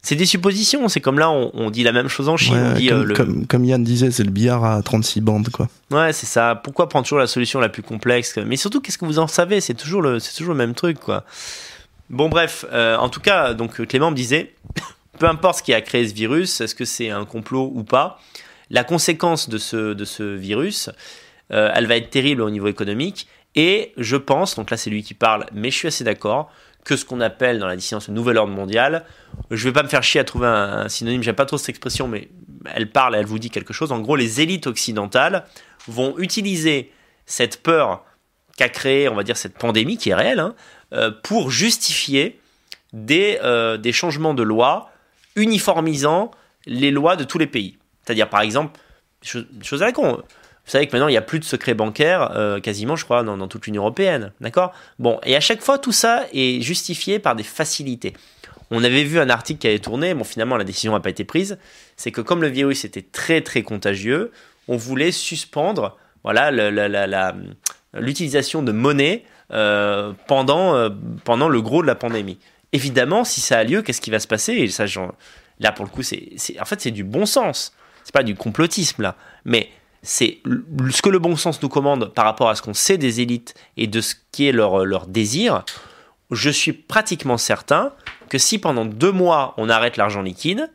c'est 0.05 0.15
des 0.15 0.27
suppositions. 0.27 0.87
C'est 0.87 1.01
comme 1.01 1.17
là, 1.17 1.31
on, 1.31 1.71
dit 1.71 1.81
la 1.81 1.91
même 1.91 2.09
chose 2.09 2.29
en 2.29 2.37
Chine. 2.37 2.75
Euh, 2.79 3.43
comme, 3.47 3.65
Yann 3.65 3.83
disait, 3.83 4.11
c'est 4.11 4.23
le 4.23 4.29
billard 4.29 4.63
à 4.63 4.83
36 4.83 5.19
bandes, 5.21 5.49
quoi. 5.49 5.67
Ouais, 5.89 6.13
c'est 6.13 6.27
ça. 6.27 6.53
Pourquoi 6.63 6.87
prendre 6.87 7.05
toujours 7.05 7.17
la 7.17 7.25
solution 7.25 7.59
la 7.59 7.69
plus 7.69 7.81
complexe 7.81 8.37
Mais 8.37 8.55
surtout, 8.55 8.81
qu'est-ce 8.81 8.99
que 8.99 9.05
vous 9.05 9.17
en 9.17 9.25
savez? 9.25 9.61
C'est 9.61 9.73
toujours 9.73 10.03
le, 10.03 10.19
c'est 10.19 10.37
toujours 10.37 10.53
le 10.53 10.59
même 10.59 10.75
truc, 10.75 10.99
quoi. 10.99 11.23
Bon, 12.11 12.29
bref. 12.29 12.65
Euh, 12.71 12.97
en 12.97 13.09
tout 13.09 13.19
cas, 13.19 13.55
donc 13.55 13.83
Clément 13.87 14.11
me 14.11 14.15
disait, 14.15 14.53
peu 15.17 15.27
importe 15.27 15.57
ce 15.57 15.63
qui 15.63 15.73
a 15.73 15.81
créé 15.81 16.07
ce 16.07 16.13
virus, 16.13 16.61
est-ce 16.61 16.75
que 16.75 16.85
c'est 16.85 17.09
un 17.09 17.25
complot 17.25 17.71
ou 17.73 17.83
pas, 17.83 18.19
la 18.69 18.83
conséquence 18.83 19.49
de 19.49 19.57
ce, 19.57 19.93
de 19.93 20.05
ce 20.05 20.21
virus, 20.21 20.91
euh, 21.51 21.71
elle 21.73 21.87
va 21.87 21.95
être 21.97 22.11
terrible 22.11 22.43
au 22.43 22.51
niveau 22.51 22.67
économique. 22.67 23.27
Et 23.55 23.93
je 23.97 24.17
pense, 24.17 24.55
donc 24.55 24.69
là 24.69 24.77
c'est 24.77 24.89
lui 24.89 25.03
qui 25.03 25.13
parle, 25.13 25.45
mais 25.53 25.71
je 25.71 25.77
suis 25.77 25.87
assez 25.87 26.03
d'accord, 26.03 26.51
que 26.85 26.95
ce 26.95 27.03
qu'on 27.03 27.19
appelle 27.19 27.59
dans 27.59 27.67
la 27.67 27.75
dissidence 27.75 28.07
le 28.07 28.13
nouvel 28.13 28.37
ordre 28.37 28.53
mondial. 28.53 29.05
Je 29.49 29.63
vais 29.67 29.73
pas 29.73 29.83
me 29.83 29.87
faire 29.87 30.03
chier 30.03 30.21
à 30.21 30.23
trouver 30.23 30.47
un, 30.47 30.87
synonyme, 30.87 31.23
j'aime 31.23 31.35
pas 31.35 31.45
trop 31.45 31.57
cette 31.57 31.69
expression, 31.69 32.07
mais 32.07 32.29
elle 32.73 32.91
parle, 32.91 33.15
elle 33.15 33.25
vous 33.25 33.39
dit 33.39 33.49
quelque 33.49 33.73
chose. 33.73 33.91
En 33.91 33.99
gros, 33.99 34.15
les 34.15 34.39
élites 34.39 34.67
occidentales 34.67 35.45
vont 35.87 36.17
utiliser 36.19 36.91
cette 37.25 37.61
peur 37.61 38.05
qu'a 38.55 38.69
créée, 38.69 39.09
on 39.09 39.15
va 39.15 39.23
dire, 39.23 39.35
cette 39.35 39.57
pandémie 39.57 39.97
qui 39.97 40.11
est 40.11 40.15
réelle, 40.15 40.39
hein, 40.39 40.55
euh, 40.93 41.11
pour 41.23 41.49
justifier 41.49 42.39
des, 42.93 43.39
euh, 43.43 43.77
des 43.77 43.91
changements 43.91 44.33
de 44.33 44.43
loi 44.43 44.91
uniformisant 45.35 46.31
les 46.67 46.91
lois 46.91 47.15
de 47.15 47.23
tous 47.23 47.39
les 47.39 47.47
pays. 47.47 47.77
C'est-à-dire, 48.03 48.29
par 48.29 48.41
exemple, 48.41 48.79
chose, 49.23 49.47
chose 49.63 49.81
à 49.81 49.87
la 49.87 49.91
con, 49.91 50.21
vous 50.65 50.71
savez 50.71 50.87
que 50.87 50.91
maintenant, 50.93 51.07
il 51.07 51.11
n'y 51.11 51.17
a 51.17 51.21
plus 51.21 51.39
de 51.39 51.43
secret 51.43 51.75
bancaire, 51.75 52.31
euh, 52.35 52.59
quasiment, 52.59 52.95
je 52.95 53.05
crois, 53.05 53.21
dans, 53.21 53.47
toute 53.47 53.67
l'Union 53.67 53.83
européenne. 53.83 54.31
D'accord? 54.41 54.73
Bon, 54.97 55.19
et 55.23 55.35
à 55.35 55.39
chaque 55.39 55.61
fois, 55.61 55.77
tout 55.77 55.91
ça 55.91 56.25
est 56.33 56.59
justifié 56.61 57.19
par 57.19 57.35
des 57.35 57.43
facilités. 57.43 58.13
On 58.71 58.83
avait 58.83 59.03
vu 59.03 59.19
un 59.19 59.29
article 59.29 59.59
qui 59.59 59.67
avait 59.67 59.79
tourné, 59.79 60.15
bon, 60.15 60.23
finalement, 60.23 60.57
la 60.57 60.63
décision 60.63 60.93
n'a 60.93 60.99
pas 60.99 61.11
été 61.11 61.23
prise. 61.23 61.59
C'est 61.97 62.11
que 62.11 62.21
comme 62.21 62.41
le 62.41 62.47
virus 62.47 62.83
était 62.83 63.03
très, 63.03 63.41
très 63.41 63.61
contagieux, 63.61 64.31
on 64.67 64.75
voulait 64.75 65.11
suspendre 65.11 65.97
voilà, 66.23 66.49
l'utilisation 67.93 68.63
de 68.63 68.71
monnaie 68.71 69.23
euh, 69.51 70.13
pendant, 70.27 70.75
euh, 70.75 70.89
pendant 71.23 71.47
le 71.47 71.61
gros 71.61 71.83
de 71.83 71.87
la 71.87 71.93
pandémie. 71.93 72.39
Évidemment, 72.73 73.23
si 73.23 73.39
ça 73.39 73.59
a 73.59 73.63
lieu, 73.63 73.83
qu'est-ce 73.83 74.01
qui 74.01 74.09
va 74.09 74.19
se 74.19 74.27
passer? 74.27 74.53
Et 74.53 74.67
ça, 74.69 74.85
là, 75.59 75.71
pour 75.71 75.85
le 75.85 75.91
coup, 75.91 76.01
c'est, 76.01 76.35
en 76.59 76.65
fait, 76.65 76.81
c'est 76.81 76.89
du 76.89 77.03
bon 77.03 77.27
sens. 77.27 77.75
c'est 78.03 78.13
pas 78.13 78.23
du 78.23 78.33
complotisme 78.33 79.03
là, 79.03 79.15
mais 79.45 79.69
c'est 80.05 80.39
ce 80.91 81.01
que 81.01 81.09
le 81.09 81.19
bon 81.19 81.35
sens 81.35 81.61
nous 81.61 81.69
commande 81.69 82.13
par 82.13 82.25
rapport 82.25 82.49
à 82.49 82.55
ce 82.55 82.61
qu'on 82.61 82.73
sait 82.73 82.97
des 82.97 83.21
élites 83.21 83.55
et 83.75 83.87
de 83.87 84.01
ce 84.01 84.15
qui 84.31 84.47
est 84.47 84.51
leur, 84.51 84.85
leur 84.85 85.07
désir. 85.07 85.65
Je 86.31 86.49
suis 86.49 86.73
pratiquement 86.73 87.37
certain 87.37 87.91
que 88.29 88.37
si 88.37 88.59
pendant 88.59 88.85
deux 88.85 89.11
mois 89.11 89.53
on 89.57 89.69
arrête 89.69 89.97
l'argent 89.97 90.21
liquide, 90.21 90.69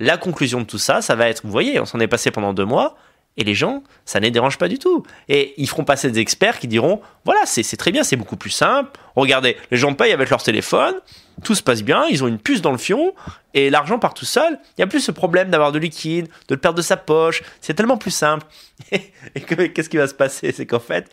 la 0.00 0.16
conclusion 0.16 0.60
de 0.60 0.66
tout 0.66 0.78
ça, 0.78 1.02
ça 1.02 1.14
va 1.14 1.28
être, 1.28 1.42
vous 1.44 1.50
voyez, 1.50 1.80
on 1.80 1.84
s'en 1.84 2.00
est 2.00 2.06
passé 2.06 2.30
pendant 2.30 2.52
deux 2.52 2.64
mois, 2.64 2.96
et 3.38 3.44
les 3.44 3.54
gens, 3.54 3.84
ça 4.04 4.18
ne 4.18 4.24
les 4.24 4.30
dérange 4.32 4.58
pas 4.58 4.66
du 4.66 4.78
tout. 4.78 5.04
Et 5.28 5.54
ils 5.56 5.68
feront 5.68 5.84
passer 5.84 6.10
des 6.10 6.18
experts 6.18 6.58
qui 6.58 6.66
diront, 6.66 7.00
voilà, 7.24 7.40
c'est 7.46 7.62
très 7.76 7.92
bien, 7.92 8.02
c'est 8.02 8.16
beaucoup 8.16 8.36
plus 8.36 8.50
simple. 8.50 8.90
Regardez, 9.14 9.56
les 9.70 9.76
gens 9.76 9.94
payent 9.94 10.12
avec 10.12 10.28
leur 10.28 10.42
téléphone, 10.42 10.96
tout 11.44 11.54
se 11.54 11.62
passe 11.62 11.82
bien, 11.82 12.04
ils 12.10 12.24
ont 12.24 12.26
une 12.26 12.40
puce 12.40 12.60
dans 12.60 12.72
le 12.72 12.78
fion, 12.78 13.14
et 13.54 13.70
l'argent 13.70 14.00
part 14.00 14.12
tout 14.12 14.24
seul. 14.24 14.58
Il 14.70 14.80
n'y 14.80 14.84
a 14.84 14.88
plus 14.88 15.00
ce 15.00 15.12
problème 15.12 15.50
d'avoir 15.50 15.70
de 15.70 15.78
liquide, 15.78 16.26
de 16.48 16.54
le 16.54 16.60
perdre 16.60 16.76
de 16.76 16.82
sa 16.82 16.96
poche. 16.96 17.44
C'est 17.60 17.74
tellement 17.74 17.96
plus 17.96 18.10
simple. 18.10 18.44
et 18.90 19.40
qu'est-ce 19.40 19.88
qui 19.88 19.98
va 19.98 20.08
se 20.08 20.14
passer? 20.14 20.50
C'est 20.50 20.66
qu'en 20.66 20.80
fait, 20.80 21.08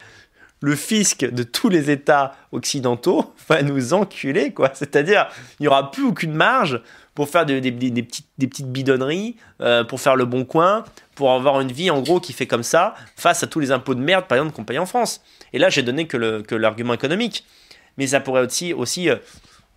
le 0.61 0.76
fisc 0.76 1.19
de 1.19 1.43
tous 1.43 1.69
les 1.69 1.91
États 1.91 2.35
occidentaux 2.52 3.35
va 3.47 3.61
nous 3.61 3.93
enculer, 3.93 4.52
quoi. 4.52 4.72
C'est-à-dire, 4.73 5.27
il 5.60 5.64
n'y 5.64 5.68
aura 5.68 5.91
plus 5.91 6.06
aucune 6.06 6.34
marge 6.34 6.81
pour 7.16 7.30
faire 7.30 7.46
des, 7.46 7.62
petites, 7.62 8.68
bidonneries, 8.68 9.38
euh, 9.62 9.86
pour 9.86 10.02
faire 10.02 10.18
le 10.18 10.26
bon 10.26 10.44
coin, 10.44 10.84
pour 11.16 11.32
avoir 11.32 11.62
une 11.62 11.72
vie 11.72 11.90
en 11.90 12.02
gros 12.02 12.20
qui 12.20 12.34
fait 12.34 12.46
comme 12.46 12.62
ça, 12.62 12.94
face 13.16 13.42
à 13.42 13.48
tous 13.48 13.62
les 13.62 13.72
impôts 13.72 13.96
de 13.96 14.02
merde, 14.02 14.26
par 14.26 14.38
exemple, 14.38 14.54
qu'on 14.54 14.66
paye 14.66 14.78
en 14.78 14.86
France. 14.86 15.22
Et 15.54 15.58
là, 15.58 15.70
j'ai 15.70 15.82
donné 15.82 16.08
que 16.08 16.56
l'argument 16.56 16.94
économique. 16.94 17.46
Mais 17.98 18.08
ça 18.08 18.20
pourrait 18.20 18.46
aussi, 18.46 18.74
aussi 18.74 19.10
euh, 19.10 19.16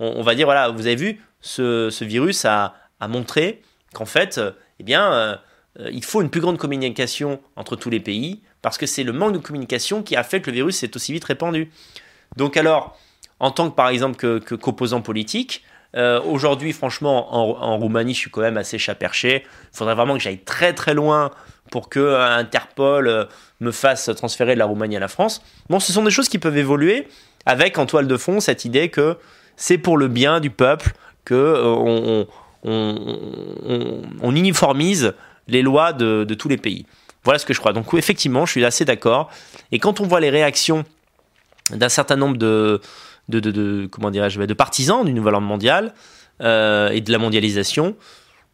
on, 0.01 0.23
va 0.23 0.35
dire, 0.35 0.47
voilà, 0.47 0.69
vous 0.71 0.87
avez 0.87 0.97
vu, 0.97 1.21
ce, 1.41 2.05
virus 2.05 2.45
a, 2.45 2.75
montré 3.09 3.63
qu'en 3.95 4.07
fait, 4.07 4.39
euh, 4.39 4.51
eh 4.81 4.83
bien, 4.83 5.41
il 5.79 6.05
faut 6.05 6.21
une 6.21 6.31
plus 6.31 6.41
grande 6.41 6.59
communication 6.59 7.41
entre 7.55 7.77
tous 7.77 7.89
les 7.89 8.01
pays, 8.01 8.43
parce 8.63 8.79
que 8.79 8.87
c'est 8.87 9.05
le 9.05 9.13
manque 9.13 9.35
de 9.35 9.39
communication 9.39 10.03
qui 10.03 10.17
a 10.17 10.25
fait 10.25 10.41
que 10.41 10.51
le 10.51 10.57
virus 10.57 10.79
s'est 10.79 10.97
aussi 10.97 11.13
vite 11.13 11.25
répandu. 11.25 11.71
Donc 12.37 12.57
alors, 12.57 12.99
en 13.39 13.53
tant 13.53 13.71
que 13.71 13.77
par 13.77 13.89
exemple 13.91 14.41
qu'opposant 14.41 15.03
politique, 15.03 15.63
euh, 15.97 16.21
aujourd'hui, 16.23 16.73
franchement, 16.73 17.35
en, 17.35 17.79
Roumanie, 17.79 18.15
je 18.15 18.19
suis 18.19 18.31
quand 18.31 18.43
même 18.43 18.57
assez 18.59 18.79
chat 18.79 18.95
perché. 18.95 19.45
Il 19.73 19.77
faudrait 19.77 19.95
vraiment 19.95 20.15
que 20.15 20.21
j'aille 20.21 20.39
très 20.39 20.75
très 20.75 20.95
loin 20.95 21.31
pour 21.71 21.89
que 21.89 21.99
euh, 21.99 22.37
Interpol 22.37 23.09
euh, 23.09 23.25
me 23.61 23.73
fasse 23.73 24.11
transférer 24.17 24.55
de 24.55 24.59
la 24.59 24.67
Roumanie 24.67 24.97
à 24.97 25.01
la 25.01 25.09
France. 25.09 25.43
Bon, 25.71 25.81
ce 25.81 25.93
sont 25.93 26.03
des 26.03 26.11
choses 26.11 26.29
qui 26.29 26.39
peuvent 26.39 26.57
évoluer 26.57 27.09
avec 27.47 27.79
en 27.79 27.87
toile 27.87 28.07
de 28.07 28.17
fond 28.17 28.41
cette 28.41 28.65
idée 28.65 28.91
que 28.91 29.17
c'est 29.57 29.79
pour 29.79 29.97
le 29.97 30.09
bien 30.09 30.41
du 30.41 30.51
peuple 30.51 30.93
que 31.25 31.63
on, 31.65 32.27
uniformise 34.35 35.15
les 35.47 35.63
lois 35.63 35.93
de, 35.93 36.25
tous 36.35 36.49
les 36.49 36.57
pays. 36.59 36.85
Voilà 37.25 37.39
ce 37.39 37.47
que 37.47 37.55
je 37.55 37.61
crois. 37.61 37.73
Donc 37.73 37.93
effectivement, 37.95 38.47
je 38.47 38.53
suis 38.53 38.65
assez 38.65 38.85
d'accord. 38.85 39.31
Et 39.73 39.79
quand 39.79 40.01
on 40.01 40.07
voit 40.07 40.21
les 40.21 40.31
réactions 40.31 40.85
d'un 41.71 41.89
certain 41.89 42.17
nombre 42.17 42.37
de, 42.37 42.81
de, 43.29 43.87
comment 43.87 44.11
dirais-je, 44.11 44.41
de 44.41 44.55
partisans 44.55 45.05
du 45.05 45.13
nouvel 45.13 45.35
ordre 45.35 45.47
mondial 45.47 45.93
euh, 46.43 46.91
et 46.91 47.01
de 47.01 47.13
la 47.13 47.19
mondialisation, 47.19 47.97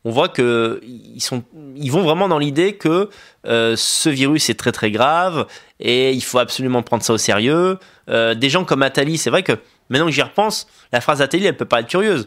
on 0.05 0.11
voit 0.11 0.29
que 0.29 0.81
ils 0.83 1.23
sont, 1.23 1.45
ils 1.77 1.91
vont 1.91 2.03
vraiment 2.03 2.29
dans 2.29 2.39
l'idée 2.39 2.75
que 2.75 3.09
euh, 3.47 3.75
ce 3.77 4.09
virus 4.09 4.51
est 4.51 4.59
très 4.59 4.73
très 4.73 4.91
grave 4.91 5.47
et 5.81 6.13
il 6.13 6.23
faut 6.23 6.39
absolument 6.39 6.83
prendre 6.83 7.03
ça 7.03 7.13
au 7.13 7.19
sérieux. 7.19 7.79
Euh, 8.11 8.35
des 8.35 8.51
gens 8.51 8.65
comme 8.65 8.83
Attali, 8.83 9.17
c'est 9.17 9.31
vrai 9.31 9.43
que 9.43 9.53
maintenant 9.89 10.07
que 10.07 10.13
j'y 10.13 10.23
repense, 10.23 10.67
la 10.93 11.01
phrase 11.01 11.23
Attali, 11.23 11.47
elle 11.47 11.57
peut 11.57 11.65
pas 11.65 11.81
être 11.81 11.89
curieuse. 11.89 12.27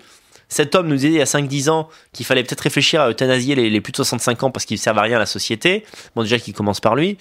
Cet 0.50 0.76
homme 0.76 0.88
nous 0.88 0.96
disait 0.96 1.10
il 1.10 1.16
y 1.16 1.22
a 1.22 1.26
5-10 1.26 1.70
ans 1.70 1.90
qu'il 2.14 2.26
fallait 2.26 2.42
peut-être 2.42 2.62
réfléchir 2.62 3.02
à 3.02 3.10
euthanasier 3.10 3.54
les, 3.54 3.82
plus 3.82 3.92
de 3.92 3.98
65 3.98 4.44
ans 4.44 4.52
parce 4.52 4.66
qu'ils 4.66 4.76
ne 4.76 4.82
servent 4.82 4.98
à 4.98 5.02
rien 5.02 5.18
à 5.18 5.20
la 5.20 5.26
société. 5.26 5.84
Bon, 6.16 6.24
déjà 6.24 6.40
qu'il 6.40 6.54
commence 6.54 6.80
par 6.80 6.96
lui, 6.96 7.18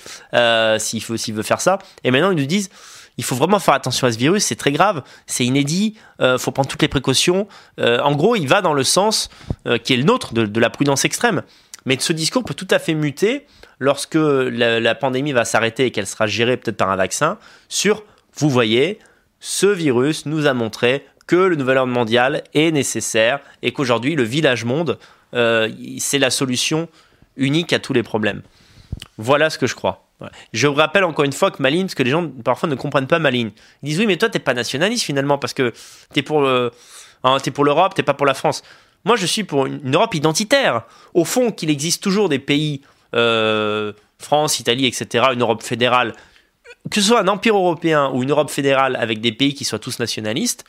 s'il, 0.78 1.02
s'il 1.02 1.34
veut 1.34 1.42
faire 1.42 1.60
ça. 1.60 1.78
Et 2.04 2.12
maintenant, 2.12 2.30
ils 2.30 2.38
nous 2.38 2.46
disent 2.46 2.70
il 3.18 3.24
faut 3.24 3.34
vraiment 3.34 3.58
faire 3.58 3.74
attention 3.74 4.06
à 4.06 4.12
ce 4.12 4.18
virus, 4.18 4.44
c'est 4.44 4.56
très 4.56 4.72
grave, 4.72 5.02
c'est 5.26 5.44
inédit, 5.44 5.94
euh, 6.20 6.38
faut 6.38 6.50
prendre 6.50 6.68
toutes 6.68 6.82
les 6.82 6.88
précautions. 6.88 7.48
Euh, 7.80 8.00
en 8.00 8.14
gros, 8.14 8.36
il 8.36 8.46
va 8.46 8.60
dans 8.60 8.74
le 8.74 8.84
sens 8.84 9.30
euh, 9.66 9.78
qui 9.78 9.94
est 9.94 9.96
le 9.96 10.04
nôtre 10.04 10.34
de, 10.34 10.60
la 10.60 10.70
prudence 10.70 11.04
extrême. 11.04 11.42
Mais 11.86 11.96
ce 11.98 12.12
discours 12.12 12.44
peut 12.44 12.54
tout 12.54 12.68
à 12.70 12.78
fait 12.78 12.94
muter 12.94 13.46
lorsque 13.78 14.16
la, 14.16 14.94
pandémie 14.94 15.32
va 15.32 15.44
s'arrêter 15.44 15.86
et 15.86 15.90
qu'elle 15.90 16.06
sera 16.06 16.26
gérée 16.26 16.56
peut-être 16.56 16.76
par 16.76 16.90
un 16.90 16.96
vaccin 16.96 17.38
sur, 17.68 18.04
vous 18.34 18.50
voyez, 18.50 18.98
ce 19.40 19.66
virus 19.66 20.26
nous 20.26 20.46
a 20.46 20.54
montré 20.54 21.06
que 21.26 21.36
le 21.36 21.56
nouvel 21.56 21.78
ordre 21.78 21.92
mondial 21.92 22.42
est 22.54 22.70
nécessaire 22.70 23.40
et 23.62 23.72
qu'aujourd'hui, 23.72 24.14
le 24.14 24.22
village 24.22 24.64
monde, 24.64 24.98
c'est 25.32 26.18
la 26.18 26.30
solution 26.30 26.88
unique 27.36 27.72
à 27.72 27.78
tous 27.78 27.92
les 27.92 28.02
problèmes. 28.02 28.42
Voilà 29.18 29.50
ce 29.50 29.58
que 29.58 29.66
je 29.66 29.74
crois. 29.74 30.05
Je 30.52 30.66
rappelle 30.66 31.04
encore 31.04 31.24
une 31.24 31.32
fois 31.32 31.50
que 31.50 31.62
ma 31.62 31.70
ligne, 31.70 31.82
parce 31.82 31.94
que 31.94 32.02
les 32.02 32.10
gens 32.10 32.28
parfois 32.42 32.68
ne 32.68 32.74
comprennent 32.74 33.06
pas 33.06 33.18
ma 33.18 33.30
ligne. 33.30 33.50
Ils 33.82 33.90
disent 33.90 33.98
oui, 33.98 34.06
mais 34.06 34.16
toi, 34.16 34.28
t'es 34.28 34.38
pas 34.38 34.54
nationaliste 34.54 35.04
finalement, 35.04 35.38
parce 35.38 35.52
que 35.52 35.72
t'es 36.12 36.22
pour 36.22 36.46
hein, 36.46 37.38
es 37.44 37.50
pour 37.50 37.64
l'Europe, 37.64 37.94
t'es 37.94 38.02
pas 38.02 38.14
pour 38.14 38.26
la 38.26 38.34
France. 38.34 38.62
Moi, 39.04 39.16
je 39.16 39.26
suis 39.26 39.44
pour 39.44 39.66
une 39.66 39.94
Europe 39.94 40.14
identitaire. 40.14 40.82
Au 41.14 41.24
fond, 41.24 41.52
qu'il 41.52 41.70
existe 41.70 42.02
toujours 42.02 42.28
des 42.28 42.38
pays, 42.38 42.82
euh, 43.14 43.92
France, 44.18 44.58
Italie, 44.58 44.86
etc., 44.86 45.26
une 45.32 45.42
Europe 45.42 45.62
fédérale, 45.62 46.12
que 46.90 47.00
ce 47.00 47.08
soit 47.08 47.20
un 47.20 47.28
empire 47.28 47.56
européen 47.56 48.10
ou 48.12 48.22
une 48.22 48.30
Europe 48.30 48.50
fédérale 48.50 48.96
avec 48.96 49.20
des 49.20 49.32
pays 49.32 49.54
qui 49.54 49.64
soient 49.64 49.78
tous 49.78 49.98
nationalistes, 49.98 50.64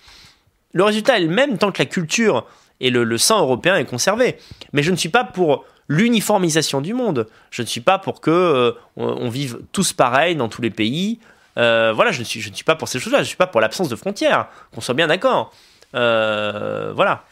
le 0.74 0.84
résultat 0.84 1.18
est 1.18 1.22
le 1.22 1.30
même 1.30 1.58
tant 1.58 1.72
que 1.72 1.82
la 1.82 1.86
culture 1.86 2.46
et 2.80 2.90
le, 2.90 3.04
le 3.04 3.18
sang 3.18 3.40
européen 3.40 3.76
est 3.78 3.86
conservé. 3.86 4.38
Mais 4.74 4.84
je 4.84 4.92
ne 4.92 4.98
suis 4.98 5.10
pas 5.10 5.24
pour 5.24 5.66
l'uniformisation 5.88 6.82
du 6.82 6.94
monde. 6.94 7.28
Je 7.52 7.62
ne 7.62 7.68
suis 7.68 7.82
pas 7.82 7.98
pour 7.98 8.22
que 8.22 8.32
euh, 8.32 8.72
on, 8.96 9.30
vive 9.30 9.60
tous 9.72 9.94
pareil 9.94 10.36
dans 10.36 10.50
tous 10.50 10.62
les 10.62 10.70
pays. 10.70 11.20
Euh, 11.58 11.94
voilà, 11.96 12.12
je 12.12 12.20
ne, 12.20 12.24
suis, 12.24 12.42
je 12.42 12.50
ne 12.50 12.56
suis 12.56 12.66
pas 12.66 12.76
pour 12.76 12.88
ces 12.88 13.00
choses-là. 13.00 13.20
Je 13.20 13.24
ne 13.24 13.28
suis 13.28 13.38
pas 13.38 13.48
pour 13.48 13.62
l'absence 13.62 13.90
de 13.90 13.96
frontières. 13.96 14.48
Qu'on 14.74 14.82
soit 14.82 14.94
bien 14.94 15.08
d'accord. 15.08 15.54
Euh, 15.96 16.92
voilà. 16.96 17.24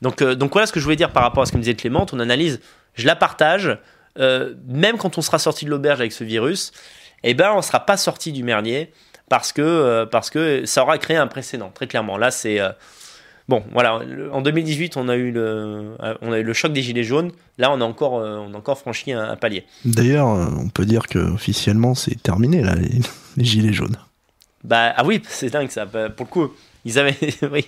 Donc, 0.00 0.22
donc 0.22 0.52
voilà 0.52 0.66
ce 0.66 0.72
que 0.72 0.80
je 0.80 0.84
voulais 0.84 0.96
dire 0.96 1.12
par 1.12 1.22
rapport 1.22 1.42
à 1.42 1.46
ce 1.46 1.52
que 1.52 1.56
me 1.56 1.62
disait 1.62 1.74
Clément. 1.74 2.06
Ton 2.06 2.18
analyse, 2.18 2.60
je 2.94 3.06
la 3.06 3.16
partage. 3.16 3.78
même 4.16 4.98
quand 4.98 5.16
on 5.16 5.22
sera 5.22 5.38
sorti 5.38 5.64
de 5.64 5.70
l'auberge 5.70 6.00
avec 6.00 6.12
ce 6.12 6.24
virus, 6.24 6.72
eh 7.22 7.34
ben, 7.34 7.52
on 7.52 7.58
ne 7.58 7.62
sera 7.62 7.86
pas 7.86 7.96
sorti 7.96 8.32
du 8.32 8.42
merlier 8.42 8.92
parce 9.28 9.52
que, 9.52 10.04
parce 10.10 10.28
que 10.28 10.66
ça 10.66 10.82
aura 10.82 10.98
créé 10.98 11.16
un 11.16 11.28
précédent, 11.28 11.70
très 11.72 11.86
clairement. 11.86 12.18
Là, 12.18 12.32
c'est 12.32 12.60
Bon, 13.48 13.64
voilà, 13.72 14.00
en 14.32 14.40
2018, 14.40 14.96
on 14.96 15.08
a 15.08 15.16
eu 15.16 15.32
le, 15.32 15.96
on 16.20 16.32
a 16.32 16.38
eu 16.38 16.42
le 16.42 16.52
choc 16.52 16.72
des 16.72 16.82
gilets 16.82 17.04
jaunes. 17.04 17.32
Là, 17.58 17.72
on 17.72 17.80
a 17.80 17.84
encore, 17.84 18.18
euh, 18.18 18.38
on 18.38 18.54
a 18.54 18.56
encore 18.56 18.78
franchi 18.78 19.12
un, 19.12 19.36
palier. 19.36 19.64
D'ailleurs, 19.84 20.28
euh, 20.28 20.46
on 20.58 20.68
peut 20.68 20.86
dire 20.86 21.06
que 21.08 21.18
officiellement, 21.18 21.94
c'est 21.94 22.22
terminé 22.22 22.62
là, 22.62 22.74
les, 23.36 23.44
gilets 23.44 23.72
jaunes. 23.72 23.96
Bah 24.64 24.92
ah 24.96 25.04
oui, 25.04 25.20
c'est 25.28 25.50
dingue 25.50 25.70
ça. 25.70 25.86
Bah, 25.86 26.08
pour 26.08 26.26
le 26.26 26.30
coup, 26.30 26.52
ils 26.84 26.98
avaient, 26.98 27.16
oui. 27.52 27.66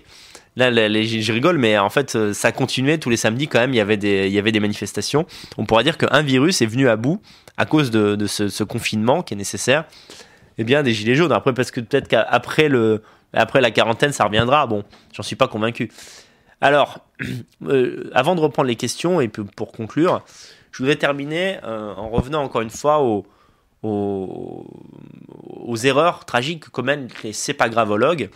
Là, 0.56 0.70
les, 0.70 1.04
je 1.04 1.32
rigole, 1.32 1.58
mais 1.58 1.76
en 1.76 1.90
fait, 1.90 2.14
euh, 2.14 2.32
ça 2.32 2.52
continuait 2.52 2.98
tous 2.98 3.10
les 3.10 3.16
samedis 3.16 3.48
quand 3.48 3.58
même. 3.58 3.72
Il 3.72 3.76
y 3.76 3.80
avait 3.80 3.96
des, 3.96 4.28
il 4.28 4.32
y 4.32 4.38
avait 4.38 4.52
des 4.52 4.60
manifestations. 4.60 5.26
On 5.58 5.66
pourrait 5.66 5.82
dire 5.82 5.98
qu'un 5.98 6.22
virus 6.22 6.62
est 6.62 6.66
venu 6.66 6.88
à 6.88 6.94
bout 6.94 7.20
à 7.56 7.66
cause 7.66 7.90
de, 7.90 8.14
de 8.14 8.26
ce, 8.28 8.48
ce, 8.48 8.62
confinement 8.62 9.22
qui 9.22 9.34
est 9.34 9.36
nécessaire. 9.36 9.84
Eh 10.58 10.62
bien, 10.62 10.84
des 10.84 10.92
gilets 10.92 11.16
jaunes. 11.16 11.32
Après, 11.32 11.52
parce 11.52 11.72
que 11.72 11.80
peut-être 11.80 12.06
qu'après 12.06 12.68
le, 12.68 13.02
après 13.34 13.60
la 13.60 13.70
quarantaine, 13.70 14.12
ça 14.12 14.24
reviendra. 14.24 14.66
Bon, 14.66 14.84
j'en 15.12 15.22
suis 15.22 15.36
pas 15.36 15.48
convaincu. 15.48 15.90
Alors, 16.60 17.00
euh, 17.66 18.10
avant 18.14 18.34
de 18.34 18.40
reprendre 18.40 18.68
les 18.68 18.76
questions 18.76 19.20
et 19.20 19.28
pour 19.28 19.72
conclure, 19.72 20.22
je 20.72 20.78
voudrais 20.78 20.96
terminer 20.96 21.58
euh, 21.64 21.94
en 21.94 22.08
revenant 22.08 22.42
encore 22.42 22.62
une 22.62 22.70
fois 22.70 23.00
aux, 23.02 23.26
erreurs 25.84 26.24
tragiques 26.24 26.64
que 26.64 26.70
commettent 26.70 27.22
les 27.22 27.32
sépagravologues. 27.32 28.30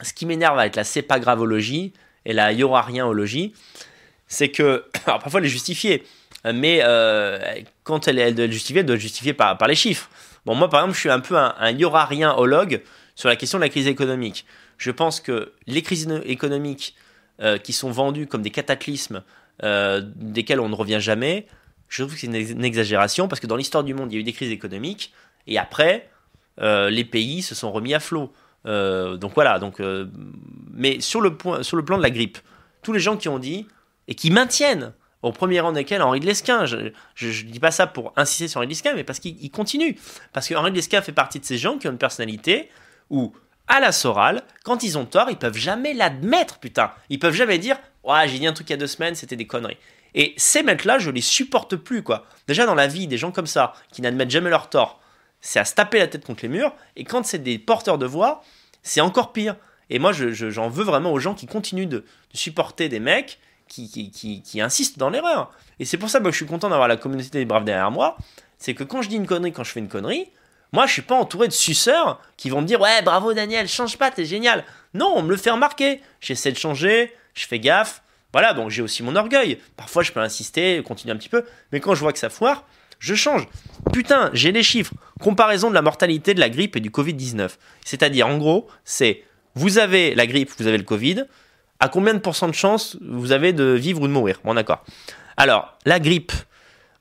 Ce 0.00 0.12
qui 0.12 0.24
m'énerve 0.24 0.58
avec 0.58 0.74
la 0.74 0.84
sépagravologie 0.84 1.92
et 2.24 2.32
la 2.32 2.52
yorarienologie, 2.52 3.52
c'est 4.26 4.48
que, 4.48 4.86
alors 5.06 5.18
parfois 5.18 5.40
elle 5.40 5.46
est 5.46 5.50
justifiée, 5.50 6.04
mais 6.52 6.80
euh, 6.82 7.38
quand 7.82 8.08
elle, 8.08 8.18
est 8.18 8.50
justifiée, 8.50 8.80
elle 8.80 8.86
doit 8.86 8.96
être 8.96 9.02
justifiée 9.02 9.34
par, 9.34 9.56
les 9.68 9.74
chiffres. 9.74 10.08
Bon, 10.46 10.54
moi 10.54 10.70
par 10.70 10.80
exemple, 10.80 10.94
je 10.94 11.00
suis 11.00 11.10
un 11.10 11.20
peu 11.20 11.36
un, 11.36 11.54
un 11.58 11.72
sur 13.14 13.28
la 13.28 13.36
question 13.36 13.58
de 13.58 13.64
la 13.64 13.68
crise 13.68 13.86
économique. 13.86 14.44
Je 14.78 14.90
pense 14.90 15.20
que 15.20 15.52
les 15.66 15.82
crises 15.82 16.08
économiques 16.24 16.94
euh, 17.40 17.58
qui 17.58 17.72
sont 17.72 17.90
vendues 17.90 18.26
comme 18.26 18.42
des 18.42 18.50
cataclysmes 18.50 19.22
euh, 19.62 20.02
desquels 20.16 20.60
on 20.60 20.68
ne 20.68 20.74
revient 20.74 20.98
jamais, 21.00 21.46
je 21.88 22.02
trouve 22.02 22.14
que 22.14 22.20
c'est 22.20 22.26
une, 22.26 22.64
exagération 22.64 23.28
parce 23.28 23.40
que 23.40 23.46
dans 23.46 23.56
l'histoire 23.56 23.84
du 23.84 23.94
monde, 23.94 24.10
il 24.12 24.16
y 24.16 24.18
a 24.18 24.20
eu 24.20 24.24
des 24.24 24.32
crises 24.32 24.50
économiques 24.50 25.12
et 25.46 25.58
après, 25.58 26.10
euh, 26.60 26.90
les 26.90 27.04
pays 27.04 27.42
se 27.42 27.54
sont 27.54 27.70
remis 27.70 27.94
à 27.94 28.00
flot. 28.00 28.32
donc 28.64 29.32
voilà. 29.34 29.58
Donc, 29.58 29.80
mais 30.72 31.00
sur 31.00 31.20
le, 31.20 31.36
point, 31.36 31.62
sur 31.62 31.76
le 31.76 31.84
plan 31.84 31.98
de 31.98 32.02
la 32.02 32.10
grippe, 32.10 32.38
tous 32.82 32.92
les 32.92 33.00
gens 33.00 33.16
qui 33.16 33.28
ont 33.28 33.38
dit 33.38 33.68
et 34.08 34.14
qui 34.14 34.30
maintiennent 34.30 34.92
au 35.24 35.32
premier 35.32 35.60
rang 35.60 35.72
desquels 35.72 36.02
Henri 36.02 36.20
de 36.20 36.26
Lesquin. 36.26 36.66
Je 36.66 36.76
ne 36.76 37.50
dis 37.50 37.60
pas 37.60 37.70
ça 37.70 37.86
pour 37.86 38.12
insister 38.16 38.46
sur 38.46 38.58
Henri 38.58 38.66
de 38.66 38.72
Lesquin, 38.72 38.94
mais 38.94 39.04
parce 39.04 39.20
qu'il 39.20 39.50
continue. 39.50 39.96
Parce 40.32 40.48
que 40.48 40.54
Henri 40.54 40.70
de 40.70 40.76
Lesquin 40.76 41.00
fait 41.00 41.12
partie 41.12 41.40
de 41.40 41.44
ces 41.44 41.56
gens 41.56 41.78
qui 41.78 41.88
ont 41.88 41.92
une 41.92 41.98
personnalité 41.98 42.70
où 43.10 43.32
à 43.66 43.80
la 43.80 43.92
Soral, 43.92 44.42
quand 44.64 44.82
ils 44.82 44.98
ont 44.98 45.06
tort, 45.06 45.30
ils 45.30 45.38
peuvent 45.38 45.56
jamais 45.56 45.94
l'admettre, 45.94 46.58
putain. 46.58 46.92
Ils 47.08 47.18
peuvent 47.18 47.34
jamais 47.34 47.58
dire 47.58 47.78
Ouais, 48.02 48.28
j'ai 48.28 48.38
dit 48.38 48.46
un 48.46 48.52
truc 48.52 48.68
il 48.68 48.72
y 48.72 48.74
a 48.74 48.78
deux 48.78 48.86
semaines, 48.86 49.14
c'était 49.14 49.36
des 49.36 49.46
conneries. 49.46 49.78
Et 50.14 50.34
ces 50.36 50.62
mecs-là, 50.62 50.98
je 50.98 51.10
les 51.10 51.22
supporte 51.22 51.76
plus, 51.76 52.02
quoi. 52.02 52.26
Déjà 52.46 52.66
dans 52.66 52.74
la 52.74 52.86
vie, 52.86 53.06
des 53.06 53.18
gens 53.18 53.32
comme 53.32 53.46
ça, 53.46 53.72
qui 53.90 54.02
n'admettent 54.02 54.30
jamais 54.30 54.50
leur 54.50 54.68
tort, 54.68 55.00
c'est 55.40 55.58
à 55.58 55.64
se 55.64 55.74
taper 55.74 55.98
la 55.98 56.06
tête 56.06 56.24
contre 56.24 56.42
les 56.42 56.48
murs. 56.48 56.74
Et 56.96 57.04
quand 57.04 57.24
c'est 57.24 57.42
des 57.42 57.58
porteurs 57.58 57.98
de 57.98 58.06
voix, 58.06 58.42
c'est 58.82 59.00
encore 59.00 59.32
pire. 59.32 59.56
Et 59.90 59.98
moi, 59.98 60.12
j'en 60.12 60.30
je, 60.32 60.46
veux 60.46 60.84
vraiment 60.84 61.12
aux 61.12 61.18
gens 61.18 61.34
qui 61.34 61.46
continuent 61.46 61.88
de, 61.88 62.04
supporter 62.32 62.88
des 62.88 63.00
mecs 63.00 63.38
qui, 63.68 64.10
qui 64.10 64.60
insistent 64.60 64.98
dans 64.98 65.10
l'erreur. 65.10 65.50
Et 65.78 65.84
c'est 65.84 65.98
pour 65.98 66.10
ça 66.10 66.20
que 66.20 66.30
je 66.30 66.36
suis 66.36 66.46
content 66.46 66.68
d'avoir 66.68 66.88
la 66.88 66.96
communauté 66.96 67.38
des 67.38 67.44
braves 67.44 67.64
derrière 67.64 67.90
moi. 67.90 68.16
C'est 68.58 68.74
que 68.74 68.84
quand 68.84 69.02
je 69.02 69.08
dis 69.08 69.16
une 69.16 69.26
connerie, 69.26 69.52
quand 69.52 69.64
je 69.64 69.72
fais 69.72 69.80
une 69.80 69.88
connerie, 69.88 70.30
moi, 70.74 70.86
je 70.86 70.92
suis 70.92 71.02
pas 71.02 71.14
entouré 71.14 71.46
de 71.46 71.52
suceurs 71.52 72.20
qui 72.36 72.50
vont 72.50 72.60
me 72.60 72.66
dire 72.66 72.80
Ouais, 72.80 73.00
bravo 73.02 73.32
Daniel, 73.32 73.68
change 73.68 73.96
pas, 73.96 74.10
t'es 74.10 74.24
génial. 74.24 74.64
Non, 74.92 75.12
on 75.14 75.22
me 75.22 75.30
le 75.30 75.36
fait 75.36 75.50
remarquer. 75.50 76.00
J'essaie 76.20 76.50
de 76.50 76.56
changer, 76.56 77.14
je 77.34 77.46
fais 77.46 77.60
gaffe. 77.60 78.02
Voilà, 78.32 78.54
donc 78.54 78.70
j'ai 78.70 78.82
aussi 78.82 79.04
mon 79.04 79.14
orgueil. 79.14 79.60
Parfois, 79.76 80.02
je 80.02 80.10
peux 80.10 80.18
insister, 80.18 80.82
continuer 80.84 81.14
un 81.14 81.16
petit 81.16 81.28
peu. 81.28 81.44
Mais 81.70 81.78
quand 81.78 81.94
je 81.94 82.00
vois 82.00 82.12
que 82.12 82.18
ça 82.18 82.28
foire, 82.28 82.64
je 82.98 83.14
change. 83.14 83.46
Putain, 83.92 84.30
j'ai 84.32 84.50
les 84.50 84.64
chiffres. 84.64 84.92
Comparaison 85.20 85.68
de 85.68 85.74
la 85.74 85.82
mortalité 85.82 86.34
de 86.34 86.40
la 86.40 86.50
grippe 86.50 86.74
et 86.74 86.80
du 86.80 86.90
Covid-19. 86.90 87.50
C'est-à-dire, 87.84 88.26
en 88.26 88.36
gros, 88.38 88.68
c'est 88.84 89.22
vous 89.54 89.78
avez 89.78 90.16
la 90.16 90.26
grippe, 90.26 90.50
vous 90.58 90.66
avez 90.66 90.78
le 90.78 90.82
Covid. 90.82 91.26
À 91.78 91.88
combien 91.88 92.14
de 92.14 92.18
pourcents 92.18 92.48
de 92.48 92.52
chance 92.52 92.96
vous 93.00 93.30
avez 93.30 93.52
de 93.52 93.64
vivre 93.66 94.02
ou 94.02 94.08
de 94.08 94.12
mourir? 94.12 94.40
Bon, 94.42 94.54
d'accord. 94.54 94.84
Alors, 95.36 95.78
la 95.86 96.00
grippe, 96.00 96.32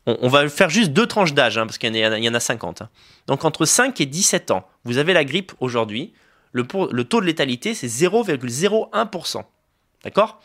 on, 0.05 0.27
va 0.27 0.49
faire 0.49 0.69
juste 0.69 0.91
deux 0.91 1.07
tranches 1.07 1.33
d'âge, 1.33 1.57
hein, 1.57 1.65
parce 1.65 1.77
qu'il 1.77 1.95
y, 1.95 2.29
en 2.29 2.33
a 2.33 2.39
50. 2.39 2.81
Hein. 2.81 2.89
Donc, 3.27 3.45
entre 3.45 3.65
5 3.65 3.99
et 4.01 4.05
17 4.05 4.51
ans, 4.51 4.67
vous 4.83 4.97
avez 4.97 5.13
la 5.13 5.23
grippe 5.23 5.53
aujourd'hui. 5.59 6.13
Le, 6.51 6.65
le 6.91 7.03
taux 7.03 7.21
de 7.21 7.25
létalité, 7.25 7.73
c'est 7.73 7.87
0,01%. 7.87 9.43
D'accord? 10.03 10.41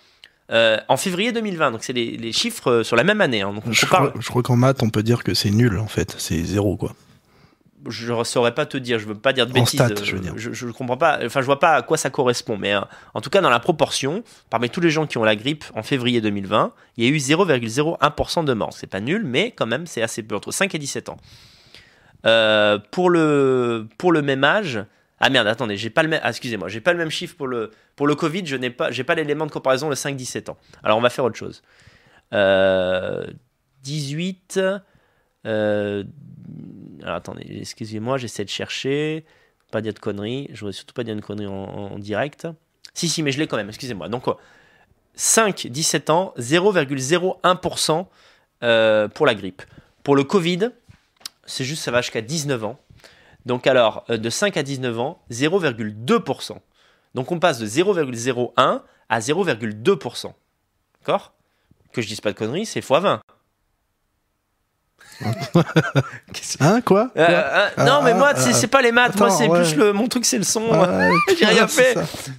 Euh, 0.50 0.78
en 0.88 0.96
février 0.96 1.30
2020. 1.32 1.72
Donc 1.72 1.84
c'est 1.84 1.92
les, 1.92 2.32
chiffres 2.32 2.70
euh, 2.70 2.82
sur 2.82 2.96
la 2.96 3.04
même 3.04 3.20
année. 3.20 3.42
Hein. 3.42 3.52
Donc 3.52 3.64
je, 3.70 3.84
crois, 3.84 4.14
je, 4.18 4.28
crois, 4.28 4.42
qu'en 4.42 4.56
maths, 4.56 4.82
on 4.82 4.88
peut 4.88 5.02
dire 5.02 5.22
que 5.22 5.34
c'est 5.34 5.50
nul 5.50 5.76
en 5.78 5.88
fait. 5.88 6.14
C'est 6.18 6.42
zéro 6.42 6.76
quoi. 6.76 6.94
Je 7.86 8.12
ne 8.12 8.24
saurais 8.24 8.54
pas 8.54 8.66
te 8.66 8.76
dire. 8.76 8.98
Je 8.98 9.06
veux 9.06 9.14
pas 9.14 9.32
dire 9.32 9.46
de 9.46 9.52
bêtises. 9.52 9.82
Je 10.02 10.16
veux 10.16 10.20
dire. 10.20 10.34
Je, 10.36 10.66
ne 10.66 10.72
comprends 10.72 10.96
pas. 10.96 11.20
Enfin, 11.24 11.40
je 11.40 11.46
vois 11.46 11.60
pas 11.60 11.74
à 11.74 11.82
quoi 11.82 11.96
ça 11.96 12.10
correspond. 12.10 12.56
Mais 12.56 12.74
euh, 12.74 12.80
en 13.14 13.20
tout 13.20 13.30
cas, 13.30 13.40
dans 13.40 13.50
la 13.50 13.60
proportion, 13.60 14.22
parmi 14.50 14.70
tous 14.70 14.80
les 14.80 14.90
gens 14.90 15.06
qui 15.06 15.18
ont 15.18 15.24
la 15.24 15.36
grippe 15.36 15.64
en 15.74 15.82
février 15.82 16.20
2020, 16.20 16.72
il 16.96 17.04
y 17.04 17.08
a 17.08 17.10
eu 17.10 17.16
0,01% 17.16 18.44
de 18.44 18.52
morts. 18.52 18.72
C'est 18.72 18.86
pas 18.86 19.00
nul, 19.00 19.24
mais 19.24 19.52
quand 19.52 19.66
même, 19.66 19.86
c'est 19.86 20.02
assez 20.02 20.22
peu 20.22 20.34
entre 20.34 20.52
5 20.52 20.74
et 20.74 20.78
17 20.78 21.08
ans. 21.08 21.16
pour 22.90 23.10
le 23.10 23.86
pour 23.96 24.12
le 24.12 24.22
même 24.22 24.44
âge, 24.44 24.84
ah 25.20 25.30
merde, 25.30 25.48
attendez, 25.48 25.76
j'ai 25.76 25.90
pas 25.90 26.02
le 26.02 26.08
même. 26.08 26.20
Ah, 26.22 26.30
excusez-moi, 26.30 26.68
j'ai 26.68 26.80
pas 26.80 26.92
le 26.92 26.98
même 26.98 27.10
chiffre 27.10 27.36
pour 27.36 27.48
le, 27.48 27.70
pour 27.96 28.06
le 28.06 28.14
Covid, 28.14 28.46
je 28.46 28.56
n'ai 28.56 28.70
pas, 28.70 28.90
j'ai 28.90 29.04
pas 29.04 29.14
l'élément 29.14 29.46
de 29.46 29.50
comparaison 29.50 29.88
le 29.88 29.96
5-17 29.96 30.50
ans. 30.50 30.56
Alors 30.82 30.98
on 30.98 31.00
va 31.00 31.10
faire 31.10 31.24
autre 31.24 31.36
chose. 31.36 31.62
18. 33.82 34.58
Euh, 34.58 34.78
euh, 35.46 36.04
alors 37.08 37.16
attendez, 37.16 37.46
excusez-moi, 37.60 38.18
j'essaie 38.18 38.44
de 38.44 38.50
chercher. 38.50 39.24
Pas 39.70 39.80
dire 39.80 39.94
de 39.94 39.98
conneries. 39.98 40.48
Je 40.52 40.60
voudrais 40.60 40.74
surtout 40.74 40.92
pas 40.92 41.04
dire 41.04 41.16
de 41.16 41.22
conneries 41.22 41.46
en, 41.46 41.98
direct. 41.98 42.46
Si, 42.92 43.08
si, 43.08 43.22
mais 43.22 43.32
je 43.32 43.38
l'ai 43.38 43.46
quand 43.46 43.56
même, 43.56 43.68
excusez-moi. 43.68 44.08
Donc 44.08 44.26
5, 45.14 45.68
17 45.68 46.10
ans, 46.10 46.34
0,01% 46.38 48.06
euh, 48.62 49.08
pour 49.08 49.24
la 49.24 49.34
grippe. 49.34 49.62
Pour 50.02 50.16
le 50.16 50.24
Covid, 50.24 50.70
c'est 51.46 51.64
juste 51.64 51.82
ça 51.82 51.90
va 51.90 52.02
jusqu'à 52.02 52.20
19 52.20 52.64
ans. 52.64 52.78
Donc 53.46 53.66
alors, 53.66 54.04
euh, 54.10 54.18
de 54.18 54.28
5 54.28 54.58
à 54.58 54.62
19 54.62 54.98
ans, 55.00 55.22
0,2%. 55.30 56.58
Donc 57.14 57.32
on 57.32 57.38
passe 57.38 57.58
de 57.58 57.66
0,01 57.66 58.82
à 59.08 59.18
0,2%. 59.18 60.32
D'accord? 61.00 61.32
Que 61.92 62.02
je 62.02 62.08
dise 62.08 62.20
pas 62.20 62.32
de 62.32 62.36
conneries, 62.36 62.66
c'est 62.66 62.80
x20. 62.80 63.20
hein 66.60 66.80
quoi, 66.80 67.10
euh, 67.16 67.26
euh, 67.28 67.84
Non 67.84 68.02
mais 68.02 68.14
moi 68.14 68.34
c'est 68.36 68.68
pas 68.68 68.82
les 68.82 68.92
maths, 68.92 69.18
moi 69.18 69.30
c'est 69.30 69.48
plus 69.48 69.74
le 69.74 69.92
mon 69.92 70.06
truc 70.06 70.24
c'est 70.24 70.38
le 70.38 70.44
son. 70.44 70.62
J'ai 71.38 71.44
rien 71.46 71.66
fait. 71.66 71.96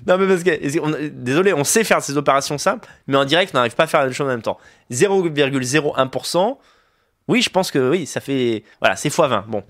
Non 0.07 0.17
mais 0.17 0.27
parce 0.27 0.43
que 0.43 1.07
désolé, 1.09 1.53
on 1.53 1.63
sait 1.63 1.83
faire 1.83 2.01
ces 2.01 2.15
opérations 2.15 2.57
simples, 2.57 2.87
mais 3.07 3.17
en 3.17 3.25
direct 3.25 3.51
on 3.53 3.57
n'arrive 3.57 3.75
pas 3.75 3.83
à 3.83 3.87
faire 3.87 3.99
la 3.99 4.05
même 4.05 4.13
chose 4.13 4.27
en 4.27 4.29
même 4.29 4.41
temps. 4.41 4.57
0,01%. 4.91 6.57
Oui, 7.27 7.41
je 7.41 7.49
pense 7.49 7.69
que 7.69 7.89
oui, 7.89 8.05
ça 8.05 8.21
fait 8.21 8.63
voilà, 8.79 8.95
c'est 8.95 9.09
x20. 9.09 9.45
Bon. 9.47 9.63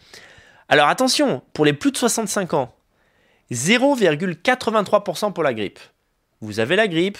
Alors 0.67 0.87
attention, 0.87 1.41
pour 1.53 1.65
les 1.65 1.73
plus 1.73 1.91
de 1.91 1.97
65 1.97 2.53
ans, 2.53 2.71
0,83% 3.51 5.33
pour 5.33 5.43
la 5.43 5.53
grippe. 5.53 5.79
Vous 6.41 6.59
avez 6.59 6.75
la 6.75 6.87
grippe, 6.87 7.17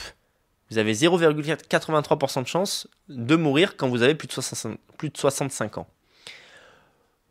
vous 0.72 0.78
avez 0.78 0.94
0,83% 0.94 2.44
de 2.44 2.48
chance 2.48 2.88
de 3.08 3.36
mourir 3.36 3.76
quand 3.76 3.88
vous 3.88 4.04
avez 4.04 4.16
plus 4.16 4.28
de, 4.28 4.34
65, 4.34 5.78
ans. 5.78 5.88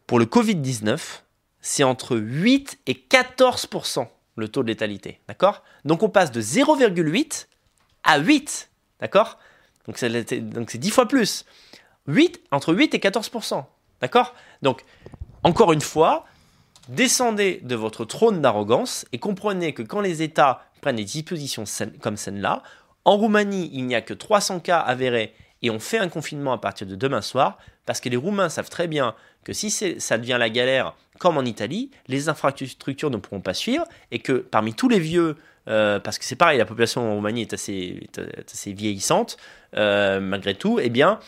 Pour 0.06 0.18
le 0.18 0.24
Covid-19, 0.24 0.98
c'est 1.60 1.84
entre 1.84 2.16
8 2.16 2.80
et 2.86 2.94
14% 2.94 4.08
le 4.36 4.48
taux 4.48 4.62
de 4.62 4.68
létalité. 4.68 5.20
D'accord? 5.28 5.62
Donc 5.84 6.02
on 6.02 6.08
passe 6.08 6.32
de 6.32 6.40
0,8 6.40 7.46
à 8.04 8.18
8. 8.18 8.70
D'accord? 9.00 9.38
Donc 9.86 9.98
c'est 9.98 10.78
10 10.78 10.90
fois 10.90 11.06
plus. 11.06 11.44
8, 12.06 12.40
entre 12.50 12.74
8 12.74 12.94
et 12.94 12.98
14%. 12.98 13.64
D'accord? 14.00 14.34
Donc 14.62 14.84
encore 15.44 15.72
une 15.72 15.80
fois, 15.80 16.26
descendez 16.88 17.60
de 17.62 17.74
votre 17.74 18.04
trône 18.04 18.40
d'arrogance 18.40 19.06
et 19.12 19.18
comprenez 19.18 19.74
que 19.74 19.82
quand 19.82 20.00
les 20.00 20.22
États 20.22 20.64
prennent 20.80 20.96
des 20.96 21.04
dispositions 21.04 21.64
comme 22.00 22.16
celle-là, 22.16 22.62
en 23.08 23.16
Roumanie, 23.16 23.70
il 23.72 23.86
n'y 23.86 23.94
a 23.94 24.02
que 24.02 24.12
300 24.12 24.60
cas 24.60 24.80
avérés 24.80 25.32
et 25.62 25.70
on 25.70 25.78
fait 25.78 25.96
un 25.96 26.10
confinement 26.10 26.52
à 26.52 26.58
partir 26.58 26.86
de 26.86 26.94
demain 26.94 27.22
soir 27.22 27.56
parce 27.86 28.02
que 28.02 28.10
les 28.10 28.18
Roumains 28.18 28.50
savent 28.50 28.68
très 28.68 28.86
bien 28.86 29.14
que 29.44 29.54
si 29.54 29.70
ça 29.70 30.18
devient 30.18 30.36
la 30.38 30.50
galère 30.50 30.94
comme 31.18 31.38
en 31.38 31.44
Italie, 31.46 31.90
les 32.06 32.28
infrastructures 32.28 33.08
ne 33.08 33.16
pourront 33.16 33.40
pas 33.40 33.54
suivre 33.54 33.86
et 34.10 34.18
que 34.18 34.32
parmi 34.32 34.74
tous 34.74 34.90
les 34.90 35.00
vieux, 35.00 35.36
euh, 35.68 35.98
parce 35.98 36.18
que 36.18 36.26
c'est 36.26 36.36
pareil, 36.36 36.58
la 36.58 36.66
population 36.66 37.10
en 37.10 37.14
Roumanie 37.14 37.40
est 37.40 37.54
assez, 37.54 38.06
vieillissante, 38.66 39.38
euh, 39.74 40.20
malgré 40.20 40.54
tout, 40.54 40.78
eh 40.78 40.90
bien, 40.90 41.18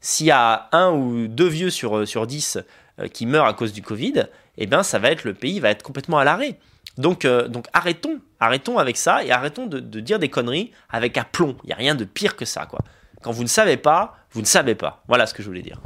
s'il 0.00 0.26
y 0.26 0.32
a 0.32 0.68
un 0.72 0.90
ou 0.90 1.28
deux 1.28 1.46
vieux 1.46 1.70
sur, 1.70 2.06
sur 2.06 2.26
10 2.26 2.58
euh, 2.98 3.06
qui 3.06 3.26
meurent 3.26 3.46
à 3.46 3.54
cause 3.54 3.72
du 3.72 3.80
Covid, 3.80 4.24
eh 4.58 4.66
bien, 4.66 4.82
ça 4.82 4.98
va 4.98 5.12
être 5.12 5.22
le 5.22 5.34
pays 5.34 5.60
va 5.60 5.70
être 5.70 5.84
complètement 5.84 6.18
à 6.18 6.24
l'arrêt. 6.24 6.58
Donc, 6.98 7.24
euh, 7.24 7.48
donc 7.48 7.66
arrêtons, 7.72 8.20
arrêtons 8.40 8.78
avec 8.78 8.96
ça 8.96 9.24
et 9.24 9.30
arrêtons 9.30 9.66
de, 9.66 10.00
dire 10.00 10.18
des 10.18 10.28
conneries 10.28 10.72
avec 10.90 11.16
aplomb. 11.16 11.56
Il 11.64 11.68
n'y 11.68 11.72
a 11.72 11.76
rien 11.76 11.94
de 11.94 12.04
pire 12.04 12.36
que 12.36 12.44
ça, 12.44 12.66
quoi. 12.66 12.80
Quand 13.22 13.32
vous 13.32 13.42
ne 13.42 13.48
savez 13.48 13.76
pas, 13.76 14.16
vous 14.32 14.40
ne 14.40 14.46
savez 14.46 14.74
pas. 14.74 15.02
Voilà 15.08 15.26
ce 15.26 15.34
que 15.34 15.42
je 15.42 15.48
voulais 15.48 15.62
dire. 15.62 15.80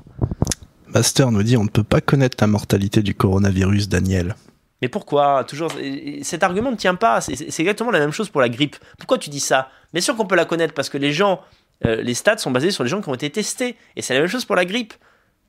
Master 0.86 1.30
nous 1.30 1.42
dit 1.42 1.56
on 1.56 1.64
ne 1.64 1.68
peut 1.68 1.84
pas 1.84 2.00
connaître 2.00 2.38
la 2.40 2.46
mortalité 2.46 3.02
du 3.02 3.14
coronavirus, 3.14 3.88
Daniel. 3.88 4.34
Mais 4.82 4.88
pourquoi? 4.88 5.44
Toujours, 5.44 5.72
cet 6.22 6.42
argument 6.42 6.70
ne 6.70 6.76
tient 6.76 6.94
pas. 6.94 7.20
C'est 7.20 7.60
exactement 7.60 7.90
la 7.90 7.98
même 7.98 8.12
chose 8.12 8.28
pour 8.28 8.40
la 8.40 8.48
grippe. 8.48 8.76
Pourquoi 8.98 9.18
tu 9.18 9.30
dis 9.30 9.40
ça? 9.40 9.70
Bien 9.92 10.02
sûr 10.02 10.16
qu'on 10.16 10.26
peut 10.26 10.36
la 10.36 10.44
connaître 10.44 10.74
parce 10.74 10.90
que 10.90 10.98
les 10.98 11.12
gens, 11.12 11.40
euh, 11.84 12.02
les 12.02 12.14
stats 12.14 12.38
sont 12.38 12.50
basés 12.50 12.70
sur 12.70 12.84
les 12.84 12.90
gens 12.90 13.00
qui 13.00 13.08
ont 13.08 13.14
été 13.14 13.30
testés. 13.30 13.76
Et 13.96 14.02
c'est 14.02 14.14
la 14.14 14.20
même 14.20 14.28
chose 14.28 14.44
pour 14.44 14.56
la 14.56 14.64
grippe. 14.64 14.94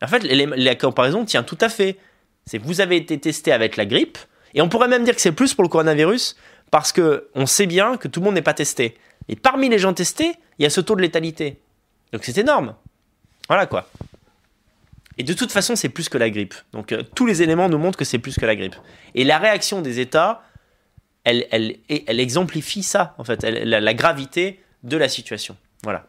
En 0.01 0.07
fait, 0.07 0.19
la 0.23 0.75
comparaison 0.75 1.25
tient 1.25 1.43
tout 1.43 1.57
à 1.61 1.69
fait. 1.69 1.97
C'est 2.45 2.57
vous 2.57 2.81
avez 2.81 2.95
été 2.95 3.19
testé 3.19 3.51
avec 3.51 3.75
la 3.75 3.85
grippe, 3.85 4.17
et 4.57 4.61
on 4.61 4.69
pourrait 4.69 4.87
même 4.87 5.03
dire 5.03 5.15
que 5.15 5.21
c'est 5.21 5.31
plus 5.31 5.53
pour 5.53 5.63
le 5.63 5.69
coronavirus, 5.69 6.35
parce 6.71 6.91
que 6.91 7.29
on 7.35 7.45
sait 7.45 7.67
bien 7.67 7.95
que 7.95 8.07
tout 8.07 8.19
le 8.19 8.25
monde 8.25 8.33
n'est 8.33 8.41
pas 8.41 8.55
testé. 8.55 8.97
Et 9.29 9.35
parmi 9.35 9.69
les 9.69 9.77
gens 9.77 9.93
testés, 9.93 10.33
il 10.57 10.63
y 10.63 10.65
a 10.65 10.71
ce 10.71 10.81
taux 10.81 10.95
de 10.95 11.01
létalité. 11.01 11.61
Donc 12.11 12.23
c'est 12.23 12.37
énorme. 12.39 12.73
Voilà 13.47 13.67
quoi. 13.67 13.87
Et 15.19 15.23
de 15.23 15.33
toute 15.33 15.51
façon, 15.51 15.75
c'est 15.75 15.89
plus 15.89 16.09
que 16.09 16.17
la 16.17 16.31
grippe. 16.31 16.55
Donc 16.73 16.91
euh, 16.91 17.03
tous 17.13 17.27
les 17.27 17.43
éléments 17.43 17.69
nous 17.69 17.77
montrent 17.77 17.99
que 17.99 18.05
c'est 18.05 18.17
plus 18.17 18.35
que 18.35 18.47
la 18.47 18.55
grippe. 18.55 18.75
Et 19.13 19.23
la 19.23 19.37
réaction 19.37 19.81
des 19.81 19.99
États, 19.99 20.41
elle, 21.23 21.77
exemplifie 22.07 22.83
ça, 22.83 23.13
en 23.19 23.23
fait, 23.23 23.43
la 23.43 23.93
gravité 23.93 24.59
de 24.83 24.97
la 24.97 25.07
situation. 25.07 25.55
Voilà. 25.83 26.07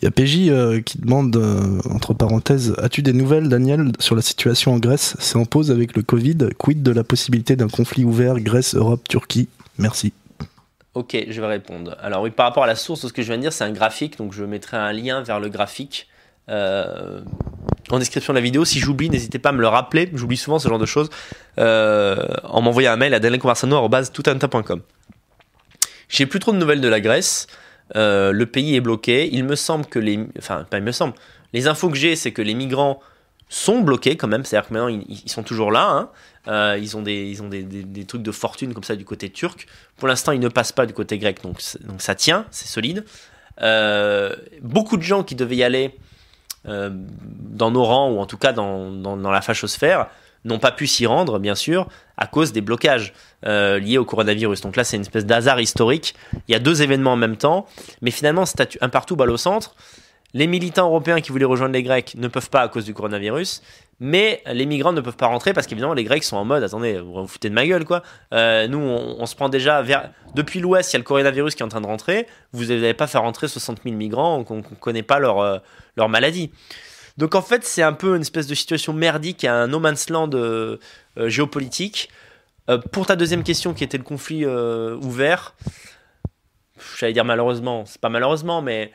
Il 0.00 0.04
y 0.04 0.08
a 0.08 0.12
PJ 0.12 0.48
euh, 0.48 0.80
qui 0.80 0.98
demande, 0.98 1.34
euh, 1.36 1.80
entre 1.90 2.14
parenthèses, 2.14 2.72
as-tu 2.78 3.02
des 3.02 3.12
nouvelles, 3.12 3.48
Daniel, 3.48 3.90
sur 3.98 4.14
la 4.14 4.22
situation 4.22 4.74
en 4.74 4.78
Grèce? 4.78 5.16
C'est 5.18 5.36
en 5.36 5.44
pause 5.44 5.72
avec 5.72 5.96
le 5.96 6.02
Covid. 6.02 6.50
Quid 6.56 6.84
de 6.84 6.92
la 6.92 7.02
possibilité 7.02 7.56
d'un 7.56 7.66
conflit 7.68 8.04
ouvert 8.04 8.38
Grèce, 8.38 8.76
Europe, 8.76 9.08
Turquie? 9.08 9.48
Merci. 9.76 10.12
Ok, 10.94 11.16
je 11.28 11.40
vais 11.40 11.46
répondre. 11.48 11.96
Alors 12.00 12.22
oui, 12.22 12.30
par 12.30 12.46
rapport 12.46 12.62
à 12.62 12.68
la 12.68 12.76
source 12.76 13.08
ce 13.08 13.12
que 13.12 13.22
je 13.22 13.26
viens 13.26 13.38
de 13.38 13.42
dire, 13.42 13.52
c'est 13.52 13.64
un 13.64 13.72
graphique, 13.72 14.18
donc 14.18 14.32
je 14.32 14.44
mettrai 14.44 14.76
un 14.76 14.92
lien 14.92 15.20
vers 15.22 15.40
le 15.40 15.48
graphique 15.48 16.06
euh, 16.48 17.20
en 17.90 17.98
description 17.98 18.32
de 18.32 18.38
la 18.38 18.42
vidéo. 18.42 18.64
Si 18.64 18.78
j'oublie, 18.78 19.10
n'hésitez 19.10 19.40
pas 19.40 19.48
à 19.48 19.52
me 19.52 19.60
le 19.60 19.68
rappeler. 19.68 20.10
J'oublie 20.14 20.36
souvent 20.36 20.60
ce 20.60 20.68
genre 20.68 20.78
de 20.78 20.86
choses. 20.86 21.10
en 21.56 22.62
m'envoyant 22.62 22.92
un 22.92 22.96
mail 22.96 23.14
à 23.14 23.18
danielconversano.com. 23.18 24.80
J'ai 26.08 26.26
plus 26.26 26.38
trop 26.38 26.52
de 26.52 26.58
nouvelles 26.58 26.80
de 26.80 26.88
la 26.88 27.00
Grèce. 27.00 27.48
Euh, 27.96 28.32
le 28.32 28.46
pays 28.46 28.76
est 28.76 28.80
bloqué. 28.80 29.28
Il 29.32 29.44
me 29.44 29.56
semble 29.56 29.86
que 29.86 29.98
les. 29.98 30.26
Enfin, 30.38 30.64
pas 30.68 30.78
il 30.78 30.84
me 30.84 30.92
semble. 30.92 31.14
Les 31.52 31.66
infos 31.66 31.88
que 31.88 31.96
j'ai, 31.96 32.16
c'est 32.16 32.32
que 32.32 32.42
les 32.42 32.54
migrants 32.54 33.00
sont 33.48 33.80
bloqués 33.80 34.16
quand 34.16 34.28
même. 34.28 34.44
C'est-à-dire 34.44 34.68
que 34.68 34.74
maintenant, 34.74 34.88
ils, 34.88 35.30
sont 35.30 35.42
toujours 35.42 35.72
là. 35.72 35.88
Hein. 35.88 36.10
Euh, 36.48 36.78
ils 36.80 36.96
ont, 36.96 37.02
des, 37.02 37.26
ils 37.26 37.42
ont 37.42 37.48
des, 37.48 38.04
trucs 38.06 38.22
de 38.22 38.32
fortune 38.32 38.74
comme 38.74 38.84
ça 38.84 38.96
du 38.96 39.04
côté 39.04 39.30
turc. 39.30 39.66
Pour 39.96 40.08
l'instant, 40.08 40.32
ils 40.32 40.40
ne 40.40 40.48
passent 40.48 40.72
pas 40.72 40.86
du 40.86 40.92
côté 40.92 41.18
grec, 41.18 41.42
donc, 41.42 41.60
donc 41.84 42.00
ça 42.00 42.14
tient, 42.14 42.46
c'est 42.50 42.68
solide. 42.68 43.04
euh, 43.60 44.34
beaucoup 44.62 44.96
de 44.96 45.02
gens 45.02 45.24
qui 45.24 45.34
devaient 45.34 45.56
y 45.56 45.64
aller 45.64 45.94
dans 46.64 47.70
nos 47.70 47.84
rangs, 47.84 48.10
ou 48.10 48.18
en 48.18 48.26
tout 48.26 48.36
cas 48.36 48.52
dans, 48.52 48.90
dans, 48.90 49.16
dans 49.16 49.30
la 49.30 49.40
fachosphère, 49.40 50.08
n'ont 50.44 50.58
pas 50.58 50.72
pu 50.72 50.86
s'y 50.86 51.06
rendre, 51.06 51.38
bien 51.38 51.54
sûr, 51.54 51.88
à 52.16 52.26
cause 52.26 52.52
des 52.52 52.60
blocages 52.60 53.12
euh, 53.46 53.78
liés 53.78 53.98
au 53.98 54.04
coronavirus. 54.04 54.60
Donc 54.60 54.76
là, 54.76 54.84
c'est 54.84 54.96
une 54.96 55.02
espèce 55.02 55.26
d'hasard 55.26 55.60
historique. 55.60 56.14
Il 56.48 56.52
y 56.52 56.54
a 56.54 56.58
deux 56.58 56.82
événements 56.82 57.12
en 57.12 57.16
même 57.16 57.36
temps, 57.36 57.66
mais 58.02 58.10
finalement, 58.10 58.46
statut 58.46 58.78
un 58.80 58.88
partout, 58.88 59.16
balle 59.16 59.30
au 59.30 59.36
centre. 59.36 59.74
Les 60.34 60.46
militants 60.46 60.86
européens 60.86 61.22
qui 61.22 61.32
voulaient 61.32 61.46
rejoindre 61.46 61.72
les 61.72 61.82
Grecs 61.82 62.14
ne 62.16 62.28
peuvent 62.28 62.50
pas 62.50 62.60
à 62.60 62.68
cause 62.68 62.84
du 62.84 62.92
coronavirus, 62.92 63.62
mais 63.98 64.42
les 64.46 64.66
migrants 64.66 64.92
ne 64.92 65.00
peuvent 65.00 65.16
pas 65.16 65.26
rentrer 65.26 65.54
parce 65.54 65.66
qu'évidemment 65.66 65.94
les 65.94 66.04
Grecs 66.04 66.22
sont 66.22 66.36
en 66.36 66.44
mode 66.44 66.62
attendez, 66.62 66.98
vous 66.98 67.14
vous 67.14 67.26
foutez 67.26 67.48
de 67.48 67.54
ma 67.54 67.66
gueule 67.66 67.86
quoi. 67.86 68.02
Euh, 68.34 68.68
nous, 68.68 68.78
on, 68.78 69.24
se 69.24 69.34
prend 69.34 69.48
déjà 69.48 69.80
vers 69.80 70.10
depuis 70.34 70.60
l'Ouest, 70.60 70.92
il 70.92 70.96
y 70.96 70.98
a 70.98 70.98
le 70.98 71.04
coronavirus 71.04 71.54
qui 71.54 71.62
est 71.62 71.64
en 71.64 71.70
train 71.70 71.80
de 71.80 71.86
rentrer. 71.86 72.26
Vous 72.52 72.66
n'allez 72.66 72.92
pas 72.92 73.06
faire 73.06 73.22
rentrer 73.22 73.48
60 73.48 73.80
000 73.84 73.96
migrants 73.96 74.44
qu'on 74.44 74.56
ne 74.56 74.62
connaît 74.78 75.02
pas 75.02 75.18
leur 75.18 75.40
euh, 75.40 75.58
leur 75.96 76.10
maladie. 76.10 76.52
Donc 77.18 77.34
en 77.34 77.42
fait, 77.42 77.64
c'est 77.64 77.82
un 77.82 77.92
peu 77.92 78.14
une 78.14 78.22
espèce 78.22 78.46
de 78.46 78.54
situation 78.54 78.92
merdique, 78.92 79.44
un 79.44 79.66
no 79.66 79.80
man's 79.80 80.08
land 80.08 80.30
euh, 80.34 80.78
euh, 81.18 81.28
géopolitique. 81.28 82.08
Euh, 82.70 82.78
pour 82.78 83.06
ta 83.06 83.16
deuxième 83.16 83.42
question, 83.42 83.74
qui 83.74 83.82
était 83.82 83.98
le 83.98 84.04
conflit 84.04 84.46
ouvert, 84.46 85.54
j'allais 86.96 87.12
dire 87.12 87.24
malheureusement, 87.24 87.84
c'est 87.86 88.00
pas 88.00 88.08
malheureusement, 88.08 88.62
mais 88.62 88.92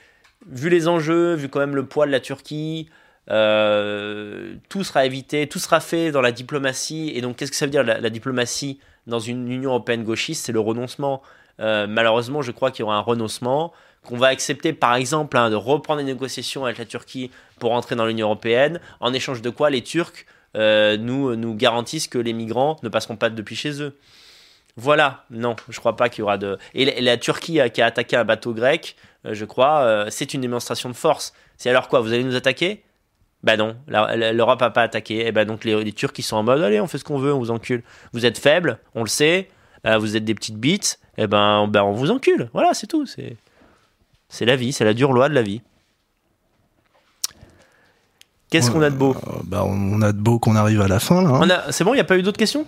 vu 0.48 0.70
les 0.70 0.88
enjeux, 0.88 1.34
vu 1.34 1.50
quand 1.50 1.60
même 1.60 1.76
le 1.76 1.86
poids 1.86 2.06
de 2.06 2.12
la 2.12 2.22
Turquie, 2.22 2.90
tout 3.28 4.84
sera 4.84 5.06
évité, 5.06 5.48
tout 5.48 5.60
sera 5.60 5.82
fait 5.82 6.12
dans 6.12 6.22
la 6.22 6.32
diplomatie. 6.32 7.12
Et 7.16 7.22
donc, 7.22 7.36
qu'est-ce 7.36 7.52
que 7.52 7.58
ça 7.58 7.66
veut 7.66 7.72
dire 7.72 7.84
la, 7.84 8.10
diplomatie 8.10 8.80
dans 9.06 9.20
une 9.20 9.52
Union 9.52 9.72
européenne 9.72 10.04
gauchiste? 10.04 10.46
C'est 10.46 10.52
le 10.52 10.60
renoncement. 10.62 11.22
Malheureusement, 11.60 12.42
je 12.42 12.52
crois 12.52 12.72
qu'il 12.72 12.82
y 12.82 12.84
aura 12.84 12.96
un 12.96 13.02
renoncement, 13.02 13.74
qu'on 14.06 14.18
va 14.18 14.28
accepter 14.28 14.74
par 14.74 14.96
exemple 14.96 15.38
hein, 15.38 15.50
de 15.50 15.56
reprendre 15.56 16.00
les 16.00 16.06
négociations 16.06 16.66
avec 16.66 16.78
la 16.78 16.86
Turquie 16.86 17.32
pour 17.60 17.72
entrer 17.72 17.96
dans 17.96 18.06
l'Union 18.06 18.28
européenne, 18.28 18.80
en 19.00 19.14
échange 19.14 19.42
de 19.42 19.50
quoi 19.50 19.70
les 19.70 19.82
Turcs 19.82 20.26
euh, 20.56 20.98
nous, 20.98 21.36
nous 21.36 21.56
garantissent 21.56 22.08
que 22.08 22.18
les 22.18 22.34
migrants 22.34 22.78
ne 22.84 22.90
passeront 22.90 23.16
pas 23.16 23.30
depuis 23.30 23.56
chez 23.56 23.82
eux. 23.82 23.98
Voilà, 24.76 25.26
non, 25.30 25.56
je 25.70 25.80
crois 25.80 25.96
pas 25.96 26.10
qu'il 26.10 26.20
y 26.20 26.24
aura 26.24 26.38
de. 26.38 26.58
Et 26.74 27.02
la, 27.02 27.18
Turquie 27.18 27.60
qui 27.74 27.82
a 27.82 27.86
attaqué 27.86 28.16
un 28.16 28.24
bateau 28.24 28.54
grec, 28.54 28.96
euh, 29.26 29.34
je 29.34 29.46
crois, 29.46 29.82
euh, 29.82 30.08
c'est 30.10 30.34
une 30.34 30.42
démonstration 30.42 30.90
de 30.90 30.96
force. 30.96 31.34
C'est 31.58 31.70
alors 31.70 31.88
quoi 31.88 32.02
Vous 32.02 32.12
allez 32.12 32.24
nous 32.24 32.36
attaquer? 32.36 32.84
Bah 33.44 33.58
non, 33.58 33.76
l'Europe 33.88 34.62
a 34.62 34.70
pas 34.70 34.84
attaqué. 34.84 35.28
Et 35.28 35.32
ben 35.32 35.46
donc 35.46 35.66
les, 35.66 35.92
Turcs 35.92 36.14
ils 36.18 36.24
sont 36.24 36.38
en 36.38 36.44
mode 36.44 36.62
allez, 36.62 36.80
on 36.80 36.88
fait 36.88 36.98
ce 36.98 37.04
qu'on 37.04 37.18
veut, 37.20 37.34
on 37.34 37.40
vous 37.40 37.52
encule. 37.52 37.84
Vous 38.14 38.26
êtes 38.26 38.38
faibles, 38.38 38.80
on 38.96 39.04
le 39.04 39.10
sait. 39.10 39.50
vous 39.84 40.16
êtes 40.16 40.24
des 40.24 40.34
petites 40.34 40.58
bites. 40.58 41.00
Et 41.18 41.28
ben, 41.28 41.60
on- 41.60 41.68
ben 41.68 41.84
on 41.84 41.92
vous 41.92 42.10
encule. 42.10 42.50
Voilà, 42.54 42.74
c'est 42.74 42.88
tout. 42.88 43.06
C'est 43.06 43.36
c'est 44.34 44.46
la 44.46 44.56
vie, 44.56 44.74
c'est 44.74 44.84
la 44.84 44.94
dure 44.96 45.14
loi 45.14 45.30
de 45.30 45.34
la 45.36 45.44
vie. 45.44 45.62
Qu'est-ce 48.50 48.70
qu'on 48.70 48.82
a 48.82 48.90
de 48.90 48.96
beau 48.96 49.16
Euh, 49.28 49.32
bah, 49.46 49.64
on 49.66 50.02
a 50.02 50.12
de 50.12 50.18
beau 50.20 50.38
qu'on 50.40 50.56
arrive 50.56 50.82
à 50.82 50.88
la 50.88 51.00
fin 51.00 51.24
là. 51.24 51.30
hein. 51.44 51.72
C'est 51.72 51.84
bon, 51.84 51.94
il 51.94 51.98
n'y 51.98 52.02
a 52.02 52.06
pas 52.06 52.18
eu 52.18 52.22
d'autres 52.24 52.38
questions? 52.38 52.66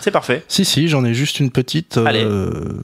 C'est 0.00 0.10
parfait. 0.10 0.44
Si, 0.48 0.64
si, 0.64 0.88
j'en 0.88 1.04
ai 1.04 1.12
juste 1.14 1.40
une 1.40 1.50
petite. 1.50 1.98
Allez. 1.98 2.24
euh, 2.24 2.80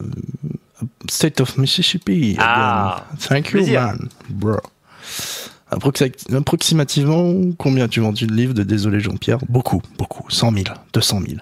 State 1.09 1.41
of 1.41 1.57
Mississippi. 1.59 2.37
Ah. 2.39 3.05
Thank 3.29 3.53
you, 3.53 3.65
man. 3.73 4.09
Bro. 4.29 4.57
Approximativement, 5.71 7.33
combien 7.59 7.85
as-tu 7.85 8.01
vendu 8.01 8.27
de 8.27 8.35
livres 8.35 8.53
de 8.55 8.63
Désolé 8.63 9.01
Jean-Pierre? 9.01 9.39
Beaucoup, 9.49 9.81
beaucoup. 9.97 10.29
100 10.31 10.53
000, 10.53 10.65
200 10.93 11.21
000. 11.27 11.41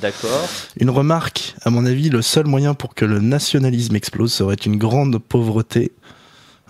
D'accord. 0.00 0.48
Une 0.80 0.88
remarque, 0.90 1.54
à 1.62 1.70
mon 1.70 1.84
avis, 1.84 2.08
le 2.08 2.22
seul 2.22 2.46
moyen 2.46 2.72
pour 2.72 2.94
que 2.94 3.04
le 3.04 3.20
nationalisme 3.20 3.94
explose 3.94 4.32
serait 4.32 4.54
une 4.54 4.76
grande 4.78 5.18
pauvreté. 5.18 5.92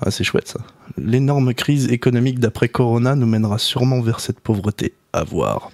Ah, 0.04 0.10
c'est 0.10 0.24
chouette 0.24 0.48
ça. 0.48 0.60
L'énorme 0.98 1.54
crise 1.54 1.90
économique 1.90 2.38
d'après 2.38 2.68
Corona 2.68 3.14
nous 3.14 3.26
mènera 3.26 3.58
sûrement 3.58 4.00
vers 4.00 4.20
cette 4.20 4.40
pauvreté. 4.40 4.92
À 5.12 5.24
voir. 5.24 5.70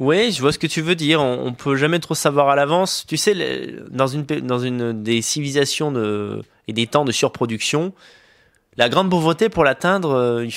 Oui, 0.00 0.32
je 0.32 0.40
vois 0.40 0.52
ce 0.52 0.58
que 0.58 0.66
tu 0.66 0.80
veux 0.80 0.94
dire. 0.96 1.20
On, 1.20 1.46
on 1.46 1.52
peut 1.52 1.76
jamais 1.76 2.00
trop 2.00 2.14
savoir 2.14 2.48
à 2.48 2.56
l'avance. 2.56 3.04
Tu 3.06 3.16
sais, 3.16 3.34
dans 3.90 4.06
une, 4.08 5.02
des 5.02 5.22
civilisations 5.22 5.92
et 6.66 6.72
des 6.72 6.86
temps 6.86 7.04
de 7.04 7.12
surproduction, 7.12 7.92
la 8.76 8.88
grande 8.88 9.10
pauvreté 9.10 9.48
pour 9.48 9.62
l'atteindre, 9.62 10.10
euh, 10.14 10.44
il 10.44 10.52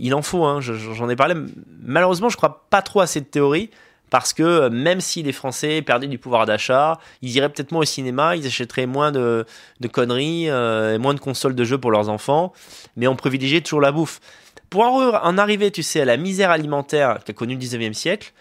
il 0.00 0.14
en 0.14 0.22
faut. 0.22 0.44
hein. 0.44 0.60
Je- 0.60 0.72
J'en 0.74 1.08
ai 1.10 1.16
parlé. 1.16 1.34
Malheureusement, 1.82 2.28
je 2.28 2.36
crois 2.36 2.66
pas 2.70 2.80
trop 2.82 3.00
à 3.00 3.06
cette 3.06 3.30
théorie 3.30 3.70
parce 4.10 4.32
que 4.32 4.42
euh, 4.42 4.70
même 4.70 5.00
si 5.00 5.22
les 5.22 5.32
Français 5.32 5.82
perdaient 5.82 6.06
du 6.06 6.18
pouvoir 6.18 6.46
d'achat, 6.46 6.98
ils 7.22 7.34
iraient 7.36 7.48
peut-être 7.48 7.72
moins 7.72 7.82
au 7.82 7.86
cinéma, 7.86 8.36
ils 8.36 8.46
achèteraient 8.46 8.86
moins 8.86 9.12
de, 9.12 9.44
conneries, 9.92 10.48
euh, 10.48 10.94
et 10.94 10.98
moins 10.98 11.14
de 11.14 11.20
consoles 11.20 11.54
de 11.54 11.64
jeux 11.64 11.78
pour 11.78 11.90
leurs 11.90 12.08
enfants, 12.08 12.52
mais 12.96 13.08
on 13.08 13.16
privilégiait 13.16 13.60
toujours 13.60 13.80
la 13.80 13.92
bouffe. 13.92 14.20
Pour 14.70 14.82
en, 14.82 15.14
en 15.14 15.38
arriver, 15.38 15.70
tu 15.70 15.82
sais, 15.82 16.00
à 16.00 16.04
la 16.04 16.16
misère 16.16 16.50
alimentaire 16.50 17.18
qu'a 17.24 17.32
connue 17.32 17.54
le 17.54 17.60
19e 17.60 17.92
siècle, 17.92 18.32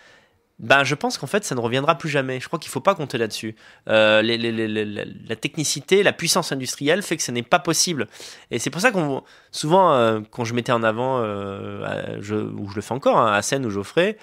ben, 0.57 0.85
je 0.85 0.95
pense 0.95 1.17
qu'en 1.17 1.27
fait, 1.27 1.43
ça 1.43 1.53
ne 1.53 1.59
reviendra 1.59 1.97
plus 1.97 2.07
jamais. 2.07 2.39
Je 2.39 2.47
crois 2.47 2.59
qu'il 2.59 2.69
ne 2.69 2.73
faut 2.73 2.79
pas 2.79 2.95
compter 2.95 3.17
là-dessus. 3.17 3.55
Euh, 3.89 4.21
la- 4.21 5.35
technicité, 5.35 6.01
la 6.01 6.13
puissance 6.13 6.53
industrielle 6.53 7.01
fait 7.01 7.17
que 7.17 7.23
ce 7.23 7.31
n'est 7.31 7.43
pas 7.43 7.59
possible. 7.59 8.07
Et 8.51 8.59
c'est 8.59 8.69
pour 8.69 8.79
ça 8.79 8.91
qu'on 8.91 9.23
souvent, 9.51 9.93
euh, 9.93 10.21
quand 10.31 10.45
je 10.45 10.53
mettais 10.53 10.71
en 10.71 10.81
avant, 10.81 11.19
euh, 11.21 12.17
ou 12.57 12.69
je 12.69 12.75
le 12.75 12.81
fais 12.81 12.93
encore, 12.93 13.19
à 13.19 13.41
Seine 13.41 13.65
ou 13.65 13.69
Geoffrey, 13.69 14.17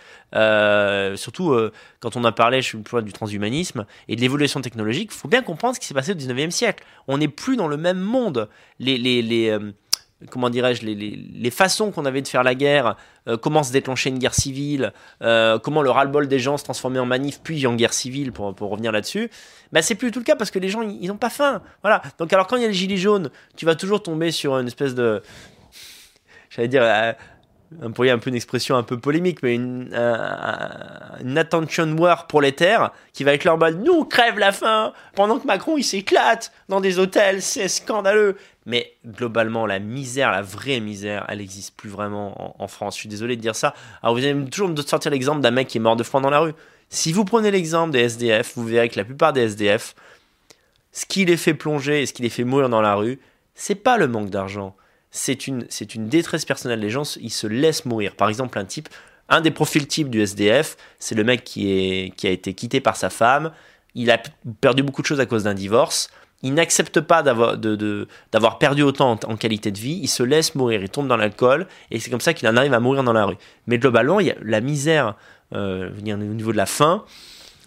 surtout 1.16 1.54
quand 2.00 2.16
on 2.16 2.24
a 2.24 2.32
parlé, 2.32 2.62
je 2.62 2.68
suis 2.68 2.78
du 3.02 3.12
transhumanisme 3.12 3.84
et 4.08 4.16
de 4.16 4.20
l'évolution 4.22 4.62
technologique, 4.62 5.10
il 5.12 5.16
faut 5.18 5.28
bien 5.28 5.42
comprendre 5.42 5.74
ce 5.74 5.80
qui 5.80 5.86
s'est 5.86 5.94
passé 5.94 6.12
au 6.12 6.14
19e 6.14 6.50
siècle. 6.50 6.84
On 7.08 7.18
n'est 7.18 7.28
plus 7.28 7.56
dans 7.56 7.68
le 7.68 7.76
même 7.76 8.00
monde. 8.00 8.48
Les, 8.78 8.96
comment 10.30 10.50
dirais-je, 10.50 10.84
les, 10.84 10.94
les, 10.94 11.10
les 11.10 11.50
façons 11.50 11.90
qu'on 11.90 12.04
avait 12.04 12.22
de 12.22 12.28
faire 12.28 12.42
la 12.42 12.54
guerre, 12.54 12.96
euh, 13.28 13.36
comment 13.36 13.62
se 13.62 13.72
déclencher 13.72 14.10
une 14.10 14.18
guerre 14.18 14.34
civile, 14.34 14.92
euh, 15.22 15.58
comment 15.58 15.82
le 15.82 15.90
ras-le-bol 15.90 16.28
des 16.28 16.38
gens 16.38 16.56
se 16.56 16.64
transformait 16.64 16.98
en 16.98 17.06
manif 17.06 17.40
puis 17.42 17.66
en 17.66 17.74
guerre 17.74 17.92
civile, 17.92 18.32
pour, 18.32 18.54
pour 18.54 18.70
revenir 18.70 18.92
là-dessus, 18.92 19.30
bah, 19.72 19.82
c'est 19.82 19.94
plus 19.94 20.10
tout 20.10 20.18
le 20.20 20.24
cas 20.24 20.36
parce 20.36 20.50
que 20.50 20.58
les 20.58 20.68
gens, 20.68 20.82
ils 20.82 21.06
n'ont 21.08 21.16
pas 21.16 21.30
faim. 21.30 21.62
Voilà. 21.82 22.02
Donc, 22.18 22.32
alors 22.32 22.46
quand 22.46 22.56
il 22.56 22.62
y 22.62 22.64
a 22.64 22.68
le 22.68 22.74
gilet 22.74 22.96
jaune, 22.96 23.30
tu 23.56 23.66
vas 23.66 23.74
toujours 23.74 24.02
tomber 24.02 24.30
sur 24.30 24.58
une 24.58 24.66
espèce 24.66 24.94
de. 24.94 25.22
J'allais 26.50 26.68
dire. 26.68 26.82
Euh, 27.80 27.86
employer 27.86 28.10
un 28.10 28.18
peu 28.18 28.30
une 28.30 28.36
expression 28.36 28.76
un 28.76 28.82
peu 28.82 28.98
polémique, 28.98 29.42
mais 29.42 29.54
une, 29.54 29.92
une 29.92 31.38
attention 31.38 31.96
war 31.96 32.26
prolétaire 32.26 32.90
qui 33.12 33.24
va 33.24 33.34
être 33.34 33.44
leur 33.44 33.58
mode 33.58 33.82
nous 33.82 33.92
on 33.92 34.04
crève 34.04 34.38
la 34.38 34.52
faim 34.52 34.92
pendant 35.14 35.38
que 35.38 35.46
Macron 35.46 35.76
il 35.78 35.84
s'éclate 35.84 36.52
dans 36.68 36.80
des 36.80 36.98
hôtels, 36.98 37.42
c'est 37.42 37.68
scandaleux. 37.68 38.36
Mais 38.64 38.92
globalement, 39.04 39.66
la 39.66 39.80
misère, 39.80 40.30
la 40.30 40.42
vraie 40.42 40.78
misère, 40.78 41.26
elle 41.28 41.38
n'existe 41.38 41.76
plus 41.76 41.90
vraiment 41.90 42.56
en, 42.60 42.62
en 42.62 42.68
France. 42.68 42.94
Je 42.94 43.00
suis 43.00 43.08
désolé 43.08 43.36
de 43.36 43.40
dire 43.40 43.56
ça. 43.56 43.74
Alors 44.02 44.14
vous 44.14 44.24
allez 44.24 44.44
toujours 44.44 44.68
me 44.68 44.76
sortir 44.76 45.10
l'exemple 45.10 45.40
d'un 45.40 45.50
mec 45.50 45.68
qui 45.68 45.78
est 45.78 45.80
mort 45.80 45.96
de 45.96 46.04
froid 46.04 46.20
dans 46.20 46.30
la 46.30 46.40
rue. 46.40 46.54
Si 46.88 47.12
vous 47.12 47.24
prenez 47.24 47.50
l'exemple 47.50 47.90
des 47.90 48.00
SDF, 48.00 48.52
vous 48.54 48.66
verrez 48.66 48.88
que 48.88 48.98
la 48.98 49.04
plupart 49.04 49.32
des 49.32 49.40
SDF, 49.40 49.94
ce 50.92 51.06
qui 51.06 51.24
les 51.24 51.38
fait 51.38 51.54
plonger 51.54 52.02
et 52.02 52.06
ce 52.06 52.12
qui 52.12 52.22
les 52.22 52.28
fait 52.28 52.44
mourir 52.44 52.68
dans 52.68 52.82
la 52.82 52.94
rue, 52.94 53.18
c'est 53.54 53.74
pas 53.74 53.96
le 53.96 54.08
manque 54.08 54.30
d'argent. 54.30 54.76
C'est 55.12 55.46
une, 55.46 55.66
c'est 55.68 55.94
une 55.94 56.08
détresse 56.08 56.44
personnelle. 56.44 56.80
Les 56.80 56.90
gens, 56.90 57.16
ils 57.20 57.30
se 57.30 57.46
laissent 57.46 57.84
mourir. 57.84 58.16
Par 58.16 58.28
exemple, 58.28 58.58
un 58.58 58.64
type, 58.64 58.88
un 59.28 59.40
des 59.40 59.50
profils 59.50 59.86
types 59.86 60.10
du 60.10 60.20
SDF, 60.22 60.76
c'est 60.98 61.14
le 61.14 61.22
mec 61.22 61.44
qui, 61.44 61.70
est, 61.70 62.16
qui 62.16 62.26
a 62.26 62.30
été 62.30 62.54
quitté 62.54 62.80
par 62.80 62.96
sa 62.96 63.10
femme. 63.10 63.52
Il 63.94 64.10
a 64.10 64.20
perdu 64.60 64.82
beaucoup 64.82 65.02
de 65.02 65.06
choses 65.06 65.20
à 65.20 65.26
cause 65.26 65.44
d'un 65.44 65.54
divorce. 65.54 66.08
Il 66.42 66.54
n'accepte 66.54 67.00
pas 67.00 67.22
d'avoir, 67.22 67.56
d'avoir 67.56 68.58
perdu 68.58 68.82
autant 68.82 69.12
en, 69.12 69.36
qualité 69.36 69.70
de 69.70 69.78
vie. 69.78 70.00
Il 70.02 70.08
se 70.08 70.22
laisse 70.22 70.54
mourir. 70.54 70.82
Il 70.82 70.88
tombe 70.88 71.06
dans 71.06 71.16
l'alcool. 71.16 71.68
Et 71.90 72.00
c'est 72.00 72.10
comme 72.10 72.20
ça 72.20 72.34
qu'il 72.34 72.48
en 72.48 72.56
arrive 72.56 72.72
à 72.74 72.80
mourir 72.80 73.04
dans 73.04 73.12
la 73.12 73.26
rue. 73.26 73.36
Mais 73.66 73.78
globalement, 73.78 74.18
il 74.18 74.26
y 74.26 74.30
a 74.30 74.36
la 74.42 74.60
misère 74.60 75.14
euh, 75.54 75.90
au 75.90 76.16
niveau 76.16 76.52
de 76.52 76.56
la 76.56 76.66
faim. 76.66 77.04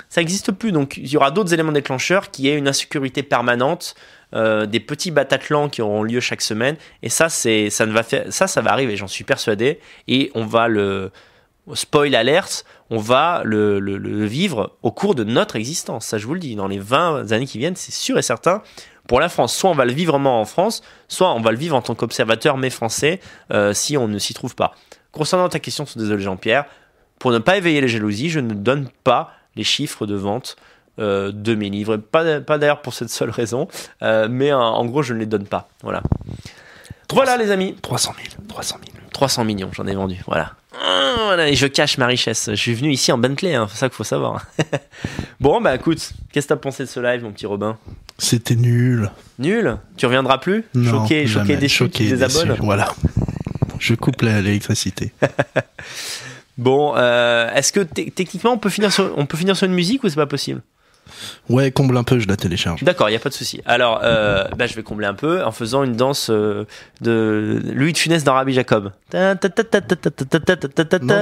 Ça 0.10 0.22
n'existe 0.22 0.52
plus. 0.52 0.72
Donc, 0.72 0.98
il 0.98 1.08
y 1.08 1.18
aura 1.18 1.32
d'autres 1.32 1.54
éléments 1.54 1.72
déclencheurs 1.72 2.32
qui 2.32 2.50
est 2.50 2.58
une 2.58 2.68
insécurité 2.68 3.24
permanente, 3.24 3.96
euh, 4.34 4.66
des 4.66 4.80
petits 4.80 5.12
Bataclans 5.12 5.70
qui 5.70 5.82
auront 5.82 6.04
lieu 6.04 6.20
chaque 6.20 6.42
semaine. 6.42 6.76
Et 7.04 7.10
ça, 7.10 7.30
c'est, 7.30 7.70
ça 7.70 7.86
ne 7.86 7.92
va 7.92 8.04
faire, 8.04 8.26
ça, 8.30 8.48
ça 8.48 8.62
va 8.62 8.72
arriver. 8.72 8.96
J'en 8.98 9.08
suis 9.08 9.24
persuadé. 9.24 9.80
Et 10.08 10.32
on 10.36 10.46
va 10.46 10.68
le 10.68 11.12
spoil 11.74 12.14
alert, 12.14 12.64
on 12.90 12.98
va 12.98 13.42
le, 13.44 14.26
vivre 14.26 14.78
au 14.84 14.92
cours 14.92 15.16
de 15.16 15.24
notre 15.24 15.56
existence. 15.56 16.06
Ça, 16.06 16.18
je 16.18 16.28
vous 16.28 16.34
le 16.34 16.40
dis. 16.40 16.56
Dans 16.56 16.68
les 16.68 16.80
20 16.80 17.32
années 17.32 17.48
qui 17.48 17.58
viennent, 17.58 17.76
c'est 17.76 17.94
sûr 17.94 18.18
et 18.18 18.22
certain. 18.22 18.62
Pour 19.08 19.20
la 19.20 19.30
France, 19.30 19.56
soit 19.56 19.70
on 19.70 19.76
va 19.76 19.86
le 19.86 19.94
vivre 19.94 20.14
vraiment 20.14 20.42
en 20.42 20.46
France, 20.46 20.82
soit 21.08 21.32
on 21.34 21.42
va 21.42 21.52
le 21.52 21.58
vivre 21.58 21.76
en 21.76 21.82
tant 21.82 21.94
qu'observateur, 21.94 22.58
mais 22.58 22.70
français, 22.70 23.20
euh, 23.52 23.74
si 23.74 23.98
on 23.98 24.08
ne 24.08 24.18
s'y 24.18 24.34
trouve 24.34 24.56
pas. 24.56 24.74
Concernant 25.12 25.48
ta 25.48 25.60
question, 25.60 25.86
désolé 25.96 26.24
Jean-Pierre, 26.24 26.66
pour 27.20 27.32
ne 27.32 27.38
pas 27.38 27.58
éveiller 27.58 27.82
les 27.82 27.88
jalousies, 27.88 28.30
je 28.30 28.40
ne 28.40 28.54
donne 28.54 28.90
pas 29.04 29.32
les 29.56 29.64
chiffres 29.64 30.06
de 30.06 30.16
vente 30.16 30.58
de 30.98 31.56
mes 31.56 31.70
livres. 31.70 31.98
Pas, 31.98 32.40
pas 32.42 32.58
d'ailleurs 32.58 32.82
pour 32.82 32.94
cette 32.94 33.10
seule 33.10 33.30
raison, 33.30 33.68
euh, 34.02 34.28
mais 34.30 34.54
en, 34.54 34.60
en 34.62 34.86
gros, 34.86 35.04
je 35.04 35.14
ne 35.14 35.20
les 35.20 35.26
donne 35.26 35.46
pas. 35.46 35.70
Voilà. 35.84 36.02
Voilà, 37.14 37.38
les 37.38 37.52
amis. 37.52 37.76
300 37.82 38.14
000, 38.18 38.48
300 38.48 38.78
000. 38.94 38.98
300 39.14 39.44
millions, 39.46 39.70
j'en 39.74 39.86
ai 39.88 39.96
vendu. 39.96 40.18
Voilà. 40.28 40.54
Ah, 40.84 41.14
voilà. 41.26 41.48
Et 41.48 41.56
je 41.56 41.68
cache 41.68 41.98
ma 41.98 42.06
richesse. 42.08 42.50
Je 42.50 42.56
suis 42.56 42.74
venu 42.74 42.92
ici 42.92 43.12
en 43.12 43.18
Bentley, 43.18 43.56
hein, 43.56 43.68
c'est 43.72 43.78
ça 43.78 43.88
qu'il 43.90 43.96
faut 43.96 44.04
savoir. 44.04 44.46
bon, 45.40 45.62
bah 45.62 45.76
écoute, 45.76 46.12
qu'est-ce 46.32 46.48
que 46.48 46.54
t'as 46.54 46.60
pensé 46.60 46.84
de 46.84 46.90
ce 46.90 47.00
live, 47.00 47.24
mon 47.24 47.32
petit 47.32 47.46
Robin? 47.46 47.78
C'était 48.18 48.56
nul. 48.56 49.10
Nul? 49.40 49.78
Tu 49.96 50.06
reviendras 50.06 50.38
plus? 50.40 50.66
Non, 50.74 51.04
Choqué, 51.04 51.28
choqué, 51.28 51.56
déçu, 51.56 51.78
Choqué, 51.78 52.04
tu 52.06 52.10
désabonnes 52.10 52.50
déçu. 52.50 52.62
Voilà. 52.62 52.94
Je 53.80 53.94
coupe 53.96 54.22
l'électricité. 54.22 55.14
Bon, 56.58 56.94
euh, 56.96 57.54
est-ce 57.54 57.74
que 57.74 57.82
te- 57.82 58.10
techniquement 58.10 58.54
on 58.54 58.58
peut 58.58 58.70
finir 58.70 58.90
sur, 58.92 59.14
on 59.18 59.26
peut 59.26 59.36
finir 59.36 59.58
sur 59.58 59.68
une 59.68 59.74
musique 59.74 60.04
ou 60.06 60.10
c'est 60.10 60.16
pas 60.16 60.26
possible? 60.26 60.62
Ouais, 61.50 61.72
comble 61.72 61.98
un 61.98 62.04
peu, 62.04 62.20
je 62.20 62.28
la 62.28 62.36
télécharge. 62.36 62.84
D'accord, 62.84 63.10
il 63.10 63.14
y 63.14 63.16
a 63.16 63.20
pas 63.20 63.30
de 63.30 63.34
souci. 63.34 63.62
Alors, 63.66 64.02
euh, 64.04 64.46
bah, 64.58 64.68
je 64.68 64.76
vais 64.76 64.84
combler 64.84 65.06
un 65.06 65.14
peu 65.14 65.44
en 65.44 65.52
faisant 65.52 65.84
une 65.84 65.96
danse 65.96 66.30
euh, 66.30 66.66
de 67.02 67.62
Louis 67.74 67.94
de 67.94 67.98
Funès 67.98 68.24
dans 68.24 68.34
Rabbi 68.34 68.54
Jacob. 68.54 68.92
Non, 69.14 69.36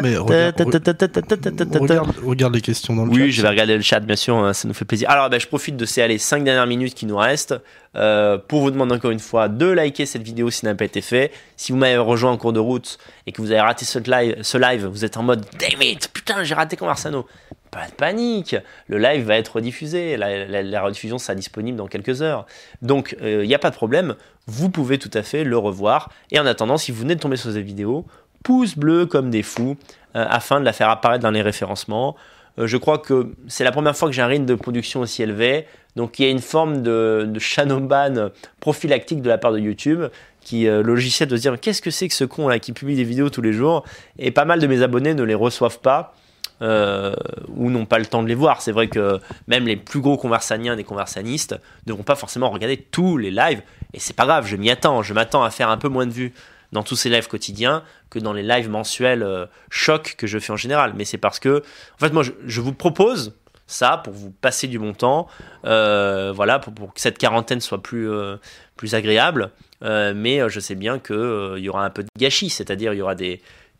mais 0.02 0.18
regarde, 0.18 1.80
regarde, 1.80 2.14
regarde 2.24 2.56
les 2.56 2.62
questions 2.62 2.96
dans 2.96 3.06
le 3.06 3.12
chat. 3.12 3.22
Oui, 3.22 3.32
je 3.32 3.42
vais 3.42 3.50
regarder 3.50 3.76
le 3.76 3.82
chat, 3.82 4.00
bien 4.00 4.16
sûr, 4.16 4.38
hein, 4.38 4.54
ça 4.54 4.68
nous 4.68 4.74
fait 4.74 4.86
plaisir. 4.86 5.10
Alors, 5.10 5.30
bah, 5.30 5.40
je 5.40 5.48
profite 5.48 5.78
de 5.78 5.86
ces 5.86 6.02
allez, 6.02 6.18
5 6.18 6.44
dernières 6.44 6.68
minutes 6.68 6.94
qui 6.94 7.06
nous 7.06 7.18
restent 7.18 7.56
euh, 7.96 8.38
pour 8.38 8.62
vous 8.62 8.72
demander 8.72 8.96
encore 8.96 9.12
une 9.12 9.20
fois 9.20 9.48
de 9.48 9.66
liker 9.66 10.06
cette 10.06 10.24
vidéo 10.24 10.50
si 10.50 10.60
ça 10.60 10.68
n'a 10.68 10.76
pas 10.76 10.86
été 10.86 11.02
fait. 11.02 11.32
Si 11.58 11.72
vous 11.72 11.78
m'avez 11.78 11.98
rejoint 11.98 12.32
en 12.32 12.38
cours 12.38 12.54
de 12.54 12.60
route 12.60 12.98
et 13.28 13.32
que 13.32 13.42
vous 13.42 13.52
avez 13.52 13.62
raté 13.62 13.86
ce 13.86 14.58
live, 14.58 14.86
vous 14.86 15.06
êtes 15.06 15.18
en 15.18 15.24
mode 15.24 15.46
Damn 15.60 15.82
it, 15.82 16.10
putain, 16.14 16.44
j'ai 16.44 16.56
raté 16.56 16.76
Conversano. 16.76 17.26
Pas 17.72 17.88
de 17.88 17.94
panique, 17.94 18.56
le 18.88 19.00
live 19.00 19.26
va 19.26 19.36
être 19.36 19.56
rediffusé, 19.56 20.16
la, 20.16 20.82
rediffusion 20.84 21.18
sera 21.18 21.34
disponible 21.34 21.76
dans 21.76 21.88
quelques 21.88 22.22
heures. 22.22 22.46
Donc, 22.84 23.18
il 23.20 23.48
n'y 23.48 23.56
a 23.56 23.60
pas 23.60 23.72
de 23.72 23.76
problème, 23.76 24.16
vous 24.46 24.70
pouvez 24.70 25.00
tout 25.00 25.10
à 25.12 25.24
fait 25.24 25.44
le 25.44 25.58
revoir. 25.58 26.12
Et 26.30 26.40
en 26.40 26.46
attendant, 26.46 26.78
si 26.78 26.92
vous 26.92 27.02
venez 27.02 27.16
de 27.16 27.20
tomber 27.20 27.36
sur 27.36 27.52
cette 27.52 27.66
vidéo, 27.66 28.06
pouce 28.44 28.78
bleu 28.78 29.06
comme 29.06 29.30
des 29.30 29.42
fous 29.42 29.78
euh, 30.16 30.26
afin 30.30 30.60
de 30.60 30.66
la 30.66 30.74
faire 30.74 30.90
apparaître 30.90 31.24
dans 31.24 31.32
les 31.32 31.42
référencements. 31.42 32.16
Euh, 32.60 32.68
je 32.68 32.78
crois 32.78 32.98
que 32.98 33.32
c'est 33.48 33.64
la 33.64 33.72
première 33.72 33.96
fois 33.96 34.08
que 34.08 34.14
j'ai 34.14 34.22
un 34.22 34.28
rythme 34.28 34.46
de 34.46 34.56
production 34.56 35.02
aussi 35.02 35.24
élevé. 35.24 35.66
Donc 35.96 36.20
il 36.20 36.26
y 36.26 36.28
a 36.28 36.32
une 36.32 36.40
forme 36.40 36.82
de, 36.82 37.28
de 37.28 37.40
shadowban 37.40 38.30
prophylactique 38.60 39.22
de 39.22 39.30
la 39.30 39.38
part 39.38 39.52
de 39.52 39.60
YouTube 39.60 40.06
qui 40.42 40.68
euh, 40.68 40.82
logiciel 40.84 41.30
de 41.30 41.38
se 41.38 41.42
dire 41.42 41.60
qu'est-ce 41.60 41.82
que 41.82 41.92
c'est 41.92 42.08
que 42.08 42.14
ce 42.14 42.26
con 42.26 42.48
là 42.48 42.60
qui 42.60 42.74
publie 42.74 42.96
des 42.96 43.04
vidéos 43.04 43.30
tous 43.30 43.42
les 43.42 43.54
jours? 43.54 43.84
Et 44.18 44.32
pas 44.32 44.46
mal 44.46 44.60
de 44.60 44.68
mes 44.68 44.82
abonnés 44.82 45.14
ne 45.14 45.24
les 45.24 45.36
reçoivent 45.36 45.80
pas 45.80 46.16
euh, 46.62 47.16
ou 47.56 47.70
n'ont 47.70 47.86
pas 47.86 48.00
le 48.00 48.06
temps 48.06 48.24
de 48.24 48.28
les 48.28 48.36
voir. 48.36 48.62
C'est 48.62 48.72
vrai 48.72 48.88
que 48.88 49.20
même 49.48 49.68
les 49.68 49.78
plus 49.78 50.02
gros 50.02 50.18
conversaniens 50.18 50.76
des 50.76 50.84
conversanistes 50.84 51.56
ne 51.86 51.94
vont 51.94 52.04
pas 52.04 52.16
forcément 52.16 52.50
regarder 52.50 52.78
tous 52.78 53.18
les 53.18 53.32
lives 53.32 53.62
et 53.94 54.00
c'est 54.00 54.16
pas 54.16 54.26
grave, 54.26 54.48
je 54.48 54.56
m'y 54.56 54.70
attends, 54.72 55.04
je 55.04 55.14
m'attends 55.14 55.44
à 55.44 55.52
faire 55.52 55.70
un 55.70 55.78
peu 55.78 55.88
moins 55.88 56.08
de 56.08 56.12
vues 56.12 56.34
dans 56.74 56.84
tous 56.84 56.98
ces 56.98 57.10
lives 57.10 57.28
quotidiens 57.28 57.84
que 58.10 58.20
dans 58.20 58.34
les 58.34 58.44
lives 58.44 58.70
mensuels 58.70 59.24
euh, 59.24 59.46
chocs 59.70 60.16
que 60.18 60.28
je 60.28 60.40
fais 60.40 60.52
en 60.52 60.58
général. 60.58 60.94
Mais 60.98 61.06
c'est 61.06 61.18
parce 61.18 61.40
que, 61.40 61.64
en 61.96 61.98
fait, 61.98 62.12
moi, 62.12 62.24
je, 62.24 62.62
vous 62.62 62.74
propose 62.74 63.34
ça 63.68 64.02
pour 64.04 64.14
vous 64.14 64.32
passer 64.32 64.68
du 64.68 64.80
bon 64.80 64.94
temps, 64.94 65.28
euh, 65.66 66.34
voilà, 66.36 66.60
pour, 66.60 66.94
que 66.94 67.00
cette 67.00 67.18
quarantaine 67.18 67.62
soit 67.62 67.82
plus, 67.82 68.12
euh, 68.12 68.36
plus 68.76 68.96
agréable. 68.96 69.52
Euh, 69.84 70.14
mais 70.16 70.42
je 70.50 70.60
sais 70.60 70.76
bien 70.76 71.00
euh, 71.14 71.56
il 71.58 71.64
y 71.64 71.70
aura 71.70 71.86
un 71.86 71.90
peu 71.90 72.04
de 72.04 72.10
gâchis, 72.18 72.50
c'est-à-dire 72.50 72.94
il 72.94 72.98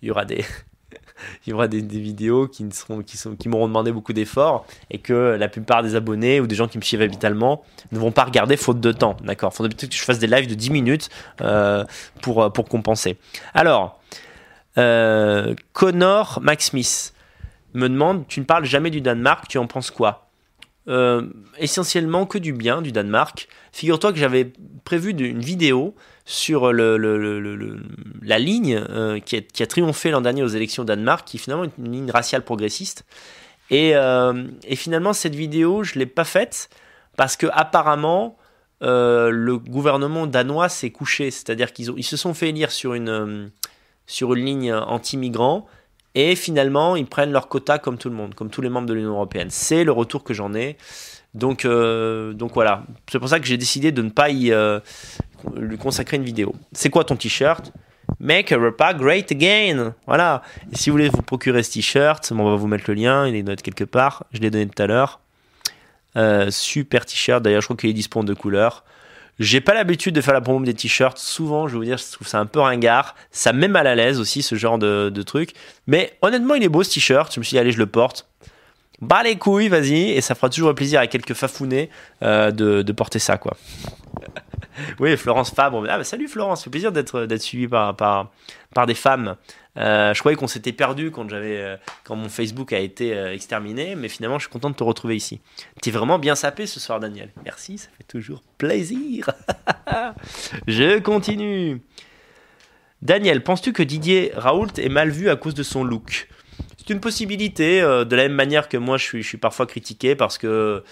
il 0.02 0.08
y 0.08 0.12
aura 0.12 0.26
des, 0.26 0.46
il 1.46 1.52
y 1.52 1.54
aura 1.54 1.68
des, 1.68 1.82
vidéos 1.82 2.48
qui 2.48 2.64
ne 2.64 2.72
seront, 2.72 3.02
qui 3.02 3.18
sont, 3.18 3.36
qui 3.36 3.50
m'auront 3.50 3.68
demandé 3.68 3.92
beaucoup 3.92 4.14
d'efforts 4.14 4.66
et 4.90 5.00
que 5.00 5.36
la 5.40 5.48
plupart 5.48 5.84
des 5.84 5.96
abonnés 5.96 6.40
ou 6.40 6.48
des 6.48 6.56
gens 6.56 6.68
qui 6.68 6.78
me 6.78 6.84
suivent 6.84 7.02
habituellement 7.02 7.64
ne 7.92 8.00
vont 8.00 8.12
pas 8.12 8.24
regarder 8.24 8.58
faute 8.58 8.80
de 8.80 8.92
temps, 8.92 9.18
d'accord. 9.24 9.54
Faudrait 9.54 9.70
peut-être 9.70 9.92
que 9.92 9.96
je 9.96 10.04
fasse 10.04 10.20
des 10.20 10.28
lives 10.28 10.48
de 10.48 10.56
10 10.56 10.70
minutes 10.72 11.10
euh, 11.42 11.84
pour, 12.22 12.52
pour 12.52 12.66
compenser. 12.68 13.18
Alors, 13.54 14.00
euh, 14.78 15.54
Connor 15.74 16.40
Max 16.42 16.68
Smith 16.68 17.14
me 17.74 17.88
demande 17.88 18.28
Tu 18.28 18.40
ne 18.40 18.46
parles 18.46 18.66
jamais 18.66 18.90
du 18.90 19.02
Danemark, 19.02 19.48
tu 19.48 19.58
en 19.58 19.68
penses 19.68 19.92
quoi? 19.92 20.30
Euh, 20.88 21.28
Essentiellement 21.58 22.26
que 22.26 22.38
du 22.38 22.54
bien 22.54 22.82
du 22.82 22.92
Danemark. 22.92 23.48
Figure-toi 23.72 24.12
que 24.12 24.20
j'avais 24.20 24.52
prévu 24.84 25.12
une 25.12 25.40
vidéo 25.40 25.96
sur 26.26 26.72
la 26.72 28.40
ligne 28.40 28.82
euh, 28.90 29.20
qui, 29.20 29.36
a, 29.36 29.68
triomphé 29.68 30.12
l'an 30.12 30.22
dernier 30.22 30.44
aux 30.44 30.48
élections 30.48 30.84
au 30.84 30.86
Danemark, 30.86 31.28
qui 31.28 31.38
est 31.38 31.48
une, 31.48 31.92
ligne 31.92 32.12
raciale 32.12 32.44
progressiste. 32.44 33.04
Et, 33.70 33.96
euh, 33.96 34.46
finalement, 34.76 35.14
cette 35.14 35.36
vidéo, 35.36 35.84
je 35.84 35.96
ne 35.96 36.00
l'ai 36.00 36.06
pas 36.06 36.24
faite 36.24 36.70
parce 37.18 37.36
que 37.36 37.48
apparemment, 37.52 38.38
euh, 38.82 39.30
le 39.30 39.58
gouvernement 39.58 40.28
danois 40.28 40.70
s'est 40.70 40.92
couché, 40.92 41.30
c'est-à-dire 41.32 41.74
qu'ils 41.74 42.04
se 42.04 42.18
sont 42.18 42.34
fait 42.34 42.50
élire 42.50 42.72
sur 42.72 42.94
une, 42.94 43.52
sur 44.08 44.34
une 44.34 44.46
ligne 44.46 44.74
anti-migrants 44.74 45.68
et 46.16 46.36
finalement 46.36 46.96
ils 46.96 47.06
prennent 47.06 47.32
leur 47.32 47.48
quota 47.48 47.80
comme 47.80 47.98
tout 47.98 48.10
le 48.10 48.16
monde, 48.16 48.36
comme 48.36 48.50
tous 48.50 48.62
les 48.62 48.70
membres 48.70 48.88
de 48.88 48.94
l'Union 48.94 49.12
européenne. 49.12 49.50
C'est 49.50 49.84
le 49.84 49.92
retour 49.92 50.24
que 50.24 50.34
j'en 50.34 50.54
ai. 50.54 50.78
Donc, 51.34 51.66
euh, 51.66 52.34
donc 52.34 52.54
voilà, 52.54 52.84
c'est 53.12 53.20
pour 53.20 53.30
ça 53.30 53.40
que 53.40 53.48
j'ai 53.48 53.58
décidé 53.58 53.92
de 53.92 54.02
ne 54.02 54.10
pas 54.10 54.30
euh, 54.30 54.80
lui 55.56 55.78
consacrer 55.78 56.18
une 56.18 56.24
vidéo. 56.24 56.54
C'est 56.74 56.90
quoi 56.90 57.04
ton 57.04 57.16
t-shirt? 57.16 57.72
Make 58.20 58.52
a 58.52 58.58
repas 58.58 58.94
great 58.94 59.32
again. 59.32 59.96
Voilà. 60.06 60.44
Si 60.74 60.90
vous 60.90 60.96
voulez 60.96 61.10
vous 61.10 61.24
procurer 61.24 61.64
ce 61.64 61.74
t-shirt, 61.74 62.32
on 62.32 62.52
va 62.52 62.56
vous 62.56 62.68
mettre 62.68 62.86
le 62.88 62.94
lien, 62.94 63.28
il 63.28 63.36
est 63.36 63.44
noté 63.44 63.64
quelque 63.64 63.84
part. 63.84 64.26
Je 64.32 64.40
l'ai 64.40 64.52
donné 64.52 64.68
tout 64.68 64.82
à 64.82 64.88
l'heure. 64.88 65.20
Euh, 66.16 66.52
super 66.52 67.06
t-shirt. 67.06 67.42
D'ailleurs, 67.42 67.62
je 67.62 67.68
crois 67.68 67.78
qu'il 67.78 67.90
est 67.90 67.94
disponible 67.94 68.32
en 68.32 68.34
deux 68.34 68.40
couleurs. 68.40 68.84
J'ai 69.40 69.62
pas 69.62 69.74
l'habitude 69.74 70.14
de 70.14 70.22
faire 70.22 70.36
la 70.36 70.42
promo 70.42 70.64
des 70.64 70.76
t-shirts. 70.76 71.18
Souvent, 71.18 71.68
je 71.68 71.74
vais 71.74 71.80
vous 71.80 71.86
dire, 71.86 71.98
je 71.98 72.12
trouve 72.12 72.28
ça 72.28 72.40
un 72.40 72.46
peu 72.46 72.60
ringard. 72.60 73.16
Ça 73.32 73.52
me 73.52 73.62
met 73.62 73.68
mal 73.68 73.88
à 73.88 73.96
l'aise 73.96 74.20
aussi, 74.20 74.44
ce 74.44 74.54
genre 74.54 74.78
de, 74.78 75.10
de 75.10 75.24
truc. 75.24 75.54
Mais 75.88 76.16
honnêtement, 76.22 76.54
il 76.54 76.64
est 76.64 76.70
beau 76.70 76.84
ce 76.84 76.92
t-shirt. 76.92 77.34
Je 77.34 77.40
me 77.40 77.44
suis 77.44 77.56
dit, 77.56 77.60
allez, 77.60 77.72
je 77.72 77.80
le 77.80 77.88
porte. 77.88 78.28
Bah 79.04 79.22
les 79.22 79.36
couilles, 79.36 79.68
vas-y. 79.68 80.12
Et 80.12 80.22
ça 80.22 80.34
fera 80.34 80.50
toujours 80.50 80.74
plaisir 80.74 81.02
à 81.02 81.08
quelques 81.08 81.34
fafounets 81.34 81.90
euh, 82.22 82.52
de, 82.52 82.92
porter 82.94 83.20
ça, 83.20 83.38
quoi. 83.38 83.58
oui, 85.00 85.18
Florence 85.18 85.52
Fabre. 85.52 85.86
Ah, 85.90 85.98
bah, 85.98 86.04
salut 86.06 86.30
Florence, 86.30 86.60
ça 86.60 86.64
fait 86.66 86.70
plaisir 86.70 86.92
d'être 86.94 87.38
suivi 87.42 87.68
par, 87.68 87.96
par, 87.98 88.32
par 88.74 88.86
des 88.86 88.94
femmes. 88.94 89.36
Euh, 89.76 90.14
je 90.14 90.20
croyais 90.20 90.38
qu'on 90.38 90.48
s'était 90.48 90.72
perdu 90.72 91.12
quand 91.12 91.34
euh, 91.34 91.78
quand 92.04 92.16
mon 92.16 92.30
Facebook 92.30 92.72
a 92.74 92.80
été 92.80 93.12
exterminé, 93.34 93.96
mais 93.96 94.08
finalement 94.08 94.38
je 94.38 94.44
suis 94.44 94.52
content 94.52 94.70
de 94.70 94.76
te 94.76 94.84
retrouver 94.84 95.18
ici. 95.18 95.42
T'es 95.82 95.92
vraiment 95.92 96.18
bien 96.18 96.36
sapé 96.36 96.66
ce 96.66 96.80
soir, 96.80 97.02
Daniel. 97.02 97.30
Merci, 97.44 97.80
ça 97.80 97.90
fait 97.98 98.06
toujours 98.08 98.42
plaisir. 98.58 99.32
je 100.68 101.00
continue. 101.00 101.82
Daniel, 103.02 103.44
penses-tu 103.44 103.74
que 103.74 103.84
Didier 103.84 104.32
Raoult 104.34 104.72
est 104.78 104.88
mal 104.88 105.10
vu 105.10 105.30
à 105.30 105.36
cause 105.36 105.56
de 105.56 105.64
son 105.64 105.84
look? 105.84 106.30
C'est 106.86 106.94
une 106.94 107.00
possibilité, 107.00 107.82
euh, 107.82 108.04
de 108.04 108.16
la 108.16 108.24
même 108.24 108.34
manière 108.34 108.68
que 108.68 108.76
moi 108.78 108.98
je 108.98 109.22
suis, 109.22 109.38
parfois 109.38 109.66
critiqué 109.66 110.16
parce 110.16 110.38
que, 110.38 110.84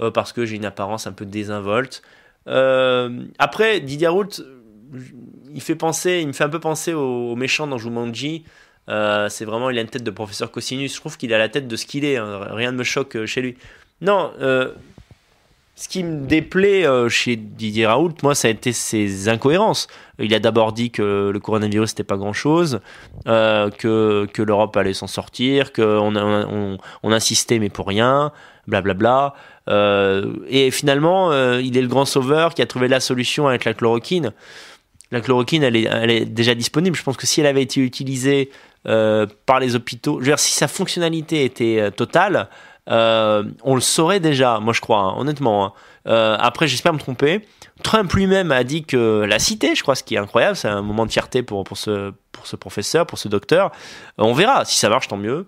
euh, 0.00 0.10
parce 0.10 0.32
que 0.32 0.46
j'ai 0.46 0.56
une 0.56 0.64
apparence 0.64 1.06
un 1.06 1.12
peu 1.12 1.26
désinvolte. 1.26 2.02
Euh, 2.48 3.24
après, 3.38 3.80
Didier 3.80 4.08
Raoult, 4.08 4.42
il, 5.52 5.60
fait 5.60 5.74
penser, 5.74 6.20
il 6.22 6.28
me 6.28 6.32
fait 6.32 6.44
un 6.44 6.48
peu 6.48 6.60
penser 6.60 6.94
au, 6.94 7.36
méchant 7.36 7.66
dans 7.66 7.76
Jumanji. 7.76 8.44
C'est 8.88 9.44
vraiment, 9.44 9.68
il 9.68 9.78
a 9.78 9.82
une 9.82 9.88
tête 9.88 10.04
de 10.04 10.10
professeur 10.10 10.50
Cosinus. 10.50 10.94
Je 10.94 11.00
trouve 11.00 11.18
qu'il 11.18 11.34
a 11.34 11.38
la 11.38 11.48
tête 11.50 11.68
de 11.68 11.76
ce 11.76 11.84
qu'il 11.84 12.04
est. 12.04 12.16
hein. 12.16 12.40
Rien 12.50 12.72
ne 12.72 12.78
me 12.78 12.84
choque 12.84 13.24
chez 13.26 13.42
lui. 13.42 13.56
Non, 14.00 14.32
ce 15.76 15.88
qui 15.88 16.04
me 16.04 16.24
déplaît 16.26 16.86
euh, 16.86 17.08
chez 17.08 17.34
Didier 17.34 17.86
Raoult, 17.86 18.14
moi, 18.22 18.36
ça 18.36 18.46
a 18.46 18.50
été 18.52 18.72
ses 18.72 19.28
incohérences. 19.28 19.88
Il 20.20 20.32
a 20.32 20.38
d'abord 20.38 20.72
dit 20.72 20.92
que 20.92 21.30
le 21.32 21.40
coronavirus 21.40 21.90
n'était 21.90 22.04
pas 22.04 22.16
grand-chose, 22.16 22.80
euh, 23.26 23.70
que, 23.70 24.28
l'Europe 24.38 24.76
allait 24.76 24.94
s'en 24.94 25.08
sortir, 25.08 25.72
qu'on 25.72 26.14
on, 26.14 26.78
on 27.02 27.12
insistait 27.12 27.58
mais 27.58 27.70
pour 27.70 27.88
rien, 27.88 28.30
blablabla. 28.68 29.34
Euh, 29.68 30.34
et 30.48 30.70
finalement, 30.70 31.32
il 31.58 31.76
est 31.76 31.82
le 31.82 31.88
grand 31.88 32.04
sauveur 32.04 32.54
qui 32.54 32.62
a 32.62 32.66
trouvé 32.66 32.86
la 32.86 33.00
solution 33.00 33.48
avec 33.48 33.64
la 33.64 33.74
chloroquine. 33.74 34.32
La 35.10 35.20
chloroquine, 35.20 35.64
elle 35.64 35.76
est, 35.76 36.24
déjà 36.24 36.54
disponible. 36.54 36.96
Je 36.96 37.02
pense 37.02 37.16
que 37.16 37.26
si 37.26 37.40
elle 37.40 37.46
avait 37.46 37.62
été 37.62 37.80
utilisée 37.80 38.50
par 38.84 39.58
les 39.58 39.74
hôpitaux, 39.74 40.20
si 40.36 40.52
sa 40.52 40.68
fonctionnalité 40.68 41.44
était 41.44 41.90
totale, 41.90 42.48
euh, 42.90 43.44
on 43.62 43.74
le 43.74 43.80
saurait 43.80 44.20
déjà, 44.20 44.60
moi 44.60 44.72
je 44.72 44.80
crois, 44.80 45.00
hein, 45.00 45.14
honnêtement. 45.16 45.66
hein. 45.66 45.72
Euh, 46.06 46.36
après, 46.38 46.68
j'espère 46.68 46.92
me 46.92 46.98
tromper. 46.98 47.46
Trump 47.82 48.12
lui-même 48.12 48.52
a 48.52 48.62
dit 48.62 48.84
que 48.84 49.24
la 49.26 49.38
cité, 49.38 49.74
je 49.74 49.82
crois, 49.82 49.94
ce 49.94 50.04
qui 50.04 50.14
est 50.14 50.18
incroyable, 50.18 50.56
c'est 50.56 50.68
un 50.68 50.82
moment 50.82 51.06
de 51.06 51.10
fierté 51.10 51.42
pour, 51.42 51.64
pour, 51.64 51.76
ce, 51.78 52.12
pour 52.32 52.46
ce 52.46 52.56
professeur, 52.56 53.06
pour 53.06 53.18
ce 53.18 53.28
docteur. 53.28 53.66
Euh, 54.20 54.24
on 54.24 54.34
verra. 54.34 54.64
Si 54.64 54.78
ça 54.78 54.88
marche, 54.88 55.08
tant 55.08 55.16
mieux. 55.16 55.46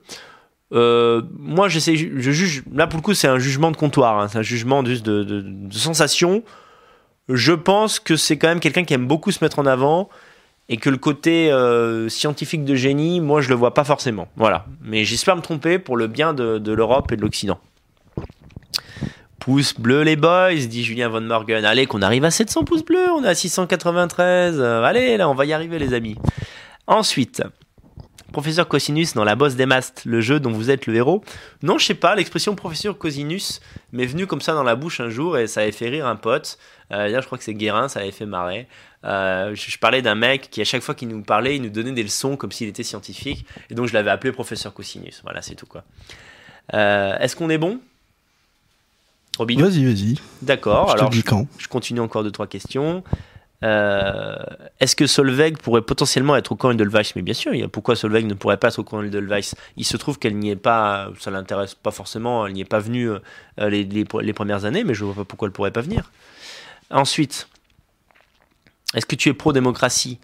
Moi, 0.73 1.69
j'essaie, 1.69 1.97
je 1.97 2.31
juge. 2.31 2.65
Là, 2.73 2.87
pour 2.87 2.99
le 2.99 3.03
coup, 3.03 3.15
c'est 3.15 3.29
un 3.29 3.39
jugement 3.39 3.71
de 3.71 3.77
comptoir. 3.77 4.19
hein, 4.19 4.29
c'est 4.29 4.39
un 4.39 4.43
jugement 4.43 4.85
juste 4.85 5.05
de, 5.05 5.23
de 5.23 5.75
sensation. 5.75 6.43
Je 7.29 7.53
pense 7.53 7.99
que 8.01 8.17
c'est 8.17 8.39
quand 8.39 8.49
même 8.49 8.61
quelqu'un 8.61 8.85
qui 8.85 8.95
aime 8.95 9.07
beaucoup 9.07 9.31
se 9.31 9.43
mettre 9.45 9.59
en 9.59 9.67
avant 9.67 10.09
et 10.69 10.77
que 10.79 10.91
le 10.91 10.97
côté 10.97 11.51
euh, 11.51 12.09
scientifique 12.09 12.65
de 12.65 12.75
génie, 12.75 13.21
moi, 13.21 13.41
je 13.41 13.49
le 13.49 13.55
vois 13.55 13.75
pas 13.75 13.85
forcément. 13.85 14.29
Voilà. 14.37 14.67
Mais 14.83 15.05
j'espère 15.05 15.37
me 15.37 15.43
tromper 15.43 15.79
pour 15.79 15.97
le 15.97 16.09
bien 16.09 16.35
de, 16.35 16.73
l'Europe 16.73 17.13
et 17.13 17.17
de 17.17 17.23
l'Occident. 17.23 17.61
Pouce 19.39 19.79
bleu 19.79 20.03
les 20.03 20.17
boys, 20.17 20.55
dit 20.55 20.83
Julien 20.83 21.09
Von 21.09 21.21
Morgen. 21.21 21.65
Allez, 21.65 21.87
qu'on 21.87 22.03
arrive 22.03 22.25
à 22.25 22.33
700 22.33 22.65
pouces 22.65 22.85
bleus, 22.85 23.11
on 23.17 23.23
est 23.23 23.29
à 23.29 23.35
693. 23.35 24.57
Euh, 24.59 24.83
allez, 24.83 25.17
là, 25.17 25.29
on 25.29 25.35
va 25.35 25.45
y 25.47 25.53
arriver, 25.53 25.79
les 25.79 25.95
amis. 25.95 26.17
Ensuite, 26.89 27.43
Professeur 28.33 28.67
Cosinus 28.67 29.15
dans 29.15 29.25
La 29.25 29.37
Bosse 29.37 29.55
des 29.55 29.67
Mastes, 29.67 30.03
le 30.05 30.21
jeu 30.21 30.41
dont 30.41 30.51
vous 30.51 30.71
êtes 30.71 30.87
le 30.87 30.95
héros. 30.97 31.23
Non, 31.63 31.79
je 31.79 31.87
sais 31.87 31.95
pas, 31.95 32.15
l'expression 32.17 32.55
professeur 32.57 32.99
Cosinus 32.99 33.61
m'est 33.93 34.05
venue 34.05 34.27
comme 34.27 34.41
ça 34.41 34.53
dans 34.53 34.65
la 34.65 34.75
bouche 34.75 35.01
un 35.01 35.09
jour 35.09 35.39
et 35.39 35.47
ça 35.47 35.61
avait 35.61 35.73
fait 35.73 35.89
rire 35.89 36.07
un 36.07 36.17
pote. 36.17 36.59
Euh, 36.93 37.09
là, 37.09 37.21
je 37.21 37.27
crois 37.27 37.37
que 37.39 37.45
c'est 37.45 37.55
Guérin, 37.55 37.89
ça 37.89 38.01
avait 38.01 38.13
fait 38.13 38.27
marrer. 38.27 38.69
Euh, 39.05 39.55
je, 39.55 39.71
je 39.71 39.79
parlais 39.79 40.03
d'un 40.03 40.15
mec 40.15 40.49
qui, 40.51 40.61
à 40.61 40.65
chaque 40.65 40.83
fois 40.83 40.95
qu'il 40.95 41.09
nous 41.09 41.23
parlait, 41.23 41.57
il 41.57 41.63
nous 41.63 41.69
donnait 41.71 41.93
des 41.93 42.03
leçons 42.03 42.37
comme 42.37 42.53
s'il 42.53 42.69
était 42.69 42.83
scientifique. 42.85 43.45
Et 43.71 43.75
donc, 43.75 43.87
je 43.89 43.93
l'avais 43.95 44.11
appelé 44.11 44.33
professeur 44.33 44.73
Cosinus. 44.73 45.21
Voilà, 45.25 45.43
c'est 45.43 45.55
tout 45.55 45.67
quoi. 45.67 45.85
Euh, 46.75 47.17
Est-ce 47.19 47.35
qu'on 47.37 47.51
est 47.51 47.59
bon? 47.59 47.81
Robin 49.39 49.61
Vas-y, 49.61 49.85
vas-y. 49.85 50.15
D'accord, 50.43 50.91
alors 50.93 51.13
je, 51.13 51.21
quand. 51.23 51.47
je 51.59 51.69
continue 51.69 52.01
encore 52.01 52.23
deux, 52.25 52.31
trois 52.31 52.47
questions. 52.47 53.05
Euh, 53.65 54.37
Est-ce 54.81 54.97
que 54.97 55.07
Solveig 55.07 55.53
pourrait 55.63 55.83
potentiellement 55.83 56.37
être 56.37 56.53
au 56.53 56.57
camp 56.57 56.71
Edelweiss? 56.71 57.15
Mais 57.17 57.23
bien 57.23 57.35
sûr, 57.35 57.53
pourquoi 57.71 57.97
Solveig 57.97 58.23
ne 58.27 58.35
pourrait 58.35 58.57
pas 58.57 58.69
être 58.69 58.79
au 58.79 58.85
camp 58.85 59.03
Edelweiss? 59.03 59.55
Il 59.77 59.85
se 59.85 59.97
trouve 59.97 60.19
qu'elle 60.19 60.37
n'y 60.37 60.51
est 60.51 60.57
pas, 60.57 61.11
ça 61.19 61.31
l'intéresse 61.31 61.75
pas 61.75 61.91
forcément, 61.91 62.47
elle 62.47 62.55
n'y 62.55 62.61
est 62.63 62.65
pas 62.65 62.79
venue 62.79 63.11
les, 63.59 63.85
les- 63.85 64.07
les 64.23 64.33
premières 64.33 64.65
années, 64.65 64.85
mais 64.85 64.95
je 64.95 65.05
vois 65.05 65.15
pas 65.15 65.25
pourquoi 65.25 65.49
elle 65.49 65.53
pourrait 65.53 65.71
pas 65.71 65.81
venir. 65.83 66.11
Ensuite, 66.91 67.49
est-ce 68.95 69.07
que 69.07 69.17
tu 69.17 69.29
es 69.29 69.35
pro-démocratie? 69.35 70.19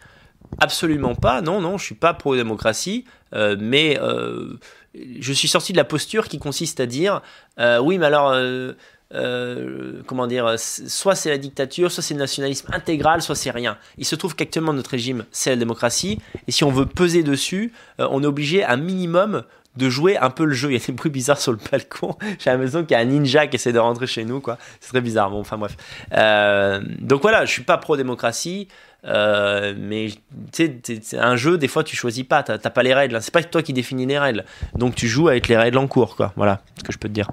Absolument 0.60 1.14
pas, 1.14 1.40
non, 1.40 1.60
non, 1.60 1.78
je 1.78 1.84
suis 1.84 1.94
pas 1.94 2.14
pro-démocratie, 2.14 3.04
euh, 3.34 3.56
mais 3.58 3.98
euh, 4.00 4.58
je 4.94 5.32
suis 5.32 5.48
sorti 5.48 5.72
de 5.72 5.78
la 5.78 5.84
posture 5.84 6.28
qui 6.28 6.38
consiste 6.38 6.78
à 6.80 6.86
dire 6.86 7.22
euh, 7.58 7.78
oui, 7.78 7.98
mais 7.98 8.06
alors, 8.06 8.34
comment 10.06 10.26
dire, 10.26 10.54
soit 10.58 11.14
c'est 11.14 11.30
la 11.30 11.38
dictature, 11.38 11.90
soit 11.90 12.02
c'est 12.02 12.14
le 12.14 12.20
nationalisme 12.20 12.68
intégral, 12.72 13.22
soit 13.22 13.34
c'est 13.34 13.50
rien. 13.50 13.78
Il 13.98 14.04
se 14.04 14.14
trouve 14.14 14.36
qu'actuellement 14.36 14.72
notre 14.72 14.90
régime, 14.90 15.24
c'est 15.32 15.50
la 15.50 15.56
démocratie, 15.56 16.20
et 16.46 16.52
si 16.52 16.64
on 16.64 16.70
veut 16.70 16.86
peser 16.86 17.22
dessus, 17.22 17.72
on 17.98 18.22
est 18.22 18.26
obligé 18.26 18.64
un 18.64 18.76
minimum 18.76 19.44
de 19.76 19.88
jouer 19.88 20.16
un 20.16 20.30
peu 20.30 20.44
le 20.44 20.52
jeu. 20.52 20.70
Il 20.70 20.78
y 20.78 20.82
a 20.82 20.86
des 20.86 20.92
bruits 20.92 21.10
bizarres 21.10 21.40
sur 21.40 21.52
le 21.52 21.58
balcon. 21.70 22.16
J'ai 22.38 22.50
l'impression 22.50 22.84
qu'il 22.84 22.92
y 22.92 22.94
a 22.94 23.00
un 23.00 23.04
ninja 23.04 23.46
qui 23.46 23.56
essaie 23.56 23.72
de 23.72 23.78
rentrer 23.78 24.06
chez 24.06 24.24
nous, 24.24 24.40
quoi. 24.40 24.58
C'est 24.80 24.90
très 24.90 25.00
bizarre. 25.00 25.30
Bon, 25.30 25.40
enfin 25.40 25.58
bref. 25.58 25.76
Euh, 26.12 26.80
donc 27.00 27.22
voilà, 27.22 27.44
je 27.44 27.50
suis 27.50 27.62
pas 27.62 27.78
pro-démocratie. 27.78 28.68
Euh, 29.04 29.74
mais 29.76 30.10
c'est 30.52 31.18
un 31.18 31.34
jeu, 31.34 31.58
des 31.58 31.66
fois 31.66 31.82
tu 31.82 31.96
choisis 31.96 32.22
pas, 32.22 32.44
t'as 32.44 32.58
pas 32.58 32.84
les 32.84 32.94
règles, 32.94 33.16
hein. 33.16 33.20
c'est 33.20 33.32
pas 33.32 33.42
toi 33.42 33.60
qui 33.60 33.72
définis 33.72 34.06
les 34.06 34.16
règles, 34.16 34.44
donc 34.76 34.94
tu 34.94 35.08
joues 35.08 35.26
avec 35.26 35.48
les 35.48 35.56
règles 35.56 35.78
en 35.78 35.88
cours, 35.88 36.14
quoi. 36.14 36.32
Voilà 36.36 36.60
ce 36.78 36.84
que 36.84 36.92
je 36.92 36.98
peux 36.98 37.08
te 37.08 37.12
dire. 37.12 37.28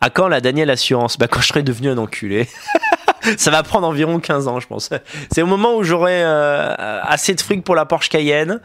À 0.00 0.08
quand 0.08 0.28
la 0.28 0.40
Daniel 0.40 0.70
Assurance? 0.70 1.18
Bah 1.18 1.28
quand 1.28 1.40
je 1.40 1.48
serai 1.48 1.62
devenu 1.62 1.90
un 1.90 1.98
enculé. 1.98 2.48
Ça 3.38 3.50
va 3.50 3.62
prendre 3.62 3.86
environ 3.88 4.20
15 4.20 4.46
ans, 4.46 4.60
je 4.60 4.68
pense. 4.68 4.90
C'est 5.32 5.42
au 5.42 5.46
moment 5.46 5.76
où 5.76 5.82
j'aurai 5.82 6.22
euh, 6.22 7.00
assez 7.02 7.34
de 7.34 7.40
fric 7.40 7.64
pour 7.64 7.74
la 7.74 7.84
Porsche 7.84 8.08
Cayenne. 8.08 8.60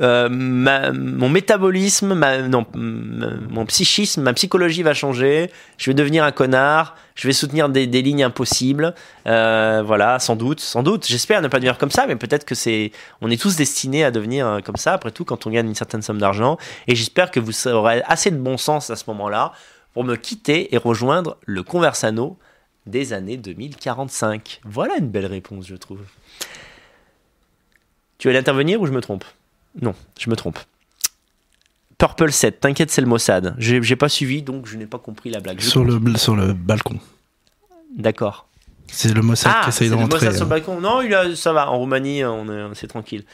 Euh, 0.00 0.28
mon 0.30 1.28
métabolisme, 1.28 2.14
non, 2.48 2.66
mon 2.74 3.66
psychisme, 3.66 4.22
ma 4.22 4.32
psychologie 4.32 4.82
va 4.82 4.94
changer. 4.94 5.50
Je 5.76 5.90
vais 5.90 5.94
devenir 5.94 6.24
un 6.24 6.32
connard. 6.32 6.96
Je 7.14 7.26
vais 7.26 7.32
soutenir 7.32 7.68
des, 7.68 7.86
lignes 7.86 8.22
impossibles. 8.22 8.94
Euh, 9.26 9.82
voilà, 9.84 10.18
sans 10.18 10.36
doute, 10.36 10.60
sans 10.60 10.82
doute. 10.82 11.06
J'espère 11.06 11.42
ne 11.42 11.48
pas 11.48 11.58
devenir 11.58 11.78
comme 11.78 11.90
ça, 11.90 12.06
mais 12.06 12.16
peut-être 12.16 12.44
que 12.44 12.54
c'est. 12.54 12.92
On 13.20 13.30
est 13.30 13.40
tous 13.40 13.56
destinés 13.56 14.04
à 14.04 14.10
devenir 14.10 14.46
euh, 14.46 14.60
comme 14.60 14.76
ça. 14.76 14.92
Après 14.92 15.10
tout, 15.10 15.24
quand 15.24 15.46
on 15.46 15.50
gagne 15.50 15.66
une 15.66 15.74
certaine 15.74 16.02
somme 16.02 16.18
d'argent. 16.18 16.58
Et 16.86 16.94
j'espère 16.94 17.30
que 17.30 17.40
vous 17.40 17.66
aurez 17.66 18.02
assez 18.06 18.30
de 18.30 18.36
bon 18.36 18.56
sens 18.56 18.90
à 18.90 18.96
ce 18.96 19.04
moment-là 19.08 19.52
pour 19.94 20.04
me 20.04 20.14
quitter 20.14 20.74
et 20.74 20.78
rejoindre 20.78 21.38
le 21.44 21.64
Conversano 21.64 22.38
des 22.86 23.12
années 23.12 23.36
2045. 23.36 24.60
Voilà 24.64 24.96
une 24.96 25.08
belle 25.08 25.26
réponse, 25.26 25.66
je 25.66 25.74
trouve. 25.74 26.00
Tu 28.18 28.28
allais 28.28 28.38
intervenir 28.38 28.80
ou 28.80 28.86
je 28.86 28.92
me 28.92 29.00
trompe? 29.00 29.24
Non, 29.80 29.94
je 30.18 30.28
me 30.30 30.36
trompe. 30.36 30.58
Purple 31.98 32.30
7, 32.30 32.60
t'inquiète, 32.60 32.90
c'est 32.90 33.00
le 33.00 33.06
Mossad. 33.08 33.54
J'ai 33.58 33.96
pas 33.96 34.08
suivi, 34.08 34.42
donc 34.42 34.66
je 34.66 34.76
n'ai 34.76 34.86
pas 34.86 34.98
compris 34.98 35.30
la 35.30 35.40
blague. 35.40 35.60
Je 35.60 35.68
Sur 35.68 35.84
le, 35.84 36.00
sur 36.16 36.36
le 36.36 36.52
balcon. 36.52 36.98
D'accord. 37.96 38.46
C'est 38.86 39.12
le 39.12 39.20
Mossad 39.22 39.52
qui 39.52 39.58
Ah, 39.58 39.62
c'est 39.64 39.84
essaye 39.84 39.88
de 39.90 39.94
le 39.94 40.00
rentrer. 40.00 40.18
Mossad 40.26 40.36
sur 40.36 40.44
le 40.44 40.46
euh. 40.46 40.54
balcon. 40.54 40.80
Non, 40.80 41.02
il 41.02 41.12
a, 41.12 41.34
ça 41.34 41.52
va. 41.52 41.70
En 41.70 41.78
Roumanie, 41.78 42.24
on 42.24 42.70
c'est 42.74 42.86
tranquille. 42.86 43.24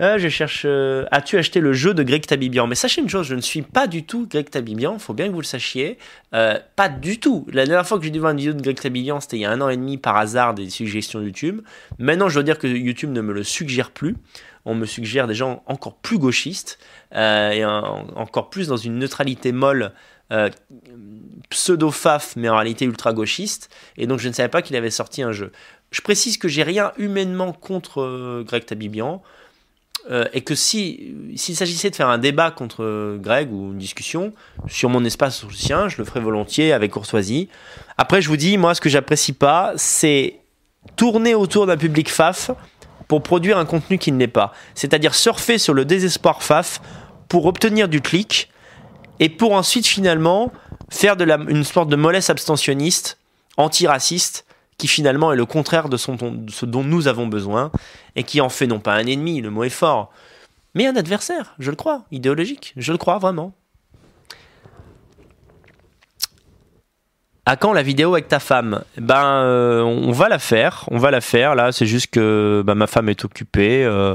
Euh, 0.00 0.18
je 0.18 0.28
cherche. 0.28 0.62
euh, 0.64 1.04
As-tu 1.12 1.36
acheté 1.36 1.60
le 1.60 1.72
jeu 1.74 1.92
de 1.94 2.02
Greg 2.02 2.24
Tabibian? 2.26 2.66
Mais 2.66 2.74
sachez 2.74 3.02
une 3.02 3.08
chose, 3.10 3.26
je 3.26 3.34
ne 3.34 3.40
suis 3.42 3.62
pas 3.62 3.86
du 3.86 4.04
tout 4.04 4.26
Greg 4.28 4.48
Tabibian. 4.48 4.98
Faut 4.98 5.12
bien 5.12 5.28
que 5.28 5.32
vous 5.32 5.40
le 5.40 5.44
sachiez. 5.46 5.98
Euh, 6.34 6.58
pas 6.74 6.88
du 6.88 7.20
tout. 7.20 7.46
La 7.52 7.66
dernière 7.66 7.86
fois 7.86 7.98
que 7.98 8.04
j'ai 8.04 8.10
dû 8.10 8.18
voir 8.18 8.32
une 8.32 8.38
vidéo 8.38 8.54
de 8.54 8.62
Greg 8.62 8.80
Tabibian, 8.80 9.20
c'était 9.20 9.36
il 9.36 9.40
y 9.40 9.44
a 9.44 9.50
un 9.50 9.60
an 9.60 9.68
et 9.68 9.76
demi 9.76 9.98
par 9.98 10.16
hasard 10.16 10.54
des 10.54 10.70
suggestions 10.70 11.20
YouTube. 11.20 11.60
Maintenant, 11.98 12.28
je 12.30 12.34
dois 12.34 12.42
dire 12.42 12.58
que 12.58 12.66
YouTube 12.66 13.10
ne 13.12 13.20
me 13.20 13.32
le 13.34 13.44
suggère 13.44 13.90
plus. 13.90 14.16
On 14.64 14.74
me 14.74 14.86
suggère 14.86 15.26
des 15.26 15.34
gens 15.34 15.62
encore 15.66 15.96
plus 15.96 16.18
gauchistes 16.18 16.78
euh, 17.14 17.50
et 17.50 17.64
encore 17.64 18.50
plus 18.50 18.68
dans 18.68 18.76
une 18.76 18.98
neutralité 18.98 19.52
molle. 19.52 19.92
euh, 20.32 20.48
pseudo-faf 21.48 22.36
mais 22.36 22.48
en 22.48 22.54
réalité 22.54 22.84
ultra 22.84 23.12
gauchiste 23.12 23.68
et 23.96 24.06
donc 24.06 24.20
je 24.20 24.28
ne 24.28 24.32
savais 24.32 24.48
pas 24.48 24.62
qu'il 24.62 24.76
avait 24.76 24.90
sorti 24.90 25.22
un 25.22 25.32
jeu 25.32 25.50
je 25.90 26.00
précise 26.02 26.38
que 26.38 26.46
j'ai 26.46 26.62
rien 26.62 26.92
humainement 26.98 27.52
contre 27.52 28.00
euh, 28.00 28.44
Greg 28.46 28.64
Tabibian 28.64 29.22
et 30.32 30.40
que 30.40 30.54
si 30.54 31.14
s'il 31.36 31.54
s'agissait 31.54 31.90
de 31.90 31.94
faire 31.94 32.08
un 32.08 32.18
débat 32.18 32.50
contre 32.50 33.18
Greg 33.18 33.52
ou 33.52 33.72
une 33.72 33.78
discussion 33.78 34.32
sur 34.66 34.88
mon 34.88 35.04
espace 35.04 35.36
sur 35.36 35.48
le 35.48 35.54
sien, 35.54 35.88
je 35.88 35.98
le 35.98 36.04
ferais 36.04 36.20
volontiers 36.20 36.72
avec 36.72 36.90
courtoisie. 36.90 37.48
Après, 37.98 38.22
je 38.22 38.28
vous 38.28 38.38
dis, 38.38 38.56
moi, 38.56 38.74
ce 38.74 38.80
que 38.80 38.88
j'apprécie 38.88 39.34
pas, 39.34 39.72
c'est 39.76 40.40
tourner 40.96 41.34
autour 41.34 41.66
d'un 41.66 41.76
public 41.76 42.10
faf 42.10 42.50
pour 43.10 43.24
produire 43.24 43.58
un 43.58 43.64
contenu 43.64 43.98
qui 43.98 44.12
ne 44.12 44.18
l'est 44.20 44.28
pas. 44.28 44.52
C'est-à-dire 44.76 45.16
surfer 45.16 45.58
sur 45.58 45.74
le 45.74 45.84
désespoir 45.84 46.44
faf 46.44 46.80
pour 47.26 47.46
obtenir 47.46 47.88
du 47.88 48.00
clic 48.00 48.48
et 49.18 49.28
pour 49.28 49.52
ensuite 49.52 49.84
finalement 49.84 50.52
faire 50.90 51.16
de 51.16 51.24
la, 51.24 51.34
une 51.48 51.64
sorte 51.64 51.88
de 51.88 51.96
mollesse 51.96 52.30
abstentionniste, 52.30 53.18
antiraciste, 53.56 54.46
qui 54.78 54.86
finalement 54.86 55.32
est 55.32 55.36
le 55.36 55.44
contraire 55.44 55.88
de, 55.88 55.96
ce 55.96 56.64
dont 56.64 56.84
nous 56.84 57.08
avons 57.08 57.26
besoin, 57.26 57.72
et 58.14 58.22
qui 58.22 58.40
en 58.40 58.48
fait 58.48 58.68
non 58.68 58.78
pas 58.78 58.94
un 58.94 59.06
ennemi, 59.06 59.40
le 59.40 59.50
mot 59.50 59.64
est 59.64 59.70
fort, 59.70 60.12
mais 60.74 60.86
un 60.86 60.94
adversaire, 60.94 61.56
je 61.58 61.70
le 61.70 61.76
crois, 61.76 62.04
idéologique, 62.12 62.74
je 62.76 62.92
le 62.92 62.98
crois 62.98 63.18
vraiment. 63.18 63.52
À 67.46 67.56
quand 67.56 67.72
la 67.72 67.82
vidéo 67.82 68.12
avec 68.12 68.28
ta 68.28 68.38
femme? 68.38 68.82
Ben, 68.98 69.24
euh, 69.24 69.82
on 69.82 70.12
va 70.12 70.28
la 70.28 70.38
faire, 70.38 70.84
on 70.90 70.98
va 70.98 71.10
la 71.10 71.20
faire. 71.20 71.54
Là, 71.54 71.72
c'est 71.72 71.86
juste 71.86 72.08
que 72.12 72.62
ben, 72.64 72.74
ma 72.74 72.86
femme 72.86 73.08
est 73.08 73.24
occupée. 73.24 73.84
euh, 73.84 74.14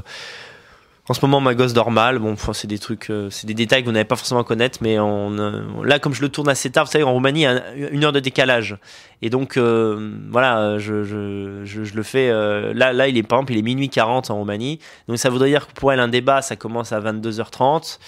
en 1.08 1.14
ce 1.14 1.22
moment, 1.22 1.40
ma 1.40 1.54
gosse 1.54 1.74
dort 1.74 1.92
mal. 1.92 2.18
Bon, 2.20 2.36
c'est 2.54 2.68
des 2.68 2.80
trucs, 2.80 3.10
euh, 3.12 3.30
c'est 3.30 3.46
des 3.46 3.54
détails 3.54 3.82
que 3.82 3.86
vous 3.88 3.92
n'avez 3.92 4.06
pas 4.06 4.16
forcément 4.16 4.42
à 4.42 4.44
connaître, 4.44 4.80
mais 4.82 4.98
on, 5.00 5.38
euh, 5.38 5.62
là, 5.84 6.00
comme 6.00 6.14
je 6.14 6.22
le 6.22 6.30
tourne 6.30 6.50
assez 6.50 6.72
tard, 6.72 6.86
vous 6.86 6.92
savez, 6.92 7.04
en 7.04 7.14
Roumanie, 7.14 7.42
il 7.42 7.44
y 7.44 7.46
a 7.46 7.52
un- 7.52 7.62
une 7.92 8.04
heure 8.04 8.12
de 8.12 8.20
décalage, 8.20 8.78
et 9.22 9.30
donc 9.30 9.58
euh, 9.58 10.12
voilà, 10.32 10.80
je, 10.80 11.04
je, 11.04 11.62
je, 11.64 11.84
je 11.84 11.94
le 11.96 12.02
fais. 12.04 12.30
euh, 12.30 12.74
là, 12.74 12.92
là, 12.92 13.08
il 13.08 13.18
est 13.18 13.24
par 13.24 13.38
exemple, 13.40 13.54
il 13.54 13.60
est 13.60 13.62
minuit 13.62 13.90
40 13.90 14.32
en 14.32 14.36
Roumanie, 14.38 14.80
donc 15.08 15.18
ça 15.20 15.30
voudrait 15.30 15.50
dire 15.50 15.68
que 15.68 15.74
pour 15.74 15.92
elle, 15.94 16.00
un 16.00 16.08
débat, 16.08 16.42
ça 16.42 16.56
commence 16.56 16.92
à 16.92 17.00
22h30, 17.00 18.00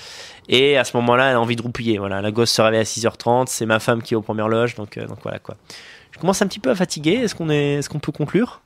et 0.50 0.77
à 0.77 0.84
ce 0.84 0.98
moment-là, 0.98 1.30
elle 1.30 1.35
a 1.35 1.42
envie 1.42 1.56
de 1.56 1.61
roupiller. 1.61 1.98
Voilà, 2.00 2.22
la 2.22 2.32
gosse 2.32 2.50
se 2.51 2.61
réveille 2.61 2.80
à 2.80 2.84
6h30, 2.84 3.45
c'est 3.48 3.66
ma 3.66 3.80
femme 3.80 4.01
qui 4.01 4.14
est 4.14 4.17
aux 4.17 4.22
premières 4.22 4.48
loges, 4.50 4.76
donc, 4.76 4.98
euh, 4.98 5.06
donc 5.06 5.19
voilà 5.24 5.40
quoi. 5.40 5.56
Je 6.14 6.19
commence 6.19 6.42
un 6.42 6.48
petit 6.48 6.59
peu 6.59 6.72
à 6.72 6.76
fatiguer. 6.76 7.14
Est-ce 7.16 7.35
qu'on 7.35 7.50
est, 7.51 7.74
est-ce 7.76 7.90
qu'on 7.90 8.00
peut 8.00 8.11
conclure? 8.11 8.61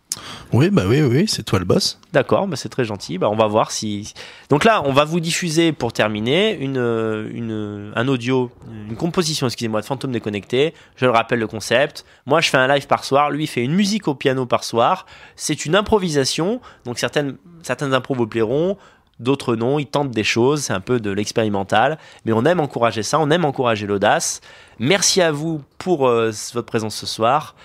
Oui, 0.51 0.69
bah 0.69 0.83
oui, 0.85 1.01
oui, 1.01 1.25
c'est 1.27 1.43
toi 1.43 1.59
le 1.59 1.65
boss. 1.65 1.99
D'accord, 2.11 2.48
bah 2.48 2.57
c'est 2.57 2.69
très 2.69 2.83
gentil. 2.83 3.17
Bah 3.17 3.30
on 3.30 3.35
va 3.35 3.48
voir 3.48 3.72
si. 3.72 4.14
Donc 4.49 4.65
là, 4.65 4.81
on 4.85 4.91
va 4.91 5.06
vous 5.06 5.19
diffuser 5.19 5.72
pour 5.72 5.93
terminer 5.93 6.57
une, 6.59 6.77
euh, 6.77 7.30
une, 7.33 7.93
un 7.95 8.07
audio, 8.07 8.51
une 8.90 8.98
composition, 8.98 9.48
excusez-moi, 9.48 9.81
de 9.81 9.85
Fantôme 9.85 10.11
déconnecté. 10.11 10.73
Je 10.95 11.06
le 11.06 11.11
rappelle 11.11 11.40
le 11.40 11.48
concept. 11.48 12.06
Moi, 12.25 12.41
je 12.41 12.49
fais 12.49 12.57
un 12.57 12.67
live 12.67 12.88
par 12.88 13.06
soir. 13.06 13.30
Lui, 13.31 13.45
il 13.45 13.48
fait 13.48 13.64
une 13.64 13.73
musique 13.73 14.07
au 14.07 14.15
piano 14.15 14.45
par 14.45 14.64
soir. 14.64 15.06
C'est 15.35 15.65
une 15.65 15.75
improvisation. 15.75 16.59
Donc 16.83 16.99
certaines, 16.99 17.38
certaines 17.64 17.93
impros 17.93 18.15
vous 18.15 18.27
plairont. 18.27 18.77
D'autres 19.19 19.56
non, 19.56 19.77
ils 19.77 19.85
tentent 19.85 20.09
des 20.09 20.23
choses, 20.23 20.64
c'est 20.64 20.73
un 20.73 20.80
peu 20.80 20.99
de 20.99 21.11
l'expérimental, 21.11 21.99
mais 22.25 22.33
on 22.33 22.43
aime 22.43 22.59
encourager 22.59 23.03
ça, 23.03 23.19
on 23.19 23.30
aime 23.30 23.45
encourager 23.45 23.85
l'audace. 23.85 24.41
Merci 24.80 25.22
à 25.22 25.31
vous 25.31 25.61
pour 25.77 26.07
euh, 26.07 26.31
votre 26.56 26.65
présence 26.65 26.95
ce 26.95 27.06
soir. 27.06 27.56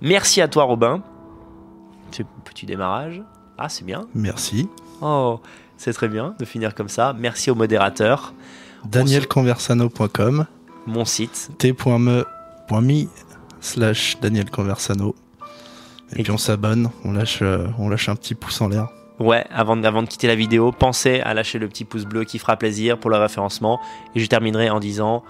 Merci 0.00 0.40
à 0.40 0.48
toi 0.48 0.64
Robin. 0.64 1.02
Petit 2.44 2.66
démarrage. 2.66 3.22
Ah, 3.58 3.68
c'est 3.68 3.84
bien. 3.84 4.02
Merci. 4.14 4.68
Oh, 5.00 5.40
c'est 5.76 5.92
très 5.92 6.08
bien 6.08 6.34
de 6.38 6.44
finir 6.44 6.74
comme 6.74 6.88
ça. 6.88 7.14
Merci 7.18 7.50
au 7.50 7.54
modérateur. 7.54 8.34
danielconversano.com 8.84 10.46
Mon 10.86 11.04
site. 11.04 11.50
t.me.me 11.58 13.04
slash 13.60 14.18
Daniel 14.20 14.50
Conversano. 14.50 15.14
Et, 16.14 16.20
Et- 16.20 16.22
puis 16.22 16.32
on 16.32 16.38
s'abonne, 16.38 16.90
on 17.04 17.12
lâche, 17.12 17.40
euh, 17.42 17.66
on 17.78 17.88
lâche 17.88 18.08
un 18.08 18.16
petit 18.16 18.34
pouce 18.34 18.60
en 18.60 18.68
l'air. 18.68 18.88
Ouais, 19.18 19.44
avant 19.52 19.76
de, 19.76 19.86
avant 19.86 20.02
de 20.02 20.08
quitter 20.08 20.26
la 20.26 20.34
vidéo, 20.34 20.72
pensez 20.72 21.20
à 21.20 21.32
lâcher 21.34 21.58
le 21.58 21.68
petit 21.68 21.84
pouce 21.84 22.04
bleu 22.04 22.24
qui 22.24 22.38
fera 22.38 22.56
plaisir 22.56 22.98
pour 22.98 23.10
le 23.10 23.16
référencement. 23.18 23.80
Et 24.14 24.20
je 24.20 24.26
terminerai 24.26 24.68
en 24.70 24.80
disant 24.80 25.22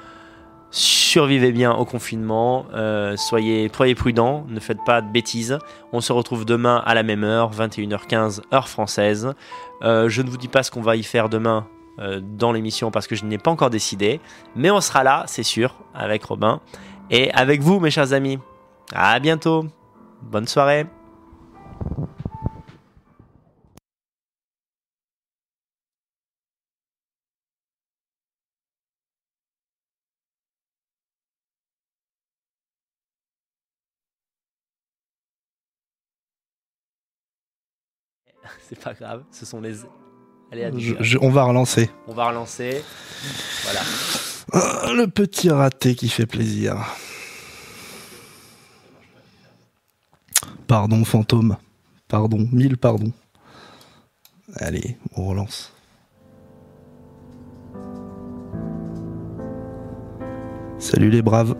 Survivez 0.75 1.53
bien 1.53 1.75
au 1.75 1.85
confinement, 1.85 2.65
euh, 2.73 3.15
soyez, 3.19 3.69
prudents, 3.69 4.47
ne 4.49 4.59
faites 4.59 4.83
pas 4.87 5.03
de 5.03 5.13
bêtises. 5.13 5.59
On 5.93 6.01
se 6.01 6.15
retrouve 6.15 6.47
demain 6.47 6.83
à 6.87 6.95
la 6.95 7.03
même 7.03 7.25
heure, 7.25 7.53
21h15 7.53 8.41
heure 8.55 8.69
française. 8.71 9.35
Euh, 9.83 10.09
je 10.09 10.23
ne 10.23 10.31
vous 10.31 10.39
dis 10.39 10.49
pas 10.49 10.63
ce 10.63 10.71
qu'on 10.71 10.81
va 10.81 10.97
y 10.97 11.03
faire 11.03 11.29
demain 11.29 11.67
euh, 11.99 12.23
dans 12.23 12.53
l'émission 12.53 12.91
parce 12.91 13.07
que 13.07 13.15
je 13.15 13.27
n'ai 13.27 13.37
pas 13.37 13.51
encore 13.51 13.69
décidé, 13.69 14.19
mais 14.57 14.71
on 14.71 14.81
sera 14.81 15.05
là, 15.05 15.25
c'est 15.27 15.43
sûr, 15.43 15.75
avec 15.95 16.25
Robin 16.25 16.61
et 17.11 17.31
avec 17.33 17.61
vous, 17.61 17.79
mes 17.79 17.91
chers 17.91 18.15
amis. 18.15 18.39
À 18.95 19.21
bientôt. 19.21 19.67
Bonne 20.23 20.49
soirée. 20.49 20.87
C'est 38.69 38.79
pas 38.79 38.95
grave, 38.95 39.25
ce 39.31 39.45
sont 39.47 39.61
les. 39.61 39.75
Allez, 40.51 40.65
à 40.65 40.71
Je- 40.77 40.95
je- 41.01 41.19
on 41.21 41.31
va 41.31 41.45
relancer. 41.45 41.91
On 42.07 42.13
va 42.15 42.29
relancer. 42.29 42.83
Voilà. 43.65 43.81
Ah, 44.53 44.93
le 44.95 45.07
petit 45.07 45.49
raté 45.51 45.95
qui 45.95 46.09
fait 46.09 46.27
plaisir. 46.27 46.77
Pardon, 50.67 51.05
fantôme. 51.05 51.57
Pardon, 52.09 52.47
mille 52.53 52.77
pardons. 52.77 53.13
Allez, 54.57 54.99
on 55.17 55.27
relance. 55.27 55.73
Salut 60.79 61.11
les 61.11 61.23
braves. 61.23 61.55